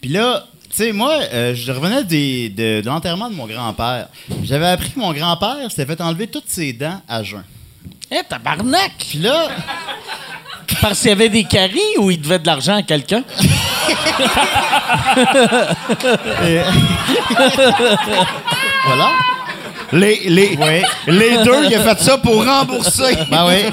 Puis 0.00 0.10
là, 0.10 0.44
tu 0.70 0.76
sais, 0.76 0.92
moi, 0.92 1.12
euh, 1.32 1.54
je 1.54 1.72
revenais 1.72 2.04
des- 2.04 2.48
de, 2.50 2.80
de 2.80 2.86
l'enterrement 2.86 3.30
de 3.30 3.34
mon 3.34 3.46
grand-père. 3.46 4.08
J'avais 4.42 4.66
appris 4.68 4.90
que 4.90 4.98
mon 4.98 5.12
grand-père 5.12 5.70
s'était 5.70 5.86
fait 5.86 6.00
enlever 6.00 6.26
toutes 6.26 6.48
ses 6.48 6.72
dents 6.72 7.00
à 7.08 7.22
jeun. 7.22 7.44
Eh, 8.10 8.20
tabarnak! 8.28 8.92
Puis 8.98 9.18
là, 9.20 9.48
Parce 10.80 11.00
qu'il 11.00 11.10
y 11.10 11.12
avait 11.12 11.28
des 11.28 11.44
caries 11.44 11.78
ou 11.98 12.10
il 12.10 12.20
devait 12.20 12.38
de 12.38 12.46
l'argent 12.46 12.76
à 12.76 12.82
quelqu'un? 12.82 13.22
voilà. 18.86 19.10
Les, 19.92 20.20
les, 20.28 20.56
Oui. 20.58 20.82
les 21.06 21.44
deux, 21.44 21.64
il 21.66 21.74
a 21.74 21.94
fait 21.94 22.02
ça 22.02 22.18
pour 22.18 22.44
rembourser. 22.44 23.16
Ben 23.30 23.46
oui. 23.46 23.64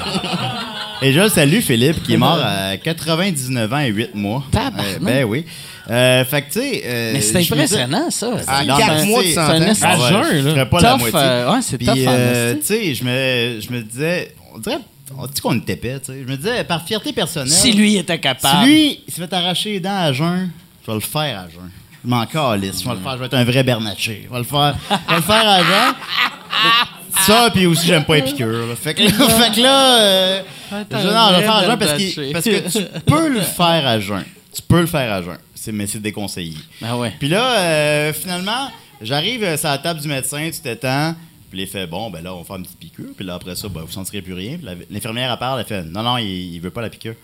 Et 1.02 1.12
je 1.12 1.20
le 1.20 1.28
salue, 1.28 1.60
Philippe, 1.60 2.02
qui 2.04 2.14
est 2.14 2.16
mort 2.16 2.38
à 2.42 2.76
99 2.76 3.72
ans 3.72 3.78
et 3.78 3.88
8 3.88 4.14
mois. 4.14 4.44
Euh, 4.54 4.98
ben 5.00 5.24
oui. 5.24 5.44
Euh, 5.90 6.24
fait 6.24 6.42
que, 6.42 6.52
tu 6.52 6.60
sais. 6.60 6.82
euh, 6.84 7.10
Mais 7.14 7.20
c'est 7.20 7.42
je 7.42 7.54
me 7.54 7.60
disais- 7.62 7.80
impressionnant, 7.82 8.10
ça. 8.10 8.28
En 8.28 8.64
Non, 8.64 8.76
quatre 8.76 8.94
mais 9.00 9.04
mois 9.06 9.22
de 9.22 9.26
c'est- 9.28 9.34
santé. 9.34 9.74
c'est 9.74 9.84
un 9.84 9.88
Ah 9.90 9.98
ouais, 9.98 10.08
je 10.40 10.46
là. 10.46 10.50
ferais 10.52 10.68
pas 10.70 10.80
la 10.80 10.90
Tough, 10.92 10.98
moitié. 11.00 11.18
euh, 11.20 11.52
ouais, 11.52 11.62
c'est 11.62 11.76
Puis, 11.78 11.86
tough 11.86 11.94
en 11.96 12.04
euh, 12.08 12.52
esti. 12.54 12.60
tu 12.60 12.66
sais, 12.66 12.94
je 12.94 13.04
me, 13.04 13.60
je 13.60 13.70
me 13.72 13.82
disais, 13.82 14.34
on 14.54 14.58
dirait, 14.58 14.78
on 15.18 15.26
dit 15.26 15.40
qu'on 15.40 15.58
était 15.58 15.72
épais, 15.72 15.98
tu 15.98 16.12
sais. 16.12 16.18
Je 16.24 16.30
me 16.30 16.36
disais, 16.36 16.62
par 16.64 16.86
fierté 16.86 17.12
personnelle. 17.12 17.48
Si 17.50 17.72
lui 17.72 17.96
était 17.96 18.14
Si 18.14 18.20
capable. 18.20 18.64
lui, 18.66 19.00
il 19.08 19.12
s'est 19.12 19.20
fait 19.26 19.32
arracher 19.34 19.72
les 19.72 19.80
dents 19.80 19.98
à 19.98 20.12
jeun, 20.12 20.50
je 20.86 20.90
vais 20.90 20.94
le 20.94 21.00
faire 21.00 21.40
à 21.40 21.48
jeun. 21.48 21.70
Je 22.04 22.08
m'en 22.10 22.24
calisse. 22.26 22.80
Je 22.82 22.88
vais 22.88 22.94
le 22.94 23.00
faire. 23.00 23.12
Je 23.14 23.18
vais 23.18 23.26
être 23.26 23.34
un 23.34 23.44
vrai 23.44 23.62
Bernatchez. 23.64 24.22
Je 24.28 24.32
vais 24.32 24.38
le 24.38 24.44
faire. 24.44 24.74
Je 24.90 25.10
vais 25.14 25.16
le 25.16 25.22
faire 25.22 25.48
à 25.48 25.58
jeun. 25.58 25.94
Ça, 27.20 27.50
puis 27.52 27.66
aussi, 27.66 27.86
j'aime 27.86 28.04
pas 28.04 28.16
les 28.16 28.22
piqûres. 28.22 28.66
là. 28.66 28.76
Fait 28.76 28.94
que 28.94 29.02
là, 29.02 29.10
fait 29.28 29.54
que 29.54 29.60
là 29.60 30.00
euh, 30.00 30.42
je, 30.70 30.76
non, 30.96 31.28
je 31.30 31.36
vais 31.36 31.42
faire 31.42 31.52
à 31.54 31.64
jeun 31.66 31.78
parce, 31.78 31.96
qu'il- 31.98 32.32
parce 32.32 32.44
que 32.44 32.68
tu 32.78 33.00
peux 33.06 33.28
le 33.28 33.40
faire 33.40 33.86
à 33.86 34.00
jeun. 34.00 34.24
Tu 34.54 34.62
peux 34.62 34.80
le 34.80 34.86
faire 34.86 35.12
à 35.12 35.22
jeun. 35.22 35.38
C'est- 35.54 35.72
Mais 35.72 35.86
c'est 35.86 36.00
déconseillé. 36.00 36.56
Ouais. 36.80 37.12
Puis 37.18 37.28
là, 37.28 37.58
euh, 37.58 38.12
finalement, 38.12 38.70
j'arrive 39.00 39.44
euh, 39.44 39.56
sur 39.56 39.68
la 39.68 39.78
table 39.78 40.00
du 40.00 40.08
médecin, 40.08 40.50
tu 40.52 40.60
t'étends. 40.60 41.14
Puis 41.50 41.60
il 41.60 41.66
fait 41.68 41.86
bon, 41.86 42.08
ben 42.10 42.22
là, 42.24 42.34
on 42.34 42.38
va 42.38 42.44
faire 42.44 42.56
une 42.56 42.62
petite 42.62 42.78
piqûre. 42.78 43.10
Puis 43.14 43.26
là, 43.26 43.34
après 43.34 43.54
ça, 43.54 43.68
ben, 43.68 43.82
vous 43.82 43.92
sentirez 43.92 44.22
plus 44.22 44.32
rien. 44.32 44.56
Puis 44.56 44.64
la- 44.64 44.74
l'infirmière, 44.90 45.30
elle 45.30 45.38
parle, 45.38 45.60
elle 45.60 45.66
fait 45.66 45.82
non, 45.84 46.02
non, 46.02 46.16
il, 46.18 46.54
il 46.54 46.60
veut 46.60 46.70
pas 46.70 46.80
la 46.80 46.88
piqûre. 46.90 47.14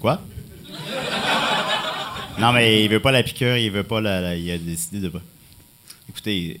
Quoi? 0.00 0.20
non, 2.38 2.52
mais 2.52 2.84
il 2.84 2.90
veut 2.90 3.00
pas 3.00 3.12
la 3.12 3.22
piqûre, 3.22 3.56
il 3.56 3.70
veut 3.70 3.84
pas 3.84 4.00
la. 4.00 4.20
la- 4.20 4.36
il 4.36 4.50
a 4.50 4.58
décidé 4.58 4.98
de 5.00 5.08
pas. 5.08 5.20
Écoutez, 6.08 6.60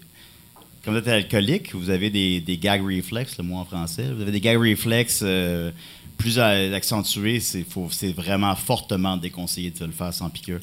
comme 0.86 0.94
vous 0.94 1.00
êtes 1.00 1.08
alcoolique, 1.08 1.74
vous 1.74 1.90
avez 1.90 2.10
des, 2.10 2.40
des 2.40 2.58
gag 2.58 2.80
reflex, 2.80 3.36
le 3.38 3.42
mot 3.42 3.56
en 3.56 3.64
français. 3.64 4.04
Vous 4.14 4.22
avez 4.22 4.30
des 4.30 4.40
gag 4.40 4.56
reflex 4.56 5.18
euh, 5.24 5.72
plus 6.16 6.38
accentués. 6.38 7.40
C'est 7.40 7.66
vraiment 8.14 8.54
fortement 8.54 9.16
déconseillé 9.16 9.72
de 9.72 9.84
le 9.84 9.90
faire 9.90 10.14
sans 10.14 10.30
piqûre. 10.30 10.60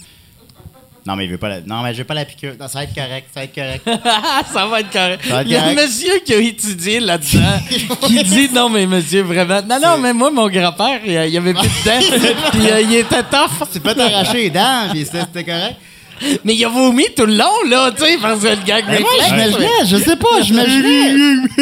Non, 1.05 1.17
mais 1.17 1.25
il 1.25 1.31
veut 1.31 1.37
pas 1.37 1.49
la... 1.49 1.59
Non, 1.59 1.83
mais 1.83 1.93
je 1.93 1.97
veux 1.97 2.03
pas 2.05 2.13
la 2.13 2.23
piqûre. 2.23 2.53
Non, 2.57 2.69
ça 2.69 2.79
va 2.79 2.83
être 2.85 2.95
correct, 2.95 3.27
ça 3.33 3.41
va 3.41 3.43
être 3.43 3.53
correct. 3.53 3.83
ça 4.53 4.65
va 4.65 4.79
être 4.79 4.91
correct. 4.91 5.25
Ça 5.25 5.33
va 5.33 5.41
être 5.41 5.47
Il 5.47 5.51
y 5.51 5.55
a 5.57 5.65
un 5.65 5.73
monsieur 5.73 6.19
qui 6.25 6.33
a 6.33 6.37
étudié 6.37 7.01
là-dedans 7.01 7.59
qui 8.07 8.23
dit 8.23 8.49
non, 8.53 8.69
mais 8.69 8.87
monsieur, 8.87 9.23
vraiment. 9.23 9.61
Non, 9.61 9.77
non, 9.81 9.97
mais 9.97 10.13
moi, 10.13 10.31
mon 10.31 10.47
grand-père, 10.47 11.01
il 11.05 11.11
y 11.11 11.37
avait 11.37 11.53
plus 11.53 11.67
de 11.67 11.83
dents. 11.83 12.49
puis 12.53 12.71
euh, 12.71 12.79
il 12.79 12.93
était 12.95 13.23
tough. 13.23 13.67
tu 13.73 13.81
peux 13.81 13.93
t'arracher 13.93 14.43
les 14.43 14.49
dents, 14.49 14.87
puis 14.89 15.05
c'était 15.05 15.43
correct. 15.43 15.75
Mais 16.45 16.53
il 16.55 16.63
a 16.65 16.69
vomi 16.69 17.05
tout 17.15 17.25
le 17.25 17.35
long, 17.35 17.45
là, 17.69 17.91
tu 17.95 18.03
sais, 18.03 18.17
parce 18.21 18.39
que 18.41 18.47
le 18.47 18.55
gag 18.65 18.85
Ben 18.87 19.01
moi, 19.01 19.09
j'imaginais, 19.27 19.67
je 19.85 19.97
sais 19.97 20.15
pas, 20.15 20.41
j'imaginais. 20.41 21.13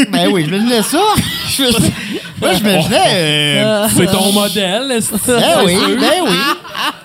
ben 0.10 0.28
oui, 0.32 0.44
j'imaginais 0.46 0.84
ça. 0.84 1.00
Je- 1.58 1.64
Moi, 2.40 2.54
j'imaginais. 2.54 2.98
euh, 3.64 3.88
C'est 3.96 4.06
ton 4.12 4.32
modèle, 4.32 4.92
est-ce 4.92 5.10
que- 5.12 5.40
Ben 5.40 5.60
oui, 5.66 5.76
ben 6.00 6.24
oui. 6.24 6.36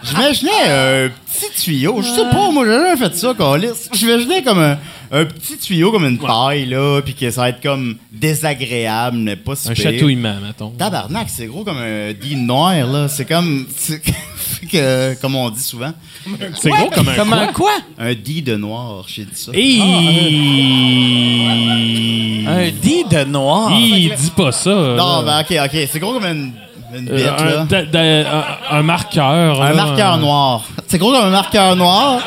J'imaginais 0.02 0.50
un 0.68 1.08
petit 1.38 1.62
tuyau. 1.62 2.00
Je 2.02 2.08
sais 2.08 2.30
pas, 2.30 2.50
moi, 2.50 2.64
j'ai 2.64 2.72
jamais 2.72 2.96
fait 2.96 3.14
ça, 3.16 3.34
Calis. 3.36 3.88
J'imaginais 3.92 4.42
comme 4.42 4.58
un, 4.58 4.78
un 5.12 5.24
petit 5.24 5.56
tuyau, 5.58 5.90
comme 5.92 6.04
une 6.06 6.18
paille, 6.18 6.66
là, 6.66 7.00
puis 7.02 7.14
que 7.14 7.30
ça 7.30 7.42
va 7.42 7.48
être 7.50 7.62
comme 7.62 7.96
désagréable, 8.12 9.16
mais 9.18 9.36
pas 9.36 9.54
si 9.56 9.68
Un 9.68 9.74
pire. 9.74 9.84
chatouillement, 9.92 10.34
mettons. 10.44 10.70
Tabarnak, 10.70 11.28
c'est 11.30 11.46
gros 11.46 11.64
comme 11.64 11.78
un 11.78 12.12
dit 12.12 12.36
noir, 12.36 12.74
là. 12.86 13.08
C'est 13.08 13.24
comme. 13.26 13.66
c'est 13.76 14.00
que- 14.70 15.14
comme 15.20 15.34
on 15.36 15.50
dit 15.50 15.62
souvent. 15.62 15.92
C'est 16.60 16.70
gros 16.70 16.90
comme 16.90 17.08
un 17.08 17.14
Comment 17.14 17.46
quoi? 17.52 17.72
Un 17.98 18.14
dit 18.14 18.42
de 18.42 18.56
noir, 18.56 19.04
j'ai 19.06 19.24
dit 19.24 19.30
ça. 19.34 19.52
Hey! 19.54 19.80
Un 22.48 22.70
dit 22.70 23.04
de 23.10 23.24
noir. 23.24 23.72
Il 23.78 24.12
dit 24.14 24.30
pas 24.36 24.52
ça. 24.52 24.70
Non, 24.70 25.22
là. 25.22 25.44
ben 25.48 25.64
ok, 25.64 25.70
ok. 25.72 25.88
C'est 25.90 25.98
gros 25.98 26.12
comme 26.14 26.24
une, 26.24 26.52
une 26.98 27.08
Euh, 27.10 27.64
bête, 27.64 27.94
un, 27.94 28.22
là. 28.22 28.28
un- 28.70 28.78
un 28.78 28.82
marqueur. 28.82 29.62
Un 29.62 29.68
là, 29.70 29.74
marqueur 29.86 30.18
noir. 30.18 30.62
C'est 30.88 30.98
gros 30.98 31.12
comme 31.12 31.26
un 31.26 31.30
marqueur 31.30 31.76
noir. 31.76 32.20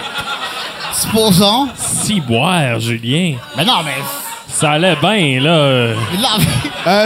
Supposons. 0.93 1.67
Si 1.75 2.19
boire, 2.21 2.79
Julien. 2.79 3.35
Mais 3.57 3.65
non, 3.65 3.77
mais. 3.85 3.95
Ça 4.47 4.71
allait 4.71 4.95
bien, 4.97 5.39
là. 5.41 5.49
Euh, 5.51 5.95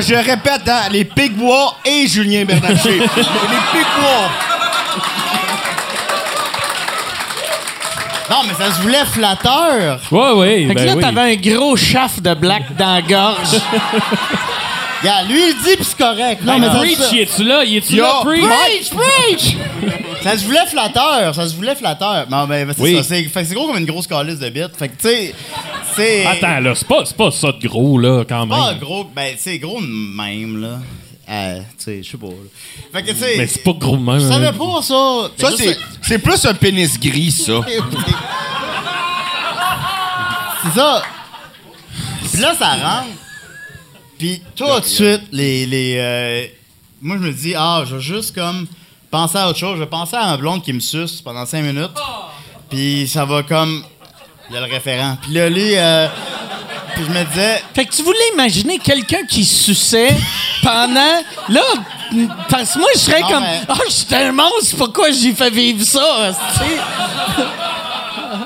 je 0.01 0.15
répète, 0.15 0.67
hein, 0.67 0.89
les 0.91 1.05
Pigbois 1.05 1.75
et 1.85 2.07
Julien 2.07 2.45
Bernatchez. 2.45 2.97
les 2.99 3.05
Pigbois. 3.05 4.29
non, 8.31 8.37
mais 8.47 8.53
ça 8.65 8.71
se 8.71 8.81
voulait 8.81 9.05
flatteur. 9.05 9.99
Ouais, 10.11 10.31
ouais. 10.31 10.65
Fait 10.67 10.73
que 10.75 10.79
ben 10.79 10.85
là, 10.87 10.93
oui. 10.95 11.01
t'avais 11.01 11.33
un 11.33 11.35
gros 11.55 11.75
chaf 11.75 12.21
de 12.21 12.33
black 12.33 12.75
dans 12.77 12.95
la 12.95 13.01
gorge. 13.01 13.59
Regarde, 15.03 15.27
lui, 15.27 15.49
il 15.49 15.55
dit, 15.61 15.75
pis 15.77 15.83
c'est 15.83 15.97
correct. 15.97 16.41
Non, 16.45 16.59
mais 16.59 16.67
ça 16.67 16.77
Preach, 16.77 17.11
y 17.11 17.19
es-tu 17.19 17.43
là? 17.43 17.65
Y 17.65 17.75
es-tu 17.77 17.95
Yo, 17.95 18.03
là, 18.03 18.21
Preach? 18.23 18.41
Preach, 18.41 18.89
preach! 18.89 19.57
ça 20.23 20.37
se 20.37 20.45
voulait 20.45 20.65
flatteur, 20.65 21.35
ça 21.35 21.49
se 21.49 21.55
voulait 21.55 21.75
flatteur. 21.75 22.25
Non, 22.29 22.47
mais 22.47 22.65
c'est 22.73 22.81
Oui. 22.81 22.95
ça. 22.95 23.03
C'est, 23.03 23.23
fait 23.23 23.41
que 23.41 23.47
c'est 23.49 23.53
gros 23.53 23.67
comme 23.67 23.77
une 23.79 23.85
grosse 23.85 24.07
calice 24.07 24.39
de 24.39 24.47
bite. 24.49 24.77
Fait 24.79 24.87
que, 24.87 24.93
tu 24.95 25.09
sais, 25.09 25.35
c'est... 25.93 26.25
Attends, 26.25 26.61
là, 26.61 26.73
c'est 26.73 26.87
pas, 26.87 27.03
c'est 27.03 27.17
pas 27.17 27.31
ça 27.31 27.51
de 27.51 27.67
gros, 27.67 27.97
là, 27.99 28.23
quand 28.23 28.45
même. 28.45 28.57
Pas 28.57 28.73
gros, 28.75 29.03
ben, 29.13 29.35
c'est 29.37 29.57
gros 29.59 29.81
de 29.81 29.87
même, 29.87 30.61
là. 30.61 30.79
Euh, 31.29 31.59
tu 31.59 31.83
sais, 31.83 32.01
je 32.03 32.11
sais 32.11 32.17
pas. 32.17 32.27
là. 32.27 32.33
Fait 32.93 33.03
que, 33.03 33.11
tu 33.11 33.17
sais... 33.17 33.35
Mais 33.37 33.47
c'est 33.47 33.61
pas 33.63 33.73
gros 33.73 33.97
de 33.97 34.01
même. 34.03 34.19
Je 34.19 34.25
hein. 34.25 34.31
savais 34.31 34.57
pas 34.57 34.81
ça. 34.81 35.29
Ça, 35.37 35.49
Mais 35.51 35.57
c'est, 35.57 35.77
c'est 36.01 36.19
plus 36.19 36.45
un 36.45 36.53
pénis 36.53 36.97
gris, 36.97 37.31
ça. 37.31 37.59
C'est 40.63 40.79
ça. 40.79 41.01
Puis 42.31 42.41
là, 42.41 42.55
ça 42.57 42.69
rentre. 42.69 43.09
Puis 44.17 44.41
tout 44.55 44.65
de 44.79 44.85
suite, 44.85 45.21
les. 45.31 45.65
les 45.65 45.95
euh, 45.97 46.45
moi, 47.01 47.17
je 47.19 47.23
me 47.27 47.31
dis, 47.33 47.53
ah, 47.57 47.83
je 47.85 47.95
vais 47.95 48.01
juste 48.01 48.33
comme 48.35 48.65
penser 49.11 49.37
à 49.37 49.49
autre 49.49 49.59
chose. 49.59 49.75
Je 49.75 49.83
vais 49.83 49.89
penser 49.89 50.15
à 50.15 50.25
ma 50.27 50.37
blonde 50.37 50.63
qui 50.63 50.71
me 50.73 50.79
suce 50.79 51.21
pendant 51.21 51.45
cinq 51.45 51.63
minutes. 51.63 51.91
Puis 52.69 53.07
ça 53.07 53.25
va 53.25 53.43
comme. 53.43 53.83
Il 54.49 54.55
y 54.55 54.57
a 54.57 54.65
le 54.65 54.71
référent. 54.71 55.17
Puis 55.21 55.33
là, 55.33 55.49
lui. 55.49 55.75
euh, 55.77 56.07
puis 56.95 57.03
je 57.05 57.09
me 57.11 57.23
disais. 57.25 57.61
Fait 57.73 57.85
que 57.85 57.93
tu 57.93 58.03
voulais 58.03 58.17
imaginer 58.33 58.77
quelqu'un 58.79 59.25
qui 59.27 59.43
suçait 59.43 60.15
pendant. 60.61 61.21
Là, 61.49 61.61
parce 62.49 62.73
que 62.73 62.79
moi, 62.79 62.89
je 62.93 62.99
serais 62.99 63.21
Non, 63.21 63.27
comme. 63.29 63.43
mais- 63.43 63.61
Ah, 63.67 63.73
je 63.87 63.91
suis 63.93 64.15
un 64.15 64.31
monstre, 64.31 64.77
pourquoi 64.77 65.11
j'ai 65.11 65.33
fait 65.33 65.49
vivre 65.49 65.83
ça? 65.83 66.31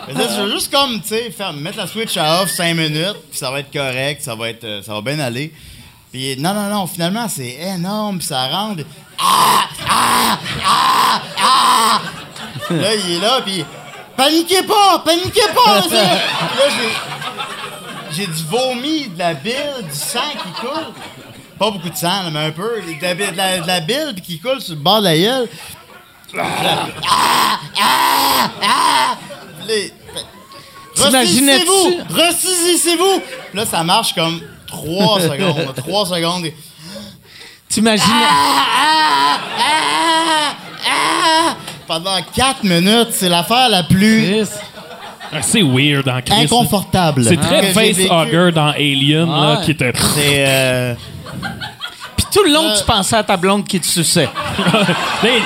Je 0.08 0.42
veux 0.42 0.52
juste 0.52 0.72
comme, 0.72 1.02
tu 1.02 1.10
sais, 1.10 1.34
mettre 1.54 1.78
la 1.78 1.88
switch 1.88 2.18
à 2.18 2.42
off 2.42 2.50
5 2.50 2.76
minutes, 2.76 3.18
puis 3.30 3.38
ça 3.38 3.52
va 3.52 3.60
être 3.60 3.72
correct, 3.72 4.22
ça 4.22 4.36
va 4.36 4.50
être, 4.50 4.64
euh, 4.64 4.82
ça 4.82 4.94
va 4.94 5.02
bien 5.02 5.20
aller. 5.20 5.52
Puis 6.12 6.36
non, 6.38 6.54
non, 6.54 6.70
non, 6.70 6.88
finalement, 6.88 7.28
c'est 7.28 7.58
énorme, 7.76 8.20
puis 8.20 8.28
ça 8.28 8.48
rentre. 8.48 8.84
Ah! 9.20 9.68
Ah! 9.88 10.40
Ah! 10.66 11.22
Ah! 11.40 12.02
Là, 12.70 12.96
il 12.96 13.16
est 13.16 13.20
là, 13.20 13.42
puis 13.46 13.66
paniquez 14.16 14.64
pas, 14.64 15.00
paniquez 15.00 15.42
pas! 15.54 15.80
là, 15.80 16.08
j'ai, 18.12 18.16
j'ai 18.16 18.28
du 18.28 18.44
vomi, 18.46 19.08
de 19.10 19.20
la 19.20 19.34
bile, 19.34 19.84
du 19.84 19.96
sang 19.96 20.20
qui 20.32 20.62
coule. 20.62 20.94
Pas 21.58 21.72
beaucoup 21.72 21.90
de 21.90 21.96
sang, 21.96 22.30
mais 22.32 22.40
un 22.40 22.52
peu. 22.52 22.82
De 22.82 23.02
la, 23.02 23.16
de 23.16 23.62
de 23.64 23.68
la 23.68 23.80
bile 23.80 24.16
qui 24.24 24.40
coule 24.40 24.62
sur 24.62 24.76
le 24.76 24.82
bord 24.82 25.00
de 25.00 25.06
la 25.06 25.18
gueule. 25.18 25.50
Ah! 26.38 27.60
Ah! 27.80 28.50
Ah! 28.64 29.18
Les- 29.68 29.94
Ressaisissez-vous! 30.98 32.00
Ressaisissez-vous! 32.10 33.22
Là, 33.54 33.66
ça 33.66 33.84
marche 33.84 34.14
comme 34.14 34.42
3 34.68 35.22
secondes. 35.22 35.74
3 35.76 36.06
secondes. 36.06 36.46
et- 36.46 36.56
T'imagines. 37.70 38.06
Ah! 38.10 39.38
Ah! 39.60 40.54
Ah! 40.90 41.56
Pendant 41.88 42.18
4 42.36 42.64
minutes, 42.64 43.10
c'est 43.12 43.30
l'affaire 43.30 43.70
la 43.70 43.84
plus 43.84 44.46
Ah, 45.32 45.42
C'est 45.42 45.62
weird 45.62 46.08
en 46.10 46.22
Christ. 46.22 46.44
inconfortable. 46.52 47.24
C'est 47.26 47.38
très 47.38 47.74
facehugger 47.74 48.52
dans 48.54 48.70
Alien, 48.70 49.30
là, 49.30 49.62
qui 49.64 49.72
était. 49.72 49.94
C'est. 50.16 50.46
euh, 50.48 50.94
tout 52.32 52.44
le 52.44 52.52
long, 52.54 52.74
tu 52.78 52.84
pensais 52.84 53.16
à 53.16 53.24
ta 53.24 53.38
blonde 53.38 53.66
qui 53.66 53.80
te 53.80 53.86
suçait. 53.86 54.30
Ben, 55.24 55.42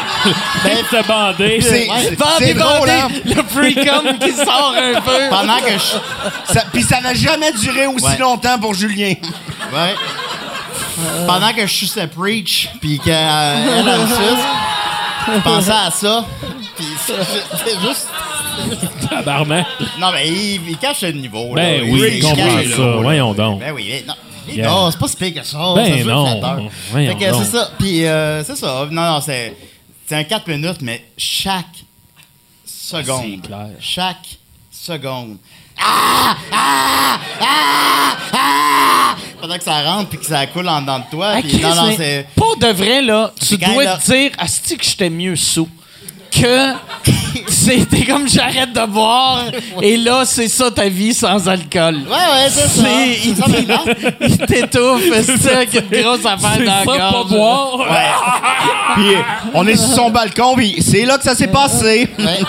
C'était 0.90 1.04
bandé. 1.08 1.60
C'est, 1.62 1.90
Ouais, 1.90 1.96
c'est- 2.04 2.16
Bandé, 2.16 2.32
c'est 2.40 2.54
drôle, 2.54 2.80
bandé, 2.80 2.92
hein? 2.92 3.08
Le 3.26 3.44
pre-com 3.44 4.18
qui 4.20 4.32
sort 4.36 4.76
un 4.78 5.02
peu. 5.02 5.30
pendant 5.30 5.58
que 5.60 5.72
je. 5.74 6.54
Ça- 6.54 6.66
Puis 6.72 6.84
ça 6.84 7.00
n'a 7.02 7.14
jamais 7.14 7.52
duré 7.54 7.88
aussi 7.88 8.06
Ouais. 8.06 8.18
longtemps 8.18 8.60
pour 8.60 8.74
Julien. 8.74 9.14
Ouais. 9.74 9.96
Pendant 11.26 11.52
que 11.54 11.62
je 11.66 11.74
suçais 11.74 12.08
Preach, 12.08 12.70
puis 12.80 13.00
qu'elle 13.00 13.14
elle 13.16 13.84
me 13.86 14.08
suce, 14.08 14.46
je 15.36 15.40
pensais 15.40 15.72
à 15.72 15.90
ça. 15.92 16.26
Puis 16.76 16.86
c'est 17.06 17.14
c'est 17.66 17.80
juste. 17.88 18.08
Tabarnak. 19.10 19.66
Non, 20.00 20.12
mais 20.12 20.28
il, 20.28 20.70
il 20.70 20.78
cache 20.78 21.02
le 21.02 21.14
niveau. 21.14 21.54
Ben 21.56 21.80
là. 21.82 21.84
oui, 21.90 22.20
Il 22.22 22.36
cache 22.36 22.66
le 22.66 22.72
ça. 22.72 22.82
là. 22.82 22.96
Voyons 23.02 23.34
donc. 23.34 23.60
Ben 23.62 23.72
oui, 23.74 23.88
mais 23.90 24.04
non. 24.08 24.14
Yeah. 24.48 24.70
Non, 24.70 24.92
c'est 24.92 25.00
pas 25.00 25.08
si 25.08 25.16
pire 25.16 25.34
que 25.34 25.44
ça. 25.44 25.74
Ben 25.76 25.86
ça 25.86 25.98
se 25.98 26.04
veut 26.04 26.12
non. 26.12 26.26
flatteur. 26.26 26.62
Voyons 26.92 27.18
Fait 27.18 27.26
que 27.26 27.32
donc. 27.32 27.44
c'est 27.44 27.52
ça. 27.52 27.72
Puis 27.78 28.06
euh, 28.06 28.44
c'est 28.44 28.56
ça. 28.56 28.88
Non, 28.90 29.02
non, 29.02 29.22
c'est, 29.22 29.56
c'est 30.08 30.16
un 30.16 30.24
4 30.24 30.48
minutes, 30.48 30.82
mais 30.82 31.06
chaque 31.18 31.66
seconde. 32.66 33.42
Clair. 33.44 33.70
Chaque 33.80 34.38
seconde. 34.72 35.38
Ah! 35.80 36.36
Ah! 36.52 37.20
Ah! 37.42 38.18
Ah! 38.34 39.16
Pendant 39.40 39.58
que 39.58 39.64
ça 39.64 39.82
rentre 39.82 40.10
puis 40.10 40.20
que 40.20 40.26
ça 40.26 40.46
coule 40.48 40.68
en 40.68 40.82
dedans 40.82 41.00
de 41.00 41.06
toi. 41.10 41.34
Ah, 41.36 41.42
puis 41.42 41.52
Chris, 41.52 41.62
non, 41.62 41.76
non, 41.76 41.88
mais 41.88 41.98
c'est. 41.98 42.28
Pour 42.36 42.58
de 42.58 42.68
vrai, 42.68 43.02
là, 43.02 43.32
tu 43.40 43.58
dois 43.58 43.98
te 43.98 44.12
dire, 44.12 44.32
Asti, 44.38 44.78
que 44.78 44.84
j'étais 44.84 45.10
mieux 45.10 45.36
sous. 45.36 45.70
Que 46.32 46.74
c'était 47.50 48.06
comme 48.06 48.28
j'arrête 48.28 48.74
de 48.74 48.86
boire 48.86 49.44
et 49.82 49.98
là, 49.98 50.24
c'est 50.26 50.48
ça 50.48 50.72
ta 50.72 50.88
vie 50.88 51.14
sans 51.14 51.48
alcool. 51.48 51.96
Ouais, 52.08 52.12
ouais, 52.12 52.50
c'est 52.50 52.70
ça. 52.70 52.88
Il, 53.24 53.36
ça 53.36 53.48
maintenant. 53.48 53.84
il 54.22 54.38
t'étouffe, 54.38 55.04
c'est 55.24 55.38
ça, 55.38 55.58
avec 55.58 55.74
une 55.74 56.02
grosse 56.02 56.26
affaire 56.26 56.66
dans 56.66 56.98
pas 56.98 57.24
boire. 57.26 57.88
Puis 58.96 59.16
on 59.54 59.68
est 59.68 59.76
sur 59.76 59.96
son 59.96 60.10
balcon, 60.10 60.56
puis 60.56 60.82
c'est 60.82 61.06
là 61.06 61.18
que 61.18 61.24
ça 61.24 61.36
s'est 61.36 61.48
passé. 61.48 62.10
Ouais. 62.18 62.40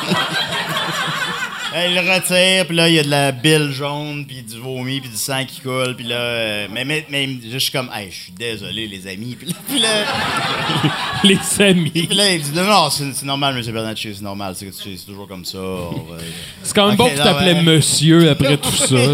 Elle 1.75 1.95
le 1.95 2.01
retire, 2.01 2.67
puis 2.67 2.77
là, 2.77 2.89
il 2.89 2.95
y 2.97 2.99
a 2.99 3.03
de 3.03 3.09
la 3.11 3.33
bile 3.33 3.71
jaune, 3.73 4.25
puis 4.27 4.43
du 4.43 4.59
vomi, 4.59 5.01
puis 5.01 5.09
du 5.11 5.17
sang 5.17 5.45
qui 5.47 5.61
coule, 5.61 5.95
puis 5.97 6.05
là... 6.07 6.17
euh, 6.17 6.67
mais, 6.71 6.85
mais, 6.85 7.07
mais 7.09 7.29
je 7.51 7.57
suis 7.59 7.73
comme, 7.73 7.89
hey, 7.95 8.11
je 8.11 8.17
suis 8.25 8.33
désolé, 8.33 8.87
les 8.87 9.07
amis. 9.07 9.37
Puis 9.39 9.49
là, 9.49 9.55
puis 9.69 9.79
là, 9.81 9.89
Les 11.25 11.63
amis. 11.63 11.91
puis 11.91 12.15
là, 12.15 12.31
il 12.33 12.43
dit, 12.43 12.51
non, 12.55 12.65
non, 12.65 12.91
c'est 12.91 13.13
c'est 13.15 13.25
normal, 13.27 13.57
M. 13.57 13.73
Bernatchez, 13.73 14.13
c'est 14.15 14.23
normal, 14.23 14.55
c'est 14.57 14.73
c'est 14.75 15.07
toujours 15.07 15.27
comme 15.29 15.45
ça. 15.45 15.59
on 15.59 16.13
va- 16.13 16.19
C'est 16.63 16.75
quand 16.75 16.87
même 16.89 16.93
Ok, 16.95 16.99
bon 16.99 17.05
que 17.07 17.13
tu 17.13 17.19
non, 17.19 17.25
t'appelais 17.25 17.55
ouais. 17.55 17.63
monsieur 17.63 18.31
après 18.31 18.57
tout 18.57 18.73
ça. 18.73 18.95
là. 18.95 19.03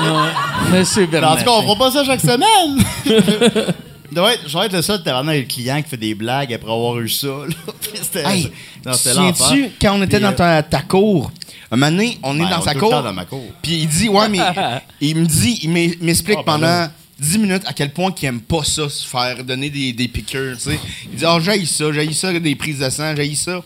Ouais. 0.00 0.78
Monsieur 0.78 1.08
Mais 1.10 1.18
En 1.24 1.36
tout 1.36 1.44
cas, 1.44 1.50
on 1.50 1.62
fera 1.62 1.76
pas 1.76 1.90
ça 1.90 2.04
chaque 2.04 2.20
semaine. 2.20 2.84
Je 4.12 4.20
vais 4.20 4.34
être- 4.34 4.48
je 4.48 4.58
vais 4.58 4.66
être 4.66 4.72
le 4.72 4.82
seul 4.82 5.00
tabarnak 5.04 5.36
avec 5.36 5.48
le 5.48 5.54
client 5.54 5.80
qui 5.82 5.88
fait 5.88 5.96
des 5.96 6.16
blagues 6.16 6.52
après 6.52 6.72
avoir 6.72 6.98
eu 6.98 7.08
ça. 7.08 7.28
là. 7.28 7.72
C'était 7.94 8.24
Hey, 8.28 8.50
non, 8.86 8.92
tu 8.92 8.98
c'était 8.98 9.14
l'enfer. 9.16 9.70
quand 9.80 9.94
on 9.98 10.02
était 10.02 10.16
Puis, 10.18 10.22
dans 10.24 10.30
euh, 10.30 10.32
ta, 10.32 10.62
ta 10.62 10.82
cour, 10.82 11.30
un 11.70 11.76
moment 11.76 11.90
donné, 11.92 12.18
on 12.22 12.36
est 12.36 12.40
Ben, 12.42 12.50
dans 12.50 12.58
on 12.58 12.62
sa 12.62 12.70
est 12.70 12.74
tout 12.74 12.80
le 12.80 12.86
cour, 12.86 12.90
temps 12.90 13.02
dans 13.02 13.12
ma 13.12 13.24
cour. 13.24 13.44
puis 13.62 13.74
il 13.82 13.88
dit, 13.88 14.08
ouais, 14.08 14.28
mais 14.28 14.38
il 15.00 15.16
me 15.16 15.26
dit, 15.26 15.58
il 15.62 15.70
m'e- 15.70 15.96
m'explique 16.04 16.38
Ah, 16.40 16.42
ben 16.46 16.52
pendant 16.52 16.66
là. 16.66 16.92
10 17.18 17.38
minutes 17.38 17.62
à 17.66 17.72
quel 17.74 17.92
point 17.92 18.12
qu'il 18.12 18.28
aime 18.28 18.40
pas 18.40 18.64
ça, 18.64 18.88
se 18.88 19.06
faire 19.06 19.44
donner 19.44 19.68
des, 19.70 19.92
des 19.92 20.08
piqûres, 20.08 20.56
tu 20.56 20.70
sais. 20.70 20.80
Il 21.12 21.18
dit, 21.18 21.24
oh, 21.28 21.38
j'ai 21.40 21.64
ça, 21.66 21.92
j'ai 21.92 22.12
ça, 22.14 22.32
des 22.38 22.54
prises 22.56 22.78
de 22.78 22.88
sang, 22.90 23.14
j'ai 23.16 23.34
ça. 23.34 23.62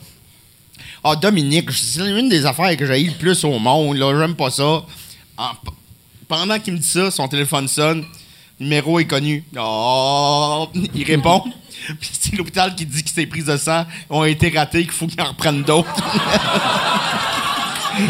Ah, 1.05 1.15
Dominique, 1.17 1.71
c'est 1.71 2.01
une 2.01 2.29
des 2.29 2.45
affaires 2.47 2.77
que 2.77 2.85
j'ai 2.87 3.05
le 3.05 3.13
plus 3.13 3.45
au 3.45 3.59
monde, 3.59 3.97
là. 3.97 4.13
J'aime 4.19 4.35
pas 4.35 4.51
ça. 4.51 4.65
En- 4.65 5.55
p- 5.65 5.71
pendant 6.27 6.59
qu'il 6.59 6.73
me 6.73 6.79
dit 6.79 6.87
ça, 6.89 7.11
son 7.11 7.29
téléphone 7.29 7.69
sonne. 7.69 8.05
Numéro 8.59 8.99
est 9.01 9.05
connu. 9.05 9.45
Oh, 9.59 10.69
il 10.95 11.05
répond. 11.05 11.43
Puis 12.01 12.11
c'est 12.19 12.37
l'hôpital 12.37 12.75
qui 12.75 12.87
dit 12.87 13.03
que 13.03 13.11
ses 13.11 13.27
prises 13.27 13.47
de 13.47 13.57
sang 13.57 13.85
ont 14.11 14.25
été 14.25 14.51
ratées, 14.51 14.83
qu'il 14.83 14.93
faut 14.93 15.07
qu'il 15.07 15.21
en 15.21 15.27
reprenne 15.27 15.63
d'autres. 15.63 15.91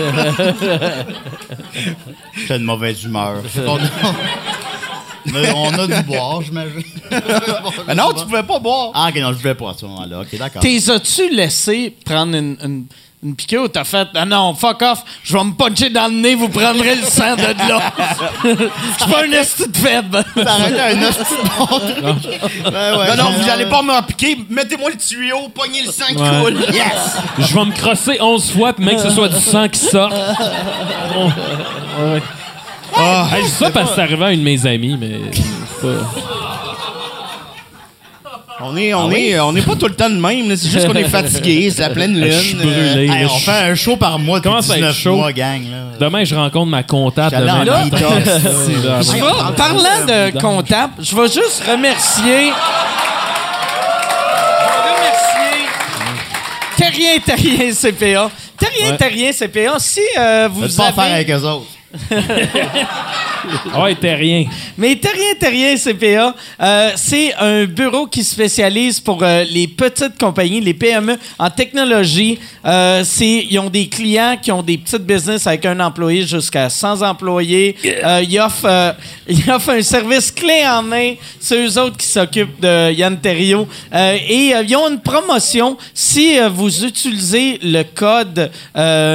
J'ai 2.46 2.56
une 2.56 2.64
mauvaise 2.64 3.04
humeur. 3.04 3.42
on, 3.66 3.76
a, 3.76 3.80
mais 5.26 5.52
on 5.54 5.72
a 5.72 5.86
dû 5.86 6.02
boire, 6.06 6.42
j'imagine. 6.42 6.82
Mais 7.86 7.94
non, 7.94 8.12
tu 8.12 8.24
pouvais 8.24 8.42
pas 8.42 8.58
boire. 8.58 8.90
Ah, 8.94 9.08
ok, 9.10 9.16
non, 9.20 9.32
je 9.32 9.38
voulais 9.38 9.54
pas 9.54 9.70
à 9.70 9.74
ce 9.74 9.86
moment-là. 9.86 10.20
Ok, 10.20 10.36
d'accord. 10.38 10.62
T'es 10.62 10.90
as-tu 10.90 11.34
laissé 11.34 11.94
prendre 12.04 12.36
une, 12.36 12.56
une, 12.62 12.86
une 13.24 13.34
piqûre 13.34 13.62
ou 13.64 13.68
t'as 13.68 13.84
fait 13.84 14.06
Ah 14.14 14.24
non, 14.26 14.54
fuck 14.54 14.82
off, 14.82 15.02
je 15.22 15.36
vais 15.36 15.44
me 15.44 15.52
puncher 15.52 15.88
dans 15.90 16.08
le 16.08 16.20
nez, 16.20 16.34
vous 16.34 16.48
prendrez 16.48 16.94
le 16.96 17.02
sang 17.02 17.34
de 17.36 17.42
là. 17.68 17.92
Je 18.44 18.48
suis 19.02 19.10
pas 19.12 19.22
un 19.26 19.32
esti 19.32 19.68
de 19.68 19.76
faible. 19.76 20.24
Ça 20.36 20.56
aurait 20.56 20.70
été 20.70 20.80
un 20.80 21.02
hostie 21.08 21.34
de 21.34 21.58
bon 21.58 21.66
truc. 21.66 22.04
Ouais, 22.04 22.98
ouais, 22.98 23.16
non, 23.16 23.24
non, 23.24 23.30
vous 23.38 23.48
allez 23.48 23.66
pas 23.66 23.82
me 23.82 24.06
piquer. 24.06 24.38
Mettez-moi 24.50 24.90
le 24.90 24.96
tuyau, 24.96 25.48
pognez 25.54 25.82
le 25.82 25.90
sang 25.92 26.04
qui 26.08 26.16
Ouais. 26.16 26.40
coule. 26.42 26.60
Yes! 26.72 27.16
Je 27.38 27.54
vais 27.54 27.64
me 27.64 27.72
crosser 27.72 28.18
11 28.20 28.50
fois, 28.50 28.72
puis 28.74 28.84
même 28.84 28.96
que 28.96 29.02
ce 29.02 29.10
soit 29.10 29.28
du 29.28 29.40
sang 29.40 29.68
qui 29.68 29.80
sort. 29.80 30.12
On- 31.16 31.30
Ouais. 32.02 32.20
Hey, 32.96 33.40
je 33.42 33.46
dis 33.46 33.50
ça 33.50 33.70
parce 33.70 33.88
que 33.90 33.94
c'est 33.96 34.02
arrivé 34.02 34.24
à 34.24 34.32
une 34.32 34.40
de 34.40 34.44
mes 34.44 34.66
amies, 34.66 34.96
mais. 35.00 35.12
c'est 35.32 35.42
pas- 35.82 35.88
On 38.66 38.76
est, 38.76 38.94
on 38.94 39.10
est, 39.10 39.38
on 39.40 39.54
est 39.56 39.62
pas 39.62 39.76
tout 39.76 39.86
le 39.88 39.94
temps 39.94 40.08
de 40.08 40.14
même, 40.18 40.56
c'est 40.56 40.68
juste 40.68 40.86
qu'on 40.86 40.94
est 40.94 41.04
fatigué, 41.08 41.70
c'est 41.70 41.82
la 41.82 41.90
pleine 41.90 42.14
lune. 42.18 42.32
Je 42.32 42.38
suis 42.38 42.56
euh, 42.56 42.62
brûlé. 42.62 43.02
Hey, 43.02 43.08
là, 43.24 43.28
on 43.30 43.38
je- 43.38 43.44
fait 43.44 43.50
un 43.70 43.74
show 43.74 43.96
par 43.96 44.18
mois 44.18 44.40
être 44.70 44.76
19 44.76 44.96
chaud? 44.96 45.16
mois, 45.16 45.32
gang. 45.32 45.62
Là. 45.70 45.76
Demain, 46.00 46.24
je 46.24 46.34
rencontre 46.34 46.70
ma 46.70 46.82
comptable. 46.82 47.36
Demain 47.36 47.64
vais- 49.12 49.54
parlant 49.56 50.06
de 50.06 50.38
comptable, 50.40 50.92
je 51.00 51.14
vais 51.14 51.26
juste 51.28 51.62
remercier. 51.70 52.52
remercier 54.78 55.66
Terrien 56.76 57.18
Terrien 57.24 57.72
CPA. 57.72 58.30
Terrien 58.58 58.90
Ouais. 58.92 58.96
Terrien 58.96 59.32
CPA, 59.32 59.78
si 59.78 60.00
euh, 60.18 60.48
vous 60.50 60.62
Faites 60.62 60.76
pas 60.76 60.82
avez... 60.86 61.00
affaire 61.00 61.14
avec 61.14 61.30
eux 61.30 61.42
autres. 61.46 61.66
Ah 63.72 63.82
Ouais, 63.82 63.94
t'es 63.94 64.14
rien. 64.14 64.46
Mais 64.78 64.96
Terrien 64.96 65.34
Terrien 65.38 65.76
CPA, 65.76 66.34
euh, 66.60 66.90
c'est 66.96 67.34
un 67.34 67.64
bureau 67.64 68.06
qui 68.06 68.24
spécialise 68.24 69.00
pour 69.00 69.22
euh, 69.22 69.44
les 69.50 69.66
petites 69.68 70.18
compagnies, 70.18 70.60
les 70.60 70.74
PME 70.74 71.16
en 71.38 71.50
technologie. 71.50 72.38
Euh, 72.64 73.02
ils 73.20 73.58
ont 73.58 73.70
des 73.70 73.88
clients 73.88 74.36
qui 74.40 74.52
ont 74.52 74.62
des 74.62 74.78
petites 74.78 75.02
business 75.02 75.46
avec 75.46 75.66
un 75.66 75.78
employé 75.80 76.26
jusqu'à 76.26 76.68
100 76.68 77.02
employés. 77.02 77.76
Ils, 77.84 78.40
offrent, 78.40 78.94
ils 79.28 79.42
un 79.50 79.82
service 79.82 80.30
clé 80.30 80.62
en 80.66 80.82
main. 80.82 81.14
C'est 81.40 81.64
eux 81.64 81.78
autres 81.78 81.96
qui 81.96 82.06
s'occupent 82.06 82.60
de 82.60 82.92
Yann 82.92 83.18
Terriot. 83.20 83.66
Euh, 83.92 84.16
et 84.28 84.52
ils 84.66 84.76
ont 84.76 84.88
une 84.88 85.00
promotion. 85.00 85.76
Si 85.92 86.38
vous 86.52 86.84
utilisez 86.84 87.58
le 87.62 87.82
code 87.82 88.50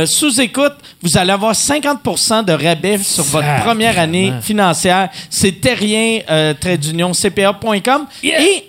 sous-écoute, 0.07 0.75
vous 1.01 1.17
allez 1.17 1.31
avoir 1.31 1.53
50% 1.53 2.43
de 2.45 2.51
rabais 2.53 2.97
sur 2.97 3.23
votre 3.23 3.61
première 3.63 3.97
année 3.99 4.33
financière. 4.41 5.09
C'est 5.29 5.61
terrien, 5.61 6.19
euh, 6.29 6.53
trait 6.59 6.77
d'union, 6.77 7.13
cpa.com. 7.13 8.05
Et 8.23 8.65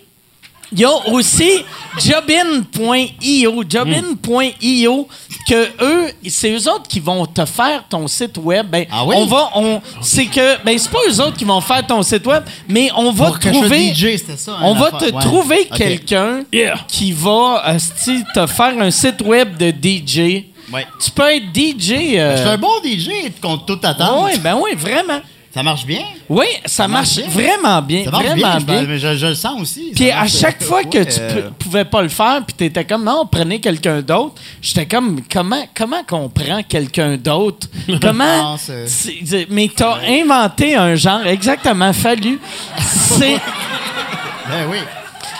il 0.72 0.78
y 0.78 0.84
a 0.84 0.92
aussi 1.08 1.50
jobin.io. 1.98 3.64
Jobin.io, 3.68 5.08
que 5.48 5.68
eux, 5.82 6.12
c'est 6.28 6.52
eux 6.52 6.68
autres 6.70 6.86
qui 6.88 7.00
vont 7.00 7.26
te 7.26 7.44
faire 7.44 7.84
ton 7.88 8.06
site 8.06 8.38
web. 8.38 8.66
Ben, 8.70 8.86
Ah 8.90 9.04
oui? 9.04 9.16
On 9.18 9.26
va, 9.26 9.50
on, 9.56 9.80
c'est 10.00 10.26
que, 10.26 10.62
ben, 10.64 10.78
c'est 10.78 10.90
pas 10.90 10.98
eux 11.08 11.20
autres 11.20 11.36
qui 11.36 11.44
vont 11.44 11.60
faire 11.60 11.84
ton 11.86 12.02
site 12.02 12.26
web, 12.26 12.44
mais 12.68 12.90
on 12.96 13.10
va 13.12 13.26
Pour 13.26 13.38
trouver. 13.40 13.92
DJ, 13.92 14.16
ça. 14.36 14.58
On 14.62 14.74
va 14.74 14.86
affaire. 14.94 14.98
te 15.10 15.14
Ouais. 15.14 15.20
trouver 15.20 15.68
quelqu'un 15.74 16.42
Yeah. 16.52 16.76
qui 16.88 17.12
va 17.12 17.62
asti, 17.64 18.22
te 18.34 18.46
faire 18.46 18.74
un 18.80 18.90
site 18.90 19.20
web 19.22 19.56
de 19.56 19.70
DJ. 19.70 20.44
Ouais. 20.72 20.86
Tu 21.02 21.10
peux 21.10 21.28
être 21.30 21.46
DJ. 21.54 21.92
euh, 22.16 22.36
Je 22.36 22.40
suis 22.42 22.48
un 22.50 22.58
bon 22.58 22.68
DJ 22.84 23.10
contre 23.40 23.64
toute 23.66 23.84
attente. 23.84 24.24
Oui, 24.24 24.38
ben 24.38 24.56
oui, 24.62 24.70
vraiment. 24.76 25.20
Ça 25.52 25.64
marche 25.64 25.84
bien? 25.84 26.02
Oui, 26.28 26.46
ça, 26.64 26.86
marche, 26.86 27.16
marche 27.18 27.28
bien? 27.34 27.48
vraiment 27.50 27.82
bien. 27.82 28.04
Ça 28.04 28.10
marche 28.12 28.24
vraiment 28.26 28.36
bien. 28.36 28.58
bien. 28.60 28.82
je, 28.82 28.86
mais 28.86 28.98
je, 29.00 29.16
je 29.16 29.26
le 29.26 29.34
sens 29.34 29.60
aussi. 29.60 29.90
Puis 29.96 30.08
à 30.12 30.28
chaque 30.28 30.62
fois 30.62 30.84
que 30.84 30.98
ouais, 30.98 31.06
tu 31.06 31.18
euh, 31.20 31.42
pou- 31.48 31.54
pouvais 31.64 31.84
pas 31.84 32.02
le 32.02 32.08
faire, 32.08 32.42
puis 32.46 32.54
t'étais 32.54 32.84
comme 32.84 33.02
non, 33.02 33.26
prenez 33.26 33.58
quelqu'un 33.58 34.00
d'autre. 34.00 34.36
J'étais 34.62 34.86
comme 34.86 35.22
comment 35.32 35.64
comment 35.76 36.04
qu'on 36.08 36.28
prend 36.28 36.62
quelqu'un 36.62 37.16
d'autre? 37.16 37.66
Comment 38.00 38.52
Non, 38.52 38.56
c'est- 38.58 38.86
c'est- 38.86 39.18
c'est- 39.26 39.46
Mais 39.50 39.68
t'as 39.74 39.96
inventé 40.08 40.76
un 40.76 40.94
genre 40.94 41.26
exactement 41.26 41.92
fallu. 41.92 42.38
C'est 42.78 43.40
Ben 44.48 44.68
oui. 44.70 44.78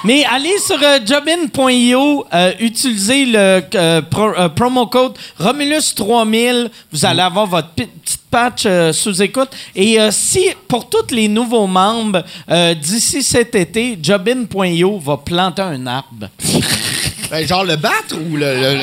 Mais 0.05 0.25
allez 0.25 0.59
sur 0.59 0.79
euh, 0.83 0.99
jobin.io, 1.05 2.25
euh, 2.33 2.53
utilisez 2.61 3.27
le 3.27 3.63
euh, 3.75 4.03
pro- 4.03 4.49
promo 4.57 4.87
code 4.87 5.13
Romulus3000. 5.39 6.69
Vous 6.93 7.05
allez 7.05 7.21
avoir 7.21 7.47
votre 7.47 7.69
petite 7.71 8.19
patch 8.31 8.67
sous 8.93 9.21
écoute. 9.23 9.51
Et 9.75 9.99
si, 10.11 10.47
pour 10.69 10.89
tous 10.89 11.13
les 11.13 11.27
nouveaux 11.29 11.67
membres, 11.67 12.23
d'ici 12.81 13.23
cet 13.23 13.55
été, 13.57 13.99
jobin.io 14.01 14.99
va 14.99 15.17
planter 15.17 15.63
un 15.63 15.87
arbre. 15.87 16.29
ben, 17.31 17.47
genre 17.47 17.65
le 17.65 17.77
battre 17.77 18.17
ou 18.31 18.37
le- 18.37 18.79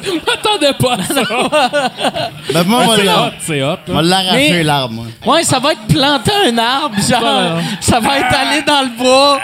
Je 0.04 0.10
m'attendais 0.12 0.72
pas 0.74 0.94
à 0.94 1.02
ça. 1.04 2.64
Moi, 2.64 2.84
moi, 2.84 2.96
c'est 2.96 3.08
hot, 3.08 3.30
c'est 3.40 3.62
hot. 3.62 3.76
on 3.88 3.92
là. 3.92 3.94
va 3.94 4.02
l'arracher 4.02 4.62
l'arbre, 4.62 4.94
moi. 4.94 5.06
Ouais, 5.34 5.42
ça 5.44 5.58
va 5.58 5.72
être 5.72 5.86
planter 5.88 6.32
un 6.48 6.58
arbre, 6.58 6.96
genre, 7.08 7.60
ça 7.80 8.00
va 8.00 8.18
être 8.18 8.34
aller 8.34 8.62
dans 8.62 8.82
le 8.82 8.96
bois, 8.96 9.38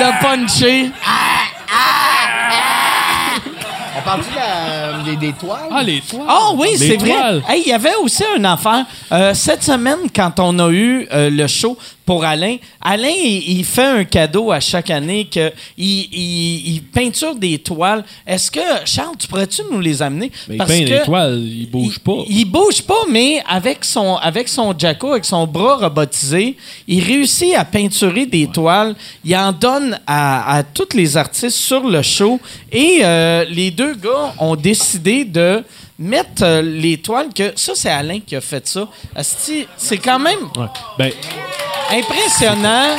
le 0.00 0.22
puncher. 0.22 0.90
On 3.96 4.02
parle-tu 4.02 4.30
de 4.30 4.36
la- 4.36 5.02
des, 5.04 5.16
des 5.16 5.32
toiles? 5.32 5.58
Ah, 5.72 5.82
les 5.82 6.00
toiles. 6.00 6.26
Ah 6.28 6.48
oui, 6.56 6.68
c'est 6.76 6.96
vrai. 6.96 7.40
Hey, 7.48 7.62
Il 7.64 7.68
y 7.68 7.72
avait 7.72 7.94
aussi 8.02 8.24
une 8.36 8.44
affaire. 8.44 8.84
Euh, 9.12 9.32
cette 9.34 9.62
semaine, 9.62 9.98
quand 10.14 10.32
on 10.40 10.58
a 10.58 10.68
eu 10.70 11.06
euh, 11.12 11.30
le 11.30 11.46
show 11.46 11.78
pour 12.06 12.24
Alain, 12.24 12.56
Alain, 12.80 13.08
il, 13.08 13.58
il 13.58 13.64
fait 13.64 13.84
un 13.84 14.04
cadeau 14.04 14.52
à 14.52 14.60
chaque 14.60 14.90
année 14.90 15.24
que 15.24 15.52
il, 15.78 16.08
il- 16.12 16.74
il 16.74 16.82
peinture 16.82 17.34
des 17.34 17.58
toiles. 17.58 18.04
Est-ce 18.26 18.50
que, 18.50 18.60
Charles, 18.84 19.16
tu 19.18 19.26
pourrais-tu 19.26 19.62
nous 19.70 19.80
les 19.80 20.02
amener? 20.02 20.30
Mais 20.48 20.56
ben, 20.58 20.66
les 20.84 21.02
toiles, 21.02 21.38
ils 21.42 21.70
bougent 21.70 21.98
pas. 22.00 22.12
Il, 22.28 22.38
il 22.40 22.44
bouge 22.44 22.82
pas, 22.82 23.02
mais 23.10 23.42
avec 23.48 23.84
son, 23.84 24.16
avec 24.16 24.48
son 24.48 24.74
Jacko, 24.78 25.12
avec 25.12 25.24
son 25.24 25.46
bras 25.46 25.76
robotisé, 25.76 26.56
il 26.86 27.02
réussit 27.02 27.54
à 27.54 27.64
peinturer 27.64 28.26
des 28.26 28.46
toiles. 28.48 28.94
Il 29.24 29.34
en 29.36 29.52
donne 29.52 29.98
à, 30.06 30.56
à 30.56 30.62
tous 30.62 30.94
les 30.94 31.16
artistes 31.16 31.56
sur 31.56 31.86
le 31.88 32.02
show. 32.02 32.38
Et 32.70 32.98
euh, 33.02 33.44
les 33.48 33.70
deux 33.70 33.94
gars 33.94 34.34
ont 34.38 34.56
décidé 34.56 35.24
de 35.24 35.62
mettre 35.98 36.42
euh, 36.42 36.60
les 36.60 36.96
toiles 36.98 37.28
que... 37.32 37.52
Ça, 37.56 37.72
c'est 37.76 37.88
Alain 37.88 38.18
qui 38.20 38.34
a 38.36 38.40
fait 38.40 38.66
ça. 38.66 38.88
C'est 39.22 39.98
quand 39.98 40.18
même 40.18 40.40
Ouais. 40.56 40.66
Ben, 40.98 41.12
impressionnant. 41.98 42.96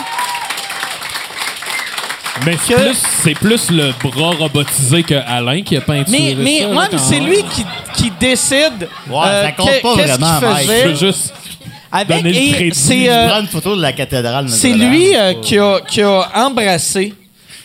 mais 2.45 2.57
c'est 2.65 2.73
Que- 2.73 2.79
plus, 2.81 2.97
c'est 3.23 3.33
plus 3.33 3.71
le 3.71 3.93
bras 4.03 4.31
robotisé 4.37 5.03
que 5.03 5.15
Alain 5.15 5.61
qui 5.61 5.77
a 5.77 5.81
peinturé 5.81 6.35
Mais, 6.37 6.43
mais, 6.43 6.59
ça. 6.61 6.67
ouais, 6.69 6.75
là, 6.75 6.87
mais 6.91 6.97
c'est 6.97 7.19
lui 7.19 7.43
qui, 7.43 7.65
qui 7.95 8.11
décide 8.11 8.89
Ouais, 9.09 9.17
euh, 9.25 9.43
ça 9.45 9.51
compte 9.53 9.81
pas 9.81 9.93
vraiment, 9.93 10.39
Mike. 10.41 10.69
Je 10.69 10.87
veux 10.89 10.95
juste... 10.95 11.33
Avec, 11.91 12.23
donner 12.23 12.33
le 12.49 12.53
crédit. 12.55 12.71
c'est... 12.77 13.05
Je 13.05 13.09
euh, 13.09 13.27
prends 13.29 13.39
une 13.41 13.47
photo 13.47 13.75
de 13.77 13.81
la 13.81 13.93
cathédrale. 13.93 14.49
C'est 14.49 14.73
lui 14.73 15.15
euh, 15.15 15.33
qui, 15.41 15.57
a, 15.57 15.79
qui 15.87 16.01
a 16.01 16.27
embrassé. 16.45 17.13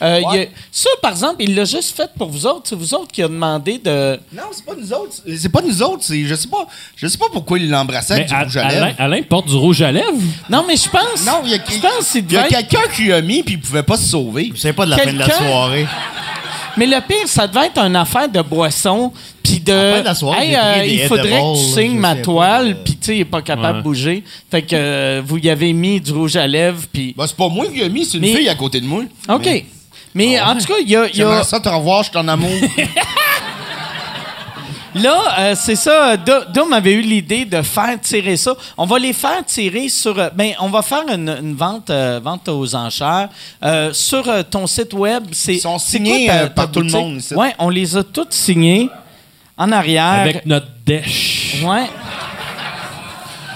Euh, 0.03 0.23
a- 0.25 0.47
ça, 0.73 0.89
par 1.03 1.11
exemple, 1.13 1.37
il 1.41 1.55
l'a 1.55 1.65
juste 1.65 1.97
fait 1.97 2.11
pour 2.17 2.29
vous 2.31 2.47
autres. 2.47 2.63
C'est 2.65 2.75
vous 2.77 2.95
autres 2.95 3.13
qui 3.13 3.23
a 3.23 3.29
demandé 3.29 3.79
de. 3.79 4.19
Non, 4.33 4.45
c'est 4.53 4.65
pas 4.65 4.75
nous 4.75 4.93
autres. 4.93 5.17
C'est 5.39 5.49
pas 5.51 5.63
nous 5.63 5.83
autres. 5.83 6.03
c'est- 6.05 6.25
Je 6.25 6.35
sais 6.35 6.49
pas. 6.49 6.67
Je 6.97 7.07
sais 7.07 7.19
pas 7.19 7.27
pourquoi 7.33 7.59
il 7.59 7.69
l'embrassait 7.71 8.15
avec 8.15 8.29
du 8.29 8.35
rouge 8.35 8.57
à 8.57 8.67
Alain, 8.67 8.87
lèvres. 8.87 8.97
Alain 9.01 9.23
porte 9.23 9.47
du 9.49 9.57
rouge 9.57 9.83
à 9.83 9.93
lèvres? 9.93 10.07
Non, 10.49 10.65
mais 10.67 10.77
je 10.77 10.89
pense. 10.89 11.25
Non, 11.27 11.41
il 11.45 11.51
y 11.51 11.55
a, 11.55 11.59
quelqu'un 11.59 12.89
qui 12.95 13.07
l'a 13.07 13.21
mis 13.21 13.43
puis 13.43 13.55
il 13.55 13.61
pouvait 13.61 13.83
pas 13.83 13.97
se 13.97 14.09
sauver. 14.09 14.53
C'est 14.57 14.73
pas 14.73 14.85
de 14.87 14.91
la 14.91 14.99
fin 14.99 15.13
de 15.13 15.19
la 15.19 15.29
soirée. 15.31 15.87
Mais 16.77 16.87
le 16.87 17.01
pire, 17.07 17.27
ça 17.27 17.47
devait 17.49 17.67
être 17.67 17.79
une 17.79 17.97
affaire 17.97 18.29
de 18.29 18.41
boisson. 18.43 19.13
Puis 19.43 19.59
de. 19.61 19.73
La 19.73 19.95
fin 19.95 20.01
de 20.01 20.05
la 20.05 20.15
soirée, 20.15 20.47
Hey, 20.51 20.57
euh, 20.57 20.85
il 20.87 21.01
faudrait 21.09 21.29
que 21.41 21.57
tu 21.59 21.61
je 21.65 21.75
signes 21.81 21.99
ma 21.99 22.15
toile. 22.15 22.77
Puis, 22.85 22.95
tu 22.97 23.07
sais, 23.07 23.17
il 23.17 23.21
est 23.21 23.25
pas 23.25 23.43
capable 23.43 23.73
Ouais. 23.73 23.79
de 23.79 23.83
bouger. 23.83 24.25
Fait 24.51 24.63
que 24.63 24.69
euh, 24.75 25.23
vous 25.25 25.39
y 25.39 25.51
avez 25.51 25.73
mis 25.73 26.01
du 26.01 26.13
rouge 26.13 26.37
à 26.37 26.47
lèvres. 26.47 26.83
Puis. 26.93 27.15
Ben, 27.19 27.27
c'est 27.27 27.37
pas 27.37 27.49
moi 27.49 27.67
qui 27.67 27.81
l'ai 27.81 27.89
mis, 27.89 28.05
c'est 28.05 28.19
une 28.19 28.23
Mais- 28.23 28.37
fille 28.37 28.49
à 28.49 28.55
côté 28.55 28.81
de 28.81 28.87
moi. 28.87 29.03
OK. 29.29 29.43
Mais, 29.45 29.65
en 30.41 30.57
tout 30.57 30.67
cas, 30.67 30.75
il 30.83 30.89
y 30.91 30.97
a. 30.97 31.07
y 31.09 31.23
a- 31.23 31.43
ça 31.45 31.61
te 31.61 31.69
revoir, 31.69 32.03
je 32.03 32.11
suis 32.11 32.19
en 32.19 32.27
amour. 32.29 32.51
Là, 34.93 35.21
euh, 35.39 35.55
c'est 35.57 35.77
ça. 35.77 36.17
Do- 36.17 36.45
Dom 36.53 36.73
avait 36.73 36.95
eu 36.95 37.01
l'idée 37.03 37.45
de 37.45 37.63
faire 37.63 38.01
tirer 38.01 38.37
ça. 38.37 38.55
On 38.77 38.87
va 38.87 38.99
les 38.99 39.13
faire 39.13 39.45
tirer 39.47 39.89
sur. 39.89 40.19
euh, 40.19 40.31
Ben, 40.35 40.53
on 40.59 40.69
va 40.69 40.83
faire 40.83 41.05
une, 41.15 41.29
une 41.29 41.55
vente, 41.55 41.91
euh, 41.91 42.19
vente 42.23 42.49
aux 42.49 42.75
enchères 42.75 43.29
euh, 43.63 43.93
sur 43.93 44.29
euh, 44.29 44.43
ton 44.43 44.67
site 44.67 44.93
web. 44.93 45.27
C'est, 45.31 45.55
Ils 45.55 45.61
sont 45.61 45.79
signés, 45.79 46.27
quoi 46.27 46.35
ta- 46.35 46.41
ta 46.43 46.49
par 46.51 46.71
tout 46.73 46.81
le 46.81 46.91
monde. 46.91 47.21
Ouais, 47.37 47.55
on 47.61 47.69
les 47.69 47.97
a 47.97 48.03
toutes 48.03 48.33
signés 48.33 48.89
en 49.57 49.71
arrière. 49.71 50.05
Avec 50.23 50.45
notre 50.45 50.67
dèche. 50.85 51.59
Ouais. 51.63 51.89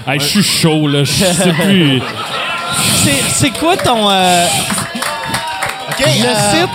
Hey, 0.06 0.20
Je 0.20 0.24
suis 0.26 0.42
chaud, 0.44 0.86
là. 0.86 1.02
Je 1.02 1.12
sais 1.12 1.52
plus. 1.64 2.00
C'est, 3.02 3.22
c'est 3.30 3.50
quoi 3.58 3.76
ton. 3.76 4.08
Le 6.06 6.28
euh, 6.28 6.52
site? 6.52 6.70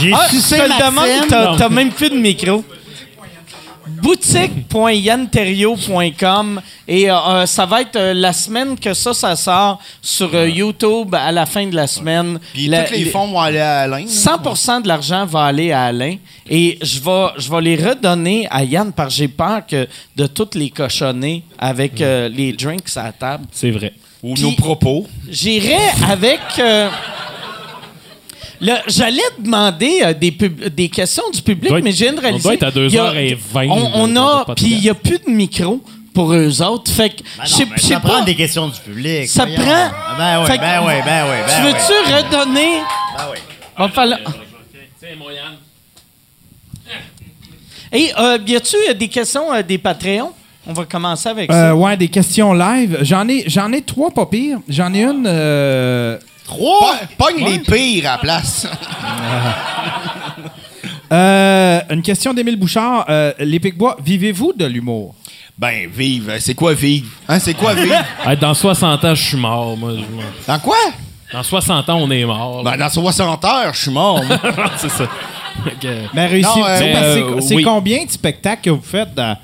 J'ai 0.00 0.12
Ah, 0.12 0.26
sucé 0.28 0.56
te 0.56 0.62
le 0.62 0.68
demande, 0.86 1.56
t'as, 1.58 1.68
même 1.68 1.90
plus 1.92 2.10
de 2.10 2.16
micro. 2.16 2.64
Boutique.yanterio.com 4.02 6.60
et 6.88 7.10
euh, 7.10 7.14
euh, 7.16 7.46
ça 7.46 7.64
va 7.66 7.80
être 7.82 7.96
euh, 7.96 8.14
la 8.14 8.32
semaine 8.32 8.78
que 8.78 8.92
ça, 8.94 9.12
ça 9.14 9.34
sort 9.36 9.78
sur 10.02 10.34
euh, 10.34 10.48
YouTube 10.48 11.14
à 11.14 11.30
la 11.32 11.46
fin 11.46 11.66
de 11.66 11.74
la 11.74 11.86
semaine. 11.86 12.38
Puis 12.52 12.66
La- 12.68 12.84
tous 12.84 12.92
les 12.94 13.04
fonds 13.06 13.28
vont 13.28 13.40
aller 13.40 13.58
à 13.60 13.80
Alain. 13.80 14.00
là. 14.00 14.06
100 14.54 14.80
de 14.82 14.88
l'argent 14.88 15.24
va 15.26 15.44
aller 15.44 15.72
à 15.72 15.84
Alain 15.84 16.16
et 16.48 16.78
je 16.82 17.00
vais, 17.00 17.26
je 17.38 17.50
vais 17.50 17.60
les 17.62 17.76
redonner 17.76 18.46
à 18.50 18.62
Yann 18.64 18.92
parce 18.92 19.14
que 19.14 19.18
j'ai 19.18 19.28
peur 19.28 19.62
que 19.66 19.88
de 20.16 20.26
toutes 20.26 20.54
les 20.54 20.70
cochonner 20.70 21.42
avec 21.58 22.00
euh, 22.00 22.28
les 22.28 22.52
drinks 22.52 22.96
à 22.96 23.04
la 23.04 23.12
table. 23.12 23.44
C'est 23.52 23.70
vrai. 23.70 23.92
Ou 24.22 24.34
nos 24.38 24.52
propos. 24.52 25.06
J'irai 25.30 25.76
avec. 26.10 26.40
Euh, 28.72 28.76
J'allais 28.88 29.22
demander 29.38 30.00
euh, 30.02 30.12
des, 30.14 30.30
pub- 30.32 30.68
des 30.74 30.88
questions 30.88 31.24
du 31.32 31.40
public, 31.42 31.66
On 31.66 31.68
doit 31.70 31.78
être- 31.78 31.84
mais 31.84 31.92
j'ai 31.92 32.10
de 32.10 32.16
on 32.18 32.38
doit 32.38 32.54
être 32.54 32.62
à 32.64 32.70
il 32.74 32.90
y 32.92 32.98
a- 32.98 33.10
2h20, 33.12 33.68
On, 33.94 34.16
a. 34.16 34.44
Puis 34.56 34.66
il 34.66 34.80
n'y 34.80 34.88
a 34.90 34.94
plus 34.94 35.18
de 35.18 35.30
micro 35.30 35.80
pour 36.12 36.32
eux 36.32 36.62
autres. 36.62 36.90
Fait 36.90 37.10
que. 37.10 37.22
Ben 37.22 37.22
je 37.38 37.40
non, 37.40 37.46
sais- 37.46 37.64
mais 37.66 37.70
je 37.76 37.82
sais 37.82 37.94
ça 37.94 38.00
pas. 38.00 38.08
prend 38.08 38.24
des 38.24 38.34
questions 38.34 38.68
du 38.68 38.78
public. 38.80 39.28
Ça 39.28 39.44
voyons. 39.46 39.60
prend- 39.60 39.90
Ben 40.18 40.40
oui, 40.40 40.46
Fait 40.46 40.56
que- 40.56 40.60
ben 40.60 40.80
oui, 40.86 40.92
ben 41.04 41.24
oui, 41.24 41.36
ben 41.46 41.54
Tu 41.56 41.62
oui. 41.62 41.72
veux-tu 41.72 42.14
redonner? 42.14 42.78
Ben 43.16 43.24
oui. 43.32 43.38
Va 43.76 43.88
falloir- 43.88 44.20
Tiens, 45.00 45.08
Moyane. 45.18 45.56
Et 47.92 48.10
euh, 48.18 48.38
y 48.46 48.56
a-tu 48.56 48.76
euh, 48.88 48.94
des 48.94 49.08
questions 49.08 49.52
euh, 49.52 49.62
des 49.62 49.78
Patreons? 49.78 50.32
On 50.66 50.72
va 50.72 50.84
commencer 50.86 51.28
avec 51.28 51.50
Euh, 51.50 51.68
ça. 51.70 51.76
ouais, 51.76 51.96
des 51.96 52.08
questions 52.08 52.52
live. 52.54 52.98
J'en 53.02 53.28
ai, 53.28 53.44
j'en 53.46 53.70
ai 53.72 53.82
trois 53.82 54.10
pas 54.10 54.26
pires. 54.26 54.58
J'en 54.68 54.92
ai 54.94 55.02
une. 55.04 55.26
euh, 55.26 56.18
Trois? 56.46 56.94
Pogne 57.18 57.44
les 57.44 57.58
pires 57.60 58.08
à 58.08 58.12
la 58.12 58.18
place. 58.18 58.66
euh, 61.12 61.80
une 61.90 62.02
question 62.02 62.34
d'Émile 62.34 62.56
Bouchard. 62.56 63.04
Euh, 63.08 63.32
les 63.38 63.60
Picbois, 63.60 63.96
vivez-vous 64.04 64.52
de 64.52 64.66
l'humour? 64.66 65.14
ben, 65.56 65.88
vive. 65.88 66.34
C'est 66.40 66.54
quoi 66.54 66.74
vivre? 66.74 67.06
Hein, 67.28 67.38
c'est 67.38 67.54
quoi 67.54 67.74
vivre? 67.74 67.94
Hey, 68.26 68.36
dans 68.36 68.54
60 68.54 69.04
ans, 69.04 69.14
je 69.14 69.22
suis 69.22 69.36
mort, 69.36 69.76
moi. 69.76 69.92
Je- 69.96 70.46
Dans 70.48 70.58
quoi? 70.58 70.76
Dans 71.32 71.44
60 71.44 71.88
ans, 71.90 71.98
on 72.00 72.10
est 72.10 72.24
mort. 72.24 72.64
là. 72.64 72.72
Ben, 72.72 72.76
dans 72.76 72.88
60 72.88 73.44
heures, 73.44 73.72
je 73.72 73.82
suis 73.82 73.90
mort. 73.92 74.20
moi. 74.24 74.36
c'est 74.78 74.88
ça. 74.90 75.04
Fait 75.62 75.76
que, 75.80 75.88
Mais 76.12 76.26
réussi. 76.26 76.58
Non, 76.58 76.66
euh, 76.66 76.78
c'est- 76.78 77.22
euh, 77.22 77.40
oui. 77.56 77.62
combien 77.62 78.04
de 78.04 78.10
spectacles 78.10 78.62
que 78.62 78.70
vous 78.70 78.82
faites 78.82 79.14
dans. 79.14 79.36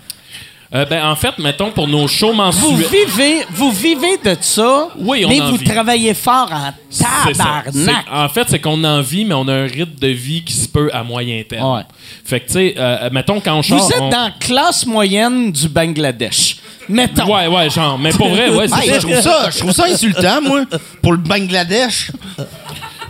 Euh, 0.73 0.85
ben, 0.85 1.05
en 1.05 1.17
fait, 1.17 1.37
mettons, 1.39 1.71
pour 1.73 1.89
nos 1.89 2.07
shows 2.07 2.29
Vous 2.29 2.35
mensuels... 2.35 2.77
vivez, 2.77 3.45
vous 3.51 3.73
vivez 3.73 4.19
de 4.25 4.37
ça, 4.41 4.89
Oui, 4.99 5.25
on 5.25 5.29
mais 5.29 5.41
en 5.41 5.51
vous 5.51 5.57
vit. 5.57 5.65
travaillez 5.65 6.15
fort 6.15 6.49
en 6.53 6.73
tabarnak. 6.97 8.07
En 8.13 8.29
fait, 8.29 8.47
c'est 8.49 8.61
qu'on 8.61 8.83
en 8.85 9.01
vit, 9.01 9.25
mais 9.25 9.35
on 9.35 9.49
a 9.49 9.53
un 9.53 9.67
rythme 9.67 9.99
de 10.01 10.09
vie 10.09 10.45
qui 10.45 10.53
se 10.53 10.69
peut 10.69 10.89
à 10.93 11.03
moyen 11.03 11.43
terme. 11.49 11.75
Ouais. 11.77 11.83
Fait 12.25 12.41
que, 12.41 12.47
tu 12.47 12.53
sais, 12.53 12.75
euh, 12.79 13.11
mettons, 13.11 13.41
quand 13.41 13.55
on 13.57 13.61
Vous 13.63 13.91
êtes 13.93 14.01
on- 14.01 14.11
dans 14.11 14.25
la 14.27 14.31
classe 14.39 14.87
moyenne 14.87 15.51
du 15.51 15.69
Bangladesh. 15.69 16.57
Mettons. 16.89 17.33
Ouais, 17.35 17.47
ouais, 17.47 17.71
genre. 17.71 17.99
Mais 17.99 18.11
pour 18.11 18.29
vrai, 18.29 18.51
ouais, 18.51 18.67
c'est 18.69 18.87
Hey, 18.89 18.95
je 18.95 18.99
trouve 19.07 19.21
ça, 19.21 19.51
je 19.51 19.59
trouve 19.59 19.73
ça 19.73 19.85
insultant, 19.87 20.41
moi, 20.43 20.63
pour 21.03 21.13
le 21.13 21.19
Bangladesh. 21.19 22.11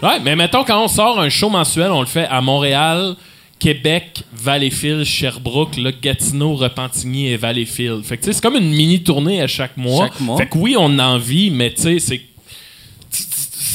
Ouais, 0.03 0.19
mais 0.23 0.35
mettons, 0.35 0.65
quand 0.65 0.83
on 0.83 0.89
sort 0.89 1.21
un 1.21 1.29
show 1.29 1.51
mensuel, 1.51 1.91
on 1.91 2.01
le 2.01 2.07
fait 2.07 2.27
à 2.31 2.41
Montréal, 2.41 3.15
Québec, 3.61 4.25
Valleyfield, 4.33 5.05
Sherbrooke, 5.05 5.77
là, 5.77 5.93
Gatineau, 5.93 6.55
Repentigny 6.57 7.29
et 7.29 7.37
Valleyfield. 7.37 8.03
Fait 8.05 8.17
que, 8.17 8.33
c'est 8.33 8.41
comme 8.43 8.57
une 8.57 8.71
mini-tournée 8.71 9.41
à 9.43 9.47
chaque 9.47 9.77
mois. 9.77 10.07
Chaque 10.09 10.21
mois. 10.21 10.37
Fait 10.39 10.47
que 10.49 10.59
oui, 10.59 10.75
on 10.79 10.99
en 10.99 11.19
vit, 11.19 11.51
mais 11.51 11.73
tu 11.73 11.83
sais, 11.83 11.99
c'est... 12.01 12.23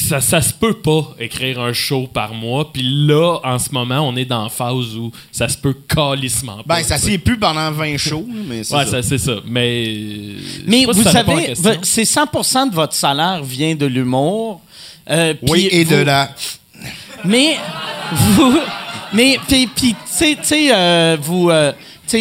Ça, 0.07 0.21
ça 0.21 0.39
se 0.39 0.53
peut 0.53 0.73
pas 0.75 1.15
écrire 1.19 1.59
un 1.59 1.73
show 1.73 2.05
par 2.05 2.33
mois. 2.35 2.71
Puis 2.71 2.83
là, 2.83 3.39
en 3.43 3.57
ce 3.57 3.71
moment, 3.71 4.01
on 4.07 4.15
est 4.15 4.25
dans 4.25 4.43
la 4.43 4.49
phase 4.49 4.95
où 4.95 5.11
ça 5.31 5.49
se 5.49 5.57
peut 5.57 5.73
calissement 5.87 6.57
pas. 6.57 6.75
Ben, 6.77 6.83
ça 6.83 6.99
s'est 6.99 7.17
plus 7.17 7.39
pendant 7.39 7.71
20 7.71 7.97
shows, 7.97 8.27
mais 8.47 8.63
c'est 8.63 8.75
Ouais, 8.75 8.85
ça. 8.85 8.91
ça, 8.91 9.03
c'est 9.03 9.17
ça. 9.17 9.37
Mais. 9.47 9.95
Mais 10.67 10.81
si 10.81 10.85
vous 10.85 11.01
savez, 11.03 11.53
c'est 11.81 12.05
100 12.05 12.25
de 12.69 12.75
votre 12.75 12.93
salaire 12.93 13.43
vient 13.43 13.73
de 13.73 13.87
l'humour. 13.87 14.61
Euh, 15.09 15.33
Oui, 15.47 15.69
et 15.71 15.85
de 15.85 15.95
la... 15.97 16.29
Mais 17.23 17.55
vous, 18.11 18.59
mais 19.15 19.39
puis 19.47 19.67
puis, 19.67 19.93
tu 19.93 19.97
sais, 20.05 20.35
tu 20.35 20.43
sais, 20.43 20.69
euh, 20.73 21.17
vous, 21.19 21.49
euh, 21.49 21.71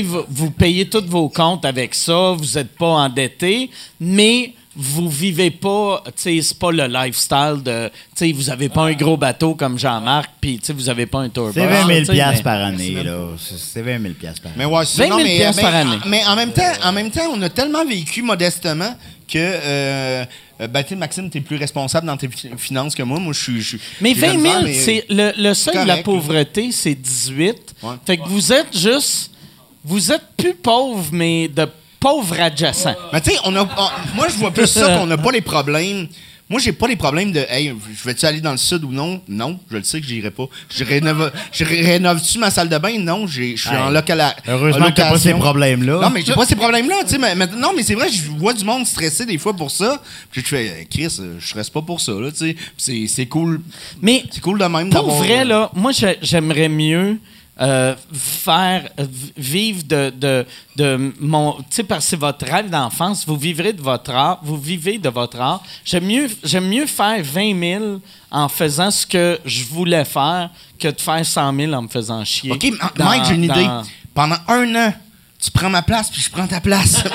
vous, 0.02 0.24
vous 0.28 0.50
payez 0.50 0.88
tous 0.88 1.04
vos 1.06 1.28
comptes 1.28 1.64
avec 1.64 1.94
ça. 1.94 2.32
Vous 2.36 2.46
n'êtes 2.54 2.76
pas 2.76 2.86
endetté, 2.86 3.70
mais 4.00 4.52
vous 4.76 5.08
vivez 5.08 5.52
pas, 5.52 6.02
tu 6.06 6.12
sais, 6.16 6.42
c'est 6.42 6.58
pas 6.58 6.72
le 6.72 6.86
lifestyle 6.88 7.60
de, 7.64 7.88
tu 7.88 7.92
sais, 8.16 8.32
vous 8.32 8.50
avez 8.50 8.68
pas 8.68 8.82
un 8.86 8.92
gros 8.94 9.16
bateau 9.16 9.54
comme 9.54 9.78
Jean-Marc, 9.78 10.30
puis 10.40 10.58
tu 10.58 10.64
sais, 10.66 10.72
vous 10.72 10.88
avez 10.88 11.06
pas 11.06 11.20
un 11.20 11.28
tour 11.28 11.50
C'est 11.54 11.60
bus, 11.60 11.70
20 11.70 11.86
000 11.86 11.98
tu 12.00 12.04
sais, 12.06 12.12
piastres 12.12 12.36
mais- 12.38 12.42
par 12.42 12.60
année, 12.60 12.90
là. 13.04 13.18
C'est 13.38 13.56
c'est 13.58 13.82
20 13.82 14.02
000 14.02 14.14
piastres 14.14 14.42
par 14.42 14.50
année. 14.52 14.64
Mais 14.68 14.74
ouais, 14.76 14.84
c'est 14.84 15.02
20 15.02 15.06
000 15.06 15.18
non, 15.18 15.24
mais, 15.24 15.36
piastres 15.36 15.56
mais- 15.62 15.62
par 15.70 15.74
année. 15.76 15.98
Mais 16.06 16.24
en 16.26 16.34
même 16.34 16.52
temps, 16.52 16.72
en 16.82 16.92
même 16.92 17.10
temps, 17.12 17.30
on 17.32 17.40
a 17.42 17.48
tellement 17.50 17.84
vécu 17.84 18.22
modestement 18.22 18.96
que 19.28 19.38
euh, 19.38 20.24
euh, 20.60 20.66
ben, 20.68 20.82
tu 20.84 20.94
Maxime, 20.96 21.28
t'es 21.30 21.40
plus 21.40 21.56
responsable 21.56 22.06
dans 22.06 22.16
tes 22.16 22.28
fi- 22.28 22.50
finances 22.56 22.94
que 22.94 23.02
moi. 23.02 23.18
Moi, 23.18 23.32
je 23.32 23.42
suis. 23.42 23.60
je 23.60 23.76
Mais 24.00 24.14
j'ai 24.14 24.20
de 24.20 24.26
la 24.26 24.32
20 24.32 24.32
000, 24.32 24.42
misère, 24.42 24.62
mais- 24.64 24.74
c'est 24.74 25.04
le, 25.08 25.32
le 25.36 25.54
seuil 25.54 25.82
de 25.82 25.88
la 25.88 25.96
pauvreté, 25.98 26.70
c'est 26.72 26.94
18. 26.94 27.74
Ouais. 27.82 27.94
Fait 28.06 28.16
que 28.18 28.28
vous 28.28 28.52
êtes 28.52 28.76
juste, 28.76 29.30
vous 29.84 30.12
êtes 30.12 30.22
plus 30.36 30.54
pauvre, 30.54 31.06
mais 31.12 31.48
de 31.48 31.66
pauvre 32.00 32.38
adjacent. 32.40 32.94
Mais 33.12 33.20
tu 33.20 33.30
sais, 33.30 33.36
on 33.44 33.54
a, 33.56 33.62
on- 33.62 34.16
moi, 34.16 34.28
je 34.28 34.34
vois 34.34 34.50
plus 34.52 34.66
ça 34.66 34.96
qu'on 34.96 35.06
n'a 35.06 35.16
pas 35.18 35.32
les 35.32 35.40
problèmes. 35.40 36.06
Moi, 36.50 36.60
j'ai 36.60 36.72
pas 36.72 36.86
les 36.86 36.96
problèmes 36.96 37.32
de 37.32 37.40
Hey, 37.48 37.72
je 37.98 38.04
vais-tu 38.04 38.26
aller 38.26 38.42
dans 38.42 38.50
le 38.50 38.58
sud 38.58 38.84
ou 38.84 38.92
non? 38.92 39.22
Non, 39.28 39.58
je 39.70 39.78
le 39.78 39.82
sais 39.82 39.98
que 40.00 40.06
j'irai 40.06 40.30
pas. 40.30 40.44
Je 40.68 40.84
rénove, 40.84 41.32
je 41.50 41.64
ré- 41.64 41.80
rénove-tu 41.80 42.38
ma 42.38 42.50
salle 42.50 42.68
de 42.68 42.76
bain? 42.76 42.98
Non, 42.98 43.26
j'ai- 43.26 43.56
je 43.56 43.62
suis 43.66 43.70
Hey, 43.74 43.80
en 43.80 43.88
local. 43.88 44.22
heureusement 44.46 44.84
en 44.86 44.90
que 44.90 44.94
t'as 44.96 45.10
pas 45.10 45.18
ces 45.18 45.32
problèmes-là. 45.32 46.00
Non, 46.02 46.10
mais 46.10 46.22
j'ai 46.24 46.34
pas 46.34 46.44
ces 46.44 46.54
problèmes-là. 46.56 46.96
tu 47.04 47.12
sais, 47.12 47.18
mais- 47.18 47.34
mais- 47.34 47.46
non, 47.46 47.72
mais 47.74 47.82
c'est 47.82 47.94
vrai, 47.94 48.08
je 48.10 48.30
vois 48.38 48.52
du 48.52 48.62
monde 48.64 48.86
stressé 48.86 49.24
des 49.24 49.38
fois 49.38 49.54
pour 49.54 49.70
ça. 49.70 50.02
Puis 50.30 50.42
je 50.42 50.46
fais, 50.48 50.66
Hey, 50.66 50.86
Chris, 50.86 51.16
euh, 51.20 51.36
je 51.40 51.46
stresse 51.48 51.70
pas 51.70 51.80
pour 51.82 52.00
ça. 52.02 52.12
Là, 52.12 52.30
tu 52.30 52.36
sais. 52.38 52.52
Puis 52.54 52.62
c'est, 52.76 53.06
c'est 53.08 53.26
cool. 53.26 53.60
Mais 54.02 54.24
C'est 54.30 54.40
cool 54.42 54.58
de 54.58 54.64
même 54.66 54.90
pour 54.90 55.10
vrai, 55.12 55.44
là, 55.46 55.70
moi, 55.74 55.92
j'ai- 55.92 56.18
j'aimerais 56.20 56.68
mieux 56.68 57.18
euh, 57.60 57.94
faire 58.12 58.88
vivre 59.36 59.82
de, 59.84 60.10
de, 60.16 60.46
de 60.76 61.12
mon. 61.20 61.52
Tu 61.52 61.64
sais, 61.70 61.82
parce 61.84 62.04
que 62.04 62.10
c'est 62.10 62.16
votre 62.18 62.44
rêve 62.44 62.68
d'enfance, 62.68 63.24
vous 63.26 63.36
vivrez 63.36 63.72
de 63.72 63.80
votre 63.82 64.10
art, 64.12 64.40
vous 64.42 64.56
vivez 64.56 64.98
de 64.98 65.08
votre 65.08 65.40
art. 65.40 65.62
J'aime 65.84 66.04
mieux, 66.06 66.28
j'aime 66.42 66.66
mieux 66.68 66.86
faire 66.86 67.22
20 67.22 67.58
000 67.78 67.84
en 68.30 68.48
faisant 68.48 68.90
ce 68.90 69.06
que 69.06 69.38
je 69.44 69.64
voulais 69.64 70.04
faire 70.04 70.50
que 70.80 70.88
de 70.88 71.00
faire 71.00 71.24
100 71.24 71.54
000 71.54 71.72
en 71.72 71.82
me 71.82 71.88
faisant 71.88 72.24
chier. 72.24 72.50
OK, 72.50 72.66
dans- 72.96 73.04
Mike, 73.04 73.22
j'ai 73.28 73.34
une 73.34 73.44
idée. 73.44 73.64
dans- 73.66 73.82
Pendant 74.12 74.36
un 74.48 74.74
an, 74.88 74.94
tu 75.42 75.50
prends 75.50 75.70
ma 75.70 75.82
place, 75.82 76.10
puis 76.10 76.20
je 76.22 76.30
prends 76.30 76.46
ta 76.48 76.60
place. 76.60 77.02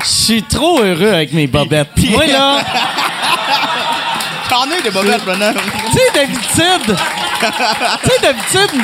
Je 0.00 0.06
suis 0.08 0.42
trop 0.44 0.80
heureux 0.80 1.12
avec 1.12 1.32
mes 1.32 1.46
bobettes. 1.46 1.88
Moi, 2.10 2.26
là, 2.26 2.60
J'en 4.50 4.64
ai 4.70 4.82
des 4.82 4.90
bobettes 4.90 5.26
maintenant. 5.26 5.52
tu 5.52 5.92
sais, 5.98 6.04
d'habitude, 6.14 6.96
tu 7.40 8.10
sais, 8.10 8.20
d'habitude, 8.22 8.82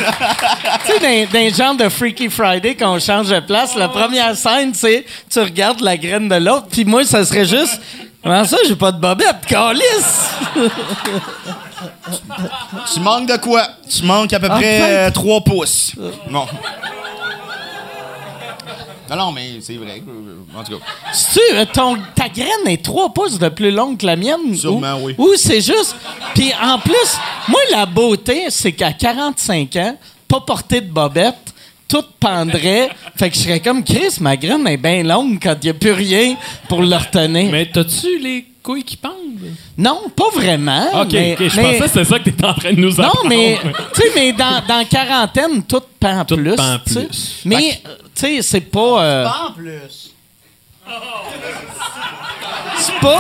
tu 0.87 0.93
sais, 0.93 0.99
dans, 1.01 1.33
dans 1.33 1.39
les 1.39 1.51
genres 1.51 1.75
de 1.75 1.89
Freaky 1.89 2.29
Friday, 2.31 2.75
quand 2.75 2.95
on 2.95 2.99
change 3.01 3.29
de 3.29 3.41
place, 3.41 3.75
la 3.77 3.89
première 3.89 4.37
scène, 4.37 4.73
c'est 4.75 5.05
tu 5.31 5.41
regardes 5.41 5.81
la 5.81 5.97
graine 5.97 6.29
de 6.29 6.37
l'autre, 6.37 6.67
puis 6.71 6.85
moi, 6.85 7.05
ça 7.05 7.25
serait 7.25 7.45
juste. 7.47 7.81
Comment 8.23 8.45
ça, 8.47 8.57
j'ai 8.67 8.77
pas 8.77 8.91
de 8.91 8.99
bobette, 8.99 9.45
calice? 9.47 10.31
Tu 12.95 13.01
manques 13.01 13.29
de 13.29 13.37
quoi? 13.37 13.67
Tu 13.89 14.03
manques 14.05 14.33
à 14.33 14.41
peu 14.41 14.47
En 14.51 14.57
près 14.57 14.79
fait- 15.07 15.11
3 15.11 15.41
pouces. 15.43 15.93
Bon. 16.31 16.47
Non, 19.11 19.17
non, 19.17 19.33
mais 19.33 19.51
c'est 19.61 19.75
vrai. 19.77 20.03
En 20.57 20.63
tout 20.65 20.79
cas. 20.79 20.85
Tu, 21.33 21.41
euh, 21.57 21.65
ton, 21.73 21.97
ta 22.15 22.29
graine 22.29 22.67
est 22.67 22.83
trois 22.83 23.13
pouces 23.13 23.39
de 23.39 23.49
plus 23.49 23.71
longue 23.71 23.99
que 23.99 24.07
la 24.07 24.17
mienne? 24.17 24.57
Sûrement, 24.57 24.95
ou, 24.97 25.07
oui. 25.07 25.15
Ou 25.19 25.33
c'est 25.37 25.61
juste. 25.61 25.95
Puis 26.35 26.53
en 26.63 26.79
plus, 26.79 27.19
moi, 27.49 27.61
la 27.71 27.87
beauté, 27.87 28.45
c'est 28.49 28.73
qu'à 28.73 28.93
45 28.93 29.77
ans, 29.77 29.97
pas 30.27 30.41
porter 30.41 30.81
de 30.81 30.91
bobette, 30.91 31.53
tout 31.87 32.05
pendrait. 32.19 32.89
fait 33.17 33.29
que 33.31 33.37
je 33.37 33.41
serais 33.43 33.61
comme 33.61 33.85
Chris, 33.85 34.17
ma 34.21 34.37
graine 34.37 34.67
est 34.67 34.77
bien 34.79 35.03
longue 35.03 35.39
quand 35.43 35.55
il 35.63 35.67
n'y 35.67 35.71
a 35.71 35.75
plus 35.75 35.93
rien 35.93 36.37
pour 36.69 36.81
le 36.83 36.97
retenir. 36.97 37.51
Mais 37.53 37.67
t'as-tu 37.71 38.19
les 38.19 38.47
couilles 38.63 38.83
qui 38.85 38.97
pendent? 38.97 39.13
Non, 39.77 40.01
pas 40.17 40.31
vraiment. 40.35 41.03
Ok, 41.03 41.13
mais, 41.13 41.37
ok, 41.39 41.49
je 41.49 41.57
mais- 41.57 41.63
pensais 41.63 41.79
que 41.81 41.87
c'était 41.89 42.05
ça 42.05 42.19
que 42.19 42.25
t'étais 42.25 42.47
en 42.47 42.55
train 42.55 42.73
de 42.73 42.81
nous 42.81 42.93
Non, 42.93 43.05
apprendre. 43.05 43.29
mais, 43.29 43.59
tu 43.95 44.01
sais, 44.01 44.11
mais 44.15 44.33
dans, 44.33 44.63
dans 44.67 44.85
quarantaine, 44.87 45.63
tout 45.65 45.83
pend 46.01 46.25
Tout 46.25 46.37
plus. 46.37 46.57
pend 46.57 46.79
plus. 46.87 47.43
Mais, 47.45 47.83
tu 48.15 48.21
sais, 48.21 48.43
c'est 48.43 48.61
pas. 48.61 49.03
euh, 49.05 49.27
En 49.27 49.53
plus. 49.53 50.13
c'est 52.79 53.01
pas. 53.01 53.19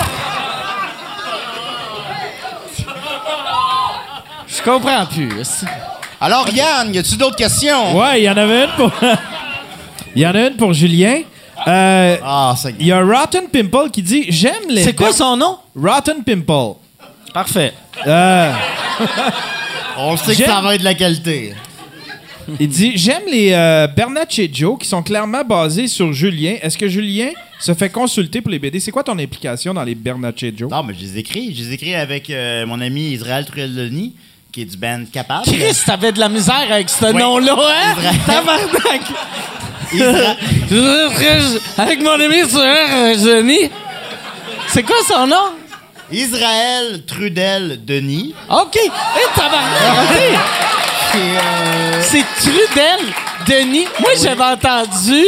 Je 4.46 4.62
comprends 4.62 5.06
plus. 5.06 5.44
c'est- 5.44 5.66
Alors, 6.20 6.48
Yann, 6.50 6.94
y 6.94 6.98
a-tu 6.98 7.16
d'autres 7.16 7.36
questions? 7.36 7.96
Ouais, 7.96 8.20
il 8.20 8.24
y 8.24 8.30
en 8.30 8.36
avait 8.36 8.64
une 8.64 8.70
pour. 8.76 8.90
Il 10.14 10.22
y 10.22 10.26
en 10.26 10.34
a 10.34 10.40
une 10.46 10.56
pour 10.56 10.72
Julien. 10.72 11.22
Euh, 11.66 12.16
Ah, 12.24 12.54
ça. 12.56 12.68
Il 12.78 12.86
y 12.86 12.92
a 12.92 13.00
Rotten 13.00 13.48
Pimple 13.48 13.90
qui 13.90 14.02
dit 14.02 14.26
J'aime 14.28 14.68
les. 14.68 14.84
C'est 14.84 14.94
quoi 14.94 15.12
son 15.12 15.36
nom? 15.36 15.58
Rotten 15.76 16.22
Pimple. 16.24 16.76
Parfait. 17.32 17.72
Euh, 18.06 18.52
On 19.96 20.16
sait 20.16 20.36
que 20.36 20.44
ça 20.44 20.60
va 20.60 20.74
être 20.74 20.80
de 20.80 20.84
la 20.84 20.94
qualité. 20.94 21.54
Il 22.60 22.68
dit 22.68 22.92
J'aime 22.96 23.22
les 23.30 23.52
euh, 23.52 23.86
Bernatchez 23.86 24.50
Joe 24.52 24.78
qui 24.78 24.86
sont 24.88 25.02
clairement 25.02 25.42
basés 25.44 25.88
sur 25.88 26.12
Julien. 26.12 26.56
Est-ce 26.62 26.76
que 26.78 26.88
Julien 26.88 27.28
se 27.60 27.72
fait 27.74 27.88
consulter 27.90 28.40
pour 28.40 28.50
les 28.50 28.58
BD 28.58 28.80
C'est 28.80 28.90
quoi 28.90 29.02
ton 29.04 29.18
implication 29.18 29.72
dans 29.74 29.84
les 29.84 29.94
Bernatchez 29.94 30.52
Joe? 30.56 30.70
Non, 30.70 30.82
mais 30.82 30.94
je 30.94 31.00
les 31.00 31.18
écris. 31.18 31.54
Je 31.54 31.62
les 31.64 31.72
écris 31.72 31.94
avec 31.94 32.30
euh, 32.30 32.66
mon 32.66 32.80
ami 32.80 33.10
Israël 33.12 33.44
Truelloni, 33.46 34.14
qui 34.52 34.62
est 34.62 34.64
du 34.66 34.76
band 34.76 35.04
Capable. 35.12 35.44
Chris, 35.46 35.76
t'avais 35.86 36.12
de 36.12 36.20
la 36.20 36.28
misère 36.28 36.66
avec 36.70 36.88
ce 36.90 37.06
Oui. 37.06 37.14
nom-là, 37.14 37.56
hein? 37.58 37.94
Vrai. 37.94 38.12
Tabarnak! 38.26 39.02
Isra- 39.92 41.58
avec 41.78 42.00
mon 42.02 42.10
ami 42.20 42.40
sur 42.48 42.58
Denis. 42.58 43.70
C'est 44.68 44.82
quoi 44.82 44.96
son 45.08 45.26
nom? 45.26 45.36
Israël 46.12 47.02
Trudel 47.06 47.80
Denis. 47.84 48.34
OK. 48.50 48.76
Hé, 48.76 48.90
tabarnak! 49.34 50.73
Euh, 51.14 52.00
C'est 52.02 52.24
Trudel 52.40 53.12
Denis. 53.46 53.86
Moi, 54.00 54.10
j'avais 54.22 54.42
entendu 54.42 55.22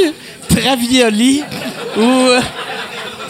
Travioli 0.48 1.42
ou... 1.96 2.00
euh, 2.00 2.40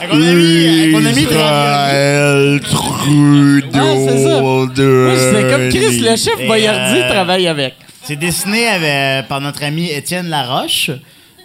avec 0.00 0.12
mon 0.14 0.22
ami, 0.26 0.78
avec 0.78 0.92
mon 0.92 1.06
ami 1.06 1.24
Travioli. 1.24 1.34
Israël 1.34 2.60
Trudeau 2.60 3.78
Ah, 3.78 3.94
c'est 4.08 4.24
ça. 4.24 4.40
Moi, 4.40 4.68
c'est 4.76 5.50
comme 5.50 5.68
Chris, 5.70 6.00
le 6.00 6.16
chef 6.16 6.46
Boyardi 6.46 7.00
euh, 7.00 7.08
travaille 7.10 7.48
avec. 7.48 7.74
C'est 8.02 8.16
dessiné 8.16 8.68
avec- 8.68 9.26
par 9.28 9.40
notre 9.40 9.62
ami 9.64 9.90
Étienne 9.90 10.28
Laroche, 10.28 10.90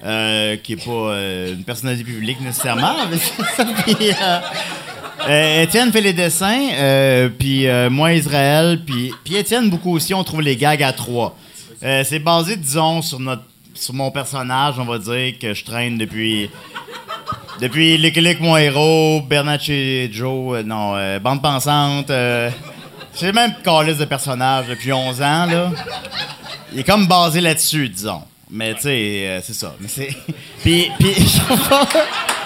euh, 0.06 0.58
qui 0.64 0.74
est 0.74 0.86
pas 0.86 0.92
euh, 0.92 1.54
une 1.54 1.64
personnalité 1.64 2.04
publique 2.04 2.40
nécessairement. 2.42 2.96
mais 3.10 3.18
c'est 3.20 3.56
ça. 3.56 3.66
Puis, 3.84 3.96
euh, 5.30 5.64
Étienne 5.64 5.92
fait 5.92 6.02
les 6.02 6.14
dessins, 6.14 6.70
euh, 6.74 7.30
puis 7.30 7.68
euh, 7.68 7.90
moi 7.90 8.14
Israël, 8.14 8.82
puis 8.86 9.14
puis 9.24 9.36
Étienne 9.36 9.70
beaucoup 9.70 9.96
aussi. 9.96 10.14
On 10.14 10.24
trouve 10.24 10.42
les 10.42 10.56
gags 10.56 10.82
à 10.84 10.94
trois. 10.94 11.38
Euh, 11.84 12.04
c'est 12.06 12.20
basé, 12.20 12.56
disons, 12.56 13.02
sur 13.02 13.20
mon 13.94 14.12
personnage, 14.12 14.76
on 14.78 14.86
va 14.86 14.98
dire 14.98 15.34
que 15.40 15.54
je 15.54 15.64
traîne 15.64 15.98
depuis 15.98 16.50
depuis 17.60 17.98
Lick 17.98 18.40
mon 18.42 18.58
héros, 18.58 19.22
Bernatchez 19.22 20.10
Joe, 20.12 20.64
non, 20.64 20.96
bande 21.20 21.42
pensante. 21.42 22.12
j'ai 23.20 23.32
même 23.32 23.54
calice 23.64 23.98
de 23.98 24.06
personnage 24.06 24.68
depuis 24.68 24.92
11 24.92 25.22
ans 25.22 25.46
là. 25.46 25.72
Il 26.74 26.80
est 26.80 26.84
comme 26.84 27.06
basé 27.06 27.42
là-dessus, 27.42 27.90
disons. 27.90 28.22
Mais 28.50 28.74
tu 28.76 28.82
sais, 28.82 29.42
c'est 29.44 29.54
ça. 29.54 29.76
Mais 29.80 29.88
c'est. 29.88 30.10
Puis, 30.64 30.90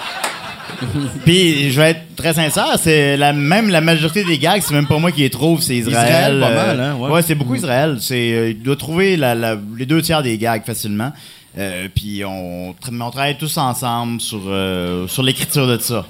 Puis, 1.24 1.70
je 1.70 1.80
vais 1.80 1.90
être 1.90 2.16
très 2.16 2.34
sincère, 2.34 2.76
c'est 2.78 3.16
la, 3.16 3.32
même 3.32 3.68
la 3.68 3.80
majorité 3.80 4.24
des 4.24 4.38
gags, 4.38 4.62
c'est 4.62 4.74
même 4.74 4.86
pas 4.86 4.98
moi 4.98 5.12
qui 5.12 5.20
les 5.20 5.30
trouve, 5.30 5.60
c'est 5.60 5.76
Israël. 5.76 6.34
Israël, 6.34 6.40
pas 6.40 6.48
euh, 6.50 6.66
mal, 6.76 6.80
hein, 6.80 6.94
ouais. 6.96 7.22
c'est 7.22 7.34
beaucoup 7.34 7.54
Israël. 7.54 7.98
C'est, 8.00 8.32
euh, 8.32 8.50
il 8.50 8.62
doit 8.62 8.76
trouver 8.76 9.16
la- 9.16 9.34
la- 9.34 9.56
les 9.76 9.86
deux 9.86 10.02
tiers 10.02 10.22
des 10.22 10.36
gags 10.38 10.64
facilement. 10.64 11.12
Euh, 11.58 11.88
puis, 11.94 12.24
on, 12.24 12.72
tra- 12.72 13.00
on 13.02 13.10
travaille 13.10 13.38
tous 13.38 13.56
ensemble 13.56 14.20
sur, 14.20 14.42
euh, 14.46 15.06
sur 15.08 15.22
l'écriture 15.22 15.66
de 15.66 15.78
ça. 15.78 16.06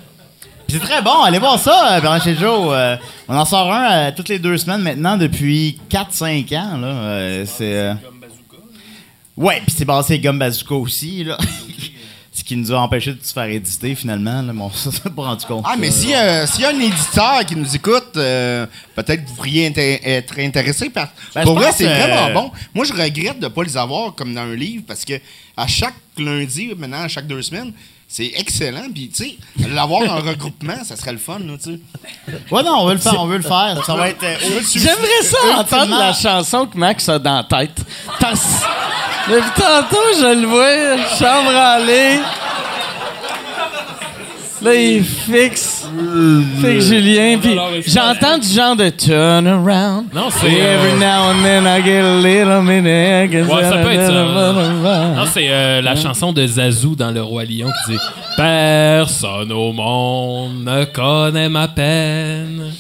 Puis 0.67 0.79
c'est 0.81 0.85
très 0.85 1.01
bon, 1.01 1.23
allez 1.25 1.39
voir 1.39 1.61
ça, 1.61 2.01
Bernard 2.01 2.23
chez 2.25 2.35
Joe. 2.35 2.75
On 3.29 3.37
en 3.37 3.45
sort 3.45 3.73
un 3.73 4.11
toutes 4.11 4.29
les 4.29 4.41
deux 4.41 4.57
semaines 4.59 4.83
maintenant 4.83 5.17
depuis 5.17 5.79
4-5 5.89 6.53
ans. 6.57 6.77
Là. 6.79 7.45
C'est, 7.47 7.93
Ouais, 9.37 9.61
puis 9.67 9.75
c'est 9.77 9.85
basé 9.85 10.19
Gum 10.19 10.39
Bazooka 10.39 10.75
aussi. 10.75 11.23
Là. 11.25 11.37
Qui 12.47 12.57
nous 12.57 12.73
a 12.73 12.79
empêché 12.79 13.13
de 13.13 13.19
se 13.25 13.33
faire 13.33 13.47
éditer 13.47 13.95
finalement. 13.97 14.41
Là. 14.41 14.53
Bon, 14.53 14.71
ça, 14.75 14.91
pas 15.11 15.23
rendu 15.23 15.45
compte. 15.47 15.65
Ah, 15.69 15.75
mais 15.77 15.91
s'il 15.91 16.11
y, 16.11 16.15
a- 16.15 16.47
s'il 16.47 16.61
y 16.63 16.65
a 16.65 16.69
un 16.71 16.79
éditeur 16.79 17.45
qui 17.45 17.57
nous 17.57 17.75
écoute, 17.75 18.17
euh, 18.17 18.67
peut-être 18.95 19.25
que 19.25 19.29
vous 19.29 19.35
pourriez 19.35 19.69
inté- 19.69 20.01
être 20.05 20.39
intéressé 20.39 20.89
par. 20.89 21.09
Ben, 21.35 21.43
Pour 21.43 21.57
vrai, 21.57 21.73
c'est 21.73 21.89
euh, 21.89 22.07
vraiment 22.07 22.33
bon. 22.43 22.53
Moi, 22.73 22.85
je 22.85 22.93
regrette 22.93 23.41
de 23.41 23.45
ne 23.47 23.49
pas 23.49 23.65
les 23.65 23.77
avoir 23.77 24.15
comme 24.15 24.33
dans 24.33 24.43
un 24.43 24.55
livre 24.55 24.85
parce 24.87 25.05
que 25.05 25.15
à 25.57 25.67
chaque 25.67 25.95
lundi, 26.17 26.73
maintenant, 26.79 27.03
à 27.03 27.09
chaque 27.09 27.27
deux 27.27 27.43
semaines, 27.43 27.73
c'est 28.09 28.33
excellent. 28.37 28.87
Puis, 28.95 29.09
tu 29.15 29.25
sais, 29.25 29.37
l'avoir 29.69 30.03
en 30.11 30.21
regroupement, 30.23 30.83
ça 30.85 30.97
serait 30.97 31.13
le 31.13 31.19
fun, 31.19 31.39
là, 31.41 31.55
tu 31.63 31.73
sais. 31.73 31.81
Ouais, 32.51 32.63
non, 32.63 32.79
on 32.81 32.87
veut 32.87 32.95
le 32.95 32.99
faire, 33.01 33.21
on 33.21 33.27
veut 33.27 33.37
le 33.39 33.43
faire. 33.43 33.83
Ça 33.85 33.95
va 33.95 34.09
être. 34.11 34.23
euh, 34.23 34.37
J'aimerais 34.75 35.23
ça 35.23 35.39
entendre 35.59 35.99
la 35.99 36.13
chanson 36.13 36.67
que 36.67 36.77
Max 36.79 37.09
a 37.09 37.19
dans 37.19 37.37
la 37.37 37.45
tête. 37.45 37.77
Parce- 38.21 38.63
Depuis 39.29 39.51
tantôt, 39.61 40.03
je 40.19 40.41
le 40.41 40.47
vois, 40.47 40.97
chambre 41.19 41.51
allée. 41.57 42.21
Là, 44.63 44.75
il 44.75 45.05
fixe. 45.05 45.87
Fixe 46.61 46.87
Julien, 46.87 47.39
puis 47.39 47.59
j'entends 47.87 48.39
du 48.39 48.49
genre 48.49 48.75
de 48.75 48.89
turn 48.89 49.47
around. 49.47 50.13
Non, 50.15 50.29
c'est, 50.31 50.47
Every 50.47 50.93
euh, 50.93 50.99
now 50.99 51.31
and 51.31 51.43
then 51.43 51.65
I 51.67 51.83
get 51.83 52.01
a 52.01 52.21
little 52.21 52.63
minute. 52.63 53.49
Ouais, 53.49 53.63
ça 53.63 53.77
peut 53.79 53.93
être 53.93 54.07
ça. 54.07 55.15
Non, 55.15 55.27
c'est 55.33 55.49
euh, 55.49 55.83
la 55.83 55.95
chanson 55.95 56.33
de 56.33 56.47
Zazou 56.47 56.97
dans 56.97 57.11
Le 57.11 57.23
Roi 57.23 57.45
Lion 57.45 57.71
qui 57.85 57.93
dit 57.93 57.99
Personne 58.37 59.53
au 59.53 59.73
monde 59.73 60.65
ne 60.65 60.85
connaît 60.85 61.49
ma 61.49 61.69
peine. 61.69 62.73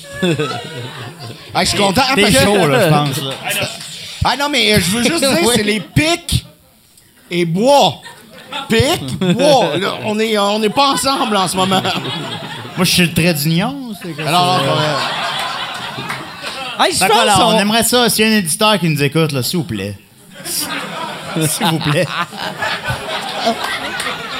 Ah, 1.55 1.65
je 1.65 1.71
suis 1.71 1.79
content. 1.79 2.03
Ah, 2.09 2.31
chaud, 2.31 2.67
là, 2.69 2.85
je 2.85 2.91
pense. 2.91 3.21
Ah 4.29 4.35
non, 4.37 4.49
mais 4.51 4.75
euh, 4.75 4.81
je 4.81 4.97
veux 4.97 5.05
juste 5.05 5.21
dire, 5.21 5.39
c'est 5.55 5.63
les 5.63 5.79
pics 5.79 6.45
et 7.31 7.45
bois. 7.45 8.01
Bois. 9.21 9.77
Là, 9.79 9.95
on 10.05 10.15
n'est 10.15 10.39
on 10.39 10.63
est 10.63 10.69
pas 10.69 10.91
ensemble 10.93 11.37
en 11.37 11.49
ce 11.49 11.57
moment. 11.57 11.83
Moi, 12.77 12.85
je 12.85 12.91
suis 12.91 13.03
le 13.07 13.13
trait 13.13 13.35
d'union. 13.35 13.75
Alors, 14.27 14.61
ça? 14.61 14.65
euh, 14.65 14.97
Hey, 16.85 16.95
pense 16.99 17.09
voilà, 17.11 17.47
on 17.47 17.59
aimerait 17.59 17.85
ça. 17.85 18.09
S'il 18.11 18.27
y 18.27 18.29
a 18.29 18.33
un 18.35 18.39
éditeur 18.39 18.79
qui 18.79 18.89
nous 18.91 19.03
écoute, 19.03 19.33
là, 19.33 19.43
s'il 19.43 19.59
vous 19.59 19.65
plaît. 19.65 19.97
S'il 20.45 21.67
vous 21.67 21.79
plaît. 21.79 22.07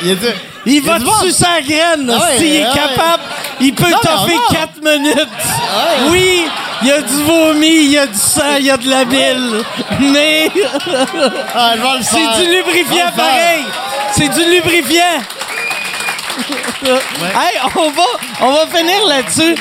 Il 0.03 0.81
du- 0.83 0.87
va 0.87 0.99
dessus 0.99 1.33
sa 1.33 1.61
graine. 1.63 2.11
Ah 2.15 2.19
ouais, 2.39 2.47
est 2.47 2.65
ah 2.65 2.69
ouais. 2.69 2.75
capable, 2.75 3.23
il 3.61 3.75
peut 3.75 3.91
toffer 4.03 4.35
non, 4.35 4.41
non. 4.51 4.53
4 4.83 4.83
minutes. 4.83 5.17
ouais. 5.17 6.11
Oui, 6.11 6.45
il 6.83 6.89
y 6.89 6.93
a 6.93 7.01
du 7.03 7.23
vomi, 7.23 7.67
il 7.67 7.91
y 7.93 7.99
a 7.99 8.07
du 8.07 8.19
sang, 8.19 8.57
il 8.59 8.67
y 8.67 8.71
a 8.71 8.77
de 8.77 8.89
la 8.89 9.05
bile. 9.05 9.63
Mais 10.01 10.51
Ah, 11.55 11.75
c'est 12.03 12.19
faire. 12.19 12.37
du 12.39 12.47
lubrifiant 12.55 13.11
pareil. 13.17 13.65
C'est 14.17 14.29
du 14.29 14.51
lubrifiant. 14.51 15.21
Hey, 16.85 17.59
on 17.77 17.91
va, 17.91 18.03
on 18.41 18.53
va 18.53 18.67
finir 18.67 19.07
là-dessus. 19.09 19.57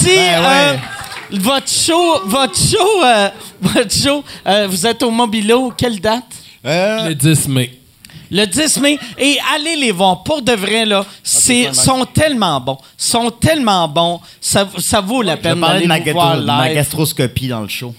Si 0.00 0.06
Ben 0.06 0.40
ouais. 0.40 0.46
euh, 0.46 0.76
votre 1.32 1.68
show, 1.70 2.20
votre 2.26 2.56
show, 2.56 3.04
euh, 3.04 3.28
votre 3.60 3.92
show, 3.92 4.22
euh, 4.46 4.66
vous 4.68 4.86
êtes 4.86 5.02
au 5.02 5.10
Mobilo, 5.10 5.72
quelle 5.76 6.00
date? 6.00 6.24
euh, 6.64 7.08
Le 7.08 7.14
10 7.14 7.48
mai. 7.48 7.78
Le 8.30 8.44
10 8.44 8.78
mai. 8.80 8.98
Et 9.18 9.38
allez 9.54 9.76
les 9.76 9.92
voir. 9.92 10.22
Pour 10.22 10.42
de 10.42 10.52
vrai, 10.52 10.84
là, 10.84 11.04
c'est, 11.22 11.72
sont 11.74 12.04
tellement 12.04 12.60
bons. 12.60 12.78
sont 12.96 13.30
tellement 13.30 13.86
bons. 13.88 14.20
Ça, 14.40 14.68
ça 14.78 15.00
vaut 15.00 15.22
la 15.22 15.32
Je 15.36 15.36
vais 15.42 15.42
peine 15.54 15.60
d'aller 15.60 16.12
voir 16.12 16.36
de 16.36 16.42
ma 16.44 16.66
live. 16.66 16.74
gastroscopie 16.76 17.48
dans 17.48 17.60
le 17.60 17.68
show. 17.68 17.94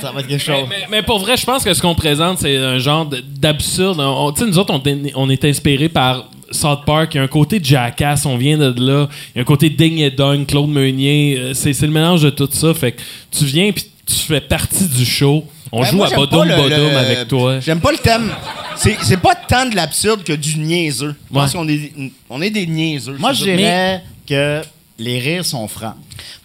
Ça 0.00 0.12
va 0.12 0.20
être 0.20 0.26
quelque 0.28 0.42
chose. 0.42 0.64
Mais, 0.68 0.86
mais 0.90 1.02
pour 1.02 1.18
vrai, 1.18 1.36
je 1.36 1.44
pense 1.44 1.64
que 1.64 1.72
ce 1.74 1.80
qu'on 1.82 1.94
présente, 1.94 2.38
c'est 2.38 2.56
un 2.56 2.78
genre 2.78 3.06
de- 3.06 3.20
d'absurde. 3.20 3.98
On- 4.00 4.32
Tu 4.32 4.40
sais, 4.40 4.46
nous 4.46 4.58
autres, 4.58 4.72
on, 4.74 4.82
est- 4.88 5.12
on 5.14 5.28
est 5.30 5.44
inspirés 5.44 5.88
par 5.88 6.26
South 6.50 6.84
Park. 6.86 7.14
Il 7.14 7.18
y 7.18 7.20
a 7.20 7.22
un 7.24 7.28
côté 7.28 7.60
Jackass, 7.62 8.26
on 8.26 8.36
vient 8.36 8.56
de 8.58 8.74
là. 8.80 9.08
Il 9.34 9.36
y 9.36 9.38
a 9.38 9.42
un 9.42 9.44
côté 9.44 9.70
Ding 9.70 9.98
et 9.98 10.10
Dong, 10.10 10.46
Claude 10.46 10.68
Meunier. 10.70 11.36
Euh, 11.38 11.54
C'est 11.54 11.72
c'est 11.72 11.86
le 11.86 11.92
mélange 11.92 12.22
de 12.22 12.30
tout 12.30 12.48
ça. 12.52 12.72
Fait 12.74 12.92
que 12.92 13.00
tu 13.30 13.44
viens 13.44 13.70
puis 13.72 13.84
tu 14.06 14.14
fais 14.14 14.40
partie 14.40 14.86
du 14.86 15.04
show. 15.04 15.44
On 15.72 15.80
ben, 15.80 15.86
joue 15.90 15.96
moi, 15.96 16.06
à 16.12 16.14
Bodum 16.14 16.46
Bodum 16.48 16.96
avec 16.96 17.26
toi. 17.28 17.58
J'aime 17.60 17.80
pas 17.80 17.90
le 17.92 17.98
thème. 17.98 18.30
C'est 18.76 18.96
c'est 19.02 19.16
pas 19.20 19.34
tant 19.34 19.66
de 19.66 19.74
l'absurde 19.74 20.22
que 20.22 20.32
du 20.32 20.58
niaiseux. 20.58 21.14
Je 21.30 21.34
pense 21.34 21.52
Ouais. 21.52 21.58
qu'on 21.58 21.68
est, 21.68 21.92
on 22.30 22.40
est 22.42 22.50
des 22.50 22.66
niaiseux. 22.66 23.16
Moi, 23.18 23.32
je 23.32 23.44
dirais 23.44 24.02
que 24.28 24.60
les 24.98 25.18
rires 25.18 25.44
sont 25.44 25.66
francs. 25.68 25.94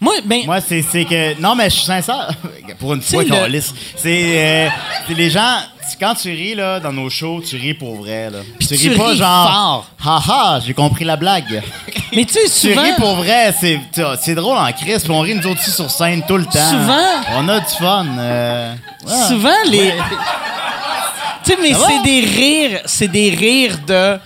Moi, 0.02 0.16
ben, 0.26 0.42
Moi, 0.46 0.60
c'est 0.62 0.82
que. 0.82 1.40
Non, 1.40 1.56
mais 1.56 1.70
je 1.70 1.76
suis 1.76 1.86
sincère. 1.86 2.30
Pour 2.80 2.94
une 2.94 3.02
fois 3.02 3.24
Tu 3.24 3.30
qu'on 3.30 3.42
le- 3.42 3.48
lisse. 3.48 3.74
C'est. 3.96 4.24
euh, 4.38 4.70
c'est 5.08 5.14
les 5.14 5.30
gens. 5.30 5.58
Quand 6.00 6.14
tu 6.14 6.30
ris 6.30 6.54
là, 6.54 6.80
dans 6.80 6.94
nos 6.94 7.10
shows, 7.10 7.42
tu 7.42 7.56
ris 7.56 7.74
pour 7.74 7.96
vrai. 7.96 8.30
Là. 8.30 8.40
tu 8.60 8.68
tu 8.68 8.90
ris 8.90 8.96
pas 8.96 9.08
ris 9.08 9.18
genre. 9.18 9.90
Haha, 10.06 10.60
j'ai 10.64 10.74
compris 10.76 11.04
la 11.04 11.16
blague. 11.16 11.64
mais 12.16 12.26
tu 12.26 12.34
sais, 12.34 12.44
tu 12.44 12.70
souvent, 12.70 12.84
ris 12.84 12.94
pour 12.98 13.16
vrai. 13.16 13.54
C'est 13.60 13.80
c'est 14.22 14.36
drôle 14.36 14.56
en 14.58 14.72
crise. 14.72 15.02
puis 15.04 15.12
on 15.12 15.20
rit 15.22 15.34
nous 15.34 15.48
autres 15.48 15.60
aussi 15.62 15.72
sur 15.72 15.90
scène 15.90 16.22
tout 16.28 16.38
le 16.38 16.46
temps. 16.46 16.70
Souvent. 16.70 17.08
On 17.38 17.50
a 17.50 17.60
du 17.60 17.66
fun. 17.80 18.06
euh, 18.20 18.74
ouais. 19.08 19.28
souvent 19.30 19.50
les. 19.66 19.92
tu 21.44 21.52
sais, 21.54 21.58
mais 21.62 21.74
c'est 21.74 22.04
des 22.04 22.20
rires, 22.22 22.82
c'est 22.86 23.08
des 23.08 23.30
rires 23.32 23.80
de. 23.88 24.20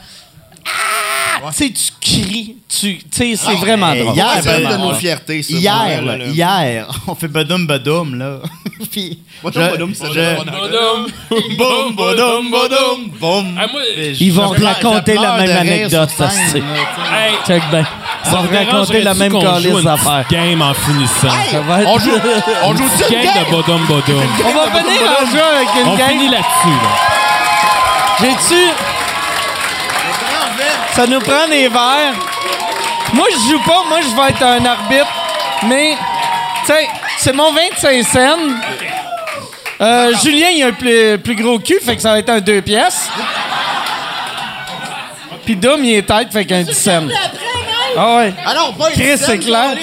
Ah! 1.46 1.50
tu 1.52 1.58
sais, 1.68 1.72
tu 1.72 1.92
cries. 2.00 2.56
Tu 2.70 2.98
tu 3.00 3.06
sais, 3.12 3.36
c'est 3.36 3.56
vraiment 3.56 3.92
hey, 3.92 4.02
drôle. 4.04 4.16
hier, 4.16 4.28
C'est 4.42 4.62
une 4.64 4.70
de 4.70 4.76
on- 4.76 4.88
nos 4.90 4.94
fiertés, 4.94 5.44
ça. 5.44 5.54
Hier, 5.54 6.02
hier, 6.34 6.88
on 7.08 7.16
fait 7.16 7.28
badum 7.28 7.68
badum, 7.68 8.18
là. 8.18 8.38
Puis, 8.92 9.20
Badum, 9.44 9.62
je- 9.64 9.72
badum, 9.72 9.94
ça 9.96 10.06
Badum, 10.08 11.08
Boum, 11.58 11.96
badum, 11.96 12.52
badum, 12.52 13.10
boum. 13.20 13.58
Ah, 13.60 13.66
Ils 14.20 14.32
vont 14.34 14.50
raconter 14.50 15.16
la 15.16 15.38
même 15.38 15.58
anecdote, 15.58 16.10
hey, 16.20 17.34
Check 17.46 17.64
bien. 17.70 17.86
Ils 18.26 18.32
vont 18.32 18.42
raconter 18.58 19.02
la 19.02 19.14
même 19.14 19.32
calice 19.40 19.84
d'affaires. 19.84 20.26
game 20.30 20.62
en 20.62 20.74
finissant? 20.74 21.36
Ça 21.52 21.60
va 21.62 21.82
être- 21.82 21.90
On 21.90 22.00
joue, 22.00 22.12
on 22.64 22.76
joue 22.76 22.84
une 23.10 23.22
Game 23.22 23.34
de 23.46 23.52
Bodum 23.52 23.86
Bodum. 23.86 24.24
On 24.40 24.54
va 24.54 24.80
finir 24.80 25.02
en 25.22 25.26
jeu 25.32 25.42
avec 25.56 25.68
une 25.82 25.88
On 25.92 25.96
game. 25.98 26.10
finit 26.10 26.30
là-dessus, 26.30 26.80
là. 26.84 26.90
J'ai-tu. 28.22 28.93
Ça 30.96 31.08
nous 31.08 31.20
prend 31.20 31.48
des 31.50 31.68
verres. 31.68 32.14
Moi, 33.14 33.28
je 33.32 33.52
joue 33.52 33.60
pas. 33.64 33.84
Moi, 33.90 34.00
je 34.02 34.16
vais 34.16 34.30
être 34.30 34.44
un 34.44 34.66
arbitre. 34.66 35.08
Mais, 35.68 35.96
tu 36.66 36.68
sais, 36.68 36.88
c'est 37.18 37.34
mon 37.34 37.52
25 37.52 38.04
cents. 38.04 38.20
Euh, 39.82 40.14
Julien, 40.24 40.50
il 40.50 40.64
a 40.64 40.68
un 40.68 40.72
plus, 40.72 41.18
plus 41.18 41.36
gros 41.36 41.60
cul, 41.60 41.80
fait 41.84 41.96
que 41.96 42.02
ça 42.02 42.12
va 42.12 42.20
être 42.20 42.30
un 42.30 42.40
2 42.40 42.62
pièces. 42.62 43.10
Puis 45.46 45.56
Dom, 45.56 45.84
il 45.84 45.96
est 45.96 46.08
tête, 46.08 46.32
fait 46.32 46.46
qu'un 46.46 46.62
10 46.62 46.74
cents. 46.74 47.08
Ah 47.98 48.16
ouais. 48.18 48.34
Ah 48.46 48.54
non, 48.56 48.74
pas 48.74 48.90
une 48.90 48.96
Chris, 48.96 49.18
c'est 49.18 49.40
clair. 49.40 49.76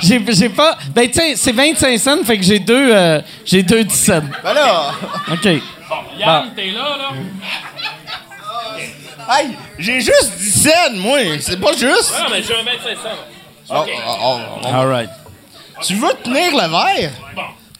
J'ai, 0.00 0.22
j'ai 0.28 0.48
pas. 0.48 0.76
Ben, 0.94 1.08
tu 1.08 1.18
sais, 1.18 1.34
c'est 1.36 1.52
25 1.52 1.98
cents, 1.98 2.24
fait 2.24 2.38
que 2.38 2.44
j'ai 2.44 2.58
deux, 2.58 2.90
euh, 2.92 3.20
j'ai 3.44 3.62
deux 3.62 3.84
10 3.84 3.94
cents. 3.94 4.22
Ben 4.44 4.54
là, 4.54 4.92
OK. 5.32 5.44
Yann, 6.18 6.50
t'es 6.54 6.70
là, 6.70 6.96
là? 6.98 7.10
Hey, 9.30 9.50
j'ai 9.78 10.00
juste 10.00 10.32
10 10.38 10.62
cents, 10.62 10.96
moi. 10.96 11.18
C'est 11.40 11.60
pas 11.60 11.72
juste. 11.72 12.14
Non, 12.18 12.30
mais 12.30 12.42
j'ai 12.42 12.54
un 12.54 12.62
25 12.62 12.96
cents. 12.96 13.08
Oh, 13.70 13.84
oh, 13.86 13.90
oh, 14.06 14.38
oh. 14.62 14.66
All 14.66 14.88
right. 14.88 15.10
Tu 15.82 15.94
veux 15.94 16.12
tenir 16.22 16.52
le 16.52 16.68
verre? 16.68 17.12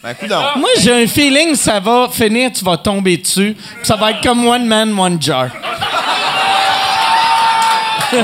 Ben, 0.02 0.14
coup 0.14 0.26
donc. 0.26 0.56
Moi, 0.56 0.70
j'ai 0.80 1.04
un 1.04 1.06
feeling 1.06 1.52
que 1.52 1.58
ça 1.58 1.78
va 1.78 2.08
finir, 2.10 2.50
tu 2.52 2.64
vas 2.64 2.76
tomber 2.76 3.16
dessus. 3.16 3.56
Ça 3.82 3.94
va 3.96 4.10
être 4.10 4.20
comme 4.22 4.46
One 4.46 4.66
Man, 4.66 4.98
One 4.98 5.22
Jar. 5.22 5.46
OK, 8.12 8.18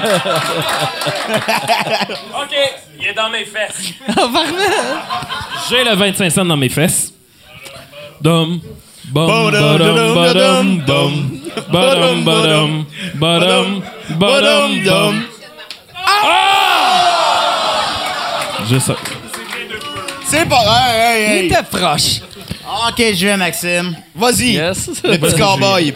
il 3.00 3.06
est 3.06 3.14
dans 3.14 3.30
mes 3.30 3.46
fesses. 3.46 3.94
Parfait. 4.06 4.64
J'ai 5.70 5.84
le 5.84 5.94
25 5.94 6.30
cents 6.30 6.44
dans 6.44 6.56
mes 6.56 6.68
fesses. 6.68 7.12
Dum. 8.20 8.60
Bum, 9.06 9.50
badum, 9.50 10.14
badum, 10.14 10.78
dum. 10.84 11.37
Badum, 11.70 12.24
badum, 12.24 12.84
badum, 13.14 13.82
badum, 14.10 14.82
dum. 14.84 15.22
Ah! 16.04 17.84
J'ai 18.68 18.80
ça. 18.80 18.96
C'est 20.26 20.46
pas. 20.48 20.56
Hey, 20.90 21.22
hey, 21.22 21.38
Il 21.40 21.44
était 21.52 21.62
proche. 21.62 22.20
OK, 22.88 23.02
je 23.14 23.26
vais, 23.26 23.36
Maxime. 23.36 23.96
Vas-y. 24.14 24.52
Yes. 24.54 24.90
Le 25.04 25.16
petit 25.18 25.36
cowboy. 25.36 25.94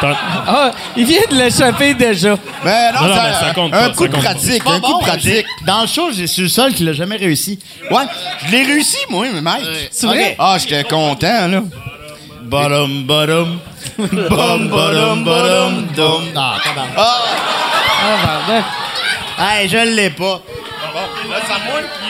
Ah, 0.00 0.70
il 0.96 1.04
vient 1.04 1.20
de 1.28 1.34
l'échapper 1.36 1.92
déjà. 1.92 2.36
Ben 2.64 2.92
non, 2.94 3.00
Non, 3.02 3.08
non, 3.08 3.14
c'est 3.14 3.22
mais 3.28 3.32
ça 3.34 3.46
un- 3.48 3.52
compte 3.52 3.74
un 3.74 3.88
pas, 3.88 3.94
coup 3.94 4.04
ça 4.04 4.08
compte 4.10 4.22
pratique. 4.24 4.64
Pas 4.64 4.72
Un 4.74 4.80
coup 4.80 4.92
bon, 4.92 4.98
pratique. 5.00 5.44
Dans 5.66 5.80
le 5.82 5.86
show, 5.88 6.10
je 6.16 6.24
suis 6.24 6.42
le 6.42 6.48
seul 6.48 6.72
qui 6.72 6.84
l'a 6.84 6.92
jamais 6.92 7.16
réussi. 7.16 7.58
Ouais, 7.90 8.04
je 8.46 8.52
l'ai 8.52 8.62
réussi, 8.64 8.96
moi, 9.10 9.26
mais 9.32 9.40
Mike. 9.40 9.64
C'est 9.90 10.06
vrai? 10.06 10.36
Ah, 10.38 10.56
j'étais 10.58 10.84
content, 10.84 11.48
là. 11.48 11.62
Badum, 12.48 13.06
badum. 13.06 13.60
Bum, 13.98 14.68
badum, 14.72 15.24
badum, 15.24 15.72
dum. 15.94 16.22
Ah, 16.34 16.56
tabarnak. 16.64 16.96
Ah, 16.96 18.16
pardon. 18.24 18.64
Hey, 19.38 19.68
je 19.68 19.76
l'ai 19.76 20.10
pas. 20.10 20.40
Bon, 20.94 21.30
là, 21.30 21.40
ça 21.46 21.56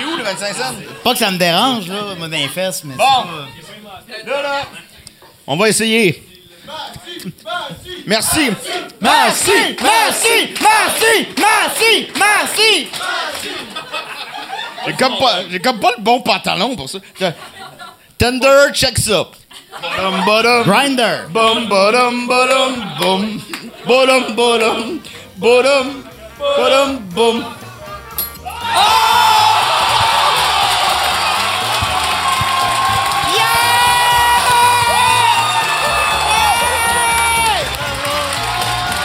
où, 0.06 0.16
le 0.16 0.22
25 0.22 0.54
cents? 0.54 0.74
Pas 1.02 1.12
que 1.12 1.18
ça 1.18 1.30
me 1.30 1.38
dérange, 1.38 1.88
là, 1.88 2.14
moi, 2.16 2.28
dans 2.28 2.36
les 2.36 2.48
fesses, 2.48 2.84
mais... 2.84 2.94
Bon. 2.94 3.04
Là, 4.26 4.42
là. 4.42 4.62
On 5.46 5.56
va 5.56 5.68
essayer. 5.68 6.22
Merci. 8.06 8.50
Merci! 9.00 9.50
Merci! 9.82 10.30
Merci! 10.60 11.28
Merci! 11.36 12.08
Merci! 12.16 12.88
J'ai 14.86 14.92
comme 14.94 15.18
pas, 15.18 15.40
j'ai 15.50 15.60
comme 15.60 15.80
pas 15.80 15.90
le 15.96 16.02
bon 16.02 16.20
pantalon 16.20 16.76
pour 16.76 16.88
ça. 16.88 16.98
Tender, 18.16 18.72
check 18.72 18.98
ça. 18.98 19.28
Bum, 19.70 20.14
badum. 20.24 20.64
Grinder! 20.64 21.28
Bum, 21.32 21.68
badum, 21.68 22.26
badum, 22.26 22.72
bum. 22.98 23.22
Badum, 23.86 24.24
badum. 24.38 25.00
Badum, 25.36 25.86
badum, 26.56 26.90
bum. 27.14 27.36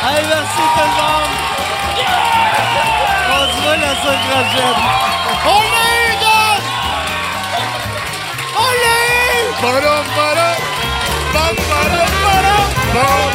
Hey, 0.04 0.22
merci 0.32 0.64
tout 0.76 0.88
le 0.88 0.94
monde. 1.00 1.34
On 3.36 3.44
se 3.52 3.58
voit 3.62 3.78
la 3.84 3.92
semaine 4.00 4.24
prochaine. 4.30 4.82
On 5.46 5.62
l'a 5.74 5.88
eu, 6.00 6.12
Doc! 6.24 6.62
On 8.64 8.72
l'a 8.84 8.98
eu! 9.28 9.46
Badum, 9.62 10.06
badum. 10.16 10.43
Bum, 12.94 13.02
badum, 13.02 13.10
badum, 13.10 13.30
bum. 13.30 13.33